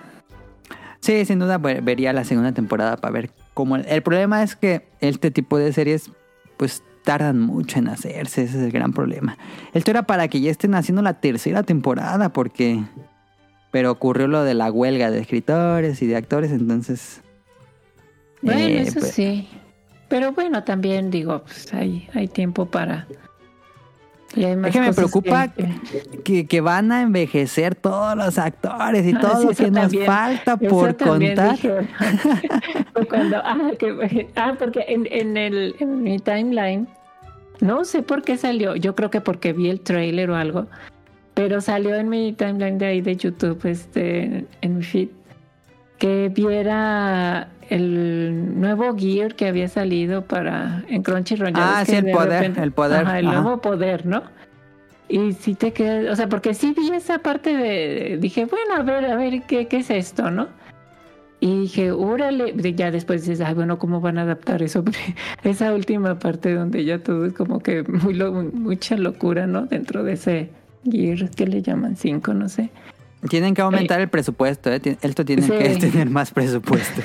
Sí, 0.99 1.25
sin 1.25 1.39
duda 1.39 1.57
ve- 1.57 1.81
vería 1.81 2.13
la 2.13 2.25
segunda 2.25 2.51
temporada 2.51 2.97
para 2.97 3.11
ver 3.11 3.31
cómo... 3.55 3.77
El 3.77 4.03
problema 4.03 4.43
es 4.43 4.55
que 4.55 4.87
este 4.99 5.31
tipo 5.31 5.57
de 5.57 5.73
series 5.73 6.11
pues 6.57 6.83
tardan 7.03 7.39
mucho 7.39 7.79
en 7.79 7.87
hacerse, 7.87 8.43
ese 8.43 8.59
es 8.59 8.63
el 8.65 8.71
gran 8.71 8.93
problema. 8.93 9.39
Esto 9.73 9.89
era 9.89 10.03
para 10.03 10.27
que 10.27 10.41
ya 10.41 10.51
estén 10.51 10.75
haciendo 10.75 11.01
la 11.01 11.21
tercera 11.21 11.63
temporada 11.63 12.29
porque... 12.29 12.83
Pero 13.71 13.89
ocurrió 13.89 14.27
lo 14.27 14.43
de 14.43 14.53
la 14.53 14.71
huelga 14.71 15.09
de 15.09 15.21
escritores 15.21 16.03
y 16.03 16.05
de 16.05 16.17
actores, 16.17 16.51
entonces... 16.51 17.23
Bueno, 18.43 18.59
eh, 18.59 18.81
eso 18.83 18.99
pues, 18.99 19.13
sí. 19.13 19.49
Pero 20.13 20.31
bueno, 20.31 20.63
también 20.63 21.09
digo, 21.09 21.39
pues 21.41 21.73
hay, 21.73 22.07
hay 22.13 22.27
tiempo 22.27 22.67
para... 22.67 23.07
y 24.35 24.43
hay 24.43 24.55
más 24.55 24.67
Es 24.67 24.73
que 24.75 24.79
me 24.81 24.93
preocupa 24.93 25.47
que- 25.47 25.73
que, 26.23 26.45
que 26.45 26.61
van 26.61 26.91
a 26.91 27.01
envejecer 27.01 27.73
todos 27.73 28.15
los 28.15 28.37
actores 28.37 29.07
y 29.07 29.13
Ah, 29.15 29.19
todo 29.19 29.41
sí, 29.41 29.47
lo 29.47 29.53
que 29.55 29.71
nos 29.71 29.81
también. 29.81 30.05
falta 30.05 30.57
por 30.57 30.95
contar. 30.97 31.53
dije. 31.53 31.73
Cuando, 33.09 33.37
ah, 33.37 33.71
que- 33.79 34.29
ah, 34.35 34.53
porque 34.59 34.85
en, 34.87 35.07
en, 35.09 35.35
el, 35.35 35.75
en 35.79 36.03
mi 36.03 36.19
timeline, 36.19 36.87
no 37.59 37.83
sé 37.83 38.03
por 38.03 38.21
qué 38.21 38.37
salió, 38.37 38.75
yo 38.75 38.93
creo 38.93 39.09
que 39.09 39.19
porque 39.19 39.51
vi 39.51 39.71
el 39.71 39.79
trailer 39.81 40.29
o 40.29 40.35
algo, 40.35 40.67
pero 41.33 41.59
salió 41.59 41.95
en 41.95 42.07
mi 42.09 42.33
timeline 42.33 42.77
de 42.77 42.85
ahí 42.85 43.01
de 43.01 43.15
YouTube, 43.15 43.65
este, 43.65 44.45
en 44.61 44.77
mi 44.77 44.83
feed, 44.83 45.07
que 45.97 46.29
viera 46.29 47.49
el 47.75 48.59
nuevo 48.59 48.95
gear 48.97 49.35
que 49.35 49.47
había 49.47 49.67
salido 49.67 50.23
para 50.23 50.83
en 50.87 51.03
Crunchyroll. 51.03 51.53
Ya 51.53 51.79
Ah, 51.79 51.85
sí, 51.85 51.95
el 51.95 52.05
de 52.05 52.11
poder, 52.11 52.53
el 52.59 52.71
poder, 52.71 53.05
Ajá, 53.05 53.19
el 53.19 53.27
ajá. 53.27 53.41
nuevo 53.41 53.61
poder, 53.61 54.05
¿no? 54.05 54.23
Y 55.09 55.33
sí 55.33 55.55
te 55.55 55.73
quedas, 55.73 56.11
o 56.11 56.15
sea, 56.15 56.29
porque 56.29 56.53
sí 56.53 56.73
vi 56.77 56.89
esa 56.95 57.19
parte 57.19 57.55
de, 57.55 58.17
dije, 58.19 58.45
bueno, 58.45 58.75
a 58.75 58.83
ver, 58.83 59.05
a 59.05 59.15
ver, 59.15 59.43
¿qué, 59.43 59.67
qué 59.67 59.77
es 59.77 59.89
esto, 59.89 60.31
no? 60.31 60.47
Y 61.39 61.61
dije, 61.61 61.91
órale, 61.91 62.53
ya 62.73 62.89
después 62.89 63.21
dices, 63.25 63.41
ay, 63.45 63.53
bueno, 63.53 63.77
¿cómo 63.77 63.99
van 63.99 64.17
a 64.17 64.21
adaptar 64.21 64.63
eso? 64.63 64.81
Esa 65.43 65.73
última 65.73 66.17
parte 66.17 66.53
donde 66.53 66.85
ya 66.85 66.99
todo 66.99 67.25
es 67.25 67.33
como 67.33 67.59
que 67.59 67.83
muy 67.83 68.13
lo- 68.13 68.31
mucha 68.31 68.95
locura, 68.95 69.45
¿no? 69.45 69.65
Dentro 69.65 70.03
de 70.05 70.13
ese 70.13 70.49
gear 70.89 71.29
que 71.31 71.45
le 71.47 71.61
llaman 71.61 71.97
5, 71.97 72.33
no 72.33 72.47
sé. 72.47 72.69
Tienen 73.29 73.53
que 73.55 73.61
aumentar 73.61 73.99
el 73.99 74.07
presupuesto, 74.07 74.71
¿eh? 74.71 74.79
Esto 75.01 75.25
tiene 75.25 75.41
Sí. 75.41 75.51
que 75.51 75.69
tener 75.91 76.09
más 76.09 76.31
presupuesto. 76.31 77.01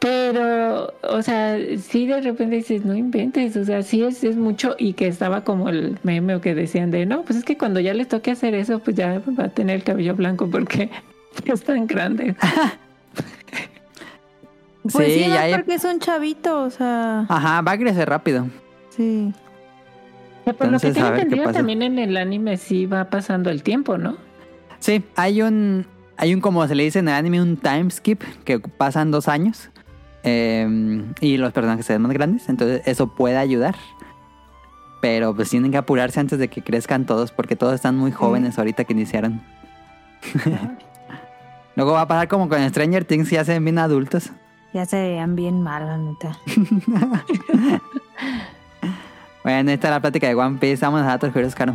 Pero, 0.00 0.94
o 1.02 1.20
sea, 1.22 1.58
sí 1.78 2.06
de 2.06 2.22
repente 2.22 2.56
dices, 2.56 2.84
no 2.86 2.94
inventes, 2.96 3.54
o 3.56 3.64
sea, 3.66 3.82
sí 3.82 4.02
es, 4.02 4.24
es 4.24 4.34
mucho 4.36 4.74
y 4.78 4.94
que 4.94 5.06
estaba 5.06 5.44
como 5.44 5.68
el 5.68 5.98
meme 6.04 6.34
o 6.36 6.40
que 6.40 6.54
decían 6.54 6.90
de, 6.90 7.04
no, 7.04 7.22
pues 7.22 7.38
es 7.38 7.44
que 7.44 7.58
cuando 7.58 7.80
ya 7.80 7.92
les 7.92 8.08
toque 8.08 8.30
hacer 8.30 8.54
eso, 8.54 8.78
pues 8.78 8.96
ya 8.96 9.20
va 9.38 9.44
a 9.44 9.48
tener 9.50 9.76
el 9.76 9.84
cabello 9.84 10.14
blanco 10.16 10.48
porque 10.50 10.88
es 11.44 11.62
tan 11.64 11.86
grande. 11.86 12.34
Pues 14.82 15.12
Sí, 15.12 15.24
sí, 15.24 15.28
ya 15.28 15.42
hay- 15.42 15.52
porque 15.54 15.74
es 15.74 15.84
un 15.84 15.98
chavito, 16.00 16.62
o 16.62 16.70
sea, 16.70 17.26
Ajá, 17.28 17.60
va 17.60 17.72
a 17.72 17.78
crecer 17.78 18.08
rápido. 18.08 18.46
sí. 18.90 19.32
Por 20.58 20.68
lo 20.72 20.80
que 20.80 20.90
tengo 20.90 21.08
entendido, 21.08 21.52
también 21.52 21.82
en 21.82 21.98
el 21.98 22.16
anime 22.16 22.56
sí 22.56 22.86
va 22.86 23.04
pasando 23.04 23.50
el 23.50 23.62
tiempo, 23.62 23.98
¿no? 23.98 24.16
Sí, 24.80 25.04
hay 25.14 25.42
un, 25.42 25.86
hay 26.16 26.34
un, 26.34 26.40
como 26.40 26.66
se 26.66 26.74
le 26.74 26.82
dice 26.82 26.98
en 26.98 27.08
el 27.08 27.14
anime, 27.14 27.40
un 27.40 27.56
time 27.56 27.88
skip 27.90 28.22
que 28.44 28.58
pasan 28.58 29.10
dos 29.12 29.28
años 29.28 29.69
eh, 30.22 31.04
y 31.20 31.36
los 31.36 31.52
personajes 31.52 31.86
se 31.86 31.94
ven 31.94 32.02
más 32.02 32.12
grandes, 32.12 32.48
entonces 32.48 32.82
eso 32.86 33.08
puede 33.08 33.36
ayudar. 33.36 33.76
Pero 35.00 35.34
pues 35.34 35.48
tienen 35.48 35.70
que 35.70 35.78
apurarse 35.78 36.20
antes 36.20 36.38
de 36.38 36.48
que 36.48 36.62
crezcan 36.62 37.06
todos 37.06 37.32
porque 37.32 37.56
todos 37.56 37.74
están 37.74 37.96
muy 37.96 38.12
jóvenes 38.12 38.58
ahorita 38.58 38.84
que 38.84 38.92
iniciaron. 38.92 39.40
Luego 41.74 41.92
va 41.92 42.02
a 42.02 42.08
pasar 42.08 42.28
como 42.28 42.48
con 42.48 42.68
Stranger 42.68 43.04
Things, 43.04 43.30
ya 43.30 43.44
se 43.44 43.52
ven 43.52 43.64
bien 43.64 43.78
adultos. 43.78 44.30
Ya 44.74 44.84
se 44.84 45.00
veían 45.00 45.34
bien 45.36 45.62
mal, 45.62 45.86
la 45.86 45.98
neta. 45.98 46.38
Bueno, 49.42 49.70
esta 49.70 49.88
es 49.88 49.94
la 49.94 50.00
plática 50.00 50.28
de 50.28 50.34
One 50.34 50.58
Piece. 50.58 50.84
Vamos 50.84 51.00
a 51.02 51.06
datos 51.06 51.32
curiosos, 51.32 51.54
Caro. 51.54 51.74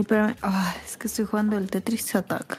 Ay, 0.00 0.06
pero 0.08 0.34
ah, 0.40 0.74
es 0.86 0.96
que 0.96 1.08
estoy 1.08 1.26
jugando 1.26 1.58
el 1.58 1.68
Tetris 1.68 2.14
Attack. 2.14 2.56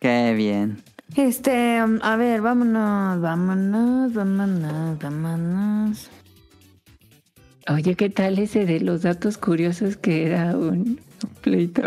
Qué 0.00 0.34
bien. 0.34 0.82
Este, 1.14 1.80
um, 1.84 2.00
a 2.02 2.16
ver, 2.16 2.40
vámonos, 2.40 3.20
vámonos, 3.20 4.12
vámonos, 4.12 4.98
vámonos. 4.98 6.10
Oye, 7.68 7.94
¿qué 7.94 8.10
tal 8.10 8.40
ese 8.40 8.66
de 8.66 8.80
los 8.80 9.02
datos 9.02 9.38
curiosos 9.38 9.96
que 9.96 10.26
era 10.26 10.56
un, 10.56 10.98
un 11.22 11.30
pleito? 11.42 11.82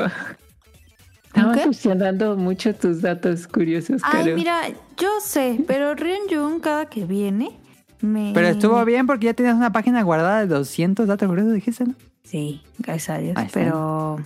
Estaba 1.26 1.54
funcionando 1.58 2.38
mucho 2.38 2.74
tus 2.74 3.02
datos 3.02 3.46
curiosos, 3.46 4.02
Ay, 4.06 4.36
mira, 4.36 4.70
yo 4.96 5.10
sé, 5.22 5.60
pero 5.68 5.96
Rion 5.96 6.30
Jun 6.30 6.62
cada 6.62 6.86
que 6.86 7.04
viene 7.04 7.52
me... 8.00 8.32
Pero 8.34 8.48
estuvo 8.48 8.86
bien 8.86 9.06
porque 9.06 9.26
ya 9.26 9.34
tienes 9.34 9.56
una 9.56 9.74
página 9.74 10.02
guardada 10.04 10.40
de 10.40 10.48
200 10.48 11.08
datos 11.08 11.28
curiosos, 11.28 11.54
dijiste, 11.54 11.84
¿no? 11.84 11.96
Sí, 12.24 12.62
gracias 12.80 13.18
a 13.18 13.22
Dios. 13.22 13.38
Está. 13.38 14.18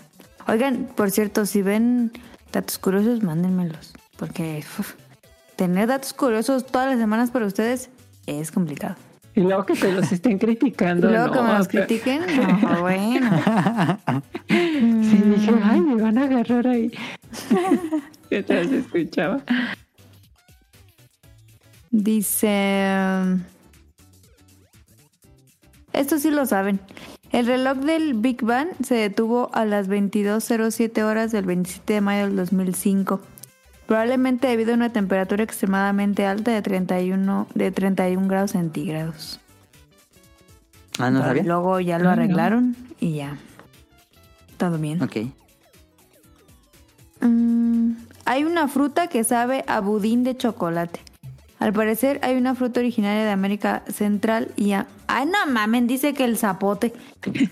Oigan, 0.48 0.90
por 0.96 1.12
cierto, 1.12 1.46
si 1.46 1.62
ven 1.62 2.12
datos 2.52 2.78
curiosos, 2.78 3.24
mándenmelos. 3.24 3.94
Porque 4.18 4.64
uf, 4.80 4.94
tener 5.56 5.88
datos 5.88 6.14
curiosos 6.14 6.66
todas 6.66 6.90
las 6.90 7.00
semanas 7.00 7.32
para 7.32 7.46
ustedes 7.46 7.90
es 8.28 8.52
complicado. 8.52 8.96
Y 9.34 9.42
luego 9.42 9.66
que 9.66 9.76
te 9.76 9.92
los 9.94 10.12
estén 10.12 10.34
Y 10.34 10.40
criticando. 10.40 11.10
luego 11.10 11.28
no, 11.28 11.34
que 11.34 11.42
me 11.42 11.58
los 11.58 11.68
critiquen, 11.68 12.22
no, 12.62 12.82
bueno. 12.82 13.30
Sí, 14.50 15.22
dije, 15.26 15.54
ay, 15.64 15.80
me 15.82 16.02
van 16.02 16.18
a 16.18 16.24
agarrar 16.24 16.68
ahí. 16.68 16.92
Mientras 18.30 18.68
escuchaba. 18.68 19.42
Dice... 21.90 22.88
Esto 25.94 26.18
sí 26.20 26.32
lo 26.32 26.46
saben. 26.46 26.80
El 27.32 27.46
reloj 27.48 27.78
del 27.78 28.14
Big 28.14 28.44
Bang 28.44 28.70
se 28.84 28.96
detuvo 28.96 29.50
a 29.54 29.64
las 29.66 29.88
22.07 29.88 31.02
horas 31.04 31.32
del 31.32 31.46
27 31.46 31.94
de 31.94 32.02
mayo 32.02 32.26
del 32.28 32.36
2005. 32.36 33.22
Probablemente 33.88 34.48
debido 34.48 34.74
a 34.74 34.76
una 34.76 34.92
temperatura 34.92 35.44
extremadamente 35.44 36.26
alta 36.26 36.52
de 36.52 36.62
31, 36.62 37.48
de 37.54 37.72
31 37.72 38.28
grados 38.28 38.52
centígrados. 38.52 39.40
Ah, 41.00 41.10
no 41.10 41.22
sabía. 41.22 41.44
Luego 41.44 41.80
ya 41.80 42.00
lo 42.00 42.10
Ah, 42.10 42.14
arreglaron 42.14 42.76
y 43.00 43.16
ya. 43.16 43.38
Todo 44.58 44.78
bien. 44.78 45.02
Ok. 45.02 45.18
Mm, 47.22 47.94
hay 48.26 48.44
una 48.44 48.68
fruta 48.68 49.08
que 49.08 49.24
sabe 49.24 49.64
a 49.68 49.80
budín 49.80 50.24
de 50.24 50.36
chocolate. 50.36 51.00
Al 51.62 51.74
parecer 51.74 52.20
hay 52.24 52.36
una 52.36 52.56
fruta 52.56 52.80
originaria 52.80 53.24
de 53.24 53.30
América 53.30 53.84
Central 53.88 54.50
y... 54.58 54.72
a- 54.74 54.88
Ay, 55.08 55.26
no 55.28 55.52
mamen, 55.52 55.86
dice 55.88 56.14
que 56.14 56.24
el 56.26 56.38
zapote. 56.38 56.92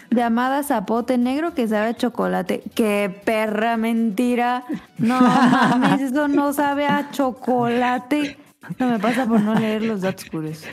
Llamada 0.10 0.64
zapote 0.64 1.18
negro 1.18 1.53
que 1.53 1.68
sabe 1.68 1.88
a 1.90 1.94
chocolate. 1.94 2.64
¡Qué 2.73 3.14
perra 3.23 3.77
mentira! 3.77 4.64
No 4.98 5.22
mames, 5.22 6.02
eso 6.02 6.27
no 6.27 6.53
sabe 6.53 6.88
a 6.88 7.11
chocolate. 7.11 8.38
No 8.80 8.90
me 8.90 8.98
pasa 8.99 9.26
por 9.27 9.41
no 9.41 9.53
leer 9.56 9.84
los 9.84 10.02
datos 10.02 10.26
curiosos. 10.26 10.69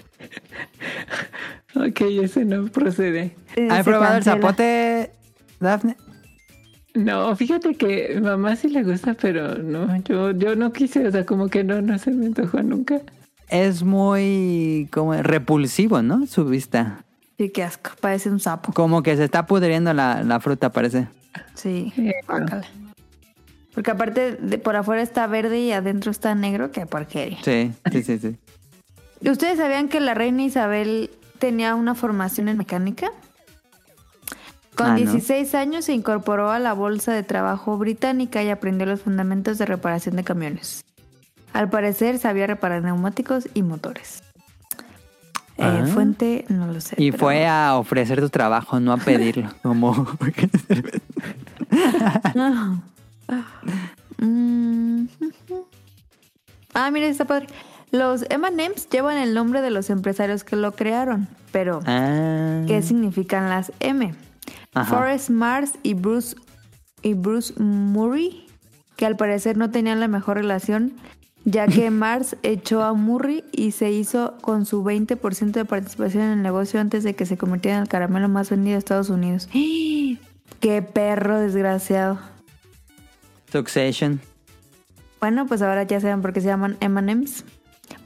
Ok, 1.75 2.01
ese 2.23 2.45
no 2.45 2.67
procede. 2.69 3.37
Eh, 3.55 3.69
¿Has 3.71 3.85
probado 3.85 4.17
el 4.17 4.25
zapote, 4.25 5.11
Dafne? 5.61 5.97
No, 6.95 7.37
fíjate 7.37 7.75
que 7.75 8.15
a 8.17 8.21
mamá 8.21 8.57
sí 8.57 8.69
le 8.69 8.83
gusta, 8.83 9.15
pero 9.15 9.57
no, 9.59 9.95
yo, 10.05 10.31
yo 10.31 10.57
no 10.57 10.73
quise, 10.73 11.07
o 11.07 11.13
sea, 11.13 11.27
como 11.27 11.49
que 11.49 11.63
no, 11.65 11.83
no 11.83 11.99
se 11.99 12.11
me 12.11 12.27
antojó 12.27 12.63
nunca. 12.63 13.01
Es 13.49 13.83
muy 13.83 14.89
como 14.93 15.15
repulsivo, 15.15 16.03
¿no? 16.03 16.27
Su 16.27 16.45
vista. 16.45 17.05
Sí, 17.39 17.51
qué 17.51 17.63
asco. 17.63 17.91
Parece 18.01 18.31
un 18.31 18.41
sapo. 18.41 18.73
Como 18.73 19.03
que 19.03 19.17
se 19.17 19.25
está 19.25 19.47
pudriendo 19.47 19.93
la, 19.93 20.23
la 20.23 20.41
fruta, 20.41 20.71
parece. 20.71 21.07
Sí. 21.55 21.93
Porque 23.75 23.91
aparte 23.91 24.33
de 24.33 24.59
por 24.59 24.75
afuera 24.75 25.03
está 25.03 25.27
verde 25.27 25.61
y 25.61 25.73
adentro 25.73 26.11
está 26.11 26.35
negro, 26.35 26.73
qué 26.73 26.87
porquería. 26.87 27.39
Sí, 27.43 27.73
sí, 27.93 28.03
sí, 28.03 28.19
sí. 28.19 28.37
¿Ustedes 29.31 29.59
sabían 29.59 29.89
que 29.89 30.01
la 30.01 30.15
reina 30.15 30.43
Isabel 30.43 31.11
tenía 31.39 31.75
una 31.75 31.95
formación 31.95 32.49
en 32.49 32.57
mecánica? 32.57 33.11
Con 34.75 34.87
Ah, 34.87 34.91
¿no? 34.91 34.97
16 34.97 35.55
años 35.55 35.87
se 35.87 35.95
incorporó 35.95 36.51
a 36.51 36.59
la 36.59 36.75
Bolsa 36.75 37.13
de 37.13 37.23
Trabajo 37.23 37.79
británica 37.79 38.43
y 38.43 38.51
aprendió 38.51 38.87
los 38.87 39.03
fundamentos 39.03 39.57
de 39.59 39.67
reparación 39.67 40.17
de 40.17 40.25
camiones. 40.25 40.85
Al 41.57 41.71
parecer 41.71 42.19
sabía 42.19 42.47
reparar 42.47 42.83
neumáticos 42.83 43.49
y 43.55 43.63
motores. 43.63 44.23
Eh, 45.57 45.63
Ah. 45.65 45.87
Fuente, 45.87 46.45
no 46.51 46.67
lo 46.67 46.83
sé. 46.83 46.97
Y 46.99 47.13
pero- 47.13 47.21
fue 47.25 47.47
a 47.47 47.77
ofrecer 47.79 48.21
tu 48.21 48.29
trabajo, 48.29 48.79
no 48.79 48.93
a 48.93 48.99
pedirlo. 48.99 49.49
Como... 49.63 50.07
Mm. 54.19 55.07
Ah, 56.75 56.91
mira, 56.91 57.07
está 57.07 57.25
padre. 57.25 57.47
Los 57.91 58.25
M&M's 58.29 58.89
llevan 58.91 59.17
el 59.17 59.33
nombre 59.35 59.63
de 59.63 59.71
los 59.71 59.89
empresarios 59.91 60.45
que 60.45 60.57
lo 60.57 60.73
crearon, 60.73 61.29
pero 61.53 61.81
ah. 61.87 62.63
¿qué 62.67 62.83
significan 62.83 63.49
las 63.49 63.73
M? 63.81 64.15
Ajá. 64.75 64.95
Forrest 64.95 65.31
Mars 65.31 65.73
y 65.83 65.95
Bruce 65.95 66.37
y 67.03 67.15
Bruce 67.15 67.55
Murray, 67.63 68.47
que 68.97 69.07
al 69.07 69.17
parecer 69.17 69.57
no 69.57 69.71
tenían 69.71 70.01
la 70.01 70.09
mejor 70.09 70.37
relación, 70.37 70.93
ya 71.47 71.69
que 71.69 71.91
Mars 71.93 72.37
echó 72.43 72.83
a 72.83 72.93
Murray 72.93 73.45
y 73.53 73.71
se 73.71 73.93
hizo 73.93 74.35
con 74.41 74.67
su 74.67 74.83
20% 74.83 75.53
de 75.53 75.65
participación 75.65 76.25
en 76.25 76.31
el 76.33 76.43
negocio 76.43 76.81
antes 76.81 77.05
de 77.05 77.15
que 77.15 77.25
se 77.25 77.39
convirtiera 77.39 77.77
en 77.77 77.85
el 77.85 77.89
caramelo 77.89 78.29
más 78.29 78.51
vendido 78.51 78.73
de 78.73 78.81
Estados 78.81 79.11
Unidos. 79.11 79.49
¡Qué 79.53 80.83
perro 80.83 81.39
desgraciado! 81.39 82.19
Succession. 83.51 84.21
Bueno, 85.21 85.47
pues 85.47 85.63
ahora 85.63 85.85
ya 85.85 86.01
saben 86.01 86.21
por 86.21 86.33
qué 86.33 86.41
se 86.41 86.49
llaman 86.49 86.77
M&M's. 86.81 87.45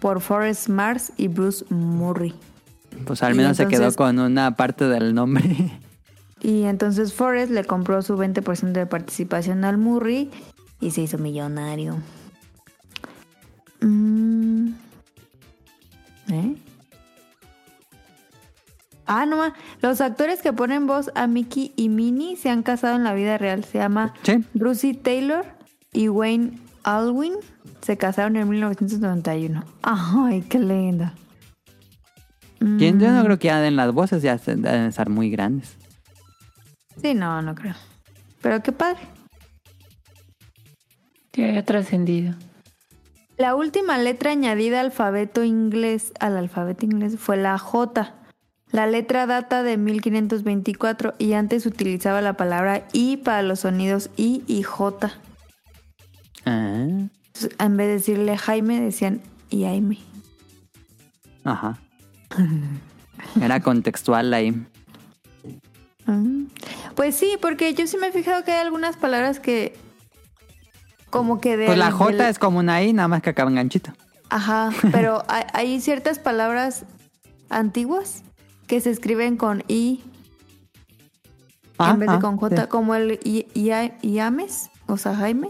Por 0.00 0.20
Forrest 0.20 0.68
Mars 0.68 1.10
y 1.16 1.28
Bruce 1.28 1.64
Murray. 1.70 2.34
Pues 3.06 3.22
al 3.22 3.34
menos 3.34 3.56
se 3.56 3.66
quedó 3.68 3.90
con 3.94 4.18
una 4.18 4.54
parte 4.54 4.84
del 4.84 5.14
nombre. 5.14 5.80
Y 6.42 6.64
entonces 6.64 7.14
Forrest 7.14 7.52
le 7.52 7.64
compró 7.64 8.02
su 8.02 8.16
20% 8.16 8.72
de 8.72 8.86
participación 8.86 9.64
al 9.64 9.78
Murray 9.78 10.30
y 10.80 10.90
se 10.90 11.02
hizo 11.02 11.18
millonario. 11.18 11.96
Mm. 13.80 14.68
¿Eh? 16.30 16.56
Ah, 19.06 19.26
no, 19.26 19.52
los 19.82 20.00
actores 20.00 20.40
que 20.40 20.52
ponen 20.52 20.86
voz 20.86 21.10
a 21.16 21.26
Mickey 21.26 21.72
y 21.76 21.88
Minnie 21.88 22.36
se 22.36 22.48
han 22.50 22.62
casado 22.62 22.94
en 22.96 23.02
la 23.04 23.12
vida 23.14 23.38
real. 23.38 23.64
Se 23.64 23.78
llama 23.78 24.14
Sí. 24.22 24.44
Brucey 24.54 24.94
Taylor 24.94 25.44
y 25.92 26.08
Wayne 26.08 26.58
Alwyn. 26.84 27.34
Se 27.82 27.96
casaron 27.96 28.36
en 28.36 28.48
1991. 28.48 29.64
Ay, 29.82 30.42
qué 30.42 30.58
lindo. 30.60 31.10
¿Quién? 32.58 33.00
Yo 33.00 33.08
Mm. 33.08 33.14
no 33.16 33.24
creo 33.24 33.38
que 33.38 33.46
ya 33.48 33.60
den 33.60 33.74
las 33.74 33.92
voces, 33.92 34.22
ya 34.22 34.36
deben 34.36 34.66
estar 34.84 35.08
muy 35.08 35.30
grandes. 35.30 35.74
Sí, 37.00 37.14
no, 37.14 37.40
no 37.42 37.54
creo. 37.54 37.74
Pero 38.42 38.62
qué 38.62 38.70
padre. 38.70 39.00
Que 41.32 41.46
haya 41.46 41.64
trascendido. 41.64 42.34
La 43.40 43.54
última 43.54 43.96
letra 43.96 44.32
añadida 44.32 44.80
al 44.80 44.86
alfabeto 44.88 45.44
inglés, 45.44 46.12
al 46.20 46.36
alfabeto 46.36 46.84
inglés 46.84 47.18
fue 47.18 47.38
la 47.38 47.56
J. 47.56 48.14
La 48.70 48.86
letra 48.86 49.24
data 49.26 49.62
de 49.62 49.78
1524 49.78 51.14
y 51.16 51.32
antes 51.32 51.64
utilizaba 51.64 52.20
la 52.20 52.34
palabra 52.34 52.86
I 52.92 53.16
para 53.16 53.40
los 53.40 53.60
sonidos 53.60 54.10
I 54.18 54.44
y 54.46 54.62
J. 54.62 55.12
Ah, 56.44 56.84
Entonces, 56.84 57.56
en 57.58 57.76
vez 57.78 57.86
de 57.86 57.92
decirle 57.94 58.36
Jaime, 58.36 58.78
decían 58.78 59.22
Iaime. 59.48 59.96
ajá. 61.44 61.78
Era 63.40 63.60
contextual 63.60 64.34
ahí. 64.34 64.66
Pues 66.94 67.16
sí, 67.16 67.38
porque 67.40 67.72
yo 67.72 67.86
sí 67.86 67.96
me 67.96 68.08
he 68.08 68.12
fijado 68.12 68.44
que 68.44 68.52
hay 68.52 68.66
algunas 68.66 68.98
palabras 68.98 69.40
que 69.40 69.78
como 71.10 71.40
que 71.40 71.56
de... 71.56 71.66
Pues 71.66 71.78
la 71.78 71.86
del- 71.86 71.94
J 71.94 72.28
es 72.28 72.38
como 72.38 72.58
una 72.60 72.82
I, 72.82 72.92
nada 72.92 73.08
más 73.08 73.22
que 73.22 73.30
acaba 73.30 73.50
en 73.50 73.56
ganchito. 73.56 73.92
Ajá, 74.28 74.70
pero 74.92 75.22
hay, 75.28 75.44
hay 75.52 75.80
ciertas 75.80 76.18
palabras 76.18 76.84
antiguas 77.48 78.22
que 78.66 78.80
se 78.80 78.90
escriben 78.90 79.36
con 79.36 79.64
I 79.68 80.02
Ah, 81.78 81.92
en 81.92 81.98
vez 82.00 82.10
de 82.10 82.16
ah, 82.16 82.20
con 82.20 82.36
J, 82.36 82.62
sí. 82.62 82.68
como 82.68 82.94
el 82.94 83.18
I- 83.24 83.46
Ia- 83.54 83.94
Iames, 84.02 84.68
o 84.86 84.96
sea, 84.98 85.14
Jaime. 85.16 85.48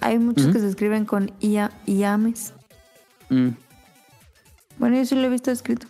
Hay 0.00 0.18
muchos 0.20 0.44
Ujú. 0.44 0.52
que 0.54 0.60
se 0.60 0.68
escriben 0.68 1.04
con 1.04 1.30
Ia- 1.40 1.72
Iames. 1.86 2.52
Mm. 3.28 3.48
Bueno, 4.78 4.96
yo 4.98 5.04
sí 5.04 5.16
lo 5.16 5.22
he 5.22 5.28
visto 5.28 5.50
escrito. 5.50 5.88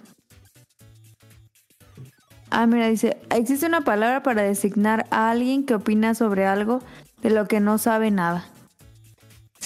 Ah, 2.51 2.67
mira, 2.67 2.87
dice, 2.89 3.19
existe 3.31 3.67
una 3.67 3.83
palabra 3.83 4.23
para 4.23 4.43
designar 4.43 5.07
a 5.11 5.31
alguien 5.31 5.67
que 5.67 5.75
opina 5.75 6.15
sobre 6.15 6.47
algo 6.47 6.81
de 7.21 7.31
lo 7.31 7.47
que 7.47 7.61
no 7.61 7.77
sabe 7.77 8.11
nada. 8.11 8.47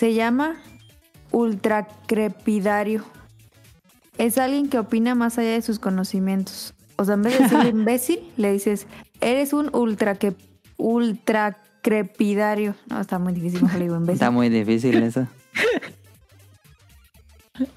Se 0.01 0.15
llama 0.15 0.57
ultracrepidario. 1.31 3.05
es 4.17 4.39
alguien 4.39 4.71
que 4.71 4.79
opina 4.79 5.15
más 5.15 5.37
allá 5.37 5.51
de 5.51 5.61
sus 5.61 5.79
conocimientos. 5.79 6.73
O 6.97 7.05
sea, 7.05 7.17
en 7.17 7.23
vez 7.23 7.37
de 7.37 7.45
decirle 7.45 7.69
imbécil, 7.81 8.21
le 8.39 8.51
dices, 8.51 8.87
eres 9.21 9.53
un 9.53 9.69
ultra 9.77 10.15
que 10.15 10.35
ultra 10.79 11.59
crepidario. 11.83 12.77
No, 12.89 12.99
está 12.99 13.19
muy 13.19 13.35
difícil, 13.35 13.61
mejor 13.61 13.79
le 13.79 13.85
digo 13.85 13.97
imbécil. 13.97 14.15
Está 14.15 14.31
muy 14.31 14.49
difícil 14.49 15.03
eso. 15.03 15.27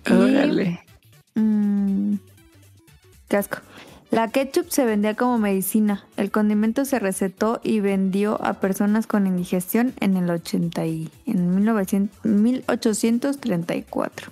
Órale. 0.10 0.80
Mm, 1.36 2.14
casco. 3.28 3.58
La 4.14 4.28
ketchup 4.30 4.70
se 4.70 4.86
vendía 4.86 5.16
como 5.16 5.40
medicina. 5.40 6.06
El 6.18 6.30
condimento 6.30 6.86
se 6.86 7.00
recetó 7.00 7.60
y 7.64 7.80
vendió 7.80 8.40
a 8.46 8.60
personas 8.60 9.08
con 9.08 9.26
indigestión 9.26 9.94
en 10.00 10.18
el 10.18 10.30
80 10.30 10.86
y 10.86 11.10
en 11.26 11.56
1900 11.56 12.24
1834. 12.24 14.32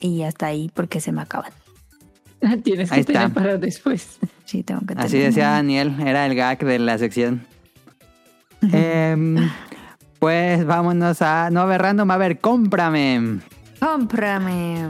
Y 0.00 0.22
hasta 0.22 0.46
ahí 0.46 0.70
porque 0.74 1.00
se 1.00 1.12
me 1.12 1.22
acaban. 1.22 1.50
Tienes 2.62 2.90
que 2.90 2.94
Ahí 2.94 3.00
está. 3.00 3.12
tener 3.14 3.32
para 3.32 3.56
después. 3.58 4.18
Sí, 4.46 4.62
tengo 4.62 4.80
que 4.86 4.94
Así 4.96 5.14
tener. 5.14 5.26
decía 5.26 5.48
Daniel, 5.50 5.96
era 6.06 6.24
el 6.24 6.36
gag 6.36 6.64
de 6.64 6.78
la 6.78 6.96
sección. 6.98 7.44
Em, 8.70 9.50
pues 10.20 10.64
vámonos 10.64 11.20
a. 11.20 11.50
No, 11.50 11.62
a 11.62 11.66
ver, 11.66 11.82
random, 11.82 12.08
a 12.12 12.16
ver, 12.16 12.38
cómprame. 12.38 13.40
Cómprame. 13.80 14.88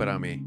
Cómprame. 0.00 0.42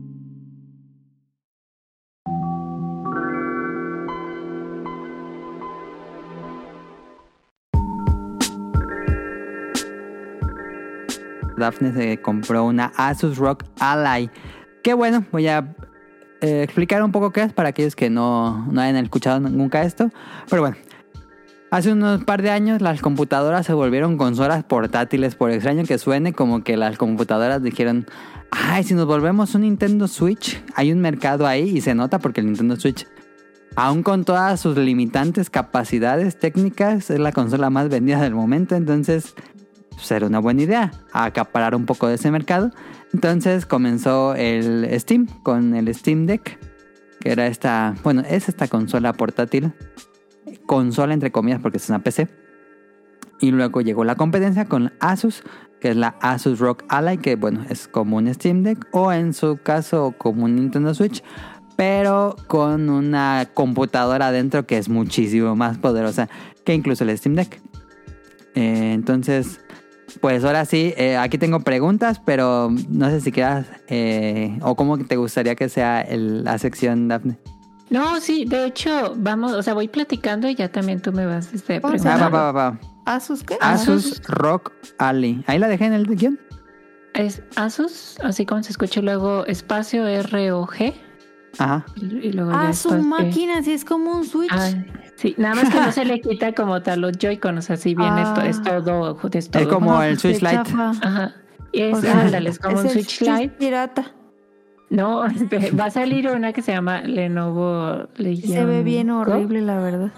Daphne 11.56 11.94
se 11.94 12.20
compró 12.20 12.66
una 12.66 12.92
Asus 12.98 13.38
Rock 13.38 13.66
Ally. 13.80 14.32
Qué 14.84 14.96
bueno, 14.96 15.24
voy 15.32 15.48
a 15.48 15.76
eh, 16.42 16.64
explicar 16.64 17.04
un 17.04 17.12
poco 17.12 17.32
qué 17.32 17.44
es 17.44 17.54
para 17.54 17.70
aquellos 17.70 17.96
que 17.96 18.10
no, 18.10 18.66
no 18.72 18.82
hayan 18.82 18.96
escuchado 18.96 19.40
nunca 19.40 19.84
esto. 19.84 20.10
Pero 20.50 20.64
bueno, 20.64 20.78
hace 21.70 21.92
unos 21.92 22.24
par 22.24 22.42
de 22.42 22.50
años 22.50 22.82
las 22.82 23.02
computadoras 23.02 23.68
se 23.68 23.74
volvieron 23.74 24.18
consolas 24.18 24.64
portátiles. 24.64 25.36
Por 25.36 25.52
extraño 25.52 25.84
que 25.84 26.00
suene, 26.00 26.34
como 26.34 26.64
que 26.64 26.76
las 26.76 26.98
computadoras 26.98 27.62
dijeron, 27.62 28.08
ay, 28.56 28.84
si 28.84 28.94
nos 28.94 29.06
volvemos 29.06 29.56
un 29.56 29.62
Nintendo 29.62 30.08
Switch, 30.08 30.62
hay 30.76 30.92
un 30.92 31.00
mercado 31.00 31.48
ahí 31.48 31.78
y 31.78 31.82
se 31.82 31.96
nota 31.96 32.20
porque 32.20 32.42
el 32.42 32.48
Nintendo 32.48 32.76
Switch, 32.76 33.08
aún 33.76 34.04
con 34.04 34.26
todas 34.26 34.60
sus 34.60 34.78
limitantes 34.78 35.50
capacidades 35.50 36.38
técnicas, 36.38 37.10
es 37.10 37.20
la 37.20 37.32
consola 37.32 37.70
más 37.70 37.90
vendida 37.90 38.22
del 38.22 38.36
momento. 38.36 38.76
Entonces 38.76 39.34
pues 39.96 40.12
era 40.12 40.28
una 40.28 40.40
buena 40.40 40.62
idea 40.62 40.92
acaparar 41.12 41.76
un 41.76 41.86
poco 41.86 42.08
de 42.08 42.16
ese 42.16 42.32
mercado. 42.32 42.72
Entonces 43.14 43.66
comenzó 43.66 44.36
el 44.36 44.88
Steam 45.00 45.28
con 45.44 45.76
el 45.76 45.94
Steam 45.94 46.26
Deck, 46.26 46.60
que 47.20 47.32
era 47.32 47.48
esta, 47.48 47.96
bueno, 48.04 48.24
es 48.28 48.50
esta 48.50 48.68
consola 48.68 49.14
portátil, 49.14 49.74
consola 50.66 51.14
entre 51.14 51.32
comillas 51.32 51.62
porque 51.62 51.78
es 51.78 51.90
una 51.90 52.00
PC. 52.00 52.28
Y 53.44 53.52
luego 53.52 53.82
llegó 53.82 54.06
la 54.06 54.16
competencia 54.16 54.66
con 54.66 54.94
Asus, 55.02 55.44
que 55.82 55.90
es 55.90 55.98
la 55.98 56.16
Asus 56.22 56.60
Rock 56.60 56.84
Ally, 56.88 57.18
que 57.18 57.36
bueno, 57.36 57.66
es 57.70 57.90
como 57.90 58.16
un 58.16 58.34
Steam 58.34 58.64
Deck 58.64 58.88
o 58.92 59.12
en 59.12 59.34
su 59.34 59.58
caso 59.62 60.14
como 60.18 60.46
un 60.46 60.56
Nintendo 60.56 60.94
Switch, 60.94 61.22
pero 61.76 62.38
con 62.48 62.90
una 62.90 63.50
computadora 63.54 64.28
adentro 64.28 64.66
que 64.66 64.78
es 64.78 64.88
muchísimo 64.88 65.58
más 65.58 65.78
poderosa 65.78 66.30
que 66.64 66.74
incluso 66.74 67.04
el 67.04 67.18
Steam 67.18 67.36
Deck. 67.36 67.60
Eh, 68.56 68.94
entonces, 68.94 69.60
pues 70.22 70.46
ahora 70.46 70.64
sí, 70.64 70.94
eh, 70.96 71.18
aquí 71.18 71.38
tengo 71.38 71.60
preguntas, 71.60 72.22
pero 72.24 72.72
no 72.88 73.10
sé 73.10 73.20
si 73.20 73.34
quieras 73.34 73.66
eh, 73.90 74.58
o 74.62 74.76
cómo 74.76 74.98
te 75.00 75.18
gustaría 75.18 75.56
que 75.56 75.68
sea 75.68 76.00
el- 76.02 76.46
la 76.46 76.58
sección, 76.60 77.10
Dafne. 77.10 77.38
No, 77.90 78.22
sí, 78.22 78.46
de 78.46 78.68
hecho, 78.68 79.16
vamos, 79.18 79.52
o 79.52 79.62
sea, 79.62 79.74
voy 79.74 79.90
platicando 79.90 80.48
y 80.48 80.56
ya 80.56 80.70
también 80.72 81.02
tú 81.02 81.12
me 81.12 81.26
vas 81.26 81.54
este, 81.54 81.82
¿Cómo 81.82 81.98
se 81.98 82.08
Va, 82.08 82.16
preguntando. 82.16 82.38
va, 82.38 82.52
va, 82.54 82.70
va. 82.72 82.80
¿Asus 83.06 83.44
qué? 83.44 83.58
Asus 83.62 84.22
Rock 84.28 84.72
Ally. 84.98 85.44
Ahí 85.48 85.60
la 85.60 85.68
dejé 85.68 85.86
en 85.86 85.94
el 85.94 86.06
guion. 86.08 86.40
Es 87.14 87.44
Asus, 87.56 88.18
así 88.24 88.46
como 88.46 88.64
se 88.64 88.72
escucha 88.72 89.02
luego 89.02 89.46
espacio 89.46 90.08
R-O-G. 90.08 90.94
Ajá. 91.60 91.86
Y 91.96 92.28
y 92.28 92.32
luego 92.34 92.52
Ah, 92.54 92.74
su 92.74 92.90
espacio- 92.90 93.04
máquina, 93.08 93.62
sí 93.62 93.74
es 93.74 93.86
como 93.86 94.12
un 94.18 94.26
Switch. 94.26 94.50
Ah, 94.52 94.70
sí, 95.16 95.36
nada 95.38 95.54
más 95.56 95.70
que 95.72 95.80
no 95.80 95.92
se 95.92 96.06
le 96.06 96.20
quita 96.22 96.54
como 96.54 96.82
tal 96.82 97.02
los 97.02 97.12
Joy-Con, 97.18 97.58
o 97.60 97.62
sea, 97.62 97.78
si 97.78 97.94
bien 97.94 98.18
esto 98.18 98.42
Ah. 98.42 98.48
es 98.48 98.62
todo, 98.64 99.20
es 99.32 99.50
todo. 99.52 99.62
Es 99.64 99.68
como 99.68 99.94
No, 99.94 100.02
el 100.04 100.18
pues, 100.18 100.22
Switch 100.22 100.42
Lite. 100.42 100.72
Ajá. 101.04 101.36
Y 101.72 101.82
es, 101.82 101.98
O 101.98 102.02
sea, 102.02 102.22
ándale, 102.22 102.50
es 102.50 102.58
como 102.60 102.76
es 102.78 102.82
un 102.82 102.88
el 102.88 102.92
Switch 102.94 103.22
Lite. 103.22 103.50
pirata. 103.50 104.12
No, 104.90 105.26
este, 105.28 105.72
va 105.72 105.86
a 105.86 105.92
salir 105.92 106.28
una 106.30 106.54
que 106.54 106.62
se 106.64 106.72
llama 106.72 107.02
Lenovo 107.02 108.08
Legion. 108.16 108.52
Se 108.54 108.66
ve 108.66 108.82
bien 108.84 109.10
Go. 109.10 109.18
horrible, 109.20 109.62
la 109.62 109.78
verdad. 109.80 110.12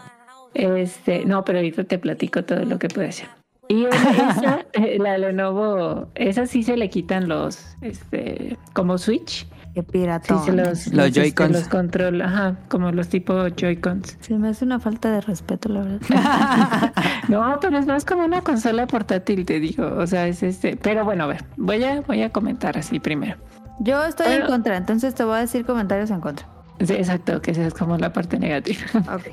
Este, 0.56 1.26
no, 1.26 1.44
pero 1.46 1.60
ahorita 1.60 1.84
te 1.84 2.00
platico 2.00 2.44
todo 2.44 2.64
lo 2.66 2.80
que 2.80 2.88
puede 2.88 3.12
ser. 3.12 3.28
Y 3.68 3.86
esa, 3.92 4.66
eh, 4.74 4.98
la 5.00 5.18
Lenovo, 5.18 6.08
esa 6.16 6.46
sí 6.48 6.64
se 6.64 6.78
le 6.78 6.90
quitan 6.90 7.28
los, 7.28 7.76
este, 7.82 8.58
como 8.74 8.98
Switch. 8.98 9.48
Qué 9.74 9.82
Sí, 9.82 9.88
pirata. 9.92 10.40
se 10.46 10.54
los, 10.54 10.88
Los 10.94 11.08
este, 11.08 11.20
Joy-Cons. 11.20 11.52
los 11.52 11.68
control, 11.68 12.22
ajá, 12.22 12.56
como 12.70 12.92
los 12.94 13.10
tipo 13.10 13.34
Joy-Cons. 13.50 14.18
Se 14.22 14.36
me 14.38 14.48
hace 14.48 14.64
una 14.64 14.80
falta 14.80 15.12
de 15.12 15.20
respeto, 15.20 15.68
la 15.70 15.82
verdad. 15.82 16.94
No, 17.28 17.58
pero 17.62 17.78
es 17.78 17.86
más 17.86 18.06
como 18.06 18.24
una 18.24 18.42
consola 18.42 18.88
portátil, 18.88 19.46
te 19.46 19.60
digo. 19.60 19.86
O 19.98 20.08
sea, 20.08 20.28
es 20.28 20.44
este. 20.44 20.78
Pero 20.78 21.04
bueno, 21.04 21.26
a 21.26 21.28
ver, 21.28 21.44
voy 21.58 21.84
a, 21.84 22.00
voy 22.02 22.22
a 22.22 22.30
comentar 22.30 22.78
así 22.78 23.00
primero. 23.02 23.36
Yo 23.80 24.02
estoy 24.06 24.32
en 24.32 24.46
contra, 24.46 24.78
entonces 24.78 25.14
te 25.16 25.26
voy 25.26 25.36
a 25.36 25.40
decir 25.42 25.66
comentarios 25.66 26.10
en 26.12 26.22
contra. 26.22 26.48
Sí, 26.80 26.94
exacto, 26.94 27.42
que 27.42 27.52
esa 27.52 27.66
es 27.68 27.74
como 27.74 27.98
la 27.98 28.14
parte 28.14 28.40
negativa. 28.40 28.80
Ok. 29.14 29.28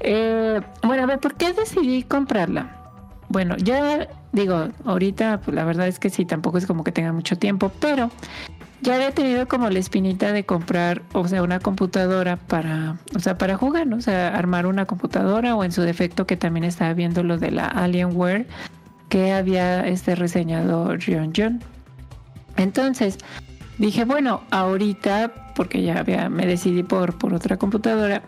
Eh, 0.00 0.60
bueno, 0.82 1.02
a 1.02 1.06
ver, 1.06 1.18
¿por 1.18 1.34
qué 1.34 1.52
decidí 1.52 2.02
comprarla? 2.02 2.76
Bueno, 3.28 3.56
ya 3.56 4.08
digo, 4.32 4.68
ahorita 4.84 5.40
pues, 5.40 5.54
la 5.54 5.64
verdad 5.64 5.88
es 5.88 5.98
que 5.98 6.10
sí, 6.10 6.24
tampoco 6.24 6.58
es 6.58 6.66
como 6.66 6.84
que 6.84 6.92
tenga 6.92 7.12
mucho 7.12 7.36
tiempo, 7.38 7.72
pero 7.80 8.10
ya 8.82 8.94
había 8.94 9.10
tenido 9.12 9.48
como 9.48 9.68
la 9.70 9.78
espinita 9.78 10.32
de 10.32 10.44
comprar, 10.44 11.02
o 11.12 11.26
sea, 11.26 11.42
una 11.42 11.58
computadora 11.58 12.36
para, 12.36 12.98
o 13.16 13.18
sea, 13.18 13.38
para 13.38 13.56
jugar, 13.56 13.86
¿no? 13.86 13.96
O 13.96 14.00
sea, 14.00 14.28
armar 14.36 14.66
una 14.66 14.84
computadora 14.84 15.56
o 15.56 15.64
en 15.64 15.72
su 15.72 15.82
defecto 15.82 16.26
que 16.26 16.36
también 16.36 16.64
estaba 16.64 16.92
viendo 16.94 17.22
lo 17.22 17.38
de 17.38 17.50
la 17.50 17.66
Alienware 17.66 18.46
que 19.08 19.32
había 19.32 19.86
este 19.86 20.14
reseñado 20.14 20.96
Rion 20.96 21.32
John. 21.34 21.62
Entonces, 22.56 23.18
dije, 23.78 24.04
bueno, 24.04 24.42
ahorita, 24.50 25.52
porque 25.54 25.82
ya 25.82 26.04
me 26.28 26.46
decidí 26.46 26.82
por, 26.82 27.16
por 27.16 27.34
otra 27.34 27.56
computadora, 27.56 28.22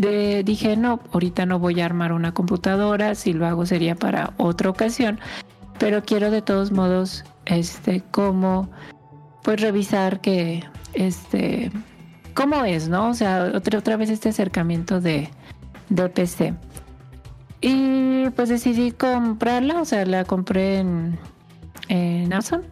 de- 0.00 0.42
dije, 0.44 0.76
no, 0.76 1.00
ahorita 1.12 1.46
no 1.46 1.58
voy 1.58 1.80
a 1.80 1.84
armar 1.86 2.12
una 2.12 2.32
computadora, 2.32 3.14
si 3.14 3.32
lo 3.32 3.46
hago 3.46 3.66
sería 3.66 3.94
para 3.94 4.32
otra 4.38 4.70
ocasión, 4.70 5.20
pero 5.78 6.02
quiero 6.02 6.30
de 6.30 6.42
todos 6.42 6.72
modos, 6.72 7.24
este, 7.46 8.02
como, 8.10 8.70
pues 9.42 9.60
revisar 9.60 10.20
que, 10.20 10.64
este, 10.94 11.70
cómo 12.34 12.64
es, 12.64 12.88
¿no? 12.88 13.08
O 13.10 13.14
sea, 13.14 13.50
otra, 13.54 13.78
otra 13.78 13.96
vez 13.96 14.10
este 14.10 14.28
acercamiento 14.30 15.00
de, 15.00 15.28
de 15.88 16.08
PC. 16.08 16.54
Y 17.60 18.30
pues 18.30 18.48
decidí 18.48 18.92
comprarla, 18.92 19.80
o 19.80 19.84
sea, 19.84 20.06
la 20.06 20.24
compré 20.24 20.78
en, 20.78 21.18
en 21.88 22.32
Amazon. 22.32 22.62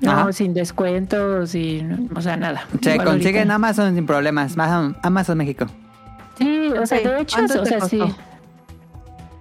No, 0.00 0.10
Ajá. 0.10 0.32
sin 0.32 0.52
descuentos, 0.52 1.50
sin, 1.50 2.10
o 2.14 2.20
sea, 2.20 2.36
nada. 2.36 2.66
Se 2.82 2.98
consigue 2.98 3.40
en 3.40 3.50
Amazon 3.50 3.94
sin 3.94 4.04
problemas. 4.04 4.52
Amazon, 4.54 4.96
Amazon 5.02 5.38
México. 5.38 5.66
Sí, 6.38 6.68
o 6.70 6.86
sea, 6.86 7.00
de 7.00 7.20
hecho, 7.20 7.36
¿cuánto 7.38 7.62
o 7.62 7.66
sea, 7.66 7.80
sí. 7.82 8.00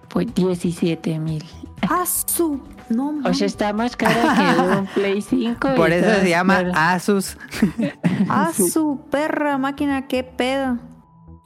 Pues 0.09 0.33
17 0.35 1.17
mil. 1.19 1.43
Asu. 1.89 2.61
No, 2.89 3.13
O 3.25 3.33
sea, 3.33 3.47
está 3.47 3.73
más 3.73 3.95
cara 3.95 4.13
que 4.35 4.61
un 4.79 4.85
Play 4.87 5.21
5. 5.21 5.69
y 5.73 5.75
Por 5.75 5.91
eso 5.91 6.07
está 6.09 6.21
se 6.21 6.29
llama 6.29 6.55
cara- 6.57 6.93
Asus. 6.93 7.37
Asu, 8.29 9.01
perra 9.09 9.57
máquina, 9.57 10.07
qué 10.07 10.23
pedo. 10.23 10.77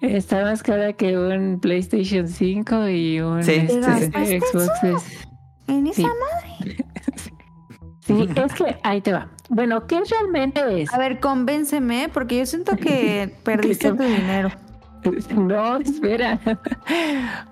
Está 0.01 0.41
más 0.43 0.63
cara 0.63 0.93
que 0.93 1.17
un 1.17 1.59
PlayStation 1.59 2.27
5 2.27 2.87
y 2.89 3.19
un 3.21 3.43
Sí, 3.43 3.51
este, 3.53 3.83
sí, 3.83 4.11
sí. 4.25 4.39
Xbox. 4.39 4.83
es- 4.83 5.27
En 5.67 5.87
esa 5.87 5.95
Sí. 6.01 6.03
madre. 6.07 6.77
Sí, 8.01 8.25
es 8.35 8.53
que 8.53 8.77
ahí 8.83 9.01
te 9.01 9.11
va. 9.11 9.27
Bueno, 9.49 9.85
¿qué 9.85 9.99
realmente 10.09 10.81
es? 10.81 10.93
A 10.93 10.97
ver, 10.97 11.19
convénceme, 11.19 12.07
porque 12.13 12.37
yo 12.37 12.45
siento 12.45 12.77
que 12.77 13.35
perdiste 13.43 13.91
tu 13.91 14.01
dinero. 14.01 14.49
No, 15.35 15.77
espera. 15.77 16.39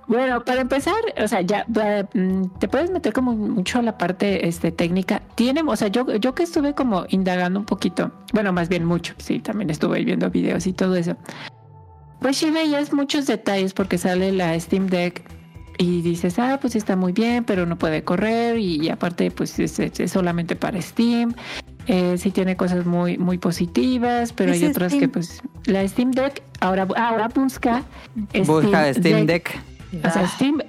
Bueno, 0.08 0.44
para 0.44 0.62
empezar, 0.62 0.96
o 1.24 1.28
sea, 1.28 1.42
ya 1.42 1.66
mm, 2.14 2.58
te 2.60 2.68
puedes 2.68 2.92
meter 2.92 3.14
como 3.14 3.34
mucho 3.34 3.80
a 3.80 3.82
la 3.82 3.98
parte 3.98 4.48
este, 4.48 4.72
técnica. 4.72 5.22
Tiene, 5.36 5.62
o 5.66 5.76
sea, 5.76 5.88
yo, 5.88 6.16
yo 6.16 6.36
que 6.36 6.44
estuve 6.44 6.74
como 6.74 7.06
indagando 7.10 7.60
un 7.60 7.66
poquito, 7.66 8.12
bueno, 8.34 8.54
más 8.54 8.70
bien 8.70 8.86
mucho, 8.86 9.14
sí, 9.18 9.40
también 9.40 9.70
estuve 9.70 10.04
viendo 10.04 10.30
videos 10.30 10.68
y 10.68 10.74
todo 10.74 10.96
eso. 10.96 11.16
Pues 12.20 12.38
sí 12.38 12.50
veías 12.52 12.94
muchos 12.94 13.28
detalles 13.28 13.74
porque 13.74 13.98
sale 13.98 14.32
la 14.32 14.60
Steam 14.60 14.88
Deck 14.88 15.24
y 15.78 16.02
dices, 16.02 16.40
ah, 16.40 16.58
pues 16.62 16.76
está 16.76 16.96
muy 16.96 17.12
bien, 17.12 17.44
pero 17.44 17.66
no 17.66 17.78
puede 17.78 18.04
correr 18.04 18.58
y, 18.58 18.90
aparte, 18.90 19.30
pues 19.32 19.60
es, 19.60 19.78
es- 19.80 20.00
es 20.00 20.12
solamente 20.12 20.56
para 20.56 20.82
Steam. 20.82 21.34
Eh, 21.88 22.18
sí 22.18 22.32
tiene 22.32 22.58
cosas 22.58 22.86
muy, 22.86 23.18
muy 23.18 23.38
positivas, 23.38 24.34
pero 24.34 24.52
¿Qué 24.52 24.58
hay 24.58 24.66
otras 24.66 24.92
Steam? 24.92 25.02
que 25.02 25.08
pues 25.08 25.42
la 25.66 25.88
Steam 25.88 26.12
Deck 26.12 26.42
ahora, 26.60 26.88
ahora 26.96 27.28
busca 27.28 27.84
Busca 28.46 28.92
Steam 28.94 29.28
Deck. 29.28 29.56
O 30.04 30.10
sea, 30.10 30.28
Steam 30.28 30.62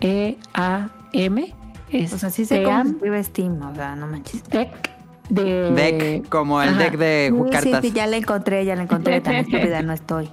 S-T-E-A-M. 0.00 1.54
Es 1.90 2.12
O 2.12 2.18
sea, 2.18 2.30
sí 2.30 2.44
sé 2.44 2.62
cómo 2.62 2.82
se 2.84 2.90
escribe 2.90 3.24
Steam, 3.24 3.62
o 3.62 3.74
sea, 3.74 3.96
no 3.96 4.06
manches. 4.06 4.44
Deck 4.44 4.90
de... 5.28 5.70
Deck, 5.72 6.28
como 6.28 6.60
el 6.62 6.68
Ajá. 6.70 6.78
deck 6.78 6.96
de 6.98 7.32
Sí, 7.32 7.50
cartas. 7.50 7.80
sí, 7.82 7.92
ya 7.92 8.06
la 8.06 8.16
encontré, 8.16 8.64
ya 8.64 8.76
la 8.76 8.82
encontré, 8.82 9.20
tan 9.20 9.34
estúpida 9.36 9.82
no 9.82 9.92
estoy. 9.92 10.28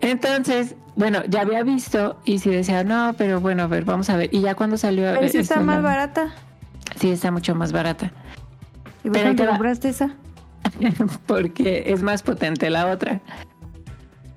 Entonces, 0.00 0.74
bueno, 0.96 1.22
ya 1.28 1.42
había 1.42 1.62
visto 1.62 2.16
y 2.24 2.38
si 2.40 2.50
decía, 2.50 2.84
no, 2.84 3.14
pero 3.16 3.40
bueno, 3.40 3.62
a 3.64 3.66
ver, 3.66 3.84
vamos 3.84 4.10
a 4.10 4.16
ver. 4.16 4.28
Y 4.32 4.40
ya 4.40 4.54
cuando 4.54 4.76
salió... 4.76 5.04
Pero 5.14 5.28
sí 5.28 5.38
eh, 5.38 5.40
está 5.40 5.54
este, 5.54 5.66
más 5.66 5.82
barata. 5.82 6.34
Sí, 7.02 7.10
está 7.10 7.32
mucho 7.32 7.56
más 7.56 7.72
barata. 7.72 8.12
¿Y 9.02 9.10
por 9.10 9.20
qué 9.20 9.34
te 9.34 9.44
compraste 9.44 9.88
esa? 9.88 10.14
porque 11.26 11.82
es 11.88 12.00
más 12.00 12.22
potente 12.22 12.70
la 12.70 12.86
otra. 12.86 13.20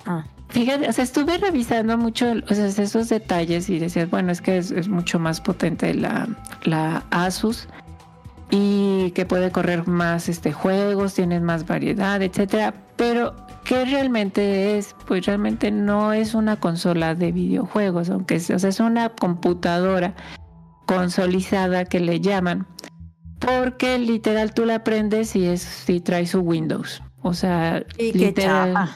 Ah, 0.07 0.25
Fíjate, 0.49 0.89
o 0.89 0.91
sea, 0.91 1.03
estuve 1.03 1.37
revisando 1.37 1.95
mucho 1.95 2.33
o 2.49 2.53
sea, 2.55 2.65
esos 2.65 3.09
detalles 3.09 3.69
y 3.69 3.77
decías, 3.77 4.09
bueno, 4.09 4.31
es 4.31 4.41
que 4.41 4.57
es, 4.57 4.71
es 4.71 4.89
mucho 4.89 5.19
más 5.19 5.41
potente 5.41 5.93
la, 5.93 6.27
la 6.63 7.03
Asus 7.11 7.67
y 8.49 9.11
que 9.11 9.27
puede 9.27 9.51
correr 9.51 9.87
más 9.87 10.27
este 10.27 10.51
juegos, 10.51 11.13
tienes 11.13 11.43
más 11.43 11.67
variedad, 11.67 12.19
etcétera. 12.19 12.73
Pero, 12.95 13.35
¿qué 13.63 13.85
realmente 13.85 14.79
es? 14.79 14.95
Pues 15.05 15.27
realmente 15.27 15.69
no 15.69 16.13
es 16.13 16.33
una 16.33 16.55
consola 16.55 17.13
de 17.13 17.31
videojuegos, 17.31 18.09
aunque 18.09 18.35
es, 18.35 18.49
o 18.49 18.57
sea, 18.57 18.71
es 18.71 18.79
una 18.79 19.09
computadora 19.09 20.15
consolizada 20.85 21.85
que 21.85 21.99
le 21.99 22.19
llaman. 22.19 22.67
Porque 23.39 23.99
literal 23.99 24.53
tú 24.53 24.65
la 24.65 24.83
prendes 24.83 25.35
y 25.35 25.45
es 25.45 25.61
si 25.61 25.99
trae 25.99 26.25
su 26.25 26.39
Windows. 26.39 27.01
O 27.21 27.33
sea, 27.33 27.83
y 27.97 28.13
literal 28.13 28.89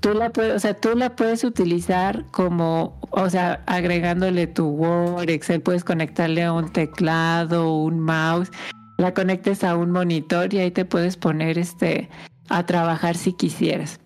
tú 0.00 0.14
la 0.14 0.30
puedes, 0.30 0.56
o 0.56 0.58
sea, 0.58 0.74
tú 0.74 0.96
la 0.96 1.14
puedes 1.14 1.44
utilizar 1.44 2.24
como, 2.30 2.98
o 3.10 3.30
sea, 3.30 3.62
agregándole 3.66 4.46
tu 4.46 4.68
Word, 4.68 5.28
Excel, 5.30 5.60
puedes 5.60 5.84
conectarle 5.84 6.42
a 6.42 6.52
un 6.52 6.72
teclado, 6.72 7.74
un 7.74 8.00
mouse, 8.00 8.50
la 8.98 9.14
conectes 9.14 9.62
a 9.62 9.76
un 9.76 9.90
monitor 9.90 10.52
y 10.52 10.58
ahí 10.58 10.70
te 10.70 10.84
puedes 10.84 11.16
poner 11.16 11.58
este 11.58 12.08
a 12.48 12.66
trabajar 12.66 13.16
si 13.16 13.32
quisieras. 13.32 14.00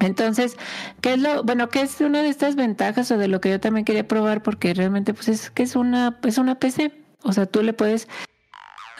Entonces, 0.00 0.56
¿qué 1.00 1.14
es 1.14 1.18
lo, 1.18 1.44
bueno, 1.44 1.68
qué 1.68 1.82
es 1.82 2.00
una 2.00 2.22
de 2.22 2.28
estas 2.28 2.56
ventajas 2.56 3.10
o 3.10 3.18
de 3.18 3.28
lo 3.28 3.40
que 3.40 3.50
yo 3.50 3.60
también 3.60 3.84
quería 3.84 4.08
probar? 4.08 4.42
Porque 4.42 4.74
realmente, 4.74 5.14
pues 5.14 5.28
es 5.28 5.50
que 5.50 5.62
es 5.62 5.76
una, 5.76 6.18
es 6.22 6.38
una 6.38 6.58
PC. 6.58 6.92
O 7.22 7.32
sea, 7.32 7.46
tú 7.46 7.62
le 7.62 7.74
puedes 7.74 8.08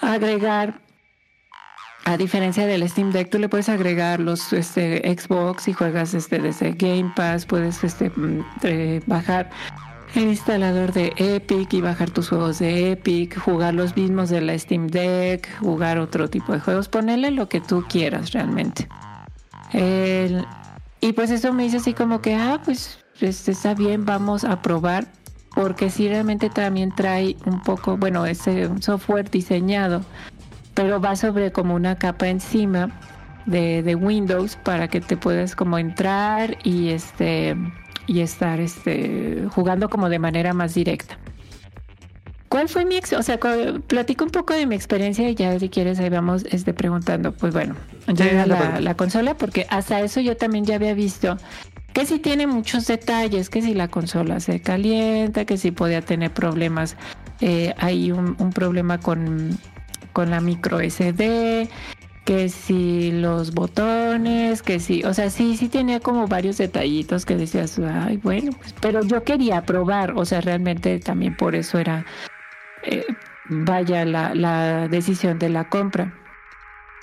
agregar 0.02 0.80
a 2.04 2.16
diferencia 2.16 2.66
del 2.66 2.88
Steam 2.88 3.12
Deck, 3.12 3.30
tú 3.30 3.38
le 3.38 3.48
puedes 3.48 3.68
agregar 3.68 4.20
los 4.20 4.52
este, 4.52 5.00
Xbox 5.16 5.68
y 5.68 5.72
juegas 5.72 6.14
este, 6.14 6.38
desde 6.38 6.72
Game 6.72 7.12
Pass, 7.14 7.46
puedes 7.46 7.82
este, 7.84 8.10
mm, 8.10 8.44
eh, 8.62 9.00
bajar 9.06 9.50
el 10.14 10.24
instalador 10.24 10.92
de 10.92 11.12
Epic 11.16 11.72
y 11.72 11.80
bajar 11.80 12.10
tus 12.10 12.30
juegos 12.30 12.58
de 12.58 12.92
Epic, 12.92 13.38
jugar 13.38 13.74
los 13.74 13.96
mismos 13.96 14.28
de 14.28 14.40
la 14.40 14.58
Steam 14.58 14.88
Deck, 14.88 15.48
jugar 15.60 15.98
otro 15.98 16.28
tipo 16.28 16.52
de 16.52 16.60
juegos, 16.60 16.88
ponerle 16.88 17.30
lo 17.30 17.48
que 17.48 17.60
tú 17.60 17.84
quieras 17.88 18.32
realmente. 18.32 18.88
Y 21.00 21.12
pues 21.12 21.30
eso 21.30 21.52
me 21.52 21.64
dice 21.64 21.78
así 21.78 21.94
como 21.94 22.20
que, 22.20 22.34
ah, 22.34 22.60
pues 22.64 22.98
este, 23.20 23.52
está 23.52 23.74
bien, 23.74 24.04
vamos 24.04 24.44
a 24.44 24.62
probar, 24.62 25.06
porque 25.54 25.90
si 25.90 26.08
realmente 26.08 26.50
también 26.50 26.94
trae 26.94 27.36
un 27.46 27.62
poco, 27.62 27.96
bueno, 27.96 28.26
es 28.26 28.46
un 28.46 28.82
software 28.82 29.30
diseñado 29.30 30.02
pero 30.74 31.00
va 31.00 31.16
sobre 31.16 31.52
como 31.52 31.74
una 31.74 31.96
capa 31.96 32.28
encima 32.28 32.90
de, 33.44 33.82
de 33.82 33.94
Windows 33.94 34.56
para 34.56 34.88
que 34.88 35.00
te 35.00 35.16
puedas 35.16 35.54
como 35.54 35.78
entrar 35.78 36.56
y 36.64 36.88
este 36.88 37.56
y 38.06 38.20
estar 38.20 38.60
este 38.60 39.46
jugando 39.50 39.88
como 39.88 40.08
de 40.08 40.18
manera 40.18 40.52
más 40.52 40.74
directa. 40.74 41.18
¿Cuál 42.50 42.68
fue 42.68 42.84
mi 42.84 42.96
ex? 42.96 43.12
O 43.12 43.22
sea, 43.22 43.38
platico 43.86 44.24
un 44.24 44.30
poco 44.30 44.52
de 44.52 44.66
mi 44.66 44.74
experiencia 44.74 45.28
y 45.30 45.36
ya 45.36 45.56
si 45.58 45.68
quieres 45.68 46.00
ahí 46.00 46.10
vamos 46.10 46.44
este, 46.50 46.74
preguntando. 46.74 47.32
Pues 47.32 47.54
bueno, 47.54 47.76
llega 48.08 48.42
te 48.42 48.48
la, 48.48 48.80
la 48.80 48.94
consola 48.94 49.34
porque 49.34 49.66
hasta 49.70 50.00
eso 50.00 50.20
yo 50.20 50.36
también 50.36 50.64
ya 50.64 50.74
había 50.74 50.92
visto 50.92 51.38
que 51.92 52.06
sí 52.06 52.18
tiene 52.18 52.48
muchos 52.48 52.86
detalles, 52.86 53.50
que 53.50 53.62
si 53.62 53.72
la 53.74 53.86
consola 53.86 54.40
se 54.40 54.60
calienta, 54.60 55.44
que 55.44 55.56
si 55.56 55.70
podía 55.70 56.02
tener 56.02 56.32
problemas, 56.32 56.96
eh, 57.40 57.72
hay 57.78 58.10
un, 58.12 58.36
un 58.38 58.50
problema 58.50 58.98
con, 58.98 59.56
con 60.12 60.30
la 60.30 60.40
micro 60.40 60.80
SD, 60.80 61.68
que 62.24 62.48
si 62.48 63.10
los 63.12 63.54
botones, 63.54 64.62
que 64.62 64.78
si, 64.78 65.02
o 65.04 65.14
sea, 65.14 65.30
sí, 65.30 65.56
sí 65.56 65.68
tenía 65.68 66.00
como 66.00 66.28
varios 66.28 66.58
detallitos 66.58 67.26
que 67.26 67.36
decías, 67.36 67.78
ay, 67.78 68.18
bueno, 68.18 68.52
pues, 68.52 68.74
pero 68.80 69.02
yo 69.02 69.24
quería 69.24 69.62
probar, 69.62 70.12
o 70.16 70.24
sea, 70.24 70.40
realmente 70.40 71.00
también 71.00 71.36
por 71.36 71.54
eso 71.54 71.78
era, 71.78 72.04
eh, 72.82 73.04
vaya, 73.48 74.04
la, 74.04 74.34
la 74.34 74.88
decisión 74.88 75.38
de 75.38 75.48
la 75.48 75.68
compra. 75.68 76.12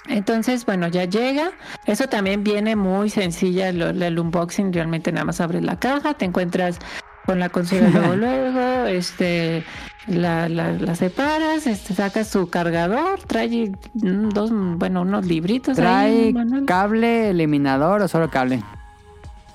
Entonces, 0.07 0.65
bueno, 0.65 0.87
ya 0.87 1.03
llega. 1.05 1.51
Eso 1.85 2.07
también 2.07 2.43
viene 2.43 2.75
muy 2.75 3.09
sencilla, 3.09 3.71
lo- 3.73 3.89
el 3.89 4.19
unboxing, 4.19 4.71
realmente 4.71 5.11
nada 5.11 5.25
más 5.25 5.41
abres 5.41 5.63
la 5.63 5.77
caja, 5.79 6.13
te 6.13 6.23
encuentras 6.25 6.79
con 7.25 7.39
la 7.39 7.49
consola 7.49 7.89
luego, 7.89 8.15
luego, 8.15 8.85
este, 8.85 9.65
la, 10.07 10.47
la, 10.47 10.71
la 10.71 10.95
separas, 10.95 11.67
este, 11.67 11.93
sacas 11.93 12.31
tu 12.31 12.49
cargador, 12.49 13.19
trae 13.27 13.73
dos, 13.93 14.49
bueno, 14.53 15.01
unos 15.01 15.25
libritos 15.25 15.75
¿Trae 15.75 16.33
cable 16.65 17.31
eliminador 17.31 18.01
o 18.01 18.07
solo 18.07 18.29
cable? 18.29 18.63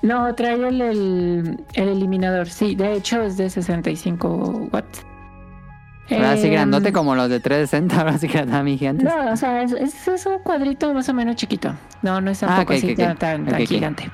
No, 0.03 0.35
trae 0.35 0.53
el, 0.67 0.81
el, 0.81 1.65
el 1.73 1.87
eliminador, 1.87 2.47
sí, 2.47 2.75
de 2.75 2.93
hecho 2.93 3.23
es 3.23 3.37
de 3.37 3.49
65 3.49 4.69
watts. 4.71 5.03
Ahora 6.11 6.35
sí 6.37 6.47
Em, 6.47 6.53
grandote 6.53 6.91
como 6.91 7.15
los 7.15 7.29
de 7.29 7.39
360, 7.39 7.97
ahora 7.99 8.17
sí 8.17 8.27
que 8.27 8.39
están 8.39 8.67
gigantes. 8.67 9.05
No, 9.07 9.31
o 9.31 9.37
sea, 9.37 9.63
es, 9.63 9.71
es- 9.71 10.07
es 10.07 10.25
un 10.25 10.39
cuadrito 10.39 10.93
más 10.93 11.07
o 11.09 11.13
menos 11.13 11.35
chiquito. 11.37 11.73
No, 12.01 12.19
no 12.21 12.31
es 12.31 12.39
tampoco 12.39 12.59
Ah, 12.73 12.75
ok, 12.75 12.83
así 12.83 12.95
tan, 12.95 13.65
gigante. 13.65 14.09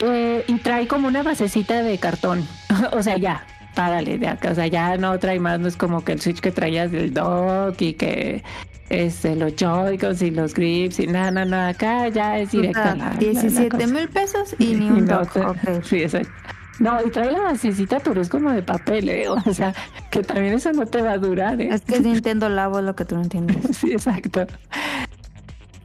Eh, 0.00 0.44
y 0.48 0.54
trae 0.58 0.86
como 0.88 1.08
una 1.08 1.22
basecita 1.22 1.82
de 1.82 1.98
cartón. 1.98 2.46
o 2.92 3.02
sea, 3.02 3.18
ya, 3.18 3.44
párale 3.74 4.18
de 4.18 4.28
acá. 4.28 4.50
O 4.50 4.54
sea, 4.54 4.66
ya 4.66 4.96
no 4.96 5.18
trae 5.18 5.38
más, 5.38 5.60
no 5.60 5.68
es 5.68 5.76
como 5.76 6.02
que 6.04 6.12
el 6.12 6.20
Switch 6.20 6.40
que 6.40 6.50
traías 6.50 6.90
del 6.90 7.12
dock 7.12 7.80
y 7.80 7.92
que 7.94 8.42
este, 8.88 9.36
los 9.36 9.54
Joy-Cons 9.54 10.22
y 10.22 10.30
los 10.30 10.54
grips 10.54 10.98
y 11.00 11.06
nada, 11.06 11.30
nada, 11.30 11.46
nada. 11.46 11.68
Acá 11.68 12.08
ya 12.08 12.38
es 12.38 12.50
directa 12.52 12.82
sea, 12.82 12.94
la, 12.96 13.04
la- 13.04 13.10
la 13.12 13.16
17 13.18 13.68
cosa. 13.68 13.86
mil 13.86 14.08
pesos 14.08 14.56
y 14.58 14.74
ni 14.74 14.86
un 14.90 15.04
no, 15.04 15.18
dock. 15.20 15.32
te- 15.32 15.40
ok. 15.40 15.84
Sí, 15.84 16.02
exacto. 16.02 16.30
No, 16.78 16.98
y 17.04 17.10
trae 17.10 17.30
la 17.30 17.40
basecita, 17.40 18.00
pero 18.00 18.20
es 18.20 18.28
como 18.28 18.50
de 18.50 18.62
papel, 18.62 19.08
¿eh? 19.08 19.28
O 19.28 19.54
sea, 19.54 19.74
que 20.10 20.22
también 20.22 20.54
eso 20.54 20.72
no 20.72 20.86
te 20.86 21.02
va 21.02 21.12
a 21.12 21.18
durar, 21.18 21.60
¿eh? 21.60 21.68
Es 21.72 21.82
que 21.82 21.96
es 21.96 22.02
Nintendo 22.02 22.48
Labo 22.48 22.80
lo 22.80 22.94
que 22.96 23.04
tú 23.04 23.16
no 23.16 23.22
entiendes. 23.22 23.56
Sí, 23.76 23.92
exacto. 23.92 24.46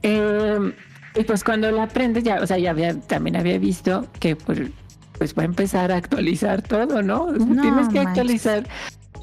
Eh, 0.02 0.72
y 1.14 1.24
pues 1.24 1.42
cuando 1.44 1.70
la 1.70 1.84
aprendes, 1.84 2.24
ya, 2.24 2.40
o 2.40 2.46
sea, 2.46 2.58
ya 2.58 2.70
había, 2.70 2.98
también 3.00 3.36
había 3.36 3.58
visto 3.58 4.06
que 4.20 4.36
pues, 4.36 4.60
pues 5.16 5.34
va 5.34 5.42
a 5.42 5.46
empezar 5.46 5.90
a 5.90 5.96
actualizar 5.96 6.62
todo, 6.62 7.02
¿no? 7.02 7.24
O 7.24 7.36
sea, 7.36 7.46
No 7.46 7.62
Tienes 7.62 7.88
que 7.88 7.98
actualizar. 8.00 8.66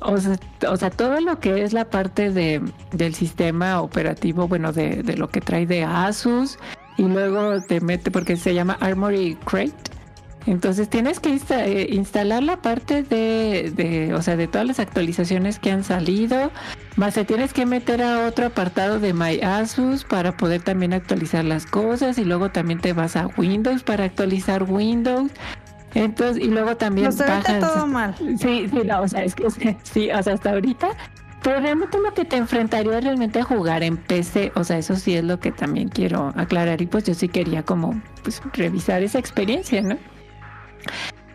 O 0.02 0.18
sea, 0.18 0.38
o 0.70 0.76
sea, 0.76 0.90
todo 0.90 1.22
lo 1.22 1.40
que 1.40 1.64
es 1.64 1.72
la 1.72 1.90
parte 1.90 2.32
de, 2.32 2.62
del 2.92 3.16
sistema 3.16 3.82
operativo, 3.82 4.48
bueno, 4.48 4.74
de, 4.74 5.04
de 5.04 5.16
lo 5.16 5.30
que 5.30 5.40
trae 5.40 5.66
de 5.66 5.84
Asus, 5.84 6.58
y 6.98 7.04
luego 7.04 7.62
te 7.62 7.80
mete, 7.82 8.12
porque 8.12 8.36
se 8.36 8.54
llama 8.54 8.78
Armory 8.82 9.38
Crate. 9.46 9.95
Entonces 10.48 10.90
tienes 10.90 11.20
que 11.20 11.30
insta- 11.32 11.66
eh, 11.66 11.88
instalar 11.92 12.44
la 12.44 12.58
parte 12.62 13.02
de, 13.04 13.72
de, 13.76 14.14
o 14.14 14.22
sea, 14.22 14.36
de 14.36 14.48
todas 14.48 14.68
las 14.68 14.80
actualizaciones 14.80 15.58
que 15.60 15.72
han 15.72 15.84
salido, 15.84 16.52
más 16.98 17.16
te 17.16 17.26
tienes 17.26 17.52
que 17.54 17.66
meter 17.66 18.02
a 18.04 18.28
otro 18.28 18.46
apartado 18.46 19.00
de 19.00 19.14
My 19.14 19.40
Asus 19.42 20.04
para 20.04 20.38
poder 20.38 20.62
también 20.62 20.94
actualizar 20.94 21.44
las 21.44 21.66
cosas 21.66 22.18
y 22.18 22.26
luego 22.26 22.52
también 22.52 22.80
te 22.80 22.94
vas 22.94 23.16
a 23.16 23.28
Windows 23.38 23.82
para 23.84 24.04
actualizar 24.06 24.64
Windows. 24.64 25.32
Entonces, 25.94 26.44
y 26.44 26.48
luego 26.48 26.76
también 26.76 27.08
ahorita 27.08 27.26
bajas- 27.26 27.60
todo 27.74 27.88
mal. 27.88 28.16
Sí, 28.18 28.68
sí, 28.70 28.82
no, 28.86 29.02
o 29.02 29.08
sea, 29.08 29.24
es 29.24 29.34
que 29.34 29.48
sí, 29.84 30.10
o 30.12 30.22
sea, 30.22 30.34
hasta 30.34 30.52
ahorita 30.52 30.90
Pero 31.42 31.60
realmente 31.60 31.98
lo 32.00 32.14
que 32.14 32.26
te 32.26 32.36
enfrentaría 32.38 33.00
realmente 33.00 33.40
a 33.40 33.44
jugar 33.44 33.82
en 33.84 33.98
PC, 33.98 34.52
o 34.56 34.64
sea, 34.64 34.78
eso 34.78 34.96
sí 34.96 35.14
es 35.16 35.24
lo 35.24 35.40
que 35.40 35.52
también 35.52 35.90
quiero 35.90 36.34
aclarar 36.36 36.82
y 36.82 36.86
pues 36.86 37.04
yo 37.06 37.14
sí 37.14 37.30
quería 37.30 37.64
como 37.64 38.00
pues 38.24 38.42
revisar 38.54 39.04
esa 39.04 39.20
experiencia, 39.20 39.82
¿no? 39.82 39.98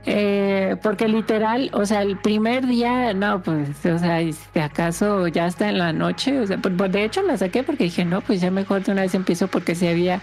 Eh, 0.07 0.77
porque 0.83 1.09
literal, 1.09 1.71
o 1.75 1.85
sea, 1.85 2.01
el 2.03 2.17
primer 2.17 2.67
día, 2.67 3.13
no, 3.13 3.43
pues, 3.43 3.85
o 3.85 3.99
sea, 3.99 4.19
si 4.21 4.59
acaso 4.59 5.29
ya 5.29 5.47
está 5.47 5.69
en 5.69 5.79
la 5.79 5.93
noche, 5.93 6.41
o 6.41 6.47
sea, 6.47 6.57
pues, 6.57 6.75
de 6.93 7.05
hecho 7.05 7.23
la 7.23 7.37
saqué 7.37 7.63
porque 7.63 7.85
dije, 7.85 8.05
no, 8.07 8.23
pues 8.23 8.41
ya 8.41 8.51
mejor 8.51 8.83
de 8.83 8.93
una 8.93 9.03
vez 9.03 9.15
empiezo 9.15 9.49
porque 9.49 9.75
se 9.75 9.91
había 9.91 10.23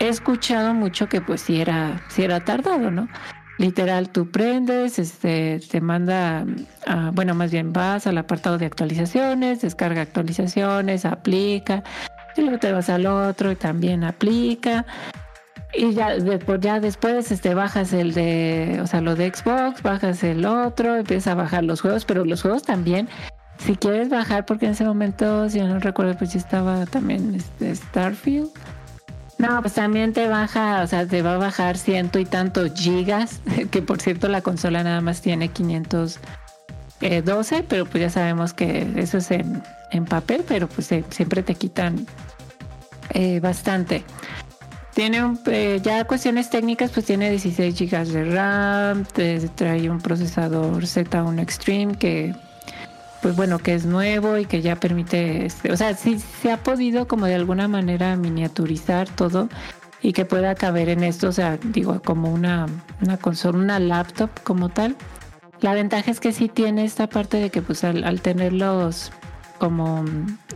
escuchado 0.00 0.74
mucho 0.74 1.08
que 1.08 1.20
pues 1.20 1.42
sí 1.42 1.60
era, 1.60 2.00
sí 2.08 2.24
era 2.24 2.40
tardado, 2.40 2.90
¿no? 2.90 3.08
Literal, 3.56 4.08
tú 4.10 4.28
prendes, 4.32 4.98
este, 4.98 5.60
te 5.70 5.80
manda, 5.80 6.44
a- 6.88 7.10
bueno, 7.12 7.36
más 7.36 7.52
bien 7.52 7.72
vas 7.72 8.08
al 8.08 8.18
apartado 8.18 8.58
de 8.58 8.66
actualizaciones, 8.66 9.60
descarga 9.62 10.02
actualizaciones, 10.02 11.04
aplica, 11.04 11.84
y 12.36 12.40
luego 12.40 12.58
te 12.58 12.72
vas 12.72 12.90
al 12.90 13.06
otro 13.06 13.52
y 13.52 13.56
también 13.56 14.02
aplica. 14.02 14.84
Y 15.76 15.92
ya 15.92 16.16
después, 16.16 16.60
ya 16.60 16.80
después 16.80 17.30
este, 17.32 17.54
bajas 17.54 17.92
el 17.92 18.14
de, 18.14 18.80
o 18.82 18.86
sea, 18.86 19.00
lo 19.00 19.16
de 19.16 19.32
Xbox, 19.34 19.82
bajas 19.82 20.22
el 20.22 20.46
otro, 20.46 20.94
empiezas 20.96 21.32
a 21.32 21.34
bajar 21.34 21.64
los 21.64 21.80
juegos, 21.80 22.04
pero 22.04 22.24
los 22.24 22.42
juegos 22.42 22.62
también, 22.62 23.08
si 23.58 23.74
quieres 23.76 24.08
bajar, 24.08 24.46
porque 24.46 24.66
en 24.66 24.72
ese 24.72 24.84
momento, 24.84 25.48
si 25.48 25.58
yo 25.58 25.66
no 25.66 25.80
recuerdo, 25.80 26.16
pues 26.16 26.32
ya 26.32 26.38
estaba 26.38 26.86
también 26.86 27.34
este, 27.34 27.74
Starfield. 27.74 28.50
No, 29.38 29.60
pues 29.62 29.74
también 29.74 30.12
te 30.12 30.28
baja, 30.28 30.82
o 30.82 30.86
sea, 30.86 31.06
te 31.06 31.22
va 31.22 31.34
a 31.34 31.38
bajar 31.38 31.76
ciento 31.76 32.20
y 32.20 32.24
tantos 32.24 32.72
gigas, 32.74 33.40
que 33.70 33.82
por 33.82 34.00
cierto 34.00 34.28
la 34.28 34.42
consola 34.42 34.84
nada 34.84 35.00
más 35.00 35.22
tiene 35.22 35.48
512, 35.48 37.64
pero 37.68 37.84
pues 37.86 38.00
ya 38.00 38.10
sabemos 38.10 38.52
que 38.52 38.86
eso 38.96 39.18
es 39.18 39.32
en, 39.32 39.60
en 39.90 40.04
papel, 40.04 40.44
pero 40.46 40.68
pues 40.68 40.92
eh, 40.92 41.04
siempre 41.10 41.42
te 41.42 41.56
quitan 41.56 42.06
eh, 43.10 43.40
bastante. 43.40 44.04
Tiene 44.94 45.24
un, 45.24 45.38
eh, 45.46 45.80
ya 45.82 46.04
cuestiones 46.04 46.50
técnicas, 46.50 46.92
pues 46.92 47.06
tiene 47.06 47.28
16 47.28 47.74
GB 47.76 48.06
de 48.06 48.24
RAM, 48.32 49.04
trae 49.56 49.90
un 49.90 50.00
procesador 50.00 50.84
Z1 50.84 51.40
Extreme 51.40 51.96
que, 51.96 52.32
pues 53.20 53.34
bueno, 53.34 53.58
que 53.58 53.74
es 53.74 53.86
nuevo 53.86 54.38
y 54.38 54.46
que 54.46 54.62
ya 54.62 54.76
permite, 54.76 55.46
este, 55.46 55.72
o 55.72 55.76
sea, 55.76 55.94
sí 55.94 56.20
se 56.20 56.52
ha 56.52 56.58
podido 56.58 57.08
como 57.08 57.26
de 57.26 57.34
alguna 57.34 57.66
manera 57.66 58.14
miniaturizar 58.14 59.08
todo 59.08 59.48
y 60.00 60.12
que 60.12 60.24
pueda 60.24 60.54
caber 60.54 60.88
en 60.88 61.02
esto, 61.02 61.28
o 61.28 61.32
sea, 61.32 61.56
digo, 61.56 62.00
como 62.00 62.32
una, 62.32 62.66
una 63.00 63.16
consola, 63.16 63.58
una 63.58 63.78
laptop 63.80 64.30
como 64.44 64.68
tal. 64.68 64.94
La 65.60 65.74
ventaja 65.74 66.10
es 66.10 66.20
que 66.20 66.32
sí 66.32 66.48
tiene 66.48 66.84
esta 66.84 67.08
parte 67.08 67.38
de 67.38 67.50
que 67.50 67.62
pues 67.62 67.82
al, 67.82 68.04
al 68.04 68.20
tener 68.20 68.52
los 68.52 69.10
como 69.58 70.04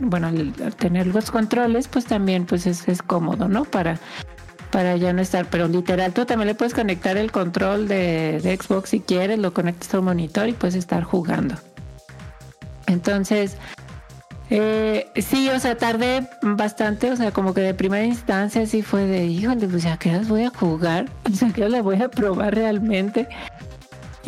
bueno 0.01 0.27
al, 0.27 0.53
tener 0.75 1.07
los 1.07 1.31
controles 1.31 1.87
pues 1.87 2.05
también 2.05 2.45
pues 2.45 2.67
es, 2.67 2.87
es 2.87 3.01
cómodo 3.01 3.47
no 3.47 3.65
para 3.65 3.99
para 4.71 4.97
ya 4.97 5.13
no 5.13 5.21
estar 5.21 5.45
pero 5.49 5.67
literal 5.67 6.13
tú 6.13 6.25
también 6.25 6.47
le 6.47 6.55
puedes 6.55 6.73
conectar 6.73 7.17
el 7.17 7.31
control 7.31 7.87
de, 7.87 8.39
de 8.41 8.57
Xbox 8.57 8.89
si 8.89 8.99
quieres 8.99 9.39
lo 9.39 9.53
conectas 9.53 9.93
a 9.93 9.99
un 9.99 10.05
monitor 10.05 10.47
y 10.47 10.53
puedes 10.53 10.75
estar 10.75 11.03
jugando 11.03 11.55
entonces 12.87 13.57
eh, 14.51 15.11
sí, 15.15 15.49
o 15.49 15.59
sea, 15.59 15.77
tardé 15.77 16.27
bastante, 16.41 17.11
o 17.11 17.15
sea, 17.15 17.31
como 17.31 17.53
que 17.53 17.61
de 17.61 17.75
primera 17.75 18.03
instancia 18.03 18.65
sí 18.65 18.81
fue 18.81 19.05
de, 19.05 19.25
híjole, 19.25 19.67
pues 19.67 19.83
ya 19.83 19.97
que 19.97 20.11
las 20.11 20.27
voy 20.27 20.43
a 20.43 20.49
jugar, 20.49 21.05
o 21.31 21.35
sea, 21.35 21.51
que 21.51 21.69
las 21.69 21.83
voy 21.83 22.01
a 22.01 22.09
probar 22.09 22.55
realmente. 22.55 23.27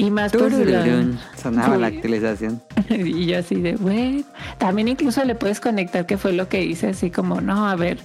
Y 0.02 0.10
más 0.10 0.32
Turururún. 0.32 1.19
Sonaba 1.38 1.78
la 1.78 1.88
actualización. 1.88 2.60
y 2.90 3.28
yo 3.28 3.38
así 3.38 3.61
de, 3.61 3.76
güey. 3.76 4.26
También 4.57 4.88
incluso 4.88 5.23
le 5.23 5.36
puedes 5.36 5.60
conectar, 5.60 6.07
que 6.07 6.18
fue 6.18 6.34
lo 6.34 6.49
que 6.49 6.64
hice, 6.64 6.88
así 6.88 7.11
como, 7.11 7.40
no, 7.40 7.69
a 7.69 7.76
ver, 7.76 7.99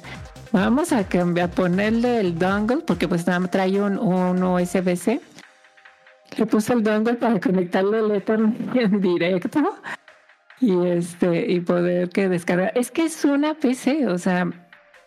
vamos 0.53 0.93
a 0.93 1.05
cambiar, 1.05 1.49
a 1.49 1.53
ponerle 1.53 2.21
el 2.21 2.39
dongle, 2.39 2.83
porque 2.87 3.09
pues 3.09 3.27
nada, 3.27 3.41
más 3.41 3.51
trae 3.51 3.81
un, 3.81 3.99
un 3.99 4.43
USB-C. 4.43 5.23
Le 6.37 6.45
puse 6.45 6.75
el 6.75 6.83
dongle 6.83 7.15
para 7.15 7.41
conectarle 7.41 8.01
el 8.01 8.11
Ethernet 8.11 8.77
en 8.77 9.01
directo 9.01 9.75
y 10.61 10.87
este 10.89 11.51
y 11.51 11.61
poder 11.61 12.11
que 12.11 12.29
descargar. 12.29 12.73
Es 12.75 12.91
que 12.91 13.05
es 13.05 13.25
una 13.25 13.55
PC, 13.55 14.07
o 14.07 14.19
sea, 14.19 14.51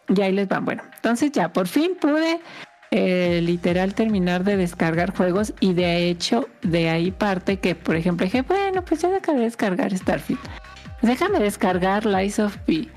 ya 0.08 0.26
ahí 0.26 0.32
les 0.32 0.48
van. 0.48 0.66
Bueno, 0.66 0.82
entonces 0.96 1.32
ya 1.32 1.54
por 1.54 1.68
fin 1.68 1.92
pude 2.02 2.40
eh, 2.92 3.42
literal 3.44 3.94
terminar 3.94 4.44
de 4.44 4.58
descargar 4.58 5.16
juegos 5.16 5.54
y 5.60 5.74
de 5.74 6.10
hecho 6.10 6.48
de 6.62 6.90
ahí 6.90 7.12
parte 7.12 7.58
que, 7.58 7.76
por 7.76 7.96
ejemplo, 7.96 8.26
dije, 8.26 8.42
bueno, 8.42 8.84
pues 8.84 9.02
ya 9.02 9.16
acabé 9.16 9.40
de 9.40 9.46
descargar 9.46 9.96
Starfield. 9.96 10.42
Déjame 11.02 11.40
descargar 11.40 12.06
Lies 12.06 12.40
of 12.40 12.58
P. 12.66 12.90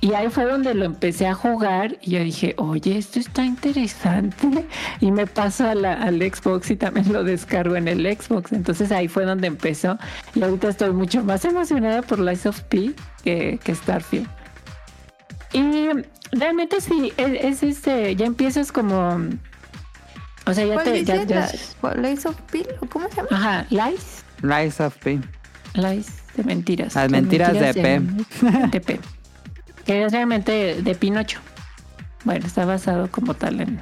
Y 0.00 0.12
ahí 0.14 0.28
fue 0.28 0.44
donde 0.44 0.74
lo 0.74 0.84
empecé 0.84 1.26
a 1.26 1.34
jugar 1.34 1.98
y 2.02 2.12
yo 2.12 2.20
dije, 2.20 2.54
oye, 2.56 2.98
esto 2.98 3.18
está 3.18 3.44
interesante. 3.44 4.66
Y 5.00 5.10
me 5.10 5.26
paso 5.26 5.68
al 5.68 5.84
Xbox 6.20 6.70
y 6.70 6.76
también 6.76 7.12
lo 7.12 7.24
descargo 7.24 7.76
en 7.76 7.88
el 7.88 8.04
Xbox. 8.06 8.52
Entonces 8.52 8.92
ahí 8.92 9.08
fue 9.08 9.24
donde 9.24 9.48
empezó. 9.48 9.98
Y 10.34 10.42
ahorita 10.42 10.68
estoy 10.68 10.92
mucho 10.92 11.22
más 11.24 11.44
emocionada 11.44 12.02
por 12.02 12.20
Lies 12.20 12.46
of 12.46 12.60
P 12.62 12.92
que, 13.24 13.58
que 13.62 13.74
Starfield. 13.74 14.28
Y 15.52 15.88
realmente 16.32 16.80
sí, 16.80 17.12
es, 17.16 17.44
es 17.44 17.62
este, 17.62 18.14
ya 18.16 18.26
empiezas 18.26 18.70
como... 18.72 19.16
O 20.46 20.54
sea, 20.54 20.64
ya 20.64 20.74
¿Cuál 20.74 20.84
te... 20.84 21.04
Ya, 21.04 21.22
ya- 21.24 21.40
¿La- 21.40 21.52
cuál- 21.80 22.02
¿Lies 22.02 22.26
of 22.26 22.36
P? 22.50 22.66
¿O 22.80 22.86
¿Cómo 22.86 23.08
se 23.08 23.16
llama? 23.16 23.28
ajá, 23.30 23.66
Lies. 23.70 24.24
Rise 24.42 24.82
of 24.84 24.96
P. 24.98 25.20
Lies 25.74 26.06
de 26.36 26.44
mentiras. 26.44 26.94
Las 26.94 27.10
mentiras 27.10 27.52
de 27.52 27.72
de 28.70 28.80
P. 28.80 29.00
Que 29.84 30.04
es 30.04 30.12
realmente 30.12 30.82
de 30.82 30.94
Pinocho. 30.94 31.40
Bueno, 32.24 32.46
está 32.46 32.64
basado 32.64 33.10
como 33.10 33.34
tal 33.34 33.60
en... 33.60 33.80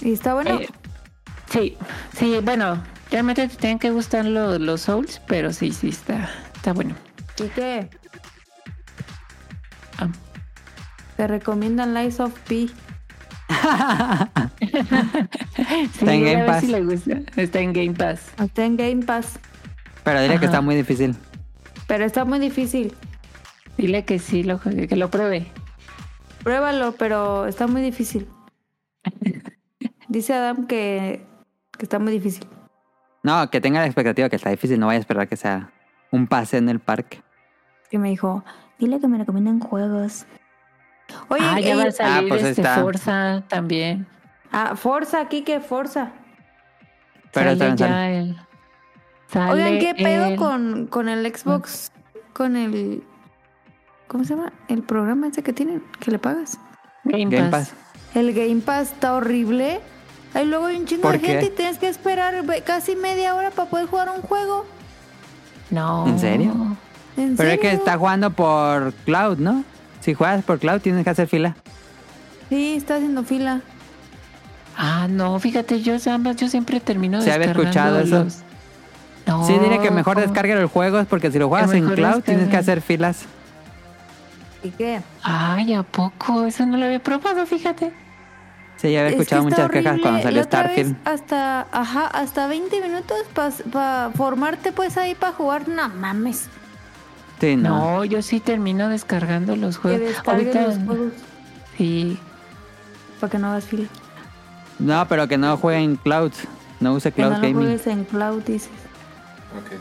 Y 0.00 0.12
está 0.12 0.34
bueno. 0.34 0.60
eh, 0.60 0.68
sí, 1.50 1.76
sí, 2.18 2.38
bueno, 2.42 2.82
realmente 3.10 3.48
te 3.48 3.56
tienen 3.56 3.78
que 3.78 3.90
gustar 3.90 4.24
lo- 4.24 4.58
los 4.58 4.80
Souls, 4.82 5.20
pero 5.28 5.52
sí, 5.52 5.70
sí, 5.72 5.90
está, 5.90 6.28
está 6.56 6.72
bueno. 6.72 6.94
¿Y 7.38 7.48
qué? 7.48 7.88
Te 11.22 11.28
recomiendan 11.28 11.94
Lies 11.94 12.18
of 12.18 12.36
P. 12.48 12.66
Sí, 12.66 12.74
Está 15.94 16.14
en 16.14 16.24
Game 16.24 16.46
Pass. 16.46 16.60
si 16.62 16.66
le 16.66 16.82
gusta. 16.84 17.20
Está 17.36 17.60
en 17.60 17.72
Game 17.72 17.92
Pass. 17.92 18.32
Está 18.40 18.64
en 18.64 18.76
Game 18.76 19.04
Pass. 19.04 19.38
Pero 20.02 20.20
diría 20.20 20.40
que 20.40 20.46
está 20.46 20.60
muy 20.60 20.74
difícil. 20.74 21.14
Pero 21.86 22.04
está 22.04 22.24
muy 22.24 22.40
difícil. 22.40 22.92
Dile 23.78 24.04
que 24.04 24.18
sí, 24.18 24.42
lo 24.42 24.58
que 24.58 24.96
lo 24.96 25.12
pruebe. 25.12 25.46
Pruébalo, 26.42 26.96
pero 26.96 27.46
está 27.46 27.68
muy 27.68 27.82
difícil. 27.82 28.26
Dice 30.08 30.34
Adam 30.34 30.66
que, 30.66 31.24
que 31.78 31.84
está 31.84 32.00
muy 32.00 32.10
difícil. 32.10 32.48
No, 33.22 33.48
que 33.48 33.60
tenga 33.60 33.78
la 33.78 33.86
expectativa 33.86 34.28
que 34.28 34.34
está 34.34 34.50
difícil. 34.50 34.80
No 34.80 34.86
vaya 34.86 34.96
a 34.98 35.00
esperar 35.02 35.28
que 35.28 35.36
sea 35.36 35.70
un 36.10 36.26
pase 36.26 36.56
en 36.56 36.68
el 36.68 36.80
parque. 36.80 37.22
Que 37.90 37.98
me 38.00 38.08
dijo, 38.08 38.42
dile 38.80 38.98
que 38.98 39.06
me 39.06 39.18
recomiendan 39.18 39.60
juegos. 39.60 40.26
Oye, 41.28 41.40
ah, 41.44 41.60
ya 41.60 41.76
va 41.76 41.82
a 41.84 41.90
salir 41.92 42.28
pues 42.28 42.42
este 42.42 42.60
está. 42.62 42.80
Forza 42.80 43.42
también. 43.48 44.06
ah, 44.50 44.74
Forza, 44.76 45.28
Kike, 45.28 45.60
Forza. 45.60 46.12
Pero 47.32 47.56
sale 47.56 47.76
ya 47.76 47.86
sale. 47.88 48.18
el... 48.18 48.36
sale 49.28 49.52
Oigan, 49.52 49.78
¿qué 49.78 49.94
pedo 50.02 50.26
el- 50.26 50.36
con, 50.36 50.86
con 50.86 51.08
el 51.08 51.24
Xbox? 51.34 51.90
Con 52.32 52.56
el... 52.56 53.02
¿Cómo 54.08 54.24
se 54.24 54.34
llama? 54.36 54.52
El 54.68 54.82
programa 54.82 55.28
ese 55.28 55.42
que 55.42 55.52
tienen, 55.52 55.82
que 56.00 56.10
le 56.10 56.18
pagas. 56.18 56.58
Game, 57.04 57.34
Game 57.34 57.48
Pass? 57.50 57.70
Pass. 57.70 57.74
El 58.14 58.34
Game 58.34 58.60
Pass 58.60 58.92
está 58.92 59.14
horrible. 59.14 59.80
Ahí 60.34 60.46
luego 60.46 60.66
hay 60.66 60.76
un 60.76 60.86
chingo 60.86 61.02
¿Por 61.02 61.12
de 61.12 61.20
qué? 61.20 61.26
gente 61.26 61.46
y 61.46 61.50
tienes 61.50 61.78
que 61.78 61.88
esperar 61.88 62.34
casi 62.64 62.94
media 62.96 63.34
hora 63.34 63.50
para 63.50 63.68
poder 63.70 63.86
jugar 63.86 64.10
un 64.10 64.22
juego. 64.22 64.66
No. 65.70 66.06
¿En 66.06 66.18
serio? 66.18 66.52
¿En 67.16 67.36
Pero 67.36 67.50
es 67.50 67.58
que 67.60 67.72
está 67.72 67.96
jugando 67.98 68.30
por 68.30 68.92
cloud, 69.04 69.38
¿no? 69.38 69.64
Si 70.02 70.12
juegas 70.14 70.44
por 70.44 70.58
cloud 70.58 70.80
tienes 70.80 71.04
que 71.04 71.10
hacer 71.10 71.28
fila. 71.28 71.56
Sí, 72.50 72.74
está 72.76 72.96
haciendo 72.96 73.22
fila. 73.24 73.60
Ah, 74.76 75.06
no, 75.08 75.38
fíjate, 75.38 75.80
yo 75.82 75.94
ambas, 76.12 76.36
yo 76.36 76.48
siempre 76.48 76.80
termino 76.80 77.20
¿Se 77.22 77.32
había 77.32 77.48
escuchado 77.52 78.00
eso? 78.00 78.24
los- 78.24 78.38
No, 79.26 79.46
Sí, 79.46 79.56
diré 79.58 79.78
que 79.80 79.90
mejor 79.90 80.14
¿cómo? 80.14 80.26
descargue 80.26 80.54
los 80.60 80.70
juegos 80.70 81.06
porque 81.08 81.30
si 81.30 81.38
lo 81.38 81.48
juegas 81.48 81.72
en 81.72 81.88
cloud 81.94 82.22
tienes 82.22 82.48
que 82.48 82.56
hacer 82.56 82.80
filas. 82.82 83.24
¿Y 84.64 84.70
qué? 84.70 85.00
Ay, 85.22 85.74
¿a 85.74 85.82
poco? 85.82 86.44
Eso 86.46 86.66
no 86.66 86.76
lo 86.76 86.84
había 86.86 86.98
probado, 87.00 87.46
fíjate. 87.46 87.92
Sí, 88.76 88.90
ya 88.92 89.00
había 89.00 89.10
Es 89.10 89.14
que 89.16 89.22
escuchado 89.22 89.42
muchas 89.44 89.70
quejas 89.70 89.86
horrible. 89.92 90.02
cuando 90.02 90.22
salió 90.22 90.42
Starfield. 90.42 90.96
Hasta, 91.04 91.66
ajá, 91.70 92.06
hasta 92.08 92.46
20 92.48 92.80
minutos 92.80 93.18
para 93.34 94.10
formarte 94.10 94.72
pues 94.72 94.96
ahí 94.96 95.14
para 95.14 95.32
jugar. 95.32 95.68
No 95.68 95.88
mames. 95.90 96.48
Sí, 97.42 97.56
no. 97.56 97.96
No, 97.96 98.04
yo 98.04 98.22
sí 98.22 98.38
termino 98.38 98.88
descargando 98.88 99.56
los 99.56 99.76
Que 99.78 99.82
juegos. 99.98 100.14
Ahorita, 100.24 100.62
los 100.62 100.78
juegos 100.78 101.12
sí. 101.76 102.16
para 103.18 103.32
que 103.32 103.38
no 103.38 103.48
hagas 103.48 103.64
fila. 103.64 103.88
No, 104.78 105.08
pero 105.08 105.26
que 105.26 105.36
no 105.36 105.56
juegue 105.56 105.80
en 105.82 105.96
cloud. 105.96 106.30
No 106.78 106.94
use 106.94 107.10
Que 107.10 107.16
cloud 107.16 107.30
no 107.30 107.36
lo 107.38 107.42
gaming. 107.42 107.56
juegues 107.56 107.86
en 107.88 108.04
cloud, 108.04 108.42
dices. 108.44 108.70
Ok. 109.58 109.72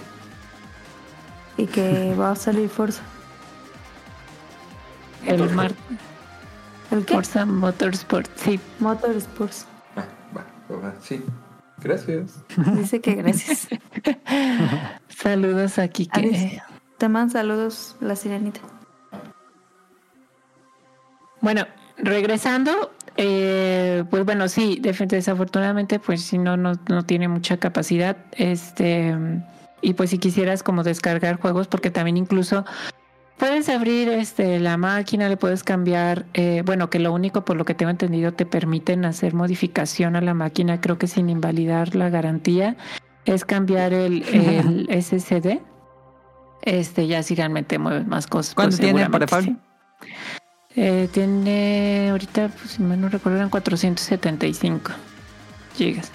y 1.57 1.67
que 1.67 2.15
va 2.19 2.31
a 2.31 2.35
salir 2.35 2.67
Forza. 2.67 3.03
El 5.27 5.47
mar, 5.51 5.71
¿El 6.89 7.05
qué? 7.05 7.13
Forza 7.13 7.45
Motorsport, 7.45 8.27
sí. 8.37 8.59
Motorsports. 8.79 9.67
Va, 9.95 10.03
va, 10.35 10.77
va, 10.79 10.95
sí. 11.03 11.23
Gracias. 11.77 12.43
Dice 12.75 13.01
que 13.01 13.13
gracias. 13.13 13.67
Saludos 15.09 15.77
aquí 15.77 16.07
que 16.07 16.19
Adiós. 16.21 16.63
Te 17.01 17.09
mandan 17.09 17.31
saludos 17.31 17.95
la 17.99 18.15
sirenita. 18.15 18.59
Bueno, 21.41 21.65
regresando, 21.97 22.91
eh, 23.17 24.03
pues 24.11 24.23
bueno, 24.23 24.47
sí, 24.47 24.79
desafortunadamente, 24.79 25.97
pues 25.97 26.21
si 26.21 26.37
no, 26.37 26.57
no, 26.57 26.73
no 26.89 27.03
tiene 27.03 27.27
mucha 27.27 27.57
capacidad. 27.57 28.17
Este, 28.33 29.17
y 29.81 29.95
pues 29.95 30.11
si 30.11 30.19
quisieras 30.19 30.61
como 30.61 30.83
descargar 30.83 31.41
juegos, 31.41 31.67
porque 31.67 31.89
también 31.89 32.17
incluso 32.17 32.65
puedes 33.39 33.67
abrir 33.69 34.07
este 34.09 34.59
la 34.59 34.77
máquina, 34.77 35.27
le 35.27 35.37
puedes 35.37 35.63
cambiar, 35.63 36.27
eh, 36.35 36.61
bueno, 36.63 36.91
que 36.91 36.99
lo 36.99 37.11
único 37.13 37.43
por 37.45 37.57
lo 37.57 37.65
que 37.65 37.73
tengo 37.73 37.89
entendido 37.89 38.31
te 38.33 38.45
permiten 38.45 39.05
hacer 39.05 39.33
modificación 39.33 40.15
a 40.15 40.21
la 40.21 40.35
máquina, 40.35 40.79
creo 40.81 40.99
que 40.99 41.07
sin 41.07 41.31
invalidar 41.31 41.95
la 41.95 42.11
garantía, 42.11 42.75
es 43.25 43.43
cambiar 43.43 43.91
el, 43.91 44.21
el 44.21 45.01
SSD. 45.01 45.70
Este, 46.61 47.07
ya 47.07 47.23
si 47.23 47.35
realmente 47.35 47.79
mueves 47.79 48.05
más 48.07 48.27
cosas. 48.27 48.53
¿Cuánto 48.55 48.77
pues 48.77 48.81
tiene, 48.81 49.07
default? 49.19 49.45
sí. 49.45 49.55
Eh, 50.75 51.09
tiene 51.11 52.09
ahorita, 52.11 52.47
pues, 52.49 52.71
si 52.71 52.81
mal 52.81 52.99
no 53.01 53.09
recuerdo, 53.09 53.37
eran 53.39 53.49
475 53.49 54.91
gigas. 55.75 56.11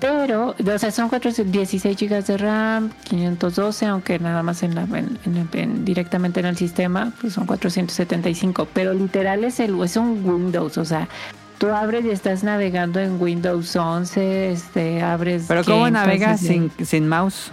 Pero, 0.00 0.54
o 0.74 0.78
sea, 0.78 0.92
son 0.92 1.08
416 1.08 1.96
gigas 1.96 2.26
de 2.28 2.36
RAM, 2.38 2.90
512, 3.08 3.86
aunque 3.86 4.18
nada 4.20 4.44
más 4.44 4.62
en 4.62 4.74
la, 4.76 4.82
en- 4.82 5.18
en- 5.24 5.48
en- 5.52 5.84
directamente 5.84 6.38
en 6.40 6.46
el 6.46 6.56
sistema, 6.56 7.12
pues 7.20 7.32
son 7.32 7.46
475. 7.46 8.68
Pero 8.72 8.92
literal 8.94 9.42
es, 9.42 9.58
el, 9.58 9.80
es 9.82 9.96
un 9.96 10.24
Windows, 10.24 10.78
o 10.78 10.84
sea, 10.84 11.08
tú 11.58 11.68
abres 11.68 12.04
y 12.04 12.10
estás 12.10 12.44
navegando 12.44 13.00
en 13.00 13.20
Windows 13.20 13.74
11, 13.74 14.52
este, 14.52 15.02
abres. 15.02 15.46
Pero 15.48 15.64
¿cómo 15.64 15.90
navegas 15.90 16.40
sin 16.40 17.08
mouse? 17.08 17.50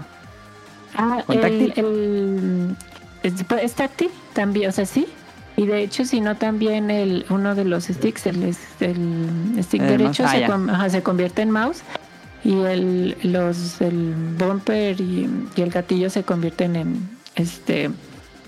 Ah, 0.97 1.23
¿Con 1.26 1.35
el, 1.35 1.41
táctil? 1.41 1.73
el- 1.76 2.76
es, 3.23 3.34
es 3.61 3.73
táctil 3.73 4.09
también, 4.34 4.69
o 4.69 4.72
sea, 4.72 4.85
sí. 4.85 5.05
Y 5.57 5.65
de 5.67 5.81
hecho, 5.84 6.03
si 6.05 6.19
no, 6.22 6.35
también 6.35 6.91
el, 6.91 7.26
uno 7.30 7.55
de 7.55 7.63
los 7.65 7.85
sticks, 7.85 8.26
el, 8.27 8.43
el 8.43 9.63
stick 9.63 9.81
El 9.81 9.88
derecho, 9.97 10.23
ah, 10.26 10.31
se, 10.31 10.39
ya. 10.41 10.47
com- 10.47 10.69
ajá, 10.69 10.89
se 10.89 11.01
convierte 11.01 11.41
en 11.41 11.51
mouse. 11.51 11.81
Y 12.43 12.53
el, 12.61 13.17
los, 13.23 13.81
el 13.81 14.13
bumper 14.38 14.99
y, 15.01 15.27
y 15.55 15.61
el 15.61 15.69
gatillo 15.72 16.09
se 16.09 16.23
convierten 16.23 16.76
en 16.76 17.09
este 17.35 17.89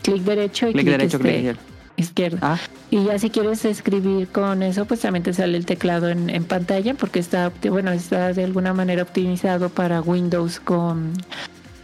clic 0.03 0.21
derecho 0.23 0.67
y 0.69 0.73
Clic 0.73 0.85
derecho, 0.85 1.17
este, 1.17 1.41
clic 1.43 1.57
izquierdo. 1.95 2.37
Ah, 2.41 2.59
Y 2.91 3.05
ya 3.05 3.17
si 3.17 3.31
quieres 3.31 3.65
escribir 3.65 4.27
con 4.27 4.61
eso, 4.61 4.85
pues 4.85 4.99
también 4.99 5.23
te 5.23 5.33
sale 5.33 5.57
el 5.57 5.65
teclado 5.65 6.09
en, 6.09 6.29
en 6.29 6.43
pantalla 6.43 6.93
porque 6.93 7.17
está, 7.19 7.51
bueno, 7.71 7.89
está 7.91 8.33
de 8.33 8.43
alguna 8.43 8.71
manera 8.73 9.01
optimizado 9.01 9.69
para 9.69 10.01
Windows 10.01 10.59
con, 10.59 11.13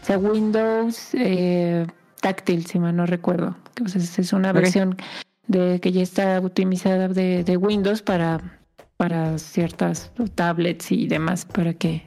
o 0.04 0.06
sea, 0.06 0.18
Windows 0.18 1.12
eh, 1.14 1.88
táctil, 2.20 2.66
si 2.66 2.78
mal 2.78 2.94
no 2.94 3.06
recuerdo. 3.06 3.56
O 3.82 3.88
sea, 3.88 4.02
es 4.02 4.34
una 4.34 4.52
versión 4.52 4.98
de 5.48 5.80
que 5.80 5.94
ya 5.94 6.02
está 6.02 6.40
optimizada 6.40 7.08
de, 7.08 7.46
de 7.46 7.56
Windows 7.56 8.02
para, 8.02 8.60
para 8.98 9.38
ciertas 9.38 10.12
tablets 10.36 10.92
y 10.92 11.08
demás, 11.08 11.46
para 11.46 11.74
que 11.74 12.06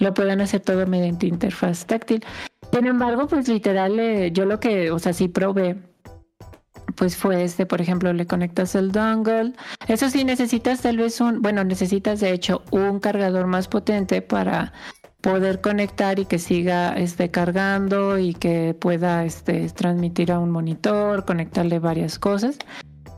lo 0.00 0.12
puedan 0.14 0.40
hacer 0.40 0.62
todo 0.62 0.84
mediante 0.88 1.28
interfaz 1.28 1.86
táctil. 1.86 2.24
Sin 2.72 2.88
embargo, 2.88 3.28
pues 3.28 3.46
literal, 3.46 4.00
eh, 4.00 4.32
yo 4.32 4.44
lo 4.44 4.58
que, 4.58 4.90
o 4.90 4.98
sea, 4.98 5.12
sí 5.12 5.28
probé 5.28 5.76
pues 6.96 7.16
fue 7.16 7.44
este, 7.44 7.64
por 7.64 7.80
ejemplo, 7.80 8.12
le 8.12 8.26
conectas 8.26 8.74
el 8.74 8.90
dongle. 8.90 9.52
Eso 9.86 10.10
sí, 10.10 10.24
necesitas 10.24 10.82
tal 10.82 10.96
vez 10.96 11.20
un, 11.20 11.40
bueno, 11.40 11.62
necesitas 11.62 12.18
de 12.18 12.32
hecho 12.32 12.64
un 12.72 12.98
cargador 12.98 13.46
más 13.46 13.68
potente 13.68 14.20
para 14.20 14.72
poder 15.20 15.60
conectar 15.60 16.18
y 16.18 16.26
que 16.26 16.38
siga 16.38 16.94
este, 16.96 17.30
cargando 17.30 18.18
y 18.18 18.34
que 18.34 18.74
pueda 18.78 19.24
este, 19.24 19.68
transmitir 19.70 20.30
a 20.30 20.38
un 20.38 20.50
monitor, 20.50 21.24
conectarle 21.24 21.78
varias 21.78 22.18
cosas. 22.18 22.58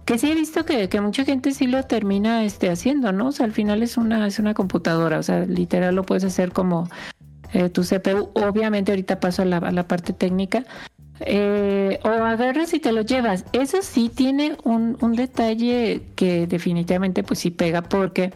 Que 0.07 0.19
sí 0.19 0.31
he 0.31 0.35
visto 0.35 0.65
que, 0.65 0.89
que 0.89 1.01
mucha 1.01 1.25
gente 1.25 1.53
sí 1.53 1.67
lo 1.67 1.83
termina 1.85 2.45
este, 2.45 2.71
haciendo, 2.71 3.13
¿no? 3.13 3.29
O 3.29 3.33
sea, 3.33 3.47
al 3.47 3.53
final 3.53 3.83
es 3.83 3.97
una, 3.97 4.27
es 4.27 4.39
una 4.39 4.55
computadora, 4.55 5.19
o 5.19 5.23
sea, 5.23 5.45
literal 5.45 5.95
lo 5.95 6.05
puedes 6.05 6.25
hacer 6.25 6.53
como 6.53 6.89
eh, 7.53 7.69
tu 7.69 7.83
CPU. 7.83 8.31
Obviamente 8.35 8.93
ahorita 8.93 9.21
paso 9.21 9.43
a 9.43 9.45
la, 9.45 9.87
parte 9.87 10.13
técnica. 10.13 10.65
Eh, 11.23 12.01
o 12.03 12.09
agarras 12.09 12.73
y 12.73 12.81
te 12.81 12.93
lo 12.93 13.03
llevas. 13.03 13.45
Eso 13.53 13.83
sí 13.83 14.09
tiene 14.09 14.57
un, 14.65 14.97
un 15.03 15.13
detalle 15.15 16.03
que 16.17 16.47
definitivamente 16.47 17.23
pues 17.23 17.41
sí 17.41 17.51
pega 17.51 17.83
porque 17.83 18.33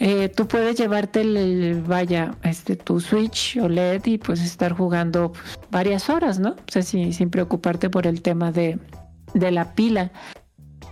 eh, 0.00 0.28
tú 0.28 0.48
puedes 0.48 0.76
llevarte 0.76 1.20
el, 1.20 1.36
el- 1.36 1.82
vaya, 1.82 2.34
este 2.42 2.74
tu 2.74 2.98
Switch 3.00 3.56
OLED 3.60 4.04
y 4.06 4.18
pues 4.18 4.40
estar 4.40 4.72
jugando 4.72 5.32
pues, 5.32 5.58
varias 5.70 6.10
horas, 6.10 6.38
¿no? 6.40 6.50
O 6.50 6.70
sea, 6.72 6.82
sin, 6.82 7.12
sin 7.12 7.30
preocuparte 7.30 7.88
por 7.90 8.06
el 8.06 8.20
tema 8.22 8.50
de, 8.50 8.78
de 9.34 9.50
la 9.52 9.74
pila. 9.74 10.10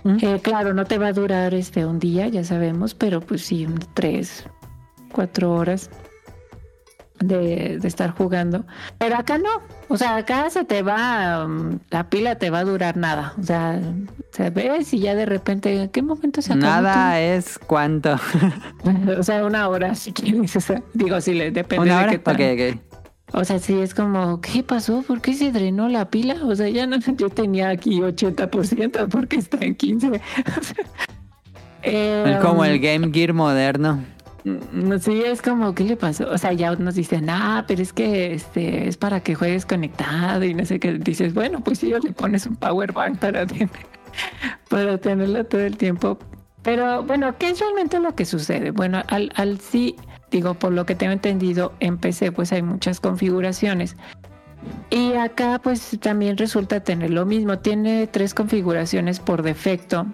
¿Mm? 0.05 0.17
Eh, 0.23 0.41
claro, 0.41 0.75
no 0.75 0.85
te 0.85 0.99
va 0.99 1.09
a 1.09 1.13
durar 1.13 1.55
este 1.55 1.85
un 1.85 1.99
día, 1.99 2.29
ya 2.29 2.45
sabemos, 2.45 2.95
pero 2.95 3.21
pues 3.21 3.43
sí, 3.43 3.67
tres, 3.95 4.45
cuatro 5.11 5.53
horas 5.55 5.91
de, 7.21 7.79
de 7.79 7.89
estar 7.89 8.11
jugando. 8.11 8.65
Pero 8.99 9.17
acá 9.17 9.39
no. 9.39 9.49
O 9.89 9.97
sea, 9.97 10.17
acá 10.17 10.49
se 10.51 10.65
te 10.65 10.83
va, 10.83 11.45
um, 11.45 11.79
la 11.91 12.09
pila 12.11 12.37
te 12.37 12.51
va 12.51 12.61
a 12.61 12.65
durar 12.65 12.97
nada. 12.97 13.35
O 13.39 13.43
sea, 13.43 13.81
se 14.33 14.51
ves 14.51 14.93
y 14.93 15.01
ya 15.01 15.15
de 15.15 15.27
repente, 15.27 15.83
¿en 15.83 15.89
qué 15.89 16.03
momento 16.03 16.43
se 16.43 16.53
acabó? 16.53 16.83
nada 16.83 17.21
es 17.21 17.59
cuánto. 17.59 18.17
O 19.19 19.23
sea, 19.23 19.45
una 19.45 19.69
hora 19.69 19.95
si 19.95 20.13
quieres. 20.13 20.55
O 20.57 20.61
sea, 20.61 20.83
digo, 20.95 21.21
si 21.21 21.35
le 21.35 21.51
depende 21.51 21.85
¿Una 21.85 22.07
de 22.07 22.19
hora? 22.19 22.37
qué. 22.37 22.79
O 23.33 23.45
sea, 23.45 23.59
sí 23.59 23.79
es 23.79 23.95
como, 23.95 24.41
¿qué 24.41 24.63
pasó? 24.63 25.03
¿Por 25.03 25.21
qué 25.21 25.35
se 25.35 25.53
drenó 25.53 25.89
la 25.89 26.09
pila? 26.09 26.37
O 26.45 26.55
sea, 26.55 26.69
ya 26.69 26.87
no, 26.87 26.97
yo 27.17 27.29
tenía 27.31 27.69
aquí 27.69 28.01
80%, 28.01 29.09
porque 29.09 29.37
está 29.37 29.59
en 29.61 29.75
15? 29.75 30.09
O 30.09 30.63
sea, 30.63 30.85
eh, 31.83 32.39
Como 32.43 32.65
el 32.65 32.81
Game 32.81 33.11
Gear 33.13 33.33
moderno. 33.33 34.05
Mm, 34.45 34.99
Sí, 35.01 35.23
es 35.23 35.43
como, 35.43 35.75
¿qué 35.75 35.85
le 35.85 35.97
pasó? 35.97 36.29
O 36.31 36.39
sea, 36.39 36.53
ya 36.53 36.75
nos 36.77 36.95
dicen, 36.95 37.29
ah, 37.31 37.65
pero 37.67 37.83
es 37.83 37.93
que 37.93 38.35
este 38.35 38.89
es 38.89 38.97
para 38.97 39.21
que 39.21 39.35
juegues 39.35 39.67
conectado 39.67 40.45
y 40.45 40.55
no 40.55 40.65
sé 40.65 40.79
qué. 40.81 40.93
Dices, 40.93 41.35
bueno, 41.35 41.61
pues 41.61 41.79
sí, 41.79 41.93
le 42.03 42.13
pones 42.13 42.47
un 42.47 42.57
power 42.57 42.93
bank 42.93 43.19
para, 43.19 43.47
tener, 43.47 43.71
para 44.69 44.99
tenerlo 44.99 45.45
todo 45.45 45.61
el 45.63 45.77
tiempo. 45.77 46.19
Pero 46.63 47.03
bueno, 47.03 47.37
¿qué 47.39 47.51
es 47.51 47.61
realmente 47.61 48.01
lo 48.01 48.15
que 48.15 48.25
sucede? 48.25 48.71
Bueno, 48.73 49.03
al, 49.09 49.33
al 49.37 49.61
sí, 49.61 49.97
digo, 50.31 50.55
por 50.55 50.73
lo 50.73 50.87
que 50.87 50.95
tengo 50.95 51.13
entendido, 51.13 51.73
en 51.81 51.99
PC 51.99 52.33
pues 52.33 52.53
hay 52.53 52.63
muchas 52.63 53.01
configuraciones. 53.01 53.97
Y 54.91 55.15
acá 55.15 55.61
pues 55.63 55.97
también 56.01 56.37
resulta 56.37 56.81
tener 56.81 57.11
lo 57.11 57.25
mismo. 57.27 57.59
Tiene 57.59 58.07
tres 58.07 58.35
configuraciones 58.35 59.21
por 59.21 59.43
defecto 59.43 60.07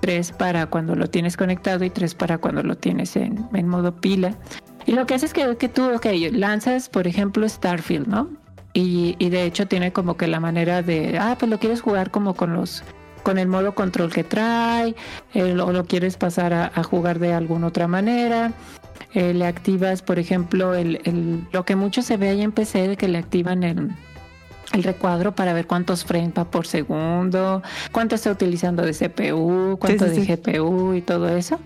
tres 0.00 0.32
para 0.32 0.66
cuando 0.66 0.94
lo 0.96 1.08
tienes 1.08 1.36
conectado 1.36 1.84
y 1.84 1.90
tres 1.90 2.14
para 2.14 2.38
cuando 2.38 2.62
lo 2.62 2.76
tienes 2.76 3.16
en, 3.16 3.46
en 3.54 3.68
modo 3.68 3.94
pila. 3.94 4.34
Y 4.86 4.92
lo 4.92 5.06
que 5.06 5.14
hace 5.14 5.26
es 5.26 5.32
que, 5.32 5.56
que 5.56 5.68
tú, 5.68 5.94
ok, 5.94 6.06
lanzas, 6.32 6.88
por 6.88 7.06
ejemplo, 7.06 7.48
Starfield, 7.48 8.08
¿no? 8.08 8.28
Y, 8.72 9.16
y 9.18 9.30
de 9.30 9.44
hecho 9.44 9.66
tiene 9.66 9.92
como 9.92 10.16
que 10.16 10.26
la 10.26 10.40
manera 10.40 10.82
de, 10.82 11.18
ah, 11.18 11.36
pues 11.38 11.50
lo 11.50 11.58
quieres 11.58 11.80
jugar 11.80 12.10
como 12.10 12.34
con 12.34 12.54
los 12.54 12.82
con 13.22 13.36
el 13.36 13.48
modo 13.48 13.74
control 13.74 14.10
que 14.10 14.24
trae, 14.24 14.94
eh, 15.34 15.52
o 15.60 15.72
lo 15.72 15.84
quieres 15.84 16.16
pasar 16.16 16.54
a, 16.54 16.82
jugar 16.82 17.18
de 17.18 17.34
alguna 17.34 17.66
otra 17.66 17.86
manera. 17.86 18.52
Eh, 19.12 19.34
le 19.34 19.46
activas, 19.46 20.00
por 20.00 20.18
ejemplo, 20.18 20.72
el, 20.74 21.00
el- 21.04 21.46
lo 21.52 21.66
que 21.66 21.76
mucho 21.76 22.00
se 22.00 22.16
ve 22.16 22.30
ahí 22.30 22.40
en 22.40 22.52
PC 22.52 22.88
de 22.88 22.96
que 22.96 23.08
le 23.08 23.18
activan 23.18 23.62
el, 23.62 23.90
el 24.72 24.82
recuadro 24.82 25.34
para 25.34 25.52
ver 25.52 25.66
cuántos 25.66 26.04
frames 26.04 26.32
va 26.38 26.44
por 26.44 26.66
segundo, 26.66 27.62
cuánto 27.92 28.14
está 28.14 28.30
utilizando 28.30 28.82
de 28.84 28.92
CPU, 28.92 29.76
cuánto 29.78 30.06
sí, 30.08 30.10
de 30.10 30.24
sí. 30.24 30.32
GPU 30.52 30.94
y 30.94 31.02
todo 31.02 31.28
eso. 31.28 31.58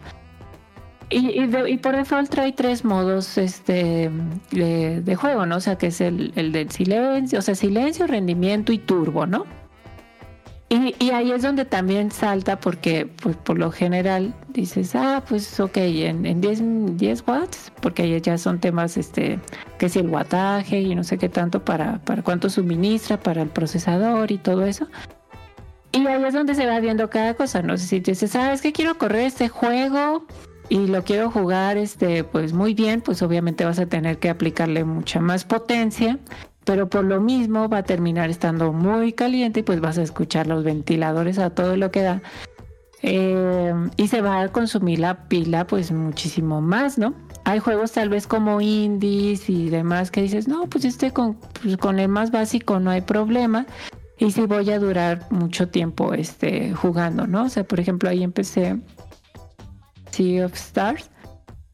Y, 1.10 1.38
y 1.42 1.46
de- 1.46 1.70
y 1.70 1.76
por 1.76 1.94
default 1.96 2.30
trae 2.30 2.52
tres 2.52 2.84
modos 2.84 3.36
este, 3.36 4.10
de, 4.50 5.02
de 5.02 5.16
juego, 5.16 5.44
¿no? 5.44 5.56
O 5.56 5.60
sea, 5.60 5.76
que 5.76 5.88
es 5.88 6.00
el, 6.00 6.32
el 6.34 6.50
del 6.50 6.70
silencio, 6.70 7.38
o 7.38 7.42
sea, 7.42 7.54
silencio, 7.54 8.06
rendimiento 8.06 8.72
y 8.72 8.78
turbo, 8.78 9.26
¿no? 9.26 9.44
Y, 10.98 11.10
ahí 11.10 11.30
es 11.30 11.42
donde 11.42 11.64
también 11.64 12.10
salta 12.10 12.58
porque 12.58 13.06
pues, 13.06 13.36
por 13.36 13.58
lo 13.58 13.70
general 13.70 14.34
dices, 14.48 14.96
ah, 14.96 15.22
pues 15.28 15.60
ok, 15.60 15.76
en, 15.76 16.26
en 16.26 16.40
10, 16.40 16.96
10 16.96 17.24
watts, 17.28 17.72
porque 17.80 18.20
ya 18.20 18.38
son 18.38 18.58
temas, 18.58 18.96
este, 18.96 19.38
que 19.78 19.88
si 19.88 20.00
el 20.00 20.08
wattaje 20.08 20.80
y 20.80 20.96
no 20.96 21.04
sé 21.04 21.16
qué 21.16 21.28
tanto 21.28 21.64
para, 21.64 21.98
para 21.98 22.22
cuánto 22.22 22.50
suministra 22.50 23.20
para 23.20 23.42
el 23.42 23.50
procesador 23.50 24.32
y 24.32 24.38
todo 24.38 24.66
eso. 24.66 24.88
Y 25.92 26.04
ahí 26.08 26.24
es 26.24 26.34
donde 26.34 26.56
se 26.56 26.66
va 26.66 26.80
viendo 26.80 27.08
cada 27.08 27.34
cosa, 27.34 27.62
no 27.62 27.78
sé 27.78 27.86
si 27.86 28.00
dices, 28.00 28.32
sabes 28.32 28.60
que 28.60 28.72
quiero 28.72 28.98
correr 28.98 29.26
este 29.26 29.48
juego 29.48 30.26
y 30.68 30.88
lo 30.88 31.04
quiero 31.04 31.30
jugar 31.30 31.76
este 31.76 32.24
pues 32.24 32.52
muy 32.52 32.74
bien, 32.74 33.00
pues 33.00 33.22
obviamente 33.22 33.64
vas 33.64 33.78
a 33.78 33.86
tener 33.86 34.18
que 34.18 34.28
aplicarle 34.28 34.82
mucha 34.82 35.20
más 35.20 35.44
potencia 35.44 36.18
pero 36.64 36.88
por 36.88 37.04
lo 37.04 37.20
mismo 37.20 37.68
va 37.68 37.78
a 37.78 37.82
terminar 37.82 38.30
estando 38.30 38.72
muy 38.72 39.12
caliente 39.12 39.60
y 39.60 39.62
pues 39.62 39.80
vas 39.80 39.98
a 39.98 40.02
escuchar 40.02 40.46
los 40.46 40.64
ventiladores 40.64 41.38
a 41.38 41.50
todo 41.50 41.76
lo 41.76 41.90
que 41.90 42.02
da. 42.02 42.22
Eh, 43.02 43.74
y 43.98 44.08
se 44.08 44.22
va 44.22 44.40
a 44.40 44.48
consumir 44.48 44.98
la 44.98 45.28
pila 45.28 45.66
pues 45.66 45.92
muchísimo 45.92 46.62
más, 46.62 46.96
¿no? 46.96 47.14
Hay 47.44 47.58
juegos 47.58 47.92
tal 47.92 48.08
vez 48.08 48.26
como 48.26 48.62
indies 48.62 49.50
y 49.50 49.68
demás 49.68 50.10
que 50.10 50.22
dices, 50.22 50.48
no, 50.48 50.66
pues 50.68 50.86
este 50.86 51.10
con, 51.10 51.34
pues, 51.60 51.76
con 51.76 51.98
el 51.98 52.08
más 52.08 52.30
básico 52.30 52.80
no 52.80 52.90
hay 52.90 53.02
problema. 53.02 53.66
Y 54.18 54.30
sí 54.30 54.46
voy 54.46 54.70
a 54.70 54.78
durar 54.78 55.26
mucho 55.30 55.68
tiempo 55.68 56.14
este, 56.14 56.72
jugando, 56.72 57.26
¿no? 57.26 57.44
O 57.44 57.48
sea, 57.50 57.64
por 57.64 57.78
ejemplo, 57.78 58.08
ahí 58.08 58.22
empecé 58.22 58.80
Sea 60.10 60.46
of 60.46 60.54
Stars. 60.54 61.10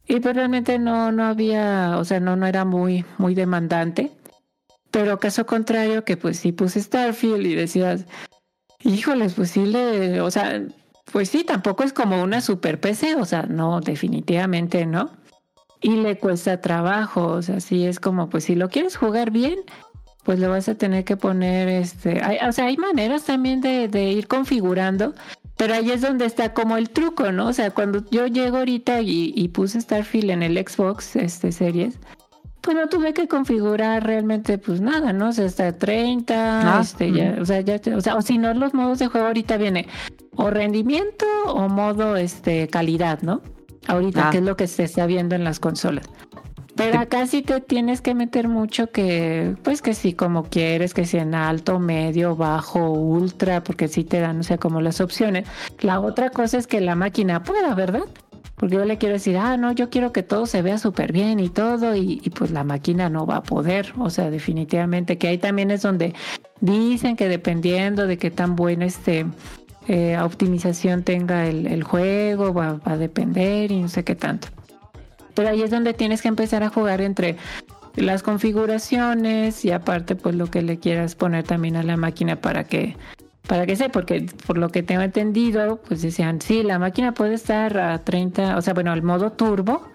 Y 0.07 0.19
pues 0.19 0.35
realmente 0.35 0.77
no, 0.79 1.13
no 1.13 1.23
había, 1.23 1.95
o 1.97 2.03
sea, 2.03 2.19
no, 2.19 2.35
no 2.35 2.45
era 2.45 2.65
muy, 2.65 3.05
muy 3.17 3.35
demandante. 3.35 4.11
Pero 4.91 5.19
caso 5.19 5.45
contrario, 5.45 6.03
que 6.03 6.17
pues 6.17 6.37
sí 6.37 6.51
puse 6.51 6.81
Starfield 6.81 7.45
y 7.45 7.55
decías, 7.55 8.05
híjoles, 8.83 9.33
pues 9.33 9.51
sí 9.51 9.65
le, 9.65 10.21
o 10.21 10.29
sea, 10.31 10.61
pues 11.11 11.29
sí, 11.29 11.43
tampoco 11.43 11.83
es 11.83 11.93
como 11.93 12.21
una 12.21 12.41
super 12.41 12.79
PC, 12.79 13.15
o 13.15 13.25
sea, 13.25 13.43
no, 13.43 13.79
definitivamente 13.81 14.85
no. 14.85 15.09
Y 15.81 15.91
le 15.95 16.17
cuesta 16.17 16.61
trabajo, 16.61 17.25
o 17.27 17.41
sea, 17.41 17.59
sí 17.59 17.85
es 17.85 17.99
como, 17.99 18.29
pues 18.29 18.43
si 18.45 18.55
lo 18.55 18.69
quieres 18.69 18.97
jugar 18.97 19.31
bien, 19.31 19.55
pues 20.23 20.37
le 20.39 20.47
vas 20.47 20.69
a 20.69 20.75
tener 20.75 21.03
que 21.05 21.17
poner, 21.17 21.67
este, 21.69 22.21
hay- 22.21 22.37
o 22.47 22.51
sea, 22.51 22.65
hay 22.65 22.77
maneras 22.77 23.23
también 23.23 23.61
de, 23.61 23.87
de 23.87 24.11
ir 24.11 24.27
configurando, 24.27 25.15
pero 25.57 25.73
ahí 25.73 25.89
es 25.91 26.01
donde 26.01 26.25
está 26.25 26.53
como 26.53 26.77
el 26.77 26.89
truco, 26.91 27.31
¿no? 27.31 27.47
O 27.47 27.53
sea, 27.53 27.71
cuando 27.71 28.03
yo 28.11 28.27
llego 28.27 28.57
ahorita 28.57 29.01
y, 29.01 29.33
y 29.35 29.47
puse 29.47 29.81
Starfield 29.81 30.29
en 30.31 30.43
el 30.43 30.57
Xbox, 30.57 31.15
este, 31.15 31.51
series, 31.51 31.97
pues 32.61 32.77
no 32.77 32.87
tuve 32.87 33.13
que 33.13 33.27
configurar 33.27 34.05
realmente 34.05 34.57
pues 34.57 34.81
nada, 34.81 35.13
¿no? 35.13 35.29
O 35.29 35.31
sea, 35.31 35.45
hasta 35.45 35.71
30, 35.77 36.77
Ah, 36.77 36.81
este, 36.81 37.11
ya, 37.11 37.37
o 37.41 37.45
sea, 37.45 37.61
ya, 37.61 37.79
o 37.95 38.01
sea, 38.01 38.15
o 38.15 38.21
si 38.21 38.37
no 38.37 38.53
los 38.53 38.73
modos 38.73 38.99
de 38.99 39.07
juego 39.07 39.27
ahorita 39.27 39.57
viene 39.57 39.87
o 40.35 40.49
rendimiento 40.49 41.25
o 41.47 41.67
modo 41.69 42.15
este 42.15 42.67
calidad, 42.67 43.21
¿no? 43.21 43.41
Ahorita, 43.87 44.27
Ah. 44.27 44.31
que 44.31 44.37
es 44.37 44.43
lo 44.43 44.55
que 44.55 44.67
se 44.67 44.83
está 44.83 45.05
viendo 45.07 45.35
en 45.35 45.43
las 45.43 45.59
consolas. 45.59 46.07
Pero 46.75 46.99
acá 46.99 47.27
sí 47.27 47.41
te 47.41 47.59
tienes 47.59 47.99
que 47.99 48.15
meter 48.15 48.47
mucho 48.47 48.91
que, 48.91 49.55
pues 49.63 49.81
que 49.81 49.93
sí, 49.93 50.13
como 50.13 50.43
quieres, 50.45 50.93
que 50.93 51.05
sea 51.05 51.23
en 51.23 51.35
alto, 51.35 51.79
medio, 51.79 52.35
bajo, 52.35 52.91
ultra, 52.91 53.61
porque 53.63 53.87
sí 53.89 54.03
te 54.05 54.19
dan, 54.21 54.39
o 54.39 54.43
sea, 54.43 54.57
como 54.57 54.79
las 54.81 55.01
opciones. 55.01 55.47
La 55.81 55.99
otra 55.99 56.29
cosa 56.29 56.57
es 56.57 56.67
que 56.67 56.79
la 56.79 56.95
máquina 56.95 57.43
pueda, 57.43 57.75
¿verdad? 57.75 58.03
Porque 58.61 58.75
yo 58.75 58.85
le 58.85 58.99
quiero 58.99 59.13
decir, 59.13 59.37
ah, 59.37 59.57
no, 59.57 59.71
yo 59.71 59.89
quiero 59.89 60.13
que 60.13 60.21
todo 60.21 60.45
se 60.45 60.61
vea 60.61 60.77
súper 60.77 61.11
bien 61.11 61.39
y 61.39 61.49
todo, 61.49 61.95
y, 61.95 62.17
pues 62.35 62.51
la 62.51 62.63
máquina 62.63 63.09
no 63.09 63.25
va 63.25 63.37
a 63.37 63.43
poder, 63.43 63.91
o 63.97 64.11
sea, 64.11 64.29
definitivamente, 64.29 65.17
que 65.17 65.29
ahí 65.29 65.39
también 65.39 65.71
es 65.71 65.81
donde 65.81 66.13
dicen 66.59 67.15
que 67.15 67.27
dependiendo 67.27 68.05
de 68.05 68.19
qué 68.19 68.29
tan 68.29 68.55
buena 68.55 68.85
este 68.85 69.25
eh, 69.87 70.15
optimización 70.21 71.01
tenga 71.01 71.47
el, 71.47 71.65
el 71.65 71.83
juego, 71.83 72.53
va, 72.53 72.73
va 72.73 72.91
a 72.91 72.97
depender 72.97 73.71
y 73.71 73.81
no 73.81 73.87
sé 73.87 74.03
qué 74.03 74.13
tanto. 74.13 74.49
Pero 75.33 75.49
ahí 75.49 75.63
es 75.63 75.71
donde 75.71 75.95
tienes 75.95 76.21
que 76.21 76.27
empezar 76.27 76.61
a 76.61 76.69
jugar 76.69 77.01
entre 77.01 77.37
las 77.95 78.21
configuraciones 78.21 79.65
y 79.65 79.71
aparte 79.71 80.15
pues 80.15 80.35
lo 80.35 80.51
que 80.51 80.61
le 80.61 80.77
quieras 80.77 81.15
poner 81.15 81.45
también 81.45 81.77
a 81.77 81.83
la 81.83 81.97
máquina 81.97 82.35
para 82.35 82.65
que 82.65 82.95
para 83.47 83.65
que 83.65 83.75
sea, 83.75 83.89
porque 83.89 84.25
por 84.45 84.57
lo 84.57 84.69
que 84.69 84.83
tengo 84.83 85.01
entendido, 85.01 85.81
pues 85.87 86.01
decían, 86.01 86.41
sí, 86.41 86.63
la 86.63 86.79
máquina 86.79 87.13
puede 87.13 87.33
estar 87.33 87.77
a 87.77 87.99
30, 87.99 88.57
o 88.57 88.61
sea, 88.61 88.73
bueno, 88.73 88.93
el 88.93 89.03
modo 89.03 89.31
turbo, 89.31 89.89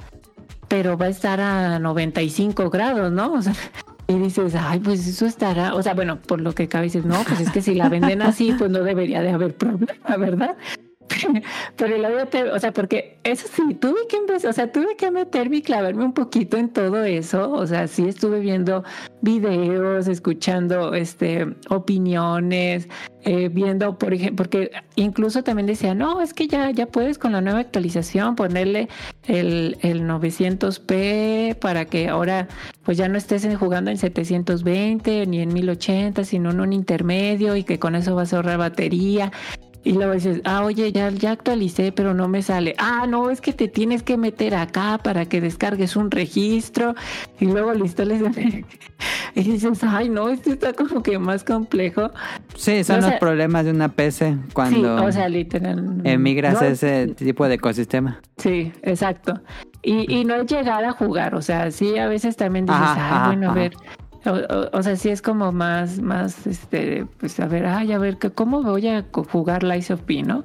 pero 0.68 0.98
va 0.98 1.06
a 1.06 1.10
estar 1.10 1.40
a 1.40 1.78
95 1.78 2.70
grados, 2.70 3.12
¿no? 3.12 3.32
O 3.32 3.43
sea, 3.43 3.55
y 4.09 4.18
dices, 4.18 4.55
ay, 4.55 4.81
pues 4.81 5.06
eso 5.06 5.27
estará, 5.27 5.74
o 5.74 5.82
sea, 5.82 5.94
bueno, 5.94 6.20
por 6.20 6.40
lo 6.40 6.55
que 6.55 6.68
cabe 6.68 6.85
dices, 6.85 7.05
no, 7.05 7.23
pues 7.24 7.40
es 7.40 7.51
que 7.51 7.62
si 7.62 7.74
la 7.74 7.89
venden 7.89 8.23
así, 8.23 8.52
pues 8.59 8.70
no 8.70 8.81
debería 8.81 9.23
de 9.23 9.31
haber 9.31 9.55
problema, 9.55 10.16
¿verdad? 10.18 10.56
Pero 11.77 11.99
luego 11.99 12.27
te, 12.27 12.45
o 12.51 12.59
sea, 12.59 12.73
porque 12.73 13.19
eso 13.24 13.49
sí, 13.53 13.74
tuve 13.74 14.07
que 14.09 14.16
empezar, 14.16 14.51
o 14.51 14.53
sea, 14.53 14.70
tuve 14.73 14.97
que 14.97 15.11
meterme 15.11 15.59
y 15.59 15.62
clavarme 15.62 16.05
un 16.05 16.12
poquito 16.12 16.57
en 16.57 16.69
todo 16.70 17.05
eso, 17.05 17.51
o 17.51 17.66
sea, 17.66 17.87
sí 17.87 18.09
estuve 18.09 18.41
viendo 18.41 18.85
videos, 19.23 20.09
escuchando, 20.09 20.95
este, 20.95 21.47
opiniones, 21.69 22.89
eh, 23.23 23.49
viendo, 23.49 23.99
por 23.99 24.15
ejemplo, 24.15 24.37
porque 24.37 24.70
incluso 24.95 25.43
también 25.43 25.66
decía, 25.66 25.95
no, 25.95 26.20
es 26.20 26.33
que 26.33 26.47
ya, 26.47 26.70
ya 26.70 26.87
puedes 26.87 27.19
con 27.19 27.33
la 27.33 27.41
nueva 27.41 27.61
actualización 27.61 28.37
ponerle 28.37 28.89
el, 29.24 29.78
el 29.83 30.03
900p 30.03 31.57
para 31.57 31.87
que 31.87 32.09
ahora 32.09 32.47
pues 32.85 32.97
ya 32.97 33.09
no 33.09 33.19
estés 33.19 33.45
jugando 33.59 33.91
en 33.91 33.99
720 33.99 35.27
ni 35.27 35.41
en 35.41 35.53
1080, 35.53 36.23
sino 36.23 36.51
en 36.51 36.61
un 36.61 36.73
intermedio 36.73 37.57
y 37.57 37.65
que 37.65 37.81
con 37.81 37.97
eso 37.97 38.15
vas 38.15 38.33
a 38.33 38.37
ahorrar 38.37 38.59
batería. 38.59 39.33
Y 39.87 39.93
luego 39.93 40.15
dices, 40.15 40.41
ah, 40.45 40.65
oye, 40.65 40.91
ya, 40.91 41.11
ya 41.11 41.31
actualicé, 41.31 41.93
pero 41.93 42.13
no 42.13 42.27
me 42.27 42.43
sale. 42.43 42.75
Ah, 42.77 43.07
no, 43.09 43.31
es 43.31 43.41
que 43.41 43.53
te 43.53 43.69
tienes 43.69 44.03
que 44.03 44.17
meter 44.17 44.57
acá 44.57 44.99
para 45.01 45.27
que 45.27 45.41
descargues 45.41 45.95
un 45.95 46.11
registro. 46.11 46.97
Y 47.39 47.45
luego 47.47 47.73
lo 47.73 47.85
instales. 47.85 48.21
Y 49.35 49.43
dices, 49.43 49.85
ay, 49.85 50.09
no, 50.09 50.31
esto 50.31 50.51
está 50.51 50.73
como 50.73 51.03
que 51.03 51.19
más 51.19 51.45
complejo. 51.45 52.11
Sí, 52.55 52.83
son 52.83 52.99
O 52.99 53.03
sea- 53.03 53.11
los 53.11 53.21
problemas 53.21 53.67
de 53.67 53.71
una 53.73 53.89
PC 53.91 54.35
cuando 54.55 54.99
Sí, 54.99 55.05
o 55.05 55.13
sea, 55.13 55.29
literal. 55.29 56.01
emigras 56.05 56.55
no 56.55 56.61
a 56.61 56.67
es- 56.69 56.83
ese 56.83 57.15
tipo 57.15 57.47
de 57.47 57.55
ecosistema. 57.57 58.19
Sí, 58.39 58.73
exacto. 58.83 59.39
Y, 59.83 60.11
y 60.13 60.25
no 60.25 60.35
es 60.37 60.47
llegar 60.47 60.83
a 60.87 60.93
jugar, 60.93 61.35
o 61.35 61.43
sea, 61.43 61.71
sí, 61.71 61.99
a 61.99 62.09
veces 62.09 62.35
también 62.37 62.65
dices, 62.65 62.81
Ajá, 62.81 62.95
"Ay, 62.95 63.01
ajá, 63.03 63.27
bueno, 63.27 63.51
a 63.51 63.55
ver. 63.55 63.73
O, 64.73 64.82
sea, 64.82 64.97
sí 64.97 65.09
es 65.09 65.23
como 65.23 65.53
más, 65.53 66.01
más, 66.01 66.47
este, 66.47 67.07
pues 67.19 67.39
a 67.40 67.47
ver, 67.47 67.66
ay, 67.66 67.93
a 67.93 67.98
ver, 67.98 68.19
¿cómo 68.35 68.62
voy 68.62 68.89
a 68.89 69.05
jugar 69.12 69.62
Lies 69.62 69.90
of 69.90 70.03
P, 70.03 70.23
no? 70.23 70.44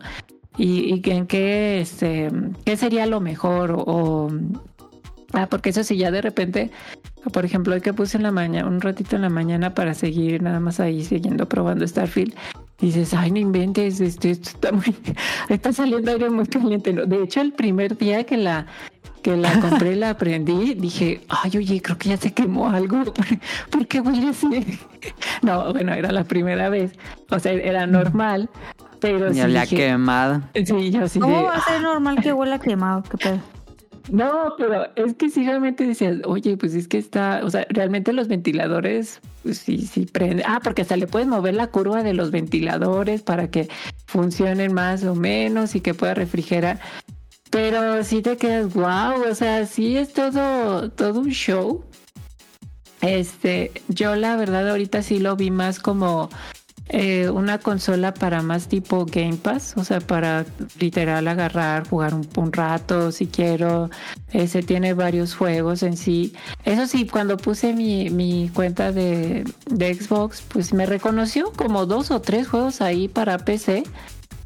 Y, 0.58 0.94
y 0.94 1.12
en 1.12 1.28
qué, 1.28 1.82
este, 1.82 2.30
qué 2.66 2.78
sería 2.78 3.06
lo 3.06 3.22
mejor 3.22 3.74
o, 3.78 4.30
ah, 5.34 5.48
porque 5.48 5.70
eso 5.70 5.84
sí, 5.84 5.98
ya 5.98 6.12
de 6.12 6.22
repente, 6.22 6.72
por 7.34 7.46
ejemplo, 7.46 7.74
hoy 7.74 7.82
que 7.82 7.94
puse 7.94 8.18
en 8.18 8.24
la 8.24 8.32
mañana, 8.32 8.68
un 8.68 8.82
ratito 8.82 9.16
en 9.16 9.24
la 9.24 9.30
mañana 9.30 9.74
para 9.74 9.94
seguir 9.94 10.42
nada 10.42 10.60
más 10.60 10.80
ahí 10.80 11.04
siguiendo 11.04 11.48
probando 11.48 11.88
Starfield, 11.88 12.36
dices, 12.80 13.14
ay, 13.14 13.32
no 13.32 13.40
inventes, 13.40 14.02
este, 14.02 14.32
esto 14.32 14.50
está 14.50 14.72
muy, 14.72 14.96
está 15.50 15.72
saliendo 15.72 16.12
aire 16.12 16.30
muy 16.30 16.46
caliente. 16.46 16.94
¿no? 16.94 17.06
De 17.06 17.24
hecho, 17.24 17.42
el 17.42 17.54
primer 17.54 17.98
día 17.98 18.24
que 18.26 18.38
la, 18.38 18.68
que 19.22 19.38
la 19.38 19.60
compré, 19.60 19.96
la 19.96 20.12
aprendí, 20.12 20.74
dije, 20.76 21.22
ay, 21.30 21.52
oye, 21.58 21.82
creo 21.82 21.98
que 21.98 22.10
ya 22.10 22.18
se 22.18 22.34
quemó 22.34 22.70
algo. 22.70 23.04
¿Por, 23.72 23.88
qué 23.88 24.02
huele 24.02 24.30
así? 24.30 24.48
No, 25.42 25.72
bueno, 25.74 25.94
era 25.94 26.12
la 26.12 26.24
primera 26.24 26.70
vez. 26.70 26.94
O 27.32 27.40
sea, 27.40 27.54
era 27.54 27.88
normal, 27.88 28.50
pero 29.00 29.32
Ya 29.32 29.46
sí 29.46 29.52
le 29.52 29.60
ha 29.60 29.62
dije- 29.64 29.76
quemado. 29.78 30.42
Sí, 30.54 30.92
yo 30.92 31.08
sí 31.08 31.20
¿Cómo 31.20 31.38
de, 31.38 31.44
va 31.44 31.56
a 31.56 31.62
ser 31.62 31.82
normal 31.82 32.22
que 32.22 32.34
huela 32.34 32.60
quemado? 32.60 33.04
¿Qué 33.04 33.18
pedo? 33.18 33.40
no, 34.12 34.56
pero 34.58 34.88
es 34.96 35.14
que 35.14 35.30
sí 35.30 35.46
realmente 35.46 35.86
decías, 35.86 36.18
oye, 36.26 36.58
pues 36.58 36.74
es 36.74 36.88
que 36.88 36.98
está, 36.98 37.42
o 37.44 37.50
sea, 37.50 37.66
realmente 37.70 38.12
los 38.14 38.28
ventiladores, 38.28 39.22
pues 39.44 39.60
sí, 39.60 39.78
sí 39.88 40.06
prenden. 40.06 40.44
Ah, 40.48 40.60
porque 40.62 40.82
hasta 40.82 40.98
le 40.98 41.08
puedes 41.08 41.28
mover 41.28 41.54
la 41.54 41.68
curva 41.68 42.04
de 42.04 42.14
los 42.14 42.30
ventiladores 42.32 43.22
para 43.22 43.50
que 43.50 43.70
funcionen 44.08 44.74
más 44.74 45.04
o 45.04 45.16
menos 45.16 45.76
y 45.76 45.82
que 45.82 45.94
pueda 45.94 46.14
refrigerar. 46.14 46.80
Pero 47.52 48.04
sí 48.04 48.22
te 48.22 48.38
quedas, 48.38 48.74
wow, 48.74 49.30
o 49.30 49.36
sea, 49.36 49.66
sí 49.66 49.98
es 49.98 50.14
todo, 50.14 50.90
todo 50.90 51.20
un 51.20 51.32
show. 51.32 51.84
Este, 53.02 53.72
yo 53.90 54.16
la 54.16 54.36
verdad 54.38 54.70
ahorita 54.70 55.04
sí 55.04 55.20
lo 55.20 55.36
vi 55.36 55.52
más 55.52 55.80
como 55.80 56.30
eh, 56.88 57.30
una 57.30 57.58
consola 57.58 58.14
para 58.14 58.42
más 58.42 58.68
tipo 58.68 59.06
Game 59.06 59.38
Pass, 59.38 59.76
o 59.78 59.84
sea, 59.84 60.00
para 60.00 60.46
literal 60.80 61.28
agarrar, 61.28 61.88
jugar 61.88 62.14
un, 62.14 62.54
rato 62.54 63.12
si 63.12 63.28
quiero. 63.28 63.90
Ese 64.32 64.62
tiene 64.64 64.94
varios 64.94 65.36
juegos 65.36 65.84
en 65.84 65.98
sí. 65.98 66.34
Eso 66.64 66.88
sí, 66.88 67.06
cuando 67.06 67.38
puse 67.38 67.74
mi, 67.74 68.10
mi 68.10 68.50
cuenta 68.54 68.92
de, 68.92 69.46
de 69.70 69.94
Xbox, 69.94 70.42
pues 70.42 70.74
me 70.74 70.86
reconoció 70.86 71.52
como 71.54 71.86
dos 71.86 72.12
o 72.12 72.22
tres 72.22 72.48
juegos 72.48 72.82
ahí 72.82 73.08
para 73.10 73.40
PC. 73.40 73.84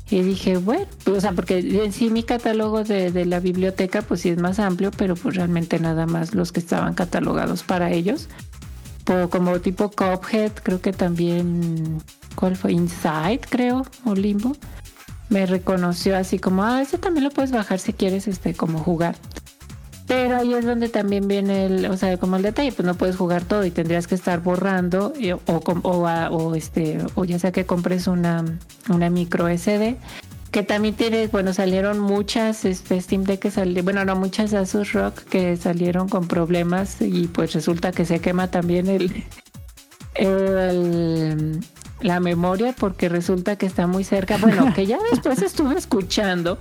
Y 0.10 0.22
dije, 0.22 0.57
bueno, 0.57 0.86
o 1.07 1.19
sea, 1.19 1.32
porque 1.32 1.57
en 1.57 1.91
sí 1.91 2.11
mi 2.11 2.22
catálogo 2.22 2.84
de, 2.84 3.11
de 3.11 3.26
la 3.26 3.40
biblioteca, 3.40 4.03
pues 4.03 4.22
sí 4.22 4.30
es 4.30 4.38
más 4.38 4.60
amplio, 4.60 4.91
pero 4.91 5.15
pues 5.15 5.36
realmente 5.36 5.80
nada 5.80 6.06
más 6.06 6.36
los 6.36 6.52
que 6.52 6.60
estaban 6.60 6.94
catalogados 6.94 7.64
para 7.64 7.91
ellos. 7.91 8.30
Como 9.30 9.60
tipo 9.60 9.91
Cuphead, 9.91 10.52
creo 10.64 10.82
que 10.82 10.91
también, 10.91 12.02
¿cuál 12.36 12.56
fue? 12.56 12.72
Inside, 12.72 13.41
creo, 13.49 13.86
o 14.03 14.15
Limbo. 14.15 14.56
Me 15.30 15.45
reconoció 15.45 16.18
así 16.18 16.40
como, 16.40 16.64
ah, 16.64 16.82
ese 16.82 16.98
también 16.98 17.23
lo 17.23 17.30
puedes 17.30 17.52
bajar 17.52 17.80
si 17.80 17.94
quieres, 17.94 18.27
este, 18.27 18.53
como 18.53 18.80
jugar. 18.80 19.15
Pero 20.07 20.38
ahí 20.38 20.53
es 20.53 20.64
donde 20.65 20.88
también 20.90 21.27
viene 21.27 21.65
el, 21.65 21.86
o 21.88 21.98
sea, 21.98 22.18
como 22.18 22.36
el 22.36 22.44
detalle, 22.44 22.72
pues 22.72 22.86
no 22.86 22.94
puedes 22.94 23.15
jugar 23.15 23.44
todo 23.44 23.65
y 23.65 23.72
tendrías 23.72 24.06
que 24.06 24.14
estar 24.15 24.40
borrando 24.41 25.14
y- 25.19 25.32
o, 25.32 25.41
o, 25.48 26.07
a- 26.07 26.30
o 26.30 26.53
este, 26.53 26.99
o 27.15 27.26
ya 27.26 27.40
sea 27.40 27.52
que 27.52 27.65
compres 27.65 28.06
una, 28.07 28.45
una 28.90 29.10
micro 29.10 29.48
SD 29.49 29.98
que 30.52 30.61
también 30.64 30.94
tiene, 30.95 31.27
bueno, 31.27 31.53
salieron 31.53 31.99
muchas 31.99 32.65
este, 32.65 33.02
Steam 33.02 33.23
Deck 33.23 33.40
que 33.41 33.52
salieron, 33.52 33.84
bueno, 33.84 34.06
no 34.06 34.15
muchas 34.15 34.53
Asus 34.53 34.94
Rock 34.94 35.22
que 35.23 35.57
salieron 35.57 36.07
con 36.07 36.27
problemas 36.27 36.98
y 37.02 37.27
pues 37.27 37.53
resulta 37.53 37.91
que 37.91 38.06
se 38.06 38.19
quema 38.19 38.52
también 38.52 38.88
el, 38.88 39.23
el- 40.14 41.60
la 42.02 42.19
memoria 42.19 42.76
porque 42.77 43.10
resulta 43.10 43.56
que 43.57 43.65
está 43.65 43.88
muy 43.88 44.03
cerca. 44.03 44.38
Bueno, 44.38 44.73
que 44.73 44.86
ya 44.86 44.98
después 45.11 45.41
estuve 45.41 45.77
escuchando 45.77 46.60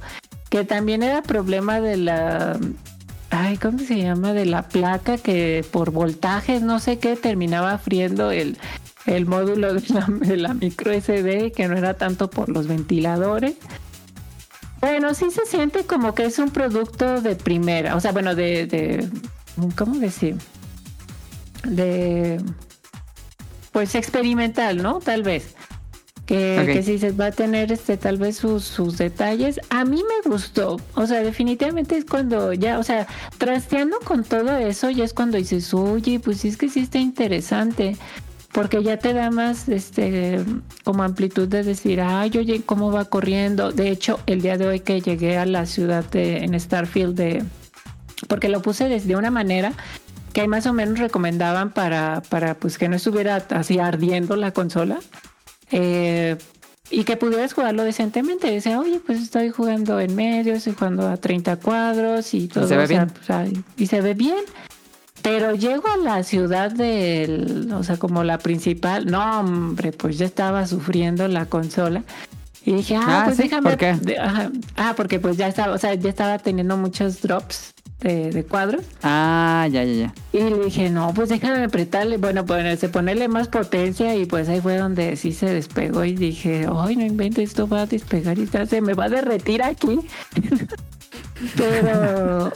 que 0.49 0.65
también 0.65 1.03
era 1.03 1.23
problema 1.23 1.81
de 1.81 1.97
la... 1.97 2.59
Ay, 3.37 3.57
¿cómo 3.57 3.81
se 3.81 4.01
llama? 4.01 4.33
De 4.33 4.47
la 4.47 4.63
placa 4.63 5.19
que 5.19 5.67
por 5.73 5.91
voltajes, 5.91 6.63
no 6.63 6.79
sé 6.79 7.01
qué, 7.01 7.17
terminaba 7.17 7.79
friendo 7.79 8.31
el, 8.31 8.57
el 9.07 9.27
módulo 9.27 9.75
de 9.75 10.37
la, 10.37 10.55
micro 10.55 10.93
SD, 10.93 11.51
que 11.51 11.67
no 11.67 11.77
era 11.77 11.95
tanto 11.95 12.31
por 12.31 12.49
los 12.49 12.69
ventiladores. 12.69 13.57
Bueno, 14.81 15.15
sí 15.15 15.33
se 15.33 15.47
siente 15.47 15.85
como 15.85 16.15
que 16.15 16.27
es 16.27 16.39
un 16.39 16.51
producto 16.51 17.21
de 17.21 17.35
primera, 17.35 17.97
o 17.97 18.01
sea, 18.01 18.13
bueno, 18.13 18.37
de, 18.37 18.67
de 18.67 19.09
¿cómo 19.75 19.99
decir? 19.99 20.37
De, 21.65 22.41
pues 23.73 23.97
experimental, 23.97 24.81
¿no? 24.81 25.01
Tal 25.01 25.25
vez. 25.25 25.57
Que, 26.27 26.59
Ok. 26.61 26.67
que 26.67 26.83
sí 26.83 26.99
se 26.99 27.13
va 27.13 27.27
a 27.27 27.33
tener 27.33 27.71
este 27.71 27.99
tal 27.99 28.17
vez 28.17 28.37
sus, 28.37 28.65
sus 28.65 28.97
detalles. 28.97 29.61
A 29.69 29.85
mí 29.85 30.03
me 30.03 30.31
gustó. 30.31 30.81
O 30.95 31.07
sea, 31.07 31.21
definitivamente 31.23 31.99
es 31.99 32.07
cuando 32.07 32.55
ya, 32.55 32.79
o 32.79 32.83
sea, 32.83 33.07
trasteando 33.37 33.99
con 34.01 34.25
todo 34.25 34.57
eso, 34.57 34.89
ya 34.89 35.05
es 35.05 35.13
cuando 35.13 35.37
dices, 35.37 35.75
oye, 35.75 36.21
pues 36.21 36.39
sí 36.39 36.49
es 36.49 36.57
que 36.57 36.71
sí 36.71 36.81
está 36.81 36.99
interesante. 36.99 37.97
Porque 38.53 38.83
ya 38.83 38.97
te 38.99 39.13
da 39.13 39.31
más 39.33 39.69
este 39.69 40.39
como 40.85 41.03
amplitud 41.03 41.49
de 41.49 41.65
decir, 41.65 42.01
ay, 42.01 42.31
oye, 42.39 42.63
cómo 42.65 42.93
va 42.93 43.05
corriendo. 43.07 43.73
De 43.73 43.91
hecho, 43.91 44.21
el 44.27 44.41
día 44.43 44.57
de 44.57 44.67
hoy 44.69 44.81
que 44.81 45.01
llegué 45.01 45.37
a 45.37 45.45
la 45.45 45.67
ciudad 45.67 46.05
de, 46.09 46.39
en 46.39 46.59
Starfield 46.59 47.17
de. 47.17 47.43
Porque 48.29 48.49
lo 48.49 48.63
puse 48.63 48.89
desde 48.89 49.17
una 49.17 49.31
manera 49.33 49.73
que 50.33 50.47
más 50.49 50.67
o 50.67 50.73
menos 50.73 50.99
recomendaban 51.01 51.71
para, 51.71 52.23
para 52.29 52.55
pues 52.55 52.79
que 52.79 52.89
no 52.89 52.97
estuviera 52.97 53.45
así 53.51 53.79
ardiendo 53.79 54.37
la 54.37 54.53
consola. 54.53 55.01
Eh, 55.71 56.37
y 56.91 57.05
que 57.05 57.17
pudieras 57.17 57.53
jugarlo 57.55 57.83
decentemente. 57.85 58.51
Decía, 58.51 58.79
oye, 58.79 59.01
pues 59.05 59.21
estoy 59.23 59.51
jugando 59.51 59.99
en 60.01 60.15
medio, 60.15 60.55
estoy 60.55 60.75
jugando 60.75 61.09
a 61.09 61.17
30 61.17 61.57
cuadros 61.57 62.35
y 62.35 62.47
todo. 62.49 62.69
se 62.69 62.77
ve 62.77 62.85
o 62.85 62.87
sea, 62.87 63.43
bien. 63.43 63.63
pues, 63.63 63.65
y 63.77 63.87
se 63.87 64.01
ve 64.01 64.15
bien. 64.15 64.45
Pero 65.23 65.55
llego 65.55 65.89
a 65.89 65.97
la 65.97 66.23
ciudad 66.23 66.71
del, 66.71 67.73
o 67.73 67.83
sea, 67.83 67.97
como 67.97 68.23
la 68.25 68.39
principal. 68.39 69.07
No, 69.07 69.41
hombre, 69.41 69.93
pues 69.93 70.19
ya 70.19 70.27
estaba 70.27 70.67
sufriendo 70.67 71.27
la 71.29 71.47
consola. 71.47 72.03
Y 72.67 72.75
dije, 72.75 72.97
ah, 72.97 73.03
Ah, 73.07 73.23
pues 73.27 73.37
¿sí? 73.39 73.45
déjame. 73.45 73.71
¿Por 73.71 73.79
qué? 73.79 73.95
de- 73.95 74.19
ajá. 74.19 74.51
Ah, 74.77 74.93
porque 74.97 75.19
pues 75.21 75.37
ya 75.39 75.49
estaba, 75.49 75.75
o 75.75 75.79
sea, 75.79 75.95
ya 75.95 76.11
estaba 76.11 76.39
teniendo 76.39 76.77
muchos 76.77 77.21
drops 77.23 77.74
de, 78.01 78.31
de 78.31 78.45
cuadros. 78.45 78.85
Ah, 79.03 79.67
ya, 79.71 79.85
ya, 79.85 79.93
ya. 79.93 80.15
Y 80.33 80.39
le 80.39 80.65
dije, 80.65 80.91
no, 80.91 81.13
pues 81.15 81.29
déjame 81.29 81.65
apretarle, 81.65 82.19
bueno, 82.19 82.45
ponerse, 82.45 82.89
ponerle 82.89 83.29
más 83.29 83.49
potencia 83.49 84.15
y 84.17 84.27
pues 84.27 84.49
ahí 84.49 84.61
fue 84.61 84.77
donde 84.77 85.17
sí 85.17 85.33
se 85.33 85.47
despegó 85.47 86.05
y 86.05 86.15
dije, 86.15 86.67
ay, 86.75 86.97
no 86.97 87.05
inventes, 87.05 87.51
esto 87.51 87.69
va 87.69 87.83
a 87.83 87.87
despegar 87.87 88.39
y 88.39 88.47
se 88.47 88.81
me 88.81 88.95
va 88.95 89.05
a 89.05 89.09
derretir 89.09 89.63
aquí. 89.63 90.01
pero, 91.57 92.53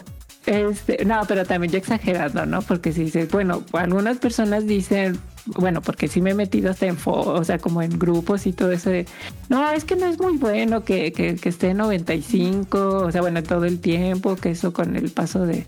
este, 0.48 1.04
no, 1.04 1.20
pero 1.28 1.44
también 1.44 1.72
yo 1.72 1.78
exagerando, 1.78 2.46
¿no? 2.46 2.62
Porque 2.62 2.92
si 2.92 3.04
dices, 3.04 3.30
bueno, 3.30 3.62
algunas 3.72 4.18
personas 4.18 4.66
dicen, 4.66 5.18
bueno, 5.46 5.82
porque 5.82 6.08
sí 6.08 6.20
me 6.20 6.30
he 6.30 6.34
metido 6.34 6.70
hasta 6.70 6.86
en, 6.86 6.96
o 7.04 7.44
sea, 7.44 7.58
como 7.58 7.82
en 7.82 7.98
grupos 7.98 8.46
y 8.46 8.52
todo 8.52 8.72
eso 8.72 8.90
de, 8.90 9.06
no, 9.48 9.70
es 9.70 9.84
que 9.84 9.96
no 9.96 10.06
es 10.06 10.18
muy 10.18 10.36
bueno 10.38 10.84
que, 10.84 11.12
que, 11.12 11.36
que 11.36 11.48
esté 11.48 11.70
en 11.70 11.78
95, 11.78 12.78
o 12.78 13.12
sea, 13.12 13.20
bueno, 13.20 13.42
todo 13.42 13.64
el 13.64 13.80
tiempo, 13.80 14.36
que 14.36 14.50
eso 14.50 14.72
con 14.72 14.96
el 14.96 15.10
paso 15.10 15.46
de, 15.46 15.66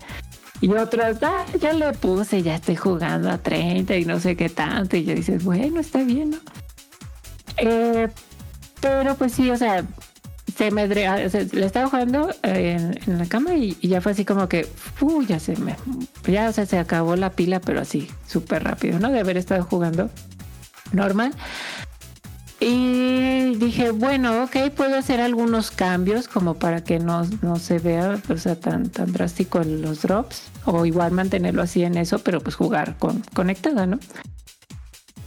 y 0.61 0.71
otras, 0.73 1.17
ah, 1.23 1.45
ya 1.59 1.73
le 1.73 1.91
puse, 1.93 2.43
ya 2.43 2.55
estoy 2.55 2.75
jugando 2.75 3.31
a 3.31 3.39
30 3.39 3.97
y 3.97 4.05
no 4.05 4.19
sé 4.19 4.35
qué 4.35 4.47
tanto. 4.47 4.95
Y 4.95 5.03
yo 5.03 5.15
dices, 5.15 5.43
bueno, 5.43 5.79
está 5.79 6.03
bien, 6.03 6.29
¿no? 6.31 6.37
Eh, 7.57 8.07
pero 8.79 9.15
pues 9.15 9.33
sí, 9.33 9.49
o 9.49 9.57
sea, 9.57 9.83
se 10.55 10.71
me 10.71 10.85
o 10.85 11.29
sea, 11.29 11.43
le 11.51 11.65
estaba 11.65 11.87
jugando 11.87 12.29
eh, 12.43 12.77
en, 12.77 12.99
en 13.11 13.19
la 13.19 13.25
cama 13.25 13.55
y, 13.55 13.77
y 13.81 13.87
ya 13.87 14.01
fue 14.01 14.11
así 14.11 14.25
como 14.25 14.47
que, 14.47 14.67
uh, 15.01 15.23
ya 15.23 15.39
se 15.39 15.55
me, 15.57 15.75
ya, 16.27 16.49
o 16.49 16.53
sea, 16.53 16.65
se 16.65 16.77
acabó 16.77 17.15
la 17.15 17.31
pila, 17.31 17.59
pero 17.59 17.81
así, 17.81 18.09
súper 18.27 18.63
rápido, 18.63 18.99
¿no? 18.99 19.11
De 19.11 19.19
haber 19.19 19.37
estado 19.37 19.63
jugando 19.63 20.09
normal. 20.91 21.33
Y 22.63 23.55
dije, 23.55 23.89
bueno, 23.89 24.43
ok, 24.43 24.69
puedo 24.75 24.95
hacer 24.95 25.19
algunos 25.19 25.71
cambios 25.71 26.27
como 26.27 26.53
para 26.53 26.83
que 26.83 26.99
no, 26.99 27.25
no 27.41 27.55
se 27.55 27.79
vea 27.79 28.21
o 28.29 28.37
sea, 28.37 28.55
tan, 28.55 28.89
tan 28.89 29.11
drástico 29.11 29.63
los 29.63 30.03
drops. 30.03 30.43
O 30.65 30.85
igual 30.85 31.11
mantenerlo 31.11 31.63
así 31.63 31.83
en 31.83 31.97
eso, 31.97 32.19
pero 32.19 32.39
pues 32.39 32.55
jugar 32.55 32.97
con, 32.99 33.23
conectada, 33.33 33.87
¿no? 33.87 33.97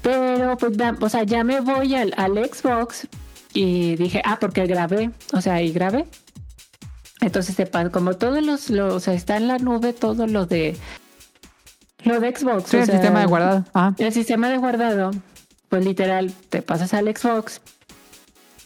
Pero 0.00 0.56
pues, 0.58 0.76
o 1.00 1.08
sea, 1.08 1.24
ya 1.24 1.42
me 1.42 1.60
voy 1.60 1.96
al, 1.96 2.14
al 2.16 2.34
Xbox 2.36 3.08
y 3.54 3.96
dije, 3.96 4.20
ah, 4.24 4.36
porque 4.40 4.66
grabé, 4.66 5.10
o 5.32 5.40
sea, 5.40 5.62
y 5.62 5.72
grabé. 5.72 6.04
Entonces, 7.20 7.56
como 7.92 8.14
todos 8.16 8.42
los, 8.44 8.68
los- 8.68 8.92
o 8.94 9.00
sea, 9.00 9.14
está 9.14 9.36
en 9.38 9.48
la 9.48 9.58
nube 9.58 9.92
todo 9.94 10.26
lo 10.26 10.44
de, 10.46 10.76
lo 12.04 12.20
de 12.20 12.36
Xbox. 12.36 12.68
Sí, 12.68 12.76
o 12.76 12.80
el 12.80 12.86
sea, 12.86 12.94
sistema 12.96 13.20
de 13.20 13.26
guardado. 13.26 13.64
Ajá. 13.72 13.94
el 13.98 14.12
sistema 14.12 14.48
de 14.50 14.58
guardado, 14.58 15.10
pues 15.68 15.84
literal, 15.84 16.32
te 16.50 16.60
pasas 16.60 16.92
al 16.92 17.06
Xbox 17.16 17.60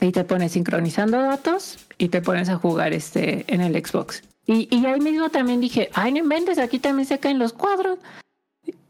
y 0.00 0.10
te 0.12 0.24
pones 0.24 0.52
sincronizando 0.52 1.20
datos 1.22 1.78
y 1.98 2.08
te 2.08 2.20
pones 2.22 2.48
a 2.48 2.56
jugar 2.56 2.92
este 2.92 3.44
en 3.52 3.60
el 3.60 3.74
Xbox. 3.84 4.22
Y, 4.46 4.74
y 4.74 4.86
ahí 4.86 5.00
mismo 5.00 5.28
también 5.28 5.60
dije, 5.60 5.90
ay, 5.92 6.12
no 6.12 6.18
inventes, 6.18 6.58
aquí 6.58 6.78
también 6.78 7.06
se 7.06 7.18
caen 7.18 7.38
los 7.38 7.52
cuadros. 7.52 7.98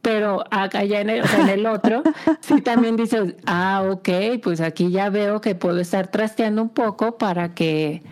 Pero 0.01 0.45
acá 0.51 0.85
ya 0.85 1.01
en 1.01 1.11
el, 1.11 1.25
en 1.49 1.67
otro, 1.67 2.03
sí 2.41 2.61
también 2.63 2.97
dices, 2.97 3.35
ah, 3.47 3.85
ok, 3.91 4.09
pues 4.43 4.61
aquí 4.61 4.91
ya 4.91 5.11
veo 5.11 5.41
que 5.41 5.55
puedo 5.55 5.79
estar 5.81 6.09
trasteando 6.09 6.63
un 6.63 6.69
poco 6.71 7.19
para 7.19 7.55
que, 7.55 8.03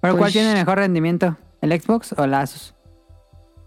¿Pero 0.00 0.14
cuál 0.14 0.24
Pues- 0.24 0.32
tiene 0.32 0.54
mejor 0.54 0.78
rendimiento? 0.78 1.36
¿El 1.60 1.78
Xbox 1.80 2.14
o 2.16 2.26
la 2.26 2.42
Asus? 2.42 2.74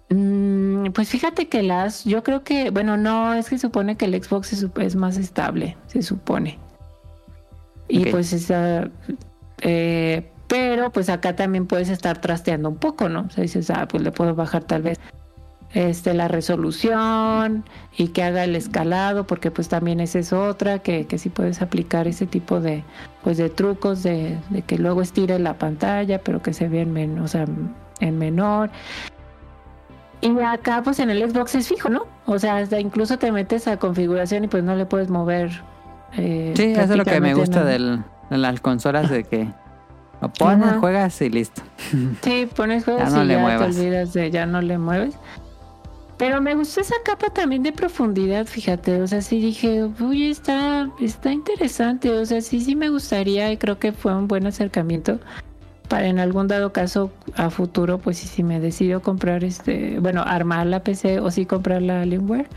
Mm, 0.10 0.88
pues 0.92 1.10
fíjate 1.10 1.48
que 1.50 1.62
las, 1.64 2.04
yo 2.06 2.24
creo 2.24 2.44
que, 2.44 2.70
bueno, 2.70 2.98
no, 2.98 3.34
es 3.34 3.50
que 3.50 3.58
supone 3.58 3.96
que 3.98 4.06
el 4.06 4.22
Xbox 4.24 4.54
es, 4.54 4.66
es 4.78 4.96
más 4.96 5.18
estable, 5.18 5.78
se 5.88 6.02
supone. 6.02 6.58
Y 7.88 8.06
pues 8.06 8.32
esa, 8.32 8.90
eh, 9.62 10.32
pero 10.48 10.92
pues 10.92 11.10
acá 11.10 11.36
también 11.36 11.68
puedes 11.68 11.90
estar 11.90 12.20
trasteando 12.22 12.70
un 12.70 12.78
poco, 12.78 13.10
¿no? 13.10 13.22
O 13.22 13.30
sea, 13.30 13.42
dices, 13.42 13.70
ah, 13.70 13.88
pues 13.90 14.04
le 14.04 14.12
puedo 14.12 14.34
bajar 14.36 14.64
tal 14.64 14.82
vez 14.82 15.00
este 15.74 16.14
la 16.14 16.28
resolución 16.28 17.64
y 17.98 18.10
que 18.10 18.24
haga 18.24 18.44
el 18.44 18.56
escalado, 18.56 19.26
porque 19.28 19.52
pues 19.52 19.70
también 19.70 20.00
esa 20.00 20.20
es 20.20 20.34
otra, 20.34 20.80
que, 20.80 21.06
que 21.08 21.18
sí 21.18 21.30
puedes 21.30 21.62
aplicar 21.62 22.08
ese 22.08 22.26
tipo 22.26 22.60
de, 22.60 22.84
pues 23.24 23.38
de 23.38 23.50
trucos 23.50 24.04
de, 24.04 24.38
de 24.50 24.62
que 24.64 24.78
luego 24.78 25.02
estire 25.02 25.40
la 25.40 25.54
pantalla, 25.56 26.20
pero 26.22 26.42
que 26.42 26.54
se 26.54 26.68
vea 26.68 26.82
en, 26.82 26.92
men- 26.94 27.20
o 27.20 27.28
sea, 27.28 27.46
en 28.00 28.18
menor. 28.18 28.70
Y 30.22 30.38
acá 30.40 30.82
pues 30.84 31.00
en 31.00 31.10
el 31.10 31.28
Xbox 31.30 31.56
es 31.56 31.68
fijo, 31.68 31.90
¿no? 31.90 32.06
O 32.26 32.38
sea, 32.38 32.58
hasta 32.58 32.80
incluso 32.80 33.18
te 33.18 33.32
metes 33.32 33.68
a 33.68 33.78
configuración 33.78 34.44
y 34.44 34.48
pues 34.48 34.64
no 34.64 34.76
le 34.76 34.86
puedes 34.86 35.10
mover. 35.10 35.52
eh, 36.18 36.54
Sí, 36.56 36.64
eso 36.74 36.82
es 36.82 36.90
lo 36.96 37.06
que 37.06 37.20
me 37.20 37.34
gusta 37.34 37.64
del, 37.64 38.04
de 38.30 38.38
las 38.38 38.60
consolas, 38.62 39.10
de 39.10 39.24
que 39.24 39.48
lo 40.22 40.30
pones, 40.32 40.68
Ajá. 40.68 40.80
juegas 40.80 41.20
y 41.24 41.30
listo. 41.32 41.64
Sí, 42.22 42.48
pones 42.56 42.86
juegos 42.86 43.04
Ya 43.10 43.10
no 43.10 43.24
y 43.24 43.28
le 43.28 43.34
ya 43.34 43.40
muevas. 43.40 43.76
te 43.76 43.80
olvidas 43.82 44.14
de 44.14 44.30
ya 44.30 44.46
no 44.46 44.62
le 44.62 44.78
mueves. 44.78 45.16
Pero 46.22 46.40
me 46.40 46.54
gustó 46.54 46.82
esa 46.82 46.94
capa 47.04 47.32
también 47.32 47.64
de 47.64 47.72
profundidad, 47.72 48.46
fíjate. 48.46 49.02
O 49.02 49.08
sea, 49.08 49.24
sí 49.24 49.42
dije, 49.42 49.86
uy, 49.86 50.30
está, 50.30 50.88
está 51.00 51.32
interesante. 51.32 52.12
O 52.12 52.24
sea, 52.28 52.42
sí, 52.42 52.62
sí 52.62 52.76
me 52.76 52.90
gustaría 52.90 53.52
y 53.52 53.58
creo 53.58 53.80
que 53.80 53.92
fue 53.92 54.16
un 54.16 54.28
buen 54.28 54.46
acercamiento 54.46 55.20
para 55.90 56.06
en 56.06 56.20
algún 56.20 56.48
dado 56.48 56.72
caso 56.72 57.12
a 57.34 57.50
futuro, 57.50 57.98
pues 57.98 58.20
si, 58.20 58.28
si 58.28 58.44
me 58.44 58.60
decido 58.60 59.02
comprar 59.02 59.44
este, 59.44 59.98
bueno, 60.00 60.22
armar 60.22 60.68
la 60.68 60.84
PC 60.84 61.20
o 61.20 61.32
sí 61.32 61.48
comprar 61.48 61.82
la 61.82 62.04
Alienware. 62.04 62.48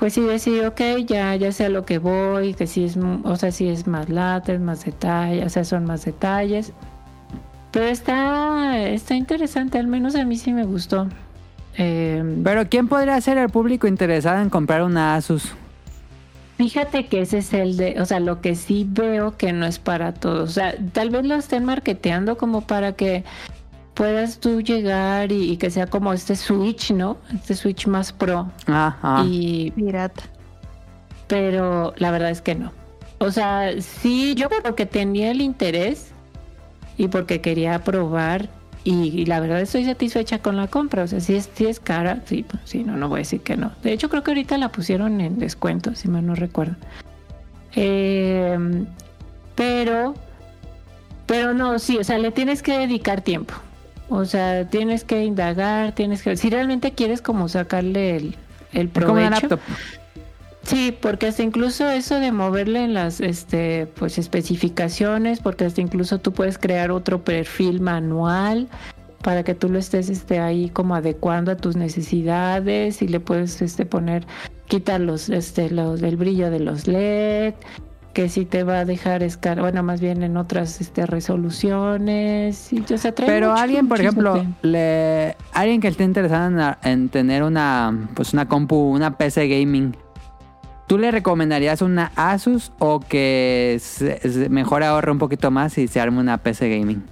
Pues 0.00 0.14
sí 0.14 0.22
decido, 0.22 0.70
ok, 0.70 0.80
ya, 1.06 1.36
ya 1.36 1.52
sé 1.52 1.68
lo 1.68 1.84
que 1.84 1.98
voy, 1.98 2.54
que 2.54 2.66
sí 2.66 2.86
es, 2.86 2.96
o 2.96 3.36
sea, 3.36 3.52
sí 3.52 3.68
es 3.68 3.86
más 3.86 4.08
látex, 4.08 4.58
más 4.58 4.84
detalles, 4.84 5.46
o 5.46 5.48
sea, 5.48 5.64
son 5.64 5.84
más 5.84 6.04
detalles. 6.04 6.72
Pero 7.70 7.86
está, 7.86 8.84
está 8.88 9.14
interesante, 9.14 9.78
al 9.78 9.86
menos 9.86 10.16
a 10.16 10.24
mí 10.24 10.36
sí 10.36 10.52
me 10.52 10.64
gustó. 10.64 11.06
Eh, 11.82 12.22
Pero 12.44 12.68
¿quién 12.68 12.88
podría 12.88 13.18
ser 13.22 13.38
el 13.38 13.48
público 13.48 13.86
interesado 13.86 14.42
en 14.42 14.50
comprar 14.50 14.82
una 14.82 15.14
Asus? 15.14 15.54
fíjate 16.58 17.06
que 17.06 17.22
ese 17.22 17.38
es 17.38 17.54
el 17.54 17.78
de, 17.78 17.98
o 18.02 18.04
sea, 18.04 18.20
lo 18.20 18.42
que 18.42 18.54
sí 18.54 18.86
veo 18.86 19.34
que 19.38 19.50
no 19.54 19.64
es 19.64 19.78
para 19.78 20.12
todos. 20.12 20.50
O 20.50 20.52
sea, 20.52 20.74
tal 20.92 21.08
vez 21.08 21.24
lo 21.24 21.36
estén 21.36 21.64
marketeando 21.64 22.36
como 22.36 22.60
para 22.66 22.92
que 22.92 23.24
puedas 23.94 24.40
tú 24.40 24.60
llegar 24.60 25.32
y, 25.32 25.52
y 25.52 25.56
que 25.56 25.70
sea 25.70 25.86
como 25.86 26.12
este 26.12 26.36
Switch, 26.36 26.90
¿no? 26.92 27.16
Este 27.34 27.54
Switch 27.54 27.86
más 27.86 28.12
pro. 28.12 28.50
Ah. 28.66 29.24
Y 29.26 29.70
Pirata. 29.70 30.22
pero 31.28 31.94
la 31.96 32.10
verdad 32.10 32.28
es 32.30 32.42
que 32.42 32.54
no. 32.54 32.72
O 33.20 33.30
sea, 33.30 33.70
sí, 33.80 34.34
yo 34.34 34.50
creo 34.50 34.74
que 34.74 34.84
tenía 34.84 35.30
el 35.30 35.40
interés 35.40 36.10
y 36.98 37.08
porque 37.08 37.40
quería 37.40 37.82
probar 37.84 38.50
y, 38.84 39.08
y 39.20 39.26
la 39.26 39.40
verdad 39.40 39.60
estoy 39.60 39.84
satisfecha 39.84 40.38
con 40.40 40.56
la 40.56 40.66
compra. 40.68 41.04
O 41.04 41.06
sea, 41.06 41.20
si 41.20 41.34
es, 41.34 41.50
si 41.54 41.66
es 41.66 41.80
cara, 41.80 42.22
sí, 42.26 42.44
pues, 42.48 42.62
sí, 42.64 42.82
no, 42.84 42.96
no 42.96 43.08
voy 43.08 43.18
a 43.18 43.22
decir 43.22 43.40
que 43.40 43.56
no. 43.56 43.72
De 43.82 43.92
hecho, 43.92 44.08
creo 44.08 44.22
que 44.22 44.30
ahorita 44.30 44.56
la 44.58 44.70
pusieron 44.70 45.20
en 45.20 45.38
descuento, 45.38 45.94
si 45.94 46.08
mal 46.08 46.26
no 46.26 46.34
recuerdo. 46.34 46.76
Eh, 47.74 48.58
pero, 49.54 50.14
pero 51.26 51.54
no, 51.54 51.78
sí, 51.78 51.98
o 51.98 52.04
sea, 52.04 52.18
le 52.18 52.30
tienes 52.32 52.62
que 52.62 52.78
dedicar 52.78 53.20
tiempo. 53.20 53.54
O 54.08 54.24
sea, 54.24 54.68
tienes 54.68 55.04
que 55.04 55.24
indagar, 55.24 55.92
tienes 55.92 56.22
que... 56.22 56.36
Si 56.36 56.50
realmente 56.50 56.92
quieres 56.92 57.22
como 57.22 57.48
sacarle 57.48 58.16
el, 58.16 58.36
el 58.72 58.86
Es 58.86 59.04
como 59.04 59.12
una 59.22 59.28
provecho. 59.30 59.48
laptop. 59.48 59.60
Sí, 60.70 60.96
porque 61.00 61.26
hasta 61.26 61.42
incluso 61.42 61.90
eso 61.90 62.20
de 62.20 62.32
moverle 62.32 62.84
en 62.84 62.94
las 62.94 63.20
este, 63.20 63.86
pues 63.98 64.18
especificaciones, 64.18 65.40
porque 65.40 65.64
hasta 65.64 65.80
incluso 65.80 66.18
tú 66.18 66.32
puedes 66.32 66.58
crear 66.58 66.90
otro 66.90 67.22
perfil 67.24 67.80
manual 67.80 68.68
para 69.22 69.42
que 69.42 69.54
tú 69.54 69.68
lo 69.68 69.78
estés 69.78 70.08
este, 70.08 70.38
ahí 70.40 70.70
como 70.70 70.94
adecuando 70.94 71.50
a 71.52 71.56
tus 71.56 71.76
necesidades 71.76 73.02
y 73.02 73.08
le 73.08 73.20
puedes 73.20 73.60
este, 73.62 73.84
poner, 73.84 74.26
quitar 74.66 75.00
los, 75.00 75.28
este, 75.28 75.70
los, 75.70 76.02
el 76.02 76.16
brillo 76.16 76.50
de 76.50 76.60
los 76.60 76.86
LED, 76.86 77.54
que 78.14 78.28
sí 78.28 78.44
te 78.44 78.64
va 78.64 78.80
a 78.80 78.84
dejar 78.84 79.22
escar, 79.22 79.60
bueno, 79.60 79.82
más 79.82 80.00
bien 80.00 80.22
en 80.22 80.36
otras 80.36 80.80
este, 80.80 81.04
resoluciones. 81.06 82.72
Y, 82.72 82.80
o 82.92 82.98
sea, 82.98 83.14
Pero 83.14 83.50
mucho- 83.50 83.60
alguien, 83.62 83.88
por 83.88 84.00
ejemplo, 84.00 84.44
le, 84.62 85.36
alguien 85.52 85.80
que 85.80 85.88
esté 85.88 86.04
interesado 86.04 86.48
en, 86.48 86.90
en 86.90 87.08
tener 87.08 87.42
una, 87.42 88.08
pues 88.14 88.32
una 88.32 88.48
compu, 88.48 88.76
una 88.76 89.16
PC 89.16 89.48
gaming, 89.48 89.94
¿tú 90.90 90.98
le 90.98 91.12
recomendarías 91.12 91.82
una 91.82 92.10
Asus 92.16 92.72
o 92.80 92.98
que 92.98 93.76
se- 93.80 94.18
se- 94.28 94.48
mejor 94.48 94.82
ahorre 94.82 95.12
un 95.12 95.18
poquito 95.18 95.52
más 95.52 95.78
y 95.78 95.86
se 95.86 96.00
arme 96.00 96.18
una 96.18 96.38
PC 96.38 96.68
gaming? 96.68 97.04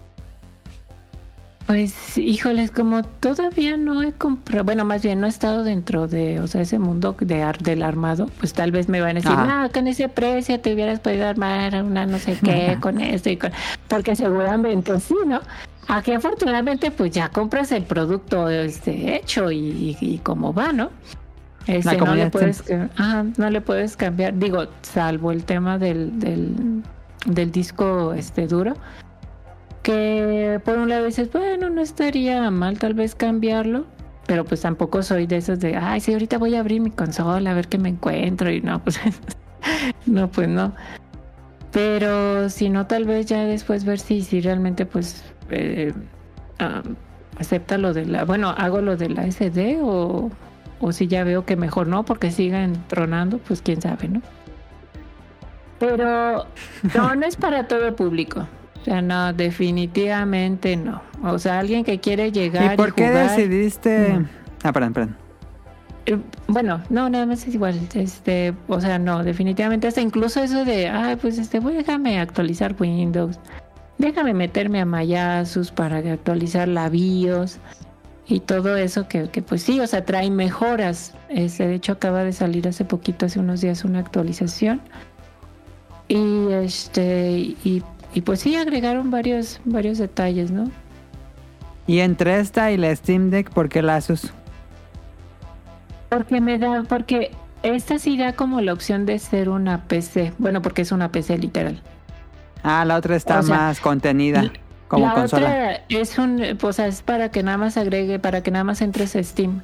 Pues, 1.68 2.18
híjoles, 2.18 2.72
como 2.72 3.04
todavía 3.04 3.76
no 3.76 4.02
he 4.02 4.10
comprado, 4.12 4.64
bueno, 4.64 4.84
más 4.84 5.02
bien 5.02 5.20
no 5.20 5.26
he 5.26 5.30
estado 5.30 5.62
dentro 5.62 6.08
de, 6.08 6.40
o 6.40 6.48
sea, 6.48 6.62
ese 6.62 6.80
mundo 6.80 7.14
de 7.20 7.42
ar- 7.44 7.58
del 7.58 7.84
armado, 7.84 8.28
pues 8.40 8.52
tal 8.52 8.72
vez 8.72 8.88
me 8.88 9.00
van 9.00 9.10
a 9.10 9.20
decir, 9.20 9.30
Ajá. 9.30 9.62
no, 9.62 9.70
con 9.70 9.86
ese 9.86 10.08
precio 10.08 10.58
te 10.58 10.74
hubieras 10.74 10.98
podido 10.98 11.28
armar 11.28 11.80
una 11.84 12.04
no 12.04 12.18
sé 12.18 12.36
qué 12.42 12.78
con 12.80 13.00
esto 13.00 13.30
y 13.30 13.36
con, 13.36 13.52
porque 13.86 14.16
seguramente 14.16 14.98
sí, 14.98 15.14
¿no? 15.24 15.40
Aquí 15.86 16.10
afortunadamente 16.12 16.90
pues 16.90 17.12
ya 17.12 17.28
compras 17.28 17.70
el 17.70 17.84
producto 17.84 18.48
este 18.48 19.14
hecho 19.14 19.52
y, 19.52 19.58
y, 19.58 19.96
y 20.00 20.18
como 20.18 20.52
va, 20.52 20.72
¿no? 20.72 20.90
Este, 21.68 21.96
no 21.98 22.14
le 22.14 22.30
puedes, 22.30 22.64
ajá, 22.96 23.26
no 23.36 23.50
le 23.50 23.60
puedes 23.60 23.96
cambiar, 23.96 24.36
digo, 24.36 24.66
salvo 24.82 25.30
el 25.32 25.44
tema 25.44 25.78
del, 25.78 26.18
del, 26.18 26.82
del 27.26 27.52
disco 27.52 28.14
este 28.14 28.46
duro 28.46 28.74
que 29.88 30.60
por 30.66 30.76
un 30.76 30.90
lado 30.90 31.06
dices, 31.06 31.32
bueno, 31.32 31.70
no 31.70 31.80
estaría 31.80 32.50
mal 32.50 32.78
tal 32.78 32.92
vez 32.92 33.14
cambiarlo, 33.14 33.86
pero 34.26 34.44
pues 34.44 34.60
tampoco 34.60 35.02
soy 35.02 35.26
de 35.26 35.38
esos 35.38 35.60
de, 35.60 35.76
ay, 35.76 36.00
sí, 36.00 36.12
ahorita 36.12 36.36
voy 36.36 36.56
a 36.56 36.60
abrir 36.60 36.82
mi 36.82 36.90
consola 36.90 37.52
a 37.52 37.54
ver 37.54 37.68
qué 37.68 37.78
me 37.78 37.88
encuentro 37.88 38.50
y 38.50 38.60
no, 38.60 38.78
pues 38.84 39.00
no, 40.04 40.30
pues 40.30 40.46
no. 40.46 40.74
Pero 41.72 42.50
si 42.50 42.68
no, 42.68 42.86
tal 42.86 43.06
vez 43.06 43.24
ya 43.24 43.44
después 43.44 43.86
ver 43.86 43.98
si, 43.98 44.20
si 44.20 44.42
realmente 44.42 44.84
pues 44.84 45.24
eh, 45.48 45.94
ah, 46.58 46.82
acepta 47.38 47.78
lo 47.78 47.94
de 47.94 48.04
la, 48.04 48.26
bueno, 48.26 48.50
hago 48.50 48.82
lo 48.82 48.94
de 48.94 49.08
la 49.08 49.26
SD 49.30 49.78
o, 49.82 50.30
o 50.80 50.92
si 50.92 51.06
ya 51.08 51.24
veo 51.24 51.44
que 51.44 51.56
mejor 51.56 51.86
no, 51.86 52.04
porque 52.04 52.30
sigan 52.30 52.84
tronando, 52.88 53.38
pues 53.38 53.62
quién 53.62 53.80
sabe, 53.82 54.08
¿no? 54.08 54.22
Pero 55.78 56.46
no, 56.94 57.14
no 57.14 57.26
es 57.26 57.36
para 57.36 57.68
todo 57.68 57.86
el 57.86 57.94
público. 57.94 58.46
O 58.80 58.84
sea, 58.84 59.00
no, 59.02 59.32
definitivamente 59.32 60.76
no. 60.76 61.02
O 61.22 61.38
sea, 61.38 61.58
alguien 61.60 61.84
que 61.84 62.00
quiere 62.00 62.32
llegar 62.32 62.74
¿Y 62.74 62.76
por 62.76 62.94
qué 62.94 63.08
jugar- 63.08 63.30
decidiste...? 63.36 64.14
Mm. 64.14 64.28
Ah, 64.64 64.72
perdón, 64.72 64.92
perdón. 64.92 65.16
Eh, 66.06 66.18
Bueno, 66.48 66.82
no, 66.90 67.08
nada 67.08 67.26
más 67.26 67.46
es 67.46 67.54
igual. 67.54 67.78
Este, 67.94 68.54
o 68.66 68.80
sea, 68.80 68.98
no, 68.98 69.22
definitivamente 69.22 69.86
hasta 69.86 70.00
incluso 70.00 70.42
eso 70.42 70.64
de, 70.64 70.88
ay, 70.88 71.16
pues 71.16 71.38
este, 71.38 71.60
voy 71.60 71.74
déjame 71.74 72.18
actualizar 72.18 72.74
Windows, 72.78 73.38
déjame 73.98 74.32
meterme 74.34 74.80
a 74.80 74.84
Mayasus 74.84 75.70
para 75.70 75.98
actualizar 75.98 76.66
la 76.66 76.88
BIOS 76.88 77.58
y 78.28 78.40
todo 78.40 78.76
eso 78.76 79.08
que, 79.08 79.30
que 79.30 79.40
pues 79.40 79.62
sí, 79.62 79.80
o 79.80 79.86
sea, 79.86 80.04
trae 80.04 80.30
mejoras. 80.30 81.14
Este, 81.30 81.66
de 81.66 81.76
hecho, 81.76 81.92
acaba 81.92 82.24
de 82.24 82.34
salir 82.34 82.68
hace 82.68 82.84
poquito, 82.84 83.24
hace 83.24 83.40
unos 83.40 83.62
días, 83.62 83.84
una 83.84 84.00
actualización. 84.00 84.82
Y 86.08 86.52
este, 86.52 87.38
y, 87.38 87.82
y 88.12 88.20
pues 88.20 88.40
sí, 88.40 88.54
agregaron 88.54 89.10
varios, 89.10 89.60
varios 89.64 89.96
detalles, 89.96 90.50
¿no? 90.50 90.70
Y 91.86 92.00
entre 92.00 92.38
esta 92.38 92.70
y 92.70 92.76
la 92.76 92.94
Steam 92.94 93.30
Deck, 93.30 93.50
¿por 93.50 93.70
qué 93.70 93.80
la 93.80 93.96
Asus? 93.96 94.30
Porque 96.10 96.42
me 96.42 96.58
da, 96.58 96.84
porque 96.86 97.30
esta 97.62 97.98
sí 97.98 98.18
da 98.18 98.34
como 98.34 98.60
la 98.60 98.74
opción 98.74 99.06
de 99.06 99.18
ser 99.18 99.48
una 99.48 99.84
PC. 99.84 100.34
Bueno, 100.36 100.60
porque 100.60 100.82
es 100.82 100.92
una 100.92 101.10
PC 101.10 101.38
literal. 101.38 101.80
Ah, 102.62 102.84
la 102.84 102.96
otra 102.96 103.16
está 103.16 103.38
O 103.38 103.42
sea, 103.42 103.56
más 103.56 103.80
contenida 103.80 104.50
como 104.88 105.06
la 105.06 105.14
consola. 105.14 105.46
otra 105.46 105.82
es 105.88 106.18
un, 106.18 106.38
pues, 106.58 106.64
o 106.64 106.72
sea, 106.72 106.86
es 106.86 107.02
para 107.02 107.30
que 107.30 107.42
nada 107.42 107.56
más 107.58 107.76
agregue, 107.76 108.18
para 108.18 108.42
que 108.42 108.50
nada 108.50 108.64
más 108.64 108.80
entres 108.82 109.14
a 109.16 109.22
Steam. 109.22 109.60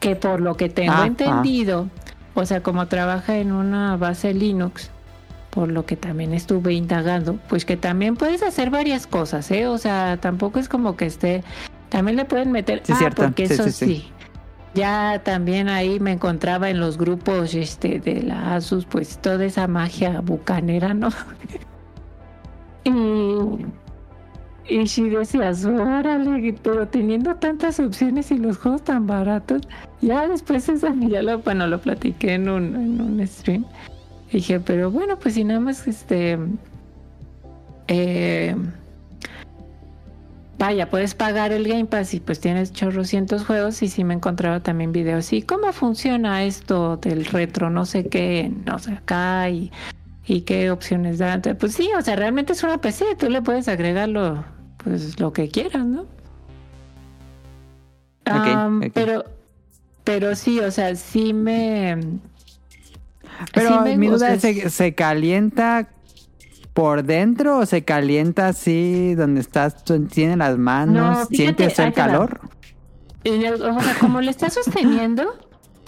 Que 0.00 0.14
por 0.14 0.40
lo 0.40 0.56
que 0.56 0.68
tengo 0.68 0.92
Ah, 0.94 1.06
entendido, 1.06 1.88
o 2.34 2.44
sea, 2.44 2.62
como 2.62 2.86
trabaja 2.86 3.38
en 3.38 3.50
una 3.52 3.96
base 3.96 4.34
Linux, 4.34 4.90
por 5.50 5.70
lo 5.70 5.86
que 5.86 5.96
también 5.96 6.34
estuve 6.34 6.74
indagando, 6.74 7.36
pues 7.48 7.64
que 7.64 7.78
también 7.78 8.14
puedes 8.16 8.42
hacer 8.42 8.68
varias 8.70 9.06
cosas, 9.06 9.50
¿eh? 9.50 9.66
O 9.66 9.78
sea, 9.78 10.18
tampoco 10.20 10.58
es 10.58 10.68
como 10.68 10.96
que 10.96 11.06
esté, 11.06 11.42
también 11.88 12.16
le 12.18 12.26
pueden 12.26 12.52
meter, 12.52 12.82
Sí, 12.84 12.92
ah, 12.92 12.96
cierto. 12.98 13.22
porque 13.22 13.46
Sí, 13.46 13.54
eso 13.54 13.70
sí. 13.70 14.12
Ya 14.74 15.22
también 15.24 15.70
ahí 15.70 15.98
me 15.98 16.12
encontraba 16.12 16.68
en 16.68 16.78
los 16.80 16.98
grupos 16.98 17.54
este 17.54 17.98
de 17.98 18.22
la 18.22 18.54
Asus, 18.56 18.84
pues 18.84 19.16
toda 19.16 19.46
esa 19.46 19.66
magia 19.66 20.20
bucanera, 20.20 20.92
¿no? 20.92 21.08
y 22.84 22.90
y 24.68 24.86
si 24.86 25.08
decías, 25.08 25.64
órale, 25.64 26.54
pero 26.62 26.88
teniendo 26.88 27.36
tantas 27.36 27.78
opciones 27.80 28.30
y 28.30 28.38
los 28.38 28.58
juegos 28.58 28.82
tan 28.82 29.06
baratos, 29.06 29.62
ya 30.00 30.28
después 30.28 30.68
esa, 30.68 30.94
ya 31.08 31.22
lo, 31.22 31.38
bueno, 31.40 31.66
lo 31.66 31.80
platiqué 31.80 32.34
en 32.34 32.48
un, 32.48 32.74
en 32.74 33.00
un 33.00 33.26
stream. 33.26 33.64
Dije, 34.32 34.60
pero 34.60 34.90
bueno, 34.90 35.18
pues 35.18 35.34
si 35.34 35.44
nada 35.44 35.60
más 35.60 35.86
este 35.86 36.36
eh, 37.88 38.56
vaya, 40.58 40.90
puedes 40.90 41.14
pagar 41.14 41.52
el 41.52 41.68
Game 41.68 41.86
Pass 41.86 42.14
y 42.14 42.20
pues 42.20 42.40
tienes 42.40 42.72
chorrocientos 42.72 43.44
juegos 43.44 43.82
y 43.82 43.88
sí 43.88 44.04
me 44.04 44.14
encontraba 44.14 44.60
también 44.60 44.92
videos. 44.92 45.32
¿Y 45.32 45.42
cómo 45.42 45.72
funciona 45.72 46.44
esto 46.44 46.96
del 46.96 47.24
retro? 47.26 47.70
No 47.70 47.86
sé 47.86 48.08
qué, 48.08 48.52
no 48.64 48.78
sé, 48.78 48.92
acá 48.94 49.48
y, 49.48 49.70
y 50.26 50.40
qué 50.42 50.70
opciones 50.70 51.18
da. 51.18 51.40
Pues 51.58 51.74
sí, 51.74 51.90
o 51.96 52.02
sea, 52.02 52.16
realmente 52.16 52.52
es 52.52 52.62
una 52.64 52.78
PC, 52.78 53.16
tú 53.18 53.30
le 53.30 53.42
puedes 53.42 53.68
agregarlo 53.68 54.55
pues 54.86 55.18
lo 55.18 55.32
que 55.32 55.48
quieras, 55.48 55.84
¿no? 55.84 56.06
Am, 58.24 58.78
ok. 58.82 58.90
Pero, 58.94 59.24
pero 60.04 60.34
sí, 60.36 60.60
o 60.60 60.70
sea, 60.70 60.94
sí 60.94 61.32
me... 61.32 61.98
Pero 63.52 63.68
sí 63.68 63.74
me 63.84 63.98
mi 63.98 64.06
duda 64.06 64.32
gusta, 64.34 64.40
¿se, 64.52 64.70
¿se 64.70 64.94
calienta 64.94 65.88
por 66.72 67.02
dentro 67.04 67.58
o 67.58 67.66
se 67.66 67.82
calienta 67.84 68.48
así 68.48 69.14
donde 69.14 69.40
estás, 69.40 69.84
tiene 70.10 70.36
las 70.36 70.56
manos, 70.56 70.94
No, 71.18 71.26
fíjate, 71.26 71.36
sientes 71.36 71.78
el 71.80 71.92
calor? 71.92 72.40
El- 73.24 73.60
o 73.62 73.80
sea, 73.80 73.98
como 73.98 74.20
lo 74.20 74.30
estás 74.30 74.54
sosteniendo, 74.54 75.34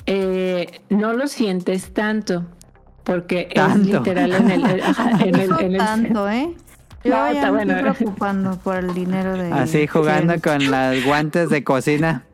eh, 0.07 0.81
no 0.91 1.13
lo 1.13 1.29
sientes 1.29 1.93
tanto. 1.95 2.45
Porque 3.05 3.49
Tanto. 3.55 3.89
es 3.89 3.95
literal 3.95 4.33
en 4.35 4.51
el, 4.51 4.65
eh, 4.67 4.83
en 5.21 5.35
el, 5.37 5.51
en 5.61 5.75
el- 5.75 5.79
tanto, 5.79 6.29
¿eh? 6.29 6.55
Yo 7.09 7.17
No, 7.17 7.33
ya 7.33 7.33
está 7.33 7.53
me 7.53 7.63
estoy 7.63 7.75
bueno. 7.75 7.95
preocupando 7.95 8.59
por 8.59 8.77
el 8.77 8.95
dinero 8.95 9.33
de... 9.37 9.53
Así 9.53 9.87
jugando 9.87 10.35
Sí, 10.35 10.41
con 10.41 10.71
los 10.71 11.05
guantes 11.05 11.51
de 11.51 11.65
cocina. 11.65 12.25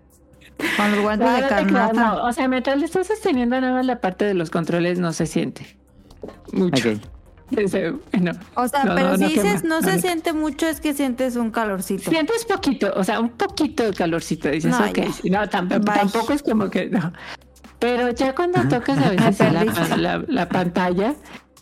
Con 0.77 0.91
los 0.93 1.01
guantes 1.01 1.29
No, 1.29 1.35
de 1.37 1.43
carnata. 1.49 1.93
no. 1.93 2.25
O 2.25 2.33
sea, 2.33 2.49
mientras 2.49 2.79
le 2.79 2.85
estás 2.87 3.07
sosteniendo 3.07 3.61
nada 3.61 3.73
más 3.75 3.87
la 3.87 4.01
parte 4.01 4.25
de 4.25 4.35
los 4.35 4.51
controles, 4.51 4.99
no 4.99 5.13
se 5.13 5.27
siente 5.27 5.77
mucho. 6.53 6.91
Ok. 6.91 6.97
Ese, 7.57 7.91
bueno, 8.13 8.33
O 8.55 8.67
sea, 8.67 8.85
no, 8.85 8.95
pero 8.95 9.11
no, 9.11 9.17
si 9.19 9.25
dices 9.25 9.63
quema, 9.63 9.81
no 9.81 9.83
se 9.83 10.01
siente 10.01 10.33
mucho, 10.33 10.67
es 10.67 10.81
que 10.81 10.95
sientes 10.95 11.37
un 11.37 11.51
calorcito. 11.51 12.11
Sientes 12.11 12.45
poquito, 12.47 12.93
o 12.97 13.05
sea, 13.05 13.21
un 13.21 13.29
poquito 13.29 13.83
de 13.85 13.93
calorcito. 13.93 14.49
Dices, 14.49 14.71
No, 14.73 14.79
ok, 14.87 14.99
no, 15.31 15.49
tampoco, 15.49 15.83
Bye. 15.83 15.95
tampoco 15.95 16.33
es 16.33 16.43
como 16.43 16.71
que 16.71 16.89
no. 16.89 17.13
Pero 17.79 18.11
ya 18.13 18.35
cuando 18.35 18.67
tocas 18.67 18.99
a 18.99 19.11
veces 19.11 19.99
la 20.29 20.49
pantalla. 20.49 21.15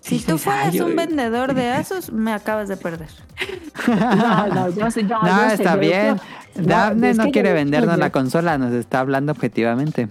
Si 0.03 0.19
tú 0.19 0.37
fueras 0.37 0.73
"Ay, 0.73 0.81
un 0.81 0.91
yo- 0.91 0.97
vendedor 0.97 1.55
de 1.55 1.71
Asus, 1.71 2.13
me 2.13 2.33
acabas 2.33 2.69
de 2.69 2.77
perder. 2.77 3.09
No, 3.89 4.47
no, 4.49 4.71
yo 4.71 4.91
sé, 4.91 5.03
yo- 5.03 5.19
No, 5.23 5.27
yo 5.49 5.53
está 5.55 5.77
bien. 5.77 6.21
Dafne 6.55 7.11
es 7.11 7.17
no 7.17 7.31
quiere 7.31 7.49
yo- 7.51 7.55
vendernos 7.55 7.95
yo- 7.97 8.01
la 8.01 8.11
consola, 8.11 8.59
nos 8.59 8.73
está 8.75 9.01
hablando 9.01 9.33
objetivamente. 9.33 10.09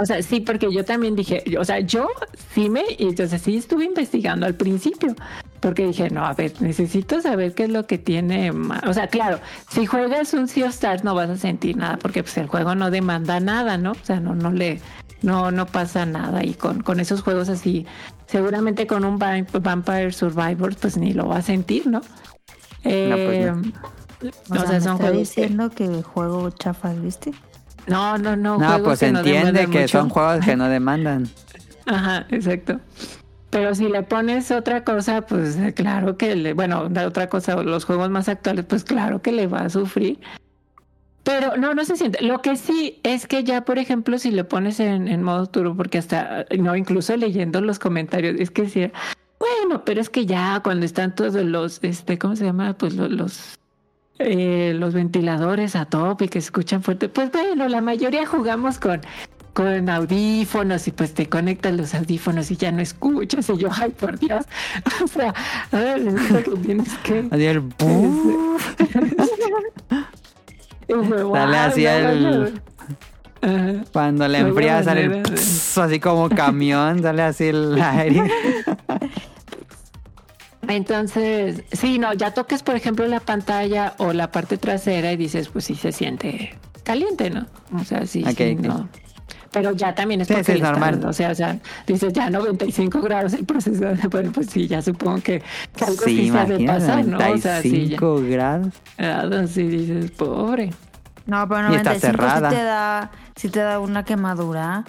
O 0.00 0.06
sea, 0.06 0.22
sí, 0.22 0.40
porque 0.40 0.72
yo 0.72 0.84
también 0.86 1.14
dije, 1.16 1.42
o 1.58 1.64
sea, 1.66 1.80
yo 1.80 2.08
sí 2.54 2.70
me, 2.70 2.82
y 2.98 3.08
entonces 3.08 3.42
sí 3.42 3.56
estuve 3.58 3.84
investigando 3.84 4.46
al 4.46 4.54
principio, 4.54 5.14
Porque 5.60 5.86
dije, 5.86 6.10
no, 6.10 6.24
a 6.26 6.32
ver, 6.32 6.52
necesito 6.60 7.20
saber 7.20 7.54
qué 7.54 7.64
es 7.64 7.70
lo 7.70 7.86
que 7.86 7.96
tiene. 7.96 8.50
ma- 8.50 8.82
O 8.84 8.92
sea, 8.92 9.06
claro, 9.06 9.38
si 9.70 9.86
juegas 9.86 10.34
un 10.34 10.48
Sea 10.48 10.64
of 10.66 10.72
Stars 10.72 11.04
no 11.04 11.14
vas 11.14 11.30
a 11.30 11.36
sentir 11.36 11.76
nada, 11.76 11.98
porque 11.98 12.24
pues 12.24 12.36
el 12.38 12.48
juego 12.48 12.74
no 12.74 12.90
demanda 12.90 13.38
nada, 13.38 13.78
¿no? 13.78 13.92
O 13.92 13.96
sea, 14.04 14.18
no, 14.18 14.34
no 14.34 14.50
le, 14.50 14.80
no, 15.22 15.50
no 15.50 15.66
pasa 15.66 16.06
nada. 16.06 16.44
Y 16.44 16.54
con, 16.54 16.82
con 16.82 17.00
esos 17.00 17.22
juegos 17.22 17.48
así, 17.48 17.86
seguramente 18.26 18.86
con 18.86 19.04
un 19.04 19.18
Vamp- 19.18 19.60
Vampire 19.62 20.12
Survivors, 20.12 20.76
pues 20.76 20.96
ni 20.96 21.12
lo 21.12 21.28
va 21.28 21.38
a 21.38 21.42
sentir, 21.42 21.86
¿no? 21.86 22.00
Eh, 22.84 23.52
O, 24.50 24.54
o 24.54 24.58
sea, 24.58 24.66
sea, 24.66 24.80
me 24.80 24.80
son 24.80 24.92
está 24.92 24.96
juegos. 24.96 25.18
diciendo 25.18 25.70
que 25.70 26.02
juego 26.02 26.50
chafas, 26.50 27.00
¿viste? 27.00 27.32
No, 27.86 28.18
no, 28.18 28.36
no. 28.36 28.58
No, 28.58 28.66
juegos 28.66 28.82
pues 28.82 29.00
que 29.00 29.12
no 29.12 29.18
entiende 29.20 29.68
que 29.68 29.80
mucho. 29.82 29.88
son 29.88 30.08
juegos 30.08 30.44
que 30.44 30.56
no 30.56 30.68
demandan. 30.68 31.28
Ajá, 31.86 32.26
exacto. 32.30 32.80
Pero 33.50 33.74
si 33.74 33.88
le 33.88 34.02
pones 34.02 34.50
otra 34.50 34.82
cosa, 34.84 35.22
pues 35.22 35.58
claro 35.74 36.16
que 36.16 36.36
le, 36.36 36.54
bueno, 36.54 36.88
la 36.88 37.06
otra 37.06 37.28
cosa, 37.28 37.56
los 37.62 37.84
juegos 37.84 38.08
más 38.10 38.28
actuales, 38.28 38.64
pues 38.66 38.84
claro 38.84 39.20
que 39.20 39.32
le 39.32 39.46
va 39.46 39.60
a 39.62 39.68
sufrir. 39.70 40.18
Pero 41.24 41.56
no, 41.56 41.72
no 41.74 41.84
se 41.84 41.96
siente. 41.96 42.22
Lo 42.24 42.42
que 42.42 42.56
sí 42.56 42.98
es 43.04 43.26
que 43.26 43.44
ya, 43.44 43.64
por 43.64 43.78
ejemplo, 43.78 44.18
si 44.18 44.30
le 44.32 44.42
pones 44.44 44.80
en, 44.80 45.06
en 45.06 45.22
modo 45.22 45.46
turbo, 45.46 45.76
porque 45.76 45.98
hasta, 45.98 46.46
no, 46.58 46.74
incluso 46.76 47.16
leyendo 47.16 47.60
los 47.60 47.78
comentarios, 47.78 48.40
es 48.40 48.50
que 48.50 48.68
sí, 48.68 48.90
bueno, 49.38 49.84
pero 49.84 50.00
es 50.00 50.10
que 50.10 50.26
ya 50.26 50.60
cuando 50.64 50.84
están 50.86 51.14
todos 51.14 51.34
los, 51.34 51.78
este, 51.82 52.18
¿cómo 52.18 52.34
se 52.36 52.44
llama? 52.44 52.74
Pues 52.74 52.94
lo- 52.94 53.08
los, 53.08 53.58
eh, 54.18 54.74
los 54.76 54.94
ventiladores 54.94 55.76
a 55.76 55.84
tope 55.84 56.24
y 56.24 56.28
que 56.28 56.40
se 56.40 56.46
escuchan 56.46 56.82
fuerte, 56.82 57.08
pues 57.08 57.30
bueno, 57.30 57.68
la 57.68 57.80
mayoría 57.80 58.26
jugamos 58.26 58.78
con, 58.78 59.00
con 59.52 59.88
audífonos 59.88 60.86
y 60.88 60.90
pues 60.92 61.14
te 61.14 61.28
conectas 61.28 61.72
los 61.74 61.94
audífonos 61.94 62.50
y 62.50 62.56
ya 62.56 62.72
no 62.72 62.80
escuchas 62.82 63.48
y 63.50 63.58
yo, 63.58 63.68
ay, 63.72 63.90
por 63.90 64.18
Dios, 64.18 64.44
o 65.04 65.06
sea, 65.06 65.34
a 65.70 65.76
ver, 65.76 66.04
resulta 66.04 66.42
que 66.42 66.50
tienes 66.56 66.92
que... 66.98 67.18
Y 67.20 67.46
fue, 71.08 71.22
"Wow, 71.22 71.36
así 71.36 71.84
no, 71.84 71.90
el- 71.90 72.22
no". 72.22 72.46
Ajá. 73.44 73.84
Cuando 73.92 74.28
le 74.28 74.38
Nueva 74.40 74.48
enfrías 74.50 74.84
sale 74.84 75.04
el 75.06 75.22
pss, 75.22 75.78
así 75.78 75.98
como 76.00 76.28
camión, 76.28 77.02
sale 77.02 77.22
así 77.22 77.48
el 77.48 77.80
aire. 77.82 78.22
Entonces, 80.68 81.64
sí, 81.72 81.98
no, 81.98 82.12
ya 82.14 82.32
toques, 82.32 82.62
por 82.62 82.76
ejemplo, 82.76 83.06
la 83.08 83.18
pantalla 83.20 83.94
o 83.98 84.12
la 84.12 84.30
parte 84.30 84.58
trasera 84.58 85.12
y 85.12 85.16
dices, 85.16 85.48
pues 85.48 85.64
sí 85.64 85.74
se 85.74 85.90
siente 85.90 86.56
caliente, 86.84 87.30
¿no? 87.30 87.46
O 87.78 87.84
sea, 87.84 88.06
sí, 88.06 88.22
Ok, 88.24 88.36
sí, 88.36 88.54
no. 88.54 88.88
Pero 89.52 89.72
ya 89.72 89.94
también 89.94 90.22
es 90.22 90.28
Sí, 90.28 90.34
porque 90.34 90.52
sí, 90.52 90.58
es 90.58 90.62
normal. 90.62 91.04
o 91.04 91.12
sea, 91.12 91.30
o 91.30 91.34
sea, 91.34 91.58
dices 91.86 92.12
ya 92.14 92.30
95 92.30 93.00
grados 93.02 93.34
el 93.34 93.44
procesador, 93.44 94.08
bueno, 94.08 94.32
pues 94.32 94.46
sí, 94.48 94.66
ya 94.66 94.80
supongo 94.82 95.20
que, 95.22 95.42
que 95.76 95.84
algo 95.84 96.02
sí, 96.04 96.16
Sí, 96.22 96.28
sabe 96.30 96.54
imagínate, 96.54 96.80
pasar, 96.80 97.06
¿no? 97.06 97.18
O 97.18 97.38
sea, 97.38 97.60
sí, 97.62 97.88
ya, 97.88 98.00
95 98.00 98.20
grados. 98.30 98.74
sí 99.50 99.62
dices, 99.68 100.10
pobre. 100.12 100.70
No, 101.26 101.46
pero 101.48 101.72
Y 101.72 101.76
está 101.76 101.90
95 101.94 102.00
cerrada. 102.00 102.50
sí 102.50 102.56
te 102.56 102.62
da, 102.64 103.10
sí 103.36 103.48
te 103.50 103.60
da 103.60 103.78
una 103.78 104.04
quemadura. 104.04 104.84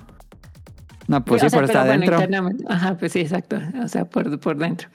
No, 1.08 1.24
pues 1.26 1.44
O 1.44 1.46
sí, 1.46 1.50
sea, 1.50 1.58
pero 1.60 1.66
está 1.68 1.80
bueno, 1.80 1.92
adentro. 1.94 2.16
internamente. 2.16 2.64
Ajá, 2.70 2.96
pues 2.98 3.12
sí, 3.12 3.20
exacto. 3.20 3.60
O 3.84 3.88
sea, 3.90 4.06
por, 4.06 4.40
por 4.40 4.58
dentro. 4.58 4.88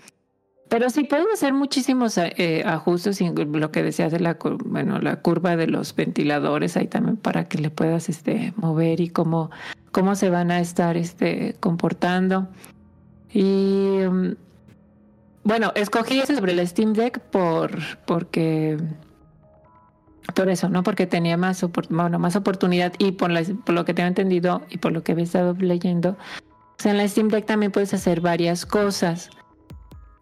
Pero 0.68 0.90
sí 0.90 1.04
pueden 1.04 1.26
hacer 1.32 1.54
muchísimos 1.54 2.18
eh, 2.18 2.62
ajustes 2.66 3.20
y 3.22 3.30
lo 3.30 3.70
que 3.72 3.82
decías 3.82 4.12
de 4.12 4.20
la, 4.20 4.36
bueno, 4.66 4.98
la 5.00 5.16
curva 5.16 5.56
de 5.56 5.66
los 5.66 5.94
ventiladores 5.94 6.76
ahí 6.76 6.86
también 6.86 7.16
para 7.16 7.48
que 7.48 7.58
le 7.58 7.70
puedas 7.70 8.08
este, 8.08 8.52
mover 8.56 9.00
y 9.00 9.08
cómo, 9.08 9.50
cómo 9.92 10.14
se 10.14 10.28
van 10.28 10.50
a 10.50 10.60
estar 10.60 10.96
este, 10.98 11.56
comportando. 11.60 12.48
Y 13.32 14.00
mm, 14.10 14.36
bueno, 15.44 15.72
escogí 15.74 16.20
ese 16.20 16.36
sobre 16.36 16.52
el 16.52 16.66
Steam 16.68 16.92
Deck 16.92 17.18
por, 17.20 17.70
porque 18.04 18.76
por 20.34 20.50
eso, 20.50 20.68
¿no? 20.68 20.82
Porque 20.82 21.06
tenía 21.06 21.38
más, 21.38 21.64
bueno, 21.88 22.18
más 22.18 22.36
oportunidad 22.36 22.92
y 22.98 23.12
por, 23.12 23.30
la- 23.30 23.42
lo 23.68 23.84
que 23.86 23.94
tengo 23.94 24.08
entendido 24.08 24.62
y 24.68 24.76
por 24.76 24.92
lo 24.92 25.02
que 25.02 25.12
he 25.12 25.22
estado 25.22 25.54
leyendo, 25.58 26.18
sea, 26.78 26.92
en 26.92 26.98
la 26.98 27.08
Steam 27.08 27.28
Deck 27.28 27.46
también 27.46 27.72
puedes 27.72 27.94
hacer 27.94 28.20
varias 28.20 28.66
cosas. 28.66 29.30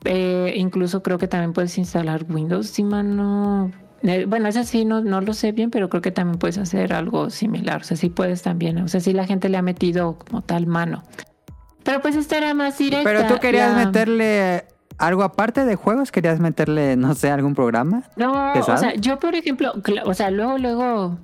Eh, 0.06 0.54
incluso 0.56 1.02
creo 1.02 1.18
que 1.18 1.28
también 1.28 1.52
puedes 1.52 1.76
instalar 1.78 2.24
Windows, 2.28 2.68
si 2.68 2.82
mal 2.84 3.16
no... 3.16 3.70
eh, 4.02 4.24
bueno, 4.26 4.48
eso 4.48 4.62
sí, 4.64 4.84
no, 4.84 5.00
no 5.02 5.20
lo 5.20 5.32
sé 5.34 5.52
bien, 5.52 5.70
pero 5.70 5.88
creo 5.88 6.00
que 6.02 6.10
también 6.12 6.38
puedes 6.38 6.58
hacer 6.58 6.92
algo 6.92 7.28
similar. 7.30 7.80
O 7.80 7.84
sea, 7.84 7.96
sí 7.96 8.08
puedes 8.08 8.42
también. 8.42 8.78
O 8.78 8.88
sea, 8.88 9.00
sí 9.00 9.12
la 9.12 9.26
gente 9.26 9.48
le 9.48 9.56
ha 9.56 9.62
metido 9.62 10.16
como 10.18 10.42
tal 10.42 10.66
mano. 10.66 11.02
Pero 11.82 12.00
pues 12.00 12.16
esta 12.16 12.36
era 12.38 12.54
más 12.54 12.78
directa. 12.78 13.04
Pero 13.08 13.26
tú 13.26 13.38
querías 13.40 13.72
la- 13.76 13.84
meterle 13.86 14.64
algo 14.98 15.22
aparte 15.22 15.64
de 15.64 15.76
juegos, 15.76 16.10
querías 16.10 16.40
meterle, 16.40 16.96
no 16.96 17.14
sé, 17.14 17.30
algún 17.30 17.54
programa. 17.54 18.04
No, 18.16 18.50
pesado. 18.54 18.74
o 18.74 18.80
sea, 18.80 18.94
yo 18.94 19.18
por 19.18 19.34
ejemplo, 19.34 19.72
o 20.04 20.14
sea, 20.14 20.30
luego, 20.30 20.56
luego, 20.58 21.18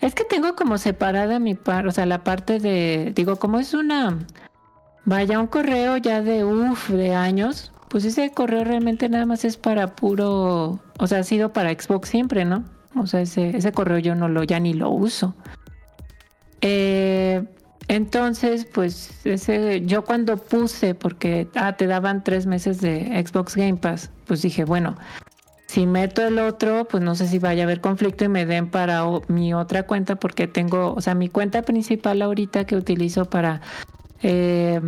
es 0.00 0.14
que 0.14 0.24
tengo 0.24 0.54
como 0.56 0.76
separada 0.76 1.38
mi 1.38 1.54
par, 1.54 1.86
o 1.86 1.92
sea, 1.92 2.04
la 2.04 2.24
parte 2.24 2.58
de, 2.58 3.12
digo, 3.14 3.36
como 3.36 3.58
es 3.60 3.74
una, 3.74 4.18
vaya, 5.04 5.38
un 5.38 5.46
correo 5.46 5.96
ya 5.98 6.20
de, 6.20 6.44
uff, 6.44 6.90
de 6.90 7.14
años, 7.14 7.72
pues 7.92 8.06
ese 8.06 8.30
correo 8.30 8.64
realmente 8.64 9.06
nada 9.10 9.26
más 9.26 9.44
es 9.44 9.58
para 9.58 9.94
puro, 9.94 10.80
o 10.98 11.06
sea, 11.06 11.18
ha 11.18 11.22
sido 11.24 11.52
para 11.52 11.70
Xbox 11.70 12.08
siempre, 12.08 12.46
¿no? 12.46 12.64
O 12.96 13.06
sea, 13.06 13.20
ese, 13.20 13.72
correo 13.72 13.98
yo 13.98 14.14
no 14.14 14.30
lo, 14.30 14.44
ya 14.44 14.58
ni 14.60 14.72
lo 14.72 14.88
uso. 14.88 15.34
Eh, 16.62 17.44
entonces, 17.88 18.64
pues 18.64 19.26
ese, 19.26 19.82
yo 19.84 20.06
cuando 20.06 20.38
puse, 20.38 20.94
porque 20.94 21.48
ah, 21.54 21.76
te 21.76 21.86
daban 21.86 22.24
tres 22.24 22.46
meses 22.46 22.80
de 22.80 23.22
Xbox 23.26 23.56
Game 23.56 23.76
Pass, 23.76 24.10
pues 24.26 24.40
dije, 24.40 24.64
bueno, 24.64 24.96
si 25.66 25.86
meto 25.86 26.26
el 26.26 26.38
otro, 26.38 26.86
pues 26.88 27.02
no 27.02 27.14
sé 27.14 27.28
si 27.28 27.38
vaya 27.38 27.64
a 27.64 27.66
haber 27.66 27.82
conflicto 27.82 28.24
y 28.24 28.28
me 28.28 28.46
den 28.46 28.70
para 28.70 29.04
mi 29.28 29.52
otra 29.52 29.82
cuenta, 29.82 30.16
porque 30.16 30.46
tengo, 30.46 30.94
o 30.94 31.00
sea, 31.02 31.14
mi 31.14 31.28
cuenta 31.28 31.60
principal 31.60 32.22
ahorita 32.22 32.64
que 32.64 32.74
utilizo 32.74 33.26
para 33.26 33.60
eh, 34.22 34.80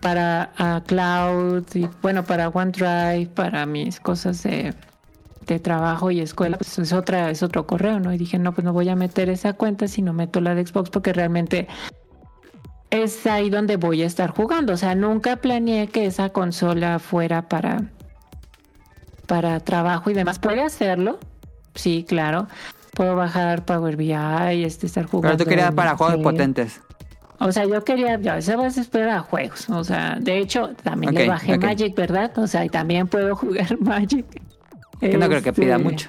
para 0.00 0.82
Cloud 0.86 1.64
y 1.74 1.88
bueno, 2.02 2.24
para 2.24 2.48
OneDrive, 2.48 3.28
para 3.34 3.64
mis 3.66 4.00
cosas 4.00 4.42
de, 4.42 4.74
de 5.46 5.58
trabajo 5.58 6.10
y 6.10 6.20
escuela, 6.20 6.56
pues 6.56 6.78
es 6.78 6.92
otra, 6.92 7.30
es 7.30 7.42
otro 7.42 7.66
correo, 7.66 8.00
¿no? 8.00 8.12
Y 8.12 8.18
dije, 8.18 8.38
no, 8.38 8.52
pues 8.52 8.64
no 8.64 8.72
voy 8.72 8.88
a 8.88 8.96
meter 8.96 9.28
esa 9.28 9.54
cuenta 9.54 9.88
si 9.88 10.02
no 10.02 10.12
meto 10.12 10.40
la 10.40 10.54
de 10.54 10.66
Xbox, 10.66 10.90
porque 10.90 11.12
realmente 11.12 11.68
es 12.90 13.26
ahí 13.26 13.50
donde 13.50 13.76
voy 13.76 14.02
a 14.02 14.06
estar 14.06 14.30
jugando. 14.30 14.72
O 14.72 14.76
sea, 14.76 14.94
nunca 14.94 15.36
planeé 15.36 15.88
que 15.88 16.06
esa 16.06 16.30
consola 16.30 16.98
fuera 16.98 17.48
para, 17.48 17.90
para 19.26 19.60
trabajo 19.60 20.10
y 20.10 20.14
demás. 20.14 20.38
¿Puede 20.38 20.62
hacerlo? 20.62 21.18
Sí, 21.74 22.04
claro. 22.06 22.46
Puedo 22.92 23.16
bajar 23.16 23.64
Power 23.64 23.96
BI, 23.96 24.12
este, 24.64 24.86
estar 24.86 25.06
jugando. 25.06 25.36
Pero 25.36 25.44
tú 25.44 25.50
querías 25.50 25.74
para 25.74 25.96
juegos 25.96 26.22
potentes. 26.22 26.80
O 27.40 27.50
sea, 27.52 27.64
yo 27.66 27.82
quería, 27.84 28.18
ya, 28.20 28.38
esa 28.38 28.56
base 28.56 28.80
es 28.80 28.86
para 28.88 29.20
juegos. 29.20 29.68
O 29.70 29.82
sea, 29.84 30.16
de 30.20 30.38
hecho, 30.38 30.70
también 30.82 31.14
le 31.14 31.28
bajé. 31.28 31.58
Magic, 31.58 31.94
¿verdad? 31.96 32.36
O 32.38 32.46
sea, 32.46 32.64
y 32.64 32.68
también 32.68 33.06
puedo 33.08 33.34
jugar 33.36 33.78
Magic. 33.80 34.24
Que 35.00 35.18
no 35.18 35.26
creo 35.28 35.42
que 35.42 35.52
pida 35.52 35.76
Este, 35.76 35.84
mucho. 35.84 36.08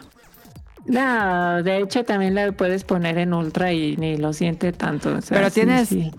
No, 0.86 1.64
de 1.64 1.80
hecho 1.80 2.04
también 2.04 2.36
la 2.36 2.52
puedes 2.52 2.84
poner 2.84 3.18
en 3.18 3.34
ultra 3.34 3.74
y 3.74 3.98
ni 3.98 4.18
lo 4.18 4.34
siente 4.34 4.72
tanto. 4.72 5.16
o 5.16 5.22
sea, 5.22 5.38
Pero 5.38 5.50
tienes- 5.52 5.90
sí. 5.90 6.12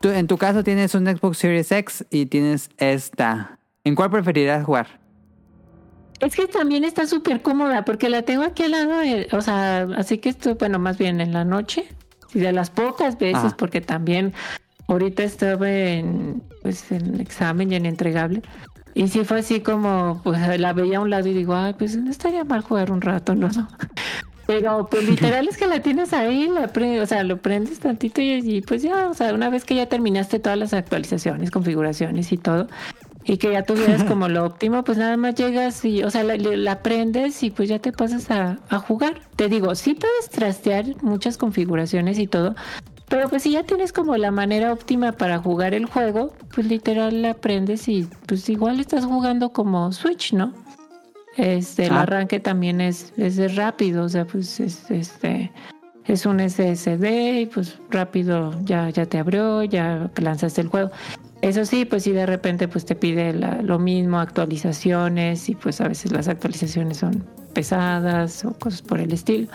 Tú, 0.00 0.10
en 0.10 0.26
tu 0.28 0.38
caso 0.38 0.62
tienes 0.62 0.94
un 0.94 1.06
Xbox 1.06 1.38
Series 1.38 1.72
X 1.72 2.06
y 2.10 2.26
tienes 2.26 2.70
esta. 2.78 3.58
¿En 3.82 3.96
cuál 3.96 4.10
preferirías 4.10 4.64
jugar? 4.64 5.00
Es 6.20 6.36
que 6.36 6.46
también 6.46 6.84
está 6.84 7.06
súper 7.06 7.42
cómoda 7.42 7.84
porque 7.84 8.08
la 8.08 8.22
tengo 8.22 8.42
aquí 8.44 8.62
al 8.64 8.70
lado, 8.72 8.98
de- 8.98 9.28
o 9.32 9.40
sea, 9.40 9.88
así 9.96 10.18
que 10.18 10.28
estoy, 10.28 10.54
bueno, 10.54 10.78
más 10.78 10.98
bien 10.98 11.20
en 11.20 11.32
la 11.32 11.44
noche 11.44 11.86
de 12.34 12.52
las 12.52 12.70
pocas 12.70 13.18
veces, 13.18 13.44
Ajá. 13.44 13.56
porque 13.56 13.80
también 13.80 14.32
ahorita 14.86 15.22
estuve 15.22 15.98
en, 15.98 16.42
pues, 16.62 16.90
en 16.90 17.20
examen 17.20 17.72
y 17.72 17.76
en 17.76 17.86
entregable. 17.86 18.42
Y 18.94 19.06
sí 19.08 19.24
fue 19.24 19.40
así 19.40 19.60
como, 19.60 20.20
pues 20.24 20.58
la 20.58 20.72
veía 20.72 20.98
a 20.98 21.00
un 21.00 21.10
lado 21.10 21.28
y 21.28 21.34
digo, 21.34 21.54
ay, 21.54 21.74
pues 21.78 21.96
no 21.96 22.10
estaría 22.10 22.44
mal 22.44 22.62
jugar 22.62 22.90
un 22.90 23.00
rato, 23.00 23.34
¿no? 23.34 23.48
Pero 24.48 24.88
pues 24.90 25.06
literal 25.06 25.46
es 25.46 25.58
que 25.58 25.66
la 25.66 25.82
tienes 25.82 26.14
ahí, 26.14 26.48
la 26.48 26.72
o 27.02 27.06
sea, 27.06 27.22
lo 27.22 27.36
prendes 27.36 27.80
tantito 27.80 28.22
y, 28.22 28.40
y, 28.42 28.62
pues 28.62 28.82
ya, 28.82 29.06
o 29.08 29.12
sea, 29.12 29.34
una 29.34 29.50
vez 29.50 29.66
que 29.66 29.74
ya 29.74 29.84
terminaste 29.90 30.38
todas 30.38 30.58
las 30.58 30.72
actualizaciones, 30.72 31.50
configuraciones 31.50 32.32
y 32.32 32.38
todo, 32.38 32.66
y 33.30 33.36
que 33.36 33.52
ya 33.52 33.62
tuvieras 33.62 34.02
como 34.04 34.26
lo 34.28 34.44
óptimo, 34.44 34.82
pues 34.84 34.96
nada 34.98 35.16
más 35.18 35.34
llegas 35.34 35.84
y, 35.84 36.02
o 36.02 36.10
sea, 36.10 36.24
la, 36.24 36.36
le- 36.36 36.56
la 36.56 36.82
prendes 36.82 37.42
y 37.42 37.50
pues 37.50 37.68
ya 37.68 37.78
te 37.78 37.92
pasas 37.92 38.30
a, 38.30 38.58
a 38.70 38.78
jugar. 38.78 39.20
Te 39.36 39.48
digo, 39.48 39.74
sí 39.74 39.94
puedes 39.94 40.30
trastear 40.30 40.86
muchas 41.02 41.36
configuraciones 41.36 42.18
y 42.18 42.26
todo, 42.26 42.56
pero 43.08 43.28
pues 43.28 43.42
si 43.42 43.52
ya 43.52 43.62
tienes 43.64 43.92
como 43.92 44.16
la 44.16 44.30
manera 44.30 44.72
óptima 44.72 45.12
para 45.12 45.38
jugar 45.38 45.74
el 45.74 45.84
juego, 45.84 46.32
pues 46.54 46.66
literal 46.66 47.20
la 47.22 47.34
prendes 47.34 47.86
y 47.88 48.08
pues 48.26 48.48
igual 48.48 48.80
estás 48.80 49.04
jugando 49.04 49.50
como 49.52 49.92
Switch, 49.92 50.32
¿no? 50.32 50.54
Este, 51.36 51.84
el 51.86 51.92
Ah. 51.92 52.00
arranque 52.02 52.40
también 52.40 52.80
es, 52.80 53.12
es 53.16 53.54
rápido, 53.56 54.04
o 54.04 54.08
sea, 54.08 54.26
pues 54.26 54.58
es, 54.58 54.90
este, 54.90 55.52
es 56.06 56.26
un 56.26 56.40
SSD 56.40 57.40
y 57.42 57.46
pues 57.46 57.78
rápido 57.90 58.54
ya, 58.64 58.88
ya 58.90 59.06
te 59.06 59.18
abrió, 59.18 59.62
ya 59.64 60.10
lanzaste 60.20 60.62
el 60.62 60.68
juego. 60.68 60.90
Eso 61.40 61.64
sí, 61.64 61.84
pues 61.84 62.02
sí, 62.02 62.12
de 62.12 62.26
repente 62.26 62.66
pues 62.66 62.84
te 62.84 62.94
pide 62.96 63.32
lo 63.32 63.78
mismo, 63.78 64.18
actualizaciones 64.18 65.48
y 65.48 65.54
pues 65.54 65.80
a 65.80 65.88
veces 65.88 66.10
las 66.10 66.26
actualizaciones 66.28 66.98
son 66.98 67.24
pesadas 67.52 68.44
o 68.44 68.54
cosas 68.54 68.82
por 68.82 68.98
el 69.00 69.12
estilo. 69.12 69.48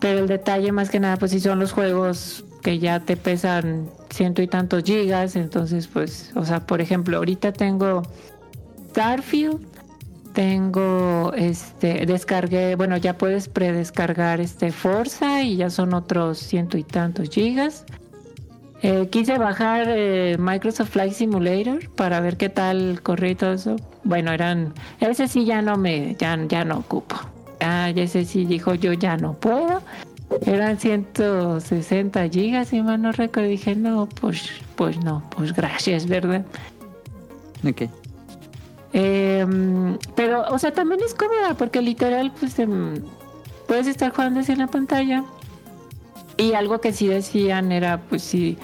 Pero 0.00 0.20
el 0.20 0.26
detalle 0.26 0.72
más 0.72 0.90
que 0.90 0.98
nada 0.98 1.16
pues 1.16 1.30
sí 1.30 1.40
son 1.40 1.60
los 1.60 1.72
juegos 1.72 2.44
que 2.62 2.78
ya 2.80 3.00
te 3.00 3.16
pesan 3.16 3.88
ciento 4.10 4.42
y 4.42 4.48
tantos 4.48 4.82
gigas, 4.82 5.36
entonces 5.36 5.86
pues, 5.86 6.32
o 6.34 6.44
sea, 6.44 6.66
por 6.66 6.80
ejemplo, 6.80 7.18
ahorita 7.18 7.52
tengo 7.52 8.02
Starfield, 8.90 9.60
tengo 10.32 11.32
este, 11.36 12.06
descargué, 12.06 12.74
bueno, 12.74 12.96
ya 12.96 13.16
puedes 13.16 13.48
predescargar 13.48 14.40
este 14.40 14.72
Forza 14.72 15.42
y 15.42 15.56
ya 15.56 15.70
son 15.70 15.94
otros 15.94 16.38
ciento 16.38 16.76
y 16.78 16.84
tantos 16.84 17.30
gigas. 17.30 17.84
Eh, 18.82 19.08
quise 19.10 19.38
bajar 19.38 19.86
eh, 19.88 20.36
Microsoft 20.38 20.90
Flight 20.90 21.12
Simulator 21.12 21.88
para 21.90 22.20
ver 22.20 22.36
qué 22.36 22.48
tal 22.48 23.00
corría 23.02 23.30
y 23.32 23.34
todo 23.34 23.52
eso. 23.52 23.76
Bueno, 24.04 24.32
eran, 24.32 24.72
ese 25.00 25.26
sí 25.26 25.44
ya 25.44 25.62
no 25.62 25.76
me, 25.76 26.14
ya, 26.18 26.38
ya 26.46 26.64
no 26.64 26.78
ocupo. 26.78 27.16
Ah, 27.60 27.90
ese 27.90 28.24
sí 28.24 28.44
dijo 28.44 28.74
yo 28.74 28.92
ya 28.92 29.16
no 29.16 29.34
puedo. 29.34 29.82
Eran 30.46 30.78
160 30.78 32.28
gigas, 32.28 32.68
si 32.68 32.82
mal 32.82 33.02
no 33.02 33.12
recuerdo. 33.12 33.48
Dije, 33.48 33.74
no, 33.74 34.08
pues, 34.20 34.50
pues 34.76 35.02
no, 35.02 35.22
pues 35.30 35.52
gracias, 35.54 36.06
¿verdad? 36.06 36.44
Ok. 37.68 37.90
Eh, 38.92 39.46
pero, 40.14 40.44
o 40.50 40.58
sea, 40.58 40.72
también 40.72 41.00
es 41.04 41.14
cómoda 41.14 41.54
porque 41.54 41.82
literal, 41.82 42.32
pues 42.38 42.58
em, 42.58 43.02
puedes 43.66 43.86
estar 43.86 44.12
jugando 44.12 44.40
así 44.40 44.52
en 44.52 44.58
la 44.58 44.66
pantalla. 44.66 45.24
Y 46.38 46.54
algo 46.54 46.80
que 46.80 46.92
sí 46.92 47.08
decían 47.08 47.72
era, 47.72 48.00
pues 48.00 48.22
si, 48.22 48.56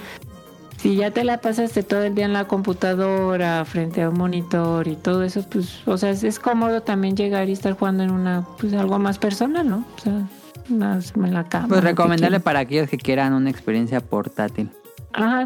si 0.79 0.97
ya 0.97 1.11
te 1.11 1.25
la 1.25 1.41
pasaste 1.41 1.83
todo 1.83 2.05
el 2.05 2.15
día 2.15 2.25
en 2.25 2.33
la 2.33 2.47
computadora, 2.47 3.65
frente 3.65 4.03
a 4.03 4.11
un 4.11 4.17
monitor 4.17 4.87
y 4.87 4.95
todo 4.95 5.25
eso, 5.25 5.45
pues, 5.51 5.87
o 5.87 5.99
sea, 5.99 6.11
es, 6.11 6.23
es 6.23 6.39
cómodo 6.39 6.83
también 6.83 7.17
llegar 7.17 7.49
y 7.49 7.53
estar 7.53 7.73
jugando 7.77 8.05
en 8.05 8.13
una, 8.13 8.47
pues 8.59 8.73
algo 8.75 8.99
más 9.01 9.19
personal, 9.19 9.69
¿no? 9.69 9.85
O 9.97 10.01
sea, 10.01 10.29
más 10.69 11.13
en 11.17 11.35
la 11.35 11.49
cama. 11.49 11.69
Pues 11.69 11.83
recomendarle 11.83 12.39
para 12.39 12.61
aquellos 12.61 12.89
que 12.89 12.97
quieran 12.97 13.33
una 13.33 13.51
experiencia 13.51 14.01
portátil. 14.01 14.71
Ajá. 15.13 15.45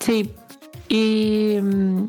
Sí. 0.00 0.32
Y 0.88 1.58
mm, 1.62 2.04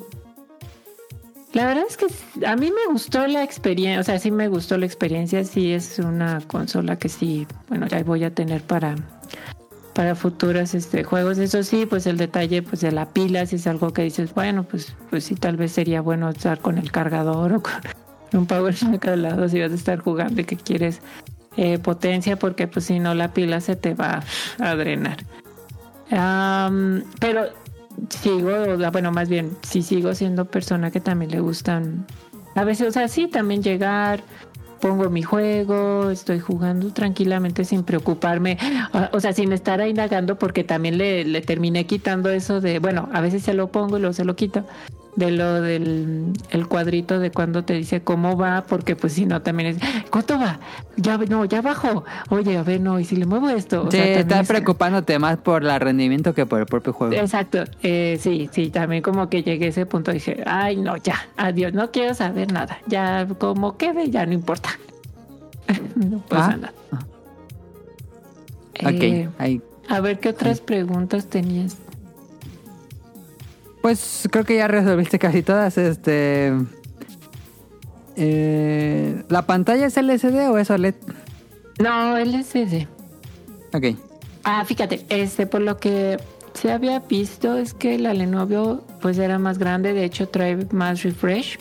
la 1.55 1.67
verdad 1.67 1.85
es 1.87 1.95
que 1.95 2.05
a 2.45 2.57
mí 2.57 2.69
me 2.69 2.91
gustó 2.91 3.25
la 3.27 3.41
experiencia, 3.41 4.01
o 4.01 4.03
sea, 4.03 4.19
sí 4.19 4.29
me 4.29 4.49
gustó 4.49 4.77
la 4.77 4.85
experiencia, 4.85 5.41
sí 5.45 5.71
es 5.71 5.99
una 5.99 6.41
consola 6.45 6.97
que 6.97 7.07
sí, 7.07 7.47
bueno, 7.69 7.87
ya 7.87 8.03
voy 8.03 8.25
a 8.25 8.29
tener 8.29 8.61
para 8.61 8.95
para 9.93 10.15
futuros 10.15 10.75
este 10.75 11.05
juegos. 11.05 11.37
Eso 11.37 11.63
sí, 11.63 11.85
pues 11.85 12.07
el 12.07 12.17
detalle 12.17 12.61
pues 12.61 12.81
de 12.81 12.91
la 12.91 13.05
pila, 13.05 13.45
si 13.45 13.55
es 13.55 13.67
algo 13.67 13.93
que 13.93 14.01
dices, 14.01 14.33
bueno, 14.33 14.63
pues 14.63 14.97
pues 15.09 15.23
sí 15.23 15.35
tal 15.35 15.55
vez 15.55 15.71
sería 15.71 16.01
bueno 16.01 16.27
estar 16.29 16.59
con 16.59 16.77
el 16.77 16.91
cargador 16.91 17.53
o 17.53 17.63
con 17.63 17.73
un 18.33 18.45
power 18.47 18.75
bank 18.81 19.05
al 19.05 19.21
lado 19.21 19.47
si 19.47 19.61
vas 19.61 19.71
a 19.71 19.75
estar 19.75 19.99
jugando 19.99 20.41
y 20.41 20.43
que 20.43 20.57
quieres 20.57 20.99
eh, 21.55 21.79
potencia 21.79 22.37
porque 22.37 22.67
pues 22.67 22.83
si 22.83 22.99
no 22.99 23.13
la 23.15 23.31
pila 23.33 23.61
se 23.61 23.77
te 23.77 23.93
va 23.93 24.21
a 24.59 24.75
drenar. 24.75 25.19
Am, 26.11 27.05
pero 27.21 27.45
sigo, 28.09 28.51
bueno, 28.91 29.11
más 29.11 29.29
bien, 29.29 29.57
sí 29.61 29.81
sigo 29.81 30.13
siendo 30.13 30.45
persona 30.45 30.91
que 30.91 30.99
también 30.99 31.31
le 31.31 31.39
gustan. 31.39 32.05
A 32.55 32.63
veces, 32.63 32.87
o 32.87 32.91
sea, 32.91 33.07
sí, 33.07 33.27
también 33.27 33.61
llegar, 33.61 34.23
pongo 34.79 35.09
mi 35.09 35.23
juego, 35.23 36.09
estoy 36.09 36.39
jugando 36.39 36.91
tranquilamente 36.93 37.65
sin 37.65 37.83
preocuparme, 37.83 38.57
o 39.11 39.19
sea, 39.19 39.33
sin 39.33 39.51
estar 39.51 39.81
ahí 39.81 39.89
indagando, 39.89 40.37
porque 40.37 40.63
también 40.63 40.97
le, 40.97 41.25
le 41.25 41.41
terminé 41.41 41.85
quitando 41.85 42.29
eso 42.29 42.61
de, 42.61 42.79
bueno, 42.79 43.09
a 43.13 43.21
veces 43.21 43.43
se 43.43 43.53
lo 43.53 43.71
pongo 43.71 43.97
y 43.97 44.01
luego 44.01 44.13
se 44.13 44.25
lo 44.25 44.35
quito, 44.35 44.65
de 45.15 45.31
lo 45.31 45.61
del 45.61 46.33
el 46.49 46.67
cuadrito 46.67 47.19
de 47.19 47.31
cuando 47.31 47.63
te 47.63 47.73
dice 47.73 48.01
cómo 48.01 48.35
va, 48.35 48.65
porque 48.67 48.95
pues 48.97 49.13
si 49.13 49.25
no 49.25 49.41
también 49.41 49.69
es, 49.69 49.77
¿cuánto 50.09 50.37
va? 50.37 50.59
Ya, 50.97 51.17
no, 51.17 51.45
ya 51.45 51.61
bajó. 51.61 52.03
Oye, 52.29 52.57
a 52.57 52.63
ver, 52.63 52.81
no, 52.81 52.99
y 52.99 53.05
si 53.05 53.15
le 53.15 53.25
muevo 53.25 53.49
esto. 53.49 53.83
O 53.83 53.91
sí, 53.91 53.97
sea, 53.97 54.19
es- 54.19 54.47
preocupándote 54.47 55.17
más 55.19 55.37
por 55.37 55.63
el 55.63 55.79
rendimiento 55.79 56.33
que 56.33 56.45
por 56.45 56.59
el 56.59 56.65
propio 56.65 56.91
juego. 56.93 57.13
Exacto, 57.13 57.63
eh, 57.81 58.17
sí, 58.19 58.49
sí, 58.51 58.69
también 58.69 59.01
como 59.01 59.29
que 59.29 59.41
llegué 59.43 59.67
a 59.67 59.69
ese 59.69 59.85
punto 59.85 60.11
y 60.11 60.15
dije, 60.15 60.43
ay, 60.45 60.75
no, 60.77 60.97
ya, 60.97 61.15
adiós, 61.37 61.73
no 61.73 61.91
quiero 61.91 62.13
saber 62.13 62.51
nada, 62.51 62.79
ya 62.87 63.25
como 63.39 63.77
quede, 63.77 64.09
ya 64.09 64.25
no 64.25 64.33
importa. 64.33 64.69
no 65.95 66.19
pasa 66.27 66.51
Ah, 66.53 66.57
nada. 66.57 66.73
Ok, 68.81 69.03
Eh, 69.03 69.29
ahí. 69.37 69.61
a 69.87 70.01
ver, 70.01 70.19
¿qué 70.19 70.29
otras 70.29 70.59
preguntas 70.59 71.27
tenías? 71.27 71.77
Pues 73.85 74.27
creo 74.31 74.43
que 74.45 74.55
ya 74.55 74.67
resolviste 74.67 75.19
casi 75.19 75.43
todas. 75.43 75.77
Este. 75.77 76.51
eh, 78.15 79.23
¿La 79.29 79.43
pantalla 79.43 79.85
es 79.85 79.95
LCD 79.95 80.49
o 80.49 80.57
es 80.57 80.71
OLED? 80.71 80.95
No, 81.77 82.17
LCD. 82.17 82.87
Ok. 83.75 83.95
Ah, 84.43 84.65
fíjate, 84.65 85.05
este, 85.09 85.45
por 85.45 85.61
lo 85.61 85.77
que 85.77 86.17
se 86.55 86.71
había 86.71 86.97
visto 87.01 87.59
es 87.59 87.75
que 87.75 87.99
la 87.99 88.15
Lenovo 88.15 88.83
pues 89.03 89.19
era 89.19 89.37
más 89.37 89.59
grande, 89.59 89.93
de 89.93 90.03
hecho 90.05 90.29
trae 90.29 90.65
más 90.71 91.03
refresh, 91.03 91.59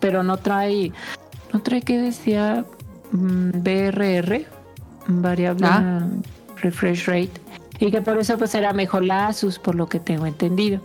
pero 0.00 0.22
no 0.22 0.38
trae, 0.38 0.92
no 1.52 1.60
trae 1.60 1.82
que 1.82 1.98
decía 1.98 2.64
mm, 3.10 3.50
BRR, 3.62 4.46
variable 5.08 5.66
Ah. 5.68 6.06
refresh 6.62 7.04
rate, 7.04 7.32
y 7.86 7.90
que 7.90 8.00
por 8.00 8.16
eso 8.18 8.38
pues 8.38 8.54
era 8.54 8.72
mejor 8.72 9.04
la 9.04 9.26
Asus, 9.26 9.58
por 9.58 9.74
lo 9.74 9.88
que 9.88 9.98
tengo 9.98 10.26
entendido. 10.26 10.80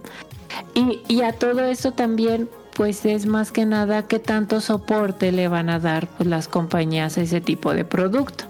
Y, 0.73 1.01
y 1.07 1.21
a 1.21 1.31
todo 1.31 1.63
eso 1.63 1.91
también 1.91 2.49
pues 2.75 3.05
es 3.05 3.25
más 3.27 3.51
que 3.51 3.65
nada 3.65 4.07
qué 4.07 4.17
tanto 4.19 4.61
soporte 4.61 5.31
le 5.31 5.47
van 5.47 5.69
a 5.69 5.79
dar 5.79 6.07
pues 6.07 6.27
las 6.27 6.47
compañías 6.47 7.17
a 7.17 7.21
ese 7.21 7.39
tipo 7.39 7.73
de 7.73 7.85
producto. 7.85 8.45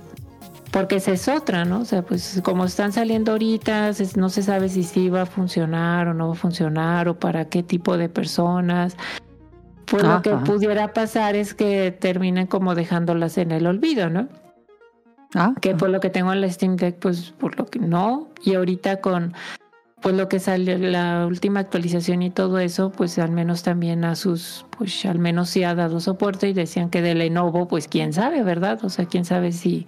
Porque 0.72 0.98
esa 0.98 1.12
es 1.12 1.28
otra, 1.28 1.66
¿no? 1.66 1.82
O 1.82 1.86
sea, 1.86 2.04
pues 2.04 2.42
como 2.44 2.66
están 2.66 2.94
saliendo 2.94 3.34
ahorita, 3.34 3.92
no 4.16 4.30
se 4.30 4.44
sabe 4.44 4.70
si 4.70 4.84
sí 4.84 5.10
va 5.10 5.24
a 5.24 5.26
funcionar 5.26 6.08
o 6.08 6.14
no 6.14 6.28
va 6.28 6.34
a 6.34 6.38
funcionar 6.38 7.10
o 7.10 7.20
para 7.20 7.46
qué 7.46 7.64
tipo 7.64 7.98
de 7.98 8.08
personas. 8.10 8.96
Pues 9.86 10.04
Ah, 10.06 10.16
lo 10.16 10.22
que 10.22 10.30
ajá. 10.32 10.44
pudiera 10.44 10.94
pasar 10.94 11.36
es 11.36 11.54
que 11.54 11.92
terminen 11.92 12.48
como 12.48 12.76
dejándolas 12.76 13.38
en 13.38 13.52
el 13.52 13.68
olvido, 13.68 14.10
¿no? 14.10 14.28
Ah, 15.36 15.54
Que 15.62 15.76
por 15.76 15.90
lo 15.90 16.00
que 16.00 16.10
tengo 16.10 16.32
en 16.34 16.42
la 16.42 16.50
Steam 16.52 16.76
Deck, 16.78 16.98
pues 17.00 17.32
por 17.38 17.58
lo 17.58 17.66
que 17.66 17.80
no. 17.80 18.30
Y 18.44 18.56
ahorita 18.56 19.02
con 19.02 19.34
pues 20.02 20.16
lo 20.16 20.30
que 20.30 20.40
salió 20.40 20.78
la 20.78 21.26
última 21.28 21.60
actualización 21.60 22.22
y 22.22 22.30
todo 22.30 22.60
eso, 22.60 22.92
pues 22.92 23.18
al 23.18 23.32
menos 23.32 23.64
también 23.64 24.06
a 24.06 24.16
sus, 24.16 24.66
pues 24.78 25.04
al 25.06 25.18
menos 25.18 25.50
sí 25.50 25.64
ha 25.64 25.74
dado 25.74 26.00
soporte 26.00 26.48
y 26.48 26.54
decían 26.54 26.90
que 26.92 27.02
de 27.02 27.16
Lenovo, 27.16 27.68
pues 27.68 27.88
quién 27.88 28.14
sabe, 28.14 28.44
¿verdad? 28.44 28.80
O 28.86 28.90
sea, 28.90 29.06
quién 29.06 29.26
sabe 29.26 29.52
si, 29.52 29.88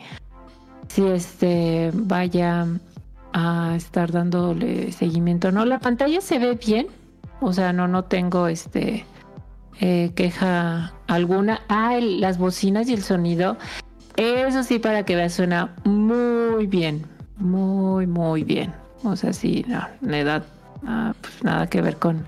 si 0.88 1.06
este 1.06 1.92
vaya 1.94 2.66
a 3.34 3.74
estar 3.78 4.12
dándole 4.12 4.92
seguimiento. 4.92 5.52
No, 5.52 5.64
la 5.64 5.78
pantalla 5.80 6.22
se 6.22 6.40
ve 6.40 6.56
bien, 6.56 6.88
o 7.40 7.54
sea, 7.54 7.72
no, 7.72 7.88
no 7.88 8.04
tengo 8.06 8.48
este 8.48 9.06
eh, 9.80 10.12
queja 10.16 10.92
alguna. 11.06 11.62
Ah, 11.70 11.96
el- 11.96 12.20
las 12.20 12.40
bocinas 12.40 12.90
y 12.90 12.94
el 12.96 13.04
sonido. 13.04 13.58
Eso 14.20 14.64
sí, 14.64 14.80
para 14.80 15.04
que 15.04 15.16
veas, 15.16 15.34
suena 15.34 15.74
muy 15.86 16.68
bien. 16.68 17.06
Muy, 17.38 18.06
muy 18.06 18.44
bien. 18.44 18.74
O 19.04 19.16
sea, 19.16 19.32
sí, 19.32 19.64
no, 19.68 19.82
le 20.02 20.24
da 20.26 20.44
ah, 20.86 21.14
pues 21.22 21.42
nada 21.44 21.68
que 21.68 21.82
ver 21.82 21.96
con, 21.96 22.26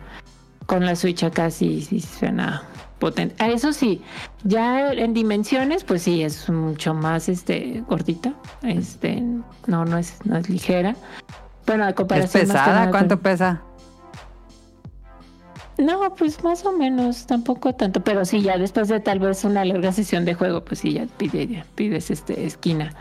con 0.68 0.86
la 0.86 0.96
Switch 0.96 1.22
acá, 1.24 1.52
sí, 1.52 1.82
sí 1.82 2.00
suena 2.00 2.64
potente. 2.98 3.36
Ah, 3.40 3.50
eso 3.50 3.74
sí, 3.74 4.02
ya 4.46 4.94
en 4.94 5.14
dimensiones, 5.14 5.84
pues 5.84 6.04
sí, 6.04 6.24
es 6.24 6.50
mucho 6.50 6.94
más 6.94 7.28
este 7.28 7.84
gordita. 7.90 8.32
Este, 8.64 9.22
no, 9.68 9.84
no 9.84 9.98
es, 9.98 10.16
no 10.24 10.38
es 10.38 10.50
ligera. 10.50 10.96
Bueno, 11.68 11.84
a 11.84 11.90
¿Es 11.90 11.96
comparación 11.96 12.44
más 12.48 12.48
que 12.48 12.54
pesada? 12.54 12.68
nada 12.74 12.82
con- 12.86 12.92
¿Cuánto 12.92 13.20
pesa? 13.20 13.62
No, 15.82 16.16
pues 16.16 16.44
más 16.44 16.66
o 16.66 16.72
menos, 16.72 17.26
tampoco 17.26 17.74
tanto, 17.74 18.04
pero 18.04 18.24
sí, 18.26 18.42
ya 18.42 18.58
después 18.58 18.88
de 18.88 19.00
tal 19.00 19.20
vez 19.20 19.44
una 19.44 19.66
larga 19.66 19.92
sesión 19.92 20.26
de 20.26 20.34
juego, 20.34 20.64
pues 20.64 20.80
sí, 20.82 20.94
ya 20.94 21.08
pide- 21.18 21.64
pides 21.76 22.12
este 22.12 22.46
esquina. 22.46 22.94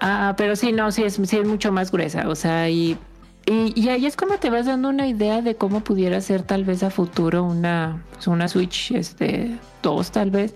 Ah, 0.00 0.34
pero 0.36 0.56
sí, 0.56 0.72
no, 0.72 0.90
sí 0.92 1.02
es, 1.02 1.14
sí 1.14 1.36
es 1.36 1.46
mucho 1.46 1.72
más 1.72 1.90
gruesa, 1.90 2.28
o 2.28 2.34
sea, 2.34 2.68
y, 2.70 2.96
y, 3.46 3.88
ahí 3.88 4.06
es 4.06 4.16
como 4.16 4.38
te 4.38 4.50
vas 4.50 4.66
dando 4.66 4.88
una 4.88 5.06
idea 5.06 5.42
de 5.42 5.54
cómo 5.54 5.80
pudiera 5.80 6.20
ser 6.20 6.42
tal 6.42 6.64
vez 6.64 6.82
a 6.82 6.90
futuro 6.90 7.44
una, 7.44 8.02
pues, 8.12 8.26
una 8.26 8.48
Switch 8.48 8.92
este 8.92 9.58
2 9.82 10.10
tal 10.12 10.30
vez. 10.30 10.54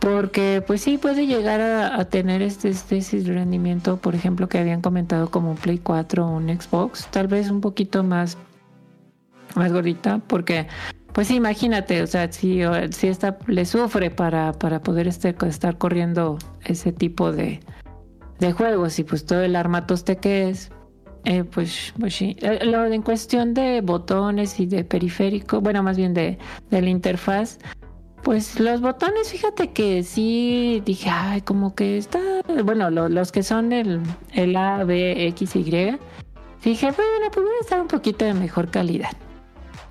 Porque 0.00 0.64
pues 0.66 0.80
sí 0.80 0.98
puede 0.98 1.28
llegar 1.28 1.60
a, 1.60 2.04
tener 2.06 2.42
este, 2.42 2.70
este, 2.70 2.96
ese 2.96 3.20
rendimiento, 3.22 3.98
por 3.98 4.16
ejemplo, 4.16 4.48
que 4.48 4.58
habían 4.58 4.82
comentado 4.82 5.30
como 5.30 5.52
un 5.52 5.56
Play 5.56 5.78
4 5.78 6.26
o 6.26 6.30
un 6.30 6.48
Xbox, 6.48 7.06
tal 7.12 7.28
vez 7.28 7.50
un 7.50 7.60
poquito 7.60 8.02
más 8.02 8.36
más 9.56 9.72
gordita, 9.72 10.18
porque, 10.26 10.66
pues 11.12 11.30
imagínate, 11.30 12.02
o 12.02 12.06
sea, 12.06 12.30
si, 12.32 12.60
si 12.90 13.08
esta 13.08 13.38
le 13.46 13.64
sufre 13.64 14.10
para, 14.10 14.52
para 14.52 14.80
poder 14.82 15.06
este, 15.08 15.34
estar 15.46 15.78
corriendo 15.78 16.38
ese 16.64 16.92
tipo 16.92 17.32
de, 17.32 17.60
de 18.38 18.52
juegos 18.52 18.98
y 18.98 19.04
pues 19.04 19.24
todo 19.26 19.42
el 19.42 19.56
armatoste 19.56 20.16
que 20.16 20.48
es, 20.48 20.70
eh, 21.24 21.44
pues, 21.44 21.92
pues 22.00 22.14
sí. 22.16 22.36
Eh, 22.40 22.64
Lo 22.64 22.84
en 22.86 23.02
cuestión 23.02 23.54
de 23.54 23.80
botones 23.82 24.58
y 24.58 24.66
de 24.66 24.84
periférico, 24.84 25.60
bueno, 25.60 25.82
más 25.82 25.96
bien 25.96 26.14
de, 26.14 26.38
de 26.70 26.82
la 26.82 26.88
interfaz, 26.88 27.58
pues 28.22 28.58
los 28.60 28.80
botones, 28.80 29.30
fíjate 29.30 29.72
que 29.72 30.02
sí 30.04 30.80
dije, 30.86 31.10
ay, 31.10 31.40
como 31.42 31.74
que 31.74 31.98
está, 31.98 32.20
bueno, 32.64 32.88
lo- 32.90 33.08
los 33.08 33.32
que 33.32 33.42
son 33.42 33.72
el, 33.72 34.00
el 34.32 34.56
A, 34.56 34.84
B, 34.84 35.26
X, 35.28 35.56
Y, 35.56 35.62
dije, 35.62 36.86
bueno, 36.92 37.30
pues 37.32 37.46
a 37.46 37.60
estar 37.62 37.80
un 37.80 37.88
poquito 37.88 38.24
de 38.24 38.32
mejor 38.34 38.70
calidad. 38.70 39.10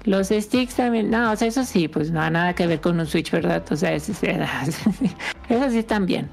Los 0.03 0.29
sticks 0.29 0.75
también, 0.75 1.11
no, 1.11 1.31
o 1.31 1.35
sea, 1.35 1.47
eso 1.47 1.63
sí, 1.63 1.87
pues 1.87 2.11
no, 2.11 2.27
nada 2.29 2.53
que 2.53 2.65
ver 2.65 2.81
con 2.81 2.99
un 2.99 3.05
Switch, 3.05 3.31
¿verdad? 3.31 3.63
O 3.71 3.75
sea, 3.75 3.93
eso, 3.93 4.11
eso 5.49 5.69
sí 5.69 5.85
bien. 6.01 6.29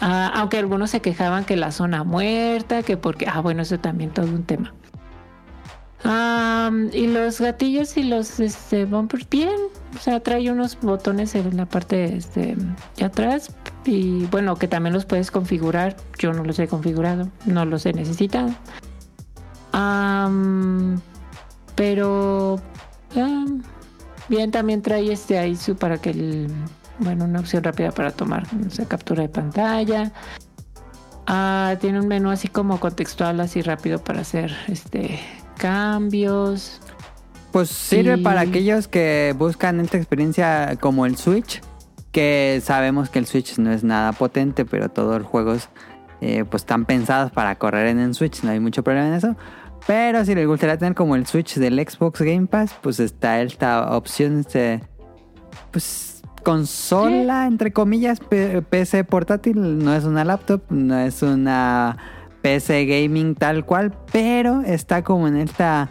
Ah, 0.00 0.32
aunque 0.34 0.58
algunos 0.58 0.90
se 0.90 1.00
quejaban 1.00 1.44
que 1.44 1.56
la 1.56 1.72
zona 1.72 2.04
muerta, 2.04 2.82
que 2.82 2.96
porque, 2.96 3.26
ah, 3.28 3.40
bueno, 3.40 3.62
eso 3.62 3.78
también 3.78 4.10
todo 4.10 4.26
un 4.26 4.44
tema. 4.44 4.72
Y 6.92 7.06
los 7.06 7.40
gatillos 7.40 7.96
y 7.96 8.02
los 8.02 8.40
este, 8.40 8.84
bumpers, 8.84 9.28
bien. 9.28 9.54
O 9.94 9.98
sea, 9.98 10.20
trae 10.20 10.50
unos 10.50 10.78
botones 10.80 11.34
en 11.34 11.56
la 11.56 11.66
parte 11.66 12.16
este, 12.16 12.56
de 12.96 13.04
atrás. 13.04 13.54
Y 13.84 14.26
bueno, 14.26 14.56
que 14.56 14.68
también 14.68 14.92
los 14.92 15.04
puedes 15.04 15.30
configurar. 15.30 15.96
Yo 16.18 16.32
no 16.32 16.44
los 16.44 16.58
he 16.58 16.66
configurado, 16.66 17.28
no 17.46 17.64
los 17.64 17.86
he 17.86 17.92
necesitado. 17.92 18.50
Pero 21.76 22.60
am, 23.20 23.62
bien, 24.28 24.50
también 24.50 24.82
trae 24.82 25.12
este 25.12 25.38
ahí 25.38 25.56
su 25.56 25.76
para 25.76 25.98
que 25.98 26.10
el, 26.10 26.48
bueno, 26.98 27.24
una 27.24 27.40
opción 27.40 27.62
rápida 27.64 27.90
para 27.92 28.10
tomar 28.12 28.46
sé, 28.70 28.86
captura 28.86 29.22
de 29.22 29.28
pantalla. 29.28 30.12
Ah, 31.26 31.76
tiene 31.80 32.00
un 32.00 32.08
menú 32.08 32.30
así 32.30 32.48
como 32.48 32.80
contextual, 32.80 33.40
así 33.40 33.62
rápido 33.62 33.98
para 34.02 34.20
hacer 34.20 34.54
este 34.68 35.20
cambios. 35.56 36.80
Pues 37.52 37.68
sirve 37.68 38.18
para 38.18 38.40
aquellos 38.40 38.88
que 38.88 39.34
buscan 39.36 39.78
esta 39.80 39.98
experiencia 39.98 40.76
como 40.80 41.04
el 41.04 41.16
Switch, 41.16 41.60
que 42.10 42.60
sabemos 42.64 43.10
que 43.10 43.18
el 43.18 43.26
Switch 43.26 43.58
no 43.58 43.70
es 43.72 43.84
nada 43.84 44.12
potente, 44.12 44.64
pero 44.64 44.88
todos 44.88 45.20
los 45.20 45.28
juegos 45.28 45.68
eh, 46.22 46.44
pues 46.48 46.62
están 46.62 46.86
pensados 46.86 47.30
para 47.30 47.56
correr 47.56 47.88
en 47.88 47.98
el 47.98 48.14
Switch, 48.14 48.42
no 48.42 48.50
hay 48.50 48.60
mucho 48.60 48.82
problema 48.82 49.08
en 49.08 49.14
eso. 49.14 49.36
Pero 49.86 50.24
si 50.24 50.34
les 50.34 50.46
gustaría 50.46 50.78
tener 50.78 50.94
como 50.94 51.16
el 51.16 51.26
Switch 51.26 51.56
del 51.56 51.78
Xbox 51.78 52.20
Game 52.20 52.46
Pass, 52.46 52.74
pues 52.80 53.00
está 53.00 53.42
esta 53.42 53.96
opción 53.96 54.42
de 54.52 54.80
pues 55.70 56.22
consola, 56.42 57.46
entre 57.46 57.72
comillas, 57.72 58.20
PC 58.20 59.04
portátil, 59.04 59.78
no 59.78 59.94
es 59.94 60.04
una 60.04 60.24
laptop, 60.24 60.62
no 60.70 60.98
es 60.98 61.22
una 61.22 61.96
PC 62.42 62.86
gaming 62.86 63.34
tal 63.34 63.64
cual, 63.64 63.92
pero 64.12 64.62
está 64.62 65.02
como 65.02 65.28
en 65.28 65.36
esta 65.36 65.88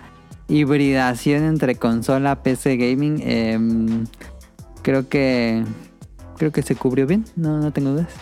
hibridación 0.47 1.43
entre 1.43 1.75
consola, 1.75 2.43
PC 2.43 2.77
gaming. 2.77 3.21
em, 3.25 4.05
creo 4.81 5.07
que 5.07 5.63
creo 6.37 6.51
que 6.51 6.61
se 6.61 6.75
cubrió 6.75 7.07
bien, 7.07 7.25
no, 7.35 7.59
no 7.59 7.71
tengo 7.71 7.91
dudas. 7.91 8.13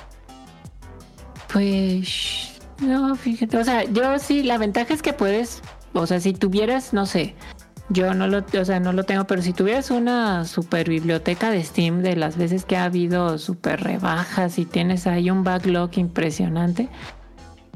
Pues 1.51 2.58
no, 2.81 3.15
fíjate, 3.15 3.57
o 3.57 3.63
sea, 3.63 3.83
yo 3.85 4.19
sí, 4.19 4.43
la 4.43 4.57
ventaja 4.57 4.93
es 4.93 5.01
que 5.01 5.13
puedes, 5.13 5.61
o 5.93 6.05
sea, 6.05 6.19
si 6.19 6.33
tuvieras, 6.33 6.93
no 6.93 7.05
sé, 7.05 7.35
yo 7.89 8.13
no 8.13 8.27
lo, 8.27 8.45
o 8.59 8.65
sea, 8.65 8.79
no 8.79 8.93
lo 8.93 9.03
tengo, 9.03 9.25
pero 9.25 9.41
si 9.41 9.53
tuvieras 9.53 9.89
una 9.91 10.45
super 10.45 10.89
biblioteca 10.89 11.49
de 11.49 11.63
Steam 11.63 12.01
de 12.01 12.15
las 12.15 12.37
veces 12.37 12.65
que 12.65 12.77
ha 12.77 12.85
habido 12.85 13.37
super 13.37 13.81
rebajas 13.83 14.59
y 14.59 14.65
tienes 14.65 15.07
ahí 15.07 15.31
un 15.31 15.43
backlog 15.43 15.97
impresionante, 15.97 16.89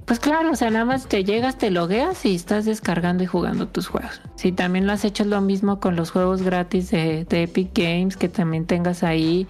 pues 0.05 0.19
claro, 0.19 0.51
o 0.51 0.55
sea, 0.55 0.69
nada 0.69 0.85
más 0.85 1.07
te 1.07 1.23
llegas, 1.23 1.57
te 1.57 1.71
logueas 1.71 2.25
y 2.25 2.35
estás 2.35 2.65
descargando 2.65 3.23
y 3.23 3.25
jugando 3.25 3.69
tus 3.69 3.87
juegos. 3.87 4.21
Si 4.35 4.51
también 4.51 4.85
lo 4.85 4.93
has 4.93 5.05
hecho 5.05 5.23
lo 5.23 5.39
mismo 5.41 5.79
con 5.79 5.95
los 5.95 6.11
juegos 6.11 6.41
gratis 6.41 6.91
de, 6.91 7.25
de 7.25 7.43
Epic 7.43 7.69
Games, 7.73 8.17
que 8.17 8.27
también 8.27 8.65
tengas 8.65 9.03
ahí 9.03 9.47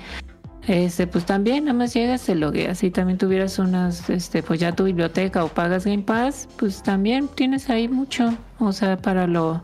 este, 0.67 1.08
pues 1.08 1.25
también 1.25 1.66
nada 1.66 1.77
más 1.77 1.93
llegas, 1.93 2.24
te 2.24 2.35
logueas. 2.35 2.77
Si 2.80 2.92
también 2.92 3.17
tuvieras 3.17 3.59
unas, 3.59 4.09
este, 4.09 4.42
pues 4.43 4.59
ya 4.59 4.72
tu 4.72 4.85
biblioteca 4.85 5.43
o 5.43 5.48
pagas 5.50 5.85
Game 5.85 6.03
Pass, 6.03 6.48
pues 6.58 6.82
también 6.83 7.27
tienes 7.27 7.69
ahí 7.69 7.88
mucho, 7.88 8.33
o 8.59 8.72
sea, 8.72 8.98
para 8.98 9.27
lo, 9.27 9.61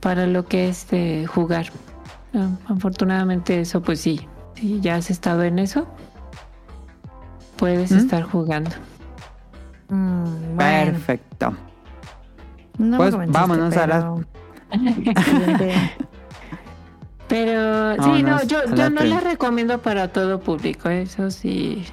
para 0.00 0.26
lo 0.26 0.46
que 0.46 0.68
es 0.68 0.88
de 0.90 1.26
jugar. 1.26 1.66
Afortunadamente 2.68 3.60
eso, 3.60 3.80
pues 3.82 4.00
sí, 4.00 4.26
si 4.54 4.80
ya 4.80 4.96
has 4.96 5.10
estado 5.10 5.42
en 5.44 5.58
eso, 5.60 5.86
puedes 7.56 7.92
¿Mm? 7.92 7.96
estar 7.98 8.22
jugando. 8.24 8.70
Mm, 9.88 10.56
bueno, 10.56 10.92
Perfecto. 10.92 11.54
no 12.78 12.96
Pues, 12.96 13.14
vámonos 13.28 13.76
a 13.76 13.86
las- 13.86 14.04
pero-. 17.28 17.94
Pero 17.96 18.16
sí, 18.16 18.22
no, 18.22 18.42
yo, 18.44 18.64
yo 18.74 18.90
no 18.90 19.00
pre- 19.00 19.08
la 19.08 19.20
recomiendo 19.20 19.80
para 19.80 20.08
todo 20.08 20.40
público, 20.40 20.88
eso 20.88 21.30
sí. 21.30 21.84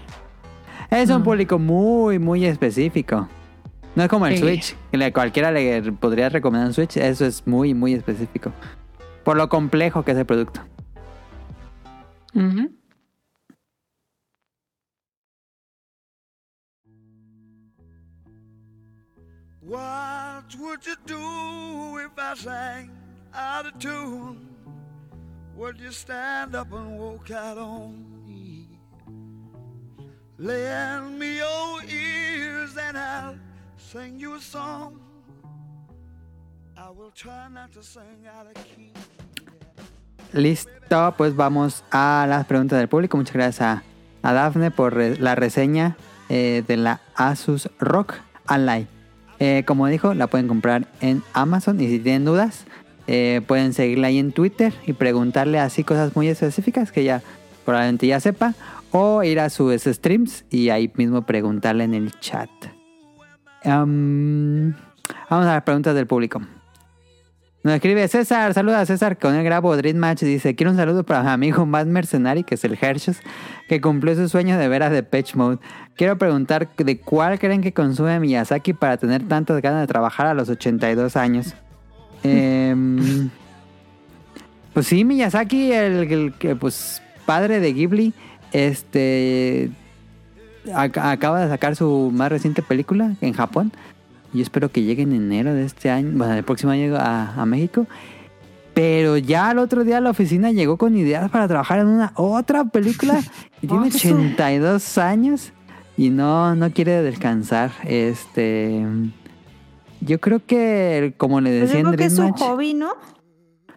Es 0.90 1.10
un 1.10 1.24
público 1.24 1.58
muy, 1.58 2.19
muy 2.19 2.45
específico. 2.45 3.27
No 3.95 4.03
es 4.03 4.10
como 4.10 4.26
el 4.27 4.35
Sí. 4.35 4.40
Switch, 4.42 4.76
que 4.92 4.98
le- 4.98 5.11
cualquiera 5.14 5.51
le 5.51 5.82
podría 5.93 6.30
recomendar 6.30 6.68
un 6.68 6.74
Switch. 6.74 6.98
Eso 6.98 7.26
es 7.26 7.45
muy, 7.48 7.74
muy 7.74 7.93
específico. 7.93 8.51
Por 9.24 9.38
lo 9.38 9.50
complejo 9.50 10.03
que 10.03 10.11
es 10.11 10.18
el 10.18 10.26
producto. 10.26 10.61
Ujú. 12.34 12.72
What 19.61 20.56
would 20.60 20.85
you 20.85 20.95
do 21.06 21.98
if 22.00 22.11
I 22.18 22.34
sang 22.35 22.90
out 23.34 23.68
of 23.68 23.77
tune? 23.80 24.48
Would 25.62 25.80
you 25.80 25.92
stand 25.92 26.56
up 26.56 26.74
and 26.74 26.98
walk 26.98 27.30
out 27.30 27.60
on 27.60 27.94
me? 28.26 28.66
Lend 30.40 31.20
me 31.20 31.38
your 31.38 31.84
ears 31.84 32.76
and 32.78 32.98
I'll 32.98 33.36
sing 33.78 34.20
you 34.20 34.34
a 34.34 34.42
song. 34.42 35.00
I 36.76 36.90
will 36.90 37.12
try 37.14 37.48
not 37.54 37.72
to 37.74 37.84
sing 37.84 38.26
out 38.26 38.48
of 38.48 38.56
key. 38.76 38.92
Listo, 40.34 41.14
pues 41.16 41.36
vamos 41.36 41.84
a 41.92 42.26
las 42.28 42.48
preguntas 42.48 42.80
del 42.80 42.88
público. 42.88 43.18
Muchas 43.18 43.34
gracias 43.36 43.62
a, 43.62 43.84
a 44.24 44.34
Dafne 44.34 44.72
por 44.72 44.98
la 44.98 45.36
reseña 45.36 45.96
eh, 46.30 46.64
de 46.68 46.78
la 46.78 47.02
Asus 47.14 47.70
Rock 47.80 48.16
Ally. 48.48 48.88
Eh, 49.38 49.64
como 49.68 49.86
dijo, 49.86 50.16
la 50.16 50.26
pueden 50.26 50.48
comprar 50.48 50.88
en 51.02 51.22
Amazon 51.34 51.80
y 51.80 51.88
si 51.88 52.00
tienen 52.00 52.26
dudas, 52.26 52.66
eh, 53.08 53.42
pueden 53.46 53.74
seguirla 53.74 54.08
ahí 54.08 54.20
en 54.20 54.32
Twitter 54.32 54.74
y 54.86 54.94
preguntarle 54.94 55.60
así 55.60 55.84
cosas 55.84 56.16
muy 56.16 56.28
específicas 56.28 56.92
que 56.92 57.02
ella 57.02 57.22
probablemente 57.66 58.08
ya 58.08 58.20
sepa. 58.20 58.54
O 58.92 59.24
ir 59.24 59.40
a 59.40 59.50
sus 59.50 59.82
streams 59.84 60.44
y 60.50 60.70
ahí 60.70 60.92
mismo 60.96 61.22
preguntarle 61.22 61.86
en 61.86 61.94
el 61.94 62.12
chat. 62.20 62.50
Am, 63.64 64.76
vamos 65.30 65.46
a 65.46 65.54
las 65.54 65.64
preguntas 65.64 65.96
del 65.96 66.08
público. 66.08 66.42
Nos 67.64 67.76
escribe 67.76 68.08
César, 68.08 68.56
saluda 68.56 68.82
a 68.82 68.86
César 68.88 69.20
con 69.20 69.36
el 69.36 69.44
grabo 69.44 69.78
Dream 69.78 69.98
Match. 69.98 70.24
Dice: 70.24 70.56
Quiero 70.56 70.72
un 70.72 70.78
saludo 70.78 71.04
para 71.04 71.22
mi 71.22 71.30
amigo 71.30 71.66
más 71.68 71.86
mercenari, 71.86 72.44
que 72.44 72.56
es 72.56 72.64
el 72.64 72.76
Hershus, 72.82 73.20
que 73.70 73.80
cumplió 73.80 74.16
su 74.16 74.28
sueño 74.28 74.58
de 74.58 74.68
ver 74.68 74.82
a 74.82 74.90
The 74.90 75.04
Patch 75.04 75.36
Mode. 75.36 75.60
Quiero 75.96 76.18
preguntar 76.18 76.70
de 76.76 77.00
cuál 77.00 77.38
creen 77.38 77.62
que 77.62 77.72
consume 77.72 78.20
Miyazaki 78.20 78.74
para 78.74 78.98
tener 78.98 79.28
tantas 79.28 79.62
ganas 79.62 79.82
de 79.82 79.88
trabajar 79.88 80.26
a 80.26 80.34
los 80.34 80.50
82 80.50 81.16
años. 81.16 81.54
Em, 82.24 83.30
pues 84.74 84.88
sí, 84.88 85.03
Miyazaki, 85.03 85.72
el, 85.72 86.33
que 86.40 86.56
pues 86.56 87.01
padre 87.25 87.59
de 87.59 87.74
Ghibli, 87.74 88.14
este 88.51 89.69
ac- 90.67 90.98
acaba 91.03 91.41
de 91.41 91.50
sacar 91.50 91.75
su 91.75 92.11
más 92.14 92.30
reciente 92.32 92.61
película 92.61 93.16
en 93.22 93.33
Japón. 93.33 93.72
Yo 94.33 94.41
espero 94.43 94.72
que 94.72 94.83
llegue 94.83 95.03
en 95.03 95.11
enero 95.14 95.53
de 95.53 95.66
este 95.66 95.90
año, 95.90 96.11
bueno, 96.14 96.33
el 96.33 96.43
próximo 96.43 96.72
año 96.72 96.95
a, 96.95 97.33
a 97.41 97.45
México. 97.45 97.85
Pero 98.74 99.17
ya 99.17 99.50
al 99.50 99.59
otro 99.59 99.83
día 99.83 100.00
la 100.00 100.11
oficina 100.11 100.51
llegó 100.51 100.77
con 100.77 100.95
ideas 100.95 101.30
para 101.30 101.45
trabajar 101.50 101.80
en 101.80 101.88
una 101.88 102.14
otra 102.16 102.64
película 102.64 103.19
y 103.61 103.67
tiene 103.67 103.85
Ah, 103.85 103.88
eso. 103.93 104.16
82 104.16 104.98
años 104.98 105.51
y 105.98 106.09
no, 106.09 106.56
no 106.56 106.72
quiere 106.72 107.01
descansar. 107.01 107.72
Este, 107.83 108.82
yo 110.02 110.20
creo 110.20 110.46
que 110.46 111.14
como 111.18 111.40
le 111.42 111.50
Pues 111.52 111.62
decía 111.62 111.74
yo 111.76 111.80
en 111.80 111.86
creo 111.96 111.98
que 111.98 112.06
es 112.06 112.16
su 112.16 112.30
hobby, 112.34 112.74
¿no? 112.74 112.94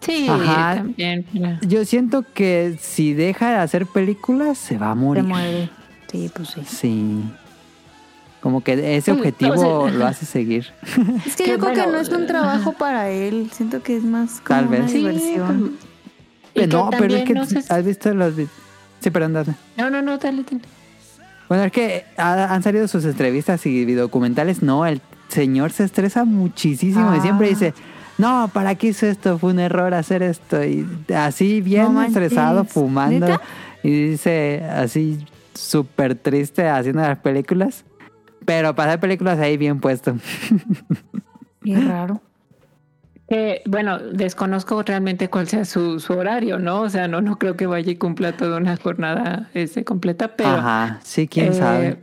Sí, 0.00 0.26
Ajá. 0.28 0.74
también. 0.76 1.24
pero- 1.32 1.58
yo 1.66 1.84
siento 1.84 2.24
que 2.34 2.76
si 2.80 3.14
deja 3.14 3.50
de 3.50 3.56
hacer 3.56 3.86
películas 3.86 4.58
se 4.58 4.76
va 4.76 4.90
a 4.90 4.94
Se 4.94 5.00
morir. 5.00 5.24
muere. 5.24 5.70
Sí, 6.10 6.30
pues 6.34 6.48
sí. 6.50 6.60
Sí. 6.66 7.22
Como 8.40 8.62
que 8.62 8.72
ese 8.96 9.12
Pues, 9.12 9.20
objetivo 9.20 9.54
o 9.54 9.88
sea, 9.88 9.98
lo 9.98 10.06
hace 10.06 10.26
seguir. 10.26 10.66
Es 11.26 11.34
que 11.36 11.46
yo 11.48 11.58
creo 11.58 11.72
que 11.72 11.86
no 11.90 11.98
es 11.98 12.10
un 12.10 12.26
trabajo 12.26 12.72
para 12.72 13.08
él. 13.08 13.50
Siento 13.52 13.82
que 13.82 13.96
es 13.96 14.02
más 14.04 14.40
como 14.42 14.48
Tal 14.60 14.66
una 14.68 14.78
vez. 14.80 14.90
Sí, 14.90 14.98
diversión. 14.98 15.76
no, 16.68 16.90
pero 16.98 17.14
es 17.14 17.24
que 17.24 17.32
no 17.34 17.46
sé- 17.46 17.62
has 17.68 17.84
visto 17.84 18.12
los... 18.12 18.34
Sí, 19.00 19.10
perdón, 19.10 19.32
Dafne. 19.32 19.54
No, 19.78 19.88
no, 19.90 20.02
no, 20.02 20.18
dale, 20.18 20.42
dale. 20.44 20.60
Bueno, 21.48 21.64
es 21.64 21.72
que 21.72 22.04
ha- 22.18 22.54
han 22.54 22.62
salido 22.62 22.86
sus 22.88 23.04
entrevistas 23.06 23.64
y 23.66 23.84
documentales. 23.94 24.62
No, 24.62 24.84
él 24.86 25.00
señor 25.34 25.72
se 25.72 25.84
estresa 25.84 26.24
muchísimo 26.24 27.14
y 27.14 27.20
siempre 27.20 27.46
Ah. 27.48 27.50
dice, 27.50 27.74
no, 28.16 28.48
¿para 28.52 28.74
qué 28.76 28.88
hizo 28.88 29.06
esto? 29.06 29.38
Fue 29.38 29.50
un 29.52 29.58
error 29.58 29.92
hacer 29.92 30.22
esto. 30.22 30.64
Y 30.64 30.86
así 31.14 31.60
bien 31.60 31.82
No 31.84 31.90
manches. 31.90 32.16
estresado, 32.16 32.64
fumando. 32.64 33.26
¿Neta? 33.26 33.40
Y 33.82 34.10
dice 34.10 34.64
así 34.64 35.26
súper 35.54 36.14
triste 36.14 36.68
haciendo 36.68 37.02
las 37.02 37.18
películas. 37.18 37.84
Pero 38.44 38.74
para 38.74 38.90
hacer 38.92 39.00
películas 39.00 39.38
ahí 39.38 39.56
bien 39.56 39.80
puesto. 39.80 40.14
Qué 41.62 41.76
raro. 41.80 42.20
Eh, 43.28 43.62
bueno, 43.66 43.98
desconozco 43.98 44.82
realmente 44.82 45.28
cuál 45.30 45.48
sea 45.48 45.64
su, 45.64 45.98
su 45.98 46.12
horario, 46.12 46.58
¿no? 46.58 46.82
O 46.82 46.90
sea, 46.90 47.08
no, 47.08 47.22
no 47.22 47.38
creo 47.38 47.56
que 47.56 47.66
vaya 47.66 47.90
y 47.90 47.96
cumpla 47.96 48.36
toda 48.36 48.58
una 48.58 48.76
jornada 48.76 49.48
este, 49.54 49.82
completa, 49.82 50.36
pero... 50.36 50.50
Ajá, 50.50 51.00
sí, 51.02 51.26
quién 51.26 51.52
eh, 51.52 51.54
sabe. 51.54 51.98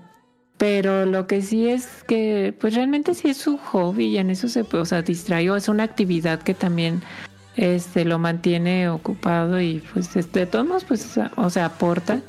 Pero 0.61 1.07
lo 1.07 1.25
que 1.25 1.41
sí 1.41 1.67
es 1.69 1.87
que, 2.05 2.53
pues 2.61 2.75
realmente 2.75 3.15
sí 3.15 3.29
es 3.29 3.37
su 3.37 3.57
hobby 3.57 4.09
y 4.09 4.17
en 4.19 4.29
eso 4.29 4.47
se, 4.47 4.61
o 4.61 4.85
sea, 4.85 5.01
distrae 5.01 5.49
o 5.49 5.55
es 5.55 5.67
una 5.69 5.81
actividad 5.81 6.39
que 6.39 6.53
también 6.53 7.01
este, 7.55 8.05
lo 8.05 8.19
mantiene 8.19 8.87
ocupado 8.87 9.59
y 9.59 9.81
pues 9.91 10.15
este, 10.15 10.41
de 10.41 10.45
todos 10.45 10.67
modos, 10.67 10.83
pues, 10.83 11.17
o 11.35 11.49
sea, 11.49 11.65
aporta. 11.65 12.19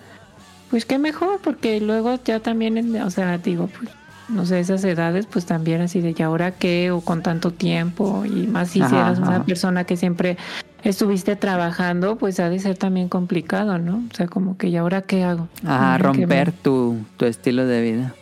Pues 0.70 0.86
qué 0.86 0.98
mejor, 0.98 1.40
porque 1.44 1.78
luego 1.82 2.18
ya 2.24 2.40
también, 2.40 2.96
o 3.02 3.10
sea, 3.10 3.36
digo, 3.36 3.66
pues, 3.66 3.90
no 4.30 4.46
sé, 4.46 4.60
esas 4.60 4.82
edades, 4.84 5.26
pues 5.26 5.44
también 5.44 5.82
así 5.82 6.00
de, 6.00 6.14
¿y 6.18 6.22
ahora 6.22 6.52
qué? 6.52 6.90
O 6.90 7.02
con 7.02 7.22
tanto 7.22 7.50
tiempo 7.50 8.24
y 8.24 8.46
más 8.46 8.70
si 8.70 8.80
Ajá, 8.80 8.96
eras 9.08 9.18
una 9.18 9.44
persona 9.44 9.84
que 9.84 9.98
siempre 9.98 10.38
estuviste 10.82 11.36
trabajando, 11.36 12.16
pues 12.16 12.40
ha 12.40 12.48
de 12.48 12.58
ser 12.60 12.78
también 12.78 13.10
complicado, 13.10 13.78
¿no? 13.78 14.02
O 14.10 14.16
sea, 14.16 14.26
como 14.26 14.56
que, 14.56 14.68
¿y 14.68 14.76
ahora 14.78 15.02
qué 15.02 15.22
hago? 15.22 15.48
Qué 15.60 15.98
romper 15.98 16.46
me- 16.46 16.52
tu, 16.62 16.96
tu 17.18 17.26
estilo 17.26 17.66
de 17.66 17.82
vida. 17.82 18.14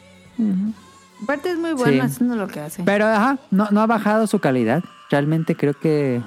Aparte 1.22 1.50
es 1.50 1.58
muy 1.58 1.72
bueno 1.72 1.92
Sí. 2.04 2.10
haciendo 2.12 2.36
lo 2.36 2.48
que 2.48 2.60
hace. 2.60 2.82
Pero 2.84 3.06
ajá, 3.06 3.38
no, 3.50 3.68
no 3.70 3.80
ha 3.82 3.86
bajado 3.86 4.26
su 4.26 4.38
calidad. 4.38 4.82
Realmente 5.10 5.54
creo 5.54 5.74
que 5.74 6.22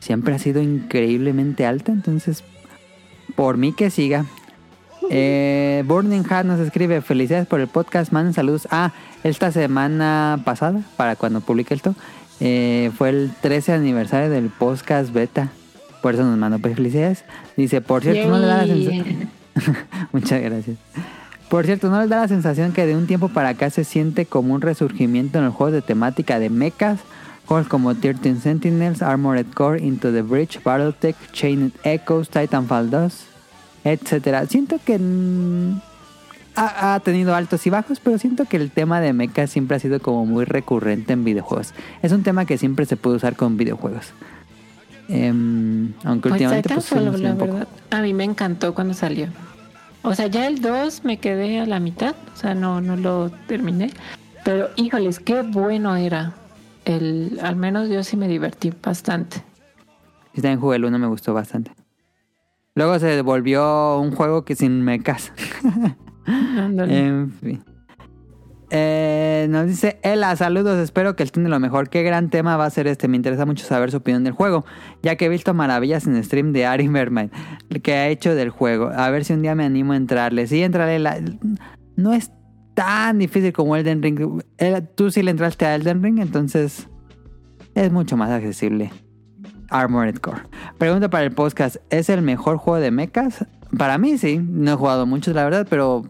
siempre 0.00 0.34
ha 0.34 0.38
sido 0.38 0.62
increíblemente 0.62 1.66
alta. 1.66 1.92
Entonces, 1.92 2.42
por 3.34 3.56
mí 3.56 3.72
que 3.72 3.90
siga. 3.90 4.24
Eh, 5.10 5.84
Burning 5.86 6.24
Hat 6.28 6.44
nos 6.46 6.58
escribe: 6.60 7.00
Felicidades 7.02 7.46
por 7.46 7.60
el 7.60 7.68
podcast. 7.68 8.10
Manden 8.12 8.32
saludos. 8.34 8.66
Ah, 8.70 8.92
esta 9.22 9.52
semana 9.52 10.40
pasada, 10.44 10.80
para 10.96 11.14
cuando 11.16 11.40
publique 11.40 11.74
esto, 11.74 11.94
eh, 12.40 12.90
fue 12.96 13.10
el 13.10 13.30
13 13.40 13.72
aniversario 13.72 14.30
del 14.30 14.48
podcast 14.48 15.12
beta. 15.12 15.50
Por 16.02 16.14
eso 16.14 16.24
nos 16.24 16.38
mandó 16.38 16.58
pues, 16.58 16.74
felicidades. 16.74 17.24
Dice: 17.56 17.80
Por 17.82 18.02
cierto, 18.02 18.28
no 18.30 18.38
le 18.38 18.46
da 18.46 18.64
la 18.64 18.66
sensación. 18.66 19.30
Muchas 20.12 20.40
gracias. 20.42 20.76
Por 21.56 21.64
cierto, 21.64 21.88
¿no 21.88 21.98
les 21.98 22.10
da 22.10 22.18
la 22.18 22.28
sensación 22.28 22.72
que 22.74 22.84
de 22.84 22.94
un 22.94 23.06
tiempo 23.06 23.30
para 23.30 23.48
acá 23.48 23.70
se 23.70 23.82
siente 23.82 24.26
como 24.26 24.52
un 24.52 24.60
resurgimiento 24.60 25.38
en 25.38 25.46
los 25.46 25.54
juegos 25.54 25.72
de 25.72 25.80
temática 25.80 26.38
de 26.38 26.50
mechas? 26.50 27.00
Juegos 27.46 27.66
como 27.66 27.94
13 27.94 28.40
Sentinels, 28.40 29.00
Armored 29.00 29.46
Core, 29.54 29.82
Into 29.82 30.12
the 30.12 30.20
Bridge, 30.20 30.62
Battletech, 30.62 31.16
Chained 31.32 31.72
Echoes, 31.82 32.28
Titanfall 32.28 32.90
2, 32.90 33.24
etcétera. 33.84 34.44
Siento 34.44 34.78
que 34.84 35.00
ha, 36.56 36.94
ha 36.94 37.00
tenido 37.00 37.34
altos 37.34 37.66
y 37.66 37.70
bajos, 37.70 38.00
pero 38.00 38.18
siento 38.18 38.44
que 38.44 38.58
el 38.58 38.70
tema 38.70 39.00
de 39.00 39.14
mechas 39.14 39.48
siempre 39.48 39.78
ha 39.78 39.80
sido 39.80 39.98
como 39.98 40.26
muy 40.26 40.44
recurrente 40.44 41.14
en 41.14 41.24
videojuegos. 41.24 41.72
Es 42.02 42.12
un 42.12 42.22
tema 42.22 42.44
que 42.44 42.58
siempre 42.58 42.84
se 42.84 42.98
puede 42.98 43.16
usar 43.16 43.34
con 43.34 43.56
videojuegos. 43.56 44.12
Em, 45.08 45.94
aunque 46.04 46.28
Pues 46.28 46.32
últimamente 46.42 46.68
pues, 46.68 46.84
sí, 46.84 46.96
la 46.96 47.10
un 47.32 47.38
poco. 47.38 47.52
verdad, 47.54 47.68
a 47.92 48.02
mí 48.02 48.12
me 48.12 48.24
encantó 48.24 48.74
cuando 48.74 48.92
salió. 48.92 49.28
O 50.06 50.14
sea, 50.14 50.28
ya 50.28 50.46
el 50.46 50.60
2 50.60 51.02
me 51.02 51.18
quedé 51.18 51.58
a 51.58 51.66
la 51.66 51.80
mitad, 51.80 52.14
o 52.32 52.36
sea, 52.36 52.54
no, 52.54 52.80
no 52.80 52.96
lo 52.96 53.28
terminé. 53.48 53.90
Pero 54.44 54.68
híjoles, 54.76 55.18
qué 55.18 55.42
bueno 55.42 55.96
era. 55.96 56.32
El, 56.84 57.40
al 57.42 57.56
menos 57.56 57.88
yo 57.88 58.04
sí 58.04 58.16
me 58.16 58.28
divertí 58.28 58.72
bastante. 58.80 59.38
Sí, 60.32 60.40
también 60.40 60.60
jugué 60.60 60.76
el 60.76 60.84
1, 60.84 60.96
me 61.00 61.08
gustó 61.08 61.34
bastante. 61.34 61.72
Luego 62.76 63.00
se 63.00 63.20
volvió 63.22 63.98
un 63.98 64.12
juego 64.12 64.44
que 64.44 64.54
sin. 64.54 64.88
Ándale. 66.26 66.98
En 66.98 67.32
fin. 67.32 67.64
Eh, 68.70 69.46
nos 69.48 69.66
dice 69.66 69.98
Ela, 70.02 70.34
saludos, 70.34 70.78
espero 70.78 71.14
que 71.14 71.22
estén 71.22 71.44
de 71.44 71.50
lo 71.50 71.60
mejor. 71.60 71.88
Qué 71.88 72.02
gran 72.02 72.30
tema 72.30 72.56
va 72.56 72.66
a 72.66 72.70
ser 72.70 72.86
este. 72.86 73.08
Me 73.08 73.16
interesa 73.16 73.46
mucho 73.46 73.64
saber 73.64 73.90
su 73.90 73.98
opinión 73.98 74.24
del 74.24 74.32
juego, 74.32 74.64
ya 75.02 75.16
que 75.16 75.26
he 75.26 75.28
visto 75.28 75.54
maravillas 75.54 76.06
en 76.06 76.22
stream 76.22 76.52
de 76.52 76.66
Ari 76.66 76.88
Mermaid 76.88 77.30
que 77.82 77.94
ha 77.94 78.08
hecho 78.08 78.34
del 78.34 78.50
juego. 78.50 78.90
A 78.94 79.10
ver 79.10 79.24
si 79.24 79.32
un 79.32 79.42
día 79.42 79.54
me 79.54 79.64
animo 79.64 79.92
a 79.92 79.96
entrarle. 79.96 80.46
Sí, 80.46 80.62
entrarle. 80.62 80.98
La... 80.98 81.18
No 81.96 82.12
es 82.12 82.30
tan 82.74 83.18
difícil 83.18 83.52
como 83.52 83.76
Elden 83.76 84.02
Ring. 84.02 84.42
Ela, 84.58 84.80
Tú 84.80 85.10
sí 85.10 85.22
le 85.22 85.30
entraste 85.30 85.64
a 85.66 85.74
Elden 85.74 86.02
Ring, 86.02 86.18
entonces 86.18 86.88
es 87.74 87.92
mucho 87.92 88.16
más 88.16 88.30
accesible. 88.30 88.90
Armored 89.70 90.16
Core. 90.16 90.42
Pregunta 90.78 91.08
para 91.08 91.24
el 91.24 91.32
podcast: 91.32 91.76
¿es 91.90 92.08
el 92.08 92.22
mejor 92.22 92.56
juego 92.56 92.80
de 92.80 92.90
mechas? 92.90 93.46
Para 93.76 93.98
mí 93.98 94.18
sí, 94.18 94.38
no 94.38 94.72
he 94.72 94.76
jugado 94.76 95.06
muchos, 95.06 95.34
la 95.34 95.44
verdad, 95.44 95.66
pero 95.68 96.04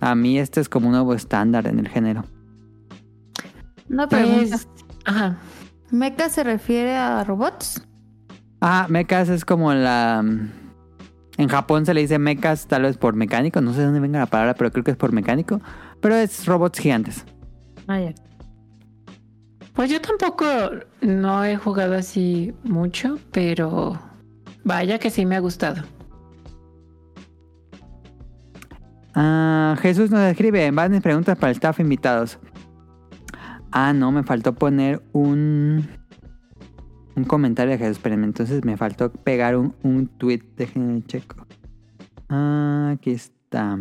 a 0.00 0.14
mí 0.14 0.38
este 0.38 0.60
es 0.60 0.68
como 0.68 0.86
un 0.86 0.92
nuevo 0.92 1.14
estándar 1.14 1.66
en 1.66 1.78
el 1.78 1.88
género. 1.88 2.24
Una 3.88 4.08
pregunta. 4.08 4.56
Pues, 4.56 4.68
ajá. 5.04 5.38
¿Mecha 5.90 6.28
se 6.28 6.44
refiere 6.44 6.94
a 6.96 7.24
robots? 7.24 7.82
Ah, 8.60 8.86
mechas 8.88 9.28
es 9.28 9.44
como 9.44 9.72
la. 9.72 10.24
En 11.36 11.48
Japón 11.48 11.86
se 11.86 11.94
le 11.94 12.00
dice 12.00 12.18
mechas, 12.18 12.66
tal 12.66 12.82
vez 12.82 12.98
por 12.98 13.14
mecánico. 13.14 13.60
No 13.60 13.72
sé 13.72 13.80
de 13.80 13.84
dónde 13.86 14.00
venga 14.00 14.18
la 14.18 14.26
palabra, 14.26 14.54
pero 14.54 14.72
creo 14.72 14.84
que 14.84 14.90
es 14.90 14.96
por 14.96 15.12
mecánico. 15.12 15.60
Pero 16.00 16.16
es 16.16 16.46
robots 16.46 16.78
gigantes. 16.78 17.24
Ah, 17.86 18.00
ya. 18.00 18.14
Pues 19.72 19.90
yo 19.90 20.00
tampoco 20.00 20.44
no 21.00 21.44
he 21.44 21.56
jugado 21.56 21.94
así 21.94 22.52
mucho, 22.64 23.18
pero 23.30 23.98
vaya 24.64 24.98
que 24.98 25.10
sí 25.10 25.24
me 25.24 25.36
ha 25.36 25.40
gustado. 25.40 25.84
Ah, 29.20 29.76
Jesús 29.82 30.12
nos 30.12 30.20
escribe 30.20 30.70
varias 30.70 31.02
preguntas 31.02 31.36
para 31.36 31.50
el 31.50 31.56
staff 31.56 31.80
invitados. 31.80 32.38
Ah, 33.72 33.92
no, 33.92 34.12
me 34.12 34.22
faltó 34.22 34.54
poner 34.54 35.02
un. 35.12 35.88
Un 37.16 37.24
comentario 37.24 37.72
de 37.72 37.78
Jesús. 37.78 37.96
Espérenme, 37.96 38.26
entonces 38.26 38.64
me 38.64 38.76
faltó 38.76 39.10
pegar 39.12 39.56
un, 39.56 39.74
un 39.82 40.06
tweet. 40.06 40.42
Déjenme 40.56 41.02
checo. 41.02 41.48
Ah, 42.28 42.92
aquí 42.94 43.10
está. 43.10 43.76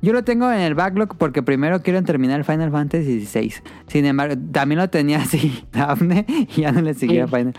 Yo 0.00 0.12
lo 0.12 0.22
tengo 0.22 0.52
en 0.52 0.60
el 0.60 0.74
backlog 0.74 1.16
porque 1.16 1.42
primero 1.42 1.82
quiero 1.82 2.00
terminar 2.04 2.44
Final 2.44 2.70
Fantasy 2.70 3.24
XVI. 3.24 3.54
Sin 3.88 4.04
embargo, 4.04 4.36
también 4.52 4.78
lo 4.78 4.88
tenía 4.88 5.18
así, 5.18 5.64
Daphne, 5.72 6.26
y 6.28 6.60
ya 6.60 6.70
no 6.70 6.82
le 6.82 6.94
seguía 6.94 7.26
Sí. 7.26 7.34
Final. 7.34 7.54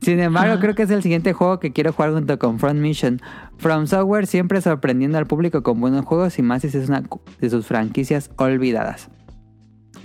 Sin 0.00 0.20
embargo, 0.20 0.60
creo 0.60 0.74
que 0.74 0.82
es 0.82 0.90
el 0.90 1.02
siguiente 1.02 1.32
juego 1.32 1.60
que 1.60 1.72
quiero 1.72 1.92
jugar 1.92 2.12
junto 2.12 2.38
con 2.38 2.58
Front 2.58 2.80
Mission. 2.80 3.20
From 3.58 3.86
Software 3.86 4.26
siempre 4.26 4.60
sorprendiendo 4.60 5.18
al 5.18 5.26
público 5.26 5.62
con 5.62 5.80
buenos 5.80 6.04
juegos 6.04 6.38
y 6.38 6.42
más 6.42 6.62
si 6.62 6.68
es 6.68 6.88
una 6.88 7.02
de 7.40 7.50
sus 7.50 7.66
franquicias 7.66 8.30
olvidadas. 8.36 9.08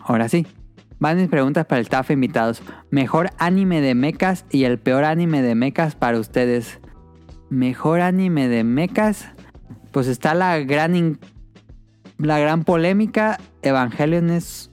Ahora 0.02 0.30
sí, 0.30 0.48
van 1.00 1.18
mis 1.18 1.28
preguntas 1.28 1.66
para 1.66 1.80
el 1.80 1.84
staff 1.84 2.12
invitados. 2.12 2.62
Mejor 2.92 3.30
anime 3.38 3.82
de 3.82 3.96
mechas 3.96 4.46
y 4.50 4.64
el 4.64 4.80
peor 4.80 5.04
anime 5.04 5.42
de 5.42 5.56
mechas 5.56 5.96
para 5.96 6.20
ustedes. 6.20 6.80
Mejor 7.50 8.02
anime 8.02 8.48
de 8.48 8.64
mechas. 8.64 9.28
Pues 9.92 10.08
está 10.08 10.34
la 10.34 10.60
gran 10.60 11.20
la 12.18 12.40
gran 12.40 12.64
polémica. 12.64 13.40
Evangelion 13.62 14.30
es 14.30 14.69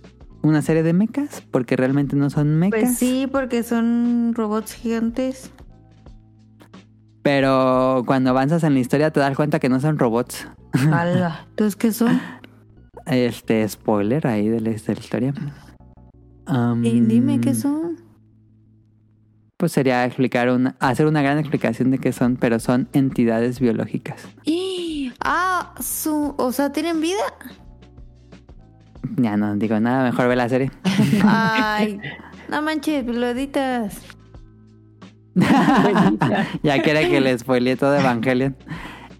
una 0.46 0.62
serie 0.62 0.82
de 0.82 0.92
mechas 0.92 1.42
porque 1.50 1.76
realmente 1.76 2.16
no 2.16 2.30
son 2.30 2.56
mechas. 2.56 2.80
Pues 2.80 2.96
sí, 2.98 3.28
porque 3.30 3.62
son 3.62 4.32
robots 4.34 4.72
gigantes. 4.74 5.50
Pero 7.22 8.04
cuando 8.06 8.30
avanzas 8.30 8.62
en 8.62 8.74
la 8.74 8.80
historia 8.80 9.10
te 9.10 9.20
das 9.20 9.36
cuenta 9.36 9.58
que 9.58 9.68
no 9.68 9.80
son 9.80 9.98
robots. 9.98 10.46
Ala. 10.92 11.46
Entonces, 11.50 11.76
¿qué 11.76 11.92
son? 11.92 12.20
Este 13.06 13.68
spoiler 13.68 14.26
ahí 14.26 14.48
de 14.48 14.60
la, 14.60 14.70
de 14.70 14.94
la 14.94 15.00
historia. 15.00 15.34
Um, 16.48 16.84
Y 16.84 17.00
dime 17.00 17.40
qué 17.40 17.54
son. 17.54 17.96
Pues 19.56 19.72
sería 19.72 20.04
explicar 20.04 20.50
una, 20.50 20.76
hacer 20.80 21.06
una 21.06 21.22
gran 21.22 21.38
explicación 21.38 21.90
de 21.90 21.98
qué 21.98 22.12
son, 22.12 22.36
pero 22.36 22.60
son 22.60 22.88
entidades 22.92 23.58
biológicas. 23.60 24.22
¡Y! 24.44 25.12
Ah, 25.28 25.74
su, 25.80 26.34
o 26.36 26.52
sea, 26.52 26.70
¿tienen 26.72 27.00
vida? 27.00 27.22
Ya 29.16 29.36
no 29.36 29.56
digo 29.56 29.78
nada, 29.80 30.04
mejor 30.04 30.28
ve 30.28 30.36
la 30.36 30.48
serie. 30.48 30.70
Ay, 31.24 32.00
no 32.48 32.62
manches, 32.62 33.06
lo 33.06 33.26
editas. 33.28 34.00
ya 36.62 36.82
quiere 36.82 37.10
que 37.10 37.20
le 37.20 37.38
spoileé 37.38 37.76
todo 37.76 37.94
Evangelion. 37.96 38.56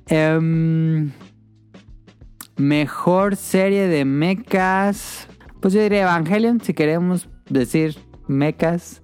Em, 0.09 1.11
mejor 2.57 3.37
serie 3.37 3.87
de 3.89 4.05
mechas. 4.05 5.29
Pues 5.61 5.75
yo 5.75 5.83
diría 5.83 6.03
Evangelion, 6.03 6.61
si 6.61 6.73
queremos 6.75 7.29
decir 7.51 7.99
mechas. 8.29 9.03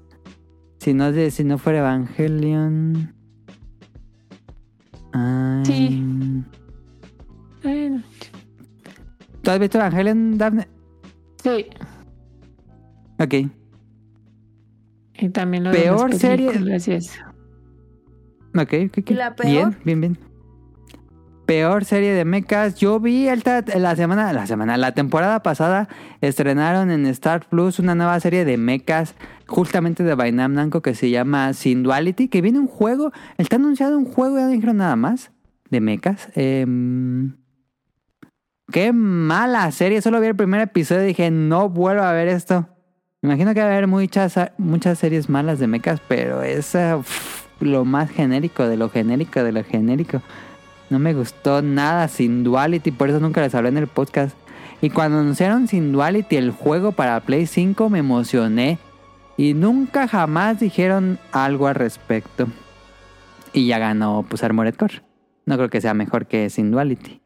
Si 0.79 0.95
no, 0.95 1.13
si 1.31 1.45
no 1.45 1.59
fuera 1.59 1.81
Evangelion. 1.81 3.15
Ay. 5.13 5.65
Sí. 5.65 6.32
¿Tú 9.43 9.51
has 9.51 9.59
visto 9.59 9.79
Evangelion, 9.79 10.39
Daphne? 10.39 10.69
sí. 11.43 11.67
Ok. 13.19 13.35
Y 15.19 15.29
también 15.29 15.65
lo 15.65 15.71
de 15.71 15.77
Peor 15.79 16.11
las 16.11 16.19
serie- 16.19 16.49
películas 16.49 16.89
y 16.89 16.93
eso. 16.93 17.13
Ok, 18.57 18.73
ok, 18.87 18.99
ok. 18.99 19.11
¿Y 19.11 19.15
la 19.15 19.35
peor? 19.37 19.49
Bien, 19.51 19.77
bien, 19.85 20.01
bien. 20.01 20.19
Peor 21.47 21.85
serie 21.85 22.13
de 22.13 22.25
mechas. 22.25 22.77
Yo 22.77 22.99
vi 22.99 23.29
el 23.29 23.43
ta- 23.43 23.63
la 23.79 23.95
semana, 23.95 24.33
la 24.33 24.47
semana, 24.47 24.77
la 24.77 24.93
temporada 24.93 25.43
pasada 25.43 25.89
estrenaron 26.21 26.91
en 26.91 27.07
Star 27.07 27.47
Plus 27.49 27.79
una 27.79 27.95
nueva 27.95 28.19
serie 28.21 28.45
de 28.45 28.57
mechas 28.57 29.15
justamente 29.47 30.03
de 30.03 30.15
Bainam 30.15 30.55
Namco 30.55 30.83
que 30.83 30.95
se 30.95 31.11
llama 31.11 31.53
Sin 31.53 31.83
Duality, 31.83 32.29
que 32.29 32.41
viene 32.41 32.59
un 32.59 32.67
juego, 32.69 33.13
está 33.39 33.57
anunciado 33.57 33.99
un 33.99 34.05
juego, 34.07 34.39
ya 34.39 34.45
no 34.47 34.51
dijeron 34.51 34.79
nada 34.79 34.97
más, 34.97 35.31
de 35.71 35.81
mechas. 35.81 36.29
Em, 36.35 37.35
qué 38.73 38.93
mala 38.93 39.71
serie, 39.71 40.03
solo 40.03 40.21
vi 40.21 40.27
el 40.27 40.35
primer 40.35 40.61
episodio 40.61 41.05
y 41.05 41.09
dije, 41.09 41.31
no 41.31 41.69
vuelvo 41.69 42.03
a 42.03 42.13
ver 42.13 42.27
esto. 42.27 42.67
Me 43.21 43.29
imagino 43.29 43.55
que 43.55 43.61
va 43.61 43.67
a 43.67 43.71
haber 43.71 43.87
muchas, 43.87 44.35
muchas 44.59 44.99
series 44.99 45.29
malas 45.29 45.61
de 45.61 45.69
mechas, 45.69 46.01
pero 46.09 46.43
es 46.43 46.77
lo 47.61 47.85
más 47.85 48.11
genérico 48.11 48.67
de 48.67 48.77
lo 48.77 48.91
genérico 48.91 49.45
de 49.45 49.53
lo 49.53 49.63
genérico. 49.63 50.23
No 50.91 50.99
me 50.99 51.15
gustó 51.15 51.63
nada 51.63 52.09
Sin 52.09 52.43
Duality, 52.43 52.91
por 52.91 53.09
eso 53.09 53.21
nunca 53.21 53.41
les 53.41 53.55
hablé 53.55 53.69
en 53.69 53.77
el 53.77 53.87
podcast. 53.87 54.37
Y 54.81 54.91
cuando 54.91 55.21
anunciaron 55.21 55.69
Sin 55.69 55.93
Duality 55.93 56.37
el 56.37 56.51
juego 56.51 56.91
para 56.91 57.21
Play 57.21 57.47
5 57.47 57.89
me 57.89 58.01
emocioné. 58.01 58.79
Y 59.37 59.55
nunca 59.55 60.09
jamás 60.09 60.59
dijeron 60.61 61.19
algo 61.31 61.69
al 61.69 61.77
respecto. 61.77 62.49
Y 63.53 63.67
ya 63.67 63.79
ganó 63.79 64.27
pues 64.29 64.43
Armored 64.43 64.75
Core. 64.75 65.03
No 65.47 65.57
creo 65.57 65.71
que 65.71 65.81
sea 65.81 65.95
mejor 65.95 66.27
que 66.27 66.51
Sin 66.51 66.71
Duality. 66.71 67.22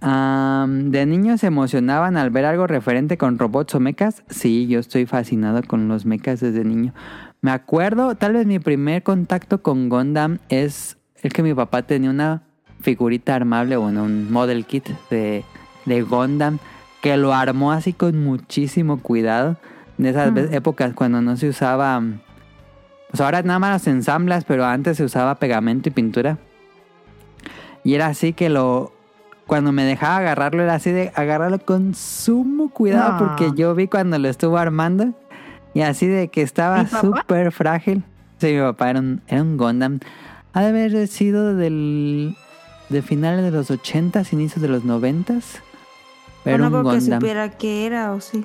¿De 0.00 1.06
niños 1.06 1.40
se 1.40 1.46
emocionaban 1.48 2.16
al 2.16 2.30
ver 2.30 2.44
algo 2.44 2.66
referente 2.66 3.16
con 3.16 3.38
robots 3.38 3.74
o 3.74 3.80
mechas? 3.80 4.22
Sí, 4.28 4.66
yo 4.66 4.78
estoy 4.78 5.06
fascinado 5.06 5.62
con 5.62 5.88
los 5.88 6.06
mechas 6.06 6.40
desde 6.40 6.64
niño. 6.64 6.92
Me 7.40 7.50
acuerdo, 7.50 8.14
tal 8.14 8.34
vez 8.34 8.46
mi 8.46 8.58
primer 8.58 9.02
contacto 9.02 9.62
con 9.62 9.88
Gundam 9.88 10.38
es 10.48 10.96
el 11.22 11.32
que 11.32 11.42
mi 11.42 11.54
papá 11.54 11.82
tenía 11.82 12.10
una 12.10 12.42
figurita 12.80 13.34
armable, 13.34 13.76
bueno, 13.76 14.04
un 14.04 14.30
model 14.30 14.64
kit 14.66 14.88
de, 15.10 15.44
de 15.86 16.02
Gundam 16.02 16.58
que 17.02 17.16
lo 17.16 17.32
armó 17.34 17.72
así 17.72 17.92
con 17.92 18.22
muchísimo 18.22 19.00
cuidado. 19.00 19.56
De 19.98 20.10
esas 20.10 20.32
ve- 20.34 20.48
épocas 20.52 20.92
cuando 20.94 21.20
no 21.22 21.36
se 21.36 21.48
usaba... 21.48 22.02
Pues 23.10 23.20
ahora 23.20 23.42
nada 23.42 23.58
más 23.58 23.72
los 23.80 23.86
ensamblas, 23.86 24.44
pero 24.44 24.64
antes 24.66 24.96
se 24.96 25.04
usaba 25.04 25.36
pegamento 25.36 25.88
y 25.88 25.92
pintura. 25.92 26.38
Y 27.84 27.94
era 27.94 28.08
así 28.08 28.32
que 28.32 28.48
lo... 28.48 28.92
Cuando 29.46 29.70
me 29.72 29.84
dejaba 29.84 30.16
agarrarlo 30.18 30.62
era 30.62 30.74
así 30.74 30.90
de 30.90 31.12
agarrarlo 31.14 31.58
con 31.60 31.94
sumo 31.94 32.70
cuidado 32.70 33.12
No. 33.12 33.18
porque 33.18 33.52
yo 33.54 33.74
vi 33.74 33.86
cuando 33.86 34.18
lo 34.18 34.28
estuvo 34.28 34.58
armando 34.58 35.14
y 35.74 35.82
así 35.82 36.06
de 36.06 36.28
que 36.28 36.42
estaba 36.42 36.86
súper 36.86 37.52
frágil. 37.52 38.02
Sí, 38.38 38.52
mi 38.54 38.60
papá 38.60 38.90
era 38.90 39.00
un, 39.00 39.22
era 39.28 39.42
un 39.42 39.56
Gundam. 39.56 40.00
Ha 40.52 40.60
de 40.62 40.66
haber 40.68 41.06
sido 41.08 41.54
del... 41.54 42.36
De 42.88 43.02
finales 43.02 43.42
de 43.44 43.50
los 43.50 43.68
80s, 43.70 44.32
inicios 44.32 44.62
de 44.62 44.68
los 44.68 44.84
90s. 44.84 45.42
Pero 46.44 46.58
no 46.58 46.64
un 46.66 46.70
creo 46.70 46.82
que 46.84 46.98
Gundam. 47.00 47.20
supiera 47.20 47.50
qué 47.50 47.86
era 47.86 48.12
o 48.12 48.20
sí. 48.20 48.44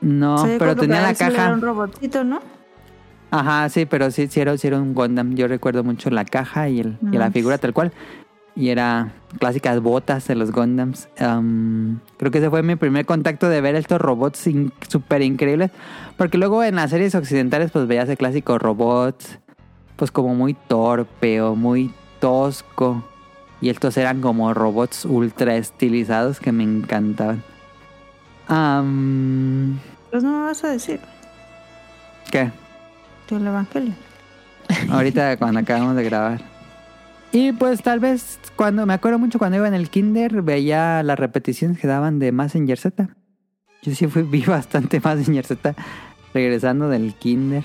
No, 0.00 0.34
O 0.34 0.38
sea, 0.38 0.52
yo 0.54 0.58
pero 0.58 0.74
tenía 0.76 1.00
la 1.02 1.14
caja. 1.14 1.44
Era 1.44 1.52
un 1.54 1.60
robotito, 1.60 2.24
¿no? 2.24 2.40
Ajá, 3.30 3.68
sí, 3.68 3.84
pero 3.86 4.10
sí, 4.10 4.26
sí 4.28 4.40
era, 4.40 4.56
sí 4.58 4.66
era 4.66 4.78
un 4.80 4.94
Gundam. 4.94 5.34
Yo 5.34 5.46
recuerdo 5.48 5.84
mucho 5.84 6.10
la 6.10 6.24
caja 6.24 6.68
y, 6.68 6.80
el, 6.80 6.98
y 7.12 7.16
la 7.16 7.30
figura 7.30 7.58
tal 7.58 7.72
cual. 7.72 7.92
Y 8.58 8.70
era 8.70 9.12
clásicas 9.38 9.80
botas 9.80 10.26
de 10.26 10.34
los 10.34 10.50
Gundams. 10.50 11.08
Am, 11.20 12.00
creo 12.16 12.32
que 12.32 12.38
ese 12.38 12.50
fue 12.50 12.64
mi 12.64 12.74
primer 12.74 13.06
contacto 13.06 13.48
de 13.48 13.60
ver 13.60 13.76
estos 13.76 14.00
robots 14.00 14.48
in- 14.48 14.72
súper 14.88 15.22
increíbles. 15.22 15.70
Porque 16.16 16.38
luego 16.38 16.64
en 16.64 16.74
las 16.74 16.90
series 16.90 17.14
occidentales 17.14 17.70
pues 17.70 17.86
veías 17.86 18.08
el 18.08 18.16
clásico 18.16 18.58
robot. 18.58 19.22
Pues 19.94 20.10
como 20.10 20.34
muy 20.34 20.54
torpe 20.54 21.40
o 21.40 21.54
muy 21.54 21.92
tosco. 22.18 23.04
Y 23.60 23.68
estos 23.68 23.96
eran 23.96 24.20
como 24.20 24.52
robots 24.54 25.04
ultra 25.04 25.54
estilizados 25.54 26.40
que 26.40 26.50
me 26.50 26.64
encantaban. 26.64 27.44
Am, 28.48 29.78
Pues 30.10 30.24
no 30.24 30.32
me 30.40 30.44
vas 30.46 30.64
a 30.64 30.68
decir. 30.70 30.98
¿Qué? 32.30 32.50
Tú 33.28 33.36
el 33.36 33.46
evangelio. 33.46 33.94
Ahorita 34.90 35.36
cuando 35.36 35.60
acabamos 35.60 35.94
de 35.94 36.02
grabar. 36.04 36.57
Y 37.32 37.52
pues 37.52 37.82
tal 37.82 38.00
vez 38.00 38.38
cuando 38.56 38.86
me 38.86 38.94
acuerdo 38.94 39.18
mucho 39.18 39.38
cuando 39.38 39.58
iba 39.58 39.68
en 39.68 39.74
el 39.74 39.90
kinder 39.90 40.42
veía 40.42 41.02
las 41.02 41.18
repeticiones 41.18 41.78
que 41.78 41.86
daban 41.86 42.18
de 42.18 42.32
Mazinger 42.32 42.78
Z. 42.78 43.08
Yo 43.82 43.94
sí 43.94 44.06
fui, 44.06 44.22
vi 44.30 44.42
bastante 44.42 45.00
Mazinger 45.00 45.44
Z 45.44 45.74
regresando 46.32 46.88
del 46.88 47.14
kinder. 47.14 47.64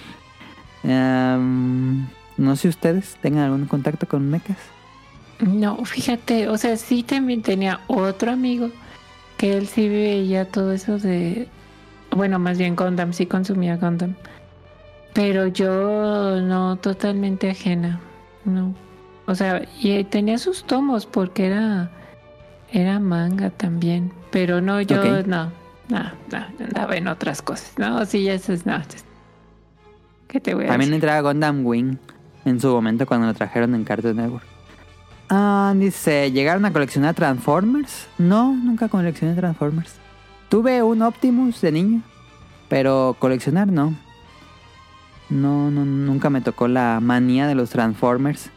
Em, 0.84 2.06
no 2.38 2.56
sé 2.56 2.68
ustedes 2.68 3.18
tengan 3.22 3.46
algún 3.46 3.66
contacto 3.68 4.08
con 4.08 4.30
mechas. 4.30 4.58
No, 5.40 5.84
fíjate, 5.86 6.48
o 6.50 6.58
sea, 6.58 6.78
sí 6.78 7.04
también 7.04 7.42
tenía 7.42 7.80
otro 7.88 8.32
amigo 8.32 8.70
que 9.38 9.58
él 9.58 9.68
sí 9.68 9.90
veía 9.90 10.46
todo 10.46 10.72
eso 10.72 11.00
de, 11.00 11.48
bueno, 12.12 12.40
más 12.40 12.58
bien 12.58 12.76
Gundam, 12.76 13.14
sí 13.14 13.26
consumía 13.26 13.78
Gundam, 13.78 14.16
pero 15.14 15.48
yo 15.48 16.40
no, 16.40 16.78
totalmente 16.78 17.50
ajena, 17.50 18.00
no, 18.46 18.74
o 19.26 19.36
sea, 19.36 19.68
y 19.80 20.04
tenía 20.06 20.38
sus 20.38 20.64
tomos 20.66 21.06
porque 21.06 21.48
era, 21.48 21.90
era 22.72 23.00
manga 23.00 23.50
también, 23.50 24.12
pero 24.32 24.62
no, 24.62 24.82
yo 24.82 25.04
no, 25.04 25.52
no, 25.90 26.12
no, 26.32 26.46
andaba 26.60 26.96
en 26.96 27.08
otras 27.08 27.42
cosas, 27.42 27.74
no, 27.78 28.06
sí, 28.06 28.28
eso 28.28 28.54
es, 28.54 28.66
no, 28.66 28.82
¿qué 30.28 30.40
te 30.40 30.54
voy 30.54 30.66
a 30.66 30.68
También 30.68 30.92
decir? 30.92 30.96
entraba 30.96 31.22
Gundam 31.32 31.66
Wing 31.66 31.98
en 32.46 32.60
su 32.60 32.68
momento 32.70 33.06
cuando 33.06 33.28
lo 33.28 33.34
trajeron 33.34 33.76
en 33.76 33.84
Cartoon 33.84 34.18
Network. 34.18 34.46
Ah, 35.30 35.74
dice, 35.76 36.32
¿llegaron 36.32 36.66
a 36.66 36.74
coleccionar 36.74 37.16
Transformers? 37.16 38.08
No, 38.18 38.54
nunca 38.54 38.90
coleccioné 38.90 39.34
Transformers. 39.36 39.96
Tuve 40.50 40.84
un 40.84 41.02
Optimus 41.02 41.62
de 41.62 41.72
niño, 41.72 42.02
pero 42.70 43.16
coleccionar 43.18 43.68
no. 43.72 43.96
No, 45.30 45.72
no, 45.72 45.86
nunca 45.86 46.30
me 46.30 46.42
tocó 46.42 46.68
la 46.68 47.00
manía 47.02 47.48
de 47.48 47.56
los 47.56 47.70
Transformers. 47.72 48.52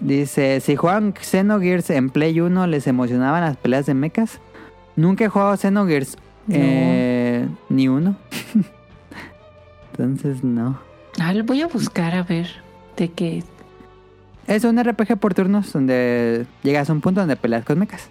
Dice, 0.00 0.60
si 0.60 0.76
juegan 0.76 1.12
Xenogears 1.14 1.90
en 1.90 2.10
Play 2.10 2.40
1, 2.40 2.66
¿les 2.68 2.86
emocionaban 2.86 3.40
las 3.42 3.56
peleas 3.56 3.86
de 3.86 3.94
mechas? 3.94 4.40
Nunca 4.96 5.24
he 5.24 5.28
jugado 5.28 5.56
Xenogears. 5.56 6.16
No. 6.46 6.54
eh, 6.56 7.46
ni 7.68 7.88
uno. 7.88 8.16
Entonces, 9.92 10.44
no. 10.44 10.78
Ah, 11.20 11.32
lo 11.34 11.44
voy 11.44 11.62
a 11.62 11.66
buscar 11.66 12.14
a 12.14 12.22
ver 12.22 12.46
de 12.96 13.10
qué 13.10 13.42
Es 14.46 14.64
un 14.64 14.82
RPG 14.82 15.16
por 15.18 15.34
turnos 15.34 15.72
donde 15.72 16.46
llegas 16.62 16.88
a 16.88 16.92
un 16.92 17.00
punto 17.00 17.20
donde 17.20 17.36
peleas 17.36 17.64
con 17.64 17.78
mechas. 17.78 18.08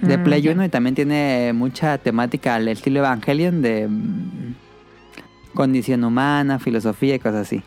De 0.00 0.18
Mm, 0.18 0.24
Play 0.24 0.42
ya. 0.42 0.52
1 0.52 0.64
y 0.64 0.68
también 0.70 0.94
tiene 0.94 1.52
mucha 1.54 1.98
temática 1.98 2.54
al 2.56 2.66
estilo 2.68 2.98
Evangelion 3.00 3.62
de 3.62 3.86
mm, 3.88 4.54
condición 5.54 6.02
humana, 6.02 6.58
filosofía 6.58 7.14
y 7.14 7.18
cosas 7.18 7.42
así. 7.46 7.62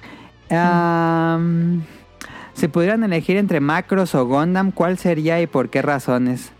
Am, 0.49 1.83
si 2.57 2.67
pudieran 2.67 3.03
elegir 3.03 3.37
entre 3.37 3.59
Macros 3.61 4.15
o 4.15 4.25
Gundam, 4.25 4.71
¿cuál 4.71 4.97
sería 4.97 5.41
y 5.41 5.47
por 5.47 5.69
qué 5.69 5.81
razones? 5.81 6.51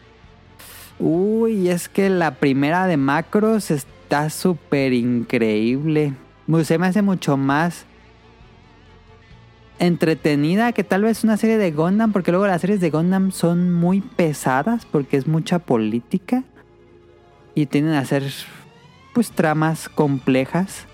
Uy, 1.00 1.70
es 1.70 1.90
que 1.90 2.10
la 2.10 2.32
primera 2.36 2.88
de 2.88 2.98
Macros 2.98 3.70
está 3.72 4.30
súper 4.30 4.94
increíble. 4.94 6.14
Mu- 6.48 6.64
Se 6.64 6.78
me 6.78 6.88
hace 6.88 7.02
mucho 7.02 7.36
más 7.38 7.86
entretenida 9.80 10.72
que 10.72 10.84
tal 10.84 11.04
vez 11.04 11.24
una 11.24 11.38
serie 11.38 11.58
de 11.60 11.72
Gundam, 11.72 12.12
porque 12.12 12.32
luego 12.32 12.48
las 12.48 12.62
series 12.62 12.80
de 12.82 12.90
Gundam 12.90 13.32
son 13.32 13.72
muy 13.74 14.02
pesadas 14.02 14.86
porque 14.86 15.18
es 15.18 15.28
mucha 15.28 15.60
política 15.60 16.44
y 17.54 17.68
tienden 17.68 17.94
a 17.94 18.06
ser 18.06 18.24
pues 19.14 19.30
tramas 19.32 19.88
complejas. 19.90 20.87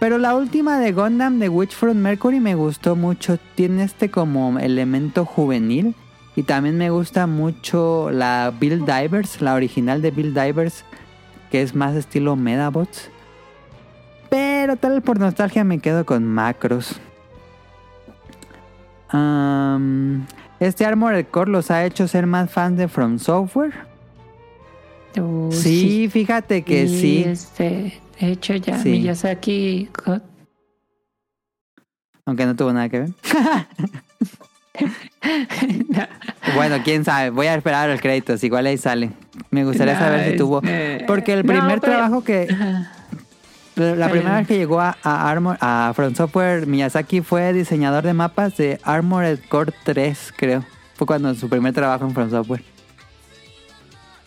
Pero 0.00 0.16
la 0.18 0.34
última 0.34 0.80
de 0.80 0.92
Gundam 0.92 1.38
de 1.38 1.50
Witchfront 1.50 2.00
Mercury 2.00 2.40
me 2.40 2.54
gustó 2.54 2.96
mucho, 2.96 3.38
tiene 3.54 3.84
este 3.84 4.10
como 4.10 4.58
elemento 4.58 5.26
juvenil 5.26 5.94
y 6.34 6.42
también 6.42 6.78
me 6.78 6.88
gusta 6.88 7.26
mucho 7.26 8.10
la 8.10 8.52
Bill 8.58 8.86
Divers, 8.86 9.42
la 9.42 9.54
original 9.54 10.00
de 10.00 10.10
Bill 10.10 10.32
Divers, 10.32 10.86
que 11.50 11.60
es 11.60 11.74
más 11.74 11.94
estilo 11.94 12.34
Medabots. 12.34 13.10
Pero 14.30 14.76
tal 14.76 14.92
vez 14.92 15.02
por 15.02 15.20
nostalgia 15.20 15.64
me 15.64 15.80
quedo 15.80 16.06
con 16.06 16.26
Macros. 16.26 16.98
Este 20.60 20.86
Armored 20.86 21.26
Core 21.26 21.50
los 21.50 21.70
ha 21.70 21.84
hecho 21.84 22.08
ser 22.08 22.26
más 22.26 22.50
fans 22.50 22.78
de 22.78 22.88
From 22.88 23.18
Software. 23.18 23.74
Uh, 25.18 25.50
sí, 25.52 26.08
fíjate 26.08 26.62
que 26.62 26.84
Y, 26.84 26.88
sí. 26.88 27.24
Este, 27.26 28.00
de 28.20 28.32
hecho 28.32 28.54
ya 28.56 28.78
Sí. 28.78 28.90
Miyazaki 28.90 29.88
God, 30.04 30.20
Aunque 32.26 32.46
no 32.46 32.54
tuvo 32.54 32.72
nada 32.72 32.88
que 32.88 33.00
ver. 33.00 33.10
Bueno, 36.54 36.76
quién 36.82 37.04
sabe. 37.04 37.30
Voy 37.30 37.46
a 37.46 37.54
esperar 37.54 37.88
los 37.88 38.00
créditos. 38.00 38.42
Igual 38.42 38.66
ahí 38.66 38.78
sale. 38.78 39.10
Me 39.50 39.64
gustaría 39.64 39.94
No, 39.94 40.00
saber 40.00 40.30
si 40.30 40.36
tuvo. 40.36 40.62
Porque 41.06 41.32
el 41.34 41.44
no, 41.44 41.52
primer 41.52 41.80
pero- 41.80 41.92
trabajo 41.92 42.24
que. 42.24 42.48
La 43.76 44.08
primera 44.10 44.36
vez 44.38 44.46
que 44.48 44.56
llegó 44.58 44.80
a, 44.80 44.96
a, 45.02 45.30
Armor, 45.30 45.56
a 45.60 45.92
From 45.94 46.14
Software, 46.14 46.66
Miyazaki 46.66 47.20
fue 47.22 47.52
diseñador 47.52 48.04
de 48.04 48.12
mapas 48.12 48.56
de 48.56 48.78
Armored 48.82 49.38
Core 49.48 49.72
3, 49.84 50.34
creo. 50.36 50.64
Fue 50.96 51.06
cuando 51.06 51.34
su 51.34 51.48
primer 51.48 51.72
trabajo 51.72 52.04
en 52.04 52.12
From 52.12 52.28
Software. 52.30 52.62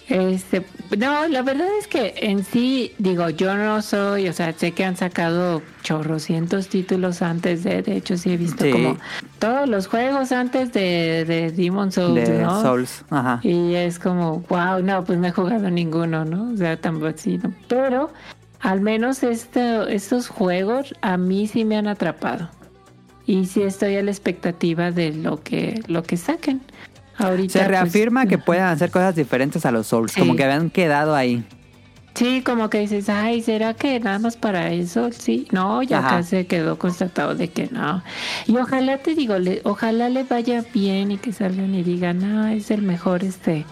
Este, 0.10 0.66
no, 0.98 1.28
la 1.30 1.42
verdad 1.44 1.68
es 1.80 1.88
que 1.88 2.14
en 2.18 2.44
sí, 2.44 2.94
digo, 2.98 3.30
yo 3.30 3.56
no 3.56 3.82
soy, 3.82 4.28
o 4.28 4.34
sea, 4.34 4.52
sé 4.52 4.74
que 4.74 4.84
han 4.84 4.98
sacado 4.98 5.62
chorrocientos 5.82 6.68
títulos 6.68 7.22
antes 7.22 7.64
de, 7.64 7.82
de 7.82 7.96
hecho 7.98 8.18
sí 8.18 8.32
he 8.34 8.38
visto 8.38 8.66
Sí. 8.66 8.72
como 8.72 8.98
todos 9.40 9.68
los 9.70 9.88
juegos 9.88 10.32
antes 10.34 10.74
de, 10.74 11.24
de 11.26 11.52
Demon 11.52 11.92
Souls, 11.92 12.28
de 12.28 12.42
¿no? 12.42 12.62
Souls. 12.62 13.06
Ajá. 13.10 13.40
Y 13.44 13.76
es 13.76 13.98
como, 13.98 14.40
wow, 14.50 14.82
no, 14.84 15.04
pues 15.06 15.20
no 15.20 15.28
he 15.28 15.32
jugado 15.32 15.70
ninguno, 15.70 16.26
¿no? 16.26 16.52
O 16.54 16.58
sea, 16.58 16.76
tampoco 16.76 17.08
así, 17.08 17.38
¿no? 17.38 17.54
Pero 17.70 18.12
al 18.60 18.82
menos 18.82 19.24
este, 19.24 19.94
estos 19.96 20.28
juegos 20.28 20.94
a 21.02 21.16
mí 21.18 21.48
sí 21.48 21.64
me 21.66 21.78
han 21.78 21.88
atrapado. 21.88 22.50
Y 23.26 23.46
sí 23.46 23.62
estoy 23.62 23.96
a 23.96 24.04
la 24.04 24.12
expectativa 24.12 24.92
de 24.92 25.14
lo 25.14 25.42
que, 25.42 25.82
lo 25.88 26.04
que 26.04 26.18
saquen. 26.18 26.62
Ahorita, 27.18 27.54
Se 27.54 27.60
pues, 27.60 27.68
reafirma 27.70 28.26
que 28.26 28.36
ajá. 28.36 28.46
pueden 28.46 28.64
hacer 28.64 28.90
cosas 28.92 29.16
diferentes 29.16 29.66
a 29.66 29.72
los 29.72 29.88
Souls. 29.88 30.12
Sí. 30.12 30.20
Como 30.20 30.36
que 30.36 30.44
habían 30.44 30.70
quedado 30.70 31.16
ahí. 31.16 31.44
Sí, 32.16 32.44
como 32.46 32.70
que 32.70 32.80
dices, 32.80 33.10
ay, 33.10 33.42
¿será 33.42 33.74
que 33.74 34.00
nada 34.00 34.20
más 34.20 34.38
para 34.38 34.72
eso? 34.72 35.12
Sí, 35.12 35.48
no, 35.52 35.82
ya 35.82 35.98
Ajá. 35.98 36.08
acá 36.18 36.24
se 36.24 36.46
quedó 36.46 36.78
constatado 36.78 37.34
de 37.34 37.48
que 37.50 37.70
no. 37.72 38.04
Y 38.46 38.56
ojalá 38.58 39.00
te 39.00 39.16
digo, 39.16 39.40
le- 39.40 39.62
ojalá 39.64 40.10
le 40.10 40.24
vaya 40.24 40.64
bien 40.74 41.12
y 41.12 41.18
que 41.18 41.34
salgan 41.34 41.74
y 41.74 41.82
digan, 41.82 42.24
ah, 42.24 42.54
es 42.54 42.70
el 42.70 42.84
mejor, 42.84 43.24
este, 43.24 43.66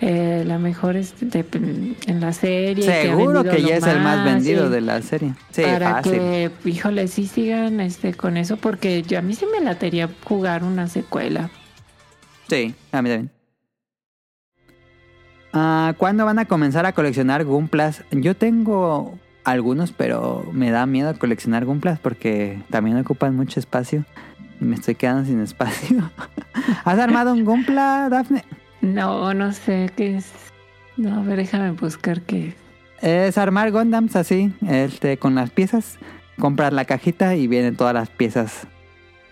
eh, 0.00 0.44
la 0.46 0.58
mejor 0.58 0.94
este, 0.94 1.26
de- 1.26 1.96
en 2.06 2.20
la 2.20 2.32
serie. 2.32 2.84
que 2.86 2.92
ha 2.92 3.02
Seguro 3.02 3.42
que 3.42 3.62
ya 3.62 3.76
es 3.78 3.86
el 3.86 3.98
más 4.00 4.24
vendido 4.24 4.66
sí, 4.66 4.72
de 4.72 4.80
la 4.80 5.02
serie. 5.02 5.34
Sí, 5.50 5.62
para 5.62 5.90
fácil. 5.94 6.12
que, 6.12 6.50
híjole, 6.66 7.08
sí 7.08 7.26
sigan 7.26 7.80
este, 7.80 8.14
con 8.14 8.36
eso, 8.36 8.58
porque 8.58 9.02
yo, 9.02 9.18
a 9.18 9.22
mí 9.22 9.34
sí 9.34 9.44
me 9.52 9.60
latería 9.64 10.08
jugar 10.22 10.62
una 10.62 10.86
secuela. 10.86 11.50
Sí, 12.48 12.74
a 12.92 13.02
mí 13.02 13.08
también. 13.08 13.30
Ah, 15.52 15.94
¿Cuándo 15.98 16.24
van 16.24 16.38
a 16.38 16.46
comenzar 16.46 16.86
a 16.86 16.92
coleccionar 16.92 17.44
Gumplas? 17.44 18.04
Yo 18.10 18.34
tengo 18.36 19.18
algunos, 19.44 19.92
pero 19.92 20.48
me 20.52 20.70
da 20.70 20.86
miedo 20.86 21.18
coleccionar 21.18 21.64
Gumplas 21.64 21.98
porque 21.98 22.62
también 22.70 22.96
ocupan 22.98 23.36
mucho 23.36 23.60
espacio 23.60 24.04
y 24.60 24.64
me 24.64 24.76
estoy 24.76 24.94
quedando 24.94 25.26
sin 25.26 25.40
espacio. 25.40 26.10
¿Has 26.84 26.98
armado 26.98 27.32
un 27.34 27.44
Gumpla, 27.44 28.08
Dafne? 28.10 28.44
No, 28.80 29.34
no 29.34 29.52
sé 29.52 29.90
qué 29.94 30.16
es. 30.16 30.32
No, 30.96 31.20
a 31.20 31.22
ver, 31.22 31.36
déjame 31.36 31.70
buscar 31.72 32.22
qué. 32.22 32.54
Es 33.00 33.36
armar 33.36 33.72
Gundams 33.72 34.16
así, 34.16 34.52
este, 34.68 35.18
con 35.18 35.34
las 35.34 35.50
piezas. 35.50 35.98
Compras 36.38 36.72
la 36.72 36.84
cajita 36.84 37.34
y 37.36 37.46
vienen 37.46 37.76
todas 37.76 37.92
las 37.94 38.08
piezas, 38.08 38.66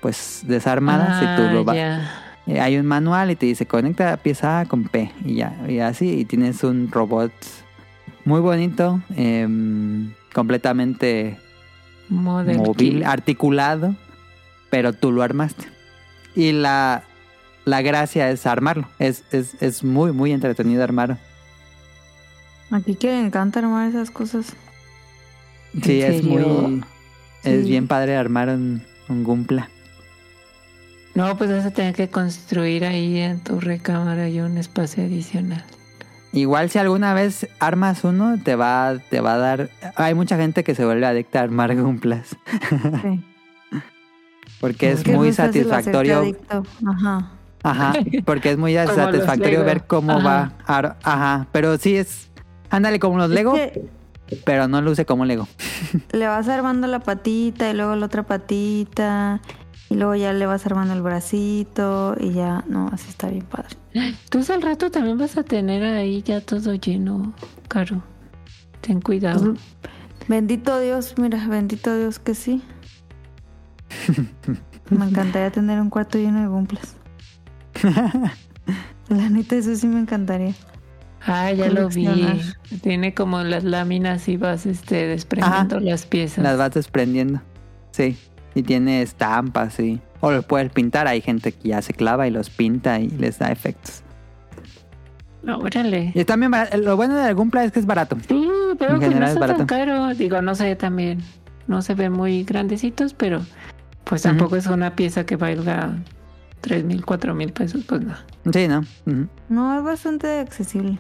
pues, 0.00 0.42
desarmadas 0.46 1.22
y 1.22 1.26
tú 1.36 1.42
Ah, 1.48 1.52
lo 1.52 1.64
vas. 1.64 1.76
ya. 1.76 2.29
Eh, 2.50 2.60
Hay 2.60 2.76
un 2.76 2.86
manual 2.86 3.30
y 3.30 3.36
te 3.36 3.46
dice 3.46 3.64
conecta 3.66 4.16
pieza 4.16 4.60
A 4.60 4.66
con 4.66 4.84
P 4.84 5.12
y 5.24 5.36
ya, 5.36 5.56
y 5.68 5.78
así, 5.78 6.18
y 6.20 6.24
tienes 6.24 6.64
un 6.64 6.90
robot 6.90 7.30
muy 8.24 8.40
bonito, 8.40 9.00
em, 9.16 10.12
completamente 10.34 11.38
Model 12.08 12.58
móvil, 12.58 12.94
kit. 12.98 13.04
articulado, 13.04 13.94
pero 14.68 14.92
tú 14.92 15.12
lo 15.12 15.22
armaste. 15.22 15.64
Y 16.34 16.52
la, 16.52 17.04
la 17.64 17.82
gracia 17.82 18.30
es 18.30 18.46
armarlo, 18.46 18.88
es, 18.98 19.22
es, 19.32 19.54
es 19.62 19.84
muy, 19.84 20.12
muy 20.12 20.32
entretenido 20.32 20.82
armarlo. 20.82 21.18
Aquí 22.72 22.94
que 22.96 23.08
le 23.08 23.20
encanta 23.20 23.60
armar 23.60 23.88
esas 23.88 24.10
cosas. 24.10 24.54
Sí, 25.82 26.02
¿En 26.02 26.12
es 26.12 26.22
serio? 26.22 26.48
muy... 26.48 26.84
Es 27.44 27.66
bien 27.66 27.86
padre 27.88 28.16
armar 28.16 28.48
un, 28.48 28.82
un 29.08 29.24
Gumpla. 29.24 29.70
No, 31.14 31.36
pues 31.36 31.50
vas 31.50 31.64
a 31.66 31.70
tener 31.70 31.94
que 31.94 32.08
construir 32.08 32.84
ahí 32.84 33.18
en 33.18 33.40
tu 33.40 33.58
recámara 33.60 34.28
y 34.28 34.40
un 34.40 34.56
espacio 34.58 35.04
adicional. 35.04 35.64
Igual 36.32 36.70
si 36.70 36.78
alguna 36.78 37.12
vez 37.12 37.48
armas 37.58 38.04
uno, 38.04 38.36
te 38.42 38.54
va, 38.54 38.94
te 39.10 39.20
va 39.20 39.34
a 39.34 39.38
dar... 39.38 39.70
Hay 39.96 40.14
mucha 40.14 40.36
gente 40.36 40.62
que 40.62 40.74
se 40.76 40.84
vuelve 40.84 41.04
adicta 41.06 41.40
a 41.40 41.42
armar 41.42 41.74
Gumplas. 41.74 42.36
Sí. 43.02 43.24
Porque 44.60 44.90
es 44.92 45.02
Que 45.02 45.16
muy 45.16 45.32
satisfactorio. 45.32 46.36
Ajá. 46.86 47.30
Ajá, 47.62 47.92
porque 48.24 48.52
es 48.52 48.56
muy 48.58 48.74
satisfactorio 48.74 49.64
ver 49.64 49.86
cómo 49.86 50.12
Ajá. 50.12 50.24
va. 50.24 50.52
ar- 50.66 50.96
Ajá, 51.02 51.46
pero 51.52 51.76
sí 51.76 51.94
es. 51.96 52.30
Ándale 52.70 52.98
como 52.98 53.18
los 53.18 53.28
Lego, 53.28 53.52
que 53.54 53.84
pero 54.44 54.66
no 54.68 54.80
luce 54.80 55.04
como 55.04 55.24
Lego. 55.26 55.46
le 56.12 56.26
vas 56.26 56.48
armando 56.48 56.86
la 56.86 57.00
patita 57.00 57.68
y 57.68 57.74
luego 57.74 57.96
la 57.96 58.06
otra 58.06 58.22
patita. 58.22 59.40
Y 59.90 59.96
luego 59.96 60.14
ya 60.14 60.32
le 60.32 60.46
vas 60.46 60.64
armando 60.64 60.94
el 60.94 61.02
bracito 61.02 62.14
y 62.18 62.32
ya, 62.32 62.64
no, 62.68 62.88
así 62.92 63.10
está 63.10 63.28
bien 63.28 63.44
padre. 63.44 63.76
Tú 64.30 64.40
al 64.48 64.62
rato 64.62 64.90
también 64.90 65.18
vas 65.18 65.36
a 65.36 65.42
tener 65.42 65.82
ahí 65.84 66.22
ya 66.22 66.40
todo 66.40 66.74
lleno, 66.74 67.34
Caro. 67.68 68.02
Ten 68.80 69.00
cuidado. 69.00 69.54
Pues, 69.54 69.60
Bendito 70.28 70.78
Dios, 70.78 71.14
mira, 71.18 71.44
bendito 71.48 71.96
Dios 71.96 72.20
que 72.20 72.36
sí. 72.36 72.62
Me 74.90 75.06
encantaría 75.06 75.50
tener 75.50 75.80
un 75.80 75.90
cuarto 75.90 76.18
lleno 76.18 76.40
de 76.40 76.46
gumplas. 76.46 76.96
La 79.08 79.28
neta, 79.28 79.56
eso 79.56 79.74
sí 79.74 79.88
me 79.88 79.98
encantaría. 79.98 80.54
Ah, 81.26 81.50
ya 81.50 81.68
lo 81.68 81.88
vi. 81.88 82.06
Tiene 82.80 83.12
como 83.12 83.42
las 83.42 83.64
láminas 83.64 84.28
y 84.28 84.36
vas 84.36 84.66
este 84.66 85.08
desprendiendo 85.08 85.80
las 85.80 86.06
piezas. 86.06 86.44
Las 86.44 86.56
vas 86.56 86.70
desprendiendo. 86.72 87.42
Sí. 87.90 88.16
Y 88.54 88.62
tiene 88.62 89.02
estampas, 89.02 89.74
sí. 89.74 90.00
O 90.20 90.30
los 90.32 90.44
puedes 90.44 90.70
pintar. 90.72 91.06
Hay 91.06 91.20
gente 91.20 91.52
que 91.52 91.68
ya 91.68 91.82
se 91.82 91.92
clava 91.94 92.26
y 92.26 92.30
los 92.30 92.50
pinta 92.50 92.98
y 93.00 93.08
les 93.08 93.38
da 93.38 93.50
efectos. 93.52 94.02
No, 95.42 95.58
órale. 95.58 96.12
Y 96.14 96.24
también 96.24 96.52
lo 96.82 96.96
bueno 96.96 97.14
del 97.16 97.34
Gumpla 97.34 97.64
es 97.64 97.72
que 97.72 97.80
es 97.80 97.86
barato. 97.86 98.16
Sí, 98.28 98.46
pero 98.78 98.94
En 98.94 99.00
que 99.00 99.06
no 99.06 99.12
general 99.12 99.28
es 99.30 99.34
está 99.36 99.56
tan 99.56 99.66
caro. 99.66 100.14
Digo, 100.14 100.42
no 100.42 100.54
sé 100.54 100.76
también. 100.76 101.20
No 101.66 101.80
se 101.82 101.94
ven 101.94 102.12
muy 102.12 102.42
grandecitos, 102.44 103.14
pero 103.14 103.40
pues 104.04 104.22
tampoco 104.22 104.56
es 104.56 104.66
una 104.66 104.96
pieza 104.96 105.24
que 105.24 105.36
valga 105.36 105.94
tres 106.60 106.84
mil, 106.84 107.04
cuatro 107.06 107.34
mil 107.34 107.52
pesos, 107.52 107.84
pues 107.86 108.02
no. 108.02 108.14
Sí, 108.52 108.66
¿no? 108.68 108.84
No, 109.48 109.78
es 109.78 109.84
bastante 109.84 110.40
accesible. 110.40 110.98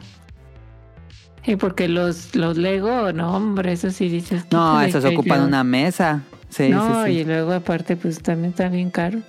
Y 1.44 1.56
porque 1.56 1.88
los, 1.88 2.34
los 2.36 2.56
Lego, 2.56 3.12
no, 3.12 3.34
hombre, 3.36 3.72
eso 3.72 3.90
sí 3.90 4.08
dices. 4.08 4.44
No, 4.52 4.80
esos 4.80 5.04
ocupan 5.04 5.40
yo- 5.40 5.46
una 5.48 5.64
mesa. 5.64 6.22
Sí, 6.50 6.68
no, 6.68 7.04
sí, 7.06 7.12
y 7.12 7.24
luego 7.24 7.52
aparte, 7.52 7.96
pues 7.96 8.20
también 8.20 8.50
está 8.50 8.68
bien 8.68 8.90
caro. 8.90 9.20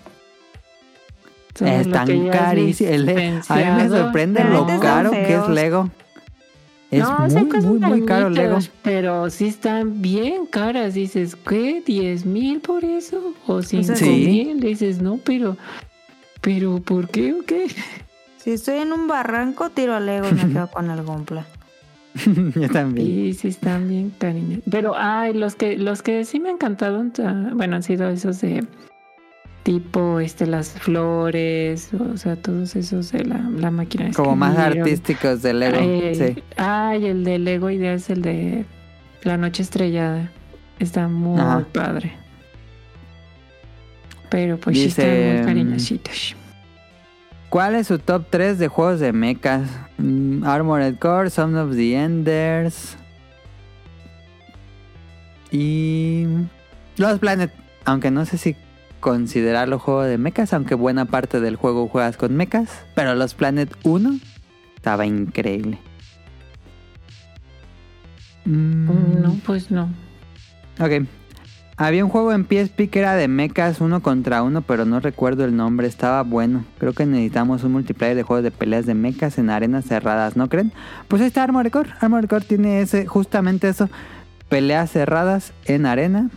Todo 1.53 1.67
Están 1.67 2.29
carísimos. 2.29 3.49
A 3.49 3.55
mí 3.55 3.63
me 3.83 3.89
sorprende 3.89 4.43
lo 4.43 4.65
caro 4.79 5.11
que 5.11 5.35
es. 5.35 5.47
Lego. 5.49 5.89
Es 6.89 6.99
no, 6.99 7.29
son 7.29 7.43
muy, 7.43 7.47
cosas 7.49 7.65
muy, 7.65 7.79
muy 7.79 8.05
caro 8.05 8.29
Lego. 8.29 8.59
Pero 8.81 9.29
sí 9.29 9.47
están 9.47 10.01
bien 10.01 10.45
caras. 10.45 10.93
Dices, 10.93 11.37
¿qué? 11.37 11.83
¿10 11.85 12.25
mil 12.25 12.59
por 12.59 12.83
eso? 12.83 13.33
¿O 13.47 13.61
5 13.61 13.95
Sí. 13.95 14.09
mil? 14.09 14.59
Dices, 14.59 15.01
no, 15.01 15.17
pero, 15.23 15.55
pero, 16.41 16.79
¿por 16.79 17.07
qué 17.09 17.33
o 17.33 17.45
qué? 17.45 17.67
Si 18.37 18.51
estoy 18.51 18.79
en 18.79 18.91
un 18.91 19.07
barranco, 19.07 19.69
tiro 19.69 19.95
a 19.95 19.99
Lego 19.99 20.27
y 20.27 20.33
me 20.33 20.47
quedo 20.53 20.67
con 20.69 20.89
el 20.89 21.01
gumpla. 21.03 21.45
Yo 22.55 22.69
también. 22.69 23.07
Sí, 23.07 23.33
sí 23.33 23.47
están 23.49 23.87
bien 23.87 24.11
cariños. 24.17 24.61
Pero, 24.69 24.93
ay, 24.97 25.33
los 25.33 25.55
que, 25.55 25.77
los 25.77 26.01
que 26.01 26.25
sí 26.25 26.39
me 26.39 26.49
han 26.49 26.55
encantado, 26.55 27.03
bueno, 27.53 27.75
han 27.77 27.83
sido 27.83 28.09
esos 28.09 28.41
de 28.41 28.65
tipo, 29.63 30.19
este, 30.19 30.47
las 30.47 30.71
flores, 30.71 31.89
o 31.93 32.17
sea, 32.17 32.35
todos 32.35 32.75
esos 32.75 33.11
de 33.11 33.25
la, 33.25 33.37
la 33.57 33.69
máquina 33.71 34.05
de 34.05 34.13
Como 34.13 34.35
más 34.35 34.57
artísticos 34.57 35.41
de 35.41 35.53
Lego. 35.53 35.77
Ay, 35.79 36.15
Sí. 36.15 36.43
ay, 36.57 37.05
el 37.05 37.23
de 37.23 37.37
Lego 37.39 37.69
Idea 37.69 37.93
es 37.93 38.09
el 38.09 38.21
de 38.23 38.65
La 39.23 39.37
Noche 39.37 39.61
Estrellada. 39.63 40.31
Está 40.79 41.07
muy 41.07 41.39
Ajá. 41.39 41.63
padre. 41.71 42.13
Pero 44.29 44.57
pues 44.57 44.77
sí 44.77 44.85
están 44.85 45.07
muy 45.09 45.41
mm, 45.41 45.45
cariñositos. 45.45 46.35
¿Cuál 47.49 47.75
es 47.75 47.87
su 47.87 47.99
top 47.99 48.25
3 48.29 48.57
de 48.59 48.67
juegos 48.69 48.99
de 49.01 49.11
mechas? 49.11 49.69
Mm, 50.01 50.43
Armored 50.45 50.99
Core, 50.99 51.29
Some 51.29 51.57
of 51.59 51.75
the 51.75 51.95
Enders. 51.95 52.97
Y. 55.51 56.25
Lost 56.97 57.19
Planet. 57.19 57.51
Aunque 57.85 58.11
no 58.11 58.25
sé 58.25 58.37
si 58.37 58.55
considerarlo 58.99 59.79
juego 59.79 60.03
de 60.03 60.17
mechas, 60.17 60.53
aunque 60.53 60.75
buena 60.75 61.05
parte 61.05 61.39
del 61.41 61.55
juego 61.55 61.87
juegas 61.87 62.17
con 62.17 62.35
mechas. 62.35 62.83
Pero 62.95 63.15
Lost 63.15 63.37
Planet 63.37 63.73
1 63.83 64.19
estaba 64.75 65.05
increíble. 65.05 65.79
Mm, 68.45 69.21
No, 69.21 69.35
pues 69.45 69.71
no. 69.71 69.89
Ok. 70.79 71.05
Había 71.83 72.05
un 72.05 72.11
juego 72.11 72.31
en 72.31 72.43
PSP 72.45 72.89
que 72.89 72.99
era 72.99 73.15
de 73.15 73.27
mechas 73.27 73.81
uno 73.81 74.01
contra 74.03 74.43
uno, 74.43 74.61
pero 74.61 74.85
no 74.85 74.99
recuerdo 74.99 75.45
el 75.45 75.55
nombre. 75.55 75.87
Estaba 75.87 76.21
bueno. 76.21 76.63
Creo 76.77 76.93
que 76.93 77.05
necesitamos 77.05 77.63
un 77.63 77.71
multiplayer 77.71 78.15
de 78.15 78.23
juegos 78.23 78.43
de 78.43 78.51
peleas 78.51 78.85
de 78.85 78.93
mechas 78.93 79.37
en 79.39 79.49
arenas 79.49 79.85
cerradas, 79.85 80.35
¿no 80.37 80.47
creen? 80.47 80.71
Pues 81.07 81.21
ahí 81.21 81.27
está 81.27 81.43
Armored 81.43 81.71
Core. 81.71 81.89
Armored 81.99 82.29
Core 82.29 82.45
tiene 82.45 82.81
ese, 82.81 83.07
justamente 83.07 83.67
eso. 83.67 83.89
Peleas 84.47 84.91
cerradas 84.91 85.53
en 85.65 85.85
arena. 85.87 86.29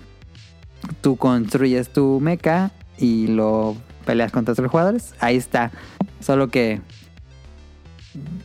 Tú 1.03 1.17
construyes 1.17 1.91
tu 1.93 2.21
mecha 2.21 2.71
y 2.97 3.27
lo 3.27 3.77
peleas 4.07 4.33
contra 4.33 4.53
otros 4.53 4.71
jugadores. 4.71 5.15
Ahí 5.21 5.37
está. 5.37 5.71
Solo 6.21 6.49
que 6.49 6.81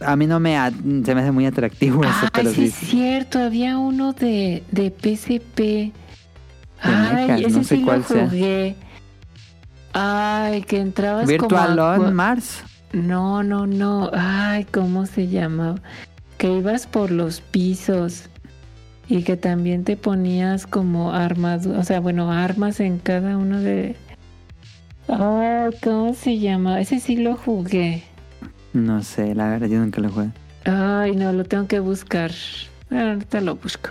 a 0.02 0.16
mí 0.16 0.28
no 0.28 0.40
me 0.40 0.58
a- 0.58 0.72
se 0.72 1.16
me 1.16 1.22
hace 1.22 1.32
muy 1.32 1.46
atractivo 1.46 2.04
eso, 2.04 2.28
pero 2.34 2.52
sí 2.52 2.66
es 2.66 2.74
cierto, 2.74 3.40
había 3.40 3.78
uno 3.78 4.12
de, 4.14 4.64
de 4.72 4.90
PSP. 4.92 5.94
Ay, 6.82 7.44
ese 7.46 7.58
no 7.58 7.64
sé 7.64 7.76
sí 7.78 7.84
cuál 7.84 8.00
lo 8.00 8.06
sea. 8.08 8.26
jugué. 8.30 8.76
Ay, 9.94 10.62
que 10.64 10.80
entrabas 10.80 11.28
Virtual 11.28 11.76
como 11.76 11.82
a- 11.82 11.98
on 12.00 12.14
Mars. 12.14 12.64
No, 12.94 13.44
no, 13.44 13.68
no. 13.68 14.10
Ay, 14.14 14.66
¿cómo 14.66 15.06
se 15.06 15.28
llamaba? 15.28 15.76
Que 16.38 16.52
ibas 16.58 16.88
por 16.88 17.12
los 17.12 17.42
pisos 17.42 18.30
y 19.08 19.24
que 19.24 19.36
también 19.38 19.84
te 19.84 19.98
ponías 19.98 20.66
como 20.68 21.12
armas, 21.14 21.66
o 21.66 21.84
sea, 21.84 22.00
bueno, 22.00 22.32
armas 22.32 22.80
en 22.80 23.00
cada 23.00 23.38
uno 23.38 23.60
de... 23.60 23.96
Ay, 25.08 25.72
¿cómo 25.84 26.14
se 26.14 26.38
llama? 26.40 26.80
Ese 26.80 27.00
sí 27.00 27.18
lo 27.18 27.36
jugué. 27.36 28.04
No 28.74 29.02
sé, 29.04 29.34
la 29.34 29.50
verdad, 29.50 29.68
yo 29.68 29.80
nunca 29.80 30.00
lo 30.02 30.10
jugué. 30.12 30.30
Ay, 30.66 31.16
no, 31.16 31.34
lo 31.34 31.44
tengo 31.46 31.68
que 31.68 31.80
buscar. 31.80 32.32
Ahorita 32.92 33.42
lo 33.42 33.56
busco. 33.56 33.90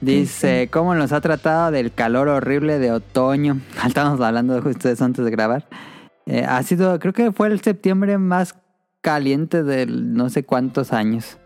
Dice, 0.00 0.68
¿cómo 0.70 0.94
nos 0.94 1.12
ha 1.12 1.20
tratado 1.20 1.70
del 1.72 1.92
calor 1.92 2.28
horrible 2.28 2.78
de 2.78 2.92
otoño? 2.92 3.60
Estábamos 3.86 4.20
hablando 4.20 4.60
justo 4.62 4.88
de 4.88 4.94
eso 4.94 5.04
antes 5.04 5.24
de 5.24 5.30
grabar. 5.30 5.66
Eh, 6.26 6.44
ha 6.44 6.62
sido, 6.62 6.98
creo 6.98 7.12
que 7.12 7.32
fue 7.32 7.48
el 7.48 7.60
septiembre 7.60 8.18
más 8.18 8.54
caliente 9.00 9.62
de 9.62 9.86
no 9.86 10.30
sé 10.30 10.44
cuántos 10.44 10.92
años. 10.92 11.38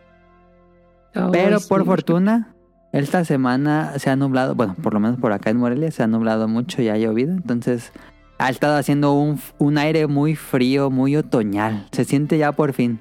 Pero 1.31 1.59
por 1.69 1.85
fortuna, 1.85 2.55
esta 2.93 3.25
semana 3.25 3.99
se 3.99 4.11
ha 4.11 4.17
nublado, 4.17 4.55
bueno, 4.55 4.75
por 4.83 4.95
lo 4.95 5.01
menos 5.01 5.19
por 5.19 5.33
acá 5.33 5.51
en 5.51 5.59
Morelia 5.59 5.91
se 5.91 6.03
ha 6.03 6.07
nublado 6.07 6.49
mucho 6.49 6.83
y 6.83 6.89
ha 6.89 6.97
llovido. 6.97 7.33
Entonces 7.33 7.93
ha 8.39 8.51
estado 8.51 8.77
haciendo 8.77 9.13
un, 9.13 9.41
un 9.59 9.79
aire 9.79 10.07
muy 10.07 10.37
frío, 10.37 10.91
muy 10.91 11.17
otoñal. 11.17 11.87
Se 11.93 12.05
siente 12.05 12.39
ya 12.39 12.53
por 12.53 12.73
fin, 12.73 13.01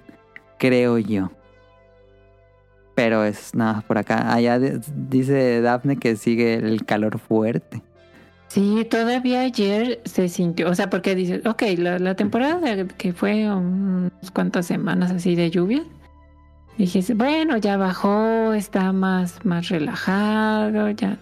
creo 0.57 0.97
yo. 0.97 1.31
Pero 3.01 3.25
es 3.25 3.55
nada, 3.55 3.81
por 3.87 3.97
acá. 3.97 4.31
Allá 4.31 4.59
dice 4.59 5.59
Dafne 5.61 5.97
que 5.97 6.15
sigue 6.15 6.53
el 6.53 6.85
calor 6.85 7.17
fuerte. 7.17 7.81
Sí, 8.47 8.85
todavía 8.87 9.41
ayer 9.41 10.01
se 10.05 10.29
sintió, 10.29 10.69
o 10.69 10.75
sea, 10.75 10.91
porque 10.91 11.15
dices, 11.15 11.43
ok, 11.47 11.63
la, 11.77 12.13
temporada 12.13 12.85
que 12.99 13.11
fue 13.11 13.49
unas 13.51 14.29
cuantas 14.31 14.67
semanas 14.67 15.09
así 15.09 15.33
de 15.33 15.49
lluvia, 15.49 15.83
dije, 16.77 17.01
bueno, 17.15 17.57
ya 17.57 17.75
bajó, 17.75 18.53
está 18.53 18.93
más, 18.93 19.43
más 19.43 19.69
relajado, 19.69 20.91
ya. 20.91 21.17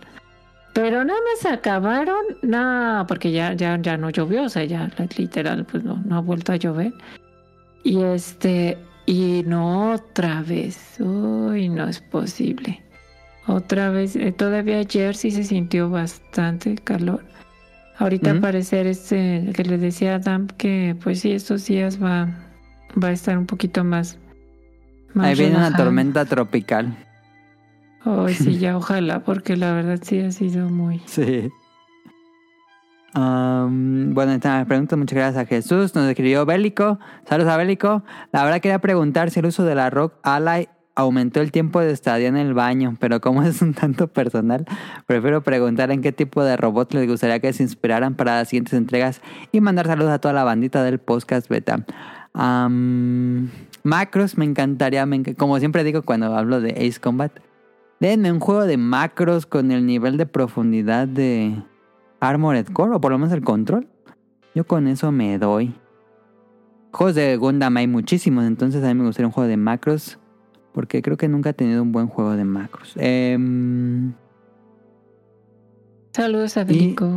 Pero 0.73 1.05
nada 1.05 1.19
más 1.33 1.49
acabaron, 1.49 2.25
no, 2.41 3.05
porque 3.07 3.31
ya, 3.31 3.53
ya, 3.53 3.79
ya 3.81 3.95
no 3.95 4.09
llovió, 4.09 4.43
o 4.43 4.49
sea, 4.49 4.65
ya 4.65 4.91
literal, 5.15 5.63
pues 5.63 5.85
no, 5.85 5.95
no 6.03 6.17
ha 6.17 6.19
vuelto 6.19 6.51
a 6.51 6.57
llover. 6.57 6.91
Y 7.85 8.01
este, 8.01 8.77
y 9.09 9.43
no 9.43 9.93
otra 9.93 10.43
vez, 10.43 10.97
uy, 10.99 11.67
no 11.67 11.87
es 11.87 11.99
posible. 11.99 12.83
Otra 13.47 13.89
vez, 13.89 14.15
eh, 14.15 14.31
todavía 14.31 14.77
ayer 14.77 15.15
sí 15.15 15.31
se 15.31 15.43
sintió 15.43 15.89
bastante 15.89 16.75
calor. 16.75 17.23
Ahorita 17.97 18.29
al 18.29 18.39
parecer 18.39 18.85
este 18.85 19.49
que 19.55 19.63
le 19.63 19.79
decía 19.79 20.13
a 20.13 20.15
Adam 20.17 20.45
que 20.45 20.95
pues 21.03 21.21
sí, 21.21 21.31
estos 21.31 21.65
días 21.65 22.01
va, 22.01 22.29
va 23.03 23.07
a 23.07 23.11
estar 23.11 23.35
un 23.35 23.47
poquito 23.47 23.83
más. 23.83 24.19
más 25.15 25.25
Ahí 25.25 25.35
viene 25.35 25.57
una 25.57 25.75
tormenta 25.75 26.25
tropical. 26.25 26.95
Ay, 28.01 28.35
sí, 28.35 28.57
ya 28.59 28.77
ojalá, 28.77 29.23
porque 29.23 29.57
la 29.57 29.73
verdad 29.73 29.99
sí 30.03 30.19
ha 30.19 30.31
sido 30.31 30.69
muy. 30.69 31.01
Sí. 31.07 31.49
Am, 33.13 34.13
bueno, 34.13 34.33
esta 34.33 34.63
pregunta, 34.65 34.95
muchas 34.95 35.17
gracias 35.17 35.43
a 35.43 35.47
Jesús. 35.47 35.95
Nos 35.95 36.07
escribió 36.09 36.45
Bélico. 36.45 36.99
Saludos 37.27 37.51
a 37.51 37.57
Bélico. 37.57 38.03
La 38.31 38.43
verdad 38.43 38.61
quería 38.61 38.79
preguntar 38.79 39.31
si 39.31 39.39
el 39.39 39.47
uso 39.47 39.63
de 39.63 39.75
la 39.75 39.89
Rock 39.89 40.13
Ally 40.23 40.67
aumentó 40.99 41.39
el 41.41 41.51
tiempo 41.51 41.79
de 41.79 41.91
estadía 41.91 42.27
en 42.27 42.37
el 42.37 42.53
baño, 42.53 42.97
pero 42.99 43.21
como 43.21 43.43
es 43.43 43.61
un 43.61 43.73
tanto 43.73 44.07
personal, 44.07 44.65
prefiero 45.05 45.41
preguntar 45.41 45.91
en 45.91 46.01
qué 46.01 46.11
tipo 46.11 46.43
de 46.43 46.57
robot 46.57 46.93
les 46.93 47.07
gustaría 47.07 47.39
que 47.39 47.53
se 47.53 47.63
inspiraran 47.63 48.15
para 48.15 48.35
las 48.35 48.49
siguientes 48.49 48.73
entregas 48.73 49.21
y 49.51 49.61
mandar 49.61 49.87
saludos 49.87 50.11
a 50.11 50.19
toda 50.19 50.33
la 50.33 50.43
bandita 50.43 50.83
del 50.83 50.99
podcast 50.99 51.49
beta. 51.49 51.85
Macros, 53.83 54.37
me 54.37 54.45
encantaría, 54.45 55.07
como 55.37 55.57
siempre 55.59 55.83
digo 55.83 56.03
cuando 56.03 56.35
hablo 56.35 56.61
de 56.61 56.71
Ace 56.71 56.99
Combat, 56.99 57.31
denme 57.99 58.31
un 58.31 58.39
juego 58.39 58.65
de 58.65 58.77
macros 58.77 59.45
con 59.45 59.71
el 59.71 59.85
nivel 59.85 60.17
de 60.17 60.25
profundidad 60.25 61.07
de 61.07 61.63
Armored 62.19 62.67
Core, 62.73 62.95
o 62.95 63.01
por 63.01 63.11
lo 63.11 63.17
menos 63.17 63.33
el 63.33 63.43
control. 63.43 63.87
Yo 64.55 64.65
con 64.65 64.87
eso 64.87 65.11
me 65.11 65.37
doy. 65.37 65.73
Juegos 66.91 67.15
de 67.15 67.37
Gundam 67.37 67.77
hay 67.77 67.87
muchísimos, 67.87 68.45
entonces 68.45 68.83
a 68.83 68.87
mí 68.87 68.95
me 68.95 69.05
gustaría 69.05 69.27
un 69.27 69.31
juego 69.33 69.47
de 69.47 69.57
macros, 69.57 70.17
porque 70.73 71.01
creo 71.01 71.17
que 71.17 71.27
nunca 71.27 71.51
he 71.51 71.53
tenido 71.53 71.83
un 71.83 71.91
buen 71.91 72.07
juego 72.07 72.35
de 72.35 72.43
macros. 72.45 72.93
Em, 72.97 74.13
Saludos 76.13 76.57
a 76.57 76.61
Y- 76.61 76.65
Belico. 76.65 77.09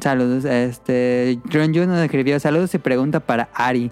Saludos, 0.00 0.44
este 0.44 1.38
John 1.52 1.72
Yu 1.72 1.86
nos 1.86 1.98
escribió 2.00 2.38
saludos 2.40 2.74
y 2.74 2.78
pregunta 2.78 3.20
para 3.20 3.48
Ari. 3.54 3.90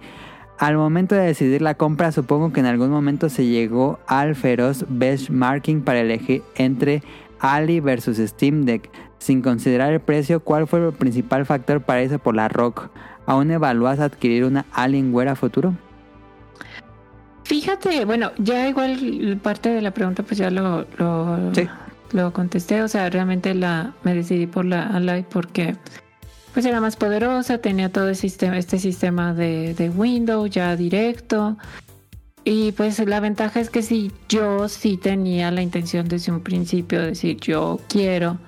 Al 0.59 0.76
momento 0.76 1.15
de 1.15 1.23
decidir 1.23 1.62
la 1.62 1.75
compra, 1.76 2.12
supongo 2.12 2.52
que 2.52 2.60
en 2.60 2.67
algún 2.67 2.91
momento 2.91 3.28
se 3.28 3.47
llegó 3.47 3.99
al 4.07 4.34
feroz 4.34 4.84
benchmarking 4.89 5.83
para 5.83 6.01
elegir 6.01 6.42
entre 6.57 7.02
Ali 7.41 7.81
versus 7.81 8.18
Steam 8.18 8.65
Deck. 8.65 8.91
Sin 9.23 9.41
considerar 9.41 9.92
el 9.92 10.01
precio, 10.01 10.41
¿cuál 10.41 10.67
fue 10.67 10.84
el 10.84 10.92
principal 10.92 11.47
factor 11.47 11.81
para 11.81 12.02
irse 12.02 12.18
por 12.18 12.34
la 12.34 12.49
Rock? 12.49 12.89
¿Aún 13.25 13.52
evalúas 13.52 14.01
adquirir 14.01 14.44
una 14.44 14.67
Alienware 14.73 15.28
a 15.28 15.36
futuro? 15.36 15.75
Fíjate, 17.44 18.05
bueno, 18.05 18.33
ya 18.39 18.68
igual 18.68 19.39
parte 19.41 19.68
de 19.68 19.81
la 19.81 19.92
pregunta 19.92 20.25
pues 20.25 20.39
ya 20.39 20.51
lo, 20.51 20.86
lo, 20.99 21.55
Sí. 21.55 21.68
lo 22.10 22.33
contesté, 22.33 22.83
o 22.83 22.89
sea, 22.89 23.10
realmente 23.10 23.55
la 23.55 23.92
me 24.02 24.12
decidí 24.12 24.49
por 24.49 24.65
la 24.65 24.89
Ally 24.89 25.25
porque 25.31 25.76
pues 26.52 26.67
era 26.67 26.81
más 26.81 26.97
poderosa, 26.97 27.59
tenía 27.59 27.92
todo 27.92 28.09
el 28.09 28.17
sistema, 28.17 28.59
este 28.59 28.81
sistema 28.81 29.34
de, 29.34 29.75
de 29.75 29.89
Windows 29.89 30.51
ya 30.51 30.75
directo. 30.75 31.57
Y 32.42 32.73
pues 32.73 32.99
la 33.07 33.20
ventaja 33.20 33.60
es 33.60 33.70
que 33.70 33.83
si 33.83 34.10
yo 34.28 34.68
sí 34.68 34.97
tenía 34.97 35.52
la 35.52 35.62
intención 35.62 36.09
desde 36.09 36.33
un 36.33 36.41
principio 36.41 37.01
de 37.01 37.07
decir 37.10 37.36
yo 37.36 37.78
quiero 37.89 38.39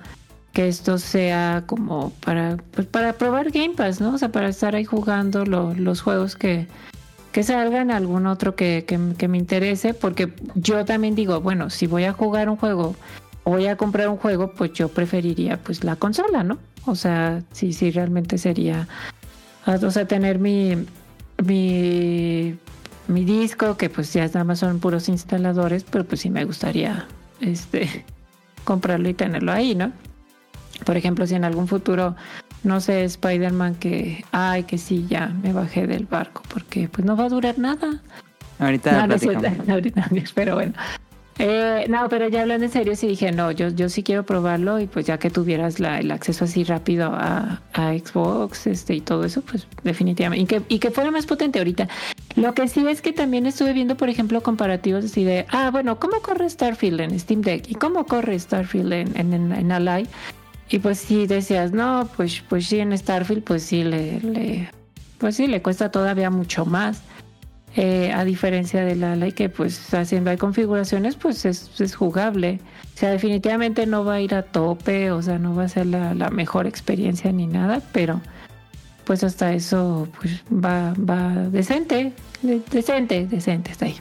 que 0.55 0.69
esto 0.69 0.97
sea 0.97 1.63
como 1.67 2.11
para 2.25 2.55
pues 2.71 2.87
para 2.87 3.13
probar 3.13 3.51
Game 3.51 3.75
Pass, 3.75 3.99
¿no? 3.99 4.13
O 4.15 4.17
sea, 4.17 4.29
para 4.29 4.47
estar 4.47 4.73
ahí 4.73 4.85
jugando 4.85 5.45
lo- 5.45 5.73
los 5.75 6.01
juegos 6.01 6.37
que, 6.37 6.65
que 7.33 7.43
salgan, 7.43 7.91
algún 7.91 8.25
otro 8.25 8.55
que, 8.55 8.85
que, 8.87 9.27
me 9.27 9.37
interese, 9.37 9.93
porque 9.93 10.33
yo 10.55 10.85
también 10.85 11.13
digo, 11.13 11.41
bueno, 11.41 11.69
si 11.69 11.87
voy 11.87 12.05
a 12.05 12.13
jugar 12.13 12.49
un 12.49 12.55
juego 12.55 12.95
voy 13.43 13.67
a 13.67 13.75
comprar 13.75 14.07
un 14.07 14.17
juego, 14.17 14.53
pues 14.53 14.71
yo 14.73 14.87
preferiría 14.87 15.57
pues 15.57 15.83
la 15.83 15.97
consola, 15.97 16.43
¿no? 16.43 16.57
O 16.85 16.95
sea, 16.95 17.43
sí, 17.51 17.73
sí, 17.73 17.91
realmente 17.91 18.37
sería, 18.37 18.87
o 19.67 19.91
sea, 19.91 20.07
tener 20.07 20.39
mi, 20.39 20.75
mi, 21.45 22.55
mi 23.07 23.25
disco, 23.25 23.77
que 23.77 23.89
pues 23.89 24.13
ya 24.13 24.25
nada 24.27 24.45
más 24.45 24.59
son 24.59 24.79
puros 24.79 25.09
instaladores, 25.09 25.83
pero 25.83 26.05
pues 26.05 26.21
sí 26.21 26.29
me 26.29 26.45
gustaría, 26.45 27.07
este, 27.41 28.05
comprarlo 28.63 29.09
y 29.09 29.13
tenerlo 29.13 29.51
ahí, 29.51 29.75
¿no? 29.75 29.91
Por 30.83 30.97
ejemplo, 30.97 31.25
si 31.25 31.35
en 31.35 31.45
algún 31.45 31.67
futuro, 31.67 32.15
no 32.63 32.79
sé, 32.81 33.03
Spider-Man 33.05 33.75
que, 33.75 34.25
ay, 34.31 34.63
que 34.63 34.77
sí, 34.77 35.05
ya 35.09 35.27
me 35.27 35.53
bajé 35.53 35.87
del 35.87 36.05
barco, 36.05 36.41
porque 36.53 36.89
pues 36.89 37.05
no 37.05 37.15
va 37.15 37.25
a 37.25 37.29
durar 37.29 37.57
nada. 37.59 38.01
Ahorita 38.59 39.05
No, 39.07 39.17
cierto, 39.17 39.47
ahorita, 39.71 40.09
pero 40.33 40.55
bueno. 40.55 40.73
Eh, 41.37 41.85
no, 41.89 42.07
pero 42.07 42.29
ya 42.29 42.43
hablando 42.43 42.65
en 42.65 42.71
serio, 42.71 42.95
sí 42.95 43.07
dije, 43.07 43.29
no, 43.33 43.51
yo, 43.51 43.67
yo 43.67 43.89
sí 43.89 44.03
quiero 44.03 44.25
probarlo 44.25 44.79
y 44.79 44.87
pues 44.87 45.05
ya 45.05 45.17
que 45.19 45.29
tuvieras 45.29 45.81
la- 45.81 45.99
el 45.99 46.09
acceso 46.11 46.45
así 46.45 46.63
rápido 46.63 47.11
a, 47.13 47.61
a 47.73 47.91
Xbox 47.93 48.67
este, 48.67 48.95
y 48.95 49.01
todo 49.01 49.25
eso, 49.25 49.41
pues 49.41 49.67
definitivamente. 49.83 50.41
Y 50.43 50.45
que, 50.47 50.61
y 50.75 50.79
que 50.79 50.91
fuera 50.91 51.11
más 51.11 51.25
potente 51.25 51.59
ahorita. 51.59 51.89
Lo 52.37 52.53
que 52.53 52.69
sí 52.69 52.87
es 52.87 53.01
que 53.01 53.11
también 53.11 53.45
estuve 53.47 53.73
viendo, 53.73 53.97
por 53.97 54.07
ejemplo, 54.07 54.41
comparativos 54.41 55.03
así 55.03 55.25
de, 55.25 55.45
ah, 55.49 55.71
bueno, 55.71 55.99
¿cómo 55.99 56.21
corre 56.21 56.49
Starfield 56.49 57.01
en 57.01 57.19
Steam 57.19 57.41
Deck? 57.41 57.69
¿Y 57.69 57.75
cómo 57.75 58.05
corre 58.05 58.39
Starfield 58.39 58.93
en, 58.93 59.19
en, 59.19 59.33
en, 59.33 59.51
en 59.51 59.71
Ally? 59.73 60.07
Y 60.69 60.79
pues 60.79 60.99
sí 60.99 61.27
decías, 61.27 61.71
no, 61.71 62.09
pues, 62.17 62.41
pues 62.49 62.67
sí, 62.67 62.79
en 62.79 62.97
Starfield, 62.97 63.43
pues 63.43 63.63
sí 63.63 63.83
le, 63.83 64.19
le, 64.21 64.69
pues 65.19 65.35
sí, 65.35 65.47
le 65.47 65.61
cuesta 65.61 65.91
todavía 65.91 66.29
mucho 66.29 66.65
más. 66.65 67.01
Eh, 67.77 68.13
a 68.13 68.23
diferencia 68.23 68.85
de 68.85 68.95
la 68.95 69.31
que 69.31 69.49
pues 69.49 69.93
haciendo 69.93 70.29
hay 70.31 70.37
configuraciones, 70.37 71.17
pues 71.17 71.43
es, 71.43 71.69
es 71.81 71.93
jugable. 71.93 72.61
O 72.95 72.97
sea, 72.97 73.09
definitivamente 73.11 73.85
no 73.85 74.05
va 74.05 74.13
a 74.13 74.21
ir 74.21 74.33
a 74.33 74.43
tope, 74.43 75.11
o 75.11 75.21
sea, 75.21 75.37
no 75.37 75.53
va 75.53 75.63
a 75.65 75.67
ser 75.67 75.87
la, 75.87 76.13
la 76.13 76.29
mejor 76.29 76.67
experiencia 76.67 77.33
ni 77.33 77.47
nada, 77.47 77.81
pero 77.91 78.21
pues 79.03 79.25
hasta 79.25 79.51
eso 79.53 80.07
pues 80.21 80.41
va, 80.49 80.93
va 80.97 81.33
decente, 81.49 82.13
de- 82.41 82.61
decente, 82.71 83.27
decente, 83.27 83.71
está 83.71 83.85
ahí. 83.87 83.97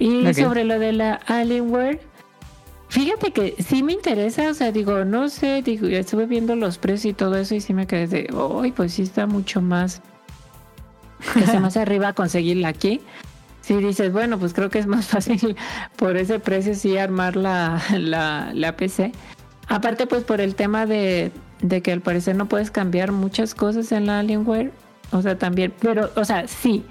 Y 0.00 0.34
sobre 0.34 0.64
lo 0.64 0.78
de 0.80 0.92
la 0.92 1.14
Alienware, 1.26 2.00
fíjate 2.88 3.32
que 3.32 3.56
sí 3.62 3.82
me 3.82 3.92
interesa, 3.92 4.50
o 4.50 4.54
sea, 4.54 4.72
digo, 4.72 5.04
no 5.04 5.28
sé, 5.28 5.62
digo, 5.62 5.88
ya 5.88 5.98
estuve 5.98 6.26
viendo 6.26 6.56
los 6.56 6.78
precios 6.78 7.04
y 7.06 7.14
todo 7.14 7.36
eso 7.36 7.54
y 7.54 7.60
sí 7.60 7.74
me 7.74 7.86
quedé 7.86 8.06
de, 8.06 8.34
uy, 8.34 8.72
pues 8.72 8.94
sí 8.94 9.02
está 9.02 9.26
mucho 9.26 9.60
más, 9.60 10.02
está 11.36 11.60
más 11.60 11.76
arriba 11.76 12.12
conseguirla 12.12 12.68
aquí. 12.68 13.00
Si 13.60 13.76
dices, 13.76 14.12
bueno, 14.12 14.38
pues 14.38 14.54
creo 14.54 14.70
que 14.70 14.78
es 14.78 14.86
más 14.86 15.06
fácil 15.08 15.56
por 15.96 16.16
ese 16.16 16.38
precio 16.38 16.74
sí 16.74 16.96
armar 16.96 17.36
la, 17.36 17.82
la, 17.98 18.50
la 18.54 18.76
PC. 18.76 19.12
Aparte, 19.68 20.06
pues 20.06 20.24
por 20.24 20.40
el 20.40 20.54
tema 20.54 20.86
de, 20.86 21.30
de 21.60 21.82
que 21.82 21.92
al 21.92 22.00
parecer 22.00 22.36
no 22.36 22.46
puedes 22.46 22.70
cambiar 22.70 23.12
muchas 23.12 23.54
cosas 23.54 23.92
en 23.92 24.06
la 24.06 24.20
Alienware. 24.20 24.72
O 25.12 25.22
sea, 25.22 25.38
también, 25.38 25.72
pero, 25.80 26.10
o 26.16 26.24
sea, 26.24 26.48
sí. 26.48 26.84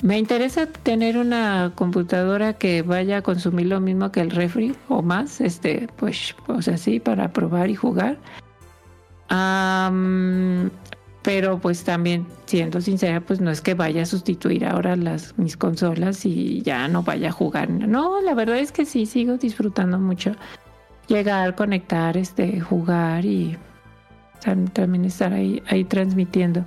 Me 0.00 0.16
interesa 0.16 0.66
tener 0.66 1.18
una 1.18 1.72
computadora 1.74 2.52
que 2.52 2.82
vaya 2.82 3.16
a 3.18 3.22
consumir 3.22 3.66
lo 3.66 3.80
mismo 3.80 4.12
que 4.12 4.20
el 4.20 4.30
refri 4.30 4.74
o 4.88 5.02
más, 5.02 5.40
este, 5.40 5.88
pues, 5.96 6.36
o 6.46 6.62
sea, 6.62 6.76
sí, 6.76 7.00
para 7.00 7.32
probar 7.32 7.68
y 7.68 7.74
jugar. 7.74 8.16
Am, 9.28 10.70
pero 11.22 11.58
pues 11.58 11.82
también, 11.84 12.26
siendo 12.46 12.80
sincera, 12.80 13.20
pues 13.20 13.40
no 13.40 13.50
es 13.50 13.60
que 13.60 13.74
vaya 13.74 14.02
a 14.02 14.06
sustituir 14.06 14.64
ahora 14.64 14.96
las 14.96 15.36
mis 15.36 15.56
consolas 15.56 16.24
y 16.24 16.62
ya 16.62 16.86
no 16.88 17.02
vaya 17.02 17.30
a 17.30 17.32
jugar. 17.32 17.68
No, 17.68 18.20
la 18.22 18.34
verdad 18.34 18.58
es 18.58 18.72
que 18.72 18.84
sí, 18.86 19.04
sigo 19.04 19.36
disfrutando 19.36 19.98
mucho 19.98 20.34
llegar, 21.08 21.54
conectar, 21.56 22.16
este, 22.16 22.60
jugar 22.60 23.24
y 23.24 23.56
tam- 24.44 24.70
también 24.72 25.04
estar 25.06 25.32
ahí, 25.32 25.62
ahí 25.68 25.84
transmitiendo. 25.84 26.64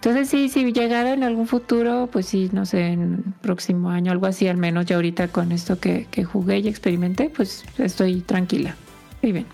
Entonces 0.00 0.30
sí, 0.30 0.48
si 0.48 0.72
llegara 0.72 1.12
en 1.12 1.22
algún 1.22 1.46
futuro, 1.46 2.08
pues 2.10 2.24
sí, 2.24 2.48
no 2.54 2.64
sé, 2.64 2.86
en 2.86 3.22
próximo 3.42 3.90
año, 3.90 4.12
algo 4.12 4.24
así, 4.24 4.48
al 4.48 4.56
menos 4.56 4.86
ya 4.86 4.96
ahorita 4.96 5.28
con 5.28 5.52
esto 5.52 5.78
que, 5.78 6.06
que 6.10 6.24
jugué 6.24 6.60
y 6.60 6.68
experimenté, 6.68 7.28
pues 7.28 7.66
estoy 7.76 8.22
tranquila. 8.22 8.76
Muy 9.20 9.32
bien. 9.32 9.46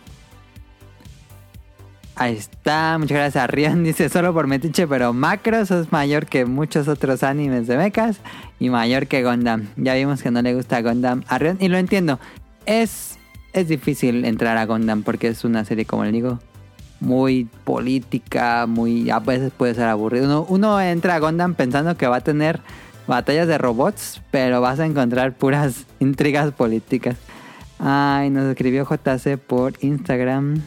Ahí 2.14 2.36
está, 2.36 2.96
muchas 2.96 3.16
gracias 3.16 3.42
a 3.42 3.48
Rion. 3.48 3.82
Dice 3.84 4.08
solo 4.08 4.32
por 4.32 4.46
Metiche, 4.46 4.86
pero 4.86 5.12
Macros 5.12 5.72
es 5.72 5.90
mayor 5.90 6.26
que 6.26 6.44
muchos 6.44 6.86
otros 6.86 7.24
animes 7.24 7.66
de 7.66 7.76
mechas 7.76 8.20
y 8.60 8.70
mayor 8.70 9.08
que 9.08 9.24
Gundam. 9.24 9.66
Ya 9.76 9.94
vimos 9.94 10.22
que 10.22 10.30
no 10.30 10.42
le 10.42 10.54
gusta 10.54 10.80
Gundam 10.80 11.24
a 11.26 11.38
Rion 11.38 11.56
y 11.58 11.66
lo 11.66 11.76
entiendo. 11.76 12.20
Es, 12.66 13.18
es 13.52 13.66
difícil 13.66 14.24
entrar 14.24 14.56
a 14.58 14.64
Gundam 14.64 15.02
porque 15.02 15.26
es 15.26 15.44
una 15.44 15.64
serie, 15.64 15.86
como 15.86 16.04
le 16.04 16.12
digo, 16.12 16.38
muy 17.00 17.48
política, 17.64 18.66
muy 18.66 19.10
a 19.10 19.18
veces 19.18 19.52
puede 19.56 19.74
ser 19.74 19.84
aburrido. 19.84 20.46
Uno, 20.48 20.80
entra 20.80 21.14
a 21.14 21.18
Gundam 21.18 21.54
pensando 21.54 21.96
que 21.96 22.06
va 22.06 22.16
a 22.16 22.20
tener 22.20 22.60
batallas 23.06 23.46
de 23.46 23.58
robots, 23.58 24.22
pero 24.30 24.60
vas 24.60 24.80
a 24.80 24.86
encontrar 24.86 25.34
puras 25.34 25.86
intrigas 26.00 26.52
políticas. 26.52 27.16
Ay, 27.78 28.30
nos 28.30 28.46
escribió 28.46 28.86
JC 28.86 29.38
por 29.38 29.74
Instagram. 29.80 30.62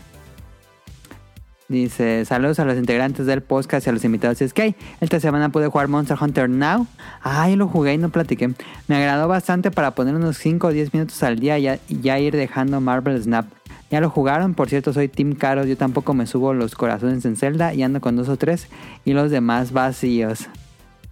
Dice, 1.68 2.26
saludos 2.26 2.60
a 2.60 2.66
los 2.66 2.78
integrantes 2.78 3.28
del 3.28 3.44
podcast 3.44 3.86
y 3.86 3.92
a 3.92 3.94
los 3.94 4.04
invitados. 4.04 4.42
Es 4.42 4.54
que 4.54 4.76
esta 5.02 5.20
semana 5.20 5.50
pude 5.50 5.68
jugar 5.68 5.88
Monster 5.88 6.18
Hunter 6.20 6.50
Now. 6.50 6.88
Ay, 7.22 7.56
lo 7.56 7.68
jugué 7.68 7.94
y 7.94 7.98
no 8.00 8.10
platiqué. 8.10 8.52
Me 8.88 8.96
agradó 8.96 9.28
bastante 9.28 9.70
para 9.70 9.92
poner 9.92 10.16
unos 10.16 10.38
5 10.38 10.66
o 10.66 10.72
10 10.72 10.94
minutos 10.96 11.22
al 11.22 11.40
día 11.40 11.60
ya, 11.60 11.78
ya 11.88 12.18
ir 12.18 12.36
dejando 12.36 12.82
Marvel 12.82 13.22
Snap. 13.22 13.59
Ya 13.90 14.02
lo 14.02 14.10
jugaron, 14.10 14.54
por 14.54 14.70
cierto, 14.70 14.94
soy 14.94 15.08
Team 15.08 15.34
Caros. 15.34 15.68
Yo 15.68 15.76
tampoco 15.76 16.14
me 16.14 16.28
subo 16.28 16.54
los 16.54 16.76
corazones 16.76 17.26
en 17.26 17.36
Zelda 17.36 17.74
y 17.74 17.82
ando 17.82 18.02
con 18.02 18.16
dos 18.16 18.30
o 18.30 18.38
tres 18.38 18.68
y 19.04 19.14
los 19.14 19.32
demás 19.32 19.72
vacíos. 19.72 20.48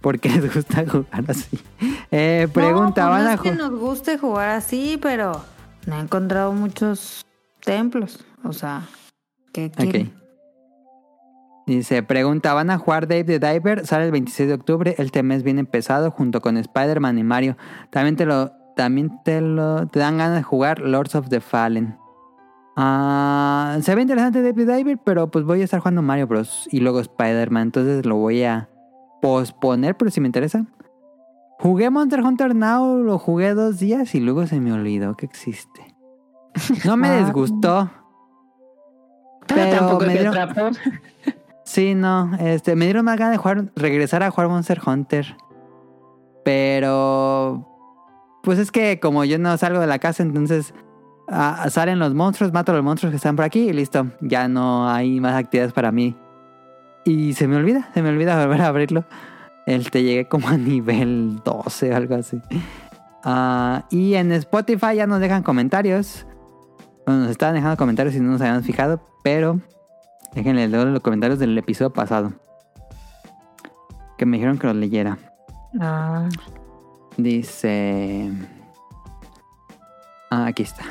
Porque 0.00 0.28
les 0.28 0.54
gusta 0.54 0.84
jugar 0.86 1.24
así. 1.28 1.58
Eh, 2.10 2.46
pregunta, 2.52 3.02
no, 3.02 3.08
pues 3.10 3.18
¿van 3.18 3.24
no 3.24 3.30
a 3.30 3.34
es 3.34 3.40
que 3.40 3.52
nos 3.52 3.78
guste 3.78 4.16
jugar 4.16 4.50
así, 4.50 4.98
pero 5.02 5.44
no 5.86 5.96
he 5.96 6.00
encontrado 6.00 6.52
muchos 6.52 7.26
templos. 7.64 8.24
O 8.44 8.52
sea, 8.52 8.82
¿qué 9.52 9.70
quieren? 9.70 10.12
Dice, 11.66 12.02
pregunta, 12.02 12.54
¿van 12.54 12.70
a 12.70 12.78
jugar 12.78 13.08
Dave 13.08 13.24
the 13.24 13.38
Diver? 13.38 13.86
Sale 13.86 14.06
el 14.06 14.10
26 14.12 14.48
de 14.48 14.54
octubre, 14.54 14.94
este 14.96 15.22
mes 15.22 15.42
viene 15.42 15.64
pesado 15.64 16.10
junto 16.10 16.40
con 16.40 16.56
Spider-Man 16.56 17.18
y 17.18 17.24
Mario. 17.24 17.58
También 17.90 18.16
te 18.16 18.24
lo, 18.24 18.52
también 18.74 19.22
te 19.22 19.42
lo, 19.42 19.86
te 19.86 19.98
dan 19.98 20.16
ganas 20.16 20.36
de 20.36 20.42
jugar 20.42 20.78
Lords 20.78 21.14
of 21.14 21.28
the 21.28 21.40
Fallen. 21.40 21.98
Ah, 22.80 23.76
se 23.82 23.92
ve 23.96 24.02
interesante 24.02 24.40
the 24.40 24.52
Diver, 24.52 24.98
pero 25.04 25.30
pues 25.32 25.44
voy 25.44 25.62
a 25.62 25.64
estar 25.64 25.80
jugando 25.80 26.00
Mario 26.00 26.28
Bros. 26.28 26.68
y 26.70 26.78
luego 26.78 27.00
Spider-Man, 27.00 27.62
entonces 27.64 28.06
lo 28.06 28.14
voy 28.16 28.44
a 28.44 28.68
posponer, 29.20 29.96
pero 29.96 30.12
si 30.12 30.20
me 30.20 30.28
interesa. 30.28 30.64
Jugué 31.58 31.90
Monster 31.90 32.20
Hunter 32.22 32.54
Now, 32.54 32.98
lo 33.02 33.18
jugué 33.18 33.52
dos 33.54 33.80
días 33.80 34.14
y 34.14 34.20
luego 34.20 34.46
se 34.46 34.60
me 34.60 34.72
olvidó 34.72 35.16
que 35.16 35.26
existe. 35.26 35.96
No 36.84 36.96
me 36.96 37.08
Ah. 37.08 37.16
desgustó. 37.24 37.90
Pero, 39.48 39.60
Pero 39.62 39.76
tampoco 39.76 40.04
me 40.06 40.12
dieron- 40.12 40.36
atrapó. 40.38 40.70
Sí, 41.64 41.94
no, 41.94 42.30
este, 42.38 42.76
me 42.76 42.84
dieron 42.86 43.04
más 43.04 43.18
ganas 43.18 43.32
de 43.32 43.38
jugar, 43.38 43.64
regresar 43.76 44.22
a 44.22 44.30
jugar 44.30 44.48
Monster 44.48 44.80
Hunter. 44.86 45.36
Pero, 46.44 47.66
pues 48.42 48.58
es 48.58 48.70
que 48.72 48.98
como 49.00 49.24
yo 49.24 49.38
no 49.38 49.54
salgo 49.58 49.78
de 49.80 49.86
la 49.86 49.98
casa, 49.98 50.22
entonces 50.22 50.72
ah, 51.30 51.66
salen 51.70 51.98
los 51.98 52.14
monstruos, 52.14 52.52
mato 52.52 52.72
a 52.72 52.74
los 52.76 52.84
monstruos 52.84 53.10
que 53.10 53.16
están 53.16 53.36
por 53.36 53.44
aquí 53.44 53.68
y 53.68 53.72
listo. 53.72 54.06
Ya 54.20 54.48
no 54.48 54.88
hay 54.88 55.20
más 55.20 55.34
actividades 55.34 55.72
para 55.72 55.92
mí. 55.92 56.16
Y 57.04 57.34
se 57.34 57.48
me 57.48 57.56
olvida, 57.56 57.90
se 57.94 58.02
me 58.02 58.10
olvida 58.10 58.40
volver 58.44 58.62
a 58.62 58.66
abrirlo. 58.68 59.04
Este, 59.66 60.02
llegué 60.02 60.28
como 60.28 60.48
a 60.48 60.56
nivel 60.56 61.40
12 61.44 61.92
o 61.92 61.96
algo 61.96 62.14
así. 62.14 62.40
Ah, 63.24 63.84
y 63.90 64.14
en 64.14 64.32
Spotify 64.32 64.96
ya 64.96 65.06
nos 65.06 65.20
dejan 65.20 65.42
comentarios. 65.42 66.26
Bueno, 67.06 67.22
nos 67.22 67.30
estaban 67.30 67.54
dejando 67.54 67.76
comentarios 67.76 68.14
y 68.14 68.20
no 68.20 68.32
nos 68.32 68.40
habíamos 68.40 68.64
fijado, 68.64 69.00
pero 69.22 69.60
Déjenle 70.34 70.68
leer 70.68 70.86
los 70.88 71.00
comentarios 71.00 71.38
del 71.38 71.56
episodio 71.56 71.92
pasado. 71.92 72.32
Que 74.16 74.26
me 74.26 74.36
dijeron 74.36 74.58
que 74.58 74.66
los 74.66 74.76
leyera. 74.76 75.18
Ah, 75.80 76.28
Dice... 77.16 78.30
Ah, 80.30 80.46
aquí 80.46 80.62
está. 80.62 80.84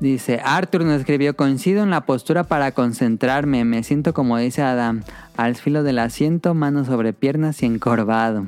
Dice, 0.00 0.40
Arthur 0.42 0.84
nos 0.84 0.98
escribió, 1.00 1.36
coincido 1.36 1.82
en 1.82 1.90
la 1.90 2.00
postura 2.02 2.44
para 2.44 2.72
concentrarme, 2.72 3.64
me 3.66 3.82
siento 3.82 4.14
como 4.14 4.38
dice 4.38 4.62
Adam, 4.62 5.02
al 5.36 5.56
filo 5.56 5.82
del 5.82 5.98
asiento, 5.98 6.54
manos 6.54 6.86
sobre 6.86 7.12
piernas 7.12 7.62
y 7.62 7.66
encorvado. 7.66 8.46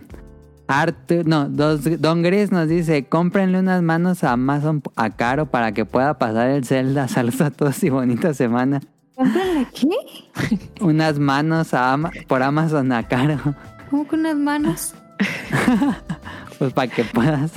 Arthur, 0.67 1.27
no, 1.27 1.51
dos- 1.51 2.01
Don 2.01 2.23
Gris 2.23 2.51
nos 2.53 2.69
dice, 2.69 3.05
cómprenle 3.05 3.59
unas 3.59 3.83
manos 3.83 4.25
a 4.25 4.33
Amazon 4.33 4.83
a 4.97 5.11
Caro 5.11 5.45
para 5.47 5.73
que 5.73 5.85
pueda 5.85 6.15
pasar 6.19 6.49
el 6.49 6.65
Zelda. 6.65 7.07
Saludos 7.09 7.41
a 7.43 7.51
todos 7.51 7.83
y 7.85 7.91
bonita 7.91 8.33
semana. 8.33 8.81
¿Cómprenle 9.15 9.67
qué? 9.75 10.59
Unas 10.81 11.19
manos 11.19 11.75
a 11.75 11.93
Ama- 11.93 12.13
por 12.29 12.43
Amazon 12.43 12.91
a 12.93 13.03
Caro. 13.07 13.37
¿Cómo 13.91 14.09
que 14.09 14.17
unas 14.17 14.37
manos? 14.37 14.95
Pues 16.59 16.73
para 16.75 16.87
que 16.89 17.03
puedas. 17.05 17.53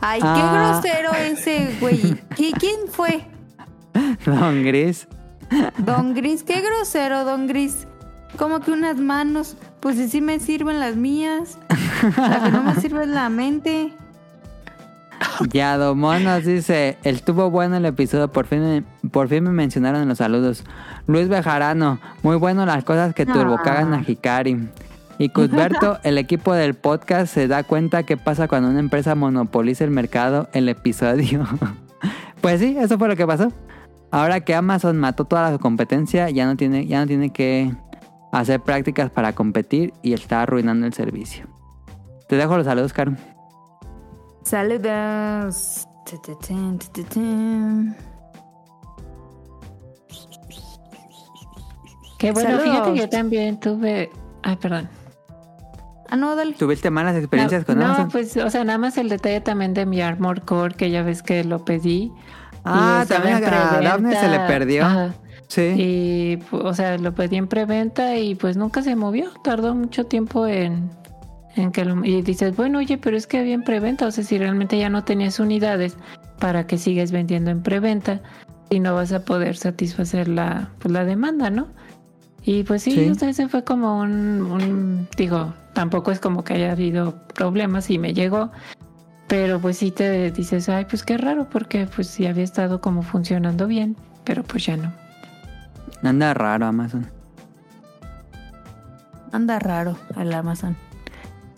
Ay, 0.00 0.20
qué 0.20 0.26
Ah. 0.28 0.80
grosero 0.82 1.12
ese 1.14 1.76
güey. 1.80 2.00
¿Qui- 2.36 2.54
¿Quién 2.58 2.88
fue? 2.90 3.26
Don 4.24 4.62
Gris. 4.64 5.06
Don 5.78 6.14
Gris, 6.14 6.42
qué 6.42 6.60
grosero, 6.60 7.24
Don 7.24 7.46
Gris. 7.46 7.86
¿Cómo 8.38 8.60
que 8.60 8.70
unas 8.70 8.96
manos? 8.98 9.56
Pues 9.80 9.96
si 9.96 10.08
sí 10.08 10.20
me 10.20 10.38
sirven 10.38 10.78
las 10.80 10.96
mías. 10.96 11.58
La 12.16 12.42
que 12.44 12.50
no 12.50 12.62
me 12.62 12.74
sirve 12.80 13.02
es 13.02 13.08
la 13.08 13.28
mente. 13.28 13.92
Yadomón 15.52 16.24
nos 16.24 16.44
dice, 16.44 16.96
estuvo 17.02 17.50
bueno 17.50 17.76
el 17.76 17.84
episodio, 17.86 18.30
por 18.30 18.46
fin, 18.46 18.60
me, 18.62 19.08
por 19.10 19.28
fin 19.28 19.44
me 19.44 19.50
mencionaron 19.50 20.02
en 20.02 20.08
los 20.08 20.18
saludos. 20.18 20.64
Luis 21.06 21.28
Bejarano, 21.28 21.98
muy 22.22 22.36
bueno 22.36 22.64
las 22.66 22.84
cosas 22.84 23.14
que 23.14 23.26
turbocagan 23.26 23.92
a 23.94 24.02
Hikari. 24.06 24.68
Y 25.20 25.28
Cusberto, 25.28 25.98
el 26.02 26.16
equipo 26.16 26.54
del 26.54 26.72
podcast 26.72 27.30
se 27.34 27.46
da 27.46 27.62
cuenta 27.62 28.04
qué 28.04 28.16
pasa 28.16 28.48
cuando 28.48 28.70
una 28.70 28.80
empresa 28.80 29.14
monopoliza 29.14 29.84
el 29.84 29.90
mercado, 29.90 30.48
el 30.54 30.66
episodio. 30.66 31.46
pues 32.40 32.58
sí, 32.60 32.74
eso 32.78 32.96
fue 32.96 33.06
lo 33.06 33.16
que 33.16 33.26
pasó. 33.26 33.52
Ahora 34.10 34.40
que 34.40 34.54
Amazon 34.54 34.96
mató 34.96 35.26
toda 35.26 35.50
la 35.50 35.58
competencia, 35.58 36.30
ya 36.30 36.46
no 36.46 36.56
tiene, 36.56 36.86
ya 36.86 37.00
no 37.00 37.06
tiene 37.06 37.34
que 37.34 37.70
hacer 38.32 38.60
prácticas 38.60 39.10
para 39.10 39.34
competir 39.34 39.92
y 40.00 40.14
está 40.14 40.40
arruinando 40.40 40.86
el 40.86 40.94
servicio. 40.94 41.46
Te 42.26 42.36
dejo 42.36 42.56
los 42.56 42.64
saludos, 42.64 42.94
Caro. 42.94 43.12
Saludos. 44.42 45.86
Qué 52.16 52.32
bueno, 52.32 52.48
Saludos. 52.48 52.64
fíjate 52.64 52.92
que 52.94 52.98
yo 53.00 53.08
también 53.10 53.60
tuve. 53.60 54.10
Ay, 54.42 54.56
perdón. 54.56 54.88
Ah, 56.10 56.16
no, 56.16 56.34
dale. 56.34 56.54
¿Tuviste 56.54 56.90
malas 56.90 57.16
experiencias 57.16 57.62
no, 57.62 57.66
con 57.66 57.78
no, 57.78 57.84
Amazon? 57.86 58.08
pues, 58.10 58.36
o 58.36 58.50
sea, 58.50 58.64
nada 58.64 58.78
más 58.78 58.98
el 58.98 59.08
detalle 59.08 59.40
también 59.40 59.74
de 59.74 59.86
mi 59.86 60.00
Armor 60.00 60.42
Core, 60.42 60.74
que 60.74 60.90
ya 60.90 61.02
ves 61.02 61.22
que 61.22 61.44
lo 61.44 61.64
pedí. 61.64 62.12
ah, 62.64 63.04
también 63.08 63.36
a. 63.36 63.80
Daphne 63.80 64.16
se 64.16 64.28
le 64.28 64.40
perdió. 64.40 64.84
Ajá. 64.84 65.14
Sí. 65.46 65.62
Y, 65.62 66.38
o 66.52 66.72
sea, 66.74 66.96
lo 66.98 67.12
pedí 67.12 67.36
en 67.36 67.48
preventa 67.48 68.16
y 68.16 68.36
pues 68.36 68.56
nunca 68.56 68.82
se 68.82 68.94
movió. 68.94 69.30
Tardó 69.42 69.74
mucho 69.74 70.06
tiempo 70.06 70.46
en, 70.46 70.90
en 71.56 71.72
que 71.72 71.84
lo... 71.84 72.04
Y 72.04 72.22
dices, 72.22 72.54
bueno, 72.54 72.78
oye, 72.78 72.98
pero 72.98 73.16
es 73.16 73.26
que 73.26 73.38
había 73.38 73.54
en 73.54 73.64
preventa. 73.64 74.06
O 74.06 74.10
sea, 74.12 74.22
si 74.22 74.38
realmente 74.38 74.78
ya 74.78 74.88
no 74.88 75.02
tenías 75.02 75.40
unidades, 75.40 75.96
¿para 76.38 76.66
que 76.68 76.78
sigues 76.78 77.10
vendiendo 77.10 77.50
en 77.50 77.62
preventa? 77.64 78.20
Y 78.68 78.78
no 78.78 78.94
vas 78.94 79.12
a 79.12 79.24
poder 79.24 79.56
satisfacer 79.56 80.28
la, 80.28 80.70
pues, 80.78 80.92
la 80.92 81.04
demanda, 81.04 81.50
¿no? 81.50 81.66
Y 82.42 82.62
pues 82.64 82.82
sí, 82.82 82.92
Sí. 82.92 83.08
o 83.10 83.14
sea, 83.14 83.28
ese 83.28 83.48
fue 83.48 83.64
como 83.64 84.00
un, 84.00 84.42
un... 84.42 85.08
Digo, 85.16 85.52
tampoco 85.74 86.10
es 86.10 86.20
como 86.20 86.42
que 86.42 86.54
haya 86.54 86.72
habido 86.72 87.14
problemas 87.34 87.90
y 87.90 87.98
me 87.98 88.14
llegó. 88.14 88.50
Pero 89.28 89.60
pues 89.60 89.76
sí 89.78 89.90
te 89.92 90.30
dices, 90.32 90.68
ay, 90.68 90.86
pues 90.86 91.02
qué 91.04 91.16
raro, 91.16 91.48
porque 91.50 91.86
pues 91.94 92.08
sí 92.08 92.26
había 92.26 92.42
estado 92.44 92.80
como 92.80 93.02
funcionando 93.02 93.66
bien, 93.66 93.96
pero 94.24 94.42
pues 94.42 94.66
ya 94.66 94.76
no. 94.76 94.92
Anda 96.02 96.34
raro 96.34 96.66
Amazon. 96.66 97.06
Anda 99.32 99.58
raro 99.58 99.96
el 100.16 100.32
Amazon. 100.32 100.76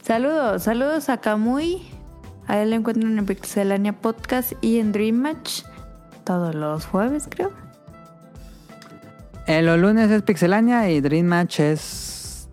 Saludos, 0.02 0.64
saludos 0.64 1.08
a 1.08 1.18
Kamui. 1.18 1.82
A 2.48 2.58
él 2.58 2.70
lo 2.70 2.76
encuentran 2.76 3.18
en 3.18 3.24
Pixelania 3.24 3.92
Podcast 3.94 4.52
y 4.60 4.78
en 4.78 4.92
Dream 4.92 5.16
Match. 5.16 5.62
Todos 6.24 6.54
los 6.54 6.84
jueves, 6.86 7.26
creo. 7.30 7.52
Eh, 9.46 9.62
los 9.62 9.78
lunes 9.78 10.10
es 10.10 10.22
Pixelania 10.22 10.88
y 10.90 11.00
Dream 11.00 11.26
Match 11.26 11.60
es 11.60 12.48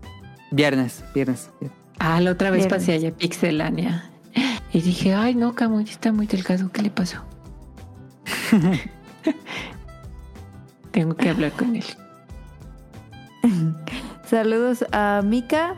viernes. 0.51 1.03
Viernes. 1.13 1.49
Ah, 1.99 2.19
la 2.19 2.31
otra 2.31 2.49
vez 2.49 2.61
Viernes. 2.61 2.79
pasé 2.79 2.93
allá 2.93 3.09
a 3.09 3.11
Pixelania. 3.11 4.09
Y 4.71 4.81
dije, 4.81 5.13
ay, 5.13 5.35
no, 5.35 5.53
Camuy 5.53 5.83
está 5.83 6.11
muy 6.11 6.27
del 6.27 6.43
caso. 6.43 6.71
¿Qué 6.71 6.81
le 6.81 6.89
pasó? 6.89 7.23
Tengo 10.91 11.15
que 11.15 11.29
hablar 11.29 11.51
con 11.53 11.75
él. 11.75 11.85
Saludos 14.25 14.85
a 14.91 15.21
Mika. 15.23 15.75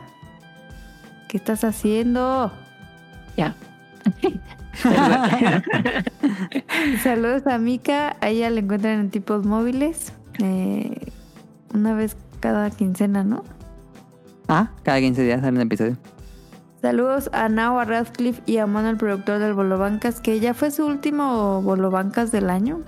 ¿Qué 1.28 1.36
estás 1.38 1.64
haciendo? 1.64 2.52
Ya. 3.36 3.54
Saludos 7.02 7.46
a 7.46 7.58
Mika. 7.58 8.16
A 8.20 8.28
ella 8.28 8.50
la 8.50 8.60
encuentran 8.60 9.00
en 9.00 9.10
tipos 9.10 9.46
móviles. 9.46 10.12
Eh, 10.38 11.12
una 11.74 11.94
vez 11.94 12.16
cada 12.40 12.70
quincena, 12.70 13.24
¿no? 13.24 13.44
Ah, 14.48 14.70
cada 14.82 15.00
15 15.00 15.22
días 15.22 15.40
sale 15.40 15.56
un 15.56 15.62
episodio. 15.62 15.96
Saludos 16.82 17.30
a 17.32 17.48
Nao, 17.48 17.78
a 17.78 17.84
Radcliffe 17.84 18.42
y 18.44 18.58
a 18.58 18.66
Mono, 18.66 18.90
el 18.90 18.96
productor 18.96 19.38
del 19.38 19.54
Bolobancas, 19.54 20.20
que 20.20 20.40
ya 20.40 20.52
fue 20.52 20.72
su 20.72 20.84
último 20.84 21.62
Bolobancas 21.62 22.32
del 22.32 22.50
año. 22.50 22.80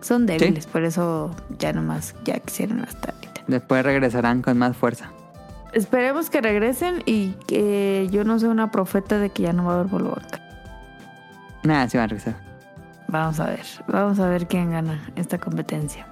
Son 0.00 0.26
débiles, 0.26 0.66
por 0.66 0.82
eso 0.82 1.30
ya 1.60 1.72
nomás 1.72 2.16
ya 2.24 2.40
quisieron 2.40 2.80
hasta 2.80 3.12
ahorita. 3.12 3.42
Después 3.46 3.84
regresarán 3.84 4.42
con 4.42 4.58
más 4.58 4.76
fuerza. 4.76 5.12
Esperemos 5.72 6.30
que 6.30 6.40
regresen 6.40 7.02
y 7.06 7.30
que 7.46 8.08
yo 8.10 8.24
no 8.24 8.40
sea 8.40 8.48
una 8.48 8.72
profeta 8.72 9.18
de 9.18 9.30
que 9.30 9.44
ya 9.44 9.52
no 9.52 9.64
va 9.66 9.74
a 9.74 9.74
haber 9.76 9.86
Bolobancas. 9.86 10.40
Nada, 11.62 11.88
sí 11.88 11.96
van 11.96 12.04
a 12.04 12.08
regresar. 12.08 12.34
Vamos 13.06 13.38
a 13.38 13.46
ver, 13.46 13.66
vamos 13.86 14.18
a 14.18 14.28
ver 14.28 14.48
quién 14.48 14.72
gana 14.72 15.00
esta 15.14 15.38
competencia. 15.38 16.06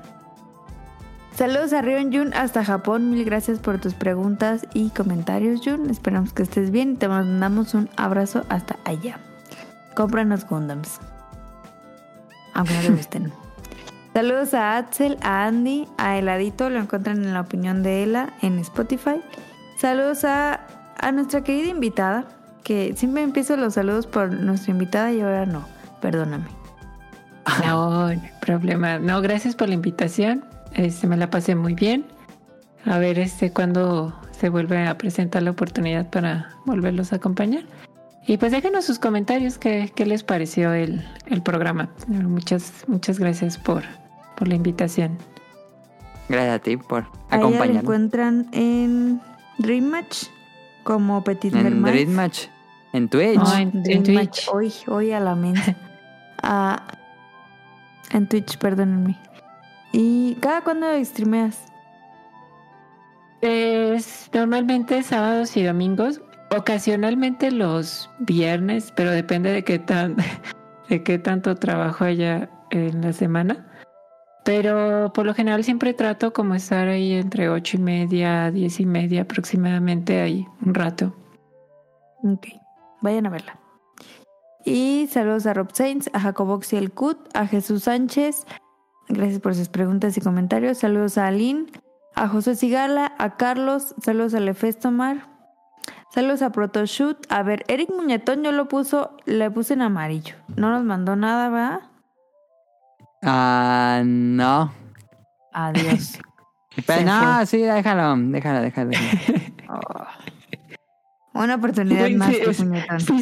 Saludos 1.34 1.72
a 1.72 1.80
Rion 1.80 2.12
Jun 2.12 2.34
hasta 2.34 2.64
Japón. 2.64 3.10
Mil 3.10 3.24
gracias 3.24 3.58
por 3.58 3.80
tus 3.80 3.94
preguntas 3.94 4.66
y 4.74 4.90
comentarios, 4.90 5.60
Jun. 5.64 5.88
Esperamos 5.88 6.32
que 6.32 6.42
estés 6.42 6.70
bien 6.70 6.92
y 6.92 6.96
te 6.96 7.08
mandamos 7.08 7.74
un 7.74 7.88
abrazo 7.96 8.44
hasta 8.48 8.76
allá. 8.84 9.18
Cómpranos 9.94 10.46
Gundams. 10.46 11.00
Aunque 12.54 12.74
no 12.74 12.80
te 12.80 12.90
gusten. 12.90 13.32
Saludos 14.14 14.54
a 14.54 14.76
Axel, 14.76 15.16
a 15.22 15.46
Andy, 15.46 15.86
a 15.96 16.18
Heladito. 16.18 16.68
Lo 16.68 16.80
encuentran 16.80 17.24
en 17.24 17.32
la 17.32 17.40
opinión 17.40 17.82
de 17.82 18.02
Ela 18.02 18.34
en 18.42 18.58
Spotify. 18.58 19.22
Saludos 19.78 20.24
a, 20.24 20.66
a 20.98 21.12
nuestra 21.12 21.42
querida 21.42 21.70
invitada. 21.70 22.24
Que 22.64 22.94
siempre 22.96 23.22
empiezo 23.22 23.56
los 23.56 23.74
saludos 23.74 24.06
por 24.06 24.32
nuestra 24.32 24.72
invitada 24.72 25.12
y 25.12 25.20
ahora 25.20 25.46
no. 25.46 25.64
Perdóname. 26.00 26.48
No, 27.66 27.90
no 27.90 28.06
hay 28.06 28.20
problema. 28.40 28.98
No, 28.98 29.20
gracias 29.22 29.56
por 29.56 29.68
la 29.68 29.74
invitación. 29.74 30.44
Este, 30.74 31.06
me 31.06 31.16
la 31.16 31.30
pasé 31.30 31.54
muy 31.54 31.74
bien. 31.74 32.04
A 32.84 32.98
ver, 32.98 33.18
este, 33.18 33.52
cuando 33.52 34.14
se 34.32 34.48
vuelve 34.48 34.86
a 34.86 34.96
presentar 34.96 35.42
la 35.42 35.50
oportunidad 35.50 36.08
para 36.08 36.50
volverlos 36.64 37.12
a 37.12 37.16
acompañar. 37.16 37.64
Y 38.26 38.36
pues 38.36 38.52
déjenos 38.52 38.84
sus 38.84 38.98
comentarios, 38.98 39.58
qué, 39.58 39.90
qué 39.94 40.06
les 40.06 40.22
pareció 40.22 40.72
el, 40.72 41.04
el 41.26 41.42
programa. 41.42 41.88
Muchas, 42.06 42.84
muchas 42.86 43.18
gracias 43.18 43.58
por, 43.58 43.82
por 44.36 44.48
la 44.48 44.54
invitación. 44.54 45.18
Gracias 46.28 46.54
a 46.54 46.58
ti 46.60 46.76
por 46.76 47.02
A 47.02 47.06
ella 47.06 47.12
la 47.30 47.36
acompañarnos. 47.36 47.82
encuentran 47.82 48.48
en 48.52 49.20
Dream 49.58 49.84
Match 49.84 50.24
como 50.84 51.24
Petit 51.24 51.54
En 51.54 51.62
Mermaid. 51.64 51.92
Dream 51.92 52.10
Match. 52.10 52.46
En 52.92 53.08
Twitch. 53.08 53.34
No, 53.36 53.54
en, 53.56 53.72
en 53.86 54.02
Dream 54.02 54.14
Match. 54.14 54.46
Twitch. 54.46 54.48
Hoy, 54.48 54.72
hoy 54.86 55.12
a 55.12 55.20
la 55.20 55.34
mente. 55.34 55.76
Ah, 56.42 56.84
en 58.12 58.26
Twitch, 58.26 58.56
perdónenme. 58.56 59.18
¿Y 59.92 60.34
cada 60.36 60.62
cuándo 60.62 60.86
streameas? 61.04 61.66
Es 63.40 64.30
normalmente 64.32 65.02
sábados 65.02 65.56
y 65.56 65.64
domingos, 65.64 66.20
ocasionalmente 66.50 67.50
los 67.50 68.10
viernes, 68.20 68.92
pero 68.94 69.10
depende 69.10 69.50
de 69.50 69.64
qué 69.64 69.78
tan 69.78 70.16
de 70.88 71.02
qué 71.02 71.18
tanto 71.18 71.54
trabajo 71.54 72.04
haya 72.04 72.50
en 72.70 73.00
la 73.00 73.12
semana. 73.12 73.66
Pero 74.44 75.12
por 75.12 75.26
lo 75.26 75.34
general 75.34 75.64
siempre 75.64 75.94
trato 75.94 76.32
como 76.32 76.54
estar 76.54 76.88
ahí 76.88 77.12
entre 77.12 77.48
ocho 77.48 77.76
y 77.76 77.80
media, 77.80 78.50
diez 78.50 78.80
y 78.80 78.86
media 78.86 79.22
aproximadamente 79.22 80.20
ahí 80.20 80.46
un 80.64 80.74
rato. 80.74 81.14
Ok, 82.22 82.48
vayan 83.00 83.26
a 83.26 83.30
verla. 83.30 83.58
Y 84.64 85.08
saludos 85.10 85.46
a 85.46 85.54
Rob 85.54 85.70
Sainz, 85.72 86.10
a 86.12 86.20
Jacobox 86.20 86.72
y 86.74 86.76
el 86.76 86.92
Cut, 86.92 87.18
a 87.34 87.46
Jesús 87.46 87.84
Sánchez. 87.84 88.46
Gracias 89.10 89.40
por 89.40 89.54
sus 89.56 89.68
preguntas 89.68 90.16
y 90.16 90.20
comentarios. 90.20 90.78
Saludos 90.78 91.18
a 91.18 91.26
Aline, 91.26 91.66
a 92.14 92.28
José 92.28 92.54
Sigala, 92.54 93.12
a 93.18 93.36
Carlos. 93.36 93.94
Saludos 94.00 94.34
a 94.34 94.40
Lefestomar. 94.40 95.28
Saludos 96.14 96.42
a 96.42 96.50
Protoshoot. 96.50 97.26
A 97.28 97.42
ver, 97.42 97.64
Eric 97.66 97.90
Muñetón 97.90 98.44
yo 98.44 98.52
lo 98.52 98.68
puso, 98.68 99.16
le 99.26 99.50
puse 99.50 99.74
en 99.74 99.82
amarillo. 99.82 100.36
No 100.56 100.70
nos 100.70 100.84
mandó 100.84 101.16
nada, 101.16 101.48
¿verdad? 101.48 101.80
Ah, 103.22 104.02
no. 104.04 104.72
Adiós. 105.52 106.18
Pero 106.86 107.04
no, 107.04 107.46
sí, 107.46 107.58
déjalo, 107.58 108.16
déjalo, 108.16 108.60
déjalo. 108.60 108.90
déjalo. 108.90 109.40
Oh. 109.72 110.04
Una 111.32 111.54
oportunidad 111.54 112.10
más, 112.10 112.34
sí. 112.34 112.42
Sí 112.44 112.54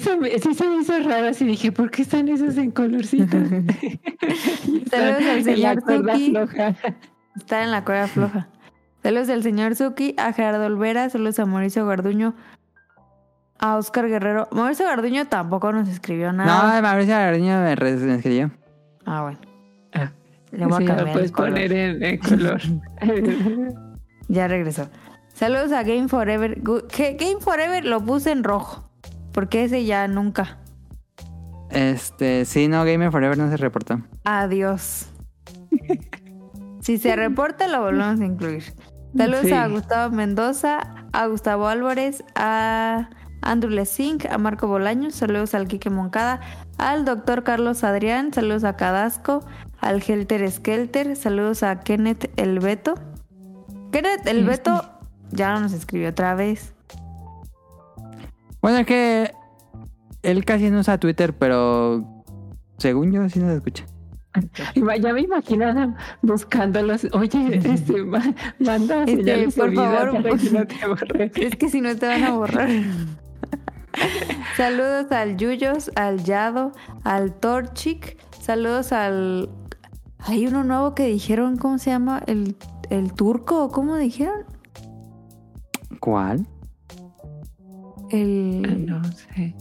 se, 0.01 0.17
me, 0.17 0.31
sí 0.39 0.55
se 0.55 0.69
me 0.69 0.77
hizo 0.81 0.99
raro 1.03 1.29
así 1.29 1.45
dije, 1.45 1.73
¿por 1.73 1.91
qué 1.91 2.03
están 2.03 2.29
esos 2.29 2.57
en 2.57 2.71
colorcito? 2.71 3.37
Saludos 4.91 5.23
al 5.23 5.39
En 5.39 5.63
la 5.63 5.75
señor 5.75 5.83
Suki. 5.87 6.31
floja. 6.31 6.75
Está 7.37 7.63
en 7.65 7.71
la 7.71 7.85
cuerda 7.85 8.07
floja. 8.09 8.49
Saludos 9.03 9.27
del 9.29 9.43
señor 9.43 9.77
Suki, 9.77 10.15
a 10.17 10.33
Gerardo 10.33 10.65
Olvera, 10.67 11.09
saludos 11.11 11.39
a 11.39 11.47
Mauricio 11.47 11.87
Garduño, 11.87 12.35
a 13.59 13.77
Oscar 13.77 14.09
Guerrero. 14.09 14.49
Mauricio 14.53 14.87
Garduño 14.87 15.27
tampoco 15.27 15.71
nos 15.73 15.89
escribió 15.89 16.33
No, 16.33 16.45
nada. 16.45 16.81
Mauricio 16.83 17.15
Gardiño 17.15 17.61
me 17.61 18.15
escribió. 18.15 18.51
Ah, 19.05 19.23
bueno. 19.23 19.39
Ah, 19.93 20.13
Le 20.51 20.67
voy 20.67 20.79
sí, 20.79 20.85
a 20.85 20.87
cambiar 20.87 21.07
lo 21.09 21.13
puedes 21.13 21.31
el 21.31 21.33
color. 21.37 21.51
poner 21.51 21.73
en, 21.73 22.03
en 22.03 22.19
color. 22.19 22.61
Ya 24.31 24.47
regresó. 24.47 24.89
Saludos 25.39 25.71
a 25.71 25.85
Game 25.85 26.09
Forever. 26.09 26.61
Game 26.61 27.41
Forever 27.41 27.85
lo 27.85 28.05
puse 28.05 28.33
en 28.33 28.43
rojo. 28.43 28.91
Porque 29.33 29.63
ese 29.65 29.85
ya 29.85 30.09
nunca. 30.09 30.59
Este, 31.71 32.45
sí, 32.45 32.67
no, 32.67 32.85
Gamer 32.85 33.13
Forever 33.13 33.39
no 33.39 33.49
se 33.49 33.57
reportó. 33.57 34.01
Adiós. 34.25 35.07
si 36.81 36.99
se 36.99 37.15
reporta, 37.15 37.69
lo 37.69 37.83
volvemos 37.83 38.21
a 38.21 38.25
incluir. 38.25 38.65
Saludos 39.17 39.47
Sí. 39.47 39.53
a 39.53 39.69
Gustavo 39.69 40.15
Mendoza, 40.15 41.07
a 41.13 41.27
Gustavo 41.27 41.69
Álvarez, 41.69 42.25
a 42.35 43.09
Andrew 43.43 43.71
Lessing, 43.71 44.19
a 44.31 44.39
Marco 44.39 44.67
Bolaños, 44.67 45.15
saludos 45.15 45.55
al 45.55 45.69
Quique 45.69 45.89
Moncada, 45.91 46.41
al 46.79 47.05
doctor 47.05 47.45
Carlos 47.45 47.85
Adrián, 47.85 48.33
saludos 48.33 48.65
a 48.65 48.77
Cadasco, 48.77 49.47
al 49.81 50.03
Helter 50.07 50.51
Skelter, 50.51 51.17
saludos 51.17 51.63
a 51.63 51.81
Kenneth 51.81 52.31
El 52.37 52.59
Beto. 52.59 52.95
Kenneth 53.93 54.27
El 54.27 54.45
Beto 54.47 54.98
ya 55.31 55.53
no 55.55 55.61
nos 55.61 55.73
escribió 55.73 56.11
otra 56.11 56.35
vez. 56.35 56.75
Bueno, 58.61 58.79
es 58.79 58.87
que 58.87 59.33
él 60.23 60.45
casi 60.45 60.71
no 60.71 60.81
usa 60.81 60.99
Twitter, 60.99 61.33
pero 61.37 62.05
según 62.79 63.13
yo 63.13 63.29
sí 63.29 63.39
nos 63.41 63.51
escucha. 63.53 63.85
Y 64.75 64.81
va- 64.83 64.97
ya 64.97 65.13
me 65.13 65.23
imagino 65.23 65.67
a 65.67 65.71
Adam 65.71 65.97
buscándolos. 66.23 67.07
Oye, 67.13 67.61
este, 67.73 68.05
ma- 68.05 68.35
manda 68.59 69.05
Este, 69.05 69.49
por 69.57 69.75
favor, 69.75 70.23
para 70.23 70.37
que 70.37 70.51
no 70.51 70.67
te 70.67 70.87
borre. 70.87 71.33
Es 71.37 71.57
que 71.57 71.69
si 71.69 71.81
no 71.81 71.97
te 71.97 72.07
van 72.07 72.25
a 72.25 72.33
borrar. 72.33 72.69
Saludos 74.57 75.11
al 75.13 75.37
Yuyos, 75.37 75.91
al 75.97 76.23
Yado, 76.25 76.73
al 77.05 77.33
Torchic. 77.35 78.17
Saludos 78.41 78.93
al. 78.93 79.49
Hay 80.21 80.47
uno 80.47 80.65
nuevo 80.65 80.95
que 80.95 81.07
dijeron, 81.07 81.57
¿cómo 81.57 81.79
se 81.79 81.91
llama? 81.91 82.23
El, 82.27 82.57
el 82.91 83.13
turco, 83.13 83.71
¿cómo 83.71 83.97
dijeron? 83.97 84.45
¿Cuál? 86.01 86.47
El. 88.11 88.87
No 88.87 89.03
sé. 89.05 89.55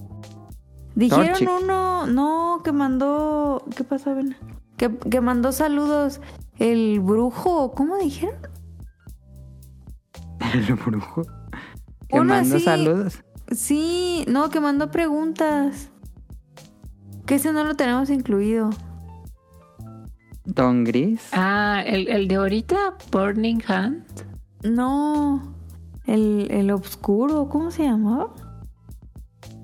Dijeron 0.95 1.27
Torchic. 1.27 1.49
uno, 1.63 2.07
no, 2.07 2.61
que 2.63 2.71
mandó. 2.71 3.63
¿Qué 3.75 3.83
pasó, 3.83 4.15
Ben? 4.15 4.35
Que, 4.77 4.95
que 4.97 5.21
mandó 5.21 5.51
saludos. 5.51 6.21
El 6.57 6.99
brujo, 6.99 7.71
¿cómo 7.73 7.97
dijeron? 7.97 8.35
El 10.53 10.75
brujo. 10.75 11.23
Que 12.07 12.19
Uno 12.19 12.33
así. 12.35 12.59
saludos. 12.61 13.23
Sí, 13.51 14.25
no, 14.27 14.49
que 14.49 14.59
mandó 14.59 14.89
preguntas. 14.91 15.89
Que 17.25 17.35
ese 17.35 17.51
no 17.51 17.63
lo 17.63 17.75
tenemos 17.75 18.09
incluido. 18.09 18.69
Don 20.45 20.85
Gris. 20.85 21.27
Ah, 21.33 21.83
el, 21.85 22.07
el 22.07 22.27
de 22.29 22.35
ahorita, 22.35 22.95
Burning 23.11 23.59
Hand. 23.67 24.05
No, 24.63 25.53
el, 26.07 26.47
el 26.49 26.71
obscuro, 26.71 27.49
¿cómo 27.49 27.69
se 27.69 27.83
llamaba? 27.83 28.33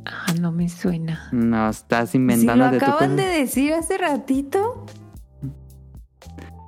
Ah, 0.05 0.33
no 0.39 0.51
me 0.51 0.69
suena. 0.69 1.29
No, 1.31 1.69
estás 1.69 2.11
Si 2.11 2.17
lo 2.17 2.23
inventando 2.23 2.69
de 2.69 2.79
tu 2.79 2.85
acaban 2.85 3.15
de 3.15 3.23
decir 3.23 3.73
hace 3.73 3.97
ratito. 3.97 4.85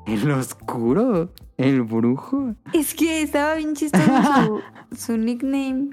El 0.07 0.31
oscuro. 0.31 1.31
El 1.57 1.83
brujo. 1.83 2.55
Es 2.73 2.93
que 2.93 3.21
estaba 3.21 3.55
bien 3.55 3.75
chistoso 3.75 4.11
su, 4.45 4.61
su 4.95 5.17
nickname. 5.17 5.89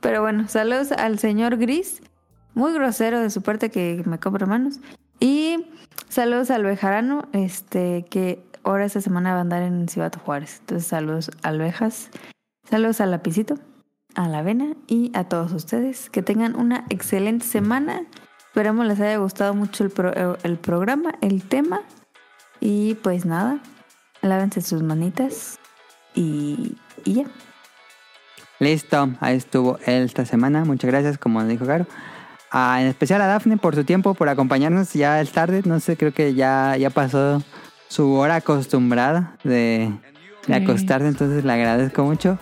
Pero 0.00 0.22
bueno, 0.22 0.48
saludos 0.48 0.92
al 0.92 1.18
señor 1.18 1.56
Gris. 1.56 2.02
Muy 2.54 2.72
grosero 2.72 3.20
de 3.20 3.30
su 3.30 3.42
parte 3.42 3.70
que 3.70 4.02
me 4.06 4.18
compra 4.18 4.46
manos. 4.46 4.80
Y 5.18 5.66
saludos 6.08 6.50
al 6.50 6.62
Bejarano, 6.62 7.28
este, 7.32 8.04
que 8.08 8.44
ahora 8.62 8.84
esta 8.84 9.00
semana 9.00 9.32
va 9.32 9.38
a 9.38 9.42
andar 9.42 9.62
en 9.62 9.88
Cibato 9.88 10.18
Juárez. 10.20 10.58
Entonces, 10.60 10.86
saludos 10.86 11.30
alvejas. 11.42 12.10
Saludos 12.68 13.00
al 13.00 13.10
lapicito, 13.10 13.58
a 14.14 14.28
la 14.28 14.38
avena 14.38 14.74
y 14.86 15.12
a 15.14 15.24
todos 15.24 15.52
ustedes. 15.52 16.10
Que 16.10 16.22
tengan 16.22 16.56
una 16.56 16.84
excelente 16.90 17.46
semana. 17.46 18.02
Esperamos 18.48 18.86
les 18.86 19.00
haya 19.00 19.16
gustado 19.18 19.54
mucho 19.54 19.84
el, 19.84 19.90
pro- 19.90 20.36
el 20.42 20.56
programa, 20.58 21.14
el 21.20 21.42
tema. 21.42 21.82
Y 22.60 22.94
pues 22.94 23.24
nada, 23.26 23.60
lávense 24.22 24.62
sus 24.62 24.82
manitas 24.82 25.58
y, 26.14 26.76
y 27.04 27.14
ya. 27.14 27.24
Listo, 28.58 29.10
ahí 29.20 29.36
estuvo 29.36 29.78
él 29.86 30.04
esta 30.04 30.24
semana. 30.24 30.64
Muchas 30.64 30.90
gracias, 30.90 31.18
como 31.18 31.44
dijo 31.44 31.66
Caro. 31.66 31.86
Ah, 32.50 32.80
en 32.80 32.86
especial 32.86 33.20
a 33.20 33.26
Dafne 33.26 33.58
por 33.58 33.74
su 33.74 33.84
tiempo, 33.84 34.14
por 34.14 34.28
acompañarnos. 34.30 34.94
Ya 34.94 35.20
es 35.20 35.30
tarde, 35.32 35.62
no 35.66 35.78
sé, 35.80 35.96
creo 35.96 36.14
que 36.14 36.32
ya, 36.34 36.76
ya 36.78 36.88
pasó 36.90 37.42
su 37.88 38.12
hora 38.14 38.36
acostumbrada 38.36 39.36
de, 39.44 39.92
de 40.46 40.54
acostarse, 40.54 41.06
entonces 41.06 41.44
le 41.44 41.52
agradezco 41.52 42.02
mucho. 42.04 42.38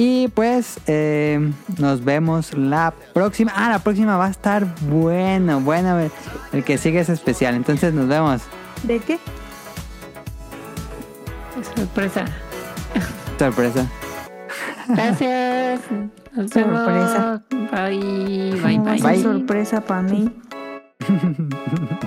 Y 0.00 0.28
pues 0.28 0.78
eh, 0.86 1.40
nos 1.76 2.04
vemos 2.04 2.56
la 2.56 2.94
próxima. 3.12 3.52
Ah, 3.56 3.68
la 3.68 3.80
próxima 3.80 4.16
va 4.16 4.26
a 4.26 4.30
estar 4.30 4.64
bueno, 4.82 5.60
bueno. 5.60 5.98
El, 5.98 6.12
el 6.52 6.62
que 6.62 6.78
sigue 6.78 7.00
es 7.00 7.08
especial, 7.08 7.56
entonces 7.56 7.92
nos 7.92 8.06
vemos. 8.06 8.42
¿De 8.84 9.00
qué? 9.00 9.18
Sorpresa. 11.74 12.26
Sorpresa. 13.40 13.86
Gracias. 14.86 15.80
Nos. 16.36 16.52
Sorpresa. 16.52 17.42
Bye. 17.50 18.52
Bye, 18.62 18.78
bye. 18.78 19.02
Bye. 19.02 19.20
sorpresa 19.20 19.80
para 19.80 20.02
mí. 20.02 20.30